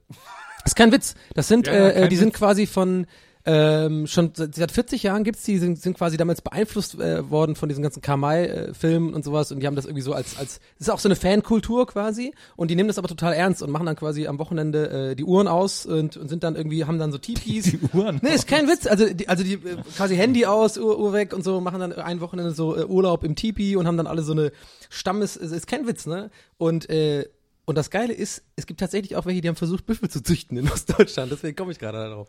Das 0.64 0.72
ist 0.72 0.76
kein 0.76 0.92
Witz. 0.92 1.16
Das 1.34 1.48
sind, 1.48 1.68
Ja, 1.68 1.74
äh, 1.74 2.04
äh, 2.06 2.10
die 2.10 2.18
sind 2.18 2.30
Witz. 2.30 2.38
quasi 2.38 2.68
von 2.68 3.06
ähm, 3.46 4.06
schon 4.06 4.32
seit 4.34 4.56
seit 4.56 4.72
40 4.72 5.04
Jahren 5.04 5.24
gibt's 5.24 5.44
die, 5.44 5.58
sind, 5.58 5.82
sind 5.82 5.98
quasi 5.98 6.18
damals 6.18 6.42
beeinflusst 6.42 7.00
äh, 7.00 7.30
worden 7.30 7.56
von 7.56 7.70
diesen 7.70 7.82
ganzen 7.82 8.02
Kamai-Filmen 8.02 9.14
und 9.14 9.24
sowas 9.24 9.52
und 9.52 9.62
die 9.62 9.68
haben 9.68 9.76
das 9.76 9.86
irgendwie 9.86 10.02
so 10.02 10.14
als, 10.14 10.38
als, 10.38 10.60
ist 10.78 10.92
auch 10.92 11.00
so 11.00 11.08
eine 11.08 11.16
Fankultur 11.16 11.88
quasi 11.88 12.34
und 12.58 12.70
die 12.70 12.76
nehmen 12.76 12.90
das 12.90 12.98
aber 12.98 13.08
total 13.08 13.34
ernst 13.34 13.62
und 13.64 13.72
machen 13.72 13.86
dann 13.86 13.96
quasi 13.96 14.28
am 14.28 14.40
Wochenende 14.40 15.12
äh, 15.12 15.16
die 15.16 15.24
Uhren 15.24 15.48
aus 15.48 15.86
und, 15.86 16.18
und 16.18 16.28
sind 16.28 16.44
dann 16.44 16.58
irgendwie, 16.58 16.84
haben 16.84 17.00
dann 17.00 17.14
so 17.14 17.18
Tipis. 17.18 17.64
die 17.72 17.80
Uhren. 17.94 18.20
Nee, 18.22 18.36
ist 18.36 18.48
kein 18.48 18.68
Witz. 18.68 18.86
Also 18.88 19.06
die, 19.14 19.30
also 19.30 19.44
die 19.44 19.54
äh, 19.54 19.78
quasi 19.96 20.18
Handy 20.18 20.46
aus, 20.46 20.78
Uhr, 20.78 21.00
Uhr 21.00 21.14
weg 21.14 21.34
und 21.34 21.44
so, 21.44 21.62
machen 21.62 21.80
dann 21.80 21.94
ein 21.94 22.20
Wochenende 22.20 22.52
so 22.52 22.76
äh, 22.76 22.86
Urlaub 22.86 23.24
im 23.24 23.36
Tipi 23.36 23.78
und 23.78 23.88
haben 23.88 23.98
dann 23.98 24.08
alle 24.08 24.22
so 24.22 24.34
eine 24.34 24.52
Stammes, 24.90 25.38
ist, 25.38 25.52
ist 25.54 25.68
kein 25.68 25.88
Witz, 25.88 26.06
ne? 26.06 26.30
Und 26.58 26.90
äh, 26.90 27.26
und 27.70 27.78
das 27.78 27.92
Geile 27.92 28.14
ist, 28.14 28.42
es 28.56 28.66
gibt 28.66 28.80
tatsächlich 28.80 29.16
auch 29.16 29.28
welche, 29.28 29.42
die 29.42 29.48
haben 29.48 29.56
versucht, 29.56 29.86
Büffel 29.86 30.10
zu 30.10 30.24
züchten 30.24 30.58
in 30.58 30.68
Ostdeutschland. 30.72 31.32
Deswegen 31.32 31.56
komme 31.56 31.72
ich 31.72 31.78
gerade 31.78 32.00
darauf. 32.00 32.28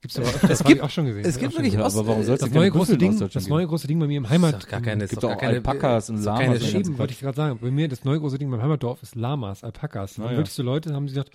Gibt's 0.00 0.18
aber 0.18 0.26
öfter, 0.28 0.46
das 0.48 0.60
habe 0.60 0.68
gibt- 0.68 0.78
ich 0.78 0.82
auch 0.84 0.90
schon 0.90 1.06
gesehen. 1.06 1.24
Es 1.24 1.38
gibt 1.38 1.54
wirklich. 1.54 1.74
Ja, 1.74 1.84
aber 1.84 2.06
warum 2.06 2.18
Ost, 2.20 2.26
soll's 2.26 2.40
das 2.40 2.50
neue 2.50 2.70
große 2.70 2.98
Ding, 2.98 3.18
das 3.18 3.48
neue 3.48 3.66
große 3.66 3.86
Ding 3.86 3.98
bei 3.98 4.06
mir 4.06 4.18
im 4.18 4.24
ist 4.24 4.30
Heimat. 4.30 4.62
doch 4.62 4.68
gar 4.68 4.80
keine, 4.80 5.04
ist 5.04 5.10
gibt 5.10 5.22
doch 5.22 5.28
auch 5.28 5.32
gar 5.32 5.40
keine 5.40 5.54
Alpakas 5.54 6.10
und 6.10 6.22
Lamas 6.22 6.40
keine 6.40 6.60
Schieben. 6.60 6.80
Eben, 6.92 6.98
wollte 6.98 7.12
ich 7.14 7.20
gerade 7.20 7.36
sagen. 7.36 7.58
Bei 7.60 7.70
mir 7.70 7.88
das 7.88 8.04
neue 8.04 8.20
große 8.20 8.38
Ding 8.38 8.50
beim 8.50 8.60
Heimatdorf 8.62 9.02
ist 9.02 9.14
Lamas, 9.14 9.64
Alpakas. 9.64 10.18
Und 10.18 10.24
Ah, 10.24 10.30
ja. 10.32 10.36
wirklich 10.36 10.52
so 10.54 10.62
Leute 10.62 10.92
haben 10.94 11.06
gesagt, 11.06 11.30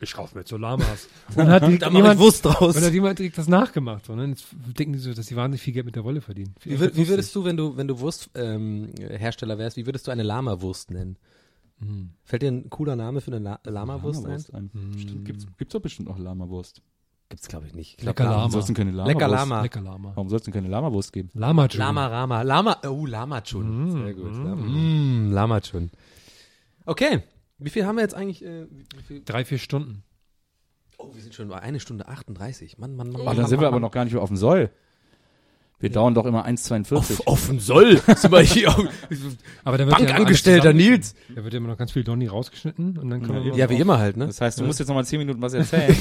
ich 0.00 0.12
kaufe 0.12 0.34
mir 0.34 0.40
jetzt 0.42 0.50
so 0.50 0.56
Lamas. 0.56 1.08
Und 1.30 1.36
dann 1.38 1.48
hat 1.50 1.62
Da 1.80 1.90
jemand, 1.90 2.18
Wurst 2.20 2.44
draus. 2.44 2.60
und 2.60 2.76
dann 2.76 2.84
hat 2.84 2.92
jemand 2.92 3.18
direkt 3.18 3.38
das 3.38 3.48
nachgemacht. 3.48 4.08
Und 4.10 4.18
dann 4.18 4.30
jetzt 4.30 4.46
denken 4.78 4.92
die 4.92 4.98
so, 4.98 5.12
dass 5.14 5.26
sie 5.26 5.36
wahnsinnig 5.36 5.62
viel 5.62 5.72
Geld 5.72 5.86
mit 5.86 5.96
der 5.96 6.04
Wolle 6.04 6.20
verdienen. 6.20 6.54
Wie, 6.62 6.78
würd, 6.78 6.96
wie 6.96 7.08
würdest 7.08 7.34
du, 7.34 7.44
wenn 7.44 7.56
du, 7.56 7.76
wenn 7.76 7.88
du 7.88 7.98
Wursthersteller 8.00 9.54
ähm, 9.54 9.58
wärst, 9.58 9.76
wie 9.76 9.86
würdest 9.86 10.06
du 10.06 10.10
eine 10.10 10.22
Lama-Wurst 10.22 10.90
nennen? 10.90 11.16
Fällt 12.24 12.42
dir 12.42 12.48
ein 12.52 12.70
cooler 12.70 12.96
Name 12.96 13.20
für 13.20 13.32
eine 13.32 13.40
La 13.40 13.58
Lama-Wurst 13.64 14.20
ein? 14.20 14.24
Lamawurst 14.24 14.54
ein. 14.54 14.70
Bestimmt, 14.94 15.24
gibt's, 15.24 15.46
gibt's 15.58 15.72
doch 15.72 15.80
bestimmt 15.80 16.08
noch 16.08 16.18
Lamawurst. 16.18 16.80
Gibt's 17.34 17.48
glaube 17.48 17.66
ich 17.66 17.74
nicht. 17.74 17.98
Ich 17.98 18.04
Lecker 18.04 18.26
Warum 18.26 18.38
Lama. 18.42 18.50
soll 18.52 18.60
es 18.60 18.66
denn 18.66 18.76
keine 18.76 18.90
Lamawurst? 18.92 19.14
Lecker 19.16 19.28
Lama. 19.28 19.62
Lecker 19.62 19.80
Lama. 19.80 20.12
Warum 20.14 20.28
soll 20.28 20.36
es 20.38 20.44
denn 20.44 20.54
keine 20.54 20.68
Lamawurst 20.68 21.12
geben? 21.12 21.30
Lama 21.34 21.66
Lama 21.72 22.06
Rama. 22.06 22.42
Lama, 22.42 22.76
oh, 22.86 23.06
Lama 23.06 23.40
Chun. 23.40 23.90
Sehr 23.90 24.14
gut. 24.14 24.32
Lama, 24.36 24.54
mm, 24.54 25.32
Lama 25.32 25.60
Chun. 25.60 25.90
Okay. 26.86 27.24
Wie 27.58 27.70
viel 27.70 27.86
haben 27.86 27.96
wir 27.96 28.02
jetzt 28.02 28.14
eigentlich? 28.14 28.44
Äh, 28.44 28.66
wie, 28.70 28.84
wie 28.98 29.02
viel? 29.02 29.22
Drei, 29.24 29.44
vier 29.44 29.58
Stunden. 29.58 30.04
Oh, 30.96 31.12
wir 31.12 31.22
sind 31.22 31.34
schon 31.34 31.48
bei 31.48 31.58
eine 31.58 31.80
Stunde 31.80 32.06
38. 32.06 32.78
Mann, 32.78 32.94
Mann, 32.94 33.08
Mann. 33.08 33.20
Oh, 33.22 33.24
Mann, 33.24 33.34
dann 33.34 33.42
Mann, 33.42 33.46
sind 33.48 33.58
wir 33.58 33.64
Mann, 33.66 33.74
aber 33.74 33.80
noch 33.80 33.90
gar 33.90 34.04
nicht 34.04 34.14
auf 34.16 34.28
dem 34.28 34.36
Soll. 34.36 34.70
Wir 35.80 35.90
dauern 35.90 36.14
doch 36.14 36.24
immer 36.24 36.46
1,42. 36.46 37.26
Auf, 37.26 37.50
soll. 37.58 37.98
Sind 37.98 38.30
wir 38.32 38.40
hier 38.40 38.68
auch- 38.70 38.84
Aber 39.64 39.76
dann 39.76 39.88
wird 39.88 39.98
ja 40.00 40.06
Bankangestellter 40.06 40.62
zusammen- 40.70 40.78
Nils. 40.78 41.14
Da 41.34 41.42
wird 41.42 41.52
ja 41.52 41.58
immer 41.58 41.68
noch 41.68 41.76
ganz 41.76 41.90
viel 41.92 42.04
Donny 42.04 42.26
rausgeschnitten 42.28 42.96
und 42.96 43.10
dann 43.10 43.20
können 43.22 43.44
wir 43.44 43.54
Ja, 43.54 43.68
wie 43.68 43.76
immer 43.76 43.98
halt, 43.98 44.16
ne? 44.16 44.26
Das 44.28 44.40
heißt, 44.40 44.60
du 44.60 44.64
musst 44.64 44.78
jetzt 44.78 44.88
noch 44.88 44.94
mal 44.94 45.04
10 45.04 45.18
Minuten 45.18 45.42
was 45.42 45.52
erzählen. 45.52 45.94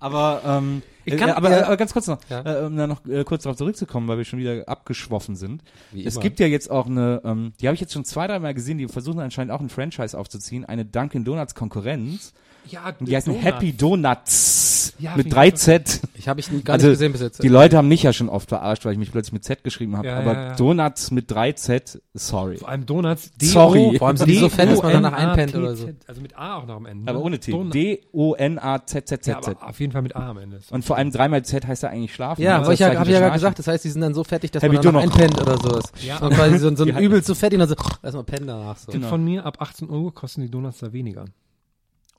Aber, 0.00 0.42
ähm, 0.44 0.82
Ich 1.04 1.16
kann- 1.16 1.28
äh, 1.28 1.32
aber, 1.32 1.50
ja. 1.50 1.66
aber 1.66 1.76
ganz 1.76 1.92
kurz 1.92 2.06
noch, 2.08 2.18
Ja. 2.28 2.40
äh, 2.62 2.66
um 2.66 2.76
da 2.76 2.86
noch 2.86 3.04
äh, 3.06 3.22
kurz 3.24 3.44
darauf 3.44 3.56
zurückzukommen, 3.56 4.08
weil 4.08 4.18
wir 4.18 4.24
schon 4.24 4.38
wieder 4.38 4.68
abgeschwoffen 4.68 5.36
sind. 5.36 5.62
Wie 5.92 6.04
es 6.04 6.14
immer. 6.16 6.22
gibt 6.22 6.40
ja 6.40 6.46
jetzt 6.46 6.70
auch 6.70 6.86
eine, 6.86 7.20
ähm, 7.24 7.52
die 7.60 7.68
habe 7.68 7.74
ich 7.74 7.80
jetzt 7.80 7.92
schon 7.92 8.04
zwei, 8.04 8.26
dreimal 8.26 8.54
gesehen, 8.54 8.78
die 8.78 8.88
versuchen 8.88 9.20
anscheinend 9.20 9.52
auch 9.52 9.60
ein 9.60 9.68
Franchise 9.68 10.18
aufzuziehen, 10.18 10.64
eine 10.64 10.84
Dunkin' 10.84 11.24
Donuts 11.24 11.54
Konkurrenz. 11.54 12.32
Ja, 12.66 12.92
Und 12.98 13.08
die 13.08 13.16
heißen. 13.16 13.32
Happy 13.34 13.72
Donuts 13.72 14.69
Ja, 14.98 15.16
mit 15.16 15.24
finde 15.24 15.34
3 15.36 15.48
ich 15.48 15.54
Z. 15.56 16.00
Ich 16.14 16.28
habe 16.28 16.40
ich 16.40 16.50
nie- 16.50 16.62
gar 16.62 16.74
Also, 16.74 16.86
nicht 16.88 16.94
gesehen 16.94 17.12
bis 17.12 17.20
jetzt. 17.20 17.42
Die 17.42 17.48
Leute 17.48 17.76
haben 17.76 17.88
mich 17.88 18.02
ja 18.02 18.12
schon 18.12 18.28
oft 18.28 18.48
verarscht, 18.48 18.84
weil 18.84 18.92
ich 18.92 18.98
mich 18.98 19.12
plötzlich 19.12 19.32
mit 19.32 19.44
Z 19.44 19.64
geschrieben 19.64 19.96
habe. 19.96 20.08
Ja, 20.08 20.18
aber 20.18 20.32
ja, 20.32 20.48
ja. 20.48 20.56
Donuts 20.56 21.10
mit 21.10 21.30
3Z, 21.30 22.00
sorry. 22.14 22.56
Vor 22.58 22.68
allem 22.68 22.86
Donuts. 22.86 23.30
Sorry. 23.40 23.96
Vor 23.98 24.08
allem 24.08 24.16
sind 24.16 24.28
die 24.28 24.36
so 24.36 24.48
fett, 24.48 24.70
dass 24.70 24.82
man 24.82 24.92
danach 24.92 25.12
einpennt 25.12 25.54
oder 25.54 25.76
so. 25.76 25.88
Also 26.06 26.20
mit 26.20 26.36
A 26.36 26.56
auch 26.56 26.66
noch 26.66 26.76
am 26.76 26.86
Ende. 26.86 27.10
Aber 27.10 27.18
ne? 27.18 27.24
ohne 27.24 27.38
T. 27.38 27.52
D-O-N-A-Z-Z-Z-Z. 27.52 29.62
Auf 29.62 29.80
jeden 29.80 29.92
Fall 29.92 30.02
mit 30.02 30.16
A 30.16 30.30
am 30.30 30.38
Ende. 30.38 30.60
Und 30.70 30.84
vor 30.84 30.96
allem 30.96 31.10
dreimal 31.10 31.44
Z 31.44 31.66
heißt 31.66 31.82
ja 31.82 31.90
eigentlich 31.90 32.14
schlafen. 32.14 32.42
Ja, 32.42 32.58
ne? 32.58 32.64
aber 32.64 32.72
ich 32.72 32.82
habe 32.82 33.10
ja 33.10 33.20
gerade 33.20 33.34
gesagt, 33.34 33.58
das 33.58 33.66
heißt, 33.66 33.84
die 33.84 33.90
sind 33.90 34.00
dann 34.00 34.14
so 34.14 34.24
fertig, 34.24 34.50
dass 34.50 34.62
man 34.62 34.80
danach 34.80 35.02
einpennt 35.02 35.40
oder 35.40 35.56
sowas. 35.58 35.92
Ja. 36.04 36.18
Und 36.18 36.34
quasi 36.34 36.58
so, 36.58 36.74
so 36.74 36.84
übel 36.84 37.22
zu 37.22 37.34
fertig 37.34 37.60
und 37.60 37.68
dann 37.68 37.76
so, 37.76 37.84
erstmal 38.02 38.24
pennen 38.24 38.46
danach 38.46 38.76
so. 38.76 38.92
Tipp 38.92 39.04
von 39.04 39.24
mir, 39.24 39.44
ab 39.44 39.56
18 39.60 39.90
Euro 39.90 40.10
kosten 40.10 40.42
die 40.42 40.50
Donuts 40.50 40.78
da 40.78 40.92
weniger. 40.92 41.24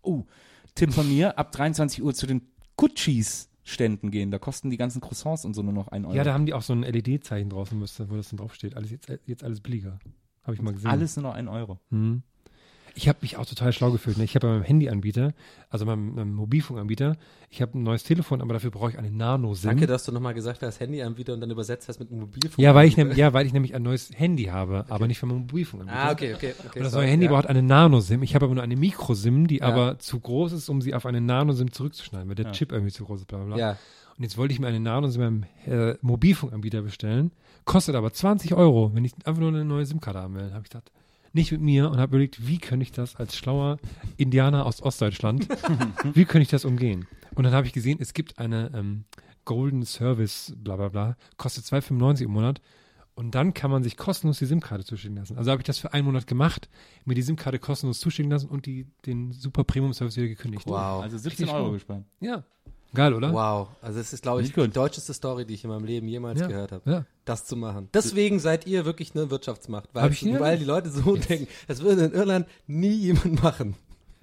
Oh, 0.02 0.24
Tipp 0.76 0.94
von 0.94 1.08
mir, 1.08 1.38
ab 1.38 1.52
23 1.52 2.04
Uhr 2.04 2.14
zu 2.14 2.28
den 2.28 2.42
Kutschis 2.82 3.48
Ständen 3.64 4.10
gehen. 4.10 4.32
Da 4.32 4.40
kosten 4.40 4.72
die 4.72 4.78
ganzen 4.78 5.02
Croissants 5.02 5.46
und 5.46 5.54
so 5.54 5.62
nur 5.62 5.72
noch 5.72 5.90
ein 5.90 6.04
Euro. 6.04 6.16
Ja, 6.16 6.24
da 6.24 6.34
haben 6.34 6.48
die 6.48 6.54
auch 6.56 6.64
so 6.64 6.74
ein 6.74 6.82
LED-Zeichen 6.82 7.52
draußen, 7.52 7.80
wo 7.80 8.16
das 8.16 8.30
dann 8.30 8.38
draufsteht. 8.38 8.76
Alles 8.76 8.90
jetzt, 8.90 9.08
jetzt 9.28 9.44
alles 9.44 9.62
billiger. 9.62 10.00
Habe 10.42 10.56
ich 10.56 10.62
mal 10.64 10.74
gesehen. 10.74 10.90
Alles 10.90 11.16
nur 11.16 11.24
noch 11.24 11.36
ein 11.36 11.48
Euro. 11.48 11.80
Hm. 11.92 12.24
Ich 12.96 13.08
habe 13.08 13.20
mich 13.22 13.38
auch 13.38 13.46
total 13.46 13.72
schlau 13.72 13.92
gefühlt. 13.92 14.18
Ne? 14.18 14.24
Ich 14.24 14.36
habe 14.36 14.48
bei 14.48 14.54
meinem 14.54 14.64
Handyanbieter, 14.64 15.34
also 15.70 15.86
meinem, 15.86 16.16
meinem 16.16 16.34
Mobilfunkanbieter, 16.34 17.16
ich 17.50 17.62
habe 17.62 17.78
ein 17.78 17.84
neues 17.84 18.04
Telefon, 18.04 18.42
aber 18.42 18.54
dafür 18.54 18.72
brauche 18.72 18.92
ich 18.92 18.98
eine 18.98 19.10
Nano-SIM. 19.12 19.70
Danke, 19.70 19.88
dass 19.88 20.04
du 20.04 20.12
nochmal 20.12 20.34
gesagt 20.34 20.62
hast, 20.62 20.80
Handy 20.80 21.02
anbieter 21.02 21.34
und 21.34 21.42
dann 21.42 21.52
übersetzt 21.52 21.88
hast 21.88 22.00
mit 22.00 22.12
einem 22.12 22.22
Mobilfunk. 22.22 22.60
Ja, 22.60 22.76
weil 22.76 22.88
ich, 22.88 22.98
nehm, 22.98 23.12
ja, 23.14 23.34
weil 23.34 23.46
ich 23.46 23.54
nämlich 23.54 23.76
ein 23.76 23.84
neues 23.84 24.12
Handy 24.14 24.46
habe, 24.46 24.86
aber 24.90 25.08
nicht 25.08 25.20
von 25.20 25.30
meinem 25.30 25.42
Mobilfunkanbieter. 25.42 26.00
Ah, 26.00 26.12
okay, 26.12 26.34
okay. 26.36 26.54
okay 26.66 26.80
Und 26.80 26.86
das 26.86 26.94
neue 26.94 27.08
Handy 27.08 27.26
ja. 27.26 27.32
braucht 27.32 27.48
eine 27.48 27.62
Nano-SIM. 27.62 28.24
Ich 28.24 28.36
habe 28.36 28.46
aber 28.46 28.54
nur 28.56 28.64
eine 28.64 28.76
Mikro-SIM, 28.76 29.48
die 29.48 29.58
Ja. 29.58 29.68
aber 29.68 30.00
zu 30.00 30.20
groß 30.20 30.52
ist, 30.54 30.70
um 30.70 30.82
sie 30.82 30.94
auf 30.94 31.06
eine 31.06 31.22
Nano-SIM 31.22 31.72
zurückzuschneiden, 31.72 32.28
weil 32.28 32.36
der 32.36 32.48
Ja. 32.48 32.52
Chip 32.52 32.72
irgendwie 32.72 32.92
zu 32.92 33.06
groß 33.06 33.22
ist, 33.22 33.28
bla 33.28 33.38
bla 33.40 33.48
bla. 33.48 33.58
Ja. 33.58 33.78
Und 34.18 34.24
jetzt 34.24 34.38
wollte 34.38 34.54
ich 34.54 34.60
mir 34.60 34.68
eine 34.68 34.80
Nano-SIM 34.80 35.22
beim 35.22 35.44
äh, 35.66 35.96
Mobilfunkanbieter 36.02 36.82
bestellen. 36.82 37.32
Kostet 37.66 37.96
aber 37.96 38.12
20 38.12 38.54
Euro, 38.54 38.92
wenn 38.94 39.06
ich 39.06 39.14
einfach 39.26 39.40
nur 39.40 39.50
eine 39.50 39.64
neue 39.66 39.86
SIM-Karte 39.86 40.20
haben 40.20 40.36
will. 40.36 40.52
habe 40.52 40.64
ich 40.64 40.70
gedacht, 40.70 40.92
nicht 41.34 41.52
mit 41.52 41.62
mir 41.62 41.90
und 41.90 41.98
habe 41.98 42.16
überlegt, 42.16 42.48
wie 42.48 42.58
könnte 42.58 42.84
ich 42.84 42.92
das 42.92 43.16
als 43.16 43.36
schlauer 43.36 43.78
Indianer 44.18 44.66
aus 44.66 44.82
Ostdeutschland, 44.82 45.48
wie 46.14 46.26
könnte 46.26 46.44
ich 46.44 46.50
das 46.50 46.66
umgehen? 46.66 47.08
Und 47.36 47.44
dann 47.46 47.54
habe 47.54 47.68
ich 47.68 47.74
gesehen, 47.74 47.98
es 48.02 48.14
gibt 48.14 48.40
eine 48.40 48.72
ähm, 48.74 49.06
Golden 49.46 49.84
Service, 49.84 50.54
bla 50.58 50.76
bla 50.76 50.90
bla, 50.90 51.18
kostet 51.38 51.66
2,95 51.66 52.24
im 52.24 52.32
Monat. 52.32 52.62
Und 53.14 53.36
dann 53.36 53.54
kann 53.54 53.70
man 53.70 53.84
sich 53.84 53.98
kostenlos 53.98 54.40
die 54.40 54.46
SIM-Karte 54.46 54.86
zuschicken 54.86 55.18
lassen. 55.18 55.38
Also 55.38 55.52
habe 55.52 55.62
ich 55.62 55.66
das 55.66 55.78
für 55.78 55.94
einen 55.94 56.06
Monat 56.06 56.28
gemacht, 56.28 56.70
mir 57.06 57.14
die 57.14 57.22
SIM-Karte 57.22 57.60
kostenlos 57.60 58.00
zuschicken 58.00 58.32
lassen 58.32 58.50
und 58.50 58.66
die, 58.66 58.88
den 59.06 59.34
super 59.34 59.64
Premium-Service 59.64 60.16
wieder 60.16 60.30
gekündigt. 60.30 60.66
Wow. 60.66 61.04
Also 61.04 61.18
17 61.18 61.46
Richtig 61.46 61.56
Euro 61.56 61.72
gespart. 61.72 62.06
Ja. 62.20 62.44
Geil, 62.94 63.14
oder? 63.14 63.32
Wow. 63.34 63.70
Also 63.82 64.00
das 64.00 64.12
ist, 64.14 64.22
glaube 64.24 64.42
ich, 64.42 64.52
die 64.54 64.68
deutscheste 64.70 65.14
Story, 65.14 65.46
die 65.46 65.54
ich 65.54 65.64
in 65.64 65.70
meinem 65.70 65.86
Leben 65.86 66.08
jemals 66.08 66.40
Ja. 66.42 66.48
gehört 66.48 66.72
habe. 66.74 66.90
Ja. 66.92 67.06
Das 67.26 67.46
zu 67.46 67.56
machen. 67.56 67.88
Deswegen 67.94 68.40
seid 68.40 68.68
ihr 68.68 68.84
wirklich 68.86 69.16
eine 69.16 69.30
Wirtschaftsmacht. 69.30 69.90
Weil, 69.94 70.12
weil 70.40 70.58
die 70.58 70.66
Leute 70.66 70.90
so 70.90 71.16
denken, 71.16 71.48
das 71.68 71.82
würde 71.82 72.06
in 72.06 72.14
Irland 72.14 72.48
nie 72.68 72.94
jemand 72.94 73.42
machen. 73.44 73.76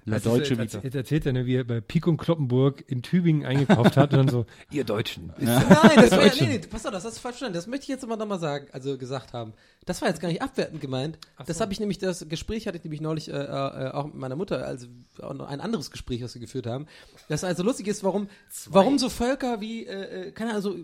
La 0.09 0.19
Deutsche 0.19 0.57
Vita. 0.57 0.79
jetzt 0.81 0.95
erzählt 0.95 1.25
er, 1.25 1.33
ne, 1.33 1.45
wie 1.45 1.55
er 1.55 1.63
bei 1.63 1.81
Pico 1.81 2.09
und 2.09 2.17
Kloppenburg 2.17 2.83
in 2.87 3.01
Tübingen 3.01 3.45
eingekauft 3.45 3.97
hat 3.97 4.13
und 4.13 4.17
dann 4.19 4.27
so, 4.29 4.45
ihr 4.71 4.83
Deutschen. 4.83 5.31
Nein, 5.37 5.65
das 5.67 6.11
war 6.11 6.23
nee, 6.23 6.47
nee, 6.47 6.59
pass 6.59 6.85
auf, 6.85 6.91
das 6.91 7.05
hast 7.05 7.17
du 7.17 7.21
falsch 7.21 7.37
verstanden. 7.37 7.55
Das 7.55 7.67
möchte 7.67 7.83
ich 7.83 7.89
jetzt 7.89 8.03
immer 8.03 8.17
nochmal 8.17 8.39
sagen, 8.39 8.67
also 8.71 8.97
gesagt 8.97 9.33
haben. 9.33 9.53
Das 9.85 10.01
war 10.01 10.09
jetzt 10.09 10.21
gar 10.21 10.27
nicht 10.27 10.41
abwertend 10.41 10.81
gemeint. 10.81 11.17
Das 11.45 11.61
habe 11.61 11.73
ich 11.73 11.79
nämlich, 11.79 11.97
das 11.97 12.27
Gespräch 12.29 12.67
hatte 12.67 12.77
ich 12.77 12.83
nämlich 12.83 13.01
neulich 13.01 13.29
äh, 13.29 13.33
äh, 13.33 13.91
auch 13.91 14.05
mit 14.05 14.15
meiner 14.15 14.35
Mutter, 14.35 14.65
also 14.65 14.87
auch 15.21 15.33
noch 15.33 15.47
ein 15.47 15.61
anderes 15.61 15.89
Gespräch, 15.89 16.21
was 16.21 16.35
wir 16.35 16.41
geführt 16.41 16.67
haben. 16.67 16.87
Das 17.27 17.43
also 17.43 17.63
lustig 17.63 17.87
ist, 17.87 18.03
warum, 18.03 18.29
warum 18.67 18.99
so 18.99 19.09
Völker 19.09 19.61
wie, 19.61 19.85
äh, 19.85 20.27
äh, 20.27 20.31
keine 20.31 20.51
Ahnung, 20.51 20.61
so, 20.61 20.75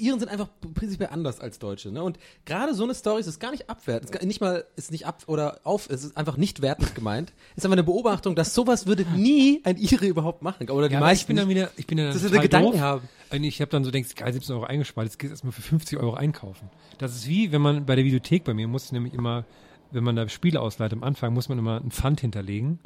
Iren 0.00 0.18
sind 0.18 0.28
einfach 0.28 0.48
prinzipiell 0.74 1.10
anders 1.12 1.40
als 1.40 1.58
Deutsche. 1.58 1.90
Ne? 1.92 2.02
Und 2.02 2.18
gerade 2.44 2.74
so 2.74 2.84
eine 2.84 2.94
Story 2.94 3.20
ist 3.20 3.26
es 3.26 3.38
gar 3.38 3.50
nicht 3.50 3.68
abwertend, 3.70 4.14
ist 4.14 4.22
nicht 4.24 4.40
mal, 4.40 4.64
ist 4.76 4.90
nicht 4.90 5.06
ab 5.06 5.22
oder 5.26 5.60
auf, 5.64 5.88
es 5.90 6.04
ist 6.04 6.16
einfach 6.16 6.36
nicht 6.36 6.62
wertend 6.62 6.94
gemeint. 6.94 7.32
Ist 7.56 7.64
einfach 7.64 7.74
eine 7.74 7.84
Beobachtung, 7.84 8.34
dass 8.34 8.54
sowas 8.54 8.86
würde 8.86 9.04
nie 9.16 9.60
ein 9.64 9.76
Ire 9.76 10.06
überhaupt 10.06 10.42
machen. 10.42 10.68
Oder 10.70 10.88
die 10.88 10.94
Ja, 10.94 10.98
aber 11.00 11.06
ich 11.12 11.18
meisten 11.18 11.26
bin 11.28 11.36
dann 11.36 11.48
wieder, 11.48 11.70
ich 11.76 11.86
bin 11.86 11.98
dann 11.98 12.12
Dass 12.12 12.22
total 12.22 12.40
Gedanken 12.40 12.72
doof. 12.72 12.80
haben. 12.80 13.08
Und 13.30 13.44
ich 13.44 13.60
habe 13.60 13.70
dann 13.70 13.84
so 13.84 13.90
denkst, 13.90 14.14
geil, 14.14 14.32
17 14.32 14.54
Euro 14.56 14.64
eingespart, 14.64 15.06
jetzt 15.06 15.18
geht 15.18 15.30
erstmal 15.30 15.52
für 15.52 15.62
50 15.62 15.98
Euro 15.98 16.14
einkaufen. 16.14 16.68
Das 16.98 17.14
ist 17.14 17.28
wie, 17.28 17.52
wenn 17.52 17.62
man 17.62 17.86
bei 17.86 17.94
der 17.94 18.04
Videothek 18.04 18.44
bei 18.44 18.54
mir 18.54 18.66
muss 18.66 18.90
nämlich 18.92 19.14
immer, 19.14 19.44
wenn 19.92 20.02
man 20.04 20.16
da 20.16 20.28
Spiele 20.28 20.60
ausleiht 20.60 20.92
am 20.92 21.02
Anfang, 21.04 21.32
muss 21.32 21.48
man 21.48 21.58
immer 21.58 21.80
ein 21.80 21.90
Pfand 21.90 22.20
hinterlegen. 22.20 22.78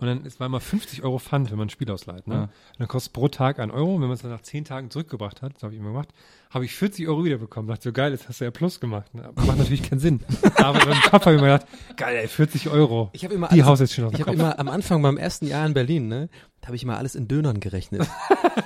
Und 0.00 0.06
dann 0.06 0.24
ist 0.24 0.40
war 0.40 0.46
immer 0.46 0.60
50 0.60 1.02
Euro 1.02 1.18
Pfand, 1.18 1.50
wenn 1.50 1.58
man 1.58 1.66
ein 1.66 1.70
Spiel 1.70 1.90
ausleiht. 1.90 2.26
Ne? 2.26 2.34
Ja. 2.34 2.42
Und 2.42 2.50
dann 2.78 2.88
kostet 2.88 3.12
pro 3.12 3.28
Tag 3.28 3.58
ein 3.58 3.70
Euro. 3.70 3.94
Und 3.94 4.00
wenn 4.00 4.08
man 4.08 4.14
es 4.14 4.22
dann 4.22 4.30
nach 4.30 4.40
10 4.40 4.64
Tagen 4.64 4.90
zurückgebracht 4.90 5.42
hat, 5.42 5.54
das 5.54 5.62
habe 5.62 5.74
ich 5.74 5.80
immer 5.80 5.90
gemacht, 5.90 6.08
habe 6.50 6.64
ich 6.64 6.74
40 6.74 7.08
Euro 7.08 7.24
wiederbekommen. 7.24 7.68
Dachte 7.68 7.84
so, 7.84 7.92
geil, 7.92 8.12
jetzt 8.12 8.28
hast 8.28 8.40
du 8.40 8.44
ja 8.44 8.50
Plus 8.50 8.80
gemacht. 8.80 9.14
Ne? 9.14 9.30
Macht 9.36 9.58
natürlich 9.58 9.88
keinen 9.88 10.00
Sinn. 10.00 10.20
Aber 10.56 10.80
im 10.90 11.00
Kopf 11.02 11.24
habe 11.26 11.36
ich 11.36 11.40
mir 11.40 11.46
gedacht, 11.58 11.66
geil, 11.96 12.16
ey, 12.16 12.28
40 12.28 12.68
Euro. 12.70 13.10
Ich 13.12 13.24
habe 13.24 13.34
immer 13.34 13.48
Die 13.48 13.62
haust 13.62 13.80
jetzt 13.80 13.94
schon 13.94 14.04
auf 14.06 14.12
Ich 14.14 14.20
habe 14.20 14.32
immer 14.32 14.58
am 14.58 14.68
Anfang 14.68 15.00
beim 15.02 15.16
ersten 15.16 15.46
Jahr 15.46 15.64
in 15.64 15.74
Berlin, 15.74 16.08
ne, 16.08 16.28
da 16.60 16.66
habe 16.66 16.76
ich 16.76 16.82
immer 16.82 16.98
alles 16.98 17.14
in 17.14 17.26
Dönern 17.26 17.58
gerechnet. 17.58 18.06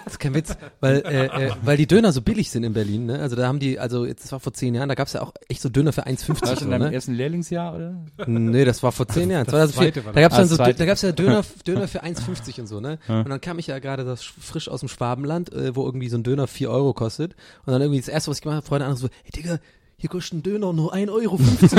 Das 0.05 0.15
ist 0.15 0.19
kein 0.19 0.35
Witz, 0.35 0.56
weil 0.81 0.97
äh, 1.06 1.27
äh, 1.27 1.51
weil 1.62 1.77
die 1.77 1.86
Döner 1.86 2.11
so 2.11 2.23
billig 2.23 2.51
sind 2.51 2.65
in 2.65 2.73
Berlin, 2.73 3.06
ne? 3.06 3.20
Also 3.20 3.36
da 3.36 3.47
haben 3.47 3.61
die, 3.61 3.78
also 3.78 4.05
jetzt 4.05 4.24
das 4.24 4.32
war 4.32 4.40
vor 4.40 4.52
zehn 4.52 4.74
Jahren, 4.74 4.89
da 4.89 4.97
gab's 4.97 5.12
ja 5.12 5.23
auch 5.23 5.32
echt 5.48 5.62
so 5.62 5.69
Döner 5.69 5.93
für 5.93 6.06
1,50 6.06 6.28
Warst 6.28 6.43
du 6.43 6.56
so, 6.56 6.65
in 6.65 6.70
deinem 6.73 6.89
ne? 6.89 6.94
ersten 6.94 7.15
Lehrlingsjahr, 7.15 7.74
oder? 7.74 8.05
Nee, 8.27 8.65
das 8.65 8.82
war 8.82 8.90
vor 8.90 9.06
zehn 9.06 9.31
Jahren. 9.31 9.47
2004. 9.47 9.93
zweite 9.93 10.06
war 10.06 10.12
Da 10.12 10.20
gab's 10.20 10.36
das. 10.36 10.48
dann 10.48 10.61
Ah, 10.61 10.65
so, 10.65 10.70
das 10.70 10.77
da 10.77 10.86
gab's 10.86 11.02
ja 11.02 11.12
Döner, 11.12 11.44
Döner 11.66 11.86
für 11.89 12.02
1,50 12.02 12.61
und 12.61 12.66
so, 12.66 12.81
ne? 12.81 12.98
Und 13.06 13.28
dann 13.28 13.40
kam 13.40 13.61
ich 13.61 13.69
ja 13.69 13.78
gerade 13.78 14.05
das 14.05 14.24
frisch 14.24 14.69
aus 14.69 14.81
dem 14.81 14.89
Schwabenland, 14.89 15.52
äh, 15.52 15.77
wo 15.77 15.85
irgendwie 15.85 16.09
so 16.09 16.19
ein 16.19 16.24
Döner 16.24 16.48
4 16.48 16.70
Euro 16.70 16.94
kostet. 16.94 17.36
Und 17.65 17.73
dann 17.75 17.83
irgendwie 17.83 18.01
das 18.01 18.09
erste, 18.09 18.31
was 18.31 18.39
ich 18.39 18.43
gemacht 18.43 18.57
habe, 18.57 18.67
Freunde 18.67 18.87
andere 18.87 19.01
so, 19.01 19.09
hey 19.23 19.31
Digga, 19.35 19.59
hier 19.97 20.11
kostet 20.11 20.39
ein 20.39 20.43
Döner 20.43 20.73
nur 20.73 20.95
1,50 20.95 21.11
Euro, 21.11 21.39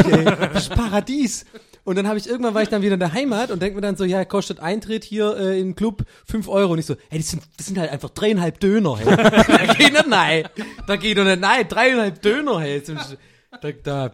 ey. 0.10 0.26
Das 0.54 0.64
ist 0.64 0.76
Paradies. 0.76 1.46
Und 1.84 1.96
dann 1.96 2.08
habe 2.08 2.18
ich 2.18 2.28
irgendwann 2.28 2.56
war 2.56 2.64
ich 2.64 2.70
dann 2.70 2.82
wieder 2.82 2.96
in 2.96 3.00
der 3.00 3.14
Heimat 3.14 3.52
und 3.52 3.62
denk 3.62 3.76
mir 3.76 3.82
dann 3.82 3.96
so, 3.96 4.04
ja, 4.04 4.26
kostet 4.26 4.60
Eintritt 4.60 5.04
hier 5.04 5.38
äh, 5.38 5.60
im 5.60 5.76
Club 5.76 6.04
5 6.26 6.48
Euro. 6.48 6.74
Und 6.74 6.80
ich 6.80 6.88
so, 6.88 6.96
hey, 7.10 7.20
das 7.20 7.30
sind, 7.30 7.44
das 7.58 7.68
sind 7.68 7.78
halt 7.78 7.92
einfach 7.92 8.10
dreieinhalb 8.10 8.60
Döner, 8.60 8.98
hey. 8.98 9.16
da 9.16 9.74
geht 9.74 9.94
nicht 9.94 10.08
nein. 10.08 10.50
Da 10.88 10.96
geht 10.96 11.18
doch 11.18 11.24
nicht 11.24 11.40
nein, 11.40 11.68
dreieinhalb 11.68 12.22
Döner, 12.22 12.60
hey. 12.60 12.82
Da, 13.62 13.72
da 13.72 14.12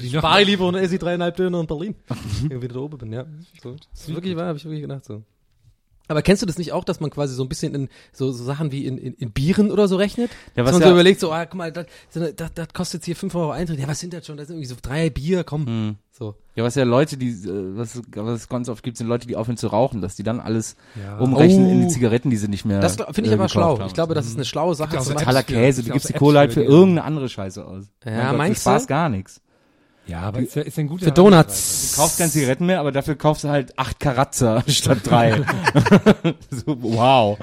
spare 0.00 0.42
ich 0.42 0.46
lieber 0.46 0.66
und 0.66 0.76
esse 0.76 0.94
ich 0.94 1.00
dreieinhalb 1.00 1.36
Döner 1.36 1.60
in 1.60 1.66
Berlin. 1.66 1.94
Wenn 2.42 2.58
ich 2.58 2.62
wieder 2.62 2.74
da 2.74 2.80
oben 2.80 2.98
bin, 2.98 3.12
ja. 3.12 3.26
So. 3.60 3.74
Das 3.74 4.02
ist 4.02 4.14
wirklich 4.14 4.36
wahr, 4.36 4.46
habe 4.46 4.58
ich 4.58 4.64
wirklich 4.64 4.82
gedacht 4.82 5.04
so. 5.04 5.24
Aber 6.08 6.22
kennst 6.22 6.42
du 6.42 6.46
das 6.46 6.58
nicht 6.58 6.72
auch, 6.72 6.84
dass 6.84 7.00
man 7.00 7.10
quasi 7.10 7.34
so 7.34 7.42
ein 7.42 7.48
bisschen 7.48 7.74
in 7.74 7.88
so, 8.12 8.32
so 8.32 8.42
Sachen 8.44 8.72
wie 8.72 8.86
in, 8.86 8.98
in, 8.98 9.14
in 9.14 9.30
Bieren 9.30 9.70
oder 9.70 9.86
so 9.88 9.96
rechnet? 9.96 10.30
Ja, 10.56 10.64
dass 10.64 10.66
was 10.66 10.72
man 10.72 10.80
ja- 10.82 10.88
so 10.88 10.92
überlegt, 10.94 11.20
so, 11.20 11.30
ah, 11.32 11.44
guck 11.46 11.54
mal, 11.56 11.70
das, 11.72 11.86
das, 12.12 12.52
das 12.54 12.68
kostet 12.72 13.00
jetzt 13.00 13.04
hier 13.06 13.16
5 13.16 13.34
Euro 13.34 13.50
Eintritt. 13.50 13.78
Ja, 13.78 13.86
was 13.86 14.00
sind 14.00 14.12
das 14.12 14.26
schon? 14.26 14.36
Das 14.36 14.46
sind 14.48 14.56
irgendwie 14.56 14.68
so 14.68 14.76
drei 14.80 15.10
Bier, 15.10 15.44
komm. 15.44 15.66
Hm. 15.66 15.96
So. 16.10 16.34
Ja, 16.56 16.64
was 16.64 16.74
ja 16.74 16.82
Leute, 16.82 17.16
die, 17.16 17.28
äh, 17.28 17.76
was, 17.76 18.00
was 18.16 18.40
es 18.40 18.48
ganz 18.48 18.68
oft 18.68 18.82
gibt, 18.82 18.96
sind 18.96 19.06
Leute, 19.06 19.28
die 19.28 19.36
aufhören 19.36 19.56
zu 19.56 19.68
rauchen, 19.68 20.00
dass 20.00 20.16
die 20.16 20.24
dann 20.24 20.40
alles 20.40 20.74
Ja. 21.00 21.18
umrechnen 21.18 21.68
in 21.70 21.78
Oh. 21.78 21.82
die 21.86 21.88
Zigaretten, 21.94 22.30
die 22.30 22.36
sie 22.36 22.48
nicht 22.48 22.64
mehr 22.64 22.80
Das 22.80 22.96
finde 22.96 23.22
ich 23.24 23.30
äh, 23.30 23.34
aber 23.34 23.48
schlau. 23.48 23.78
haben. 23.78 23.86
Ich 23.86 23.94
glaube, 23.94 24.14
das 24.14 24.26
ist 24.26 24.34
eine 24.34 24.44
schlaue 24.44 24.74
Sache. 24.74 25.00
so 25.00 25.10
machen. 25.12 25.18
totaler 25.18 25.42
Käse. 25.44 25.82
es 25.82 25.86
Du 25.86 25.92
gibst 25.92 26.08
die 26.08 26.14
Kohle 26.14 26.40
halt 26.40 26.52
für 26.52 26.62
irgendeine 26.64 27.04
andere 27.04 27.28
Scheiße 27.28 27.64
aus. 27.64 27.84
Ja, 28.04 28.10
Mein 28.12 28.26
Gott, 28.30 28.36
meinst 28.38 28.62
für 28.64 28.70
Spaß 28.70 28.82
du? 28.82 28.88
gar 28.88 29.08
nichts. 29.08 29.40
Ja, 30.08 30.20
aber 30.22 30.40
ist 30.40 30.56
ja, 30.56 30.62
ist 30.62 30.76
ja 30.76 30.82
ein 30.84 30.88
guter 30.88 31.04
Für 31.04 31.12
Donuts. 31.12 31.92
Du 31.92 32.00
kaufst 32.00 32.18
keine 32.18 32.30
Zigaretten 32.30 32.64
mehr, 32.66 32.80
aber 32.80 32.92
dafür 32.92 33.14
kaufst 33.14 33.44
du 33.44 33.48
halt 33.50 33.78
acht 33.78 34.00
Karatzer 34.00 34.62
statt 34.68 34.98
drei. 35.04 35.32
so, 36.50 36.82
wow. 36.82 37.38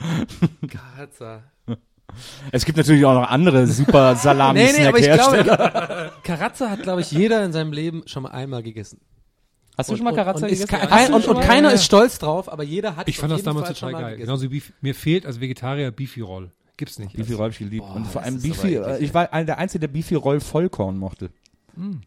Karatza. 0.68 1.44
Es 2.52 2.66
gibt 2.66 2.78
natürlich 2.78 3.06
auch 3.06 3.14
noch 3.14 3.30
andere 3.30 3.68
super 3.68 4.16
salami 4.16 4.60
Nee, 4.60 4.72
nee, 4.80 4.88
aber 4.88 5.00
ich 5.00 5.06
glaube, 5.06 6.12
Karatza 6.24 6.70
hat, 6.70 6.82
glaube 6.84 7.02
ich, 7.02 7.12
jeder 7.12 7.44
in 7.44 7.52
seinem 7.52 7.72
Leben 7.74 8.04
schon 8.08 8.24
mal 8.24 8.30
einmal 8.32 8.64
gegessen. 8.64 9.00
Hast 9.78 9.90
du 9.90 9.94
Und- 9.94 9.98
schon 9.98 10.04
mal 10.06 10.12
und- 10.12 10.16
Karatzer 10.16 10.46
und, 10.46 10.52
ist 10.52 10.68
gegessen? 10.68 10.88
kein, 10.90 11.14
und, 11.14 11.28
und 11.28 11.42
keiner 11.42 11.70
Ja, 11.70 11.76
ist 11.76 11.84
stolz 11.86 12.18
drauf, 12.18 12.52
aber 12.52 12.64
jeder 12.64 12.96
hat 12.96 13.08
Ich 13.10 13.18
fand 13.18 13.32
das 13.34 13.44
damals 13.44 13.68
Fall 13.68 13.76
total 13.76 13.92
geil. 13.92 14.04
gegessen. 14.12 14.22
Genauso 14.28 14.52
wie 14.52 14.64
mir 14.82 14.96
fehlt 14.96 15.26
als 15.26 15.40
Vegetarier 15.42 15.92
Beefy 15.92 16.22
Roll. 16.22 16.52
Gibt's 16.78 16.98
nicht. 17.00 17.16
Beefy 17.16 17.34
Roll 17.34 17.46
hab 17.46 17.52
ich 17.52 17.60
geliebt. 17.60 17.86
Boah, 17.86 17.96
und 17.96 18.08
vor 18.08 18.22
allem 18.24 18.42
Beefy, 18.42 18.80
ich 19.00 19.14
war 19.14 19.32
einer 19.34 19.46
der 19.46 19.58
Einzige, 19.58 19.82
der 19.82 19.88
Beefy 19.90 20.16
Roll 20.16 20.40
Vollkorn 20.40 20.98
mochte. 20.98 21.30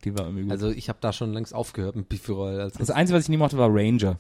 Die 0.05 0.16
war 0.16 0.24
irgendwie 0.27 0.43
gut. 0.45 0.53
Also 0.53 0.70
ich 0.70 0.89
habe 0.89 0.99
da 1.01 1.12
schon 1.12 1.32
längst 1.32 1.55
aufgehört 1.55 1.97
mit 1.97 2.09
Beefy-Roll. 2.09 2.61
Also 2.61 2.78
das 2.78 2.90
Einzige, 2.90 3.16
was 3.16 3.24
ich 3.24 3.28
nie 3.31 3.36
mochte, 3.36 3.59
war 3.59 3.69
Ranger. 3.70 4.19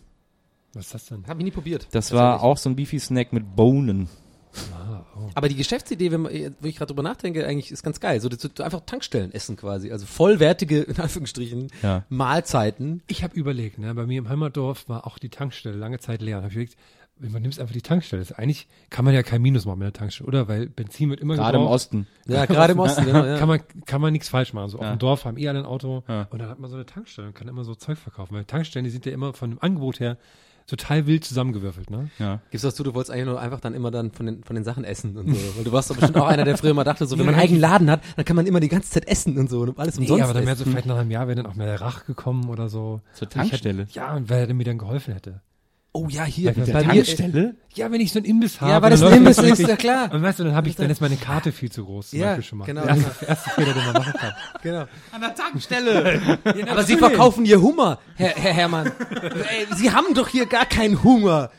Was 0.74 0.86
ist 0.86 0.94
das 0.94 1.06
denn? 1.06 1.26
habe 1.26 1.40
ich 1.40 1.44
nie 1.44 1.50
probiert. 1.50 1.88
Das 1.92 2.12
war 2.12 2.32
Tatsächlich. 2.32 2.50
auch 2.52 2.56
so 2.58 2.68
ein 2.70 2.76
Beefy-Snack 2.76 3.32
mit 3.32 3.56
Bohnen. 3.56 4.08
Ah, 4.74 5.04
oh. 5.16 5.30
Aber 5.34 5.48
die 5.48 5.54
Geschäftsidee, 5.56 6.10
wenn 6.10 6.22
man, 6.22 6.32
wo 6.60 6.66
ich 6.66 6.76
gerade 6.76 6.88
drüber 6.88 7.02
nachdenke, 7.02 7.46
eigentlich 7.46 7.70
ist 7.70 7.82
ganz 7.82 8.00
geil. 8.00 8.20
So, 8.20 8.28
so, 8.30 8.48
so 8.54 8.62
einfach 8.62 8.80
Tankstellen 8.80 9.32
essen 9.32 9.56
quasi. 9.56 9.92
Also 9.92 10.06
vollwertige, 10.06 10.80
in 10.82 10.98
Anführungsstrichen, 10.98 11.68
Ja. 11.82 12.04
Mahlzeiten. 12.08 13.02
Ich 13.06 13.22
habe 13.22 13.34
überlegt, 13.36 13.78
ne, 13.78 13.94
bei 13.94 14.06
mir 14.06 14.18
im 14.18 14.28
Heimatdorf 14.28 14.88
war 14.88 15.06
auch 15.06 15.18
die 15.18 15.28
Tankstelle 15.28 15.76
lange 15.76 15.98
Zeit 15.98 16.22
leer. 16.22 16.38
Und 16.38 16.44
hab 16.44 16.50
ich 16.50 16.56
überlegt, 16.56 16.76
man 17.20 17.42
nimmt 17.42 17.58
einfach 17.58 17.72
die 17.72 17.82
Tankstelle. 17.82 18.20
Das 18.22 18.30
ist 18.30 18.36
eigentlich 18.36 18.66
kann 18.90 19.04
man 19.04 19.14
ja 19.14 19.22
kein 19.22 19.42
Minus 19.42 19.64
machen 19.66 19.78
mit 19.78 19.86
der 19.86 19.92
Tankstelle, 19.92 20.26
oder? 20.28 20.48
Weil 20.48 20.66
Benzin 20.68 21.10
wird 21.10 21.20
immer 21.20 21.34
Gerade 21.36 21.56
im 21.56 21.62
gebraucht. 21.62 21.74
Osten. 21.74 22.06
Ja, 22.26 22.46
gerade 22.46 22.72
im 22.72 22.78
Osten, 22.80 23.04
genau. 23.04 23.24
Ja. 23.24 23.38
Kann 23.38 23.48
man, 23.48 23.60
kann 23.86 24.00
man 24.00 24.12
nichts 24.12 24.28
falsch 24.28 24.52
machen. 24.52 24.68
So 24.70 24.78
auf 24.78 24.84
Ja. 24.84 24.94
dem 24.94 24.98
Dorf 24.98 25.24
haben 25.24 25.36
eh 25.38 25.48
alle 25.48 25.58
ein 25.60 25.66
Auto 25.66 26.02
Ja. 26.08 26.26
und 26.30 26.38
dann 26.40 26.48
hat 26.48 26.58
man 26.58 26.70
so 26.70 26.76
eine 26.76 26.86
Tankstelle 26.86 27.28
und 27.28 27.34
kann 27.34 27.48
immer 27.48 27.64
so 27.64 27.74
Zeug 27.74 27.98
verkaufen. 27.98 28.34
Weil 28.34 28.44
Tankstellen, 28.44 28.84
die 28.84 28.90
sind 28.90 29.06
ja 29.06 29.12
immer 29.12 29.32
von 29.32 29.50
dem 29.50 29.62
Angebot 29.62 30.00
her 30.00 30.16
total 30.66 31.06
wild 31.06 31.24
zusammengewürfelt, 31.24 31.88
ne? 31.88 32.10
Ja. 32.18 32.42
Gibst 32.50 32.62
du 32.62 32.68
das 32.68 32.74
zu, 32.74 32.82
du 32.82 32.92
wolltest 32.92 33.10
eigentlich 33.10 33.24
nur 33.24 33.40
einfach 33.40 33.58
dann 33.58 33.72
immer 33.72 33.90
dann 33.90 34.10
von 34.12 34.26
den, 34.26 34.44
von 34.44 34.54
den 34.54 34.64
Sachen 34.64 34.84
essen 34.84 35.16
und 35.16 35.34
so. 35.34 35.56
Weil 35.56 35.64
du 35.64 35.72
warst 35.72 35.88
doch 35.90 35.96
bestimmt 35.96 36.18
auch 36.18 36.26
einer, 36.26 36.44
der 36.44 36.58
früher 36.58 36.72
immer 36.72 36.84
dachte, 36.84 37.06
so, 37.06 37.12
wenn 37.16 37.20
Ja, 37.20 37.24
man 37.24 37.34
einen 37.36 37.38
ja. 37.40 37.44
eigenen 37.44 37.60
Laden 37.62 37.90
hat, 37.90 38.02
dann 38.16 38.24
kann 38.26 38.36
man 38.36 38.46
immer 38.46 38.60
die 38.60 38.68
ganze 38.68 38.90
Zeit 38.90 39.08
essen 39.08 39.38
und 39.38 39.48
so 39.48 39.60
und 39.62 39.78
alles 39.78 39.96
Nee, 39.96 40.02
umsonst 40.02 40.24
aber 40.24 40.34
dann 40.34 40.44
wäre 40.44 40.56
so 40.56 40.64
vielleicht 40.64 40.84
nach 40.84 40.98
einem 40.98 41.10
Jahr 41.10 41.26
wäre 41.26 41.36
dann 41.42 41.46
auch 41.46 41.54
mehr 41.54 41.68
der 41.68 41.80
Rach 41.80 42.04
gekommen 42.04 42.50
oder 42.50 42.68
so. 42.68 43.00
Zur 43.14 43.30
Tankstelle. 43.30 43.84
Hätte, 43.84 43.92
ja, 43.94 44.14
und 44.14 44.28
wer 44.28 44.52
mir 44.52 44.64
dann 44.64 44.76
geholfen 44.76 45.14
hätte. 45.14 45.40
Oh 45.92 46.06
ja, 46.10 46.24
hier. 46.24 46.52
Mit 46.54 46.66
der 46.68 46.72
bei 46.74 46.80
mir, 46.80 46.86
Tankstelle? 47.04 47.54
Ja, 47.74 47.90
wenn 47.90 48.00
ich 48.00 48.12
so 48.12 48.18
einen 48.18 48.26
Imbiss 48.26 48.60
habe. 48.60 48.70
Ja, 48.72 48.82
weil 48.82 48.90
das 48.90 49.02
ein 49.02 49.12
Imbiss 49.14 49.38
ist, 49.38 49.58
ja 49.60 49.76
klar. 49.76 50.12
Und 50.12 50.22
weißt 50.22 50.38
du, 50.38 50.44
dann 50.44 50.54
habe 50.54 50.68
ich, 50.68 50.76
dann 50.76 50.90
ist 50.90 51.00
meine 51.00 51.16
Karte 51.16 51.50
viel 51.50 51.72
zu 51.72 51.84
groß, 51.84 52.10
zum 52.10 52.18
Ja, 52.20 52.26
Beispiel 52.26 52.44
schon 52.44 52.58
mal. 52.58 52.64
genau. 52.66 52.82
Der 52.84 52.96
erste, 52.96 53.24
erste 53.26 53.50
Fehler, 53.50 53.72
den 53.72 53.84
man 53.84 53.92
machen 53.94 54.12
kann. 54.12 54.32
Genau. 54.62 54.84
An 55.12 55.20
der 55.20 55.34
Tankstelle. 55.34 56.38
Aber 56.70 56.82
Sie 56.84 56.96
verkaufen 56.96 57.44
hier 57.44 57.60
Hummer, 57.62 57.98
Herr, 58.16 58.34
Herr 58.36 58.52
Herrmann. 58.52 58.92
Ey, 59.10 59.66
Sie 59.76 59.90
haben 59.90 60.14
doch 60.14 60.28
hier 60.28 60.46
gar 60.46 60.66
keinen 60.66 61.02
Hunger. 61.02 61.50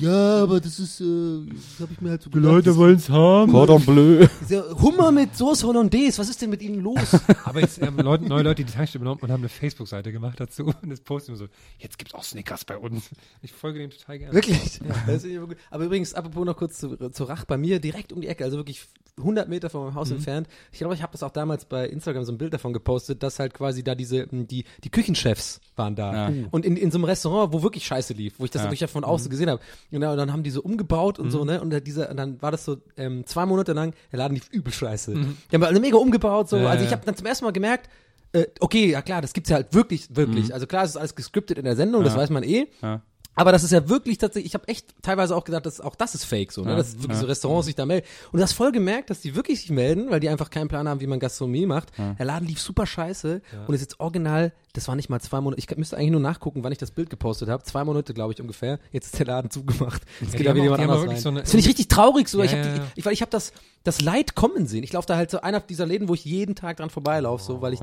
Ja, 0.00 0.42
aber 0.42 0.60
das 0.60 0.78
ist, 0.78 1.00
äh, 1.00 1.04
das 1.46 1.80
habe 1.80 1.92
ich 1.92 2.00
mir 2.00 2.10
halt 2.10 2.22
so 2.22 2.30
gedacht. 2.30 2.66
das- 2.66 2.76
wollen's 2.76 3.08
haben. 3.08 3.50
Cordon 3.52 3.84
bleu. 3.84 4.26
Dieser 4.42 4.70
Hummer 4.80 5.10
mit 5.12 5.36
Soße 5.36 5.66
Hollandaise, 5.66 6.18
was 6.18 6.28
ist 6.28 6.40
denn 6.42 6.50
mit 6.50 6.62
Ihnen 6.62 6.80
los? 6.80 6.98
Aber 7.44 7.60
jetzt 7.60 7.80
haben 7.80 7.96
Leute, 7.98 8.24
neue 8.24 8.42
Leute 8.42 8.64
die 8.64 8.72
Tankstelle 8.72 9.00
genommen 9.02 9.20
und 9.22 9.30
haben 9.30 9.40
eine 9.40 9.48
Facebook-Seite 9.48 10.12
gemacht 10.12 10.38
dazu 10.40 10.64
und 10.66 10.90
das 10.90 11.00
posten 11.00 11.32
immer 11.32 11.38
so, 11.38 11.46
jetzt 11.78 11.98
gibt's 11.98 12.14
auch 12.14 12.24
Snickers 12.24 12.64
bei 12.64 12.76
uns. 12.76 13.10
Ich 13.42 13.52
folge 13.52 13.78
dem 13.80 13.90
total 13.90 14.18
gerne. 14.18 14.34
Wirklich? 14.34 14.80
Das 15.06 15.24
ist 15.24 15.26
immer 15.26 15.46
gut. 15.46 15.56
Aber 15.70 15.84
übrigens, 15.84 16.14
apropos 16.14 16.44
noch 16.44 16.56
kurz 16.56 16.78
zu, 16.78 16.96
zu 17.10 17.24
Rach, 17.24 17.44
bei 17.44 17.56
mir 17.56 17.80
direkt 17.80 18.12
um 18.12 18.20
die 18.20 18.28
Ecke, 18.28 18.44
also 18.44 18.56
wirklich 18.56 18.86
100 19.16 19.48
Meter 19.48 19.70
von 19.70 19.84
meinem 19.84 19.94
Haus 19.94 20.10
entfernt. 20.10 20.48
Ich 20.72 20.78
glaube, 20.78 20.94
ich 20.94 21.02
habe 21.02 21.12
das 21.12 21.22
auch 21.22 21.30
damals 21.30 21.66
bei 21.66 21.86
Instagram 21.88 22.24
so 22.24 22.32
ein 22.32 22.38
Bild 22.38 22.52
davon 22.52 22.72
gepostet, 22.72 23.22
dass 23.22 23.38
halt 23.38 23.54
quasi 23.54 23.84
da 23.84 23.94
diese, 23.94 24.26
die, 24.26 24.64
die 24.82 24.90
Küchenchefs 24.90 25.60
waren 25.76 25.94
da. 25.94 26.30
Ja. 26.30 26.46
Und 26.50 26.64
in, 26.66 26.76
in 26.76 26.90
so 26.90 26.98
einem 26.98 27.04
Restaurant, 27.04 27.52
wo 27.52 27.62
wirklich 27.62 27.86
Scheiße 27.86 28.12
lief, 28.12 28.34
wo 28.38 28.44
ich 28.44 28.50
das 28.50 28.62
Ja. 28.62 28.70
wirklich 28.70 28.90
von 28.90 29.04
außen 29.04 29.30
gesehen 29.30 29.48
habe. 29.50 29.60
Genau, 29.90 30.12
und 30.12 30.18
dann 30.18 30.32
haben 30.32 30.42
die 30.42 30.50
so 30.50 30.62
umgebaut 30.62 31.18
und 31.20 31.30
so, 31.30 31.44
ne? 31.44 31.60
Und 31.60 31.86
diese, 31.86 32.08
und 32.08 32.16
dann 32.16 32.42
war 32.42 32.50
das 32.50 32.64
so 32.64 32.78
ähm, 32.96 33.24
zwei 33.24 33.46
Monate 33.46 33.72
lang, 33.72 33.94
der 34.10 34.18
Laden 34.18 34.34
lief 34.34 34.48
übel 34.50 34.72
scheiße. 34.72 35.14
Die 35.14 35.54
haben 35.54 35.62
also 35.62 35.80
mega 35.80 35.96
umgebaut, 35.96 36.48
so. 36.48 36.56
Ja, 36.56 36.70
also 36.70 36.84
ich 36.84 36.90
habe 36.92 37.06
dann 37.06 37.14
zum 37.16 37.26
ersten 37.26 37.44
Mal 37.44 37.52
gemerkt, 37.52 37.88
äh, 38.32 38.46
okay, 38.58 38.90
ja 38.90 39.00
klar, 39.00 39.22
das 39.22 39.32
gibt's 39.32 39.50
ja 39.50 39.56
halt 39.56 39.72
wirklich, 39.74 40.08
wirklich. 40.16 40.52
Also 40.52 40.66
klar, 40.66 40.82
es 40.82 40.90
ist 40.90 40.96
alles 40.96 41.14
gescriptet 41.14 41.56
in 41.56 41.64
der 41.64 41.76
Sendung, 41.76 42.02
das 42.02 42.16
weiß 42.16 42.30
man 42.30 42.42
eh. 42.42 42.66
Ja. 42.82 43.00
Aber 43.34 43.52
das 43.52 43.64
ist 43.64 43.72
ja 43.72 43.88
wirklich 43.88 44.18
tatsächlich, 44.18 44.52
ich 44.52 44.54
habe 44.54 44.68
echt 44.68 44.94
teilweise 45.02 45.34
auch 45.34 45.44
gedacht, 45.44 45.66
dass 45.66 45.80
auch 45.80 45.94
das 45.94 46.14
ist 46.14 46.24
fake 46.24 46.52
so, 46.52 46.62
ne? 46.62 46.70
Ja, 46.70 46.76
dass 46.76 46.94
wirklich 46.94 47.12
ja. 47.12 47.20
so 47.20 47.26
Restaurants 47.26 47.66
sich 47.66 47.74
da 47.74 47.86
melden. 47.86 48.06
Und 48.32 48.38
du 48.38 48.42
hast 48.42 48.52
voll 48.52 48.72
gemerkt, 48.72 49.10
dass 49.10 49.20
die 49.20 49.34
wirklich 49.34 49.60
sich 49.60 49.70
melden, 49.70 50.10
weil 50.10 50.20
die 50.20 50.28
einfach 50.28 50.50
keinen 50.50 50.68
Plan 50.68 50.88
haben, 50.88 51.00
wie 51.00 51.06
man 51.06 51.18
Gastronomie 51.18 51.66
macht. 51.66 51.92
Der 52.18 52.24
Laden 52.24 52.46
lief 52.46 52.60
super 52.60 52.86
scheiße 52.86 53.42
und 53.66 53.74
ist 53.74 53.80
jetzt 53.80 54.00
original, 54.00 54.52
das 54.72 54.88
war 54.88 54.96
nicht 54.96 55.08
mal 55.08 55.20
zwei 55.20 55.40
Monate, 55.40 55.60
ich 55.60 55.76
müsste 55.76 55.96
eigentlich 55.96 56.10
nur 56.10 56.20
nachgucken, 56.20 56.64
wann 56.64 56.72
ich 56.72 56.78
das 56.78 56.90
Bild 56.90 57.08
gepostet 57.08 57.48
habe. 57.48 57.62
Zwei 57.62 57.84
Monate, 57.84 58.12
glaube 58.12 58.32
ich, 58.32 58.40
ungefähr. 58.40 58.80
Jetzt 58.90 59.06
ist 59.06 59.18
der 59.18 59.26
Laden 59.26 59.50
zugemacht. 59.50 60.02
Jetzt 60.20 60.36
geht 60.36 60.46
da 60.46 60.54
wieder 60.54 60.64
jemand 60.64 60.82
anders 60.82 61.06
rein. 61.06 61.16
so 61.16 61.30
das 61.30 61.50
finde 61.50 61.60
ich 61.60 61.68
richtig 61.68 61.88
traurig 61.88 62.28
so. 62.28 62.38
Ja, 62.38 62.44
ich 62.44 62.52
habe 62.52 62.62
ja, 62.66 62.76
ja. 62.76 62.86
ich, 62.96 63.06
weil 63.06 63.12
ich 63.12 63.20
habe 63.20 63.30
das, 63.30 63.52
das 63.84 64.00
Leid 64.00 64.34
kommen 64.34 64.66
sehen. 64.66 64.82
Ich 64.82 64.92
laufe 64.92 65.06
da 65.06 65.16
halt 65.16 65.30
so 65.30 65.40
einer 65.40 65.60
dieser 65.60 65.86
Läden, 65.86 66.08
wo 66.08 66.14
ich 66.14 66.24
jeden 66.24 66.54
Tag 66.54 66.78
dran 66.78 66.90
vorbeilaufe, 66.90 67.44
so, 67.44 67.62
weil 67.62 67.72
ich, 67.72 67.80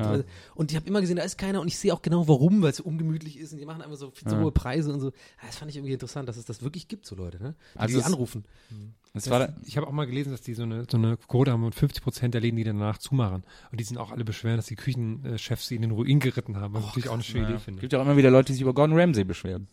und 0.55 0.71
ich 0.71 0.75
habe 0.75 0.87
immer 0.87 0.99
gesehen, 0.99 1.15
da 1.15 1.23
ist 1.23 1.37
keiner 1.37 1.61
und 1.61 1.67
ich 1.67 1.77
sehe 1.77 1.93
auch 1.93 2.01
genau 2.01 2.27
warum, 2.27 2.61
weil 2.61 2.71
es 2.71 2.77
so 2.77 2.83
ungemütlich 2.83 3.39
ist 3.39 3.53
und 3.53 3.59
die 3.59 3.65
machen 3.65 3.81
einfach 3.81 3.97
so 3.97 4.11
viel 4.11 4.27
zu 4.27 4.39
hohe 4.39 4.51
Preise 4.51 4.91
und 4.91 4.99
so. 4.99 5.11
Das 5.45 5.57
fand 5.57 5.71
ich 5.71 5.77
irgendwie 5.77 5.93
interessant, 5.93 6.29
dass 6.29 6.37
es 6.37 6.45
das 6.45 6.61
wirklich 6.61 6.87
gibt, 6.87 7.05
so 7.05 7.15
Leute, 7.15 7.41
ne? 7.41 7.55
Die, 7.75 7.79
Also 7.79 7.93
die 7.95 7.99
es- 8.01 8.05
anrufen. 8.05 8.45
Das 9.13 9.29
war 9.29 9.39
da, 9.39 9.55
Ich 9.65 9.75
habe 9.75 9.87
auch 9.87 9.91
mal 9.91 10.05
gelesen, 10.05 10.31
dass 10.31 10.41
die 10.41 10.53
so 10.53 10.63
eine, 10.63 10.85
so 10.89 10.95
eine 10.97 11.17
Quote 11.17 11.51
haben 11.51 11.63
und 11.65 11.75
50 11.75 12.01
Prozent 12.03 12.33
der 12.33 12.39
Läden, 12.41 12.55
die 12.57 12.63
danach 12.63 12.97
zumachen. 12.97 13.43
Und 13.71 13.79
die 13.79 13.83
sind 13.83 13.97
auch 13.97 14.11
alle 14.11 14.23
beschweren, 14.23 14.55
dass 14.57 14.67
die 14.67 14.75
Küchenchefs 14.77 15.67
sie 15.67 15.75
in 15.75 15.81
den 15.81 15.91
Ruin 15.91 16.19
geritten 16.19 16.57
haben. 16.57 16.73
Was 16.75 16.85
natürlich 16.85 17.09
auch 17.09 17.15
eine 17.15 17.23
schöne 17.23 17.49
Idee 17.49 17.59
finde. 17.59 17.81
gibt 17.81 17.91
ja 17.91 17.99
auch 17.99 18.05
immer 18.05 18.15
wieder 18.17 18.31
Leute, 18.31 18.47
die 18.47 18.53
sich 18.53 18.61
über 18.61 18.73
Gordon 18.73 18.97
Ramsay 18.97 19.23
beschweren. 19.25 19.67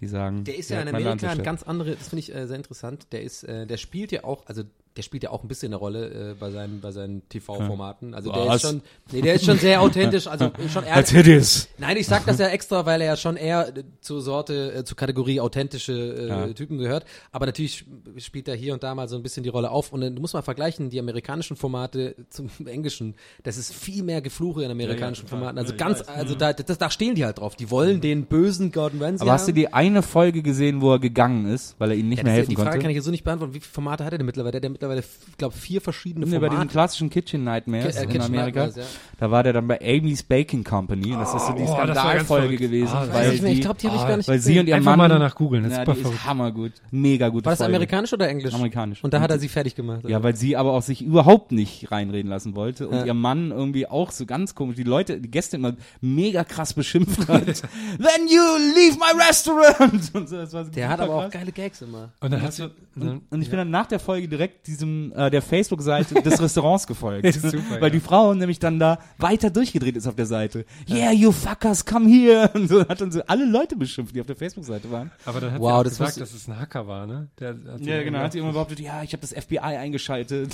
Die 0.00 0.06
sagen, 0.06 0.44
Der 0.44 0.56
ist 0.56 0.70
ja 0.70 0.80
in 0.80 0.88
Amerika 0.88 1.28
ein 1.30 1.42
ganz 1.42 1.62
andere, 1.62 1.94
das 1.94 2.08
finde 2.08 2.20
ich 2.20 2.34
äh, 2.34 2.46
sehr 2.48 2.56
interessant. 2.56 3.06
Der 3.12 3.22
ist, 3.22 3.44
äh, 3.44 3.66
der 3.66 3.76
spielt 3.76 4.10
ja 4.12 4.24
auch, 4.24 4.46
also 4.46 4.62
der 5.00 5.04
spielt 5.04 5.22
ja 5.22 5.30
auch 5.30 5.42
ein 5.42 5.48
bisschen 5.48 5.68
eine 5.70 5.76
Rolle 5.76 6.30
äh, 6.32 6.34
bei 6.38 6.50
seinen, 6.50 6.80
bei 6.80 6.92
seinen 6.92 7.26
TV-Formaten. 7.30 8.12
Also 8.14 8.30
der 8.30 8.46
Was? 8.46 8.56
ist 8.56 8.68
schon, 8.70 8.82
nee, 9.12 9.22
der 9.22 9.34
ist 9.34 9.46
schon 9.46 9.56
sehr 9.58 9.80
authentisch, 9.80 10.26
also 10.26 10.50
schon 10.72 10.84
eher. 10.84 10.94
Als 10.94 11.10
Hideous. 11.10 11.68
Nein, 11.78 11.96
ich 11.96 12.06
sag 12.06 12.26
das 12.26 12.38
ja 12.38 12.48
extra, 12.48 12.84
weil 12.84 13.00
er 13.00 13.06
ja 13.08 13.16
schon 13.16 13.36
eher 13.36 13.72
zur 14.02 14.20
Sorte, 14.20 14.74
äh, 14.74 14.84
zur 14.84 14.96
Kategorie 14.96 15.40
authentische 15.40 15.92
äh, 15.92 16.28
Ja. 16.28 16.46
Typen 16.52 16.76
gehört. 16.78 17.06
Aber 17.32 17.46
natürlich 17.46 17.84
spielt 18.18 18.46
er 18.48 18.54
hier 18.56 18.74
und 18.74 18.82
da 18.82 18.94
mal 18.94 19.08
so 19.08 19.16
ein 19.16 19.22
bisschen 19.22 19.42
die 19.42 19.48
Rolle 19.48 19.70
auf. 19.70 19.92
Und 19.92 20.02
du 20.02 20.20
musst 20.20 20.34
mal 20.34 20.42
vergleichen, 20.42 20.90
die 20.90 20.98
amerikanischen 21.00 21.56
Formate 21.56 22.14
zum 22.28 22.50
englischen. 22.66 23.14
Das 23.42 23.56
ist 23.56 23.72
viel 23.74 24.02
mehr 24.02 24.20
Gefluche 24.20 24.62
in 24.64 24.70
amerikanischen 24.70 25.26
Formaten. 25.28 25.56
Also 25.58 25.74
ganz, 25.76 26.02
also 26.06 26.34
da, 26.34 26.52
das, 26.52 26.76
da 26.76 26.90
stehen 26.90 27.14
die 27.14 27.24
halt 27.24 27.38
drauf. 27.38 27.56
Die 27.56 27.70
wollen 27.70 28.00
den 28.02 28.26
bösen 28.26 28.70
Gordon 28.72 29.02
Ramsay 29.02 29.22
Aber 29.22 29.32
hast 29.32 29.48
du 29.48 29.52
die 29.52 29.72
eine 29.72 30.02
Folge 30.02 30.42
gesehen, 30.42 30.80
wo 30.82 30.92
er 30.92 30.98
gegangen 30.98 31.46
ist, 31.46 31.74
weil 31.78 31.92
er 31.92 31.96
ihnen 31.96 32.10
nicht 32.10 32.18
Ja, 32.18 32.24
mehr 32.24 32.32
helfen 32.34 32.50
die 32.50 32.56
Frage 32.56 32.68
konnte? 32.70 32.82
kann 32.82 32.90
ich 32.90 32.96
jetzt 32.96 33.04
so 33.06 33.10
nicht 33.10 33.24
beantworten. 33.24 33.54
Wie 33.54 33.60
viele 33.60 33.72
Formate 33.72 34.04
hat 34.04 34.12
er 34.12 34.18
denn 34.18 34.26
mittlerweile? 34.26 34.50
Der 34.50 34.58
hat 34.58 34.64
ja 34.64 34.70
mittlerweile, 34.96 35.04
glaube 35.38 35.54
vier 35.56 35.80
verschiedene 35.80 36.26
Nee, 36.26 36.32
bei 36.38 36.48
diesen 36.48 36.50
Formate. 36.52 36.70
klassischen 36.72 37.10
Kitchen 37.10 37.44
Nightmares 37.44 37.94
Ki- 37.96 38.00
äh, 38.00 38.04
in 38.04 38.08
Kitchen 38.10 38.22
Amerika, 38.24 38.64
Nightmares, 38.66 38.76
ja. 38.76 39.00
da 39.18 39.30
war 39.30 39.42
der 39.42 39.52
dann 39.54 39.66
bei 39.68 39.80
Amy's 39.80 40.22
Baking 40.22 40.64
Company 40.64 41.12
und 41.12 41.20
das 41.20 41.34
ist 41.34 41.46
so 41.46 41.52
die 41.54 41.62
Oh, 41.62 41.72
Skandalfolge 41.74 42.56
gewesen, 42.56 42.92
Ah, 42.94 43.06
weil 43.12 43.32
ich 43.34 43.42
ich 43.42 43.60
glaube, 43.60 43.78
die 43.80 43.86
habe 43.86 43.96
ich 43.96 44.02
ah, 44.02 44.08
gar 44.08 44.16
nicht 44.16 44.28
weil 44.28 44.38
sie 44.38 44.58
und 44.58 44.66
ihr 44.68 44.74
Einfach 44.76 44.90
Mann, 44.92 44.98
mal 44.98 45.08
danach 45.08 45.34
googeln, 45.34 45.62
das 45.64 45.72
ist 45.72 45.78
ja, 45.78 45.84
super 45.84 45.96
verrückt. 45.96 46.16
ist 46.18 46.24
hammergut, 46.26 46.72
mega 46.90 47.28
gute 47.28 47.44
War 47.46 47.52
das 47.52 47.58
Folge. 47.58 47.70
amerikanisch 47.74 48.12
oder 48.12 48.28
englisch? 48.28 48.52
Amerikanisch. 48.54 49.02
Und 49.04 49.14
da 49.14 49.20
hat 49.20 49.30
er 49.30 49.38
sie 49.38 49.48
fertig 49.48 49.74
gemacht. 49.74 50.02
Ja, 50.08 50.22
weil 50.22 50.36
sie 50.36 50.56
aber 50.56 50.72
auch 50.72 50.82
sich 50.82 51.02
überhaupt 51.02 51.52
nicht 51.52 51.90
reinreden 51.90 52.30
lassen 52.30 52.54
wollte 52.54 52.88
und 52.88 52.98
Ja. 52.98 53.04
ihr 53.06 53.14
Mann 53.14 53.50
irgendwie 53.50 53.86
auch 53.86 54.10
so 54.10 54.26
ganz 54.26 54.54
komisch, 54.54 54.76
die 54.76 54.82
Leute, 54.84 55.20
die 55.20 55.30
Gäste 55.30 55.56
immer 55.56 55.74
mega 56.00 56.44
krass 56.44 56.74
beschimpft 56.74 57.28
hat. 57.28 57.44
Then 57.46 58.28
you 58.28 58.42
leave 58.74 58.98
my 58.98 59.18
restaurant! 59.28 60.10
Und 60.14 60.28
so, 60.28 60.36
das 60.36 60.52
war 60.52 60.64
der 60.64 60.88
hat 60.88 60.98
super 60.98 61.04
aber 61.10 61.14
auch 61.18 61.22
krass. 61.24 61.32
geile 61.32 61.52
Gags 61.52 61.82
immer. 61.82 62.10
Und 62.20 62.32
dann 62.32 62.42
hast 62.42 62.58
du, 62.58 62.70
Und, 62.96 63.22
und 63.30 63.42
ich 63.42 63.48
bin 63.48 63.58
dann 63.58 63.70
nach 63.70 63.86
der 63.86 63.98
Folge 63.98 64.28
direkt 64.28 64.66
diesem 64.70 65.12
äh, 65.14 65.30
der 65.30 65.42
Facebook-Seite 65.42 66.22
des 66.22 66.40
Restaurants 66.42 66.86
gefolgt. 66.86 67.32
Super, 67.34 67.58
weil 67.72 67.82
ja. 67.82 67.90
die 67.90 68.00
Frau 68.00 68.32
nämlich 68.34 68.58
dann 68.58 68.78
da 68.78 68.98
weiter 69.18 69.50
durchgedreht 69.50 69.96
ist 69.96 70.06
auf 70.06 70.14
der 70.14 70.26
Seite. 70.26 70.64
Yeah, 70.88 71.12
you 71.12 71.32
fuckers, 71.32 71.84
come 71.84 72.08
here! 72.08 72.50
Und 72.54 72.68
so 72.68 72.80
hat 72.88 73.00
dann 73.00 73.10
so 73.12 73.22
alle 73.26 73.44
Leute 73.44 73.76
beschimpft, 73.76 74.14
die 74.14 74.20
auf 74.20 74.26
der 74.26 74.36
Facebook-Seite 74.36 74.90
waren. 74.90 75.10
aber 75.24 75.40
dann 75.40 75.52
hat 75.52 75.60
Wow, 75.60 75.78
sie 75.78 75.84
das 75.90 75.98
gesagt, 75.98 76.20
dass 76.20 76.32
es 76.34 76.48
ein 76.48 76.58
Hacker 76.58 76.86
war, 76.86 77.06
ne? 77.06 77.28
Der, 77.38 77.50
hat 77.50 77.80
Ja, 77.80 78.02
genau. 78.02 78.20
Hat 78.20 78.32
sie 78.32 78.38
immer 78.38 78.52
behauptet, 78.52 78.80
ja, 78.80 79.02
ich 79.02 79.12
habe 79.12 79.20
das 79.20 79.32
FBI 79.32 79.58
eingeschaltet. 79.58 80.52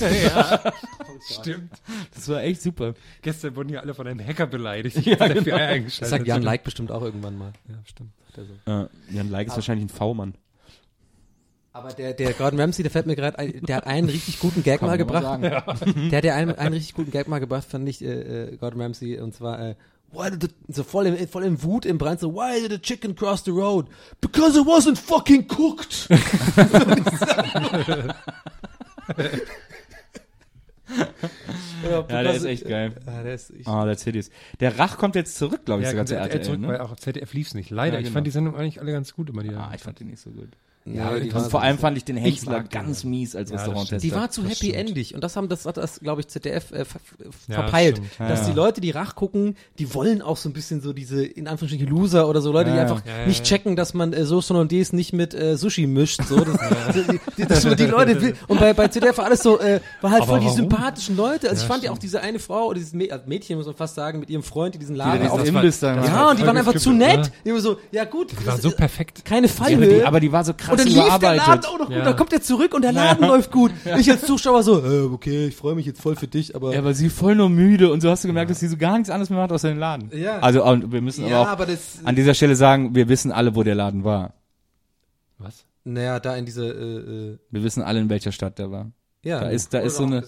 Stimmt. 1.30 1.70
Das 2.14 2.28
war 2.28 2.42
echt 2.42 2.62
super. 2.62 2.94
Gestern 3.22 3.56
wurden 3.56 3.70
ja 3.70 3.80
alle 3.80 3.94
von 3.94 4.06
einem 4.06 4.24
Hacker 4.24 4.46
beleidigt. 4.46 5.04
Ja, 5.06 5.16
der 5.16 5.36
FBI 5.42 5.50
Das 5.50 5.60
eingeschaltet. 5.60 6.08
sagt 6.08 6.26
Jan 6.26 6.42
Like 6.42 6.64
bestimmt 6.64 6.90
auch 6.90 7.02
irgendwann 7.02 7.36
mal. 7.38 7.52
Ja, 7.68 7.74
stimmt. 7.84 8.10
Äh, 8.66 8.86
Jan 9.14 9.30
Like 9.30 9.48
ist 9.48 9.54
wahrscheinlich 9.56 9.86
ein 9.86 9.88
V-Mann. 9.88 10.34
Aber 11.76 11.90
der, 11.90 12.14
der 12.14 12.32
Gordon 12.32 12.58
Ramsay, 12.58 12.82
der 12.82 12.90
fällt 12.90 13.04
mir 13.06 13.16
gerade 13.16 13.38
ein, 13.38 13.60
der 13.62 13.76
hat 13.76 13.86
einen 13.86 14.08
richtig 14.08 14.38
guten 14.40 14.62
Gag 14.62 14.80
mal 14.80 14.96
gebracht. 14.96 15.24
sagen. 15.24 15.42
Der 16.10 16.16
hat 16.16 16.24
ja 16.24 16.34
einen, 16.34 16.54
einen 16.54 16.72
richtig 16.72 16.94
guten 16.94 17.10
Gag 17.10 17.28
mal 17.28 17.38
gebracht, 17.38 17.66
fand 17.68 17.86
ich, 17.86 18.02
äh, 18.02 18.52
äh, 18.52 18.56
Gordon 18.56 18.80
Ramsay, 18.80 19.20
und 19.20 19.34
zwar, 19.34 19.60
äh, 19.60 19.74
Why 20.10 20.30
did 20.30 20.42
the, 20.42 20.48
so 20.72 20.84
voll 20.84 21.04
in, 21.06 21.28
voll 21.28 21.44
in 21.44 21.62
Wut 21.62 21.84
im 21.84 21.98
Brand, 21.98 22.20
so, 22.20 22.32
why 22.32 22.62
did 22.62 22.70
the 22.70 22.78
chicken 22.78 23.14
cross 23.14 23.44
the 23.44 23.50
road? 23.50 23.88
Because 24.22 24.58
it 24.58 24.64
wasn't 24.66 24.96
fucking 24.96 25.46
cooked. 25.48 26.08
Ja, 31.88 32.02
der 32.02 32.34
ist 32.34 32.44
echt 32.44 32.66
geil. 32.68 32.92
Ja, 33.06 33.22
der 33.22 33.34
ist, 33.34 33.50
ich, 33.50 33.66
Ah, 33.66 33.84
that's 33.84 34.04
hideous. 34.04 34.30
Der 34.60 34.78
Rach 34.78 34.96
kommt 34.98 35.14
jetzt 35.16 35.36
zurück, 35.36 35.64
glaube 35.64 35.82
ich, 35.82 35.86
Ja, 35.86 35.90
sogar 35.90 36.06
zu 36.06 36.14
RTL 36.16 36.42
zurück, 36.42 36.60
weil 36.62 36.78
ne? 36.78 36.82
auch 36.82 36.92
auf 36.92 36.98
ZDF 37.00 37.32
lief's 37.32 37.54
nicht. 37.54 37.70
Leider, 37.70 37.94
Ja, 37.94 37.98
ich 38.00 38.04
genau. 38.06 38.14
fand 38.14 38.26
die 38.26 38.30
Sendung 38.30 38.56
eigentlich 38.56 38.80
alle 38.80 38.92
ganz 38.92 39.12
gut 39.12 39.28
immer. 39.30 39.42
Die 39.42 39.50
Ah, 39.50 39.72
ich 39.74 39.82
fand 39.82 39.98
den 40.00 40.08
nicht 40.08 40.20
so 40.22 40.30
gut. 40.30 40.48
Ja, 40.86 41.18
die, 41.18 41.28
Und 41.30 41.34
war, 41.34 41.50
vor 41.50 41.62
allem 41.62 41.78
fand 41.78 41.96
ich 41.96 42.04
den 42.04 42.16
den, 42.16 42.68
ganz 42.70 43.02
ja. 43.02 43.08
mies 43.08 43.34
als 43.34 43.50
Ja, 43.50 43.56
das 43.56 43.66
Restauranttester. 43.66 43.98
die 44.08 44.14
war 44.14 44.30
zu 44.30 44.42
Das 44.42 44.52
happy 44.52 44.72
endig 44.72 45.14
und 45.14 45.24
das 45.24 45.34
haben 45.36 45.48
das 45.48 45.64
hat 45.66 45.76
das 45.76 45.98
glaube 46.00 46.20
ich 46.20 46.28
ZDF 46.28 46.70
äh, 46.72 46.84
ver 46.84 47.00
Ja, 47.48 47.54
verpeilt. 47.54 48.00
Ja, 48.18 48.28
dass 48.28 48.40
ja. 48.42 48.46
die 48.50 48.52
Leute, 48.56 48.80
die 48.80 48.90
Rach 48.90 49.14
gucken, 49.16 49.56
die 49.78 49.92
wollen 49.94 50.22
auch 50.22 50.36
so 50.36 50.48
ein 50.48 50.52
bisschen 50.52 50.80
so 50.80 50.92
diese 50.92 51.24
in 51.24 51.48
Anführungsstrichen 51.48 51.88
Loser 51.88 52.28
oder 52.28 52.40
so 52.40 52.52
Leute, 52.52 52.70
die 52.70 52.76
Ja, 52.76 52.82
einfach 52.82 53.02
ja, 53.04 53.18
ja, 53.20 53.26
nicht 53.26 53.38
ja. 53.40 53.44
checken, 53.44 53.74
dass 53.76 53.94
man 53.94 54.12
äh, 54.12 54.24
Soße 54.24 54.54
Hollandaise 54.54 54.94
nicht 54.94 55.12
mit 55.12 55.34
äh, 55.34 55.56
Sushi 55.56 55.86
mischt, 55.86 56.22
so 56.28 56.36
das, 56.44 56.56
die, 56.94 57.20
die, 57.36 57.46
das, 57.46 57.62
die 57.62 57.84
Leute 57.86 58.20
will- 58.20 58.36
und 58.48 58.60
bei 58.60 58.72
bei 58.72 58.88
ZDF 58.88 59.18
war 59.18 59.24
alles 59.26 59.42
so 59.42 59.58
äh, 59.58 59.80
war 60.00 60.10
halt 60.12 60.22
Aber 60.22 60.30
voll 60.32 60.40
die 60.40 60.46
warum? 60.46 60.56
sympathischen 60.58 61.16
Leute. 61.16 61.48
Also 61.50 61.62
ich 61.62 61.68
Ja, 61.68 61.74
fand 61.74 61.84
ja 61.84 61.90
auch 61.90 61.98
diese 61.98 62.20
eine 62.20 62.38
Frau 62.38 62.66
oder 62.66 62.78
dieses 62.78 62.92
äh, 62.94 63.18
Mädchen 63.26 63.56
muss 63.56 63.66
man 63.66 63.74
fast 63.74 63.94
sagen 63.96 64.20
mit 64.20 64.30
ihrem 64.30 64.42
Freund, 64.44 64.74
die 64.74 64.78
diesen 64.78 64.94
Die 64.94 64.98
Laden 64.98 65.20
dann 65.22 65.30
auf 65.30 65.44
Imbiss 65.44 65.80
da 65.80 65.96
das 65.96 66.06
ja, 66.06 66.30
und 66.30 66.38
die 66.38 66.46
waren 66.46 66.56
einfach 66.56 66.76
zu 66.76 66.92
nett. 66.92 67.32
Die 67.44 67.50
waren 67.50 67.60
so, 67.60 67.78
ja 67.90 68.04
gut, 68.04 68.32
Die 68.32 68.46
war 68.46 68.58
so 68.58 68.70
perfekt. 68.70 69.24
keine 69.24 69.46
Ja, 69.48 69.52
Fallhöhe. 69.52 69.98
die, 70.00 70.04
aber 70.04 70.20
die 70.20 70.30
war 70.30 70.44
so 70.44 70.52
krass 70.54 70.75
Und 70.84 70.96
dann 70.96 71.04
lief 71.04 71.18
der 71.18 71.34
Laden 71.36 71.64
auch 71.64 71.78
noch 71.78 71.86
gut, 71.86 71.96
Ja. 71.96 72.04
dann 72.04 72.16
kommt 72.16 72.32
er 72.32 72.42
zurück 72.42 72.74
und 72.74 72.82
der 72.82 72.92
Laden 72.92 73.26
läuft 73.26 73.50
gut. 73.50 73.72
Ich 73.98 74.10
als 74.10 74.22
Zuschauer 74.22 74.62
so, 74.62 74.84
äh, 74.84 75.00
okay, 75.12 75.46
ich 75.48 75.56
freue 75.56 75.74
mich 75.74 75.86
jetzt 75.86 76.00
voll 76.00 76.16
für 76.16 76.26
dich, 76.28 76.54
aber 76.54 76.72
Ja, 76.72 76.78
aber 76.80 76.94
sie 76.94 77.08
voll 77.10 77.34
nur 77.34 77.48
müde 77.48 77.90
und 77.92 78.00
so 78.00 78.10
hast 78.10 78.24
du 78.24 78.28
gemerkt, 78.28 78.50
dass 78.50 78.60
sie 78.60 78.68
so 78.68 78.76
gar 78.76 78.94
nichts 78.94 79.10
anderes 79.10 79.30
mehr 79.30 79.38
macht 79.38 79.52
außer 79.52 79.68
den 79.68 79.78
Laden. 79.78 80.10
Ja. 80.14 80.38
Also 80.40 80.64
und 80.64 80.92
wir 80.92 81.00
müssen 81.00 81.26
Ja, 81.26 81.40
aber 81.40 81.48
auch 81.48 81.52
aber 81.52 81.66
das- 81.66 81.98
an 82.04 82.14
dieser 82.16 82.34
Stelle 82.34 82.56
sagen, 82.56 82.94
wir 82.94 83.08
wissen 83.08 83.32
alle, 83.32 83.54
wo 83.54 83.62
der 83.62 83.74
Laden 83.74 84.04
war. 84.04 84.34
Was? 85.38 85.64
naja, 85.84 86.18
da 86.18 86.34
in 86.36 86.44
diese, 86.46 86.66
äh, 86.66 87.32
äh, 87.34 87.38
Wir 87.50 87.62
wissen 87.62 87.82
alle, 87.82 88.00
in 88.00 88.08
welcher 88.10 88.32
Stadt 88.32 88.58
der 88.58 88.70
war. 88.70 88.90
Ja, 89.26 89.40
Da 89.40 89.48
ist, 89.48 89.74
da 89.74 89.80
ist 89.80 89.96
so 89.96 90.04
eine, 90.04 90.22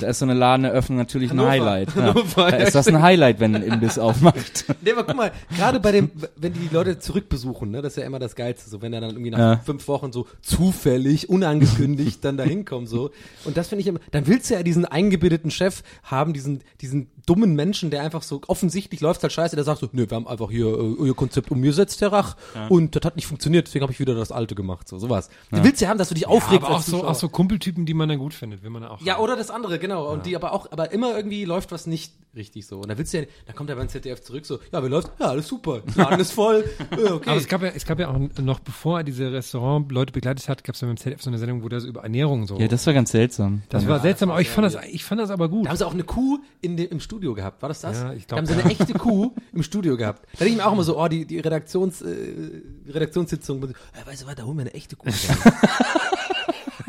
da 0.00 0.06
ist 0.06 0.20
so 0.20 0.24
eine 0.26 0.34
Ladeneröffnung 0.34 0.96
natürlich 0.96 1.30
ein 1.32 1.40
Hannover. 1.40 1.50
Highlight. 1.72 1.88
Ja. 1.96 2.12
Da 2.36 2.56
ist 2.58 2.74
das 2.74 2.86
ein 2.86 3.02
Highlight, 3.02 3.40
wenn 3.40 3.56
ein 3.56 3.62
Imbiss 3.64 3.98
aufmacht. 3.98 4.64
Nee, 4.80 4.92
aber 4.92 5.04
guck 5.04 5.16
mal, 5.16 5.32
gerade 5.56 5.80
bei 5.80 5.90
dem, 5.92 6.10
wenn 6.36 6.52
die 6.52 6.68
Leute 6.72 6.98
zurückbesuchen, 7.00 7.70
ne, 7.70 7.82
das 7.82 7.94
ist 7.94 7.96
ja 8.00 8.04
immer 8.06 8.18
das 8.20 8.36
Geilste, 8.36 8.70
so 8.70 8.80
wenn 8.80 8.92
er 8.92 9.00
dann 9.00 9.10
irgendwie 9.10 9.30
nach 9.30 9.38
Ja. 9.38 9.56
fünf 9.56 9.88
Wochen 9.88 10.12
so 10.12 10.26
zufällig, 10.40 11.28
unangekündigt 11.28 12.24
dann 12.24 12.36
da 12.36 12.44
hinkommt, 12.44 12.88
so. 12.88 13.10
Und 13.44 13.56
das 13.56 13.68
finde 13.68 13.80
ich 13.80 13.86
immer, 13.88 13.98
dann 14.12 14.26
willst 14.26 14.50
du 14.50 14.54
ja 14.54 14.62
diesen 14.62 14.84
eingebildeten 14.84 15.50
Chef 15.50 15.82
haben, 16.04 16.32
diesen, 16.32 16.60
diesen 16.80 17.08
dummen 17.26 17.54
Menschen, 17.54 17.90
der 17.90 18.02
einfach 18.02 18.22
so 18.22 18.40
offensichtlich 18.46 19.00
läuft 19.00 19.22
halt 19.22 19.32
scheiße, 19.32 19.56
der 19.56 19.64
sagt 19.64 19.80
so, 19.80 19.88
nö, 19.92 20.06
wir 20.08 20.16
haben 20.16 20.26
einfach 20.26 20.50
hier 20.50 20.66
äh, 20.66 20.96
euer 20.98 21.16
Konzept 21.16 21.50
umgesetzt, 21.50 22.00
Herr 22.00 22.12
Rach, 22.12 22.36
und 22.68 22.96
das 22.96 23.04
hat 23.04 23.16
nicht 23.16 23.26
funktioniert, 23.26 23.66
deswegen 23.66 23.82
habe 23.82 23.92
ich 23.92 24.00
wieder 24.00 24.14
das 24.14 24.32
Alte 24.32 24.54
gemacht, 24.54 24.88
so, 24.88 24.98
sowas. 24.98 25.28
Du 25.50 25.62
willst 25.62 25.80
ja 25.80 25.88
haben, 25.88 25.98
dass 25.98 26.08
du 26.08 26.14
dich 26.14 26.26
aufregst 26.26 26.66
aber 26.66 26.76
auch 26.76 26.82
so, 26.82 27.04
auch 27.04 27.14
so 27.14 27.28
Kumpeltypen, 27.28 27.86
die 27.86 27.94
man 27.94 28.08
dann 28.08 28.18
gut 28.18 28.34
findet, 28.34 28.62
will 28.62 28.70
man 28.70 28.84
auch. 28.84 29.00
Ja, 29.00 29.14
haben. 29.14 29.22
oder 29.22 29.36
das 29.36 29.50
andere, 29.50 29.78
genau. 29.78 30.10
Und 30.10 30.26
die 30.26 30.36
aber 30.36 30.52
auch, 30.52 30.70
aber 30.70 30.92
immer 30.92 31.16
irgendwie 31.16 31.44
läuft 31.44 31.72
was 31.72 31.86
nicht 31.86 32.12
richtig 32.36 32.66
so. 32.66 32.80
Und 32.80 32.88
da 32.88 32.98
willst 32.98 33.14
du 33.14 33.18
ja, 33.18 33.24
da 33.46 33.52
kommt 33.52 33.70
er 33.70 33.76
beim 33.76 33.88
ZDF 33.88 34.22
zurück 34.22 34.44
so, 34.46 34.58
ja, 34.72 34.82
wie 34.82 34.88
läuft? 34.88 35.10
Ja, 35.20 35.26
alles 35.26 35.46
super. 35.46 35.82
Laden 35.94 36.20
ist 36.20 36.32
voll. 36.32 36.64
Ja, 36.90 37.14
okay. 37.14 37.30
Aber 37.30 37.38
es 37.38 37.46
gab 37.48 37.62
ja, 37.62 37.68
es 37.68 37.84
gab 37.84 37.98
ja 37.98 38.08
auch 38.08 38.18
noch, 38.40 38.60
bevor 38.60 38.98
er 38.98 39.04
diese 39.04 39.32
Restaurant-Leute 39.32 40.12
begleitet 40.12 40.48
hat, 40.48 40.64
gab 40.64 40.74
es 40.74 40.80
ja 40.80 40.88
beim 40.88 40.96
ZDF 40.96 41.22
so 41.22 41.30
eine 41.30 41.38
Sendung, 41.38 41.62
wo 41.62 41.68
der 41.68 41.80
so 41.80 41.88
über 41.88 42.02
Ernährung 42.02 42.46
so. 42.46 42.58
Ja, 42.58 42.68
das 42.68 42.86
war 42.86 42.94
ganz 42.94 43.10
seltsam. 43.10 43.62
das 43.68 43.86
war 43.86 44.00
seltsam, 44.00 44.30
aber 44.30 44.40
ich 44.40 44.50
fand 44.50 44.66
das, 44.66 44.76
ich 44.90 45.04
fand 45.04 45.20
das 45.20 45.30
aber 45.30 45.48
gut. 45.48 45.66
da 45.66 45.70
haben 45.70 45.76
sie 45.76 45.86
auch 45.86 45.94
eine 45.94 46.04
Kuh 46.04 46.38
in 46.60 46.76
dem, 46.76 46.90
im 46.90 47.00
Studio 47.00 47.13
gehabt. 47.20 47.62
War 47.62 47.68
das 47.68 47.80
das? 47.80 48.00
Ja, 48.00 48.12
ich 48.12 48.26
da 48.26 48.36
glaub, 48.36 48.38
haben 48.38 48.46
sie 48.46 48.54
eine 48.54 48.70
echte 48.70 48.92
Kuh 48.94 49.32
im 49.52 49.62
Studio 49.62 49.96
gehabt. 49.96 50.26
Da 50.32 50.40
denke 50.40 50.52
ich 50.52 50.56
mir 50.56 50.66
auch 50.66 50.72
immer 50.72 50.82
so, 50.82 51.00
oh, 51.00 51.08
die, 51.08 51.24
die 51.24 51.38
Redaktions, 51.38 52.02
äh, 52.02 52.62
Redaktionssitzung. 52.88 53.62
Äh, 53.62 53.68
weißt 54.04 54.22
du 54.22 54.26
was, 54.26 54.34
da 54.34 54.42
holen 54.42 54.56
wir 54.56 54.62
eine 54.62 54.74
echte 54.74 54.96
Kuh. 54.96 55.08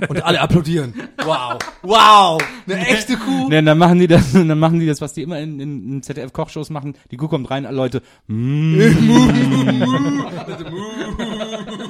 Und 0.09 0.23
alle 0.23 0.41
applaudieren. 0.41 0.93
Wow. 1.23 1.57
Wow. 1.81 2.41
Eine 2.67 2.87
echte 2.87 3.17
Kuh. 3.17 3.49
Ja, 3.49 3.61
dann 3.61 3.77
machen 3.77 3.99
die 3.99 4.07
das, 4.07 4.33
dann 4.33 4.59
machen 4.59 4.79
die 4.79 4.87
das, 4.87 4.99
was 4.99 5.13
die 5.13 5.21
immer 5.21 5.39
in, 5.39 5.59
in, 5.59 5.93
in 5.93 6.03
ZDF-Kochshows 6.03 6.69
machen. 6.69 6.95
Die 7.11 7.17
Kuh 7.17 7.27
kommt 7.27 7.49
rein, 7.49 7.65
alle 7.65 7.77
Leute, 7.77 8.01
mm, 8.27 8.79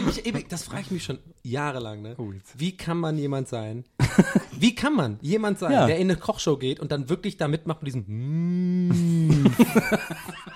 Irgendwie 0.00 0.20
ewig, 0.20 0.48
das 0.48 0.64
frage 0.64 0.82
ich 0.82 0.90
mich 0.90 1.04
schon 1.04 1.18
jahrelang, 1.42 2.02
ne? 2.02 2.16
Jetzt. 2.34 2.58
Wie 2.58 2.76
kann 2.76 2.98
man 2.98 3.18
jemand 3.18 3.48
sein? 3.48 3.84
Wie 4.58 4.74
kann 4.74 4.94
man 4.94 5.18
jemand 5.22 5.58
sein, 5.58 5.72
Ja. 5.72 5.86
der 5.86 5.96
in 5.96 6.10
eine 6.10 6.16
Kochshow 6.16 6.56
geht 6.56 6.80
und 6.80 6.92
dann 6.92 7.08
wirklich 7.08 7.36
da 7.36 7.48
mitmacht 7.48 7.82
mit 7.82 7.88
diesem 7.88 8.04
mm. 8.88 9.54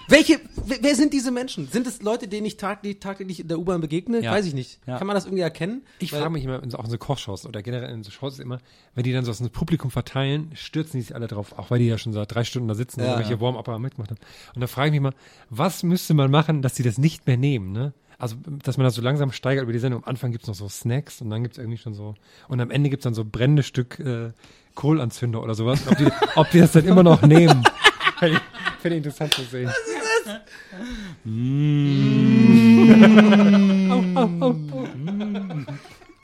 Welche, 0.09 0.39
wer, 0.67 0.95
sind 0.95 1.15
diese 1.15 1.31
Menschen? 1.31 1.67
Sind 1.69 1.87
es 1.87 2.03
Leute, 2.03 2.29
denen 2.29 2.47
ich 2.47 2.57
tagtäglich, 2.57 3.01
tagtäglich 3.01 3.41
in 3.41 3.49
der 3.49 3.59
U-Bahn 3.59 3.81
begegne? 3.81 4.23
Ja. 4.23 4.33
Weiß 4.33 4.45
ich 4.47 4.55
nicht. 4.55 4.79
Ja. 4.87 4.99
Kann 4.99 5.07
man 5.07 5.15
das 5.15 5.25
irgendwie 5.25 5.43
erkennen? 5.43 5.83
Ich 5.99 6.11
frage 6.11 6.31
mich 6.31 6.45
immer, 6.45 6.59
auch 6.59 6.85
in 6.85 6.91
so 6.91 6.99
Kochshows 6.99 7.47
oder 7.47 7.63
generell 7.63 7.91
in 7.91 8.03
so 8.03 8.11
Shows 8.11 8.35
ist 8.35 8.41
immer, 8.41 8.59
wenn 8.95 9.05
die 9.05 9.13
dann 9.13 9.25
so 9.25 9.31
aus 9.31 9.39
dem 9.39 9.51
Publikum 9.51 9.91
verteilen, 9.91 10.51
stürzen 10.55 10.99
die 10.99 11.03
sich 11.03 11.15
alle 11.15 11.27
drauf, 11.27 11.59
auch 11.59 11.71
weil 11.71 11.79
die 11.79 11.87
ja 11.87 11.97
schon 11.97 12.13
seit 12.13 12.35
drei 12.35 12.45
Stunden 12.45 12.69
da 12.69 12.75
sitzen 12.75 13.01
und 13.01 13.17
welche 13.17 13.33
ja. 13.33 13.41
Warm-Upper 13.41 13.79
mitgemacht 13.79 14.11
haben. 14.11 14.21
Und 14.55 14.61
da 14.61 14.67
frage 14.67 14.89
ich 14.89 14.93
mich 14.93 15.01
mal, 15.01 15.15
was 15.49 15.83
müsste 15.83 16.13
man 16.15 16.31
machen, 16.31 16.61
dass 16.61 16.75
die 16.75 16.83
das 16.83 16.99
nicht 16.99 17.27
mehr 17.27 17.37
nehmen, 17.37 17.73
ne? 17.73 17.95
Also, 18.25 18.37
dass 18.47 18.79
man 18.79 18.85
das 18.87 18.95
so 18.95 19.03
langsam 19.03 19.33
steigert 19.33 19.65
über 19.65 19.75
die 19.75 19.79
Sendung. 19.79 20.03
Am 20.03 20.09
Anfang 20.09 20.33
gibt's 20.33 20.49
noch 20.49 20.55
so 20.55 20.67
Snacks 20.67 21.21
und 21.21 21.29
dann 21.29 21.43
gibt's 21.43 21.59
irgendwie 21.59 21.77
schon 21.77 21.93
so, 21.93 22.15
und 22.49 22.59
am 22.59 22.71
Ende 22.71 22.89
gibt's 22.89 23.05
dann 23.05 23.13
so 23.13 23.23
brennendes 23.23 23.67
Stück 23.67 24.01
äh, 24.01 24.31
Kohlanzünder 24.75 25.43
oder 25.43 25.55
sowas. 25.55 25.87
Ob 25.87 25.99
die, 25.99 26.07
ob 26.35 26.51
die 26.51 26.61
das 26.61 26.73
dann 26.73 26.87
immer 26.87 27.03
noch 27.03 27.21
nehmen. 27.21 27.63
Fände 28.19 28.41
ich, 28.83 28.93
interessant 28.97 29.35
zu 29.35 29.43
sehen. 29.43 29.71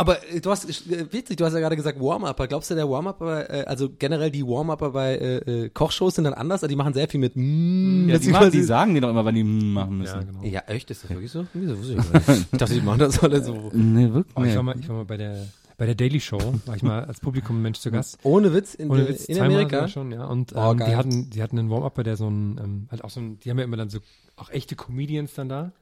Aber 0.00 0.16
äh, 0.32 0.40
du 0.40 0.50
hast, 0.50 0.64
äh, 0.90 1.12
witzig, 1.12 1.36
du 1.36 1.44
hast 1.44 1.52
ja 1.52 1.60
gerade 1.60 1.76
gesagt 1.76 2.00
Warm-Upper. 2.00 2.46
Glaubst 2.46 2.70
du, 2.70 2.74
der 2.74 2.88
Warm-Upper, 2.88 3.50
äh, 3.50 3.64
also 3.64 3.90
generell 3.98 4.30
die 4.30 4.42
Warm-Upper 4.46 4.90
bei 4.92 5.16
äh, 5.18 5.68
Kochshows 5.68 6.14
sind 6.14 6.24
dann 6.24 6.32
anders? 6.32 6.62
Also 6.62 6.68
die 6.68 6.76
machen 6.76 6.94
sehr 6.94 7.06
viel 7.06 7.20
mit 7.20 7.36
mm, 7.36 8.08
ja, 8.08 8.18
die, 8.18 8.30
machen, 8.30 8.50
die 8.50 8.62
sagen 8.62 8.94
dir 8.94 9.02
doch 9.02 9.10
immer, 9.10 9.26
wann 9.26 9.34
die 9.34 9.44
mm 9.44 9.74
machen 9.74 9.98
müssen. 9.98 10.14
Ja, 10.20 10.22
genau. 10.24 10.42
Ja, 10.42 10.60
echt? 10.68 10.90
Ist 10.90 11.04
das 11.04 11.10
wirklich 11.10 11.30
so? 11.30 11.46
Wieso? 11.52 11.78
Wusste 11.78 11.92
ich, 11.94 12.12
gar 12.12 12.34
nicht. 12.34 12.46
ich 12.52 12.58
dachte, 12.58 12.74
die 12.74 12.80
machen 12.80 12.98
das 12.98 13.22
alle 13.22 13.44
so. 13.44 13.70
Nee, 13.74 14.10
wirklich. 14.12 14.36
Oh, 14.36 14.42
ich, 14.44 14.56
war 14.56 14.62
mal, 14.62 14.78
ich 14.80 14.88
war 14.88 14.96
mal 14.96 15.04
bei 15.04 15.18
der, 15.18 15.46
bei 15.76 15.84
der 15.84 15.94
Daily 15.94 16.18
Show, 16.20 16.40
war 16.64 16.76
ich 16.76 16.82
mal 16.82 17.04
als 17.04 17.20
Publikummensch 17.20 17.78
zu 17.80 17.90
Gast. 17.90 18.18
Ohne 18.22 18.54
Witz 18.54 18.74
in, 18.74 18.90
Ohne 18.90 19.00
der- 19.04 19.08
Witz, 19.10 19.26
in 19.26 19.38
Amerika. 19.38 19.86
schon, 19.86 20.12
ja. 20.12 20.24
Und 20.24 20.54
Oh, 20.56 20.70
ähm, 20.72 20.78
geil. 20.78 20.88
die 20.90 20.96
hatten, 20.96 21.28
die 21.30 21.42
hatten 21.42 21.58
einen 21.58 21.68
Warm-Upper, 21.68 22.04
der 22.04 22.16
so 22.16 22.26
ein, 22.26 22.58
ähm, 22.62 22.86
halt 22.90 23.04
auch 23.04 23.10
so 23.10 23.20
ein, 23.20 23.38
die 23.40 23.50
haben 23.50 23.58
ja 23.58 23.64
immer 23.64 23.76
dann 23.76 23.90
so 23.90 23.98
auch 24.36 24.48
echte 24.50 24.76
Comedians 24.76 25.34
dann 25.34 25.50
da. 25.50 25.72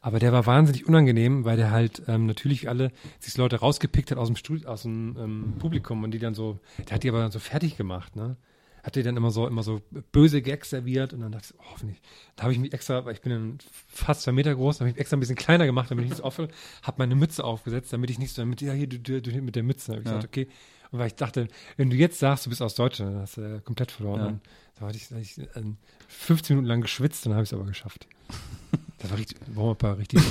Aber 0.00 0.18
der 0.18 0.32
war 0.32 0.46
wahnsinnig 0.46 0.86
unangenehm, 0.86 1.44
weil 1.44 1.56
der 1.56 1.70
halt 1.70 2.02
ähm, 2.08 2.26
natürlich 2.26 2.68
alle 2.68 2.92
sich 3.18 3.36
Leute 3.36 3.56
rausgepickt 3.56 4.10
hat 4.10 4.18
aus 4.18 4.28
dem 4.28 4.36
Studio, 4.36 4.68
aus 4.68 4.82
dem 4.82 5.16
ähm, 5.18 5.54
Publikum 5.58 6.02
und 6.04 6.10
die 6.10 6.18
dann 6.18 6.34
so, 6.34 6.58
der 6.88 6.96
hat 6.96 7.02
die 7.02 7.08
aber 7.08 7.20
dann 7.20 7.30
so 7.30 7.38
fertig 7.38 7.76
gemacht, 7.76 8.16
ne? 8.16 8.36
Hat 8.82 8.94
die 8.94 9.02
dann 9.02 9.16
immer 9.16 9.32
so, 9.32 9.48
immer 9.48 9.64
so 9.64 9.82
böse 10.12 10.42
Gags 10.42 10.70
serviert 10.70 11.12
und 11.12 11.20
dann 11.20 11.32
dachte 11.32 11.48
ich, 11.50 11.58
oh, 11.58 11.64
hoffentlich. 11.72 12.00
Da 12.36 12.44
habe 12.44 12.52
ich 12.52 12.60
mich 12.60 12.72
extra, 12.72 13.04
weil 13.04 13.14
ich 13.14 13.20
bin 13.20 13.32
dann 13.32 13.58
fast 13.88 14.22
zwei 14.22 14.30
Meter 14.30 14.54
groß, 14.54 14.78
habe 14.78 14.88
ich 14.88 14.94
mich 14.94 15.00
extra 15.00 15.16
ein 15.16 15.20
bisschen 15.20 15.34
kleiner 15.34 15.66
gemacht, 15.66 15.90
damit 15.90 16.04
ich 16.04 16.10
nicht 16.10 16.18
so 16.18 16.22
aufhöre, 16.22 16.50
habe 16.82 16.98
meine 16.98 17.16
Mütze 17.16 17.42
aufgesetzt, 17.42 17.92
damit 17.92 18.10
ich 18.10 18.20
nicht 18.20 18.32
so, 18.32 18.42
damit, 18.42 18.60
ja, 18.60 18.72
hier, 18.72 18.86
du, 18.86 19.00
du, 19.00 19.20
du 19.20 19.42
mit 19.42 19.56
der 19.56 19.64
Mütze. 19.64 19.90
Hab 19.90 19.98
ich 19.98 20.04
gesagt, 20.04 20.24
okay. 20.24 20.48
Und 20.90 21.00
weil 21.00 21.08
ich 21.08 21.16
dachte, 21.16 21.48
wenn 21.76 21.90
du 21.90 21.96
jetzt 21.96 22.20
sagst, 22.20 22.46
du 22.46 22.50
bist 22.50 22.62
aus 22.62 22.76
Deutschland, 22.76 23.14
dann 23.14 23.22
hast 23.22 23.36
du 23.36 23.56
äh, 23.56 23.60
komplett 23.60 23.90
verloren. 23.90 24.20
Ja. 24.20 24.26
Dann, 24.26 24.40
da 24.78 24.86
hatte 24.86 24.96
ich, 24.96 25.08
da 25.08 25.16
hatte 25.16 25.24
ich 25.24 25.38
ähm, 25.56 25.78
15 26.08 26.56
Minuten 26.56 26.68
lang 26.68 26.80
geschwitzt, 26.80 27.26
dann 27.26 27.32
habe 27.32 27.42
ich 27.42 27.48
es 27.48 27.54
aber 27.54 27.64
geschafft. 27.64 28.06
Das 28.98 29.10
war 29.10 29.18
richtig, 29.18 29.38
war 29.54 29.70
ein 29.70 29.76
paar 29.76 29.98
richtig 29.98 30.20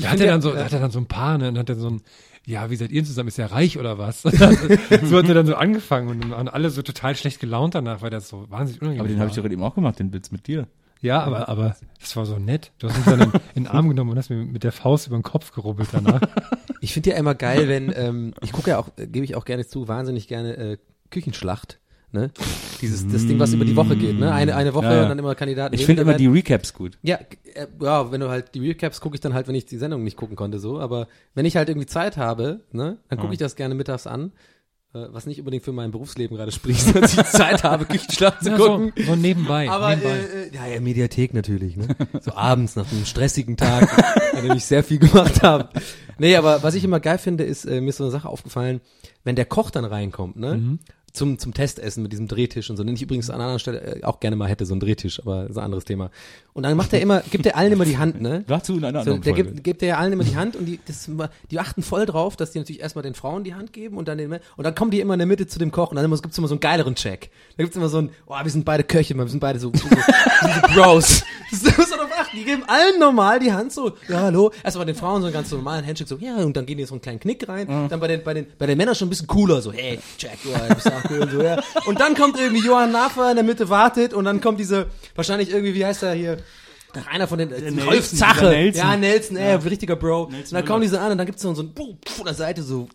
Da 0.00 0.10
hat 0.10 0.20
er 0.20 0.26
dann 0.26 0.40
so, 0.40 0.52
da 0.52 0.64
hat 0.64 0.72
er 0.72 0.80
dann 0.80 0.90
so 0.90 0.98
ein 0.98 1.06
paar, 1.06 1.36
ne, 1.38 1.48
und 1.48 1.58
hat 1.58 1.68
er 1.68 1.76
so 1.76 1.90
ein, 1.90 2.00
ja, 2.46 2.70
wie 2.70 2.76
seid 2.76 2.92
ihr 2.92 3.04
zusammen? 3.04 3.28
Ist 3.28 3.38
er 3.38 3.50
reich 3.50 3.78
oder 3.78 3.98
was? 3.98 4.22
so 4.22 4.30
hat 4.30 5.28
er 5.28 5.34
dann 5.34 5.46
so 5.46 5.56
angefangen 5.56 6.08
und 6.08 6.22
dann 6.22 6.30
waren 6.30 6.48
alle 6.48 6.70
so 6.70 6.82
total 6.82 7.16
schlecht 7.16 7.40
gelaunt 7.40 7.74
danach, 7.74 8.02
weil 8.02 8.10
das 8.10 8.28
so 8.28 8.48
wahnsinnig 8.50 8.80
unangenehm 8.80 9.00
Aber 9.00 9.08
den 9.08 9.18
habe 9.18 9.28
ich 9.30 9.36
doch 9.36 9.42
gerade 9.42 9.54
eben 9.54 9.64
auch 9.64 9.74
gemacht, 9.74 9.98
den 9.98 10.12
Witz 10.12 10.30
mit 10.30 10.46
dir. 10.46 10.68
Ja, 11.02 11.22
aber, 11.22 11.48
aber 11.48 11.76
das 12.00 12.16
war 12.16 12.24
so 12.24 12.38
nett. 12.38 12.72
Du 12.78 12.88
hast 12.88 12.96
mich 12.96 13.04
dann 13.04 13.20
in, 13.20 13.32
in 13.54 13.64
den 13.64 13.66
Arm 13.66 13.88
genommen 13.88 14.12
und 14.12 14.18
hast 14.18 14.30
mir 14.30 14.36
mit 14.36 14.64
der 14.64 14.72
Faust 14.72 15.08
über 15.08 15.16
den 15.16 15.22
Kopf 15.22 15.52
gerubbelt 15.52 15.88
danach. 15.92 16.20
Ich 16.80 16.92
finde 16.92 17.10
ja 17.10 17.16
immer 17.16 17.34
geil, 17.34 17.68
wenn, 17.68 17.92
ähm, 17.94 18.32
ich 18.42 18.52
gucke 18.52 18.70
ja 18.70 18.78
auch, 18.78 18.88
äh, 18.96 19.06
gebe 19.06 19.24
ich 19.24 19.34
auch 19.34 19.44
gerne 19.44 19.66
zu, 19.66 19.88
wahnsinnig 19.88 20.28
gerne 20.28 20.56
äh, 20.56 20.78
Küchenschlacht. 21.10 21.80
Ne? 22.16 22.30
Dieses, 22.80 23.06
das 23.06 23.26
Ding, 23.26 23.38
was 23.38 23.52
über 23.52 23.64
die 23.66 23.76
Woche 23.76 23.94
geht, 23.94 24.18
ne? 24.18 24.32
Eine, 24.32 24.56
eine 24.56 24.72
Woche 24.74 24.86
Ja, 24.86 24.94
ja. 24.96 25.02
und 25.02 25.08
dann 25.10 25.18
immer 25.18 25.34
Kandidaten. 25.34 25.74
Ich 25.74 25.84
finde 25.84 26.02
immer 26.02 26.14
die 26.14 26.26
Recaps 26.26 26.72
gut. 26.72 26.96
Ja, 27.02 27.16
äh, 27.54 27.66
ja, 27.80 28.10
wenn 28.10 28.20
du 28.20 28.28
halt 28.30 28.54
die 28.54 28.66
Recaps 28.66 29.00
gucke 29.00 29.14
ich 29.16 29.20
dann 29.20 29.34
halt, 29.34 29.48
wenn 29.48 29.54
ich 29.54 29.66
die 29.66 29.76
Sendung 29.76 30.02
nicht 30.02 30.16
gucken 30.16 30.34
konnte, 30.36 30.58
so. 30.58 30.80
Aber 30.80 31.08
wenn 31.34 31.44
ich 31.44 31.56
halt 31.56 31.68
irgendwie 31.68 31.86
Zeit 31.86 32.16
habe, 32.16 32.60
ne, 32.72 32.96
dann 33.08 33.18
gucke 33.18 33.32
ich 33.34 33.38
das 33.38 33.54
gerne 33.56 33.74
mittags 33.74 34.06
an. 34.06 34.32
Äh, 34.94 35.08
was 35.10 35.26
nicht 35.26 35.38
unbedingt 35.40 35.64
für 35.64 35.72
mein 35.72 35.90
Berufsleben 35.90 36.36
gerade 36.36 36.52
spricht, 36.52 36.94
dass 37.00 37.12
ich 37.18 37.24
Zeit 37.24 37.64
habe, 37.64 37.84
Küchenschlacht 37.84 38.42
zu 38.44 38.50
Ja, 38.50 38.56
so, 38.56 38.64
gucken. 38.66 38.92
so 39.04 39.16
nebenbei. 39.16 39.68
Aber 39.68 39.90
nebenbei. 39.90 40.16
äh, 40.16 40.42
äh, 40.48 40.54
ja, 40.54 40.66
ja, 40.66 40.80
Mediathek 40.80 41.34
natürlich, 41.34 41.76
ne? 41.76 41.88
So 42.20 42.32
abends 42.32 42.76
nach 42.76 42.90
einem 42.90 43.04
stressigen 43.04 43.56
Tag, 43.56 43.88
an 44.34 44.42
dem 44.46 44.56
ich 44.56 44.64
sehr 44.64 44.82
viel 44.84 44.98
gemacht 44.98 45.42
habe. 45.42 45.68
Nee, 46.18 46.36
aber 46.36 46.62
was 46.62 46.74
ich 46.74 46.84
immer 46.84 47.00
geil 47.00 47.18
finde, 47.18 47.44
ist, 47.44 47.64
äh, 47.66 47.80
mir 47.82 47.90
ist 47.90 47.96
so 47.98 48.04
eine 48.04 48.10
Sache 48.10 48.28
aufgefallen, 48.28 48.80
wenn 49.24 49.34
der 49.36 49.44
Koch 49.44 49.70
dann 49.70 49.84
reinkommt, 49.84 50.36
ne? 50.36 50.54
Mhm. 50.56 50.78
Zum, 51.16 51.38
zum 51.38 51.54
Testessen 51.54 52.02
mit 52.02 52.12
diesem 52.12 52.28
Drehtisch 52.28 52.68
und 52.68 52.76
so, 52.76 52.84
den 52.84 52.94
ich 52.94 53.00
übrigens 53.02 53.30
an 53.30 53.36
einer 53.36 53.44
anderen 53.44 53.58
Stelle 53.58 53.80
äh, 53.80 54.04
auch 54.04 54.20
gerne 54.20 54.36
mal 54.36 54.48
hätte, 54.48 54.66
so 54.66 54.74
ein 54.74 54.80
Drehtisch, 54.80 55.18
aber 55.20 55.48
ist 55.48 55.56
ein 55.56 55.64
anderes 55.64 55.84
Thema. 55.86 56.10
Und 56.52 56.62
dann 56.62 56.76
macht 56.76 56.92
er 56.92 57.00
immer, 57.00 57.20
gibt 57.30 57.46
er 57.46 57.56
allen 57.56 57.72
immer 57.72 57.84
die 57.86 57.96
Hand, 57.98 58.20
ne? 58.20 58.44
Dazu 58.46 58.76
in 58.76 58.84
einer 58.84 59.02
So, 59.02 59.10
anderen 59.12 59.22
der 59.22 59.34
Folge. 59.34 59.50
gibt, 59.50 59.64
gibt 59.64 59.80
der 59.82 59.88
ja 59.88 59.96
allen 59.98 60.12
immer 60.12 60.24
die 60.24 60.36
Hand 60.36 60.56
und 60.56 60.66
die, 60.66 60.78
das, 60.86 61.10
die 61.50 61.58
achten 61.58 61.82
voll 61.82 62.04
drauf, 62.06 62.36
dass 62.36 62.50
die 62.52 62.58
natürlich 62.58 62.80
erstmal 62.82 63.02
den 63.02 63.14
Frauen 63.14 63.44
die 63.44 63.54
Hand 63.54 63.72
geben 63.72 63.96
und 63.96 64.08
dann 64.08 64.18
den 64.18 64.28
Männern. 64.28 64.44
Und 64.56 64.64
dann 64.64 64.74
kommen 64.74 64.90
die 64.90 65.00
immer 65.00 65.14
in 65.14 65.18
der 65.18 65.26
Mitte 65.26 65.46
zu 65.46 65.58
dem 65.58 65.70
Koch 65.72 65.90
und 65.90 65.96
dann 65.96 66.10
gibt's 66.10 66.36
immer 66.38 66.48
so 66.48 66.54
einen 66.54 66.60
geileren 66.60 66.94
Check. 66.94 67.30
Da 67.56 67.64
gibt's 67.64 67.76
immer 67.76 67.88
so 67.88 67.98
ein, 67.98 68.10
oh, 68.26 68.34
wir 68.42 68.50
sind 68.50 68.64
beide 68.64 68.84
Köche, 68.84 69.14
wir 69.14 69.26
sind 69.28 69.40
beide 69.40 69.58
so, 69.58 69.72
so, 69.74 69.88
so, 69.88 69.88
so 69.88 70.74
Bros. 70.74 71.24
Das 71.48 71.62
immer 71.62 71.86
so 71.86 71.94
drauf 71.96 72.10
achten. 72.18 72.36
Die 72.36 72.44
geben 72.44 72.64
allen 72.66 72.98
normal 72.98 73.38
die 73.38 73.52
Hand 73.52 73.72
so, 73.72 73.92
ja, 74.08 74.22
hallo. 74.22 74.50
Erstmal 74.64 74.84
bei 74.84 74.92
den 74.92 74.98
Frauen 74.98 75.20
so 75.22 75.26
einen 75.28 75.32
ganz 75.32 75.50
normalen 75.52 75.86
Handshake, 75.86 76.08
so, 76.08 76.16
ja, 76.16 76.36
und 76.38 76.56
dann 76.56 76.66
gehen 76.66 76.76
die 76.76 76.84
so 76.84 76.94
einen 76.94 77.00
kleinen 77.00 77.20
Knick 77.20 77.48
rein. 77.48 77.68
Dann 77.88 78.00
bei 78.00 78.08
den, 78.08 78.24
bei 78.24 78.34
den, 78.34 78.46
bei 78.58 78.66
den 78.66 78.76
Männern 78.76 78.96
schon 78.96 79.06
ein 79.06 79.10
bisschen 79.10 79.28
cooler, 79.28 79.62
so, 79.62 79.72
hey, 79.72 80.00
Jack, 80.18 80.38
du 80.42 80.74
bist 80.74 80.90
auch 80.92 81.05
cool 81.10 81.20
und 81.20 81.30
so, 81.30 81.42
ja. 81.42 81.62
Und 81.86 82.00
dann 82.00 82.14
kommt 82.14 82.38
irgendwie 82.38 82.64
Johann 82.64 82.92
Nafer 82.92 83.30
in 83.30 83.36
der 83.36 83.44
Mitte 83.44 83.68
wartet 83.68 84.14
und 84.14 84.24
dann 84.24 84.40
kommt 84.40 84.60
diese, 84.60 84.86
wahrscheinlich 85.14 85.50
irgendwie, 85.50 85.74
wie 85.74 85.84
heißt 85.84 86.02
er 86.02 86.14
hier? 86.14 86.38
Ach, 86.98 87.06
einer 87.12 87.28
von 87.28 87.38
den, 87.38 87.52
äh, 87.52 87.60
Nelson, 87.70 87.88
Rolf 87.88 88.10
Zache. 88.10 88.46
Nelson. 88.46 88.82
Ja, 88.82 88.96
Nelson, 88.96 89.36
ey, 89.36 89.54
richtiger 89.56 89.96
Bro. 89.96 90.24
und 90.24 90.52
dann 90.52 90.64
kommen 90.64 90.80
die 90.80 90.88
so 90.88 90.98
an 90.98 91.12
und 91.12 91.18
dann 91.18 91.26
gibt's 91.26 91.42
so, 91.42 91.52
so 91.54 91.62
ein 91.62 91.74
Puh, 91.74 91.96
an 92.20 92.24
der 92.24 92.34
Seite 92.34 92.62
so 92.62 92.88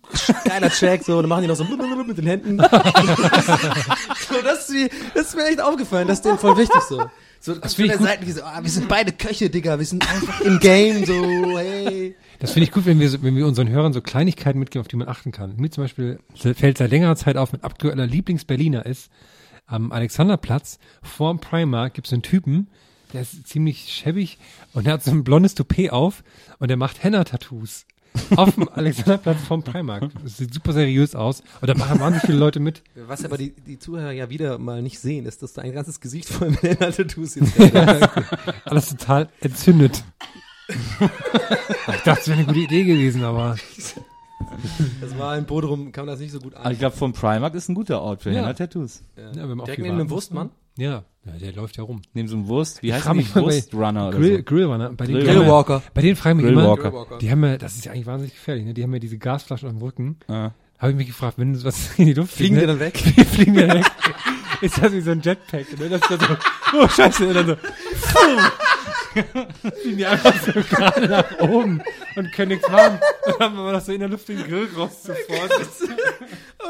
geiler 0.43 0.69
Check, 0.71 1.03
so, 1.03 1.17
und 1.17 1.23
dann 1.23 1.29
machen 1.29 1.43
die 1.43 1.47
noch 1.47 1.55
so 1.55 1.63
mit 1.63 2.17
den 2.17 2.25
Händen. 2.25 2.57
so, 2.59 2.65
das 4.43 4.69
ist, 4.69 4.73
wie, 4.73 4.89
das 5.13 5.27
ist 5.27 5.35
mir 5.35 5.45
echt 5.45 5.61
aufgefallen, 5.61 6.07
das 6.07 6.17
ist 6.19 6.25
denen 6.25 6.39
voll 6.39 6.57
wichtig 6.57 6.81
so. 6.81 7.03
So, 7.43 7.55
das 7.55 7.73
von 7.73 7.85
ich 7.85 7.91
der 7.91 7.99
Seite, 7.99 8.23
die 8.23 8.31
so, 8.33 8.43
ah, 8.43 8.59
wir 8.61 8.69
sind 8.69 8.87
beide 8.87 9.11
Köche, 9.11 9.49
Digga, 9.49 9.79
wir 9.79 9.85
sind 9.85 10.07
einfach 10.07 10.41
im 10.41 10.59
Game, 10.59 11.03
so, 11.05 11.57
hey. 11.57 12.15
Das 12.37 12.51
finde 12.51 12.65
ich 12.65 12.71
gut, 12.71 12.85
wenn 12.85 12.99
wir, 12.99 13.09
so- 13.09 13.21
wenn 13.23 13.35
wir 13.35 13.47
unseren 13.47 13.67
Hörern 13.67 13.93
so 13.93 14.01
Kleinigkeiten 14.01 14.59
mitgeben, 14.59 14.81
auf 14.81 14.87
die 14.87 14.95
man 14.95 15.07
achten 15.07 15.31
kann. 15.31 15.55
Mir 15.57 15.71
zum 15.71 15.83
Beispiel 15.83 16.19
fällt 16.35 16.77
seit 16.77 16.91
längerer 16.91 17.15
Zeit 17.15 17.37
auf, 17.37 17.51
mein 17.51 17.63
aktueller 17.63 18.05
Lieblings-Berliner 18.05 18.85
ist, 18.85 19.09
am 19.65 19.91
Alexanderplatz, 19.91 20.77
vorm 21.01 21.39
Primark, 21.39 21.95
gibt 21.95 22.05
es 22.07 22.13
einen 22.13 22.21
Typen, 22.21 22.67
der 23.13 23.21
ist 23.23 23.47
ziemlich 23.47 23.91
schäbig 23.91 24.37
und 24.73 24.85
der 24.85 24.93
hat 24.93 25.03
so 25.03 25.09
ein 25.11 25.23
blondes 25.23 25.55
Toupet 25.55 25.89
auf 25.91 26.23
und 26.59 26.67
der 26.67 26.77
macht 26.77 27.03
Henna-Tattoos. 27.03 27.85
Auf 28.35 28.55
dem 28.55 28.67
Alexanderplatz 28.69 29.41
vom 29.47 29.63
Primark. 29.63 30.09
Das 30.23 30.37
sieht 30.37 30.53
super 30.53 30.73
seriös 30.73 31.15
aus. 31.15 31.41
Und 31.61 31.69
da 31.69 31.73
machen 31.75 31.99
wahnsinnig 31.99 32.25
viele 32.25 32.37
Leute 32.37 32.59
mit. 32.59 32.83
Was 33.07 33.23
aber 33.25 33.37
die, 33.37 33.51
die 33.51 33.79
Zuhörer 33.79 34.11
ja 34.11 34.29
wieder 34.29 34.57
mal 34.57 34.81
nicht 34.81 34.99
sehen, 34.99 35.25
ist, 35.25 35.41
dass 35.43 35.53
da 35.53 35.61
ein 35.61 35.71
ganzes 35.73 35.99
Gesicht 35.99 36.27
voll 36.29 36.51
mit 36.51 36.61
Henna-Tattoos 36.63 37.35
jetzt. 37.35 37.53
Alles 38.65 38.89
total 38.89 39.29
entzündet. 39.41 40.03
ich 40.69 42.01
dachte, 42.03 42.21
es 42.21 42.27
wäre 42.27 42.37
eine 42.39 42.47
gute 42.47 42.59
Idee 42.59 42.83
gewesen, 42.83 43.23
aber 43.23 43.55
Das 45.01 45.17
war 45.17 45.37
in 45.37 45.45
Bodrum, 45.45 45.91
kam 45.91 46.07
das 46.07 46.19
nicht 46.19 46.31
so 46.31 46.39
gut 46.39 46.55
Aber 46.55 46.65
an. 46.65 46.71
ich 46.73 46.79
glaube, 46.79 46.95
vom 46.95 47.13
Primark 47.13 47.53
ist 47.55 47.69
ein 47.69 47.75
guter 47.75 48.01
Ort 48.01 48.23
für 48.23 48.31
Ja. 48.31 48.37
Henna-Tattoos. 48.41 49.03
ja, 49.17 49.33
wir 49.35 49.41
haben 49.43 49.61
auch 49.61 49.65
Direkt 49.65 49.83
neben 49.83 49.97
dem. 49.97 50.09
Wurstmann? 50.09 50.49
Ja, 50.81 51.03
ja, 51.25 51.31
der 51.39 51.53
läuft 51.53 51.77
ja 51.77 51.83
rum. 51.83 52.01
Neben 52.13 52.27
so 52.27 52.35
einem 52.35 52.47
Wurst, 52.47 52.81
wie 52.81 52.87
Ich 52.87 52.93
heißt 52.93 53.07
die? 53.13 53.21
bei 53.21 53.41
Wurstrunner 53.41 54.07
oder 54.07 54.17
Grill, 54.17 54.37
so. 54.37 54.43
Grillrunner. 54.43 54.89
Bei 54.93 55.05
den 55.05 55.17
Grill- 55.17 55.25
Grillwalker. 55.25 55.83
Bei 55.93 56.01
denen 56.01 56.15
fragen 56.15 56.39
wir 56.41 56.49
immer, 56.49 56.75
Grillwalker. 56.75 57.19
die 57.19 57.29
haben 57.29 57.43
ja, 57.43 57.57
das 57.57 57.75
ist 57.75 57.85
ja 57.85 57.91
eigentlich 57.91 58.07
wahnsinnig 58.07 58.33
gefährlich, 58.33 58.65
ne? 58.65 58.73
Die 58.73 58.81
haben 58.81 58.91
ja 58.93 58.99
diese 58.99 59.19
Gasflaschen 59.19 59.69
am 59.69 59.77
Rücken. 59.77 60.17
Ja. 60.27 60.53
Habe 60.79 60.91
ich 60.93 60.97
mich 60.97 61.07
gefragt, 61.07 61.37
wenn 61.37 61.53
das 61.53 61.63
was 61.63 61.91
in 61.99 62.07
die 62.07 62.13
Luft 62.15 62.33
Fliegen 62.33 62.55
die 62.55 62.61
ne? 62.61 62.67
dann 62.67 62.79
weg? 62.79 62.93
Die 63.15 63.23
fliegen 63.23 63.53
dann 63.55 63.69
weg. 63.77 63.85
Ist 64.61 64.81
das 64.81 64.91
wie 64.93 65.01
so 65.01 65.11
ein 65.11 65.21
Jetpack, 65.21 65.79
ne? 65.79 65.89
Das 65.89 66.01
ist 66.01 66.09
dann 66.09 66.19
so, 66.19 66.37
oh 66.79 66.87
scheiße, 66.87 67.27
und 67.27 67.33
dann 67.35 67.45
so, 67.47 67.55
fliegen 69.81 69.97
die 69.97 70.05
einfach 70.05 70.33
so 70.41 70.51
gerade 70.53 71.07
nach 71.07 71.39
oben 71.39 71.81
und 72.15 72.31
können 72.31 72.49
nichts 72.53 72.67
machen. 72.69 72.99
Und 73.25 73.35
dann 73.39 73.57
haben 73.57 73.65
wir 73.65 73.71
noch 73.73 73.81
so 73.81 73.91
in 73.91 73.99
der 73.99 74.09
Luft 74.09 74.27
den 74.29 74.37
Grillrost 74.43 75.03
sofort. 75.03 75.51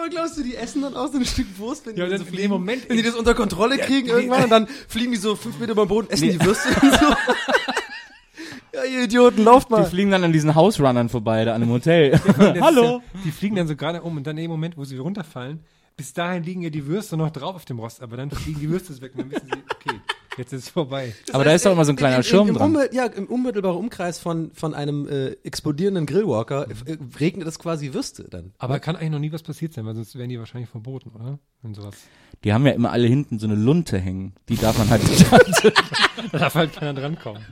Aber 0.02 0.10
glaubst 0.10 0.36
du, 0.38 0.41
die 0.44 0.56
essen 0.56 0.82
dann 0.82 0.95
auch 0.95 1.11
so 1.11 1.18
ein 1.19 1.26
Stück 1.26 1.45
Wurst, 1.60 1.86
wenn 1.86 1.94
die 1.94 1.99
Ja, 2.02 2.07
dann 2.07 2.18
dann 2.18 2.19
so 2.22 2.26
in 2.26 2.32
dem 2.32 2.36
fliegen? 2.38 2.53
Moment- 2.53 2.90
wenn 2.90 2.98
die 2.98 3.03
das 3.03 3.14
unter 3.15 3.36
Kontrolle 3.36 3.78
kriegen 3.78 4.06
die- 4.07 4.11
irgendwann 4.14 4.44
und 4.45 4.49
dann 4.49 4.68
fliegen 4.88 5.11
die 5.11 5.18
so 5.19 5.36
fünf 5.36 5.60
Meter 5.60 5.73
über 5.73 5.86
den 5.86 5.90
Boden, 5.90 6.10
essen 6.10 6.30
die 6.32 6.44
Würste 6.44 6.69
und 6.69 6.91
so. 6.94 7.06
ja, 8.73 8.84
ihr 8.86 9.03
Idioten, 9.03 9.44
lauft 9.44 9.69
Die 9.69 9.73
mal. 9.73 9.86
fliegen 9.86 10.10
dann 10.11 10.23
an 10.23 10.34
diesen 10.34 10.56
House-Runnern 10.56 11.10
vorbei, 11.10 11.45
da 11.45 11.53
an 11.53 11.61
einem 11.61 11.72
Hotel. 11.72 12.11
Ist 12.28 12.61
Hallo! 12.61 12.84
Ja, 13.14 13.19
die 13.26 13.32
fliegen 13.32 13.56
dann 13.57 13.68
so 13.68 13.76
gerade 13.76 14.02
um 14.02 14.18
und 14.18 14.26
dann 14.26 14.38
in 14.38 14.44
dem 14.45 14.52
Moment, 14.52 14.76
wo 14.78 14.84
sie 14.86 14.98
runterfallen, 14.98 15.60
bis 15.98 16.14
dahin 16.14 16.44
liegen 16.44 16.61
ja 16.64 16.72
die 16.72 16.88
Würste 16.88 17.15
noch 17.15 17.30
drauf 17.30 17.56
auf 17.56 17.65
dem 17.65 17.78
Rost, 17.80 18.02
aber 18.02 18.18
dann 18.18 18.32
fliegen 18.32 18.60
die 18.60 18.69
Würste 18.69 18.99
weg 19.02 19.11
und 19.14 19.22
dann 19.22 19.32
wissen 19.32 19.48
sie, 19.53 19.60
okay, 19.76 19.99
jetzt 20.38 20.53
ist 20.53 20.64
es 20.64 20.70
vorbei. 20.70 21.14
Aber 21.34 21.44
da 21.44 21.53
ist 21.53 21.66
doch 21.66 21.72
immer 21.72 21.86
so 21.86 21.91
ein 21.91 21.95
kleiner 21.95 22.18
im- 22.18 22.24
Schirm 22.24 22.48
im 22.49 22.56
dran. 22.56 22.76
Unmittel- 22.76 22.95
ja, 22.95 23.06
im 23.06 23.26
unmittelbaren 23.28 23.78
Umkreis 23.78 24.20
von, 24.20 24.52
von 24.53 24.74
einem 24.74 25.08
äh, 25.08 25.32
explodierenden 25.44 26.06
Grillwalker 26.06 26.68
äh, 26.86 26.98
regnet 27.20 27.48
es 27.48 27.60
quasi 27.60 27.94
Würste 27.94 28.24
dann. 28.30 28.53
Aber 28.58 28.80
kann 28.80 28.95
eigentlich 28.95 29.12
noch 29.12 29.20
nie 29.20 29.32
was 29.32 29.44
passiert 29.44 29.74
sein, 29.74 29.86
weil 29.86 29.95
sonst 29.95 30.16
wären 30.18 30.30
die 30.30 30.40
wahrscheinlich 30.40 30.70
verboten, 30.70 31.12
oder? 31.16 31.40
Wenn 31.62 31.74
sowas. 31.74 31.95
Die 32.44 32.53
haben 32.53 32.66
ja 32.66 32.72
immer 32.72 32.91
alle 32.91 33.06
hinten 33.08 33.38
so 33.38 33.45
eine 33.45 33.56
Lunte 33.56 33.99
hängen. 33.99 34.34
Die 34.49 34.56
darf 34.58 34.78
man 34.78 34.90
halt 34.90 35.03
nicht 35.08 35.32
anzünden. 35.34 35.84
Da 36.32 36.38
darf 36.40 36.56
halt 36.56 36.74
keiner 36.74 36.94
drankommen. 36.94 37.44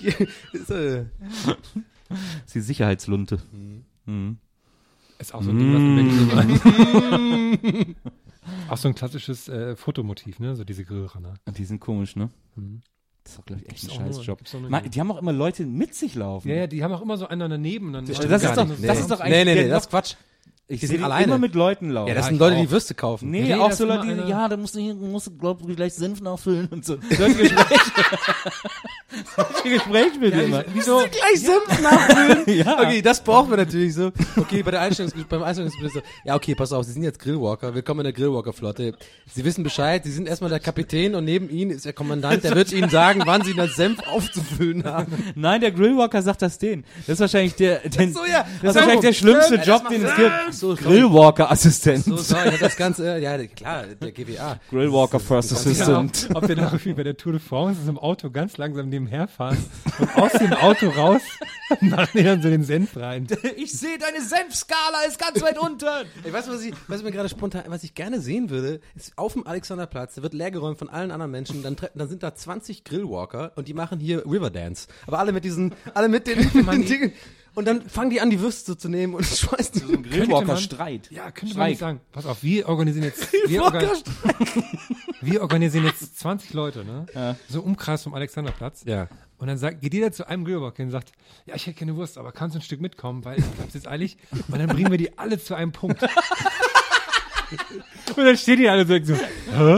Die, 0.00 0.08
ist, 0.56 0.70
äh, 0.70 1.04
Das 2.08 2.18
ist 2.46 2.54
die 2.54 2.60
Sicherheitslunte. 2.60 3.38
Mhm. 4.06 4.38
Ist 5.18 5.32
auch 5.34 5.42
so 5.42 5.50
ein 5.50 5.58
Ding, 5.58 5.72
was 5.72 5.80
in 5.80 6.28
Berlin 6.28 7.94
so 7.94 7.94
Auch 8.68 8.76
so 8.76 8.88
ein 8.88 8.94
klassisches 8.94 9.48
äh, 9.48 9.76
Fotomotiv, 9.76 10.38
ne? 10.40 10.56
So 10.56 10.64
diese 10.64 10.84
Grillrunner. 10.84 11.34
Und 11.46 11.58
die 11.58 11.64
sind 11.64 11.80
komisch, 11.80 12.16
ne? 12.16 12.30
Mhm. 12.56 12.82
Das 13.22 13.32
ist 13.34 13.38
auch, 13.40 13.44
glaube 13.46 13.62
ich, 13.62 13.68
echt 13.70 13.80
Gibt's 13.80 13.98
ein 13.98 14.06
Scheißjob. 14.12 14.90
Die 14.92 15.00
haben 15.00 15.10
auch 15.10 15.18
immer 15.18 15.32
Leute 15.32 15.64
mit 15.64 15.94
sich 15.94 16.14
laufen. 16.14 16.48
Ja, 16.48 16.56
ja, 16.56 16.66
die 16.66 16.84
haben 16.84 16.92
auch 16.92 17.00
immer 17.00 17.16
so 17.16 17.26
einen 17.26 17.48
daneben. 17.50 17.92
Dann 17.92 18.04
Das 18.06 18.20
Also 18.20 18.34
ist 18.34 18.44
doch- 18.56 18.68
so- 18.68 18.86
das 18.86 19.00
ist 19.00 19.10
doch 19.10 19.20
eigentlich 19.20 19.44
nee, 19.46 19.54
nee, 19.54 19.62
nee, 19.62 19.68
das 19.68 19.84
ist 19.84 19.90
Quatsch. 19.90 20.14
Ich 20.66 20.80
die 20.80 20.86
sind 20.86 20.98
die 20.98 21.04
alleine. 21.04 21.24
immer 21.24 21.38
mit 21.38 21.54
Leuten 21.54 21.90
laufen. 21.90 22.08
Ja, 22.08 22.14
das 22.14 22.24
Ja, 22.26 22.28
sind 22.30 22.38
Leute, 22.38 22.56
auch. 22.56 22.60
die 22.60 22.70
Würste 22.70 22.94
kaufen. 22.94 23.30
Nee, 23.30 23.42
Nee, 23.42 23.54
auch 23.54 23.68
das 23.68 23.78
so 23.78 23.84
Leute, 23.84 24.06
die, 24.06 24.30
ja, 24.30 24.48
da 24.48 24.56
musst 24.56 24.74
du 24.74 24.80
hier, 24.80 24.94
musst 24.94 25.26
du, 25.26 25.36
glaub 25.36 25.68
ich, 25.68 25.76
gleich 25.76 25.92
Senf 25.94 26.20
nachfüllen 26.22 26.68
und 26.70 26.84
so. 26.84 26.96
Solche 27.10 27.34
Gespräche. 27.34 27.80
Solche 29.36 29.70
Gespräche 29.76 30.20
will 30.20 30.32
ich 30.34 30.44
immer. 30.46 30.64
Wieso? 30.72 30.98
Gleich 30.98 31.40
Senf 31.40 31.80
nachfüllen. 31.82 32.58
Ja. 32.58 32.80
Okay, 32.80 33.02
das 33.02 33.22
brauchen 33.22 33.50
wir 33.50 33.56
natürlich 33.58 33.94
so. 33.94 34.10
Okay, 34.36 34.62
bei 34.62 34.70
der 34.72 34.80
Einstellungs 34.80 35.14
beim 35.28 35.42
Einstellungsgespräch 35.42 35.92
so, 35.92 36.00
ja, 36.24 36.34
okay, 36.34 36.54
pass 36.54 36.72
auf, 36.72 36.84
Sie 36.84 36.92
sind 36.92 37.02
jetzt 37.02 37.18
Grillwalker, 37.20 37.74
willkommen 37.74 38.00
in 38.00 38.04
der 38.04 38.12
Grillwalker-Flotte. 38.12 38.94
Sie 39.32 39.44
wissen 39.44 39.62
Bescheid, 39.64 40.02
Sie 40.04 40.10
sind 40.12 40.26
erstmal 40.28 40.50
der 40.50 40.60
Kapitän 40.60 41.14
und 41.14 41.24
neben 41.24 41.48
Ihnen 41.50 41.70
ist 41.70 41.84
der 41.84 41.92
Kommandant, 41.92 42.42
der 42.42 42.54
wird 42.56 42.72
Ihnen 42.72 42.88
sagen, 42.90 43.22
wann 43.24 43.42
Sie 43.42 43.54
das 43.54 43.76
Senf 43.76 44.00
aufzufüllen 44.08 44.84
haben. 44.84 45.12
Nein, 45.36 45.60
der 45.60 45.72
Grillwalker 45.72 46.22
sagt 46.22 46.42
das 46.42 46.58
denen. 46.58 46.84
Das 47.06 47.14
ist 47.14 47.20
wahrscheinlich 47.20 47.54
der, 47.54 47.80
den, 47.88 48.12
so, 48.12 48.24
ja. 48.24 48.44
das 48.62 48.70
ist 48.70 48.74
wahrscheinlich 48.76 49.00
der 49.00 49.12
schlimmste 49.12 49.56
Ja, 49.56 49.62
Job, 49.62 49.88
den 49.88 50.04
es 50.04 50.14
gibt. 50.16 50.32
So, 50.54 50.74
sorry. 50.76 50.82
Grillwalker-Assistent. 51.00 52.04
So, 52.04 52.14
ich 52.16 52.32
hab 52.52 52.58
das 52.58 52.76
Ganze, 52.76 53.18
ja, 53.18 53.36
klar, 53.46 53.84
der 54.00 54.12
GWA. 54.12 54.58
Grillwalker 54.70 55.20
First 55.20 55.50
Ja, 55.50 55.56
Assistant. 55.56 56.28
ob 56.34 56.48
wir 56.48 56.56
noch 56.56 56.84
wie 56.84 56.92
bei 56.92 57.02
der 57.02 57.16
Tour 57.16 57.32
de 57.32 57.40
France 57.40 57.80
so 57.84 57.90
im 57.90 57.98
Auto 57.98 58.30
ganz 58.30 58.56
langsam 58.56 58.88
nebenher 58.88 59.28
fahren 59.28 59.58
und 59.98 60.16
aus 60.16 60.32
dem 60.32 60.52
Auto 60.52 60.88
raus 60.90 61.22
machen 61.80 62.10
die 62.14 62.22
dann 62.22 62.42
so 62.42 62.48
den 62.48 62.64
Senf 62.64 62.96
rein. 62.96 63.26
Ich 63.56 63.72
sehe, 63.72 63.98
deine 63.98 64.20
Senfskala 64.24 65.02
ist 65.08 65.18
ganz 65.18 65.42
weit 65.42 65.58
unten. 65.58 65.86
Ich 66.24 66.32
weiß, 66.32 66.48
was 66.48 66.62
ich, 66.62 66.74
was 66.88 67.02
mir 67.02 67.10
gerade 67.10 67.28
spontan, 67.28 67.64
was 67.68 67.84
ich 67.84 67.94
gerne 67.94 68.20
sehen 68.20 68.50
würde, 68.50 68.80
ist 68.94 69.12
auf 69.16 69.32
dem 69.32 69.46
Alexanderplatz, 69.46 70.14
der 70.14 70.22
wird 70.22 70.34
leergeräumt 70.34 70.78
von 70.78 70.88
allen 70.88 71.10
anderen 71.10 71.30
Menschen, 71.32 71.62
dann, 71.62 71.76
dann 71.94 72.08
sind 72.08 72.22
da 72.22 72.34
20 72.34 72.84
Grillwalker 72.84 73.52
und 73.56 73.68
die 73.68 73.74
machen 73.74 73.98
hier 74.00 74.24
Riverdance. 74.26 74.88
Aber 75.06 75.18
alle 75.18 75.32
mit 75.32 75.44
diesen, 75.44 75.74
alle 75.94 76.08
mit 76.08 76.26
den, 76.26 76.38
mit 76.38 76.54
den 76.72 76.86
Dingen. 76.86 77.12
Und 77.54 77.66
dann 77.66 77.88
fangen 77.88 78.10
die 78.10 78.20
an, 78.20 78.30
die 78.30 78.40
Würste 78.40 78.72
so 78.72 78.74
zu 78.74 78.88
nehmen 78.88 79.14
und 79.14 79.24
schmeißen 79.26 79.86
die. 79.86 80.02
Grillwalker-Streit. 80.02 81.10
Ja, 81.10 81.30
könnte 81.30 81.46
man 81.46 81.52
Streik. 81.52 81.68
nicht 81.70 81.78
sagen. 81.78 82.00
Pass 82.12 82.26
auf, 82.26 82.42
wir 82.42 82.68
organisieren 82.68 83.04
jetzt, 83.04 83.32
wir, 83.46 83.62
orga 83.62 83.92
wir 85.20 85.40
organisieren 85.42 85.84
jetzt 85.84 86.18
20 86.18 86.52
Leute, 86.52 86.84
ne? 86.84 87.06
Ja. 87.14 87.36
So 87.48 87.62
Umkreis 87.62 88.02
vom 88.02 88.14
Alexanderplatz. 88.14 88.82
Ja. 88.86 89.08
Und 89.38 89.48
dann 89.48 89.58
sagt, 89.58 89.80
geht 89.80 89.94
jeder 89.94 90.10
zu 90.10 90.26
einem 90.26 90.44
Grillwalker 90.44 90.82
und 90.82 90.90
sagt, 90.90 91.12
ja, 91.46 91.54
ich 91.54 91.66
hätte 91.66 91.78
keine 91.78 91.96
Wurst, 91.96 92.18
aber 92.18 92.32
kannst 92.32 92.54
du 92.54 92.60
ein 92.60 92.62
Stück 92.62 92.80
mitkommen, 92.80 93.24
weil 93.24 93.38
ich 93.38 93.44
hab's 93.60 93.74
jetzt 93.74 93.86
eilig. 93.88 94.16
Und 94.48 94.58
dann 94.58 94.68
bringen 94.68 94.90
wir 94.90 94.98
die 94.98 95.18
alle 95.18 95.38
zu 95.38 95.54
einem 95.54 95.72
Punkt. 95.72 96.02
und 98.16 98.24
dann 98.24 98.36
steht 98.36 98.58
die 98.58 98.68
alle 98.68 98.86
so, 98.86 98.94
so 99.14 99.14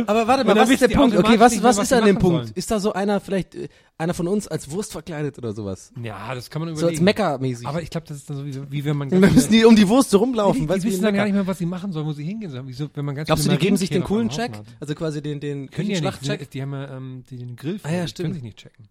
Aber 0.07 0.27
warte 0.27 0.45
mal, 0.45 0.57
was 0.57 0.71
ist 0.71 0.81
der 0.81 0.89
die 0.89 0.95
Punkt? 0.95 1.17
Okay, 1.17 1.39
was, 1.39 1.63
was 1.63 1.79
ist 1.79 1.93
an 1.93 2.05
dem 2.05 2.19
Punkt? 2.19 2.45
sollen. 2.47 2.53
Ist 2.55 2.71
da 2.71 2.81
so 2.81 2.93
einer, 2.93 3.21
vielleicht, 3.21 3.55
äh, 3.55 3.69
einer 3.99 4.15
von 4.15 4.29
uns 4.29 4.47
als 4.49 4.71
Wurst 4.71 4.93
verkleidet 4.93 5.39
oder 5.39 5.53
sowas? 5.53 5.93
ja, 6.03 6.35
das 6.35 6.51
kann 6.51 6.61
man 6.63 6.75
So 6.75 6.81
überlegen. 6.83 6.99
als 6.99 7.05
Mecker-mäßig. 7.05 7.67
Aber 7.67 7.83
ich 7.83 7.91
glaube, 7.91 8.07
das 8.07 8.19
ist 8.19 8.29
dann 8.31 8.37
so, 8.37 8.47
wie, 8.47 8.71
wie 8.71 8.85
wenn 8.85 8.97
man 8.97 9.09
dann 9.11 9.21
müssen 9.21 9.53
die 9.53 9.65
um 9.65 9.75
die 9.77 9.89
Wurst 9.89 10.11
so 10.11 10.19
die, 10.19 10.25
rumlaufen. 10.25 10.61
die, 10.63 10.67
du, 10.67 10.75
wie 10.75 10.83
wissen 10.85 11.03
dann 11.03 11.15
gar 11.15 11.25
nicht 11.25 11.35
mehr, 11.35 11.47
was 11.47 11.59
sie 11.59 11.67
machen 11.67 11.93
sollen, 11.93 12.07
wo 12.07 12.13
sie 12.13 12.25
hingehen 12.25 12.51
sollen. 12.51 12.67
Wieso, 12.67 12.89
wenn 12.95 13.05
man 13.05 13.15
ganz 13.15 13.27
Glaubst 13.27 13.47
du, 13.47 13.51
die 13.51 13.59
geben 13.59 13.77
sich 13.77 13.91
den 13.91 14.05
coolen 14.05 14.29
Check? 14.29 14.53
Also 14.81 14.95
quasi 14.95 15.23
den, 15.23 15.41
den 15.41 15.71
Können 15.71 15.89
die 15.89 15.95
ja 15.95 16.01
nicht. 16.01 16.19
Schlachtcheck? 16.25 16.51
Die 16.51 16.63
haben 16.63 16.73
ja 16.73 16.97
ähm, 16.97 17.25
die, 17.31 17.39
den 17.39 17.57
Grill 17.57 17.81
Ah 17.83 17.91
ja, 17.93 18.03
die 18.03 18.09
stimmt. 18.09 18.25
können 18.27 18.35
sich 18.35 18.43
nicht 18.43 18.59
checken. 18.59 18.89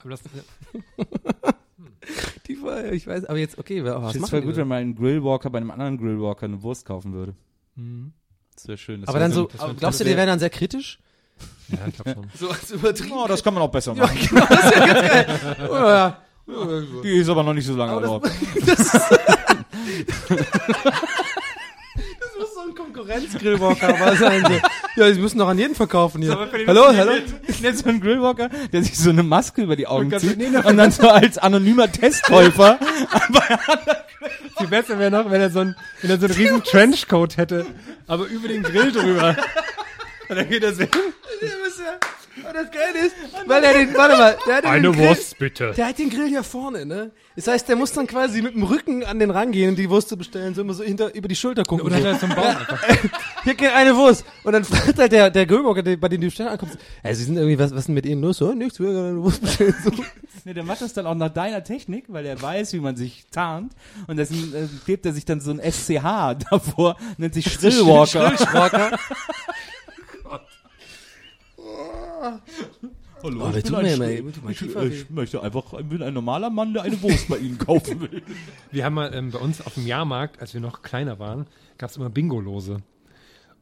Aber 0.00 0.10
das, 0.10 0.20
Die 2.48 2.60
war, 2.60 2.92
ich 2.92 3.06
weiß, 3.06 3.26
aber 3.26 3.38
jetzt, 3.38 3.58
okay, 3.58 3.84
was 3.84 4.14
Es 4.16 4.20
machen 4.20 4.32
wäre 4.32 4.42
die 4.42 4.46
gut, 4.48 4.56
denn? 4.56 4.62
wenn 4.62 4.68
mal 4.68 4.80
ein 4.80 4.94
Grillwalker 4.96 5.50
bei 5.50 5.58
einem 5.58 5.70
anderen 5.70 5.96
Grillwalker 5.98 6.46
eine 6.46 6.60
Wurst 6.62 6.84
kaufen 6.84 7.12
würde. 7.12 7.34
Das 8.54 8.68
wäre 8.68 8.78
schön. 8.78 9.00
Das 9.00 9.08
Aber 9.08 9.18
wär 9.18 9.28
dann 9.28 9.32
so, 9.32 9.46
das 9.46 9.60
wär- 9.60 9.74
glaubst 9.74 10.00
du, 10.00 10.04
das 10.04 10.10
die 10.12 10.16
wären 10.16 10.26
dann 10.28 10.38
sehr 10.38 10.50
kritisch? 10.50 10.98
ja, 11.68 11.78
ich 11.88 11.94
glaube 11.94 12.12
schon. 12.14 12.26
So 12.38 12.50
als 12.50 12.70
übertrieben. 12.70 13.12
Oh, 13.14 13.26
das 13.26 13.42
kann 13.42 13.54
man 13.54 13.62
auch 13.62 13.70
besser 13.70 13.94
machen. 13.94 14.18
Oh, 15.68 15.74
ja. 15.74 16.18
Die 17.04 17.16
ist 17.18 17.28
aber 17.28 17.42
noch 17.44 17.54
nicht 17.54 17.66
so 17.66 17.76
lange 17.76 17.92
Aber 17.92 18.20
das, 18.66 18.76
das, 18.92 18.92
das 18.92 19.10
muss 22.38 22.54
so 22.54 22.60
ein 22.68 22.74
Konkurrenz-Grillwalker 22.74 24.16
sein. 24.16 24.44
So. 24.44 25.00
Ja, 25.00 25.12
sie 25.14 25.20
müssen 25.20 25.38
doch 25.38 25.48
an 25.48 25.58
jeden 25.58 25.74
verkaufen 25.74 26.20
hier. 26.20 26.36
Hallo, 26.66 26.86
hallo? 26.94 27.12
Jetzt 27.62 27.84
so 27.84 27.88
ein 27.88 28.00
Grillwalker, 28.00 28.48
der 28.72 28.82
sich 28.82 28.98
so 28.98 29.10
eine 29.10 29.22
Maske 29.22 29.62
über 29.62 29.76
die 29.76 29.86
Augen 29.86 30.10
ganz- 30.10 30.22
zieht 30.22 30.38
und 30.64 30.76
dann 30.76 30.90
so 30.90 31.08
als 31.08 31.38
anonymer 31.38 31.90
Testkäufer 31.90 32.78
Viel 34.58 34.66
besser 34.68 34.98
wäre 34.98 35.10
noch, 35.10 35.30
wenn 35.30 35.40
er 35.40 35.50
so 35.50 35.60
ein, 35.60 35.76
wenn 36.00 36.10
er 36.10 36.18
so 36.18 36.26
einen 36.26 36.34
riesen 36.34 36.62
Trenchcoat 36.62 37.36
hätte, 37.36 37.66
aber 38.06 38.26
über 38.26 38.48
den 38.48 38.62
Grill 38.62 38.92
drüber. 38.92 39.36
Und 40.28 40.36
dann 40.36 40.48
geht 40.48 40.62
er 40.62 40.72
so 40.72 40.80
hin. 40.80 40.90
Und 42.36 42.54
das 42.54 42.70
Geile 42.70 43.06
ist, 43.06 43.14
weil 43.46 43.62
er 43.62 43.72
den, 43.74 43.94
warte 43.94 44.16
mal, 44.16 44.36
der 44.46 44.56
hat 44.56 44.64
ja 44.64 44.78
den 44.78 44.92
Grill, 44.92 45.16
bitte. 45.38 45.72
der 45.76 45.86
hat 45.86 45.98
den 45.98 46.08
Grill 46.08 46.28
hier 46.28 46.42
vorne, 46.42 46.86
ne? 46.86 47.10
Das 47.36 47.46
heißt, 47.46 47.68
der 47.68 47.76
muss 47.76 47.92
dann 47.92 48.06
quasi 48.06 48.42
mit 48.42 48.54
dem 48.54 48.62
Rücken 48.62 49.04
an 49.04 49.18
den 49.18 49.30
rangehen 49.30 49.70
und 49.70 49.76
die 49.76 49.88
Wurst 49.88 50.08
zu 50.08 50.16
bestellen, 50.16 50.54
so 50.54 50.62
immer 50.62 50.74
so 50.74 50.82
hinter, 50.82 51.14
über 51.14 51.28
die 51.28 51.36
Schulter 51.36 51.62
gucken. 51.64 51.86
Oder 51.86 51.98
so. 51.98 52.06
er 52.06 52.18
so 52.18 52.26
einen 52.26 52.34
Baum 52.34 52.46
einfach. 52.46 52.82
Hier 53.44 53.54
geht 53.54 53.72
eine 53.72 53.96
Wurst. 53.96 54.24
Und 54.44 54.52
dann 54.52 54.64
fragt 54.64 54.98
halt 54.98 55.12
der, 55.12 55.30
der 55.30 55.46
Grillwalker, 55.46 55.96
bei 55.96 56.08
dem 56.08 56.20
die 56.20 56.30
Stelle 56.30 56.50
ankommt, 56.50 56.76
ey, 57.02 57.14
sie 57.14 57.24
sind 57.24 57.36
irgendwie, 57.36 57.58
was, 57.58 57.70
was 57.72 57.80
ist 57.80 57.86
denn 57.86 57.94
mit 57.94 58.06
ihnen 58.06 58.22
los? 58.22 58.38
So, 58.38 58.52
nichts, 58.52 58.80
wir 58.80 58.88
eine 58.90 59.22
Wurst 59.22 59.40
bestellen. 59.40 59.74
So. 59.84 59.90
Nee, 60.44 60.54
der 60.54 60.64
macht 60.64 60.80
das 60.80 60.92
dann 60.92 61.06
auch 61.06 61.14
nach 61.14 61.28
deiner 61.28 61.62
Technik, 61.62 62.06
weil 62.08 62.26
er 62.26 62.40
weiß, 62.40 62.72
wie 62.72 62.80
man 62.80 62.96
sich 62.96 63.26
tarnt. 63.30 63.74
Und 64.08 64.16
deswegen 64.16 64.52
äh, 64.52 64.66
klebt 64.84 65.06
er 65.06 65.12
sich 65.12 65.24
dann 65.24 65.40
so 65.40 65.52
ein 65.52 65.60
SCH 65.60 66.02
davor, 66.50 66.96
nennt 67.16 67.34
sich 67.34 67.52
Schrillwalker. 67.52 68.36
Schrillwalker. 68.36 68.98
Hallo, 72.22 72.40
Oh, 73.24 73.56
ich 73.56 73.64
bin 73.64 73.74
ein 73.74 73.98
mein 73.98 74.52
ich, 74.52 74.58
Kiefer 74.58 74.84
ich 74.84 75.08
möchte 75.10 75.42
einfach, 75.42 75.72
ich 75.74 75.86
bin 75.86 76.02
ein 76.02 76.14
normaler 76.14 76.50
Mann, 76.50 76.72
der 76.72 76.82
eine 76.82 77.00
Wurst 77.02 77.28
bei 77.28 77.38
Ihnen 77.38 77.58
kaufen 77.58 78.00
will. 78.00 78.22
Wir 78.70 78.84
haben 78.84 78.94
mal 78.94 79.14
ähm, 79.14 79.30
bei 79.30 79.38
uns 79.38 79.64
auf 79.64 79.74
dem 79.74 79.86
Jahrmarkt, 79.86 80.40
als 80.40 80.54
wir 80.54 80.60
noch 80.60 80.82
kleiner 80.82 81.18
waren, 81.18 81.46
gab 81.78 81.90
es 81.90 81.96
immer 81.96 82.10
Bingo-Lose. 82.10 82.82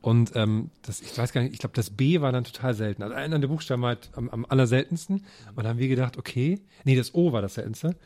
Und 0.00 0.32
ähm, 0.34 0.70
das, 0.82 1.02
ich 1.02 1.16
weiß 1.16 1.32
gar 1.32 1.42
nicht, 1.42 1.52
ich 1.52 1.58
glaube, 1.58 1.74
das 1.74 1.90
B 1.90 2.22
war 2.22 2.32
dann 2.32 2.44
total 2.44 2.74
selten. 2.74 3.02
Also 3.02 3.14
einer 3.14 3.38
der 3.38 3.48
Buchstaben 3.48 3.82
war 3.82 3.90
halt 3.90 4.10
am, 4.14 4.30
am 4.30 4.46
allerseltensten. 4.46 5.16
Und 5.48 5.56
dann 5.56 5.66
haben 5.66 5.78
wir 5.78 5.88
gedacht, 5.88 6.16
okay, 6.16 6.60
nee, 6.84 6.96
das 6.96 7.14
O 7.14 7.32
war 7.32 7.42
das 7.42 7.54
seltenste. 7.54 7.96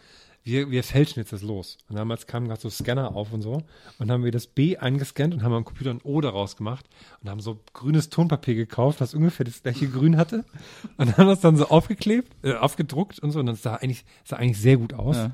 Wir, 0.45 0.71
wir 0.71 0.85
fälschen 0.85 1.21
jetzt 1.21 1.33
das 1.33 1.41
los. 1.41 1.79
Und 1.89 1.97
damals 1.97 2.27
kamen 2.27 2.47
gerade 2.47 2.61
so 2.61 2.69
Scanner 2.69 3.17
auf 3.17 3.33
und 3.33 3.41
so. 3.41 3.55
Und 3.55 3.65
dann 3.99 4.13
haben 4.13 4.25
wir 4.25 4.31
das 4.31 4.47
B 4.47 4.77
eingescannt 4.77 5.33
und 5.33 5.43
haben 5.43 5.55
am 5.55 5.65
Computer 5.65 5.91
ein 5.91 6.03
O 6.05 6.21
daraus 6.21 6.57
gemacht 6.57 6.87
und 7.23 7.31
haben 7.31 7.41
so 7.41 7.59
grünes 7.73 8.11
Tonpapier 8.11 8.55
gekauft, 8.55 9.01
was 9.01 9.15
ungefähr 9.15 9.47
das 9.47 9.63
gleiche 9.63 9.89
Grün 9.89 10.19
hatte. 10.19 10.45
Und 10.99 11.17
haben 11.17 11.29
das 11.29 11.41
dann 11.41 11.57
so 11.57 11.69
aufgeklebt, 11.69 12.31
äh, 12.45 12.55
aufgedruckt 12.55 13.19
und 13.21 13.31
so. 13.31 13.41
Und 13.41 13.47
das 13.47 13.63
sah 13.63 13.77
eigentlich, 13.77 14.05
sah 14.25 14.37
eigentlich 14.37 14.61
sehr 14.61 14.77
gut 14.77 14.93
aus. 14.93 15.17
Ja. 15.17 15.33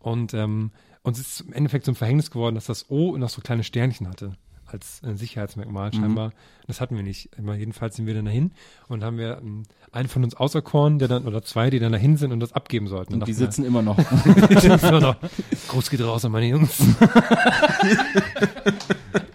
Und 0.00 0.34
ähm, 0.34 0.70
uns 1.02 1.18
ist 1.18 1.40
im 1.40 1.54
Endeffekt 1.54 1.86
so 1.86 1.92
ein 1.92 1.96
Verhängnis 1.96 2.30
geworden, 2.30 2.56
dass 2.56 2.66
das 2.66 2.90
O 2.90 3.16
noch 3.16 3.30
so 3.30 3.40
kleine 3.40 3.64
Sternchen 3.64 4.08
hatte 4.08 4.36
als 4.66 5.02
äh, 5.02 5.14
Sicherheitsmerkmal 5.14 5.92
scheinbar. 5.92 6.32
Das 6.66 6.80
hatten 6.80 6.96
wir 6.96 7.02
nicht. 7.02 7.30
Immer 7.36 7.54
jedenfalls 7.54 7.96
sind 7.96 8.06
wir 8.06 8.14
dann 8.14 8.24
dahin 8.24 8.52
und 8.88 9.04
haben 9.04 9.18
wir 9.18 9.38
ähm, 9.38 9.64
einen 9.92 10.08
von 10.08 10.24
uns 10.24 10.34
auserkoren, 10.34 10.98
der 10.98 11.08
dann 11.08 11.24
oder 11.26 11.42
zwei, 11.42 11.70
die 11.70 11.78
dann 11.78 11.92
dahin 11.92 12.16
sind 12.16 12.32
und 12.32 12.40
das 12.40 12.52
abgeben 12.52 12.88
sollten. 12.88 13.14
Und 13.14 13.26
die 13.26 13.32
dachten 13.32 13.40
wir, 13.40 13.46
sitzen 13.46 13.64
immer 13.64 13.82
noch. 13.82 13.96
die 14.48 14.58
sitzen 14.58 14.88
immer 14.88 15.00
noch. 15.00 15.16
Groß 15.68 15.90
geht 15.90 16.00
raus 16.02 16.24
an 16.24 16.32
meine 16.32 16.46
Jungs. 16.46 16.80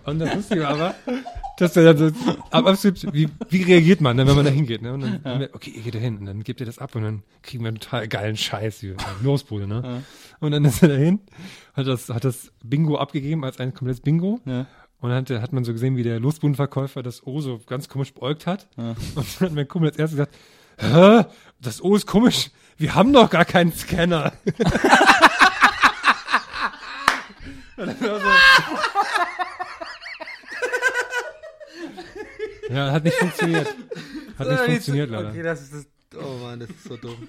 und 0.06 0.20
das 0.20 0.36
Lustige 0.36 0.62
war 0.62 0.70
aber, 0.70 0.96
dass 1.58 1.74
der 1.74 1.94
dann 1.94 1.98
so, 1.98 2.12
aber 2.50 2.72
absolut, 2.72 3.14
wie, 3.14 3.30
wie 3.50 3.64
reagiert 3.64 4.02
man, 4.02 4.16
ne, 4.16 4.26
wenn 4.28 4.36
man 4.36 4.46
da 4.46 4.52
hingeht, 4.52 4.82
ne? 4.82 4.94
Und 4.94 5.02
dann, 5.02 5.24
haben 5.24 5.40
wir, 5.42 5.50
okay, 5.54 5.70
ihr 5.70 5.84
geht 5.84 5.94
da 5.96 6.00
hin 6.00 6.18
und 6.18 6.26
dann 6.26 6.44
gebt 6.44 6.60
ihr 6.60 6.66
das 6.66 6.80
ab 6.80 6.96
und 6.96 7.04
dann 7.04 7.24
kriegen 7.44 7.64
wir 7.64 7.68
einen 7.70 7.80
total 7.80 8.08
geilen 8.08 8.36
Scheiß, 8.36 8.82
wie 8.84 8.96
Losbude, 9.22 9.68
ne? 9.68 10.02
Und 10.40 10.52
dann 10.52 10.66
ist 10.66 10.82
er 10.82 10.90
dahin, 10.90 11.20
hat 11.74 11.88
das, 11.88 12.10
hat 12.10 12.24
das 12.26 12.52
Bingo 12.64 12.98
abgegeben 12.98 13.46
als 13.46 13.60
ein 13.60 13.74
komplettes 13.74 14.02
Bingo. 14.02 14.40
Ja. 14.46 14.66
Und 15.02 15.10
dann 15.10 15.26
hat, 15.26 15.42
hat 15.42 15.52
man 15.54 15.64
so 15.64 15.74
gesehen, 15.74 15.98
wie 15.98 16.04
der 16.04 16.20
Losbudenverkäufer 16.20 17.04
das 17.04 17.26
O 17.26 17.42
so 17.42 17.60
ganz 17.66 17.90
komisch 17.90 18.14
beäugt 18.14 18.46
hat. 18.48 18.68
Und 18.78 18.96
dann 19.16 19.50
hat 19.50 19.52
mein 19.54 19.68
Kumpel 19.68 19.90
als 19.90 19.98
erstes 19.98 20.18
gesagt, 20.18 20.36
Hä? 20.78 21.26
Das 21.60 21.82
O 21.84 21.96
ist 21.96 22.08
komisch. 22.08 22.50
Wir 22.78 22.96
haben 22.96 23.14
doch 23.14 23.30
gar 23.30 23.46
keinen 23.46 23.74
Scanner. 23.74 24.34
Ja, 32.70 32.92
hat 32.92 33.04
nicht 33.04 33.18
funktioniert. 33.18 33.68
Hat 34.38 34.48
nicht 34.48 34.62
funktioniert, 34.64 35.10
leider. 35.10 35.30
Okay, 35.30 35.44
das 35.44 35.62
ist 35.62 35.74
das. 35.74 35.86
Oh 36.24 36.38
Mann, 36.38 36.60
das 36.60 36.70
ist 36.70 36.84
so 36.84 36.96
dumm. 36.98 37.28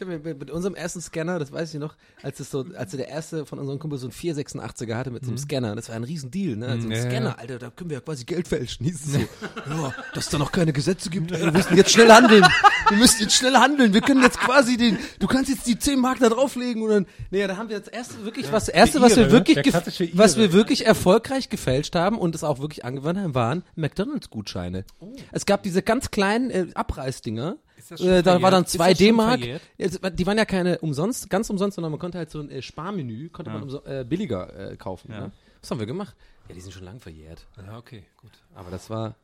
Ich 0.00 0.06
habe 0.06 0.34
mit, 0.34 0.50
unserem 0.52 0.76
ersten 0.76 1.00
Scanner, 1.00 1.40
das 1.40 1.50
weiß 1.50 1.74
ich 1.74 1.80
noch, 1.80 1.96
als 2.22 2.38
es 2.38 2.52
so, 2.52 2.64
als 2.76 2.92
der 2.92 3.08
erste 3.08 3.44
von 3.44 3.58
unseren 3.58 3.80
Kumpel 3.80 3.98
so 3.98 4.06
einen 4.06 4.12
486er 4.12 4.94
hatte 4.94 5.10
mit 5.10 5.24
so 5.24 5.32
einem 5.32 5.38
Scanner, 5.38 5.74
das 5.74 5.88
war 5.88 5.96
ein 5.96 6.04
Riesendeal, 6.04 6.54
ne? 6.54 6.66
So 6.66 6.72
ein 6.72 6.84
Mhm, 6.84 6.92
ja, 6.92 6.96
ja. 6.98 7.02
Scanner, 7.10 7.38
Alter, 7.40 7.58
da 7.58 7.70
können 7.70 7.90
wir 7.90 7.96
ja 7.96 8.00
quasi 8.00 8.24
Geld 8.24 8.46
fälschen, 8.46 8.86
hieß 8.86 9.06
es 9.06 9.12
so. 9.14 9.18
ja, 9.68 9.94
dass 10.14 10.26
es 10.26 10.30
da 10.30 10.38
noch 10.38 10.52
keine 10.52 10.72
Gesetze 10.72 11.10
gibt, 11.10 11.32
ey, 11.32 11.40
wir 11.42 11.50
müssen 11.50 11.76
jetzt 11.76 11.90
schnell 11.90 12.12
handeln. 12.12 12.46
Wir 12.90 12.96
müssen 12.96 13.22
jetzt 13.22 13.34
schnell 13.34 13.54
handeln. 13.54 13.92
Wir 13.92 14.00
können 14.00 14.22
jetzt 14.22 14.38
quasi 14.38 14.76
den, 14.76 14.98
du 15.18 15.26
kannst 15.26 15.50
jetzt 15.50 15.66
die 15.66 15.76
10 15.76 15.98
Mark 15.98 16.20
da 16.20 16.28
drauflegen 16.28 16.80
und 16.82 16.90
dann, 16.90 17.06
nee, 17.32 17.44
da 17.44 17.56
haben 17.56 17.68
wir 17.68 17.76
jetzt 17.76 17.92
erst 17.92 18.24
wirklich 18.24 18.52
was, 18.52 18.68
erste, 18.68 19.00
was 19.00 19.16
wir 19.16 19.24
Ire, 19.24 19.32
wirklich, 19.32 19.74
was 20.14 20.36
wir 20.36 20.52
wirklich 20.52 20.86
erfolgreich 20.86 21.48
gefälscht 21.48 21.96
haben 21.96 22.18
und 22.18 22.36
es 22.36 22.44
auch 22.44 22.60
wirklich 22.60 22.84
angewandt 22.84 23.18
haben, 23.18 23.34
waren 23.34 23.64
McDonalds-Gutscheine. 23.74 24.84
Es 25.32 25.44
gab 25.44 25.64
diese 25.64 25.82
ganz 25.82 26.12
kleinen 26.12 26.50
äh, 26.50 26.66
Abreißdinger. 26.74 27.56
Das 27.88 28.00
schon 28.00 28.08
Äh, 28.08 28.22
da 28.22 28.40
war 28.40 28.50
dann 28.50 28.64
Ist 28.64 28.72
2 28.72 28.90
das 28.90 28.98
schon 28.98 29.06
D-Mark. 29.06 29.40
Die 30.16 30.26
waren 30.26 30.38
ja 30.38 30.44
keine 30.44 30.78
umsonst, 30.78 31.30
ganz 31.30 31.50
umsonst, 31.50 31.76
sondern 31.76 31.92
man 31.92 32.00
konnte 32.00 32.18
halt 32.18 32.30
so 32.30 32.40
ein 32.40 32.50
äh, 32.50 32.62
Sparmenü, 32.62 33.28
konnte 33.30 33.50
man 33.50 33.62
umso, 33.62 33.84
äh, 33.84 34.04
billiger 34.08 34.72
äh, 34.72 34.76
kaufen. 34.76 35.10
Ne? 35.10 35.32
Was 35.60 35.70
haben 35.70 35.80
wir 35.80 35.86
gemacht? 35.86 36.14
Ja, 36.48 36.54
die 36.54 36.60
sind 36.60 36.72
schon 36.72 36.84
lang 36.84 37.00
verjährt. 37.00 37.46
Ja, 37.64 37.76
okay, 37.76 38.04
gut. 38.16 38.32
Aber 38.54 38.70
das 38.70 38.88
war, 38.88 39.16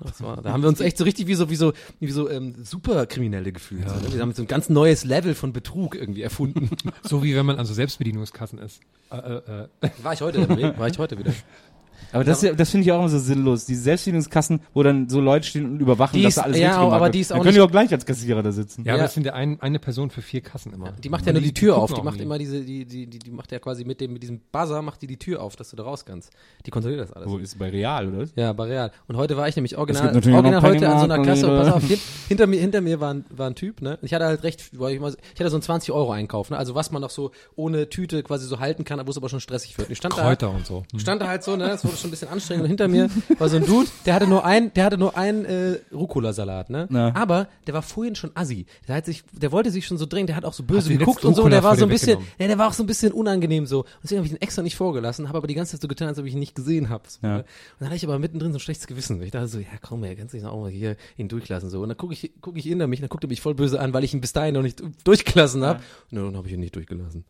das 0.00 0.22
war, 0.22 0.40
da 0.40 0.52
haben 0.52 0.62
wir 0.62 0.68
uns 0.68 0.80
echt 0.80 0.96
so 0.96 1.04
richtig 1.04 1.26
wie 1.26 1.34
so, 1.34 1.50
wie 1.50 1.56
so, 1.56 1.72
wie 1.98 2.10
so 2.10 2.30
ähm, 2.30 2.64
Superkriminelle 2.64 3.52
gefühlt. 3.52 3.88
So, 3.88 3.96
ne? 3.96 4.12
Wir 4.12 4.20
haben 4.20 4.32
so 4.32 4.42
ein 4.42 4.48
ganz 4.48 4.70
neues 4.70 5.04
Level 5.04 5.34
von 5.34 5.52
Betrug 5.52 5.94
irgendwie 5.94 6.22
erfunden. 6.22 6.70
So 7.02 7.22
wie 7.22 7.34
wenn 7.34 7.46
man 7.46 7.58
an 7.58 7.66
so 7.66 7.74
Selbstbedienungskassen 7.74 8.58
ist. 8.58 8.80
Äh, 9.10 9.16
äh, 9.16 9.68
äh. 9.80 9.90
war 10.02 10.12
ich 10.12 10.20
heute, 10.20 10.48
war 10.78 10.88
ich 10.88 10.98
heute 10.98 11.18
wieder. 11.18 11.32
Aber 12.12 12.24
das, 12.24 12.38
ist 12.38 12.42
ja- 12.44 12.52
das 12.54 12.70
finde 12.70 12.86
ich 12.86 12.92
auch 12.92 12.98
immer 12.98 13.08
so 13.08 13.18
sinnlos. 13.18 13.66
Diese 13.66 13.82
Selbstbedienungskassen, 13.82 14.60
wo 14.74 14.82
dann 14.82 15.08
so 15.08 15.20
Leute 15.20 15.46
stehen 15.46 15.64
und 15.66 15.80
überwachen, 15.80 16.16
Die 16.16 16.22
dass 16.22 16.30
ist- 16.32 16.38
da 16.38 16.42
alles 16.42 16.58
ja, 16.58 16.68
richtig 16.80 16.92
aber 16.94 17.10
die 17.10 17.20
ist 17.20 17.30
Dann 17.30 17.38
auch 17.38 17.42
können 17.42 17.54
die 17.54 17.60
auch 17.60 17.70
gleich 17.70 17.92
als 17.92 18.04
Kassierer 18.06 18.42
da 18.42 18.52
sitzen. 18.52 18.84
Ja, 18.84 18.92
aber 18.92 18.98
Ja. 18.98 19.04
das 19.04 19.14
sind 19.14 19.26
ja 19.26 19.32
ein, 19.34 19.60
eine 19.60 19.78
Person 19.78 20.10
für 20.10 20.22
vier 20.22 20.40
Kassen 20.40 20.72
immer. 20.72 20.92
Die 20.92 21.08
macht 21.08 21.26
ja 21.26 21.32
nur 21.32 21.42
die 21.42 21.54
Tür 21.54 21.76
auf. 21.76 21.92
Die 21.92 22.02
macht 22.02 22.16
nie. 22.18 22.22
immer 22.24 22.38
diese, 22.38 22.60
die, 22.62 22.84
die, 22.84 23.06
die, 23.06 23.18
die 23.18 23.30
macht 23.30 23.52
ja 23.52 23.58
quasi 23.58 23.84
mit 23.84 24.00
dem, 24.00 24.12
mit 24.12 24.22
diesem 24.22 24.40
Buzzer 24.52 24.82
macht 24.82 25.02
die 25.02 25.06
die 25.06 25.18
Tür 25.18 25.42
auf, 25.42 25.56
dass 25.56 25.70
du 25.70 25.76
da 25.76 25.82
raus 25.84 26.04
kannst. 26.04 26.30
Die 26.66 26.70
kontrolliert 26.70 27.00
das 27.02 27.12
alles. 27.12 27.28
Wo 27.28 27.38
ist 27.38 27.58
bei 27.58 27.68
Real, 27.70 28.08
oder? 28.08 28.26
Ja, 28.36 28.52
bei 28.52 28.64
Real. 28.64 28.90
Und 29.08 29.16
heute 29.16 29.36
war 29.36 29.48
ich 29.48 29.56
nämlich 29.56 29.76
original, 29.78 30.14
original 30.14 30.62
heute 30.62 30.88
an 30.88 30.98
so 30.98 31.04
einer 31.04 31.22
Kasse. 31.22 31.48
und 31.50 31.56
Pass 31.64 31.72
auf, 31.74 31.82
hin, 31.84 31.98
hinter 32.28 32.46
mir, 32.46 32.60
hinter 32.60 32.80
mir 32.80 33.00
war 33.00 33.14
ein, 33.14 33.24
war 33.30 33.46
ein 33.48 33.54
Typ, 33.54 33.82
ne? 33.82 33.92
Und 34.00 34.04
Ich 34.04 34.14
hatte 34.14 34.24
halt 34.24 34.42
recht, 34.42 34.78
weil 34.78 34.94
ich, 34.94 35.00
mal, 35.00 35.14
ich 35.34 35.40
hatte 35.40 35.50
so 35.50 35.56
einen 35.56 35.62
20 35.62 35.92
Euro 35.92 36.12
Einkauf, 36.12 36.50
ne? 36.50 36.56
Also 36.58 36.74
was 36.74 36.90
man 36.90 37.02
noch 37.02 37.10
so 37.10 37.30
ohne 37.56 37.88
Tüte 37.88 38.22
quasi 38.22 38.46
so 38.46 38.58
halten 38.60 38.84
kann, 38.84 39.00
wo 39.06 39.10
es 39.10 39.16
aber 39.16 39.28
schon 39.28 39.40
stressig 39.40 39.76
wird. 39.78 39.90
Ich 39.90 39.98
stand 39.98 40.16
da, 40.16 40.22
Kräuter 40.22 40.50
und 40.50 40.66
so. 40.66 40.84
Stand 40.96 41.22
da 41.22 41.28
halt 41.28 41.42
so, 41.42 41.56
ne? 41.56 41.68
Das 41.68 41.84
wurde 41.90 41.98
schon 42.00 42.08
ein 42.08 42.10
bisschen 42.12 42.28
anstrengend. 42.28 42.62
Und 42.64 42.68
hinter 42.68 42.88
mir 42.88 43.08
war 43.38 43.48
so 43.48 43.56
ein 43.56 43.66
Dude, 43.66 43.88
der 44.06 44.14
hatte 44.14 44.26
nur 44.26 44.44
ein, 44.44 44.72
der 44.74 44.84
hatte 44.84 44.98
nur 44.98 45.16
ein 45.16 45.44
äh, 45.44 45.78
Rucola-Salat, 45.92 46.70
ne? 46.70 46.88
Ja. 46.90 47.14
Aber 47.14 47.48
der 47.66 47.74
war 47.74 47.82
vorhin 47.82 48.14
schon 48.14 48.30
assi. 48.34 48.66
Der 48.88 48.96
hat 48.96 49.06
sich, 49.06 49.22
der 49.32 49.52
wollte 49.52 49.70
sich 49.70 49.86
schon 49.86 49.98
so 49.98 50.06
drängen, 50.06 50.26
der 50.26 50.36
hat 50.36 50.44
auch 50.44 50.52
so 50.52 50.62
böse 50.62 50.96
geguckt 50.96 51.24
und 51.24 51.34
so. 51.34 51.42
Und 51.44 51.50
der 51.50 51.62
war 51.62 51.76
so 51.76 51.84
ein 51.84 51.88
bisschen, 51.90 52.18
ja, 52.38 52.46
der 52.46 52.58
war 52.58 52.68
auch 52.68 52.72
so 52.72 52.82
ein 52.82 52.86
bisschen 52.86 53.12
unangenehm 53.12 53.66
so. 53.66 53.80
Und 53.80 53.86
deswegen 54.02 54.18
habe 54.18 54.26
ich 54.26 54.32
ihn 54.32 54.40
extra 54.40 54.62
nicht 54.62 54.76
vorgelassen, 54.76 55.28
habe 55.28 55.38
aber 55.38 55.46
die 55.46 55.54
ganze 55.54 55.72
Zeit 55.72 55.82
so 55.82 55.88
getan, 55.88 56.08
als 56.08 56.18
ob 56.18 56.24
ich 56.26 56.32
ihn 56.34 56.38
nicht 56.38 56.54
gesehen 56.54 56.88
habe. 56.88 57.02
So, 57.08 57.18
Ja. 57.22 57.28
ne? 57.34 57.38
Und 57.40 57.44
dann 57.80 57.88
hatte 57.88 57.96
ich 57.96 58.04
aber 58.04 58.18
mittendrin 58.18 58.52
so 58.52 58.56
ein 58.58 58.60
schlechtes 58.60 58.86
Gewissen. 58.86 59.20
Ich 59.22 59.30
dachte 59.30 59.48
so, 59.48 59.58
ja 59.58 59.66
komm, 59.82 60.04
er 60.04 60.14
kannst 60.16 60.34
dich 60.34 60.44
auch 60.44 60.60
mal 60.60 60.70
hier 60.70 60.96
ihn 61.16 61.28
durchlassen. 61.28 61.70
so. 61.70 61.80
Und 61.82 61.88
dann 61.88 61.96
gucke 61.98 62.12
ich, 62.14 62.30
guck 62.40 62.56
ich 62.56 62.64
hinter 62.64 62.86
mich 62.86 63.00
dann 63.00 63.08
guckt 63.08 63.24
er 63.24 63.28
mich 63.28 63.40
voll 63.40 63.54
böse 63.54 63.80
an, 63.80 63.92
weil 63.92 64.04
ich 64.04 64.14
ihn 64.14 64.20
bis 64.20 64.32
dahin 64.32 64.54
noch 64.54 64.62
nicht 64.62 64.82
durchgelassen 65.04 65.64
habe. 65.64 65.80
Und 66.10 66.18
dann 66.18 66.36
habe 66.36 66.46
ich 66.46 66.54
ihn 66.54 66.60
nicht 66.60 66.76
durchgelassen. 66.76 67.24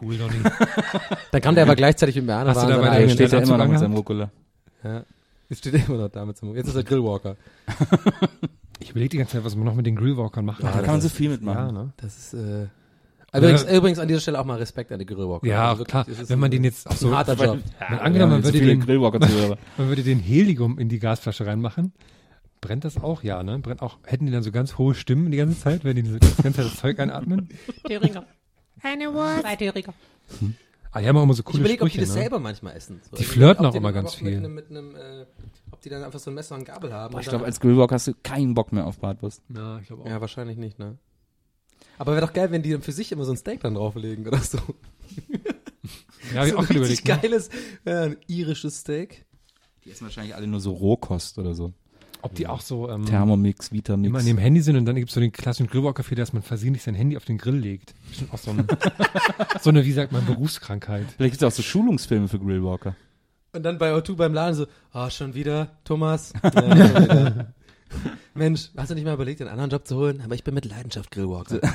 Cool, 0.00 0.16
Donny. 0.18 0.34
Dann 1.30 1.40
kam 1.40 1.54
der 1.54 1.64
aber 1.64 1.76
gleichzeitig 1.76 2.16
mit 2.16 2.26
mir 2.26 2.34
an. 2.34 2.48
Hast 2.48 2.62
du 2.62 2.66
da 2.66 2.78
bei 2.78 3.00
Der 3.00 3.08
steht 3.08 3.32
ja 3.32 3.38
immer 3.38 3.58
noch 3.58 3.71
mit 3.72 3.80
seinem 3.80 3.94
Rucola. 3.94 4.30
ja. 4.84 5.04
Jetzt 5.48 5.58
steht 5.58 5.74
er 5.74 5.86
immer 5.86 5.98
noch 5.98 6.08
da 6.08 6.24
mit 6.24 6.36
so 6.38 6.46
einem- 6.46 6.56
Jetzt 6.56 6.68
ist 6.68 6.76
er 6.76 6.82
Grillwalker. 6.82 7.36
Ich 8.78 8.90
überlege 8.90 9.10
die 9.10 9.18
ganze 9.18 9.34
Zeit, 9.36 9.44
was 9.44 9.54
man 9.54 9.64
noch 9.66 9.74
mit 9.74 9.84
den 9.86 9.96
Grillwalkern 9.96 10.44
machen 10.46 10.62
Da 10.64 10.72
kann. 10.72 10.82
kann 10.82 10.90
man 10.94 11.00
so 11.02 11.08
viel 11.10 11.28
mitmachen. 11.30 11.66
Ja, 11.66 11.72
ne? 11.72 11.92
Das 11.98 12.16
ist, 12.16 12.34
äh, 12.34 12.68
übrigens, 13.36 13.64
übrigens 13.64 13.98
an 13.98 14.08
dieser 14.08 14.20
Stelle 14.20 14.40
auch 14.40 14.44
mal 14.46 14.56
Respekt 14.58 14.90
an 14.92 14.98
die 14.98 15.04
Grillwalker. 15.06 15.46
Ja, 15.46 15.68
Also 15.70 15.80
wirklich, 15.80 16.06
klar. 16.06 16.28
Wenn 16.28 16.38
man 16.38 16.50
den 16.50 16.64
jetzt 16.64 16.88
auch 16.88 16.96
so, 16.96 17.08
ein 17.08 17.16
harter 17.16 17.34
Job. 17.34 17.58
Mal 17.78 17.98
angenommen, 18.00 18.32
man 18.32 18.44
würde 18.44 18.58
den, 18.60 18.78
man 19.76 19.88
würde 19.88 20.02
den 20.02 20.18
Helium 20.20 20.78
in 20.78 20.88
die 20.88 20.98
Gasflasche 20.98 21.46
reinmachen. 21.46 21.92
Brennt 22.62 22.84
das 22.84 22.96
auch? 22.96 23.22
Ja, 23.22 23.42
ne? 23.42 23.58
Brennt 23.58 23.82
auch, 23.82 23.98
hätten 24.04 24.24
die 24.26 24.32
dann 24.32 24.42
so 24.42 24.52
ganz 24.52 24.78
hohe 24.78 24.94
Stimmen 24.94 25.30
die 25.30 25.36
ganze 25.36 25.58
Zeit, 25.60 25.84
wenn 25.84 25.96
die 25.96 26.02
so 26.08 26.18
das 26.18 26.36
ganze 26.38 26.62
Zeit 26.62 26.66
das 26.72 26.76
Zeug 26.80 26.98
einatmen? 26.98 27.50
Thüringer. 27.86 28.24
Eine 28.82 29.12
Wurst. 29.12 29.42
Zwei 29.42 29.56
Thüringer. 29.56 29.94
Ah, 30.94 31.00
die 31.00 31.08
haben 31.08 31.16
auch 31.16 31.22
immer 31.22 31.32
so 31.34 31.40
Ich 31.40 31.46
coole 31.46 31.60
überlege, 31.60 31.84
ob 31.84 31.90
die 31.90 31.98
das 31.98 32.08
ne? 32.10 32.14
selber 32.14 32.38
manchmal 32.38 32.76
essen. 32.76 33.00
So, 33.10 33.16
Die 33.16 33.24
flirten 33.24 33.64
auch 33.64 33.74
immer 33.74 33.92
ganz 33.92 34.10
einfach 34.10 34.20
mit 34.22 34.28
viel. 34.30 34.38
einem- 34.38 34.54
Mit 34.54 34.70
einem, 34.70 34.94
äh, 34.94 35.26
ob 35.70 35.80
die 35.80 35.88
dann 35.88 36.02
einfach 36.04 36.18
so 36.20 36.30
ein 36.30 36.34
Messer 36.34 36.54
und 36.54 36.64
Gabel 36.64 36.92
haben. 36.92 37.12
Boah, 37.12 37.20
ich 37.20 37.28
glaube, 37.28 37.44
als 37.46 37.60
Grillwalker 37.60 37.94
hast 37.94 38.08
du 38.08 38.14
keinen 38.22 38.52
Bock 38.54 38.72
mehr 38.72 38.86
auf 38.86 38.98
Bratwurst. 38.98 39.40
Ja, 39.48 39.78
ich 39.78 39.86
glaube 39.86 40.02
auch. 40.02 40.06
Ja, 40.06 40.20
wahrscheinlich 40.20 40.58
nicht, 40.58 40.78
ne? 40.78 40.98
Aber 41.98 42.12
wäre 42.12 42.26
doch 42.26 42.32
geil, 42.32 42.50
wenn 42.50 42.62
die 42.62 42.70
dann 42.72 42.82
für 42.82 42.92
sich 42.92 43.10
immer 43.10 43.24
so 43.24 43.32
ein 43.32 43.36
Steak 43.38 43.60
dann 43.60 43.74
drauflegen 43.74 44.26
oder 44.26 44.38
so. 44.38 44.58
Ja, 46.34 46.40
hab 46.40 46.46
ich 46.46 46.52
so 46.52 46.58
auch 46.58 46.62
ein 46.70 46.76
richtig 46.76 46.76
überlegt. 47.00 47.06
Ne? 47.08 47.18
geiles, 47.20 47.50
ja, 47.84 48.02
ein 48.02 48.16
irisches 48.26 48.80
Steak. 48.80 49.24
Die 49.84 49.90
essen 49.90 50.04
wahrscheinlich 50.04 50.34
alle 50.34 50.46
nur 50.46 50.60
so 50.60 50.72
Rohkost 50.72 51.38
oder 51.38 51.54
so. 51.54 51.72
Ob 52.22 52.34
die 52.34 52.46
auch 52.46 52.60
so 52.60 52.88
ähm, 52.88 53.04
Thermomix, 53.04 53.72
Vitamix. 53.72 54.08
immer 54.08 54.18
an 54.20 54.26
dem 54.26 54.38
Handy 54.38 54.60
sind 54.60 54.76
und 54.76 54.84
dann 54.84 54.96
gibt's 54.96 55.14
so 55.14 55.20
den 55.20 55.32
klassischen 55.32 55.68
Grillwalker-Fehler, 55.68 56.22
dass 56.22 56.32
man 56.32 56.42
versehentlich 56.42 56.82
sein 56.82 56.94
Handy 56.94 57.16
auf 57.16 57.24
den 57.24 57.36
Grill 57.36 57.56
legt. 57.56 57.94
Bestimmt 58.08 58.32
auch 58.32 58.38
so, 58.38 58.52
ein, 58.52 58.66
so 59.60 59.70
eine, 59.70 59.84
wie 59.84 59.92
sagt 59.92 60.12
man, 60.12 60.24
Berufskrankheit. 60.24 61.06
Vielleicht 61.16 61.32
gibt 61.32 61.42
es 61.42 61.46
auch 61.46 61.56
so 61.56 61.62
Schulungsfilme 61.62 62.28
für 62.28 62.38
Grillwalker. 62.38 62.94
Und 63.52 63.64
dann 63.64 63.76
bei 63.76 63.92
O2 63.92 64.14
beim 64.14 64.32
Laden 64.32 64.54
so, 64.54 64.66
ah, 64.92 65.10
schon 65.10 65.34
wieder, 65.34 65.76
Thomas. 65.84 66.32
Ja, 66.44 66.62
schon. 67.06 67.46
Mensch, 68.34 68.70
hast 68.76 68.90
du 68.90 68.94
nicht 68.94 69.04
mal 69.04 69.12
überlegt, 69.12 69.40
einen 69.42 69.50
anderen 69.50 69.70
Job 69.70 69.86
zu 69.86 69.96
holen? 69.96 70.22
Aber 70.24 70.34
ich 70.34 70.42
bin 70.42 70.54
mit 70.54 70.64
Leidenschaft 70.64 71.10
Grillwalker. 71.10 71.60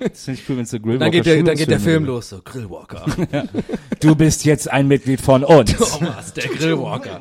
Das 0.00 0.24
finde 0.24 0.40
ich 0.40 0.48
cool, 0.48 0.56
wenn 0.56 0.64
es 0.64 0.70
so 0.70 0.80
Grillwalker 0.80 1.04
Dann 1.04 1.10
geht, 1.12 1.26
der, 1.26 1.42
dann 1.42 1.56
geht 1.56 1.70
der 1.70 1.80
Film 1.80 2.04
los, 2.06 2.28
so, 2.30 2.40
Grillwalker. 2.42 3.06
Du 4.00 4.14
bist 4.16 4.44
jetzt 4.44 4.70
ein 4.70 4.88
Mitglied 4.88 5.20
von 5.20 5.44
uns. 5.44 5.72
Thomas, 5.98 6.32
der 6.32 6.48
Grillwalker. 6.48 7.20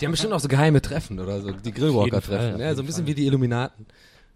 Die 0.00 0.04
haben 0.04 0.12
bestimmt 0.12 0.34
auch 0.34 0.40
so 0.40 0.48
geheime 0.48 0.82
Treffen 0.82 1.18
oder 1.20 1.40
so, 1.40 1.52
die 1.52 1.72
Grillwalker-Treffen. 1.72 2.60
Ja, 2.60 2.74
so 2.74 2.82
ein 2.82 2.86
bisschen 2.86 3.06
wie 3.06 3.14
die 3.14 3.26
Illuminaten. 3.26 3.86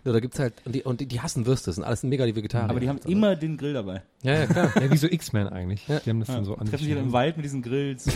So, 0.06 0.12
da 0.12 0.20
gibt's 0.20 0.38
halt, 0.38 0.54
und 0.64 0.72
die, 0.72 0.84
und 0.84 1.00
die, 1.00 1.06
die 1.06 1.20
hassen 1.20 1.46
Würste, 1.46 1.66
das 1.66 1.74
sind 1.74 1.82
alles 1.82 2.04
mega 2.04 2.24
die 2.26 2.36
Vegetarier. 2.36 2.70
Aber 2.70 2.78
die 2.78 2.88
haben 2.88 3.00
immer 3.08 3.34
den 3.34 3.56
Grill 3.56 3.72
dabei. 3.72 4.02
Ja, 4.22 4.34
ja, 4.34 4.46
klar. 4.46 4.72
Ja, 4.80 4.88
wie 4.88 4.96
so 4.96 5.08
X-Men 5.08 5.48
eigentlich. 5.48 5.88
Ja. 5.88 5.98
Die 5.98 6.10
haben 6.10 6.20
das 6.20 6.28
dann 6.28 6.44
so 6.44 6.52
an 6.52 6.60
Treffen 6.60 6.78
sich. 6.78 6.86
sich 6.86 6.94
dann 6.94 7.06
im 7.06 7.12
Wald 7.12 7.36
mit 7.36 7.44
diesen 7.44 7.60
Grills. 7.60 8.06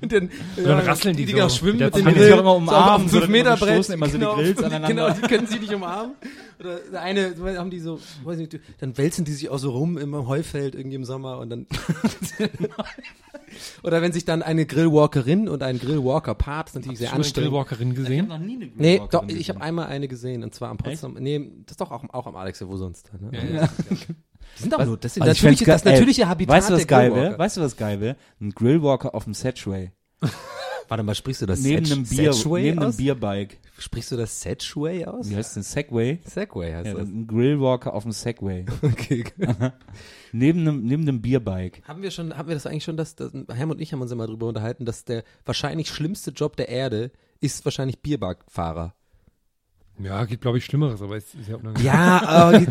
Und 0.00 0.12
dann, 0.12 0.30
dann 0.56 0.78
rasseln 0.78 1.16
die 1.16 1.24
die, 1.24 1.32
so. 1.32 1.38
die 1.38 1.42
auch 1.42 1.50
schwimmen 1.50 1.80
mit 1.80 1.92
den 1.92 2.04
kann 2.04 2.14
die 2.14 2.32
auch 2.32 2.38
immer 2.38 2.54
umarmen, 2.54 3.06
auf 3.06 3.10
so, 3.10 3.18
fünf 3.18 3.22
dann 3.22 3.32
Meter 3.32 3.56
immer 3.56 3.66
Brett. 3.66 3.88
immer 3.88 4.08
so 4.08 4.18
die 4.18 4.24
Grills 4.24 4.62
aneinander. 4.62 4.86
Genau, 4.86 5.10
die 5.10 5.20
können 5.22 5.46
sie 5.48 5.58
nicht 5.58 5.74
umarmen. 5.74 6.12
Oder 6.60 6.78
der 6.90 7.02
eine, 7.02 7.34
haben 7.56 7.70
die 7.70 7.78
so, 7.80 8.00
weiß 8.24 8.38
nicht, 8.38 8.58
dann 8.80 8.98
wälzen 8.98 9.24
die 9.24 9.32
sich 9.32 9.48
auch 9.48 9.58
so 9.58 9.70
rum 9.70 9.96
im 9.96 10.26
Heufeld 10.26 10.74
irgendwie 10.74 10.96
im 10.96 11.04
Sommer 11.04 11.38
und 11.38 11.50
dann. 11.50 11.66
Oder 13.82 14.02
wenn 14.02 14.12
sich 14.12 14.24
dann 14.24 14.42
eine 14.42 14.66
Grillwalkerin 14.66 15.48
und 15.48 15.62
ein 15.62 15.78
Grillwalker-Part, 15.78 16.68
das 16.68 16.72
ist 16.72 16.76
natürlich 16.76 16.98
sehr 16.98 17.08
Schon 17.08 17.14
eine 17.16 17.24
anstrengend. 17.24 17.50
Grillwalkerin 17.50 17.94
gesehen? 17.94 18.28
noch 18.28 18.38
nie 18.38 18.56
eine 18.56 18.66
Nee, 18.76 18.96
Grillwalkerin 18.98 19.08
doch, 19.10 19.22
ich 19.28 19.38
gesehen. 19.38 19.54
habe 19.54 19.64
einmal 19.64 19.86
eine 19.86 20.08
gesehen 20.08 20.42
und 20.44 20.54
zwar 20.54 20.68
am 20.70 20.76
Potsdam. 20.76 21.14
Nee, 21.18 21.50
das 21.64 21.72
ist 21.72 21.80
doch 21.80 21.90
auch, 21.90 22.04
auch 22.12 22.26
am 22.26 22.36
Alex, 22.36 22.66
wo 22.66 22.76
sonst. 22.76 23.10
Ne? 23.20 23.30
Ja, 23.32 23.60
ja. 23.62 23.68
Die 24.58 24.62
sind 24.62 24.74
auch 24.74 24.84
nur, 24.84 24.96
das 24.96 25.14
sind 25.14 25.22
Also 25.22 25.32
ich 25.32 25.42
natürlich, 25.42 25.60
das 25.64 25.84
natürliche 25.84 26.22
ey, 26.22 26.28
Habitat 26.28 26.56
Weißt 26.56 26.70
du, 26.70 26.74
was 26.74 26.80
der 26.80 26.86
geil 26.86 27.10
Grillwalker. 27.10 27.30
wäre? 27.30 27.38
Weißt 27.38 27.56
du, 27.56 27.60
was 27.60 27.76
geil 27.76 28.00
wäre? 28.00 28.16
Ein 28.40 28.50
Grillwalker 28.50 29.14
auf 29.14 29.24
dem 29.24 29.34
Sedgway. 29.34 29.92
Warte 30.88 31.02
mal, 31.02 31.14
sprichst 31.14 31.42
du 31.42 31.46
das 31.46 31.60
Neben 31.60 31.84
Sedge- 31.84 31.94
einem 31.94 32.06
Bier, 32.06 32.32
Sedgway 32.32 32.62
neben 32.62 32.78
einem 32.78 32.88
aus? 32.88 32.96
Bierbike. 32.96 33.58
Sprichst 33.78 34.10
du 34.10 34.16
das 34.16 34.40
Sedgway 34.40 35.04
aus? 35.04 35.28
Wie 35.28 35.36
heißt 35.36 35.56
denn 35.56 35.62
Segway? 35.62 36.18
Segway 36.24 36.72
heißt 36.72 36.86
Ja, 36.86 36.94
das. 36.94 37.08
ein 37.08 37.26
Grillwalker 37.26 37.92
auf 37.92 38.04
dem 38.04 38.12
Segway. 38.12 38.64
Okay. 38.82 39.24
neben 40.32 40.60
einem, 40.60 40.82
neben 40.84 41.02
einem 41.02 41.20
Bierbike. 41.20 41.82
haben 41.86 42.02
wir 42.02 42.10
schon, 42.10 42.36
haben 42.36 42.48
wir 42.48 42.54
das 42.54 42.66
eigentlich 42.66 42.84
schon, 42.84 42.96
dass, 42.96 43.14
dass 43.16 43.32
Herm 43.52 43.70
und 43.70 43.80
ich 43.80 43.92
haben 43.92 44.00
uns 44.00 44.10
immer 44.12 44.26
drüber 44.26 44.46
unterhalten, 44.46 44.84
dass 44.86 45.04
der 45.04 45.24
wahrscheinlich 45.44 45.88
schlimmste 45.90 46.30
Job 46.30 46.56
der 46.56 46.68
Erde 46.70 47.10
ist 47.40 47.64
wahrscheinlich 47.64 48.00
Bierbackfahrer. 48.00 48.94
Ja, 50.00 50.24
gibt, 50.24 50.42
glaube 50.42 50.58
ich, 50.58 50.64
Schlimmeres, 50.64 51.02
aber 51.02 51.16
es 51.16 51.34
ist 51.34 51.48
ja 51.48 51.56
auch 51.56 51.62
noch 51.62 51.78
Ja, 51.80 52.22
aber 52.26 52.58
die- 52.60 52.66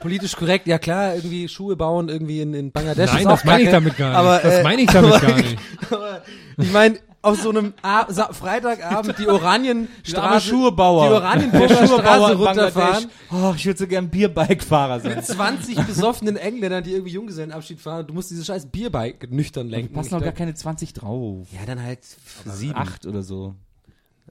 politisch 0.00 0.34
korrekt, 0.36 0.66
ja 0.66 0.78
klar, 0.78 1.14
irgendwie 1.14 1.48
Schuhe 1.48 1.76
bauen 1.76 2.08
irgendwie 2.08 2.40
in, 2.40 2.52
in 2.54 2.72
Bangladesch 2.72 3.10
Nein, 3.12 3.20
ist 3.22 3.26
das 3.28 3.44
meine 3.44 3.62
ich 3.62 3.70
damit 3.70 3.96
gar 3.96 4.08
nicht. 4.10 4.18
Aber, 4.18 4.38
das 4.38 4.54
äh, 4.54 4.62
meine 4.62 4.82
ich 4.82 4.88
damit 4.90 5.12
aber- 5.12 5.26
gar 5.26 5.36
nicht. 5.36 5.58
Aber 5.90 6.22
ich 6.58 6.72
meine, 6.72 6.98
auf 7.22 7.40
so 7.40 7.48
einem 7.50 7.72
A 7.80 8.12
Sa 8.12 8.32
Freitagabend 8.34 9.18
die 9.18 9.26
Oranienstraße, 9.28 10.48
Schuhebauer. 10.48 11.08
die 11.08 11.14
Oranienburger 11.14 11.86
Straße 11.86 12.34
runterfahren, 12.36 13.06
Oh, 13.30 13.54
ich 13.56 13.64
würde 13.64 13.78
so 13.78 13.86
gern 13.86 14.10
Bierbike-Fahrer 14.10 15.00
sein. 15.00 15.22
20 15.22 15.80
besoffenen 15.86 16.36
Engländern, 16.36 16.84
die 16.84 16.92
irgendwie 16.92 17.12
Junggesellenabschied 17.12 17.80
fahren, 17.80 18.06
du 18.06 18.12
musst 18.12 18.30
dieses 18.30 18.44
scheiß 18.44 18.66
Bierbike 18.66 19.30
nüchtern 19.30 19.68
lenken. 19.68 19.94
Passen 19.94 20.14
noch 20.14 20.22
gar 20.22 20.32
keine 20.32 20.52
20 20.54 20.92
drauf. 20.92 21.46
ja, 21.52 21.64
dann 21.64 21.82
halt 21.82 22.00
sieben. 22.44 22.76
Acht 22.76 23.06
oder 23.06 23.22
so. 23.22 23.54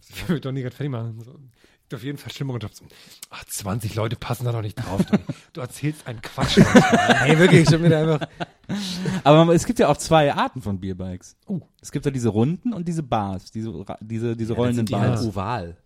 Ich 0.10 0.30
will 0.30 0.40
doch 0.40 0.52
nie 0.52 0.62
gerade 0.62 0.76
fertig 0.76 0.92
machen. 0.92 1.18
So. 1.94 1.98
Gibt 1.98 2.02
auf 2.02 2.04
jeden 2.06 2.18
Fall 2.18 2.32
schlimmere 2.32 2.58
Jobs. 2.58 2.82
Ach, 3.30 3.46
20 3.46 3.94
Leute 3.96 4.16
passen 4.16 4.46
da 4.46 4.52
doch 4.52 4.62
nicht 4.62 4.76
drauf. 4.76 5.02
Du 5.54 5.62
erzählst 5.62 6.08
einen 6.08 6.22
Quatsch. 6.22 6.58
Hey, 6.58 7.38
wirklich, 7.38 7.70
schon 7.70 7.84
wieder 7.84 8.00
einfach. 8.00 8.28
Aber 9.24 9.54
es 9.54 9.66
gibt 9.66 9.78
ja 9.80 9.88
auch 9.90 9.98
zwei 9.98 10.34
Arten 10.34 10.62
von 10.62 10.80
Bierbikes. 10.80 11.36
Es 11.82 11.92
gibt 11.92 12.06
ja 12.06 12.12
diese 12.12 12.30
Runden 12.30 12.74
und 12.74 12.88
diese 12.88 13.04
Bars, 13.04 13.52
diese, 13.52 13.72
diese, 14.02 14.36
diese 14.36 14.54
rollenden 14.54 14.86
die 14.86 14.96
halt 14.96 15.14
Bars. 15.16 15.26
oval. 15.26 15.78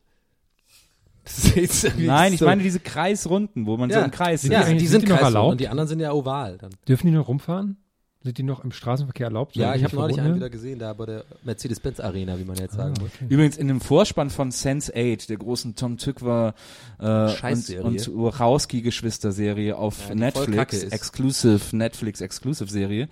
Jetzt 1.55 1.83
irgendwie 1.83 2.07
Nein, 2.07 2.31
ich 2.33 2.39
so- 2.39 2.45
meine 2.45 2.63
diese 2.63 2.79
Kreisrunden, 2.79 3.65
wo 3.65 3.75
man 3.75 3.89
so 3.89 3.97
ja, 3.99 4.05
im 4.05 4.11
Kreis 4.11 4.43
ja, 4.43 4.63
sitzt. 4.63 4.79
die, 4.81 4.87
Sind 4.87 5.01
sind, 5.01 5.01
die 5.03 5.07
noch 5.09 5.17
kreisrund 5.17 5.35
erlaubt? 5.35 5.51
und 5.51 5.59
die 5.61 5.67
anderen 5.67 5.87
sind 5.89 5.99
ja 5.99 6.13
oval 6.13 6.57
dann. 6.57 6.69
Dürfen 6.87 7.07
die 7.07 7.13
noch 7.13 7.27
rumfahren? 7.27 7.75
Sind 8.23 8.37
die 8.39 8.43
noch 8.43 8.63
im 8.63 8.71
Straßenverkehr 8.71 9.27
erlaubt? 9.27 9.55
Ja, 9.55 9.73
ich 9.75 9.83
habe 9.83 9.95
neulich 9.95 10.19
einen 10.19 10.35
wieder 10.35 10.49
gesehen, 10.49 10.79
da 10.79 10.91
bei 10.93 11.05
der 11.05 11.23
Mercedes-Benz 11.43 11.99
Arena, 11.99 12.37
wie 12.39 12.43
man 12.43 12.57
jetzt 12.57 12.73
sagen 12.73 12.93
Ah, 12.97 13.01
muss. 13.01 13.11
okay. 13.15 13.25
Übrigens 13.29 13.57
in 13.57 13.67
dem 13.69 13.79
Vorspann 13.79 14.29
von 14.31 14.51
Sense 14.51 14.91
8, 14.93 15.29
der 15.29 15.37
großen 15.37 15.75
Tom 15.75 15.97
Tykwer 15.97 16.53
äh, 16.99 17.03
und, 17.05 17.69
und 17.79 18.07
Wachowski-Geschwister-Serie 18.17 19.77
auf 19.77 20.09
Ja, 20.09 20.15
Netflix. 20.15 20.83
Mhm. 20.85 20.91
Exclusive, 20.91 21.75
Netflix-Exclusive-Serie. 21.75 23.07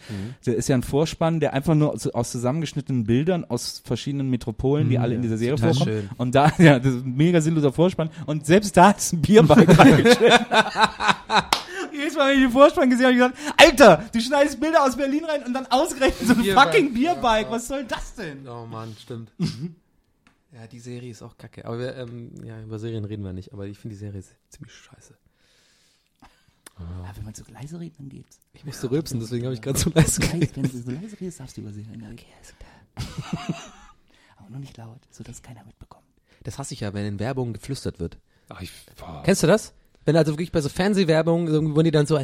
Der 0.46 0.56
ist 0.56 0.68
ja 0.68 0.76
ein 0.76 0.84
Vorspann, 0.84 1.40
der 1.40 1.54
einfach 1.54 1.76
nur 1.76 1.94
aus, 1.94 2.08
aus 2.08 2.32
zusammengeschnittenen 2.32 3.06
Bildern 3.06 3.46
aus 3.46 3.82
verschiedenen 3.86 4.30
Metropolen, 4.30 4.90
die 4.90 4.98
alle 5.00 5.16
in 5.16 5.22
dieser 5.22 5.38
Serie 5.38 5.54
Mhm. 5.56 5.58
total 5.62 5.74
vorkommen. 5.76 5.98
schön. 6.02 6.10
Und 6.18 6.36
da, 6.36 6.52
ja, 6.58 6.80
das 6.80 6.94
ist 6.94 7.06
ein 7.06 7.16
mega 7.16 7.40
sinnloser 7.42 7.72
Vorspann. 7.72 8.10
Und 8.26 8.46
selbst 8.46 8.76
da 8.76 8.92
ist 8.92 9.14
ein 9.14 9.22
reingestellt. 9.78 10.34
Jedes 12.16 12.18
Mal, 12.18 12.32
wenn 12.32 12.38
ich 12.38 12.46
den 12.46 12.52
Vorspann 12.52 12.90
gesehen 12.90 13.06
habe, 13.06 13.14
ich 13.14 13.20
gesagt, 13.20 13.62
Alter, 13.62 14.10
du 14.12 14.22
schneidest 14.22 14.60
Bilder 14.60 14.84
aus 14.84 14.96
Berlin 14.96 15.26
rein 15.26 15.44
und 15.44 15.54
dann 15.54 15.68
ausgerechnet 15.68 16.28
so 16.28 16.34
ein 16.34 16.42
Bierbike. 16.42 16.66
fucking 16.66 16.94
Bierbike. 16.94 17.52
Was 17.52 17.68
soll 17.68 17.84
das 17.86 18.16
denn? 18.16 18.48
Oh 18.48 18.66
Mann, 18.66 18.96
stimmt. 19.00 19.32
ja, 20.52 20.68
die 20.68 20.80
Serie 20.80 21.12
ist 21.12 21.22
auch 21.22 21.38
kacke. 21.38 21.66
Aber 21.66 21.80
wir, 21.80 21.96
ähm, 21.96 22.32
ja, 22.44 22.62
über 22.62 22.80
Serien 22.80 23.06
reden 23.06 23.24
wir 23.24 23.34
nicht, 23.34 23.54
aber 23.54 23.68
ich 23.68 23.78
finde 23.78 23.96
die 23.96 24.00
Serie 24.00 24.24
ziemlich 24.50 24.74
scheiße. 24.74 25.16
Ja, 26.78 27.16
wenn 27.16 27.24
man 27.24 27.34
so 27.34 27.44
leise 27.54 27.80
redet, 27.80 28.00
dann 28.00 28.10
geht's. 28.10 28.40
Ich 28.54 28.66
musste 28.66 28.92
rülpsen, 28.92 29.20
deswegen 29.22 29.46
habe 29.46 29.54
ich 29.54 29.62
gerade 29.62 29.80
so 29.80 29.90
leise 29.92 30.20
geredet. 30.20 30.58
Wenn 30.58 30.64
du 30.64 30.70
so 30.70 30.92
leise 30.92 31.20
redest, 31.20 31.40
darfst 31.40 31.56
du 31.56 31.62
übersehen. 31.62 31.88
Okay, 32.12 32.26
alles 32.36 32.54
klar. 32.58 33.56
Aber 34.38 34.50
nur 34.50 34.60
nicht 34.60 34.76
laut, 34.76 35.00
sodass 35.10 35.42
keiner 35.42 35.64
mitbekommt. 35.64 36.04
Das 36.44 36.58
hasse 36.58 36.74
ich 36.74 36.82
ja, 36.82 36.94
wenn 36.94 37.06
in 37.06 37.20
Werbung 37.20 37.54
geflüstert 37.54 38.00
wird. 38.00 38.18
Ach, 38.50 38.62
ich, 38.62 38.72
boah. 38.98 39.24
Kennst 39.24 39.42
du 39.44 39.48
das? 39.48 39.74
Wenn 40.06 40.16
also 40.16 40.34
wirklich 40.34 40.52
bei 40.52 40.62
so 40.62 40.70
Fernsehwerbung, 40.70 41.48
irgendwie, 41.48 41.76
wenn 41.76 41.84
die 41.86 41.92
dann 41.92 42.06
so, 42.06 42.20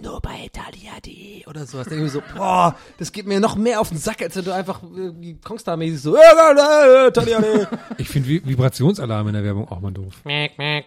nur 0.00 0.20
bei 0.20 0.44
Italia.de 0.46 1.46
oder 1.46 1.66
sowas, 1.66 1.86
dann 1.88 1.94
irgendwie 1.98 2.12
so, 2.12 2.22
boah, 2.36 2.76
das 2.98 3.10
geht 3.10 3.26
mir 3.26 3.40
noch 3.40 3.56
mehr 3.56 3.80
auf 3.80 3.88
den 3.88 3.98
Sack, 3.98 4.22
als 4.22 4.36
wenn 4.36 4.44
du 4.44 4.54
einfach 4.54 4.82
irgendwie 4.82 5.34
Kongstar-mäßig 5.42 5.98
so, 6.00 6.16
äh, 6.16 7.08
Italia.de. 7.08 7.66
ich 7.98 8.08
finde 8.08 8.28
Vi- 8.28 8.42
Vibrationsalarm 8.46 9.26
in 9.28 9.34
der 9.34 9.42
Werbung 9.44 9.68
auch 9.68 9.80
mal 9.80 9.90
doof. 9.90 10.14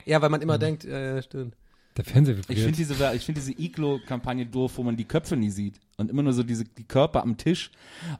Ja, 0.05 0.21
weil 0.21 0.29
man 0.29 0.41
immer 0.41 0.57
denkt, 0.57 0.85
äh, 0.85 1.21
stimmt. 1.21 1.53
Der 1.97 2.05
Fernseher 2.05 2.37
Ich 2.47 2.59
finde 2.59 2.77
diese, 2.77 2.93
ich 3.15 3.25
finde 3.25 3.41
diese 3.41 3.59
Iglo-Kampagne 3.59 4.45
doof, 4.45 4.73
wo 4.75 4.83
man 4.83 4.95
die 4.95 5.05
Köpfe 5.05 5.35
nie 5.35 5.49
sieht. 5.49 5.79
Und 5.97 6.11
immer 6.11 6.21
nur 6.21 6.33
so 6.33 6.43
diese, 6.43 6.63
die 6.63 6.83
Körper 6.83 7.23
am 7.23 7.37
Tisch. 7.37 7.71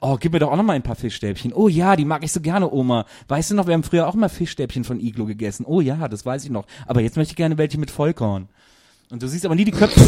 Oh, 0.01 0.17
gib 0.19 0.33
mir 0.33 0.39
doch 0.39 0.51
auch 0.51 0.57
noch 0.57 0.63
mal 0.63 0.73
ein 0.73 0.81
paar 0.81 0.95
Fischstäbchen. 0.95 1.53
Oh 1.53 1.67
ja, 1.67 1.95
die 1.95 2.05
mag 2.05 2.23
ich 2.23 2.31
so 2.31 2.41
gerne, 2.41 2.71
Oma. 2.71 3.05
Weißt 3.27 3.51
du 3.51 3.55
noch, 3.55 3.67
wir 3.67 3.75
haben 3.75 3.83
früher 3.83 4.07
auch 4.07 4.15
mal 4.15 4.29
Fischstäbchen 4.29 4.83
von 4.83 4.99
Iglo 4.99 5.25
gegessen. 5.25 5.63
Oh 5.67 5.79
ja, 5.79 6.07
das 6.07 6.25
weiß 6.25 6.43
ich 6.43 6.49
noch. 6.49 6.65
Aber 6.87 7.01
jetzt 7.01 7.17
möchte 7.17 7.33
ich 7.33 7.35
gerne 7.35 7.59
welche 7.59 7.77
mit 7.77 7.91
Vollkorn. 7.91 8.49
Und 9.11 9.21
du 9.21 9.27
siehst 9.27 9.45
aber 9.45 9.55
nie 9.55 9.65
die 9.65 9.71
Köpfe. 9.71 10.01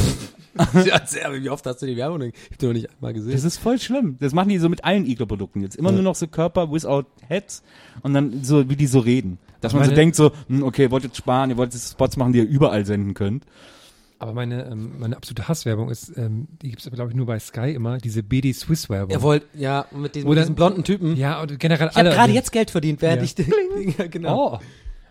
Ja, 0.74 1.06
sehr, 1.06 1.32
wie 1.41 1.50
oft 1.50 1.66
hast 1.68 1.82
du 1.82 1.86
die 1.86 1.96
Werbung? 1.96 2.20
denn? 2.20 2.32
Ich 2.34 2.52
hab 2.52 2.58
die 2.58 2.66
noch 2.66 2.74
nicht 2.74 2.90
einmal 2.90 3.14
gesehen. 3.14 3.32
Das 3.32 3.44
ist 3.46 3.58
voll 3.58 3.80
schlimm. 3.80 4.18
Das 4.20 4.34
machen 4.34 4.50
die 4.50 4.58
so 4.58 4.68
mit 4.68 4.84
allen 4.84 5.06
Iglo-Produkten 5.06 5.62
jetzt. 5.62 5.76
Immer 5.76 5.91
nur 5.94 6.02
noch 6.02 6.16
so 6.16 6.28
Körper 6.28 6.70
without 6.70 7.06
heads 7.28 7.64
und 8.02 8.14
dann 8.14 8.44
so, 8.44 8.68
wie 8.68 8.76
die 8.76 8.88
so 8.88 9.00
reden. 9.00 9.38
Dass 9.61 9.73
man 9.73 9.84
so 9.84 9.90
Meine- 9.90 9.95
denkt 9.95 10.15
so, 10.15 10.31
hm, 10.48 10.64
okay, 10.64 10.84
ihr 10.84 10.91
wollt 10.91 11.03
jetzt 11.03 11.18
sparen, 11.18 11.49
ihr 11.49 11.57
wollt 11.57 11.73
jetzt 11.73 11.91
Spots 11.91 12.15
machen, 12.18 12.34
die 12.34 12.40
ihr 12.40 12.48
überall 12.48 12.86
senden 12.86 13.14
könnt. 13.14 13.44
Aber 14.22 14.34
meine, 14.34 14.65
ähm, 14.69 14.99
meine 14.99 15.15
absolute 15.15 15.48
Hasswerbung 15.48 15.90
ist, 15.90 16.18
ähm, 16.18 16.48
die 16.61 16.69
gibt 16.72 16.86
es 16.86 16.91
glaube 16.91 17.10
ich 17.11 17.15
nur 17.15 17.26
bei 17.26 17.40
Sky 17.40 17.72
immer, 17.73 17.99
diese 17.99 18.22
BD 18.22 18.52
Swiss 18.52 18.90
Werbung. 18.90 19.11
Ihr 19.11 19.22
wollt, 19.22 19.44
ja, 19.53 19.86
mit 19.95 20.14
diesem, 20.15 20.30
mit 20.30 20.38
diesem 20.40 20.56
blonden 20.56 20.84
Typen. 20.84 21.15
Ja, 21.15 21.41
und 21.41 21.57
generell 21.57 21.88
Ich 21.90 21.95
habe 21.95 22.07
alle. 22.10 22.15
gerade 22.18 22.34
jetzt 22.34 22.52
Geld 22.52 22.69
verdient, 22.69 23.02
während 23.02 23.19
Ja. 23.19 23.23
ich 23.23 23.36
den, 23.36 23.48
ja, 23.98 24.07
genau. 24.07 24.56
Oh, 24.56 24.60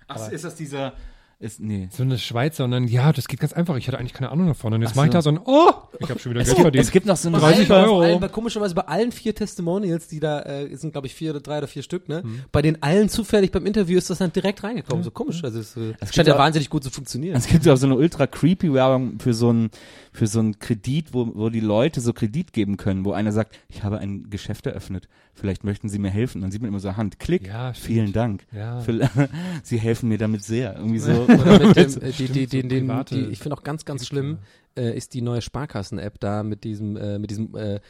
Ach, 0.08 0.30
ist 0.30 0.44
das 0.44 0.56
dieser, 0.56 0.92
ist, 1.40 1.60
nee. 1.60 1.88
so 1.92 2.02
eine 2.02 2.18
Schweizer 2.18 2.64
und 2.64 2.72
dann, 2.72 2.88
ja, 2.88 3.12
das 3.12 3.28
geht 3.28 3.38
ganz 3.38 3.52
einfach. 3.52 3.76
Ich 3.76 3.86
hatte 3.86 3.96
eigentlich 3.98 4.12
keine 4.12 4.30
Ahnung 4.32 4.48
davon. 4.48 4.72
Und 4.74 4.82
jetzt 4.82 4.92
Ach 4.92 4.96
mache 4.96 5.06
ich 5.06 5.12
so. 5.12 5.18
da 5.18 5.22
so 5.22 5.30
ein, 5.30 5.40
oh, 5.44 5.70
ich 6.00 6.10
habe 6.10 6.18
schon 6.18 6.30
wieder 6.32 6.42
Geld 6.42 6.56
Es 6.56 6.60
verdient. 6.60 6.90
gibt 6.92 7.06
noch 7.06 7.16
so 7.16 7.28
eine 7.28 7.38
30 7.38 7.68
Bei 7.68 7.76
allen- 7.76 7.84
Euro. 7.88 8.00
Allen, 8.00 8.20
bei, 8.20 8.28
komischerweise 8.28 8.74
bei 8.74 8.82
allen 8.82 9.12
vier 9.12 9.34
Testimonials, 9.36 10.08
die 10.08 10.18
da 10.18 10.40
äh, 10.40 10.64
es 10.66 10.80
sind, 10.80 10.90
glaube 10.92 11.06
ich, 11.06 11.14
vier 11.14 11.30
oder 11.30 11.40
drei 11.40 11.58
oder 11.58 11.68
vier 11.68 11.82
Stück, 11.84 12.08
ne? 12.08 12.22
Mhm. 12.24 12.40
Bei 12.50 12.60
den 12.60 12.82
allen 12.82 13.08
zufällig 13.08 13.52
beim 13.52 13.66
Interview 13.66 13.98
ist 13.98 14.10
das 14.10 14.18
dann 14.18 14.32
direkt 14.32 14.64
reingekommen. 14.64 15.04
So 15.04 15.12
komisch. 15.12 15.44
Also 15.44 15.60
es, 15.60 15.76
äh, 15.76 15.92
gibt 16.00 16.14
scheint 16.14 16.26
ja 16.28 16.34
auch- 16.34 16.38
wahnsinnig 16.40 16.70
gut 16.70 16.82
zu 16.82 16.90
funktionieren. 16.90 17.36
Es 17.36 17.46
gibt 17.46 17.64
ja 17.64 17.72
auch 17.72 17.76
so 17.78 17.86
eine 17.86 17.94
ultra 17.96 18.26
creepy 18.26 18.72
Werbung 18.74 19.20
für 19.20 19.32
so 19.32 19.50
einen 19.50 19.70
für 20.12 20.26
so 20.26 20.40
einen 20.40 20.58
Kredit, 20.58 21.14
wo, 21.14 21.30
wo 21.36 21.48
die 21.50 21.60
Leute 21.60 22.00
so 22.00 22.12
Kredit 22.12 22.52
geben 22.52 22.76
können, 22.76 23.04
wo 23.04 23.12
einer 23.12 23.30
sagt, 23.30 23.56
ich 23.68 23.84
habe 23.84 23.98
ein 23.98 24.30
Geschäft 24.30 24.66
eröffnet, 24.66 25.06
vielleicht 25.34 25.62
möchten 25.62 25.88
Sie 25.88 26.00
mir 26.00 26.10
helfen. 26.10 26.40
Dann 26.40 26.50
sieht 26.50 26.60
man 26.60 26.70
immer 26.70 26.80
so 26.80 26.96
Hand, 26.96 27.20
Klick, 27.20 27.46
Ja, 27.46 27.72
vielen 27.72 28.12
Dank. 28.12 28.44
Ja. 28.50 28.80
Für, 28.80 29.08
Sie 29.62 29.78
helfen 29.78 30.08
mir 30.08 30.18
damit 30.18 30.42
sehr. 30.42 30.74
Irgendwie 30.74 30.98
so. 30.98 31.27
Oder 31.28 31.66
mit 31.66 31.76
dem, 31.76 32.02
äh, 32.02 32.12
die, 32.12 32.28
die, 32.28 32.44
so 32.44 32.50
den, 32.50 32.68
den, 32.68 32.86
private 32.86 33.14
die, 33.14 33.32
ich 33.32 33.38
finde 33.38 33.56
auch 33.56 33.62
ganz, 33.62 33.84
ganz 33.84 34.06
schlimm, 34.06 34.38
äh, 34.76 34.96
ist 34.96 35.14
die 35.14 35.22
neue 35.22 35.42
Sparkassen-App 35.42 36.18
da 36.20 36.42
mit 36.42 36.64
diesem, 36.64 36.96
äh, 36.96 37.18
mit 37.18 37.30
diesem, 37.30 37.54
äh, 37.54 37.80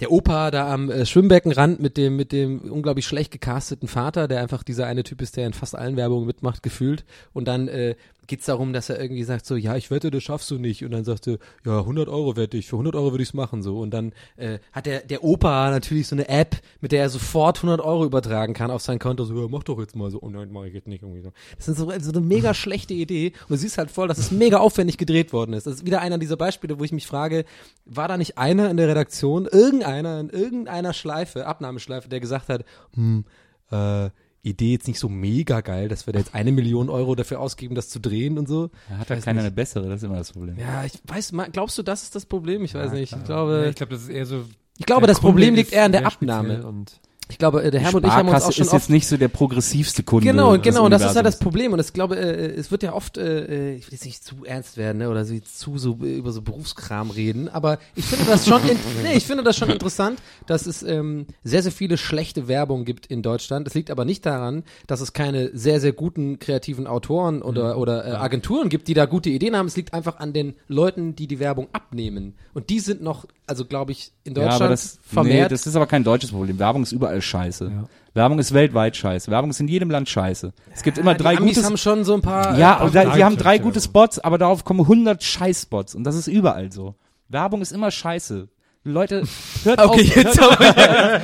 der 0.00 0.12
Opa 0.12 0.50
da 0.50 0.72
am 0.72 0.90
äh, 0.90 1.04
Schwimmbeckenrand 1.04 1.80
mit 1.80 1.96
dem, 1.96 2.16
mit 2.16 2.30
dem 2.30 2.60
unglaublich 2.60 3.06
schlecht 3.06 3.32
gecasteten 3.32 3.88
Vater, 3.88 4.28
der 4.28 4.40
einfach 4.40 4.62
dieser 4.62 4.86
eine 4.86 5.02
Typ 5.02 5.20
ist, 5.20 5.36
der 5.36 5.46
in 5.46 5.52
fast 5.52 5.74
allen 5.74 5.96
Werbungen 5.96 6.26
mitmacht, 6.26 6.62
gefühlt. 6.62 7.04
Und 7.32 7.48
dann 7.48 7.66
äh, 7.66 7.96
geht's 8.28 8.46
darum, 8.46 8.72
dass 8.72 8.88
er 8.88 9.00
irgendwie 9.00 9.24
sagt 9.24 9.46
so, 9.46 9.56
ja, 9.56 9.74
ich 9.76 9.90
wette, 9.90 10.10
das 10.10 10.22
schaffst 10.22 10.50
du 10.50 10.58
nicht. 10.58 10.84
Und 10.84 10.92
dann 10.92 11.04
sagt 11.04 11.26
er, 11.26 11.38
ja, 11.64 11.80
100 11.80 12.08
Euro 12.08 12.36
wette 12.36 12.56
ich, 12.56 12.68
für 12.68 12.76
100 12.76 12.94
Euro 12.94 13.10
würde 13.12 13.22
ich's 13.22 13.34
machen 13.34 13.62
so. 13.62 13.80
Und 13.80 13.90
dann 13.90 14.12
äh, 14.36 14.58
hat 14.72 14.86
der 14.86 15.00
der 15.00 15.24
Opa 15.24 15.70
natürlich 15.70 16.06
so 16.06 16.14
eine 16.14 16.28
App, 16.28 16.56
mit 16.80 16.92
der 16.92 17.02
er 17.02 17.08
sofort 17.08 17.58
100 17.58 17.80
Euro 17.80 18.04
übertragen 18.04 18.54
kann 18.54 18.70
auf 18.70 18.82
sein 18.82 18.98
Konto. 18.98 19.24
So, 19.24 19.34
ja, 19.34 19.48
mach 19.48 19.64
doch 19.64 19.80
jetzt 19.80 19.96
mal 19.96 20.10
so. 20.10 20.20
Oh 20.22 20.28
nein, 20.28 20.50
mach 20.52 20.64
ich 20.64 20.74
jetzt 20.74 20.86
nicht 20.86 21.02
irgendwie 21.02 21.22
so. 21.22 21.32
Das 21.56 21.68
ist 21.68 21.78
so, 21.78 21.90
so 21.98 22.12
eine 22.12 22.20
mega 22.20 22.54
schlechte 22.54 22.94
Idee. 22.94 23.32
Und 23.42 23.50
du 23.50 23.56
siehst 23.56 23.78
halt 23.78 23.90
voll, 23.90 24.08
dass 24.08 24.18
es 24.18 24.30
mega 24.30 24.58
aufwendig 24.58 24.98
gedreht 24.98 25.32
worden 25.32 25.54
ist. 25.54 25.66
Das 25.66 25.76
ist 25.76 25.86
wieder 25.86 26.00
einer 26.00 26.18
dieser 26.18 26.36
Beispiele, 26.36 26.78
wo 26.78 26.84
ich 26.84 26.92
mich 26.92 27.06
frage, 27.06 27.44
war 27.86 28.08
da 28.08 28.16
nicht 28.16 28.38
einer 28.38 28.70
in 28.70 28.76
der 28.76 28.88
Redaktion, 28.88 29.46
irgendeiner 29.46 30.20
in 30.20 30.28
irgendeiner 30.28 30.92
Schleife, 30.92 31.46
Abnahmeschleife, 31.46 32.08
der 32.08 32.20
gesagt 32.20 32.48
hat, 32.50 32.64
hm, 32.94 33.24
äh, 33.70 34.10
Idee 34.42 34.72
jetzt 34.72 34.86
nicht 34.88 34.98
so 34.98 35.08
mega 35.08 35.60
geil, 35.60 35.88
dass 35.88 36.06
wir 36.06 36.12
da 36.12 36.18
jetzt 36.20 36.34
eine 36.34 36.52
Million 36.52 36.88
Euro 36.88 37.14
dafür 37.14 37.40
ausgeben, 37.40 37.74
das 37.74 37.88
zu 37.88 37.98
drehen 38.00 38.38
und 38.38 38.48
so. 38.48 38.70
Da 38.88 38.98
hat 38.98 39.10
ja 39.10 39.16
keiner 39.16 39.40
nicht. 39.42 39.46
eine 39.48 39.50
bessere, 39.54 39.88
das 39.88 39.96
ist 39.96 40.04
immer 40.04 40.16
das 40.16 40.32
Problem. 40.32 40.56
Ja, 40.58 40.84
ich 40.84 40.92
weiß, 41.04 41.32
glaubst 41.52 41.76
du, 41.78 41.82
das 41.82 42.02
ist 42.04 42.14
das 42.14 42.26
Problem? 42.26 42.64
Ich 42.64 42.74
weiß 42.74 42.92
nicht. 42.92 43.12
Ich 43.12 43.18
Ja, 43.18 43.18
glaube, 43.24 43.66
ich 43.70 43.74
glaube, 43.76 43.92
das 43.92 44.02
ist 44.02 44.08
eher 44.08 44.26
so. 44.26 44.44
ich 44.78 44.86
glaube, 44.86 45.06
das 45.06 45.20
Problem 45.20 45.48
Kunde 45.48 45.60
liegt 45.60 45.70
ist 45.70 45.76
eher 45.76 45.84
an 45.84 45.92
der 45.92 46.06
Abnahme. 46.06 46.66
Und 46.66 47.00
Ich 47.30 47.38
glaube, 47.38 47.62
äh, 47.62 47.70
der 47.70 47.80
Herr 47.80 47.94
und 47.94 48.06
ich 48.06 48.10
haben 48.12 48.28
uns 48.28 48.42
auch 48.44 48.52
schon 48.52 48.66
ist 48.66 48.72
jetzt 48.72 48.90
nicht 48.90 49.06
so 49.06 49.16
der 49.16 49.28
progressivste 49.28 50.02
Kunde. 50.02 50.26
Genau, 50.26 50.58
genau, 50.58 50.84
und 50.84 50.90
das 50.90 51.02
ist 51.02 51.14
ja 51.14 51.22
das 51.22 51.36
Universums. 51.36 51.38
Problem. 51.40 51.72
Und 51.72 51.80
ich 51.80 51.92
glaube, 51.92 52.16
äh, 52.16 52.54
es 52.54 52.70
wird 52.70 52.82
ja 52.82 52.92
oft, 52.92 53.18
äh, 53.18 53.74
ich 53.74 53.86
will 53.86 53.92
jetzt 53.92 54.04
nicht 54.04 54.24
zu 54.24 54.44
ernst 54.44 54.76
werden, 54.76 54.98
ne, 54.98 55.08
oder 55.10 55.24
so 55.24 55.34
zu 55.40 55.78
so 55.78 55.98
äh, 56.02 56.16
über 56.16 56.32
so 56.32 56.42
Berufskram 56.42 57.10
reden, 57.10 57.48
aber 57.48 57.78
ich 57.94 58.04
finde 58.04 58.24
das 58.26 58.46
schon, 58.46 58.62
in, 58.68 58.76
nee, 59.02 59.14
ich 59.14 59.26
finde 59.26 59.44
das 59.44 59.56
schon 59.56 59.70
interessant, 59.70 60.20
dass 60.46 60.66
es 60.66 60.82
ähm, 60.82 61.26
sehr, 61.44 61.62
sehr 61.62 61.72
viele 61.72 61.96
schlechte 61.98 62.48
Werbung 62.48 62.84
gibt 62.84 63.06
in 63.06 63.22
Deutschland. 63.22 63.66
Das 63.66 63.74
liegt 63.74 63.90
aber 63.90 64.04
nicht 64.04 64.24
daran, 64.26 64.64
dass 64.86 65.00
es 65.00 65.12
keine 65.12 65.50
sehr, 65.56 65.80
sehr 65.80 65.92
guten 65.92 66.38
kreativen 66.38 66.86
Autoren 66.86 67.42
oder, 67.42 67.74
Mhm. 67.74 67.80
oder 67.80 68.06
äh, 68.06 68.10
Agenturen 68.12 68.68
gibt, 68.68 68.88
die 68.88 68.94
da 68.94 69.04
gute 69.06 69.30
Ideen 69.30 69.56
haben. 69.56 69.66
Es 69.66 69.76
liegt 69.76 69.92
einfach 69.94 70.18
an 70.18 70.32
den 70.32 70.54
Leuten, 70.68 71.14
die 71.14 71.26
die 71.26 71.38
Werbung 71.38 71.68
abnehmen. 71.72 72.34
Und 72.54 72.70
die 72.70 72.80
sind 72.80 73.02
noch, 73.02 73.26
also 73.48 73.64
glaube 73.64 73.92
ich, 73.92 74.12
in 74.24 74.34
Ja, 74.34 74.42
Deutschland 74.42 74.62
aber 74.62 74.70
das, 74.70 74.94
nee, 74.96 75.00
vermehrt. 75.14 75.52
das 75.52 75.66
ist 75.66 75.76
aber 75.76 75.86
kein 75.86 76.04
deutsches 76.04 76.30
Problem. 76.30 76.58
Werbung 76.58 76.82
ist 76.82 76.92
überall 76.92 77.20
scheiße. 77.20 77.70
Werbung 78.14 78.38
ist 78.38 78.54
weltweit 78.54 78.96
scheiße. 78.96 79.30
Werbung 79.30 79.50
ist 79.50 79.60
in 79.60 79.68
jedem 79.68 79.90
Land 79.90 80.08
scheiße. 80.08 80.52
Es 80.74 80.82
gibt 80.82 80.96
immer 80.98 81.14
die 81.14 81.22
drei 81.22 81.36
Amis 81.36 81.54
gute 81.56 81.66
haben 81.66 81.76
schon 81.76 82.04
so 82.04 82.14
ein 82.14 82.22
paar. 82.22 82.58
Ja, 82.58 82.86
äh, 82.86 82.90
da, 82.90 83.14
die 83.16 83.24
haben 83.24 83.36
drei 83.36 83.58
gute 83.58 83.80
Spots, 83.80 84.18
aber 84.18 84.38
darauf 84.38 84.64
kommen 84.64 84.80
100 84.80 85.22
Scheiß-Spots 85.22 85.94
und 85.94 86.04
das 86.04 86.14
ist 86.16 86.26
überall 86.28 86.72
so. 86.72 86.94
Werbung 87.28 87.60
ist 87.62 87.72
immer 87.72 87.90
scheiße. 87.90 88.48
Leute, 88.84 89.24
hört 89.64 89.84
Okay, 89.84 90.00
auf, 90.08 90.16
jetzt 90.16 90.40
hört 90.40 90.60
aber. 90.62 91.20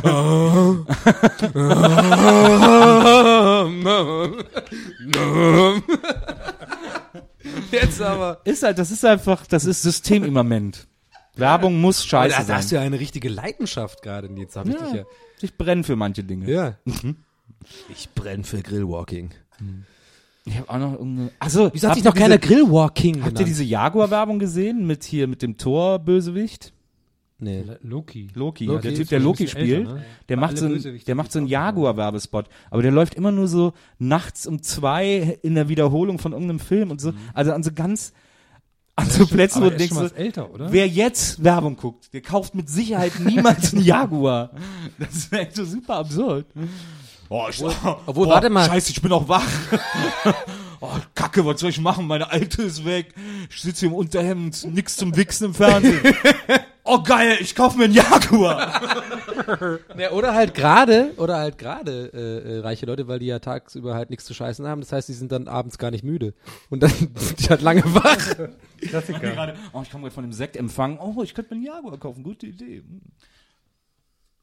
Jetzt 7.70 8.02
aber. 8.02 8.40
Ist 8.44 8.62
halt, 8.62 8.78
das 8.78 8.90
ist 8.90 9.04
einfach, 9.04 9.46
das 9.46 9.64
ist 9.64 9.82
systemimmanent. 9.82 10.86
Werbung 11.40 11.80
muss 11.80 12.04
scheiße 12.04 12.34
da, 12.34 12.38
da 12.38 12.44
sein. 12.44 12.56
hast 12.56 12.70
du 12.70 12.76
ja 12.76 12.82
eine 12.82 13.00
richtige 13.00 13.28
Leidenschaft 13.28 14.02
gerade, 14.02 14.28
Jetzt 14.36 14.56
habe 14.56 14.70
ich 14.70 14.76
dich 14.76 14.92
ja. 14.92 15.04
Ich 15.40 15.56
brenne 15.56 15.84
für 15.84 15.96
manche 15.96 16.22
Dinge. 16.22 16.50
Ja. 16.50 16.76
Ich 17.88 18.08
brenne 18.14 18.44
für 18.44 18.62
Grillwalking. 18.62 19.30
Ich 20.44 20.56
habe 20.56 20.70
auch 20.70 20.78
noch 20.78 20.92
irgendeine. 20.92 21.30
Achso, 21.38 21.70
Wieso 21.72 21.88
hat 21.88 21.96
sich 21.96 22.04
noch 22.04 22.14
keiner 22.14 22.38
Grillwalking 22.38 23.22
Habt 23.22 23.38
ihr 23.38 23.44
diese 23.44 23.64
Jaguar-Werbung 23.64 24.38
gesehen 24.38 24.86
mit 24.86 25.04
hier 25.04 25.26
mit 25.26 25.42
dem 25.42 25.56
Tor-Bösewicht? 25.56 26.72
Nee. 27.40 27.64
Loki. 27.82 28.28
Loki, 28.34 28.66
Loki 28.66 28.88
der 28.88 28.94
Typ, 28.94 29.08
der 29.08 29.20
Loki 29.20 29.48
spielt, 29.48 29.88
älter, 29.88 29.94
ne? 29.94 30.04
der 30.28 30.36
macht 30.36 30.58
so 30.58 30.66
ein, 30.66 31.00
der 31.06 31.14
macht 31.14 31.32
so 31.32 31.38
einen. 31.38 31.48
Jaguar-Werbespot, 31.48 32.46
aber 32.70 32.82
der 32.82 32.90
läuft 32.90 33.14
immer 33.14 33.32
nur 33.32 33.48
so 33.48 33.72
nachts 33.98 34.46
um 34.46 34.62
zwei 34.62 35.38
in 35.42 35.54
der 35.54 35.68
Wiederholung 35.70 36.18
von 36.18 36.32
irgendeinem 36.32 36.60
Film 36.60 36.90
und 36.90 37.00
so, 37.00 37.14
also 37.32 37.52
an 37.52 37.62
so 37.62 37.72
ganz, 37.72 38.12
an 38.96 39.08
so 39.08 39.26
Plätzen, 39.26 39.62
wo 39.62 39.70
du 39.70 39.76
denkst, 39.76 39.96
älter, 40.16 40.50
oder? 40.50 40.72
wer 40.72 40.86
jetzt 40.86 41.42
Werbung 41.42 41.76
guckt, 41.76 42.12
der 42.12 42.20
kauft 42.20 42.54
mit 42.54 42.68
Sicherheit 42.68 43.18
niemals 43.20 43.72
einen 43.72 43.82
Jaguar. 43.82 44.50
Das 44.98 45.14
ist 45.14 45.32
echt 45.32 45.56
so 45.56 45.64
super 45.64 45.96
absurd. 45.96 46.46
Oh, 47.28 47.46
ich, 47.48 47.62
obwohl, 48.06 48.28
warte 48.28 48.50
mal. 48.50 48.66
Scheiße, 48.66 48.90
ich 48.90 49.00
bin 49.00 49.12
auch 49.12 49.28
wach. 49.28 49.46
oh, 50.80 50.90
Kacke, 51.14 51.46
was 51.46 51.60
soll 51.60 51.70
ich 51.70 51.80
machen? 51.80 52.06
Meine 52.06 52.30
Alte 52.30 52.62
ist 52.62 52.84
weg. 52.84 53.14
Ich 53.48 53.62
sitze 53.62 53.80
hier 53.80 53.88
im 53.90 53.94
Unterhemd, 53.94 54.64
nix 54.64 54.96
zum 54.96 55.16
Wichsen 55.16 55.46
im 55.46 55.54
Fernsehen. 55.54 56.00
Oh 56.92 57.00
geil, 57.04 57.36
ich 57.40 57.54
kaufe 57.54 57.78
mir 57.78 57.84
einen 57.84 57.94
Jaguar. 57.94 58.80
Ja, 59.96 60.10
oder 60.12 60.34
halt 60.34 60.54
gerade, 60.54 61.12
oder 61.16 61.38
halt 61.38 61.56
gerade 61.58 62.10
äh, 62.12 62.58
äh, 62.58 62.60
reiche 62.60 62.86
Leute, 62.86 63.08
weil 63.08 63.18
die 63.18 63.26
ja 63.26 63.38
tagsüber 63.38 63.94
halt 63.94 64.10
nichts 64.10 64.24
zu 64.24 64.34
scheißen 64.34 64.66
haben. 64.66 64.80
Das 64.80 64.92
heißt, 64.92 65.08
die 65.08 65.12
sind 65.12 65.32
dann 65.32 65.48
abends 65.48 65.78
gar 65.78 65.90
nicht 65.90 66.04
müde. 66.04 66.34
Und 66.68 66.82
dann 66.82 66.90
sind 67.14 67.40
die 67.40 67.48
halt 67.48 67.62
lange 67.62 67.82
wach. 67.94 68.36
Klassiker. 68.80 69.18
Gerade, 69.18 69.56
oh, 69.72 69.82
ich 69.82 69.90
komme 69.90 70.02
gerade 70.02 70.14
von 70.14 70.24
dem 70.24 70.32
Sekt 70.32 70.56
empfangen. 70.56 70.98
Oh, 71.00 71.22
ich 71.22 71.34
könnte 71.34 71.54
mir 71.54 71.58
einen 71.58 71.76
Jaguar 71.76 71.98
kaufen. 71.98 72.22
Gute 72.22 72.46
Idee. 72.46 72.82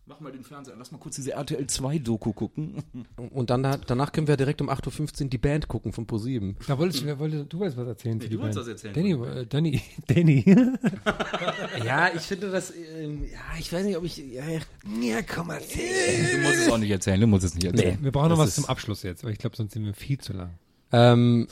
Mach 0.09 0.21
mal 0.21 0.31
den 0.31 0.43
Fernseher, 0.43 0.73
an. 0.73 0.79
lass 0.79 0.91
mal 0.91 0.99
kurz 0.99 1.17
diese 1.17 1.31
RTL 1.33 1.67
2 1.67 1.99
Doku 1.99 2.31
gucken. 2.31 2.81
Und 3.31 3.49
dann 3.49 3.61
danach 3.85 4.11
können 4.13 4.27
wir 4.27 4.37
direkt 4.37 4.61
um 4.61 4.69
8.15 4.69 5.23
Uhr 5.23 5.29
die 5.29 5.37
Band 5.37 5.67
gucken 5.67 5.91
von 5.91 6.07
ProSieben. 6.07 6.55
Da 6.65 6.77
wolltest 6.77 7.01
du, 7.01 7.05
wer 7.07 7.19
wollte, 7.19 7.43
du 7.45 7.59
wolltest 7.59 7.77
was 7.77 7.87
erzählen 7.87 8.21
für 8.21 8.29
die 8.29 8.35
du 8.37 8.41
wolltest 8.41 8.55
Band. 8.65 8.67
was 8.67 8.83
erzählen 8.83 8.93
Danny, 8.93 9.39
äh, 9.41 9.45
Danny, 9.45 9.81
Danny. 10.07 10.45
Ja, 11.85 12.09
ich 12.15 12.21
finde 12.21 12.49
das, 12.51 12.73
ähm, 12.75 13.25
ja, 13.31 13.39
ich 13.59 13.71
weiß 13.71 13.85
nicht, 13.85 13.97
ob 13.97 14.03
ich, 14.05 14.17
ja, 14.17 14.43
ja 14.47 15.21
komm 15.23 15.47
mal. 15.47 15.59
Du 15.59 16.37
musst 16.41 16.55
es 16.61 16.69
auch 16.71 16.77
nicht 16.77 16.89
erzählen, 16.91 17.19
du 17.21 17.27
musst 17.27 17.43
es 17.45 17.53
nicht 17.55 17.65
erzählen. 17.65 17.97
Wir 18.01 18.11
brauchen 18.11 18.29
noch 18.29 18.37
Das 18.37 18.47
was 18.47 18.49
ist- 18.49 18.55
zum 18.55 18.65
Abschluss 18.65 19.03
jetzt, 19.03 19.23
weil 19.23 19.33
ich 19.33 19.39
glaube, 19.39 19.55
sonst 19.55 19.73
sind 19.73 19.83
wir 19.85 19.93
viel 19.93 20.17
zu 20.19 20.33
lang. 20.33 20.53
Ähm, 20.91 21.47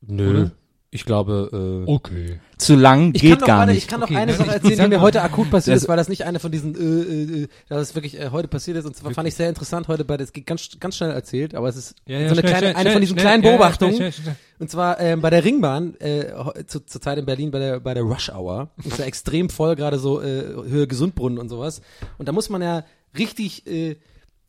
nö. 0.00 0.30
Oder? 0.30 0.50
Ich 0.94 1.04
glaube, 1.04 1.84
äh, 1.86 1.90
Okay. 1.90 2.38
Zu 2.56 2.76
lang 2.76 3.10
ich 3.14 3.20
geht 3.22 3.30
kann 3.32 3.40
noch, 3.40 3.46
gar 3.48 3.58
warte, 3.58 3.72
nicht. 3.72 3.82
ich 3.82 3.88
kann 3.88 3.98
noch 3.98 4.06
Okay, 4.08 4.16
eine 4.16 4.30
ne, 4.30 4.38
Sache 4.38 4.52
erzählen, 4.52 4.78
die 4.78 4.88
mir 4.88 5.00
heute 5.00 5.22
akut 5.22 5.50
passiert 5.50 5.74
Das- 5.76 5.82
ist, 5.82 5.88
weil 5.88 5.96
das 5.96 6.08
nicht 6.08 6.24
eine 6.24 6.38
von 6.38 6.52
diesen, 6.52 6.74
äh, 6.76 7.40
äh, 7.40 7.42
äh, 7.42 7.48
das 7.68 7.88
ist 7.88 7.94
wirklich 7.96 8.16
äh, 8.20 8.30
heute 8.30 8.46
passiert 8.46 8.76
ist 8.76 8.84
und 8.84 8.94
zwar 8.94 9.12
fand 9.12 9.26
ich 9.26 9.34
sehr 9.34 9.48
interessant 9.48 9.88
heute 9.88 10.04
bei, 10.04 10.16
das 10.16 10.32
geht 10.32 10.46
ganz, 10.46 10.68
ganz 10.78 10.96
schnell 10.96 11.10
erzählt, 11.10 11.56
aber 11.56 11.68
es 11.68 11.74
ist 11.76 11.96
Ja, 12.06 12.20
ja, 12.20 12.28
so 12.28 12.34
eine 12.34 12.40
schnell, 12.42 12.42
kleine, 12.52 12.58
schnell, 12.68 12.76
eine 12.76 12.90
von 12.92 13.00
diesen 13.00 13.14
schnell, 13.18 13.24
kleinen 13.24 13.42
schnell, 13.42 13.52
ja, 13.52 13.56
ja, 13.58 13.58
Beobachtungen. 13.58 13.96
schnell, 13.96 14.12
schnell, 14.12 14.22
schnell. 14.24 14.36
Und 14.60 14.70
zwar 14.70 15.00
ähm, 15.00 15.20
bei 15.20 15.30
der 15.30 15.44
Ringbahn, 15.44 15.96
äh, 16.00 16.26
zu, 16.68 16.78
zur 16.86 17.00
Zeit 17.00 17.18
in 17.18 17.26
Berlin 17.26 17.50
bei 17.50 17.58
der, 17.58 17.80
bei 17.80 17.92
der 17.92 18.04
Rush 18.04 18.30
Hour. 18.30 18.70
Ist 18.84 18.98
ja 19.00 19.04
extrem 19.04 19.50
voll, 19.50 19.74
gerade 19.74 19.98
so 19.98 20.22
äh, 20.22 20.44
Höhe 20.68 20.86
Gesundbrunnen 20.86 21.38
und 21.38 21.48
sowas. 21.48 21.80
Und 22.18 22.28
da 22.28 22.32
muss 22.32 22.48
man 22.50 22.62
ja 22.62 22.84
richtig 23.18 23.66
äh, 23.66 23.96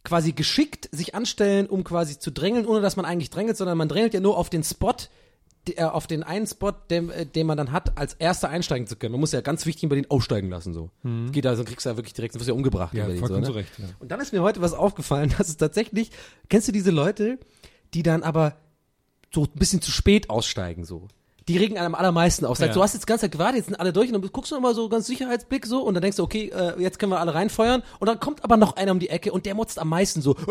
quasi 0.04 0.32
geschickt 0.34 0.90
sich 0.92 1.16
anstellen, 1.16 1.66
um 1.66 1.84
quasi 1.84 2.20
zu 2.20 2.30
drängeln, 2.32 2.68
ohne 2.68 2.82
dass 2.82 2.96
man 2.98 3.06
eigentlich 3.06 3.32
drängelt, 3.32 3.58
sondern 3.58 3.80
man 3.80 3.90
drängelt 3.90 4.14
ja 4.14 4.20
nur 4.20 4.38
auf 4.38 4.52
den 4.52 4.64
Spot, 4.64 4.94
auf 5.80 6.08
den 6.08 6.24
einen 6.24 6.48
Spot, 6.48 6.72
den, 6.72 7.10
äh, 7.10 7.26
den 7.26 7.48
man 7.48 7.58
dann 7.58 7.72
hat, 7.72 7.98
als 7.98 8.14
erster 8.14 8.50
einsteigen 8.50 8.88
zu 8.88 8.96
können. 8.96 9.14
Man 9.14 9.20
muss 9.20 9.32
ja 9.32 9.42
ganz 9.42 9.66
wichtig 9.66 9.84
in 9.84 9.90
Berlin 9.90 10.06
aussteigen 10.10 10.50
lassen, 10.50 10.74
so. 10.74 10.90
Geht 11.32 11.46
da, 11.46 11.56
sonst 11.56 11.70
kriegst 11.70 11.86
du 11.86 11.90
ja 11.90 11.98
wirklich 11.98 12.14
direkt, 12.14 12.36
du 12.36 12.40
wirst 12.40 12.48
ja 12.48 12.54
umgebracht 12.54 12.94
Ja, 12.94 13.06
Berlin. 13.06 13.26
So, 13.26 13.38
ne? 13.38 13.56
Recht, 13.56 13.80
ja. 13.80 13.86
Und 14.00 14.12
dann 14.12 14.20
ist 14.20 14.34
mir 14.34 14.42
heute 14.42 14.62
was 14.62 14.74
aufgefallen, 14.74 15.34
dass 15.38 15.50
es 15.50 15.58
tatsächlich, 15.58 16.12
kennst 16.50 16.68
du 16.68 16.72
diese 16.72 16.92
Leute, 16.92 17.40
die 17.94 18.04
dann 18.04 18.24
aber 18.24 18.58
so 19.34 19.44
ein 19.44 19.50
bisschen 19.56 19.82
zu 19.82 19.92
spät 19.92 20.30
aussteigen, 20.30 20.86
so. 20.86 21.08
Die 21.48 21.58
regen 21.58 21.78
einem 21.78 21.94
am 21.94 21.96
allermeisten 21.96 22.46
auf. 22.46 22.58
Sagst, 22.58 22.70
Ja. 22.70 22.74
Du 22.74 22.82
hast 22.82 22.94
jetzt 22.94 23.04
die 23.04 23.06
ganze 23.08 23.24
Zeit 23.24 23.32
gewartet, 23.32 23.58
jetzt 23.58 23.66
sind 23.68 23.76
alle 23.80 23.94
durch 23.94 24.12
und 24.12 24.14
dann 24.20 24.32
guckst 24.32 24.52
du 24.52 24.56
immer 24.56 24.74
so 24.74 24.90
ganz 24.90 25.06
Sicherheitsblick 25.06 25.66
so 25.68 25.82
und 25.84 25.94
dann 25.94 26.02
denkst 26.02 26.18
du, 26.18 26.24
okay, 26.24 26.50
äh, 26.50 26.82
jetzt 26.82 26.98
können 26.98 27.12
wir 27.12 27.20
alle 27.20 27.36
reinfeuern 27.36 27.84
und 28.00 28.08
dann 28.08 28.20
kommt 28.20 28.44
aber 28.44 28.58
noch 28.58 28.76
einer 28.78 28.92
um 28.92 29.00
die 29.00 29.10
Ecke 29.10 29.32
und 29.32 29.46
der 29.46 29.54
motzt 29.54 29.78
am 29.78 29.90
meisten 29.90 30.22
so. 30.22 30.36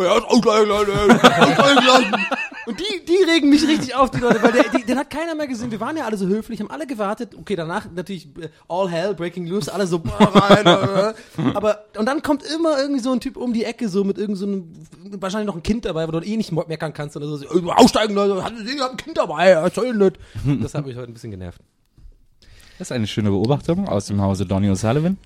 Und 2.66 2.80
die, 2.80 3.04
die 3.04 3.30
regen 3.30 3.50
mich 3.50 3.66
richtig 3.66 3.94
auf, 3.94 4.10
die 4.10 4.18
Leute, 4.20 4.42
weil 4.42 4.52
der, 4.52 4.64
die, 4.70 4.84
den 4.84 4.98
hat 4.98 5.10
keiner 5.10 5.34
mehr 5.34 5.46
gesehen. 5.46 5.70
Wir 5.70 5.80
waren 5.80 5.96
ja 5.96 6.06
alle 6.06 6.16
so 6.16 6.26
höflich, 6.26 6.60
haben 6.60 6.70
alle 6.70 6.86
gewartet. 6.86 7.34
Okay, 7.38 7.56
danach 7.56 7.86
natürlich 7.94 8.26
äh, 8.40 8.48
all 8.68 8.88
hell, 8.88 9.14
breaking 9.14 9.46
loose, 9.46 9.72
alle 9.72 9.86
so 9.86 10.00
rein. 10.18 10.66
Aber 11.54 11.84
und 11.98 12.06
dann 12.06 12.22
kommt 12.22 12.42
immer 12.42 12.78
irgendwie 12.78 13.00
so 13.02 13.12
ein 13.12 13.20
Typ 13.20 13.36
um 13.36 13.52
die 13.52 13.64
Ecke 13.64 13.88
so 13.88 14.02
mit 14.02 14.16
irgend 14.16 14.38
so 14.38 14.46
einem 14.46 14.72
wahrscheinlich 15.20 15.46
noch 15.46 15.56
ein 15.56 15.62
Kind 15.62 15.84
dabei, 15.84 16.08
wo 16.08 16.12
du 16.12 16.20
eh 16.20 16.36
nicht 16.36 16.52
meckern 16.52 16.94
kannst 16.94 17.16
oder 17.16 17.26
so. 17.26 17.44
äh, 17.44 17.70
aussteigen, 17.70 18.14
Leute, 18.14 18.42
hat 18.42 18.54
Sie 18.56 18.80
ein 18.80 18.96
Kind 18.96 19.18
dabei, 19.18 19.70
soll 19.74 19.92
denn 19.92 19.98
das? 20.00 20.12
Das 20.62 20.83
hat 20.84 20.88
mich 20.88 20.96
heute 20.96 21.10
ein 21.10 21.14
bisschen 21.14 21.30
genervt. 21.30 21.60
Das 22.78 22.88
ist 22.88 22.92
eine 22.92 23.06
schöne 23.06 23.30
Beobachtung 23.30 23.88
aus 23.88 24.06
dem 24.06 24.20
Hause 24.20 24.44
Donny 24.44 24.68
O'Sullivan. 24.68 25.16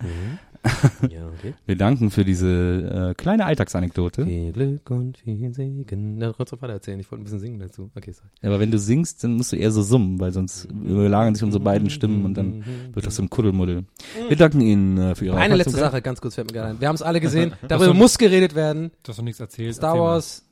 Ja, 1.10 1.26
okay. 1.28 1.54
Wir 1.66 1.76
danken 1.76 2.10
für 2.10 2.24
diese 2.24 3.10
äh, 3.10 3.14
kleine 3.14 3.46
Alltagsanekdote. 3.46 4.24
Viel 4.24 4.52
Glück 4.52 4.90
und 4.90 5.18
viel 5.18 5.52
Segen. 5.54 6.18
Na, 6.18 6.30
du 6.32 6.38
weiter 6.38 6.72
erzählen. 6.74 7.00
Ich 7.00 7.10
wollte 7.10 7.22
ein 7.22 7.24
bisschen 7.24 7.40
singen 7.40 7.58
dazu. 7.58 7.90
Okay, 7.96 8.12
sorry. 8.12 8.28
Aber 8.42 8.60
wenn 8.60 8.70
du 8.70 8.78
singst, 8.78 9.24
dann 9.24 9.34
musst 9.34 9.52
du 9.52 9.56
eher 9.56 9.70
so 9.70 9.82
summen, 9.82 10.20
weil 10.20 10.32
sonst 10.32 10.66
überlagern 10.66 11.34
sich 11.34 11.42
unsere 11.42 11.62
beiden 11.62 11.90
Stimmen 11.90 12.24
und 12.24 12.34
dann 12.34 12.64
wird 12.92 13.06
das 13.06 13.16
so 13.16 13.22
ein 13.22 13.30
Kuddelmuddel. 13.30 13.84
Wir 14.28 14.36
danken 14.36 14.60
Ihnen 14.60 14.98
äh, 14.98 15.14
für 15.14 15.24
Ihre 15.26 15.38
Eine 15.38 15.56
letzte. 15.56 15.76
Sache, 15.78 16.02
ganz 16.02 16.20
kurz 16.20 16.34
fällt 16.34 16.48
mir 16.48 16.54
gerade 16.54 16.70
ein. 16.70 16.80
Wir 16.80 16.88
haben 16.88 16.96
es 16.96 17.02
alle 17.02 17.20
gesehen. 17.28 17.54
Darüber 17.66 17.94
muss 17.94 18.18
geredet 18.18 18.54
werden. 18.54 18.90
Du 19.02 19.10
hast 19.10 19.18
noch 19.18 19.24
nichts 19.24 19.40
erzählt. 19.40 19.74
Star. 19.74 19.98
Wars. 19.98 20.44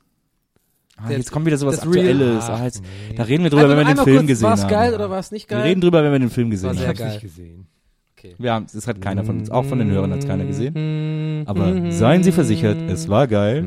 Ah, 0.96 1.10
jetzt 1.10 1.30
kommt 1.30 1.44
wieder 1.46 1.58
sowas 1.58 1.80
Aktuelles. 1.80 2.44
Ach, 2.48 2.60
Ah, 2.60 2.64
jetzt, 2.64 2.82
da 3.16 3.22
reden 3.24 3.44
wir 3.44 3.50
drüber, 3.50 3.68
wenn 3.68 3.76
wir 3.78 3.84
den 3.94 4.02
Film 4.04 4.16
kurz, 4.18 4.26
gesehen 4.28 4.48
war's 4.48 4.62
haben. 4.62 4.70
geil 4.70 4.94
oder 4.94 5.10
war 5.10 5.18
es 5.18 5.30
nicht 5.30 5.50
wir 5.50 5.56
geil? 5.58 5.66
reden 5.66 5.80
drüber, 5.82 6.02
wenn 6.02 6.12
wir 6.12 6.18
den 6.18 6.30
Film 6.30 6.50
gesehen 6.50 6.68
War 6.68 6.74
Ich 6.74 6.80
haben. 6.80 6.88
hab's 6.88 6.98
geil. 6.98 7.10
nicht 7.12 7.20
gesehen. 7.22 7.66
Wir 8.38 8.52
haben, 8.52 8.66
das 8.72 8.86
hat 8.86 9.00
keiner 9.00 9.24
von 9.24 9.38
uns, 9.40 9.50
auch 9.50 9.64
von 9.64 9.78
den 9.78 9.90
Hörern 9.90 10.10
hat 10.12 10.20
es 10.20 10.26
keiner 10.26 10.44
gesehen. 10.44 10.74
Mhm. 10.74 11.46
Aber 11.46 11.90
seien 11.92 12.22
Sie 12.22 12.32
versichert, 12.32 12.76
es 12.88 13.08
war 13.08 13.26
geil. 13.26 13.64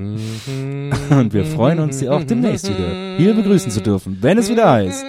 Und 1.10 1.34
wir 1.34 1.46
freuen 1.46 1.80
uns, 1.80 2.00
Sie 2.00 2.10
auch 2.10 2.24
demnächst 2.24 2.68
wieder 2.70 3.16
hier 3.18 3.34
begrüßen 3.34 3.72
zu 3.72 3.82
dürfen, 3.82 4.18
wenn 4.22 4.38
es 4.38 4.50
wieder 4.50 4.70
heißt. 4.72 5.06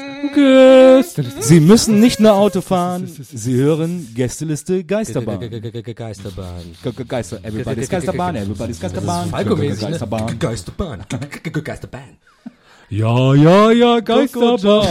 Sie 1.41 1.61
müssen 1.61 1.99
nicht 1.99 2.21
nur 2.21 2.35
Auto 2.35 2.61
fahren, 2.61 3.07
Sie 3.07 3.55
hören 3.55 4.07
Gästeliste 4.15 4.85
Geisterbahn. 4.85 5.41
Geisterbahn. 5.41 6.61
Ge- 6.83 6.93
ge- 6.93 7.05
Geister, 7.07 7.39
everybody's 7.43 7.89
Geisterbahn, 7.89 8.37
everybody's 8.37 8.79
Geisterbahn. 8.81 9.31
Ne? 9.31 9.55
Geisterbahn. 9.55 10.39
Geisterbahn. 10.39 11.05
Geisterbahn. 11.65 12.03
Ja, 12.91 13.35
ja, 13.35 13.71
ja, 13.71 14.01
Geisterbahn. 14.01 14.87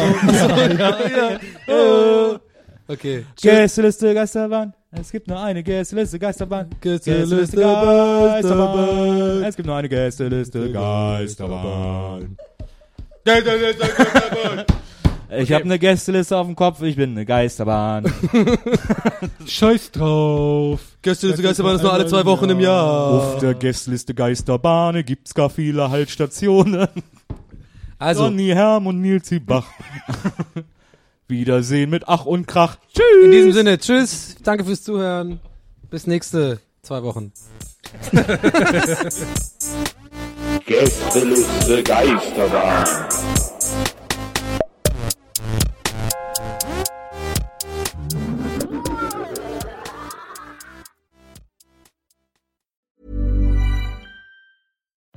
Okay. 2.90 3.24
Gästeliste 3.40 4.14
Geisterbahn. 4.16 4.74
Es 4.92 5.12
gibt 5.12 5.28
nur 5.28 5.40
eine 5.40 5.62
Gästeliste 5.62 6.18
Geisterbahn. 6.18 6.72
Gästeliste 6.82 7.58
Geisterbahn. 7.58 9.44
Es 9.44 9.56
gibt 9.56 9.68
nur 9.68 9.76
eine 9.76 9.88
Gästeliste 9.88 10.72
Geisterbahn. 10.72 12.36
Ich 15.38 15.52
habe 15.52 15.66
eine 15.66 15.78
Gästeliste 15.78 16.36
auf 16.36 16.48
dem 16.48 16.56
Kopf, 16.56 16.82
ich 16.82 16.96
bin 16.96 17.12
eine 17.12 17.28
Geisterbahn. 17.28 18.12
Scheiß 19.46 19.92
drauf. 19.92 20.80
Gästeliste 21.04 21.44
Geisterbahn 21.44 21.76
ist 21.76 21.84
nur 21.84 21.94
alle 21.94 22.08
zwei 22.08 22.26
Wochen 22.26 22.50
im 22.50 22.60
Jahr. 22.60 23.12
Auf 23.12 23.38
der 23.38 23.54
Gästeliste 23.54 24.16
Geisterbahn 24.16 25.06
gibt's 25.06 25.36
gar 25.36 25.52
viele 25.52 25.92
Haltstationen. 25.92 26.88
Also, 28.00 28.24
Sonny 28.24 28.48
Herm 28.48 28.88
und 28.88 29.00
Nilsi 29.00 29.38
Bach. 29.38 29.68
Wiedersehen 31.30 31.90
mit 31.90 32.08
Ach 32.08 32.26
und 32.26 32.48
Krach. 32.48 32.78
Tschüss. 32.94 33.24
in 33.24 33.32
diesem 33.32 33.54
Sinne, 33.54 33.78
tschüss, 33.78 34.36
danke 34.44 34.66
fürs 34.66 34.84
Zuhören. 34.84 35.40
Bis 35.90 36.08
nächste 36.08 36.60
zwei 36.82 37.04
Wochen. 37.04 37.32
Gästeliste 40.66 41.84
Geisterbahn. 41.84 42.86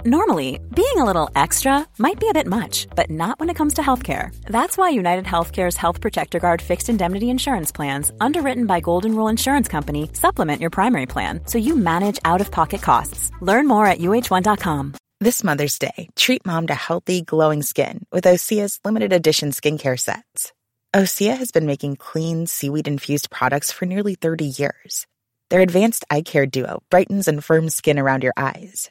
Normally, 0.05 0.59
being 0.75 0.99
a 0.99 1.05
little 1.05 1.31
extra 1.37 1.87
might 1.97 2.19
be 2.19 2.29
a 2.29 2.33
bit 2.33 2.49
much, 2.49 2.89
but 2.97 3.09
not 3.09 3.39
when 3.39 3.51
it 3.51 3.55
comes 3.55 3.75
to 3.75 3.83
healthcare. 3.83 4.35
That's 4.47 4.77
why 4.77 4.89
United 4.89 5.27
Healthcare's 5.27 5.77
Health 5.77 6.01
Protector 6.01 6.41
Guard 6.41 6.61
fixed 6.61 6.89
indemnity 6.89 7.31
insurance 7.31 7.71
plans, 7.71 8.11
underwritten 8.21 8.67
by 8.67 8.81
Golden 8.81 9.15
Rule 9.15 9.29
Insurance 9.29 9.69
Company, 9.69 10.11
supplement 10.15 10.61
your 10.61 10.71
primary 10.71 11.07
plan 11.07 11.47
so 11.47 11.57
you 11.57 11.77
manage 11.77 12.19
out 12.25 12.41
of 12.41 12.51
pocket 12.51 12.83
costs. 12.83 13.31
Learn 13.41 13.69
more 13.69 13.87
at 13.87 14.01
uh1.com. 14.01 14.95
This 15.21 15.45
Mother's 15.45 15.79
Day, 15.79 16.09
treat 16.17 16.45
mom 16.45 16.67
to 16.67 16.75
healthy, 16.75 17.23
glowing 17.23 17.63
skin 17.63 18.05
with 18.11 18.25
Osea's 18.25 18.81
limited 18.85 19.13
edition 19.13 19.51
skincare 19.51 20.01
sets. 20.01 20.53
Osea 20.93 21.37
has 21.37 21.53
been 21.53 21.65
making 21.65 21.95
clean, 21.95 22.49
seaweed 22.49 22.89
infused 22.89 23.31
products 23.31 23.71
for 23.71 23.87
nearly 23.87 24.17
30 24.17 24.47
years. 24.47 25.07
Their 25.49 25.61
advanced 25.61 26.05
eye 26.11 26.23
care 26.23 26.47
duo 26.47 26.83
brightens 26.91 27.29
and 27.29 27.45
firms 27.45 27.77
skin 27.77 28.01
around 28.01 28.25
your 28.25 28.33
eyes, 28.37 28.91